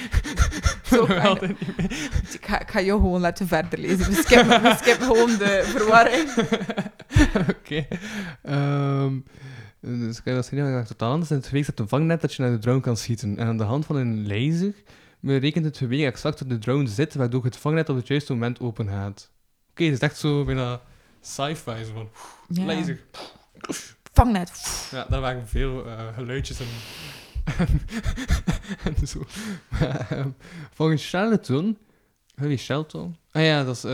Zo 0.84 0.96
Nog 0.96 1.06
kan 1.06 1.20
altijd 1.20 1.60
niet 1.60 1.76
mee. 1.76 1.86
Ik 2.40 2.46
ga, 2.46 2.60
ik 2.60 2.70
ga 2.70 2.80
jou 2.80 3.00
gewoon 3.00 3.20
laten 3.20 3.48
verder 3.48 3.78
lezen. 3.78 4.06
We 4.06 4.14
skippen, 4.14 4.62
we 4.62 4.74
skippen 4.80 5.06
gewoon 5.06 5.36
de 5.38 5.62
verwarring. 5.64 6.30
Oké. 7.48 7.86
Ehm, 8.42 9.18
dus 9.80 10.22
kan 10.22 10.32
je 10.32 10.38
dat 10.38 10.46
zien, 10.48 10.64
ja, 10.64 10.82
totaal 10.84 11.10
anders. 11.12 11.30
In 11.30 11.36
het 11.36 11.46
geweest 11.46 11.66
het 11.66 11.78
een 11.80 11.88
vangnet 11.88 12.20
dat 12.20 12.34
je 12.34 12.42
naar 12.42 12.50
de 12.50 12.58
drone 12.58 12.80
kan 12.80 12.96
schieten. 12.96 13.36
En 13.38 13.46
aan 13.46 13.56
de 13.58 13.64
hand 13.64 13.86
van 13.86 13.96
een 13.96 14.26
laser 14.26 14.74
berekent 15.20 15.64
het 15.64 15.76
geweer 15.76 16.06
exact 16.06 16.40
waar 16.40 16.48
de 16.48 16.58
drone 16.58 16.88
zit, 16.88 17.14
waardoor 17.14 17.44
het 17.44 17.56
vangnet 17.56 17.88
op 17.88 17.96
het 17.96 18.06
juiste 18.06 18.32
moment 18.32 18.60
open 18.60 18.88
gaat. 18.88 19.30
Oké, 19.70 19.84
het 19.84 19.92
is 19.92 19.98
echt 19.98 20.16
zo 20.18 20.44
bijna 20.44 20.80
sci-fi. 21.20 21.84
Zo 21.84 21.92
van, 21.92 22.08
Ja. 22.48 22.64
laser. 22.64 23.00
Vangnet. 24.12 24.88
Ja, 24.90 25.06
daar 25.08 25.20
waren 25.20 25.48
veel 25.48 25.86
eh, 25.86 26.14
geluidjes 26.14 26.60
en, 26.60 26.66
en 29.00 29.06
zo. 29.08 29.24
Maar, 29.68 30.06
ehm, 30.10 30.28
volgens 30.74 31.10
Charlton, 31.10 31.78
Harry 32.40 32.56
Shelton, 32.56 33.16
ah 33.30 33.42
ja, 33.42 33.64
dat 33.64 33.74
is 33.76 33.84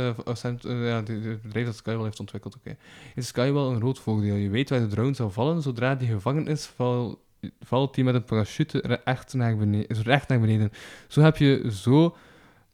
Cent- 0.41 0.65
eh, 0.65 0.87
ja, 0.89 0.97
het 0.97 1.43
bedrijf 1.43 1.67
dat 1.67 1.77
Skywell 1.77 2.03
heeft 2.05 2.21
ontwikkeld, 2.21 2.57
oké. 2.57 2.77
Is 3.15 3.27
Skywell 3.27 3.63
een 3.63 3.81
rood 3.81 3.99
voordeel? 3.99 4.35
Je 4.35 4.49
weet 4.51 4.71
waar 4.71 4.81
de 4.81 4.87
drone 4.87 5.15
zal 5.15 5.31
vallen, 5.31 5.63
zodra 5.63 5.95
die 5.95 6.09
gevangen 6.09 6.47
is, 6.47 6.65
val, 6.67 7.25
valt 7.61 7.95
die 7.95 8.05
met 8.05 8.15
een 8.15 8.25
parachute 8.25 8.79
re- 8.85 9.01
echt 9.05 9.35
naar 9.35 9.57
beneden. 9.57 10.03
Recht 10.03 10.29
naar 10.29 10.41
beneden. 10.41 10.71
Zo 11.09 11.21
heb 11.21 11.37
je 11.37 11.71
zo, 11.73 12.17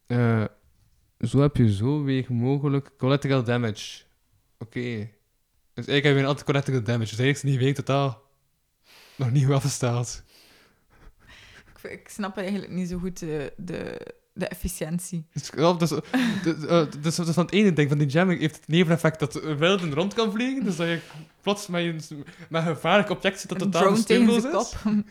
eh, 0.07 0.45
zo 1.21 1.41
heb 1.41 1.57
je 1.57 1.73
zo 1.75 2.03
weer 2.03 2.27
mogelijk 2.29 2.91
collateral 2.99 3.45
damage. 3.45 4.03
Oké. 4.59 5.09
Dus 5.75 5.87
ik 5.87 6.03
heb 6.03 6.17
een 6.17 6.25
altijd 6.25 6.45
collateral 6.47 6.83
damage. 6.83 7.11
Dus 7.11 7.19
eigenlijk 7.19 7.37
is 7.45 7.51
niet 7.51 7.61
weet 7.61 7.75
totaal 7.75 8.23
nog 9.17 9.31
niet 9.31 9.45
goed 9.45 9.55
afgesteld. 9.55 10.23
Ik, 11.83 11.91
ik 11.91 12.09
snap 12.09 12.37
eigenlijk 12.37 12.73
niet 12.73 12.89
zo 12.89 12.99
goed 12.99 13.19
de, 13.19 13.53
de, 13.57 14.07
de 14.35 14.47
efficiëntie. 14.47 15.27
Dus, 15.33 15.51
ja, 15.57 15.73
dus, 15.73 15.89
dus, 16.43 16.67
eh, 16.67 16.85
dus, 17.01 17.15
dus 17.15 17.31
van 17.31 17.45
het 17.45 17.53
ene 17.55 17.73
ding 17.73 17.89
van 17.89 17.99
die 17.99 18.07
jamming 18.07 18.41
heeft 18.41 18.57
het 18.57 18.69
neveneffect 18.69 19.19
dat 19.19 19.33
de 19.33 19.57
wilden 19.57 19.95
rond 19.95 20.15
kan 20.15 20.33
vliegen. 20.33 20.65
Dus 20.65 20.77
dat 20.77 20.87
je 20.87 20.99
plots 21.41 21.67
met, 21.67 21.83
je, 21.83 22.17
met 22.49 22.67
een 22.67 22.75
gevaarlijk 22.75 23.11
object 23.11 23.41
zit 23.41 23.49
dat 23.49 23.61
Een 23.61 23.71
totaal 23.71 23.97
zijn 23.97 24.31
is. 24.31 24.43
kop. 24.51 24.73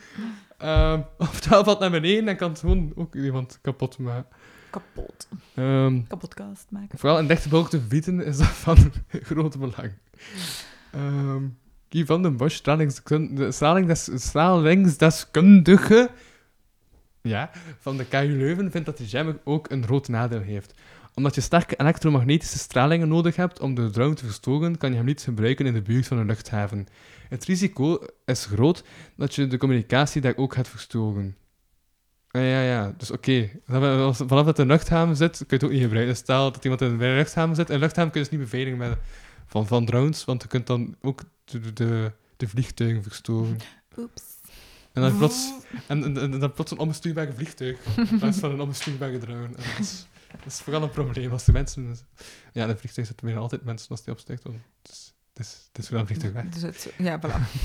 Ehm 0.57 1.01
oftewel 1.17 1.63
valt 1.63 1.79
naar 1.79 1.91
beneden 1.91 2.27
en 2.27 2.35
kan 2.37 2.49
het 2.49 2.59
gewoon 2.59 2.91
ook 2.95 3.15
iemand 3.15 3.59
kapot 3.61 3.97
maken. 3.97 4.25
Kapot. 4.69 5.27
Kapotkast 6.07 6.65
maken. 6.69 6.97
Vooral 6.99 7.19
in 7.19 7.27
dichtbevolkte 7.27 7.79
gebieden 7.79 8.25
is 8.25 8.37
dat 8.37 8.47
van 8.47 8.77
groot 9.09 9.59
belang. 9.59 9.91
Ehm 10.91 11.43
Guy 11.89 12.05
van 12.05 12.21
den 12.21 12.37
Bosch, 12.37 12.55
stralingskun- 12.55 13.35
de 13.35 13.51
stralingsdes- 13.51 14.09
stralingsdeskundige 14.27 16.09
ja, 17.21 17.51
van 17.79 17.97
de 17.97 18.05
KU 18.05 18.37
Leuven, 18.37 18.71
vindt 18.71 18.85
dat 18.85 18.97
de 18.97 19.05
jamming 19.05 19.39
ook 19.43 19.69
een 19.69 19.83
groot 19.83 20.07
nadeel 20.07 20.41
heeft. 20.41 20.73
Omdat 21.13 21.35
je 21.35 21.41
sterke 21.41 21.79
elektromagnetische 21.79 22.57
stralingen 22.57 23.07
nodig 23.07 23.35
hebt 23.35 23.59
om 23.59 23.75
de 23.75 23.89
drone 23.89 24.13
te 24.13 24.25
verstoren, 24.25 24.77
kan 24.77 24.89
je 24.89 24.95
hem 24.95 25.05
niet 25.05 25.21
gebruiken 25.21 25.65
in 25.65 25.73
de 25.73 25.81
buurt 25.81 26.07
van 26.07 26.17
een 26.17 26.25
luchthaven. 26.25 26.87
Het 27.29 27.45
risico 27.45 27.99
is 28.25 28.45
groot 28.45 28.83
dat 29.15 29.35
je 29.35 29.47
de 29.47 29.57
communicatie 29.57 30.21
daar 30.21 30.37
ook 30.37 30.53
gaat 30.53 30.67
verstoren. 30.67 31.35
Ah, 32.31 32.41
ja, 32.41 32.61
ja, 32.61 32.93
dus 32.97 33.11
oké. 33.11 33.49
Vanaf 33.65 34.45
dat 34.45 34.59
een 34.59 34.67
luchthaven 34.67 35.15
zit, 35.15 35.37
kun 35.37 35.45
je 35.47 35.55
het 35.55 35.63
ook 35.63 35.71
niet 35.71 35.81
gebruiken. 35.81 36.13
Dus 36.13 36.23
Stel 36.23 36.51
dat 36.51 36.63
iemand 36.63 36.81
in 36.81 36.87
een 36.87 36.97
luchthaven 36.97 37.55
zit. 37.55 37.69
Een 37.69 37.79
luchthaven 37.79 38.11
kun 38.11 38.21
je 38.21 38.27
dus 38.29 38.37
niet 38.37 38.49
beveiligen 38.49 38.77
met, 38.79 38.97
van, 39.45 39.67
van 39.67 39.85
drones, 39.85 40.25
want 40.25 40.41
je 40.41 40.47
kunt 40.47 40.67
dan 40.67 40.95
ook 41.01 41.21
de, 41.43 41.73
de, 41.73 42.11
de 42.37 42.47
vliegtuigen 42.47 43.03
verstoren. 43.03 43.57
Oeps. 43.97 44.23
En 44.93 45.01
dan 45.01 45.17
plots, 45.17 45.53
en, 45.87 46.03
en, 46.03 46.17
en 46.17 46.39
dan 46.39 46.53
plots 46.53 46.71
een 46.71 46.79
onbestuurbare 46.79 47.33
vliegtuig, 47.33 47.97
in 47.97 48.19
plaats 48.19 48.37
van 48.37 48.51
een 48.51 48.61
onbestuurbare 48.61 49.17
drone. 49.17 49.45
En 49.45 49.51
dat, 49.51 49.79
is, 49.79 50.07
dat 50.31 50.45
is 50.45 50.59
vooral 50.59 50.83
een 50.83 50.89
probleem 50.89 51.31
als 51.31 51.45
de 51.45 51.51
mensen... 51.51 51.97
Ja, 52.53 52.63
in 52.63 52.69
een 52.69 52.77
vliegtuig 52.77 53.07
zitten 53.07 53.25
bijna 53.25 53.41
altijd 53.41 53.63
mensen 53.63 53.89
als 53.89 54.03
die 54.03 54.13
opstijgt. 54.13 54.43
want 54.43 54.55
Het 54.81 54.91
is, 54.91 55.13
het 55.33 55.45
is, 55.45 55.67
het 55.67 55.83
is 55.83 55.89
wel 55.89 55.99
een 55.99 56.05
vliegtuig 56.05 56.33
weg. 56.33 56.45
Dus 56.49 56.61
het, 56.61 56.93
ja, 56.97 57.19
voilà. 57.19 57.59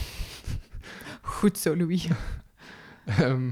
Goed 1.23 1.59
zo, 1.59 1.77
Louis. 1.77 2.09
Ehm, 3.05 3.51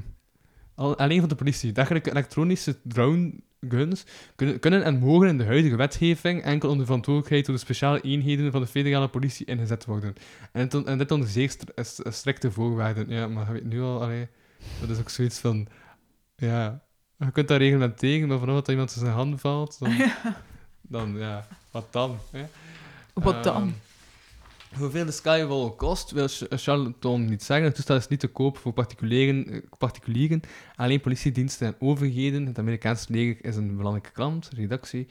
al, 0.75 0.97
alleen 0.97 1.19
van 1.19 1.29
de 1.29 1.35
politie. 1.35 1.71
Dergelijke 1.71 2.09
elektronische 2.09 2.77
drone 2.83 3.33
guns 3.69 4.03
kunnen, 4.35 4.59
kunnen 4.59 4.83
en 4.83 4.99
mogen 4.99 5.27
in 5.27 5.37
de 5.37 5.45
huidige 5.45 5.75
wetgeving 5.75 6.41
enkel 6.43 6.69
onder 6.69 6.85
verantwoordelijkheid 6.85 7.45
door 7.45 7.55
de 7.55 7.61
speciale 7.61 8.01
eenheden 8.01 8.51
van 8.51 8.61
de 8.61 8.67
federale 8.67 9.07
politie 9.07 9.45
ingezet 9.45 9.85
worden. 9.85 10.15
En, 10.51 10.69
dit 10.69 10.85
en 10.85 10.97
dit 10.97 11.11
onder 11.11 11.27
zeer 11.27 11.55
strikte 12.09 12.51
voorwaarden. 12.51 13.09
Ja, 13.09 13.27
maar 13.27 13.47
je 13.47 13.53
weet 13.53 13.65
nu 13.65 13.81
al, 13.81 14.01
allee, 14.01 14.27
dat 14.79 14.89
is 14.89 14.99
ook 14.99 15.09
zoiets 15.09 15.39
van, 15.39 15.67
ja, 16.35 16.83
je 17.17 17.31
kunt 17.31 17.47
daar 17.47 17.57
reglementeren, 17.57 18.27
maar 18.27 18.39
vanaf 18.39 18.55
dat 18.55 18.67
iemand 18.67 18.95
in 18.95 19.01
zijn 19.01 19.13
hand 19.13 19.41
valt, 19.41 19.79
dan, 19.79 19.93
dan 20.95 21.17
ja, 21.17 21.47
wat 21.71 21.93
dan? 21.93 22.17
Hè? 22.31 22.45
Wat 23.13 23.43
dan? 23.43 23.61
Ehm, 23.61 23.69
Hoeveel 24.77 25.05
de 25.05 25.11
Skywall 25.11 25.69
kost, 25.75 26.11
wil 26.11 26.27
Ch- 26.27 26.43
Charlton 26.49 27.25
niet 27.25 27.43
zeggen. 27.43 27.65
Het 27.65 27.75
toestel 27.75 27.95
is 27.95 28.07
niet 28.07 28.19
te 28.19 28.27
koop 28.27 28.57
voor 28.57 28.73
particulieren, 28.73 29.47
eh, 29.51 29.61
particulieren. 29.77 30.41
Alleen 30.75 31.01
politiediensten 31.01 31.67
en 31.67 31.75
overheden. 31.79 32.45
Het 32.45 32.59
Amerikaanse 32.59 33.05
leger 33.11 33.45
is 33.45 33.55
een 33.55 33.75
belangrijke 33.75 34.11
klant, 34.11 34.49
redactie. 34.55 35.07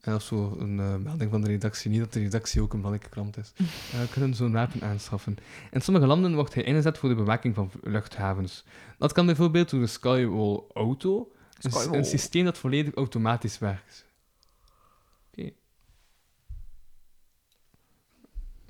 En 0.00 0.12
als 0.12 0.26
zo 0.26 0.56
een 0.58 0.80
eh, 0.80 0.94
melding 0.96 1.30
van 1.30 1.40
de 1.40 1.46
redactie, 1.48 1.90
niet 1.90 2.00
dat 2.00 2.12
de 2.12 2.20
redactie 2.20 2.60
ook 2.60 2.72
een 2.72 2.80
belangrijke 2.80 3.14
klant 3.14 3.36
is, 3.36 3.52
eh, 3.92 4.00
kunnen 4.10 4.34
zo'n 4.34 4.52
wapen 4.52 4.82
aanschaffen. 4.82 5.36
In 5.70 5.80
sommige 5.80 6.06
landen 6.06 6.34
wordt 6.34 6.54
hij 6.54 6.62
ingezet 6.62 6.98
voor 6.98 7.08
de 7.08 7.14
bewaking 7.14 7.54
van 7.54 7.70
luchthavens. 7.82 8.64
Dat 8.98 9.12
kan 9.12 9.26
bijvoorbeeld 9.26 9.70
door 9.70 9.80
de 9.80 9.86
Skywall 9.86 10.60
Auto, 10.74 11.30
een 11.92 12.04
systeem 12.04 12.44
dat 12.44 12.58
volledig 12.58 12.94
automatisch 12.94 13.58
werkt. 13.58 14.04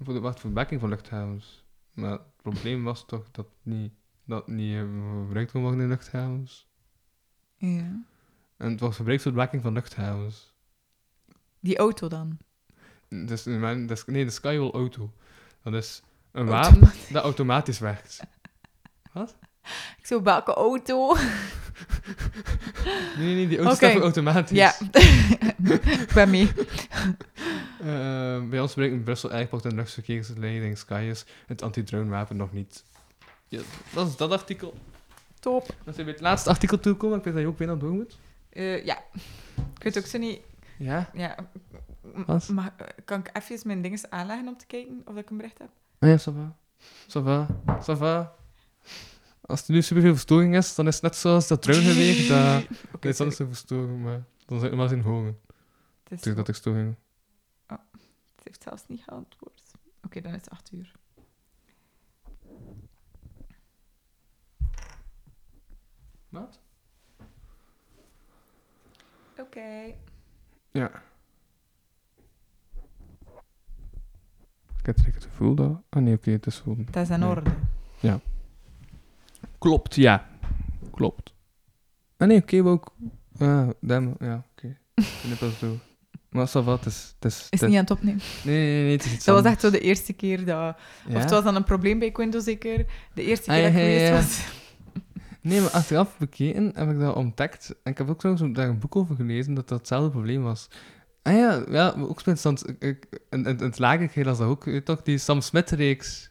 Voor 0.03 0.15
de 0.15 0.21
wacht 0.21 0.41
voor 0.41 0.49
de 0.49 0.55
bewaking 0.55 0.81
van 0.81 0.89
luchthavens. 0.89 1.65
Maar 1.93 2.11
het 2.11 2.37
probleem 2.43 2.85
was 2.85 3.07
toch 3.07 3.31
dat 3.31 3.47
niet, 3.63 3.93
dat 4.25 4.49
niet 4.49 4.75
eh, 4.75 4.81
gebruikt 5.27 5.51
kon 5.51 5.63
worden 5.63 5.81
in 5.81 5.89
luchthavens. 5.89 6.69
Ja. 7.57 8.05
En 8.57 8.71
het 8.71 8.81
was 8.81 8.97
gebruikt 8.97 9.23
voor 9.23 9.31
de 9.31 9.37
bewaking 9.37 9.63
van 9.63 9.73
luchthavens. 9.73 10.55
Die 11.61 11.79
auto 11.79 12.09
dan. 12.09 12.39
Dus, 13.09 13.45
nee, 13.45 14.25
de 14.25 14.31
Skywall 14.31 14.71
Auto. 14.71 15.13
Dat 15.63 15.75
is 15.75 16.03
een 16.33 16.47
wapen 16.47 16.93
dat 17.13 17.23
automatisch 17.23 17.79
werkt. 17.79 18.21
Ik 19.99 20.07
zo, 20.07 20.23
welke 20.23 20.55
auto? 20.55 21.15
Nee, 23.19 23.35
nee, 23.35 23.49
die 23.49 23.59
auto 23.59 23.73
Oké. 23.73 23.77
staat 23.77 23.93
voor 23.93 24.03
automatisch. 24.03 24.57
Ja. 24.57 24.75
ik 26.03 26.11
ben 26.15 26.31
mee. 26.31 26.53
Eh, 27.81 28.49
bij 28.49 28.61
ons 28.61 28.73
gebruiken 28.73 29.03
Brussel 29.03 29.31
Airport 29.31 29.65
en 29.65 29.75
luchtverkeersleiding 29.75 30.79
Skyers 30.79 31.25
het 31.47 31.63
anti-drone 31.63 32.11
wapen 32.11 32.37
nog 32.37 32.53
niet. 32.53 32.85
Ja, 33.49 33.61
dat 33.95 34.09
is 34.09 34.17
dat 34.17 34.31
artikel. 34.31 34.75
Top. 35.41 35.75
Dan 35.85 35.95
zijn 35.95 36.07
we 36.07 36.13
het 36.13 36.21
laatste 36.21 36.51
artikel 36.51 36.79
toekomen. 36.81 37.19
Ik 37.19 37.25
weet 37.25 37.33
dat 37.33 37.43
je 37.43 37.49
ook 37.49 37.57
bijna 37.57 37.75
door 37.75 37.93
moet. 37.93 38.19
Eh, 38.49 38.85
ja. 38.85 38.99
Ik 39.77 39.83
weet 39.83 39.99
ook 39.99 40.07
zo 40.07 40.19
niet... 40.19 40.41
Ja? 40.79 41.11
Ja. 41.15 41.37
Wat? 42.01 42.49
mag- 42.49 42.75
kan 43.05 43.19
ik 43.21 43.31
even 43.33 43.61
mijn 43.65 43.83
dinges 43.83 44.11
aanleggen 44.11 44.49
om 44.49 44.57
te 44.57 44.67
kijken 44.67 45.03
of 45.05 45.17
ik 45.17 45.31
een 45.31 45.37
bericht 45.37 45.59
heb? 45.59 45.69
Ah 45.99 46.09
ja, 46.09 46.19
ça 46.19 46.35
va. 46.35 46.57
Ça 47.09 47.23
va. 47.23 47.47
Ça 47.67 47.97
va. 47.99 48.35
Als 49.41 49.67
er 49.67 49.75
nu 49.75 49.83
superveel 49.83 50.13
verstoring 50.13 50.57
is, 50.57 50.75
dan 50.75 50.87
is 50.87 50.95
het 50.95 51.03
net 51.03 51.17
zoals 51.17 51.49
dat 51.49 51.63
dronegeweer. 51.63 52.29
dat 52.29 52.63
Oké, 52.95 52.99
dat 53.01 53.13
is 53.13 53.19
anders 53.19 53.37
te 53.37 53.47
verstoren, 53.47 54.01
maar 54.03 54.25
dan 54.47 54.61
zijn 54.61 55.03
we 55.03 55.09
maar. 55.09 55.25
Het, 55.25 56.13
is 56.13 56.21
Toen 56.21 56.35
dat 56.35 56.49
ik 56.49 56.55
storing. 56.55 56.97
Het 57.67 58.45
heeft 58.45 58.63
zelfs 58.63 58.87
niet 58.87 59.03
geantwoord. 59.03 59.63
Oké, 60.03 60.21
dan 60.21 60.33
is 60.35 60.41
het 60.41 60.51
acht 60.51 60.73
uur. 60.73 60.93
Wat? 66.29 66.61
Oké. 69.39 69.95
Ja. 70.71 71.03
Ik 74.79 74.87
heb 74.87 74.97
het 75.15 75.25
gevoel 75.25 75.55
dat... 75.55 75.83
Ah 75.89 76.03
nee, 76.03 76.15
oké, 76.15 76.31
het 76.31 76.47
is 76.47 76.59
gewoon... 76.59 76.87
Dat 76.91 77.03
is 77.03 77.11
in 77.11 77.21
Nee. 77.21 77.29
orde. 77.29 77.55
Klopt, 79.59 79.95
ja. 79.95 80.29
Klopt. 80.91 81.35
Ah 82.17 82.29
nee, 82.29 82.39
oké, 82.43 82.63
we 82.63 82.69
ook... 82.69 82.93
Ah, 83.39 83.69
damn, 83.81 84.15
ja, 84.19 84.45
oké. 84.53 84.79
Ik 84.95 85.25
ben 85.29 85.37
pas 85.39 85.59
door. 85.59 85.79
Maar 86.31 86.49
ça 86.49 86.53
va, 86.65 86.73
het 86.77 86.87
is... 86.87 87.15
Het 87.21 87.33
is, 87.33 87.47
Is 87.51 87.61
het- 87.61 87.69
niet 87.69 87.79
aan 87.79 87.85
het 87.85 87.93
opnemen. 87.93 88.21
Nee, 88.45 88.57
nee, 88.73 88.83
nee, 88.83 88.93
het 88.93 89.05
is 89.05 89.13
iets 89.13 89.25
Dat 89.25 89.43
was 89.43 89.53
echt 89.53 89.61
zo 89.61 89.71
de 89.71 89.81
eerste 89.81 90.13
keer 90.13 90.39
dat... 90.39 90.47
Ja? 90.47 90.77
Of 91.09 91.15
het 91.15 91.31
was 91.31 91.45
dan 91.45 91.57
een 91.57 91.65
probleem 91.65 91.99
bij 91.99 92.13
Windows 92.17 92.45
zeker. 92.45 92.85
De 93.15 93.23
eerste 93.23 93.51
Ah, 93.51 93.57
keer 93.57 93.73
dat 93.73 93.83
ik 93.83 94.01
ja, 94.01 94.13
was. 94.13 94.41
Nee, 95.41 95.61
maar 95.61 95.71
achteraf 95.71 96.19
bekeken 96.19 96.71
heb 96.75 96.91
ik 96.91 96.99
dat 96.99 97.15
ontdekt. 97.15 97.75
En 97.83 97.93
ik 97.93 97.99
heb 97.99 98.09
ook 98.11 98.21
zo, 98.21 98.53
daar 98.53 98.69
een 98.69 98.79
boek 98.79 98.97
over 98.97 99.17
gelezen 99.17 99.55
dat 99.55 99.69
dat 99.69 99.79
hetzelfde 99.79 100.11
probleem 100.11 100.43
was. 100.43 100.69
Ah 101.23 101.33
ja, 101.35 101.65
ja 101.71 101.95
ook 101.99 102.21
ik- 102.79 103.07
In, 103.31 103.45
in, 103.45 103.45
in 103.45 103.59
het 103.59 103.79
lager 103.79 104.09
kreeg 104.09 104.25
dat 104.25 104.41
ook, 104.41 104.65
je 104.65 104.83
toch? 104.83 105.03
Die 105.03 105.19
Sam 105.19 105.41
Smith-reeks. 105.41 106.31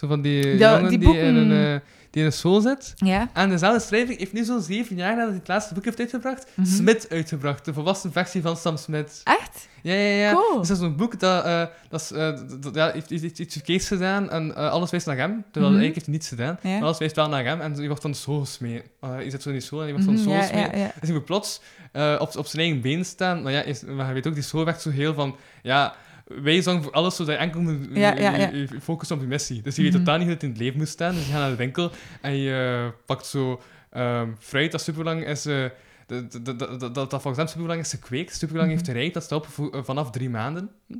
Zo 0.00 0.06
van 0.06 0.20
die 0.20 0.56
jongen 0.56 0.88
die 0.88 0.98
die, 0.98 1.18
in 1.18 1.34
een, 1.34 1.50
eh, 1.74 1.80
die 2.10 2.20
in 2.20 2.26
een 2.26 2.32
school 2.32 2.60
zit. 2.60 2.92
Ja. 2.96 3.28
En 3.32 3.48
dezelfde 3.48 3.80
schrijver 3.80 4.16
heeft 4.18 4.32
nu 4.32 4.44
zo'n 4.44 4.60
zeven 4.62 4.96
jaar 4.96 5.10
nadat 5.12 5.28
hij 5.28 5.38
het 5.38 5.48
laatste 5.48 5.74
boek 5.74 5.84
heeft 5.84 5.98
uitgebracht, 6.00 6.46
Mhm. 6.54 6.66
Smith 6.68 7.06
uitgebracht. 7.10 7.64
De 7.64 7.72
volwassen 7.72 8.12
versie 8.12 8.42
van 8.42 8.56
Sam 8.56 8.76
Smith. 8.76 9.20
Echt? 9.24 9.68
Ja, 9.82 9.94
ja, 9.94 10.00
ja. 10.24 10.32
Cool. 10.32 10.58
Dus 10.58 10.68
dat 10.68 10.76
is 10.76 10.82
zo'n 10.82 10.96
boek 10.96 11.20
dat, 11.20 11.44
eh, 11.44 11.62
dat 11.88 12.00
is, 12.00 12.10
eh, 12.12 12.38
dat- 12.60 12.74
ja, 12.74 12.90
heeft 12.92 13.10
iets, 13.10 13.38
iets, 13.40 13.52
verkeerds 13.54 13.86
gedaan 13.86 14.30
en 14.30 14.54
eh, 14.56 14.70
alles 14.70 14.90
wijst 14.90 15.06
naar 15.06 15.16
hem. 15.16 15.44
Terwijl 15.50 15.72
Mhm. 15.72 15.80
eigenlijk 15.80 15.94
heeft 15.94 16.06
hij 16.06 16.14
niets 16.14 16.28
gedaan. 16.28 16.58
Ja. 16.62 16.70
Maar 16.78 16.82
alles 16.86 16.98
wijst 16.98 17.16
wel 17.16 17.28
naar 17.28 17.44
hem 17.44 17.60
en 17.60 17.76
je 17.82 17.88
wordt 17.88 18.16
school 18.16 18.40
gesmeten. 18.40 18.84
Eh, 19.00 19.22
je 19.24 19.30
zit 19.30 19.42
zo 19.42 19.48
in 19.48 19.54
die 19.54 19.64
school 19.64 19.80
en 19.80 19.86
je 19.86 19.92
wordt 19.92 20.06
ja, 20.06 20.12
gesmeten. 20.42 20.58
ja, 20.60 20.84
ja. 20.84 20.92
Dus 21.00 21.08
je 21.08 21.14
moet 21.14 21.24
plots 21.24 21.60
eh, 21.92 22.16
op, 22.18 22.36
op 22.36 22.46
zijn 22.46 22.62
eigen 22.62 22.80
been 22.80 23.04
staan. 23.04 23.42
Maar 23.42 23.52
ja, 23.52 23.62
is, 23.62 23.82
maar 23.82 24.06
je 24.08 24.12
weet 24.12 24.26
ook, 24.26 24.34
die 24.34 24.42
school 24.42 24.64
werkt 24.64 24.82
zo 24.82 24.90
heel 24.90 25.14
van... 25.14 25.36
Ja, 25.62 25.94
wij 26.42 26.62
zorgen 26.62 26.82
voor 26.82 26.92
alles 26.92 27.16
zodat 27.16 27.34
je 27.34 27.40
enkel 27.40 27.60
moet 27.60 27.76
Ja, 27.92 28.14
ja, 28.14 28.36
ja. 28.36 28.36
je- 28.36 28.56
je- 28.56 28.66
je 28.72 28.80
focussen 28.80 29.16
op 29.16 29.22
je 29.22 29.28
missie. 29.28 29.62
Dus 29.62 29.76
je 29.76 29.82
weet 29.82 29.90
Mhm. 29.90 30.00
totaal 30.00 30.16
niet 30.16 30.24
hoe 30.26 30.34
het 30.34 30.42
in 30.42 30.48
het 30.50 30.58
leven 30.58 30.78
moet 30.78 30.88
staan. 30.88 31.14
Dus 31.14 31.24
je 31.26 31.30
gaat 31.30 31.40
naar 31.40 31.50
de 31.50 31.56
winkel 31.56 31.90
en 32.20 32.36
je 32.36 32.90
pakt 33.06 33.26
zo 33.26 33.60
ehm, 33.90 34.28
fruit 34.38 34.72
dat 34.72 34.80
superlang 34.80 35.26
is... 35.26 35.46
eh, 35.46 35.64
dat, 36.10 36.58
dat, 36.58 36.58
dat, 36.58 36.80
dat, 36.80 36.94
dat 36.94 37.10
volgens 37.10 37.36
hem 37.36 37.46
superbelang 37.46 37.80
is 37.80 37.90
gekweekt, 37.90 38.34
superbelang 38.36 38.70
heeft 38.70 38.82
Mhm. 38.82 38.90
gerijpt, 38.92 39.14
dat 39.14 39.22
staat 39.22 39.38
op 39.38 39.46
voor- 39.46 39.70
eh, 39.74 39.80
vanaf 39.82 40.10
drie 40.10 40.30
maanden. 40.30 40.70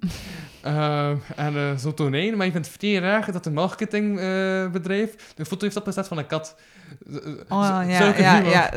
Ehm, 0.62 1.16
en 1.36 1.56
eh 1.56 1.76
zo'n 1.76 1.94
tonijn, 1.94 2.36
maar 2.36 2.46
je 2.46 2.52
vindt 2.52 2.72
het 2.80 2.98
raar 3.02 3.32
dat 3.32 3.46
een 3.46 3.52
marketingbedrijf 3.52 5.32
de 5.34 5.44
foto 5.44 5.64
heeft 5.64 5.76
opgezet 5.76 6.08
van 6.08 6.18
een 6.18 6.26
kat. 6.26 6.56
Oh, 7.48 7.82
ja, 7.86 8.02
zulke 8.02 8.20
ja, 8.22 8.36
humor. 8.36 8.50
ja, 8.50 8.70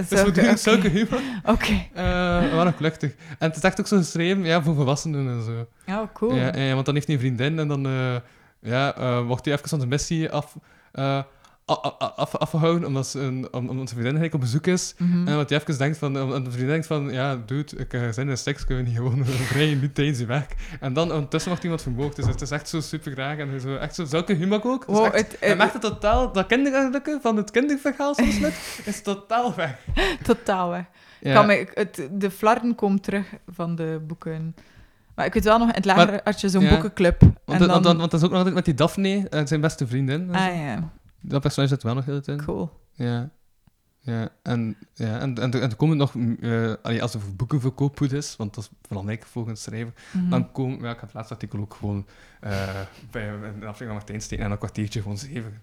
zulke- 0.55 0.89
humor. 0.89 1.19
Oké. 1.53 1.85
Eh, 1.93 2.03
maar 2.53 2.65
nog 2.65 2.79
luchtig. 2.79 3.11
En 3.39 3.47
het 3.47 3.55
is 3.55 3.61
echt 3.63 3.79
ook 3.79 3.87
zo 3.87 3.97
geschreven 3.97 4.43
ja, 4.43 4.61
voor 4.63 4.75
volwassenen 4.75 5.27
en 5.27 5.43
zo. 5.43 5.67
Oh, 5.93 6.01
cool. 6.13 6.35
Ja, 6.35 6.55
ja, 6.57 6.73
want 6.73 6.85
dan 6.85 6.93
heeft 6.95 7.07
hij 7.07 7.15
een 7.15 7.21
vriendin 7.21 7.59
en 7.59 7.67
dan 7.67 7.83
ja, 8.61 8.93
wordt 9.23 9.45
hij 9.45 9.53
even 9.53 9.69
van 9.69 9.79
de 9.79 9.87
missie 9.87 10.31
af, 10.31 10.55
af, 11.65 12.35
afgehouden 12.35 12.87
omdat, 12.87 13.07
ze 13.07 13.19
een, 13.19 13.47
om, 13.51 13.69
omdat 13.69 13.89
zijn 13.89 14.01
vriendin 14.01 14.03
eigenlijk 14.03 14.33
op 14.33 14.39
bezoek 14.39 14.67
is. 14.67 14.93
Mhm. 14.97 15.27
En 15.27 15.35
wat 15.35 15.49
hij 15.49 15.59
even 15.59 15.77
denkt 15.77 15.97
van, 15.97 16.17
en 16.17 16.43
de 16.43 16.49
vriendin 16.51 16.67
denkt 16.67 16.87
van, 16.87 17.09
ja, 17.11 17.35
dude, 17.45 17.77
ik 17.77 17.93
uh, 17.93 18.09
zijn 18.11 18.29
in 18.29 18.37
seks, 18.37 18.65
kunnen 18.65 18.83
we 18.83 18.89
niet 18.89 18.99
gewoon 18.99 19.25
vrij 19.51 19.73
nu 19.73 19.91
tijdens 19.91 20.19
je 20.19 20.25
werk. 20.25 20.55
En 20.79 20.93
dan 20.93 21.11
ondertussen 21.11 21.49
wordt 21.49 21.63
iemand 21.63 21.81
vermoord. 21.81 22.15
Dus 22.15 22.25
het 22.25 22.41
is 22.41 22.51
echt 22.51 22.69
zo 22.69 22.79
super 22.79 23.11
graag 23.11 23.37
en 23.37 23.61
zo, 23.61 23.75
echt 23.75 23.95
zo, 23.95 24.05
zulke 24.05 24.33
humor 24.33 24.61
ook. 24.63 24.87
Dus 24.87 24.95
Wow, 24.97 25.05
echt, 25.05 25.15
het- 25.15 25.37
het- 25.39 25.57
maakt 25.57 25.73
het 25.73 25.81
totaal, 25.81 26.31
dat 26.31 26.45
kinderlijke 26.47 27.19
van 27.21 27.37
het 27.37 27.51
kinderverhaal 27.51 28.13
soms 28.15 28.39
met, 28.45 28.81
is 28.85 29.01
totaal 29.01 29.55
weg. 29.55 29.77
Totaal. 30.23 30.73
Ja. 31.19 31.33
Kan 31.33 31.45
me, 31.45 31.67
het, 31.73 32.07
de 32.11 32.31
flarden 32.31 32.75
komen 32.75 33.01
terug 33.01 33.25
van 33.47 33.75
de 33.75 34.01
boeken. 34.07 34.55
Maar 35.15 35.25
ik 35.25 35.33
weet 35.33 35.43
wel 35.43 35.57
nog, 35.57 35.67
in 35.67 35.73
het 35.73 35.85
lager 35.85 36.21
had 36.23 36.41
je 36.41 36.49
zo'n 36.49 36.61
ja. 36.63 36.69
boekenclub. 36.69 37.21
Want, 37.21 37.31
en 37.45 37.57
dat- 37.59 37.59
dan... 37.59 37.83
want, 37.83 37.97
want 37.97 38.11
dat 38.11 38.13
is 38.13 38.21
ook 38.25 38.29
nog 38.29 38.37
altijd 38.37 38.55
met 38.55 38.65
die 38.65 38.73
Daphne, 38.73 39.27
eh, 39.29 39.41
zijn 39.45 39.61
beste 39.61 39.87
vriendin. 39.87 40.35
Ah 40.35 40.55
ja, 40.55 40.91
Dat 41.25 41.41
personage 41.41 41.73
zit 41.73 41.83
wel 41.83 41.93
nog 41.93 42.05
heel 42.05 42.21
in. 42.25 42.43
cool. 42.45 42.69
Ja. 42.91 43.29
Ja, 44.05 44.29
en, 44.41 44.77
ja, 44.93 45.19
en, 45.19 45.35
en, 45.37 45.51
en 45.53 45.61
er 45.69 45.75
komen 45.75 45.97
nog, 45.97 46.13
mm, 46.13 46.37
eh, 46.41 46.73
allee, 46.81 47.01
als 47.01 47.13
er 47.13 47.35
boekenverkoop 47.35 47.97
goed 47.97 48.11
is, 48.11 48.35
want 48.35 48.53
dat 48.55 48.63
is 48.63 48.69
belangrijk 48.87 49.25
volgens 49.25 49.61
schrijver, 49.63 49.93
Mhm. 50.13 50.29
dan 50.29 50.51
komen, 50.51 50.79
ja, 50.79 50.85
ik 50.89 50.95
heb 50.95 51.01
het 51.01 51.13
laatste 51.13 51.33
artikel 51.33 51.59
ook 51.59 51.73
gewoon 51.73 52.05
eh, 52.39 52.79
bij 53.11 53.27
een 53.29 53.43
aflevering 53.43 53.77
van 53.77 53.87
Martijn 53.93 54.21
steken 54.21 54.45
en 54.45 54.51
een 54.51 54.57
kwartiertje 54.57 55.01
gewoon 55.01 55.17
zeven 55.17 55.61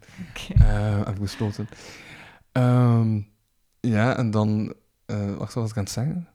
ik 1.08 1.18
besloten. 1.20 1.68
Ehm, 2.52 3.20
ja, 3.80 4.16
en 4.16 4.30
dan, 4.30 4.74
eh 5.06 5.34
wacht, 5.36 5.54
wat 5.54 5.62
was 5.62 5.70
ik 5.70 5.76
aan 5.76 5.82
het 5.82 5.92
zeggen? 5.92 6.28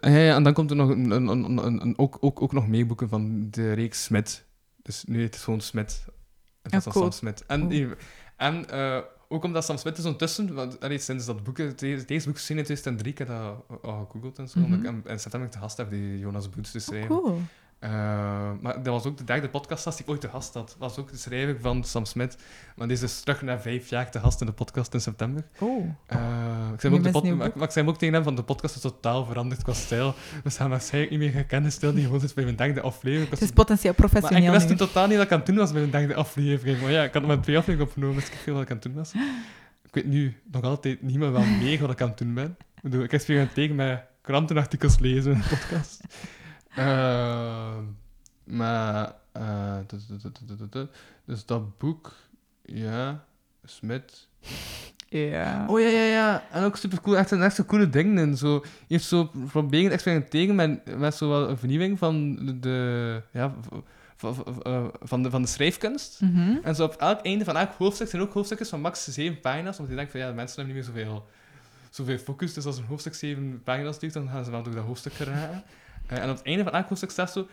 Ja, 0.00 0.08
ja, 0.18 0.34
en 0.34 0.42
dan 0.42 0.52
komt 0.52 0.70
er 0.70 0.76
nog 0.76 0.88
een- 0.88 1.94
ook, 1.98 2.16
ook, 2.20 2.42
ook 2.42 2.52
nog 2.52 2.68
meeboeken 2.68 3.08
van 3.08 3.50
de 3.50 3.72
reeks 3.72 4.04
Smit. 4.04 4.44
Dus 4.82 5.04
nu 5.04 5.18
heet 5.20 5.34
het 5.34 5.42
gewoon 5.44 5.60
Smit. 5.60 6.04
En 6.64 6.70
dat 6.70 6.78
is 6.80 6.84
Ja, 6.84 6.90
cool. 6.92 7.04
Sam 7.04 7.12
Smit. 7.12 7.44
En, 7.46 7.68
Cool. 7.68 7.94
en 8.36 8.70
eh, 8.70 8.98
ook 9.28 9.44
omdat 9.44 9.64
Sam 9.64 9.76
Smit 9.76 9.98
is 9.98 10.04
ondertussen, 10.04 10.54
want 10.54 10.80
allee, 10.80 10.98
sinds 10.98 11.26
dat 11.26 11.42
boek, 11.44 11.56
deze 11.78 12.04
deze 12.04 12.26
boek 12.26 12.34
verscheen 12.34 12.58
in 12.58 12.64
2003, 12.64 13.12
ik 13.12 13.18
heb 13.18 13.28
dat 13.28 13.82
al 13.82 14.04
gegoogeld 14.04 14.38
en 14.38 14.48
zo, 14.48 14.58
ik 14.58 14.68
Mhm. 14.68 14.84
hem 14.84 15.02
in 15.06 15.18
september 15.20 15.50
te 15.50 15.58
gast 15.58 15.76
heb 15.76 15.90
die 15.90 16.18
Jonas 16.18 16.50
Boets 16.50 16.70
te 16.70 16.78
schrijven. 16.78 17.08
Cool. 17.08 17.40
Eh, 17.84 17.90
maar 18.60 18.74
dat 18.74 18.86
was 18.86 19.04
ook 19.04 19.16
de 19.16 19.24
derde 19.24 19.48
podcastgast 19.48 19.96
die 19.96 20.06
ik 20.06 20.12
ooit 20.12 20.20
te 20.20 20.28
gast 20.28 20.54
had. 20.54 20.76
was 20.78 20.98
ook 20.98 21.10
de 21.10 21.16
schrijver 21.16 21.56
van 21.60 21.84
Sam 21.84 22.04
Smith. 22.04 22.36
Maar 22.76 22.86
die 22.86 22.96
is 22.96 23.02
dus 23.02 23.20
terug 23.20 23.42
na 23.42 23.60
vijf 23.60 23.88
jaar 23.88 24.10
te 24.10 24.18
gast 24.20 24.40
in 24.40 24.46
de 24.46 24.52
podcast 24.52 24.94
in 24.94 25.00
september. 25.00 25.44
Oh. 25.58 25.84
Eh, 26.06 26.18
ik, 26.74 26.80
zei 26.80 26.94
ook 26.94 26.98
de 26.98 27.04
met 27.04 27.12
pod- 27.12 27.22
nieuw 27.22 27.36
maar, 27.36 27.46
boek. 27.46 27.54
maar 27.54 27.64
ik 27.64 27.70
zei 27.72 27.84
hem 27.84 27.94
ook 27.94 28.00
tegen 28.00 28.14
hem 28.14 28.24
van 28.24 28.34
de 28.34 28.42
podcast 28.42 28.74
is 28.74 28.80
totaal 28.80 29.24
veranderd 29.24 29.62
qua 29.62 29.72
stijl. 29.72 30.14
We 30.44 30.50
zijn 30.50 30.68
waarschijnlijk 30.68 31.12
niet 31.12 31.20
meer 31.20 31.30
gekende 31.40 31.70
stijl 31.70 31.94
die 31.94 32.04
gewoon 32.04 32.20
zit 32.20 32.34
bij 32.34 32.44
mijn 32.44 32.56
derde 32.56 32.80
aflevering. 32.80 33.30
Het 33.30 33.42
is 33.42 33.50
potentieel 33.50 33.94
maar 33.96 34.04
ik 34.06 34.10
professioneel 34.12 34.52
wist 34.52 34.66
toen 34.66 34.76
totaal 34.76 35.06
niet 35.06 35.16
dat 35.16 35.26
ik 35.26 35.32
aan 35.32 35.38
het 35.38 35.46
doen 35.46 35.56
was 35.56 35.70
bij 35.72 35.80
mijn 35.80 35.92
derde 35.92 36.14
aflevering. 36.14 36.80
Maar 36.80 36.90
ja, 36.90 37.02
ik 37.04 37.12
had 37.14 37.26
maar 37.26 37.40
twee 37.40 37.56
afleveringen 37.56 37.86
opgenomen, 37.86 38.16
dus 38.16 38.26
ik 38.26 38.34
veel 38.42 38.54
wat 38.54 38.62
ik 38.62 38.70
aan 38.70 38.76
het 38.76 38.84
doen 38.84 38.94
was. 38.94 39.12
Ik 39.82 39.94
weet 39.94 40.06
nu 40.06 40.36
nog 40.52 40.62
altijd 40.62 41.02
niet 41.02 41.18
meer 41.18 41.32
wel 41.32 41.44
meer 41.44 41.80
wat 41.80 41.90
ik 41.90 42.00
aan 42.00 42.08
het 42.08 42.18
doen 42.18 42.34
ben. 42.34 42.56
Ik 42.74 42.82
bedoel, 42.82 43.02
ik 43.02 43.12
experimenteer 43.12 43.74
met 43.74 44.00
krantenartikels 44.22 44.98
lezen 44.98 45.32
in 45.32 45.38
de 45.38 45.48
podcast. 45.48 46.00
Maar, 48.44 49.14
eh, 49.32 49.76
du- 49.86 49.96
du- 50.08 50.16
du- 50.16 50.30
du- 50.46 50.56
du- 50.56 50.68
du- 50.70 50.88
dus 51.24 51.46
dat 51.46 51.78
boek, 51.78 52.12
ja, 52.62 53.24
Smit. 53.64 54.28
Ja. 55.08 55.64
Oh 55.68 55.80
ja, 55.80 55.88
ja, 55.88 56.04
ja. 56.04 56.42
En 56.50 56.64
ook 56.64 56.76
super 56.76 57.00
cool. 57.00 57.16
Echt, 57.16 57.30
een- 57.30 57.42
echt 57.42 57.54
zo 57.54 57.64
coole 57.64 57.88
dingen 57.90 58.18
in. 58.18 58.36
Zo, 58.36 58.54
je 58.54 58.62
heeft 58.88 59.04
zo 59.04 59.30
proberen 59.50 59.86
te 59.86 59.92
experimenteren 59.92 60.54
met, 60.54 60.98
met 60.98 61.14
zo 61.14 61.28
wel 61.28 61.48
een 61.48 61.58
vernieuwing 61.58 61.98
van 61.98 62.34
de, 62.60 63.22
ja, 63.30 63.54
eh, 64.62 64.84
van 65.00 65.22
de, 65.22 65.30
van 65.30 65.42
de 65.42 65.48
schrijfkunst. 65.48 66.20
Mhm. 66.20 66.56
En 66.62 66.74
zo 66.74 66.84
op 66.84 66.94
elk 66.94 67.20
einde 67.20 67.44
van 67.44 67.56
elk 67.56 67.72
hoofdstuk 67.78 68.08
zijn 68.08 68.22
ook 68.22 68.32
hoofdstukjes 68.32 68.68
van 68.68 68.80
max 68.80 69.04
zeven 69.04 69.40
pagina's. 69.40 69.76
Want 69.76 69.88
je 69.88 69.94
denkt 69.94 70.10
van 70.10 70.20
ja, 70.20 70.28
de 70.28 70.34
mensen 70.34 70.56
hebben 70.56 70.74
niet 70.76 70.84
meer 70.86 70.94
zoveel, 71.04 71.26
zoveel 71.90 72.18
focus. 72.18 72.54
Dus 72.54 72.64
als 72.64 72.78
een 72.78 72.84
hoofdstuk 72.84 73.14
zeven 73.14 73.60
pagina's 73.64 73.98
duurt, 73.98 74.12
dan 74.12 74.28
gaan 74.28 74.44
ze 74.44 74.50
wel 74.50 74.62
door 74.62 74.74
dat 74.74 74.84
hoofdstuk 74.84 75.12
geraken. 75.12 75.62
Eh, 76.06 76.18
en 76.18 76.30
op 76.30 76.36
het 76.36 76.46
einde 76.46 76.62
van 76.64 76.72
elk 76.72 76.86
hoofdstuk 76.88 77.10
staat 77.10 77.32
zo 77.32 77.46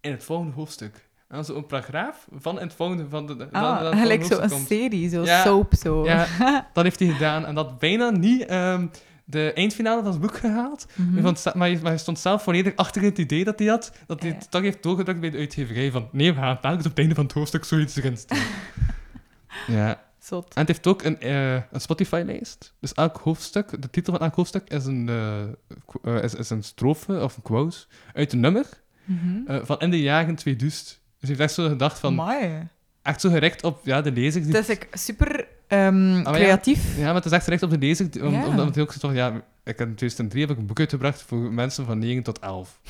in 0.00 0.10
het 0.10 0.24
volgende 0.24 0.52
hoofdstuk. 0.52 0.94
En 1.28 1.34
dan 1.38 1.44
zo 1.44 1.56
een 1.56 1.66
paragraaf 1.66 2.26
van 2.32 2.56
in 2.60 2.66
het 2.66 2.74
volgende 2.76 3.08
van 3.08 3.26
de. 3.26 3.48
Ah, 3.52 3.78
gelijk 3.98 4.22
zo 4.24 4.28
hoofdstuk 4.28 4.42
een 4.42 4.48
komt. 4.48 4.66
serie, 4.66 5.08
zo 5.08 5.22
Ja. 5.24 5.42
soap, 5.42 5.74
zo. 5.74 6.04
Ja, 6.04 6.26
dat 6.72 6.84
heeft 6.84 6.98
hij 6.98 7.08
gedaan. 7.08 7.46
En 7.46 7.54
dat 7.54 7.78
bijna 7.78 8.10
niet 8.10 8.44
ehm, 8.46 8.86
de 9.24 9.52
eindfinale 9.52 10.02
van 10.02 10.10
het 10.12 10.20
boek 10.20 10.36
gehaald. 10.36 10.86
Mhm. 10.94 11.22
Maar, 11.22 11.68
hij, 11.68 11.78
maar 11.82 11.90
hij 11.90 11.98
stond 11.98 12.18
zelf 12.18 12.42
volledig 12.42 12.76
achter 12.76 13.02
het 13.02 13.18
idee 13.18 13.44
dat 13.44 13.58
hij 13.58 13.68
had. 13.68 13.92
Dat 14.06 14.20
hij 14.20 14.28
Ja. 14.30 14.34
het 14.36 14.50
toch 14.50 14.62
heeft 14.62 14.82
doorgedrukt 14.82 15.20
bij 15.20 15.30
de 15.30 15.38
uitgeverij. 15.38 15.90
Van 15.90 16.08
nee, 16.12 16.32
we 16.34 16.40
gaan 16.40 16.60
telkens 16.60 16.84
op 16.84 16.90
het 16.90 16.98
einde 16.98 17.14
van 17.14 17.24
het 17.24 17.32
hoofdstuk 17.32 17.64
zoiets 17.64 17.96
erin 17.96 18.16
steken. 18.16 18.44
ja. 19.66 20.02
Zot. 20.22 20.54
En 20.54 20.60
het 20.60 20.68
heeft 20.68 20.86
ook 20.86 21.02
een, 21.02 21.20
eh, 21.20 21.54
een 21.54 21.80
Spotify-lijst. 21.80 22.74
Dus 22.80 22.92
elk 22.92 23.16
hoofdstuk, 23.16 23.82
de 23.82 23.90
titel 23.90 24.12
van 24.12 24.22
elk 24.22 24.34
hoofdstuk 24.34 24.68
is 24.68 24.84
een, 24.84 25.08
eh, 25.08 25.42
eh, 26.16 26.22
is, 26.24 26.34
is 26.34 26.50
een 26.50 26.62
strofe 26.62 27.20
of 27.22 27.36
een 27.36 27.42
quote 27.42 27.76
uit 28.14 28.32
een 28.32 28.40
nummer 28.40 28.66
Mhm. 29.04 29.64
van 29.64 29.78
in 29.80 29.90
de 29.90 30.00
jaren 30.00 30.34
2000. 30.34 30.84
Dus 30.86 31.28
hij 31.28 31.28
heeft 31.28 31.40
echt 31.40 31.52
zo 31.52 31.68
gedacht 31.68 31.98
van, 31.98 32.12
Amai. 32.20 32.68
echt 33.02 33.20
zo 33.20 33.30
gericht 33.30 33.64
op 33.64 33.80
ja, 33.84 34.02
de 34.02 34.12
lezer. 34.12 34.42
Die 34.42 34.56
Het 34.56 34.68
is 34.68 35.04
super 35.04 35.46
ehm, 35.66 36.16
ja. 36.16 36.22
creatief. 36.32 36.96
Ja, 36.96 37.04
maar 37.04 37.14
het 37.14 37.24
is 37.24 37.30
echt 37.32 37.44
gericht 37.44 37.62
op 37.62 37.70
de 37.70 37.78
lezer. 37.78 38.24
Om. 38.24 38.42
Omdat 38.44 38.74
hij 38.74 38.82
ook 38.84 38.92
van, 38.92 39.14
ja, 39.14 39.28
ik 39.64 39.78
heb 39.78 39.88
in 39.88 39.94
2003 39.94 40.40
heb 40.40 40.50
ik 40.50 40.56
een 40.58 40.66
boek 40.66 40.78
uitgebracht 40.78 41.22
voor 41.22 41.52
mensen 41.52 41.84
van 41.86 41.98
9 41.98 42.22
tot 42.22 42.38
11. 42.38 42.80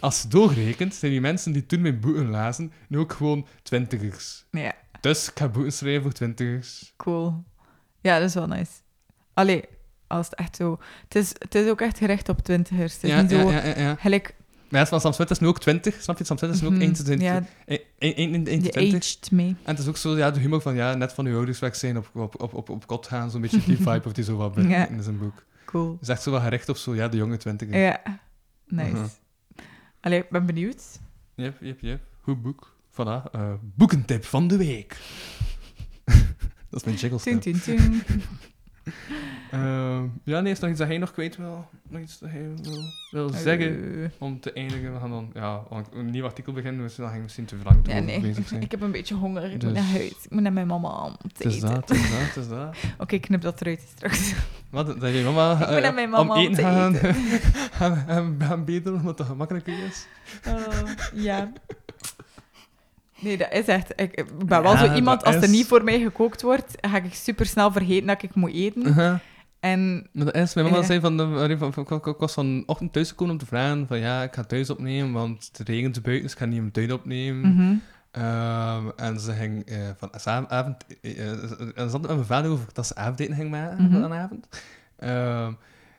Als 0.00 0.22
je 0.22 0.28
doorrekent, 0.28 0.94
zijn 0.94 1.12
die 1.12 1.20
mensen 1.20 1.52
die 1.52 1.66
toen 1.66 1.80
mijn 1.80 2.00
boeken 2.00 2.30
lazen, 2.30 2.72
nu 2.88 2.98
ook 2.98 3.12
gewoon 3.12 3.46
twintigers. 3.62 4.44
Ja, 4.50 4.72
Dus 5.02 5.28
ik 5.28 5.38
ga 5.38 5.48
boeken 5.48 5.72
schrijven 5.72 6.02
voor 6.02 6.12
twintigers. 6.12 6.92
cool. 6.96 7.44
Ja, 8.00 8.18
dat 8.18 8.28
is 8.28 8.34
wel 8.34 8.46
nice. 8.46 8.70
Allee, 9.34 9.64
als 10.06 10.26
het 10.26 10.34
echt 10.34 10.56
zo... 10.56 10.78
Het 11.04 11.14
is, 11.14 11.28
het 11.38 11.54
is 11.54 11.68
ook 11.68 11.80
echt 11.80 11.98
gericht 11.98 12.28
op 12.28 12.38
twintigers. 12.38 12.94
Het 12.94 13.02
is 13.04 13.10
Ja, 13.10 13.20
niet 13.20 13.30
zo... 13.30 13.36
ja, 13.50 13.64
ja, 13.64 13.78
ja. 13.78 13.94
Gelijk... 13.94 14.34
Maar 14.68 14.80
ja, 14.80 14.86
van 14.86 15.00
Sam 15.00 15.12
Smith 15.12 15.30
is 15.30 15.38
nu 15.38 15.46
ook 15.46 15.60
20, 15.60 16.02
snap 16.02 16.18
je? 16.18 16.24
Sam 16.24 16.36
Smith 16.38 16.50
is 16.54 16.60
nu 16.60 16.66
ook 16.66 16.72
mhm, 16.72 16.82
1 16.82 17.20
Ja, 17.20 17.42
in 17.98 18.44
die 18.44 18.70
20. 18.70 18.94
aged 18.94 19.30
mee. 19.30 19.48
En 19.48 19.56
het 19.74 19.78
is 19.78 19.86
ook 19.88 19.96
zo, 19.96 20.16
ja, 20.16 20.30
de 20.30 20.40
humor 20.40 20.60
van, 20.60 20.74
ja, 20.74 20.94
net 20.94 21.12
van 21.12 21.26
uw 21.26 21.36
ouders 21.36 21.58
weg 21.58 21.76
zijn, 21.76 21.96
op, 21.96 22.10
op, 22.14 22.42
op, 22.42 22.54
op, 22.54 22.68
op 22.68 22.86
kot 22.86 23.06
gaan, 23.06 23.30
zo'n 23.30 23.40
beetje 23.40 23.60
die 23.64 23.76
vibe 23.86 24.02
of 24.04 24.12
die 24.12 24.24
zo 24.24 24.36
wat 24.36 24.56
in 24.56 25.02
zijn 25.02 25.18
boek. 25.18 25.44
Cool. 25.64 25.92
Het 25.92 26.02
is 26.02 26.08
echt 26.08 26.22
zo 26.22 26.30
wel 26.30 26.40
gericht 26.40 26.68
op 26.68 26.76
zo, 26.76 26.94
ja, 26.94 27.08
de 27.08 27.16
jonge 27.16 27.36
twintiger. 27.36 27.78
Ja, 27.78 28.00
nice. 28.66 28.90
Mhm. 28.90 29.04
Allee, 30.00 30.18
ik 30.18 30.30
ben 30.30 30.46
benieuwd. 30.46 30.82
Yep, 31.34 31.56
yep, 31.60 31.80
yep. 31.80 32.00
Goed 32.20 32.42
boek. 32.42 32.71
Voilà. 32.92 33.30
eh, 33.32 33.52
boekentip 33.60 34.24
van 34.24 34.48
de 34.48 34.56
week. 34.56 34.96
dat 36.70 36.80
is 36.80 36.84
mijn 36.84 36.96
jingle 36.96 37.18
Tun, 37.20 37.38
tun, 37.40 37.60
tun. 37.60 38.02
Ehm, 39.50 40.04
ja, 40.24 40.40
nee, 40.40 40.52
is 40.52 40.56
er 40.58 40.62
nog 40.62 40.70
iets 40.70 40.78
dat 40.78 40.88
hij 40.88 40.98
nog 40.98 41.12
kwijt 41.12 41.36
wil? 41.36 41.68
Nog 41.88 42.00
iets 42.00 42.18
dat 42.18 42.30
hij 42.30 42.48
wil, 42.62 42.82
wil 43.10 43.28
zeggen? 43.28 44.02
Eh, 44.04 44.10
Om 44.18 44.40
te 44.40 44.52
eindigen, 44.52 44.92
we 44.92 44.98
gaan 45.00 45.10
dan 45.10 45.30
ja, 45.34 45.62
een 45.92 46.10
nieuw 46.10 46.24
artikel 46.24 46.52
beginnen, 46.52 46.82
dus 46.82 46.94
dan 46.94 47.10
ging 47.10 47.22
misschien 47.22 47.44
te 47.44 47.56
lang 47.64 47.86
ja, 47.88 47.98
nee. 47.98 48.20
bezig 48.20 48.48
zijn. 48.48 48.62
Ik 48.66 48.70
heb 48.70 48.80
een 48.80 48.90
beetje 48.90 49.14
honger. 49.14 49.44
Ik 49.44 49.60
Dus- 49.60 49.64
moet 49.64 49.78
naar 49.78 49.90
huis. 49.90 50.10
Ik 50.24 50.30
moet 50.30 50.42
naar 50.42 50.52
mijn 50.52 50.66
mama 50.66 50.88
om 50.88 51.16
te 51.32 51.48
eten. 51.48 51.60
dat, 51.60 51.88
het 51.88 51.90
is 51.98 52.10
dat, 52.10 52.18
het 52.20 52.36
is 52.36 52.48
dat. 52.48 52.76
Oké, 52.98 53.18
knip 53.18 53.40
dat 53.40 53.60
eruit 53.60 53.80
straks. 53.96 54.32
Wat, 54.70 55.00
dat 55.00 55.14
je 55.14 55.22
mama, 55.24 55.52
Ik 55.52 55.58
moet 55.58 55.68
eh, 55.76 55.82
naar 55.82 55.94
mijn 55.94 56.10
mama 56.10 56.22
om 56.22 56.30
om 56.30 56.36
eten 56.44 56.54
te 56.54 56.62
gaan, 56.62 56.94
eten. 56.94 57.14
gaan, 57.72 57.96
gaan, 57.96 58.36
gaan 58.38 58.64
bedelen, 58.64 58.98
omdat 59.00 59.16
dat 59.18 59.26
gemakkelijker 59.26 59.84
is? 59.84 60.06
Oh, 60.48 60.88
ja. 61.14 61.52
Nee, 63.22 63.36
dat 63.36 63.52
is 63.52 63.66
echt... 63.66 63.92
Ik, 63.96 64.24
ben 64.46 64.62
wel 64.62 64.72
Ja, 64.72 64.86
zo 64.86 64.94
iemand, 64.94 65.24
als 65.24 65.34
er 65.36 65.48
niet 65.48 65.66
voor 65.66 65.84
mij 65.84 66.00
gekookt 66.00 66.42
wordt, 66.42 66.74
ga 66.80 66.96
ik 66.96 67.14
super 67.14 67.46
snel 67.46 67.72
vergeten 67.72 68.06
dat 68.06 68.22
ik 68.22 68.34
moet 68.34 68.52
eten. 68.52 68.86
Uh-huh. 68.86 69.14
En 69.60 70.08
Maar 70.12 70.24
dat 70.24 70.34
is, 70.34 70.54
mijn 70.54 70.66
mama 70.66 70.78
Ja. 70.78 70.84
zei 70.86 71.00
van, 71.00 71.16
de, 71.16 71.56
van, 71.58 71.72
van, 71.72 72.00
ik- 72.04 72.14
was 72.18 72.32
vanochtend 72.32 72.92
thuisgekomen 72.92 73.32
om 73.32 73.38
te 73.38 73.46
vragen 73.46 73.86
van 73.86 73.98
ja, 73.98 74.22
ik 74.22 74.34
ga 74.34 74.44
thuis 74.44 74.70
opnemen, 74.70 75.12
want 75.12 75.48
het 75.52 75.68
regent 75.68 76.02
buiten, 76.02 76.22
dus 76.22 76.32
ik 76.32 76.38
ga 76.38 76.44
niet 76.44 76.58
mijn 76.60 76.72
tuin 76.72 76.92
opnemen. 76.92 77.54
mhm. 77.54 77.74
Ehm, 78.10 78.86
en 78.96 79.20
ze 79.20 79.32
ging 79.32 79.64
eh, 79.64 79.78
van 79.96 80.10
avond, 80.50 80.76
eh, 81.02 81.20
eh, 81.20 81.30
en 81.74 81.90
ze 81.90 81.90
had 81.90 82.00
met 82.00 82.10
mijn 82.10 82.24
vader 82.24 82.50
over 82.50 82.66
dat 82.72 82.86
ze 82.86 82.94
avondeten 82.94 83.34
ging 83.34 83.50
maken 83.50 83.84
Mhm. 83.84 84.00
vanavond. 84.00 84.46
Ehm, 84.98 85.52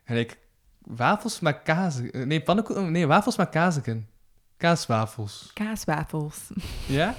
en 0.03 0.17
ik 0.17 0.37
wafels 0.81 1.39
met 1.39 1.59
kaas, 1.63 1.99
nee, 2.11 2.41
pannenkoeken, 2.41 2.91
nee, 2.91 3.07
wafels 3.07 3.37
met 3.37 3.49
kaasken. 3.49 4.07
Kaaswafels. 4.63 5.51
kaaswafels. 5.53 6.37
Ja? 6.87 7.15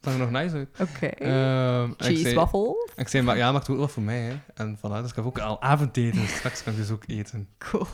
Dat 0.00 0.12
zag 0.12 0.12
er 0.12 0.18
nog 0.18 0.30
nice 0.30 0.54
uit. 0.56 0.68
Oké. 0.80 1.06
Ehm, 1.06 1.82
en 1.82 1.90
ik 1.90 2.04
Cheese 2.04 2.20
zei- 2.22 2.34
waffles. 2.34 2.90
Ik 2.96 3.08
zei, 3.08 3.22
maar 3.22 3.36
ja, 3.36 3.50
maar 3.52 3.60
het 3.60 3.70
ook 3.70 3.76
wel 3.76 3.88
voor 3.88 4.02
mij, 4.02 4.20
hè. 4.20 4.36
En 4.54 4.78
vanuit, 4.80 5.00
dus 5.02 5.10
ik 5.10 5.16
heb 5.16 5.24
ook 5.24 5.38
al 5.38 5.62
avondeten, 5.62 6.28
straks 6.38 6.62
kan 6.62 6.72
ik 6.72 6.78
dus 6.78 6.90
ook 6.90 7.02
eten. 7.06 7.48
Cool. 7.58 7.86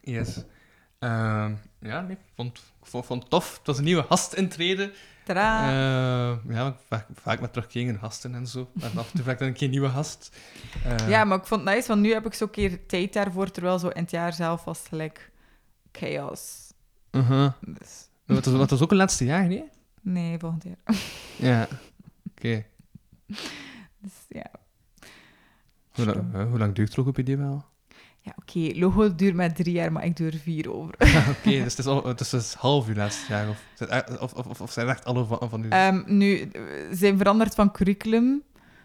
Yes. 0.00 0.44
Ehm, 0.98 1.54
ja, 1.80 2.00
nee, 2.00 2.10
ik 2.16 2.18
vond, 2.34 2.60
vond, 2.82 3.06
vond 3.06 3.22
het 3.22 3.30
tof. 3.30 3.56
Het 3.58 3.66
was 3.66 3.78
een 3.78 3.84
nieuwe 3.84 4.02
gast 4.02 4.32
intreden. 4.32 4.92
Tadaa. 5.24 5.62
Ehm, 5.62 6.52
ja, 6.52 6.76
vaak, 6.88 7.06
vaak 7.14 7.40
met 7.40 7.52
terugkerende 7.52 7.98
gasten 7.98 8.34
en 8.34 8.46
zo. 8.46 8.70
En 8.80 8.90
af 8.98 9.06
en 9.10 9.12
toe 9.12 9.22
vraag 9.22 9.32
ik 9.32 9.38
dan 9.38 9.48
een 9.48 9.54
keer 9.54 9.68
nieuwe 9.68 9.88
gast. 9.88 10.36
Eh, 10.84 11.08
ja, 11.08 11.24
maar 11.24 11.38
ik 11.38 11.46
vond 11.46 11.64
het 11.64 11.74
nice, 11.74 11.88
want 11.88 12.00
nu 12.00 12.12
heb 12.12 12.26
ik 12.26 12.34
zo'n 12.34 12.50
keer 12.50 12.86
tijd 12.86 13.12
daarvoor, 13.12 13.50
terwijl 13.50 13.78
zo 13.78 13.88
in 13.88 14.02
het 14.02 14.10
jaar 14.10 14.32
zelf 14.32 14.64
was 14.64 14.82
gelijk 14.88 15.30
chaos. 15.98 16.72
uh-huh. 17.10 17.52
Dus, 17.60 18.08
Maar 18.26 18.36
Het 18.36 18.46
was, 18.46 18.60
het 18.60 18.70
was 18.70 18.80
ook 18.82 18.90
een 18.90 18.96
laatste 18.96 19.24
jaar, 19.24 19.46
nee? 19.46 19.64
nee, 20.00 20.38
volgend 20.38 20.64
jaar. 20.64 20.96
Ja. 21.48 21.68
Oké. 22.30 22.64
Dus 24.00 24.12
ja. 24.28 24.50
Hoe, 25.90 26.04
lang- 26.04 26.48
hoe 26.48 26.58
lang 26.58 26.74
duurt 26.74 26.96
Logopedie 26.96 27.36
wel? 27.36 27.64
Ja, 28.20 28.32
oké. 28.36 28.78
Logo 28.78 29.14
duurt 29.14 29.34
maar 29.34 29.52
drie 29.54 29.72
jaar, 29.74 29.92
maar 29.92 30.04
ik 30.04 30.16
doe 30.16 30.26
er 30.30 30.38
vier 30.38 30.72
over. 30.72 30.94
Oké, 31.38 31.50
dus 31.64 31.76
het 31.76 31.78
is, 31.78 31.86
al, 31.86 32.06
het 32.06 32.20
is 32.20 32.28
dus 32.30 32.54
half 32.54 32.88
uur 32.88 32.96
laatste 32.96 33.32
jaar. 33.32 33.48
Of, 33.48 33.64
het 33.76 34.20
of, 34.20 34.32
of, 34.32 34.46
of, 34.46 34.60
of 34.60 34.72
zijn 34.72 34.86
het 34.88 34.96
echt 34.96 35.06
alle 35.06 35.24
van, 35.24 35.48
van 35.50 35.64
u? 35.64 35.68
Ehm, 35.68 36.02
nu, 36.06 36.50
zijn 36.90 37.18
veranderd 37.18 37.54
van 37.54 37.72
curriculum. 37.72 38.42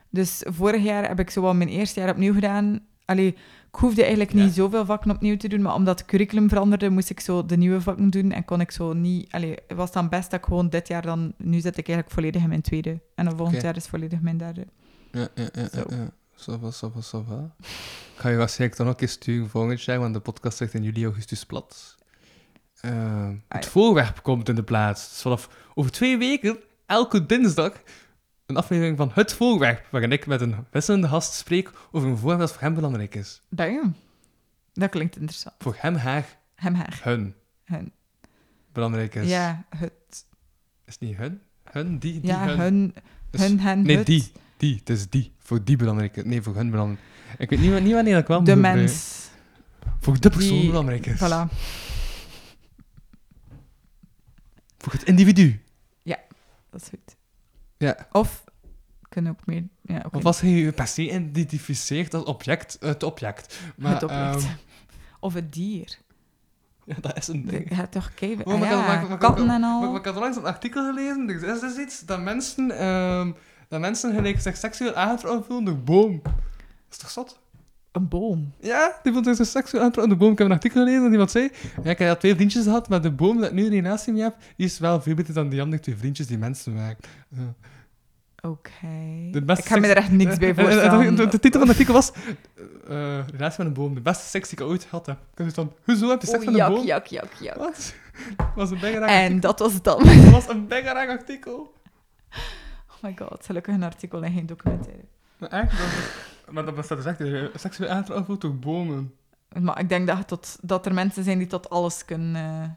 Dus 0.10 0.44
vorig 0.46 0.84
jaar 0.84 1.08
heb 1.08 1.20
ik 1.20 1.30
zo 1.30 1.42
wel 1.42 1.54
mijn 1.54 1.70
eerste 1.70 2.00
jaar 2.00 2.10
opnieuw 2.10 2.34
gedaan. 2.34 2.86
Allee, 3.06 3.38
ik 3.74 3.80
hoefde 3.80 4.02
eigenlijk 4.02 4.34
niet 4.34 4.48
Ja. 4.48 4.52
zoveel 4.54 4.86
vakken 4.86 5.12
opnieuw 5.12 5.38
te 5.38 5.48
doen, 5.48 5.62
maar 5.62 5.74
omdat 5.74 6.00
het 6.00 6.08
curriculum 6.08 6.50
veranderde, 6.50 6.90
moest 6.90 7.10
ik 7.10 7.20
zo 7.20 7.46
de 7.46 7.58
nieuwe 7.58 7.82
vakken 7.82 8.10
doen 8.10 8.32
en 8.32 8.46
kon 8.46 8.62
ik 8.62 8.72
zo 8.72 8.94
niet... 8.94 9.32
Allee, 9.32 9.58
het 9.68 9.78
was 9.78 9.92
dan 9.92 10.10
best 10.10 10.32
dat 10.32 10.40
ik 10.40 10.46
gewoon 10.46 10.70
dit 10.70 10.88
jaar 10.88 11.02
dan... 11.02 11.34
Nu 11.38 11.60
zit 11.60 11.78
ik 11.78 11.88
eigenlijk 11.88 12.12
volledig 12.16 12.42
in 12.42 12.50
mijn 12.50 12.62
tweede. 12.62 13.00
En 13.16 13.26
dan 13.26 13.38
volgend 13.38 13.62
jaar 13.62 13.76
is 13.76 13.86
volledig 13.88 14.22
mijn 14.22 14.38
derde. 14.38 14.66
Ja, 15.12 15.28
ja, 15.36 15.50
ja. 15.54 15.68
Zo. 15.70 15.84
ja, 15.90 15.96
ja. 15.96 16.12
Zo. 17.02 17.20
Ik 18.14 18.20
ga 18.20 18.30
je 18.30 18.38
waarschijnlijk 18.38 18.80
dan 18.80 18.88
ook 18.90 19.02
eens 19.02 19.12
sturen 19.12 19.50
volgend 19.50 19.84
jaar, 19.84 20.00
want 20.00 20.14
de 20.14 20.20
podcast 20.20 20.58
zegt 20.58 20.74
in 20.74 20.84
juli, 20.84 21.04
augustus 21.06 21.46
plat. 21.46 21.96
Het 22.80 22.92
Ah, 22.92 23.62
ja. 23.62 23.62
voorwerp 23.62 24.20
komt 24.24 24.50
in 24.50 24.56
de 24.56 24.64
plaats. 24.64 25.10
Dus 25.10 25.22
vanaf 25.22 25.50
over 25.74 25.92
twee 25.92 26.18
weken, 26.18 26.58
elke 26.86 27.26
dinsdag, 27.26 27.72
een 28.54 28.64
aflevering 28.64 28.98
van 28.98 29.12
Het 29.14 29.34
Voorwerp, 29.34 29.88
waarin 29.90 30.12
ik 30.12 30.26
met 30.26 30.42
een 30.42 30.56
wisselende 30.72 31.08
gast 31.08 31.34
spreek 31.34 31.72
over 31.92 32.10
een 32.10 32.18
voorwerp 32.18 32.40
dat 32.40 32.52
voor 32.52 32.62
hem 32.62 32.74
belangrijk 32.74 33.16
is. 33.16 33.42
Damn. 33.50 33.96
Dat 34.74 34.90
klinkt 34.90 35.16
interessant. 35.16 35.56
Voor 35.60 35.76
hem, 35.78 35.96
haar, 35.96 36.38
Hem, 36.56 36.74
haar. 36.74 37.00
hun 37.04 37.34
Hun. 37.64 37.92
belangrijk 38.72 39.16
is. 39.16 39.30
Ja, 39.30 39.66
het. 39.78 39.92
Is 40.86 40.94
het 40.94 41.00
niet 41.00 41.18
hun? 41.18 41.42
Hun, 41.72 41.98
die, 42.00 42.14
die, 42.20 42.26
Ja, 42.32 42.46
hun. 42.48 42.60
hun, 42.60 42.94
Dus- 43.30 43.42
hun, 43.42 43.60
hen, 43.60 43.82
Nee, 43.82 43.98
het. 43.98 44.06
die. 44.06 44.32
Die. 44.58 44.76
Het 44.76 44.90
is 44.90 45.10
die. 45.10 45.32
Voor 45.40 45.64
die 45.64 45.76
belangrijk. 45.76 46.26
Nee, 46.26 46.42
voor 46.42 46.56
hun 46.56 46.70
belangrijk. 46.70 47.02
Ik 47.38 47.50
weet 47.50 47.60
niet, 47.60 47.82
niet 47.84 47.94
wanneer 47.94 48.14
dat 48.14 48.24
kwam. 48.24 48.44
De 48.44 48.56
mens. 48.56 49.22
Voor 50.00 50.20
de 50.20 50.30
persoon 50.30 50.60
Die- 50.60 50.68
belangrijk 50.68 51.06
is. 51.06 51.18
Voilà. 51.18 51.54
Voor 54.78 54.94
het 54.94 55.04
individu. 55.04 55.58
Dat 56.70 56.82
is 56.82 56.90
goed. 56.90 57.16
Ja. 57.78 58.08
Of, 58.12 58.43
kunnen 59.14 59.32
ook 59.32 59.46
meer... 59.46 59.64
Ja, 59.82 59.98
oké. 60.06 60.18
Of 60.18 60.26
als 60.26 60.40
hij 60.42 60.50
je 60.50 60.72
per 60.72 60.88
se 60.88 61.02
identificeert 61.12 62.14
als 62.14 62.24
object, 62.24 62.78
het 62.80 63.04
object. 63.04 63.60
Maar, 63.76 63.94
het 63.94 64.04
object. 64.04 64.36
ehm, 64.44 64.54
Of 65.20 65.34
het 65.34 65.54
dier. 65.54 65.98
ja, 66.86 66.96
dat 67.02 67.18
is 67.18 67.28
een 67.28 67.46
ding. 67.46 67.76
Ja, 67.76 67.88
toch, 67.88 68.14
kijken. 68.14 68.46
Oh, 68.46 68.54
Ah 68.54 68.60
had- 68.60 69.10
ja, 69.10 69.16
katten 69.18 69.50
en 69.50 69.64
al. 69.64 69.82
maar 69.92 70.00
ik 70.00 70.06
had 70.06 70.16
onlangs 70.16 70.38
een 70.38 70.46
artikel 70.46 70.86
gelezen. 70.86 71.30
Er 71.30 71.54
is 71.56 71.60
dus 71.60 71.78
iets 71.78 72.00
dat 72.06 72.22
mensen, 72.22 72.72
ehm, 72.80 73.32
dat 73.70 73.80
mensen 73.80 74.14
gelijk 74.14 74.40
zich 74.42 74.58
seksueel 74.58 74.94
aangetrokken 74.96 75.46
voelen 75.46 75.66
door 75.66 75.78
boom. 75.84 76.22
Dat 76.24 76.34
is 76.92 76.98
toch 76.98 77.10
zot? 77.10 77.42
Een 77.92 78.08
boom. 78.08 78.54
Ja, 78.60 79.00
die 79.04 79.14
vond 79.14 79.36
zich 79.36 79.48
seksueel 79.48 79.84
aangetrokken 79.84 80.10
door 80.10 80.22
boom. 80.22 80.32
Ik 80.32 80.38
heb 80.38 80.48
een 80.48 80.54
artikel 80.54 80.84
gelezen 80.84 81.06
en 81.06 81.12
iemand 81.12 81.32
zei... 81.32 81.50
Ja, 81.84 81.90
ik 81.92 81.98
heb 81.98 82.10
al 82.10 82.18
twee 82.18 82.36
vriendjes 82.36 82.64
gehad, 82.64 82.90
maar 82.90 83.02
de 83.02 83.12
boom 83.12 83.38
dat 83.38 83.46
ik 83.50 83.54
nu 83.54 83.64
een 83.66 83.70
relatie 83.82 84.14
mee 84.14 84.22
heb, 84.22 84.36
die 84.58 84.66
is 84.66 84.80
wel 84.80 85.02
veel 85.02 85.16
beter 85.16 85.34
dan 85.34 85.50
die 85.50 85.62
andere 85.62 85.82
twee 85.82 85.96
vriendjes 85.98 86.28
die 86.28 86.38
mensen 86.38 86.74
maken. 86.74 87.04
Ja. 87.30 87.54
Oké. 88.48 88.88
Ik 89.32 89.66
ga 89.66 89.78
me 89.80 89.88
er 89.88 89.98
echt 89.98 90.12
niks 90.12 90.38
bij 90.38 90.50
Eh, 90.56 90.58
eh, 90.58 90.64
voorstellen. 90.66 91.16
De, 91.16 91.40
titel 91.40 91.60
van 91.60 91.70
het 91.70 91.70
artikel 91.70 91.94
was... 91.94 92.12
eh, 92.88 93.20
eh, 93.20 93.28
relatie 93.28 93.58
met 93.58 93.68
een 93.68 93.74
boom. 93.74 93.94
De 93.94 94.02
beste 94.02 94.26
seks 94.28 94.50
die 94.50 94.60
ik 94.60 94.66
ooit 94.66 94.84
gehad 94.84 95.06
heb. 95.06 95.18
Ik 95.18 95.38
dacht 95.38 95.56
dan, 95.56 95.74
hoezo 95.84 96.10
heb 96.10 96.22
je 96.22 96.28
seks 96.28 96.46
met 96.46 96.54
een 96.60 96.68
boom? 96.74 96.86
jak, 96.86 97.06
jak, 97.08 97.34
jak. 97.34 97.56
Wat? 97.56 97.94
Dat 98.38 98.46
was 98.56 98.72
een 98.72 98.80
bijgeraak 98.80 99.10
En 99.10 99.40
dat 99.40 99.60
was 99.60 99.74
het 99.74 99.84
dan. 99.84 100.04
Dat 100.04 100.30
was 100.30 100.48
een 100.48 100.68
bijgeraak 100.68 101.10
artikel. 101.10 101.74
Oh 102.90 103.02
my 103.02 103.16
god, 103.18 103.46
gelukkig 103.46 103.74
een 103.74 103.84
artikel 103.84 104.24
en 104.24 104.34
geen 104.34 104.46
documentaire. 104.46 105.04
Maar 105.38 105.50
echt? 105.50 105.72
Dat 105.72 105.88
is- 105.88 106.32
maar 106.52 106.66
dat 106.66 106.76
bestaat 106.76 106.98
dus 106.98 107.08
echt... 107.08 107.22
eh, 107.22 107.44
Seksueel 107.56 108.04
voelt 108.26 108.42
door 108.42 108.56
bomen. 108.56 109.14
Maar 109.60 109.80
ik 109.80 109.90
denk 109.90 110.08
dat, 110.08 110.28
tot, 110.28 110.58
dat 110.62 110.86
er 110.86 110.94
mensen 110.94 111.24
zijn 111.24 111.38
die 111.38 111.48
tot 111.48 111.70
alles 111.70 112.06
kunnen... 112.06 112.76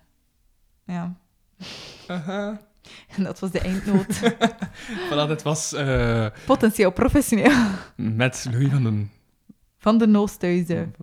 eh, 0.86 0.94
ja. 0.96 1.14
Aha. 2.06 2.60
En 3.16 3.24
dat 3.24 3.38
was 3.38 3.50
de 3.50 3.60
eindnoot. 3.60 4.20
Voilà, 5.10 5.28
dit 5.28 5.42
was 5.42 5.72
eh, 5.72 6.26
Potentieel 6.46 6.90
professioneel. 6.90 7.52
met 7.96 8.46
Louis 8.50 8.70
van 8.70 8.82
den... 8.82 9.10
Van 9.78 9.98
de 9.98 10.06
Noosthuizen. 10.06 10.94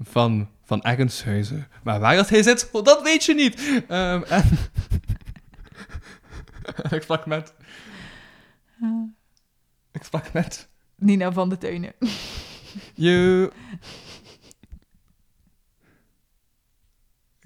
Van, 0.00 0.48
van 0.64 0.80
Egenshuizen. 0.80 1.68
Maar 1.82 2.00
waar 2.00 2.16
dat 2.16 2.28
hij 2.28 2.42
zit, 2.42 2.68
oh, 2.72 2.84
dat 2.84 3.02
weet 3.02 3.24
je 3.24 3.34
niet. 3.34 3.84
Ehm, 3.88 4.22
en... 4.22 4.44
ik 6.96 7.02
sprak 7.02 7.26
met... 7.26 7.54
Ik 9.92 10.02
sprak 10.02 10.32
met... 10.32 10.68
Nina 10.96 11.32
van 11.32 11.48
de 11.48 11.58
Tuinen. 11.58 11.92
Je... 12.94 13.50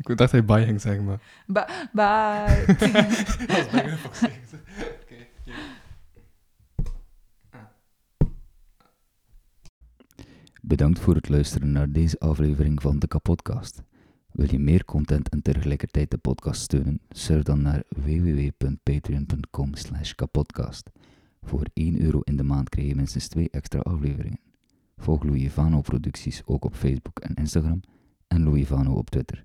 Ik 0.09 0.17
dacht 0.17 0.19
dat 0.19 0.31
hij 0.31 0.45
bye 0.45 0.65
ging 0.65 0.81
zeggen, 0.81 1.05
maar... 1.05 1.21
Ba 1.47 1.69
bye. 1.93 2.65
Oké. 5.03 5.17
Bedankt 10.63 10.99
voor 10.99 11.15
het 11.15 11.29
luisteren 11.29 11.73
naar 11.73 11.93
deze 11.93 12.19
aflevering 12.19 12.83
van 12.83 12.99
de 12.99 13.07
Kapodcast. 13.07 13.83
Wil 14.33 14.51
je 14.51 14.59
meer 14.59 14.85
content 14.85 15.29
en 15.29 15.43
tegelijkertijd 15.43 16.11
de 16.11 16.19
podcast 16.19 16.61
steunen? 16.61 17.01
Surf 17.09 17.43
dan 17.43 17.63
naar 17.63 17.83
www.patreon.com 17.89 19.75
slash 19.75 20.13
kapodcast. 20.13 20.91
Voor 21.43 21.67
1 21.75 22.01
euro 22.01 22.21
in 22.21 22.37
de 22.37 22.43
maand 22.43 22.69
krijg 22.69 22.89
je 22.89 22.95
minstens 22.95 23.29
2 23.29 23.51
extra 23.51 23.81
afleveringen. 23.81 24.41
Volg 24.97 25.23
Louis 25.23 25.53
Vano 25.53 25.81
producties 25.81 26.43
ook 26.45 26.65
op 26.65 26.75
Facebook 26.75 27.19
en 27.19 27.35
Instagram 27.35 27.81
en 28.29 28.43
Louis 28.45 28.67
Vano 28.67 28.93
op 28.93 29.11
Twitter. 29.11 29.45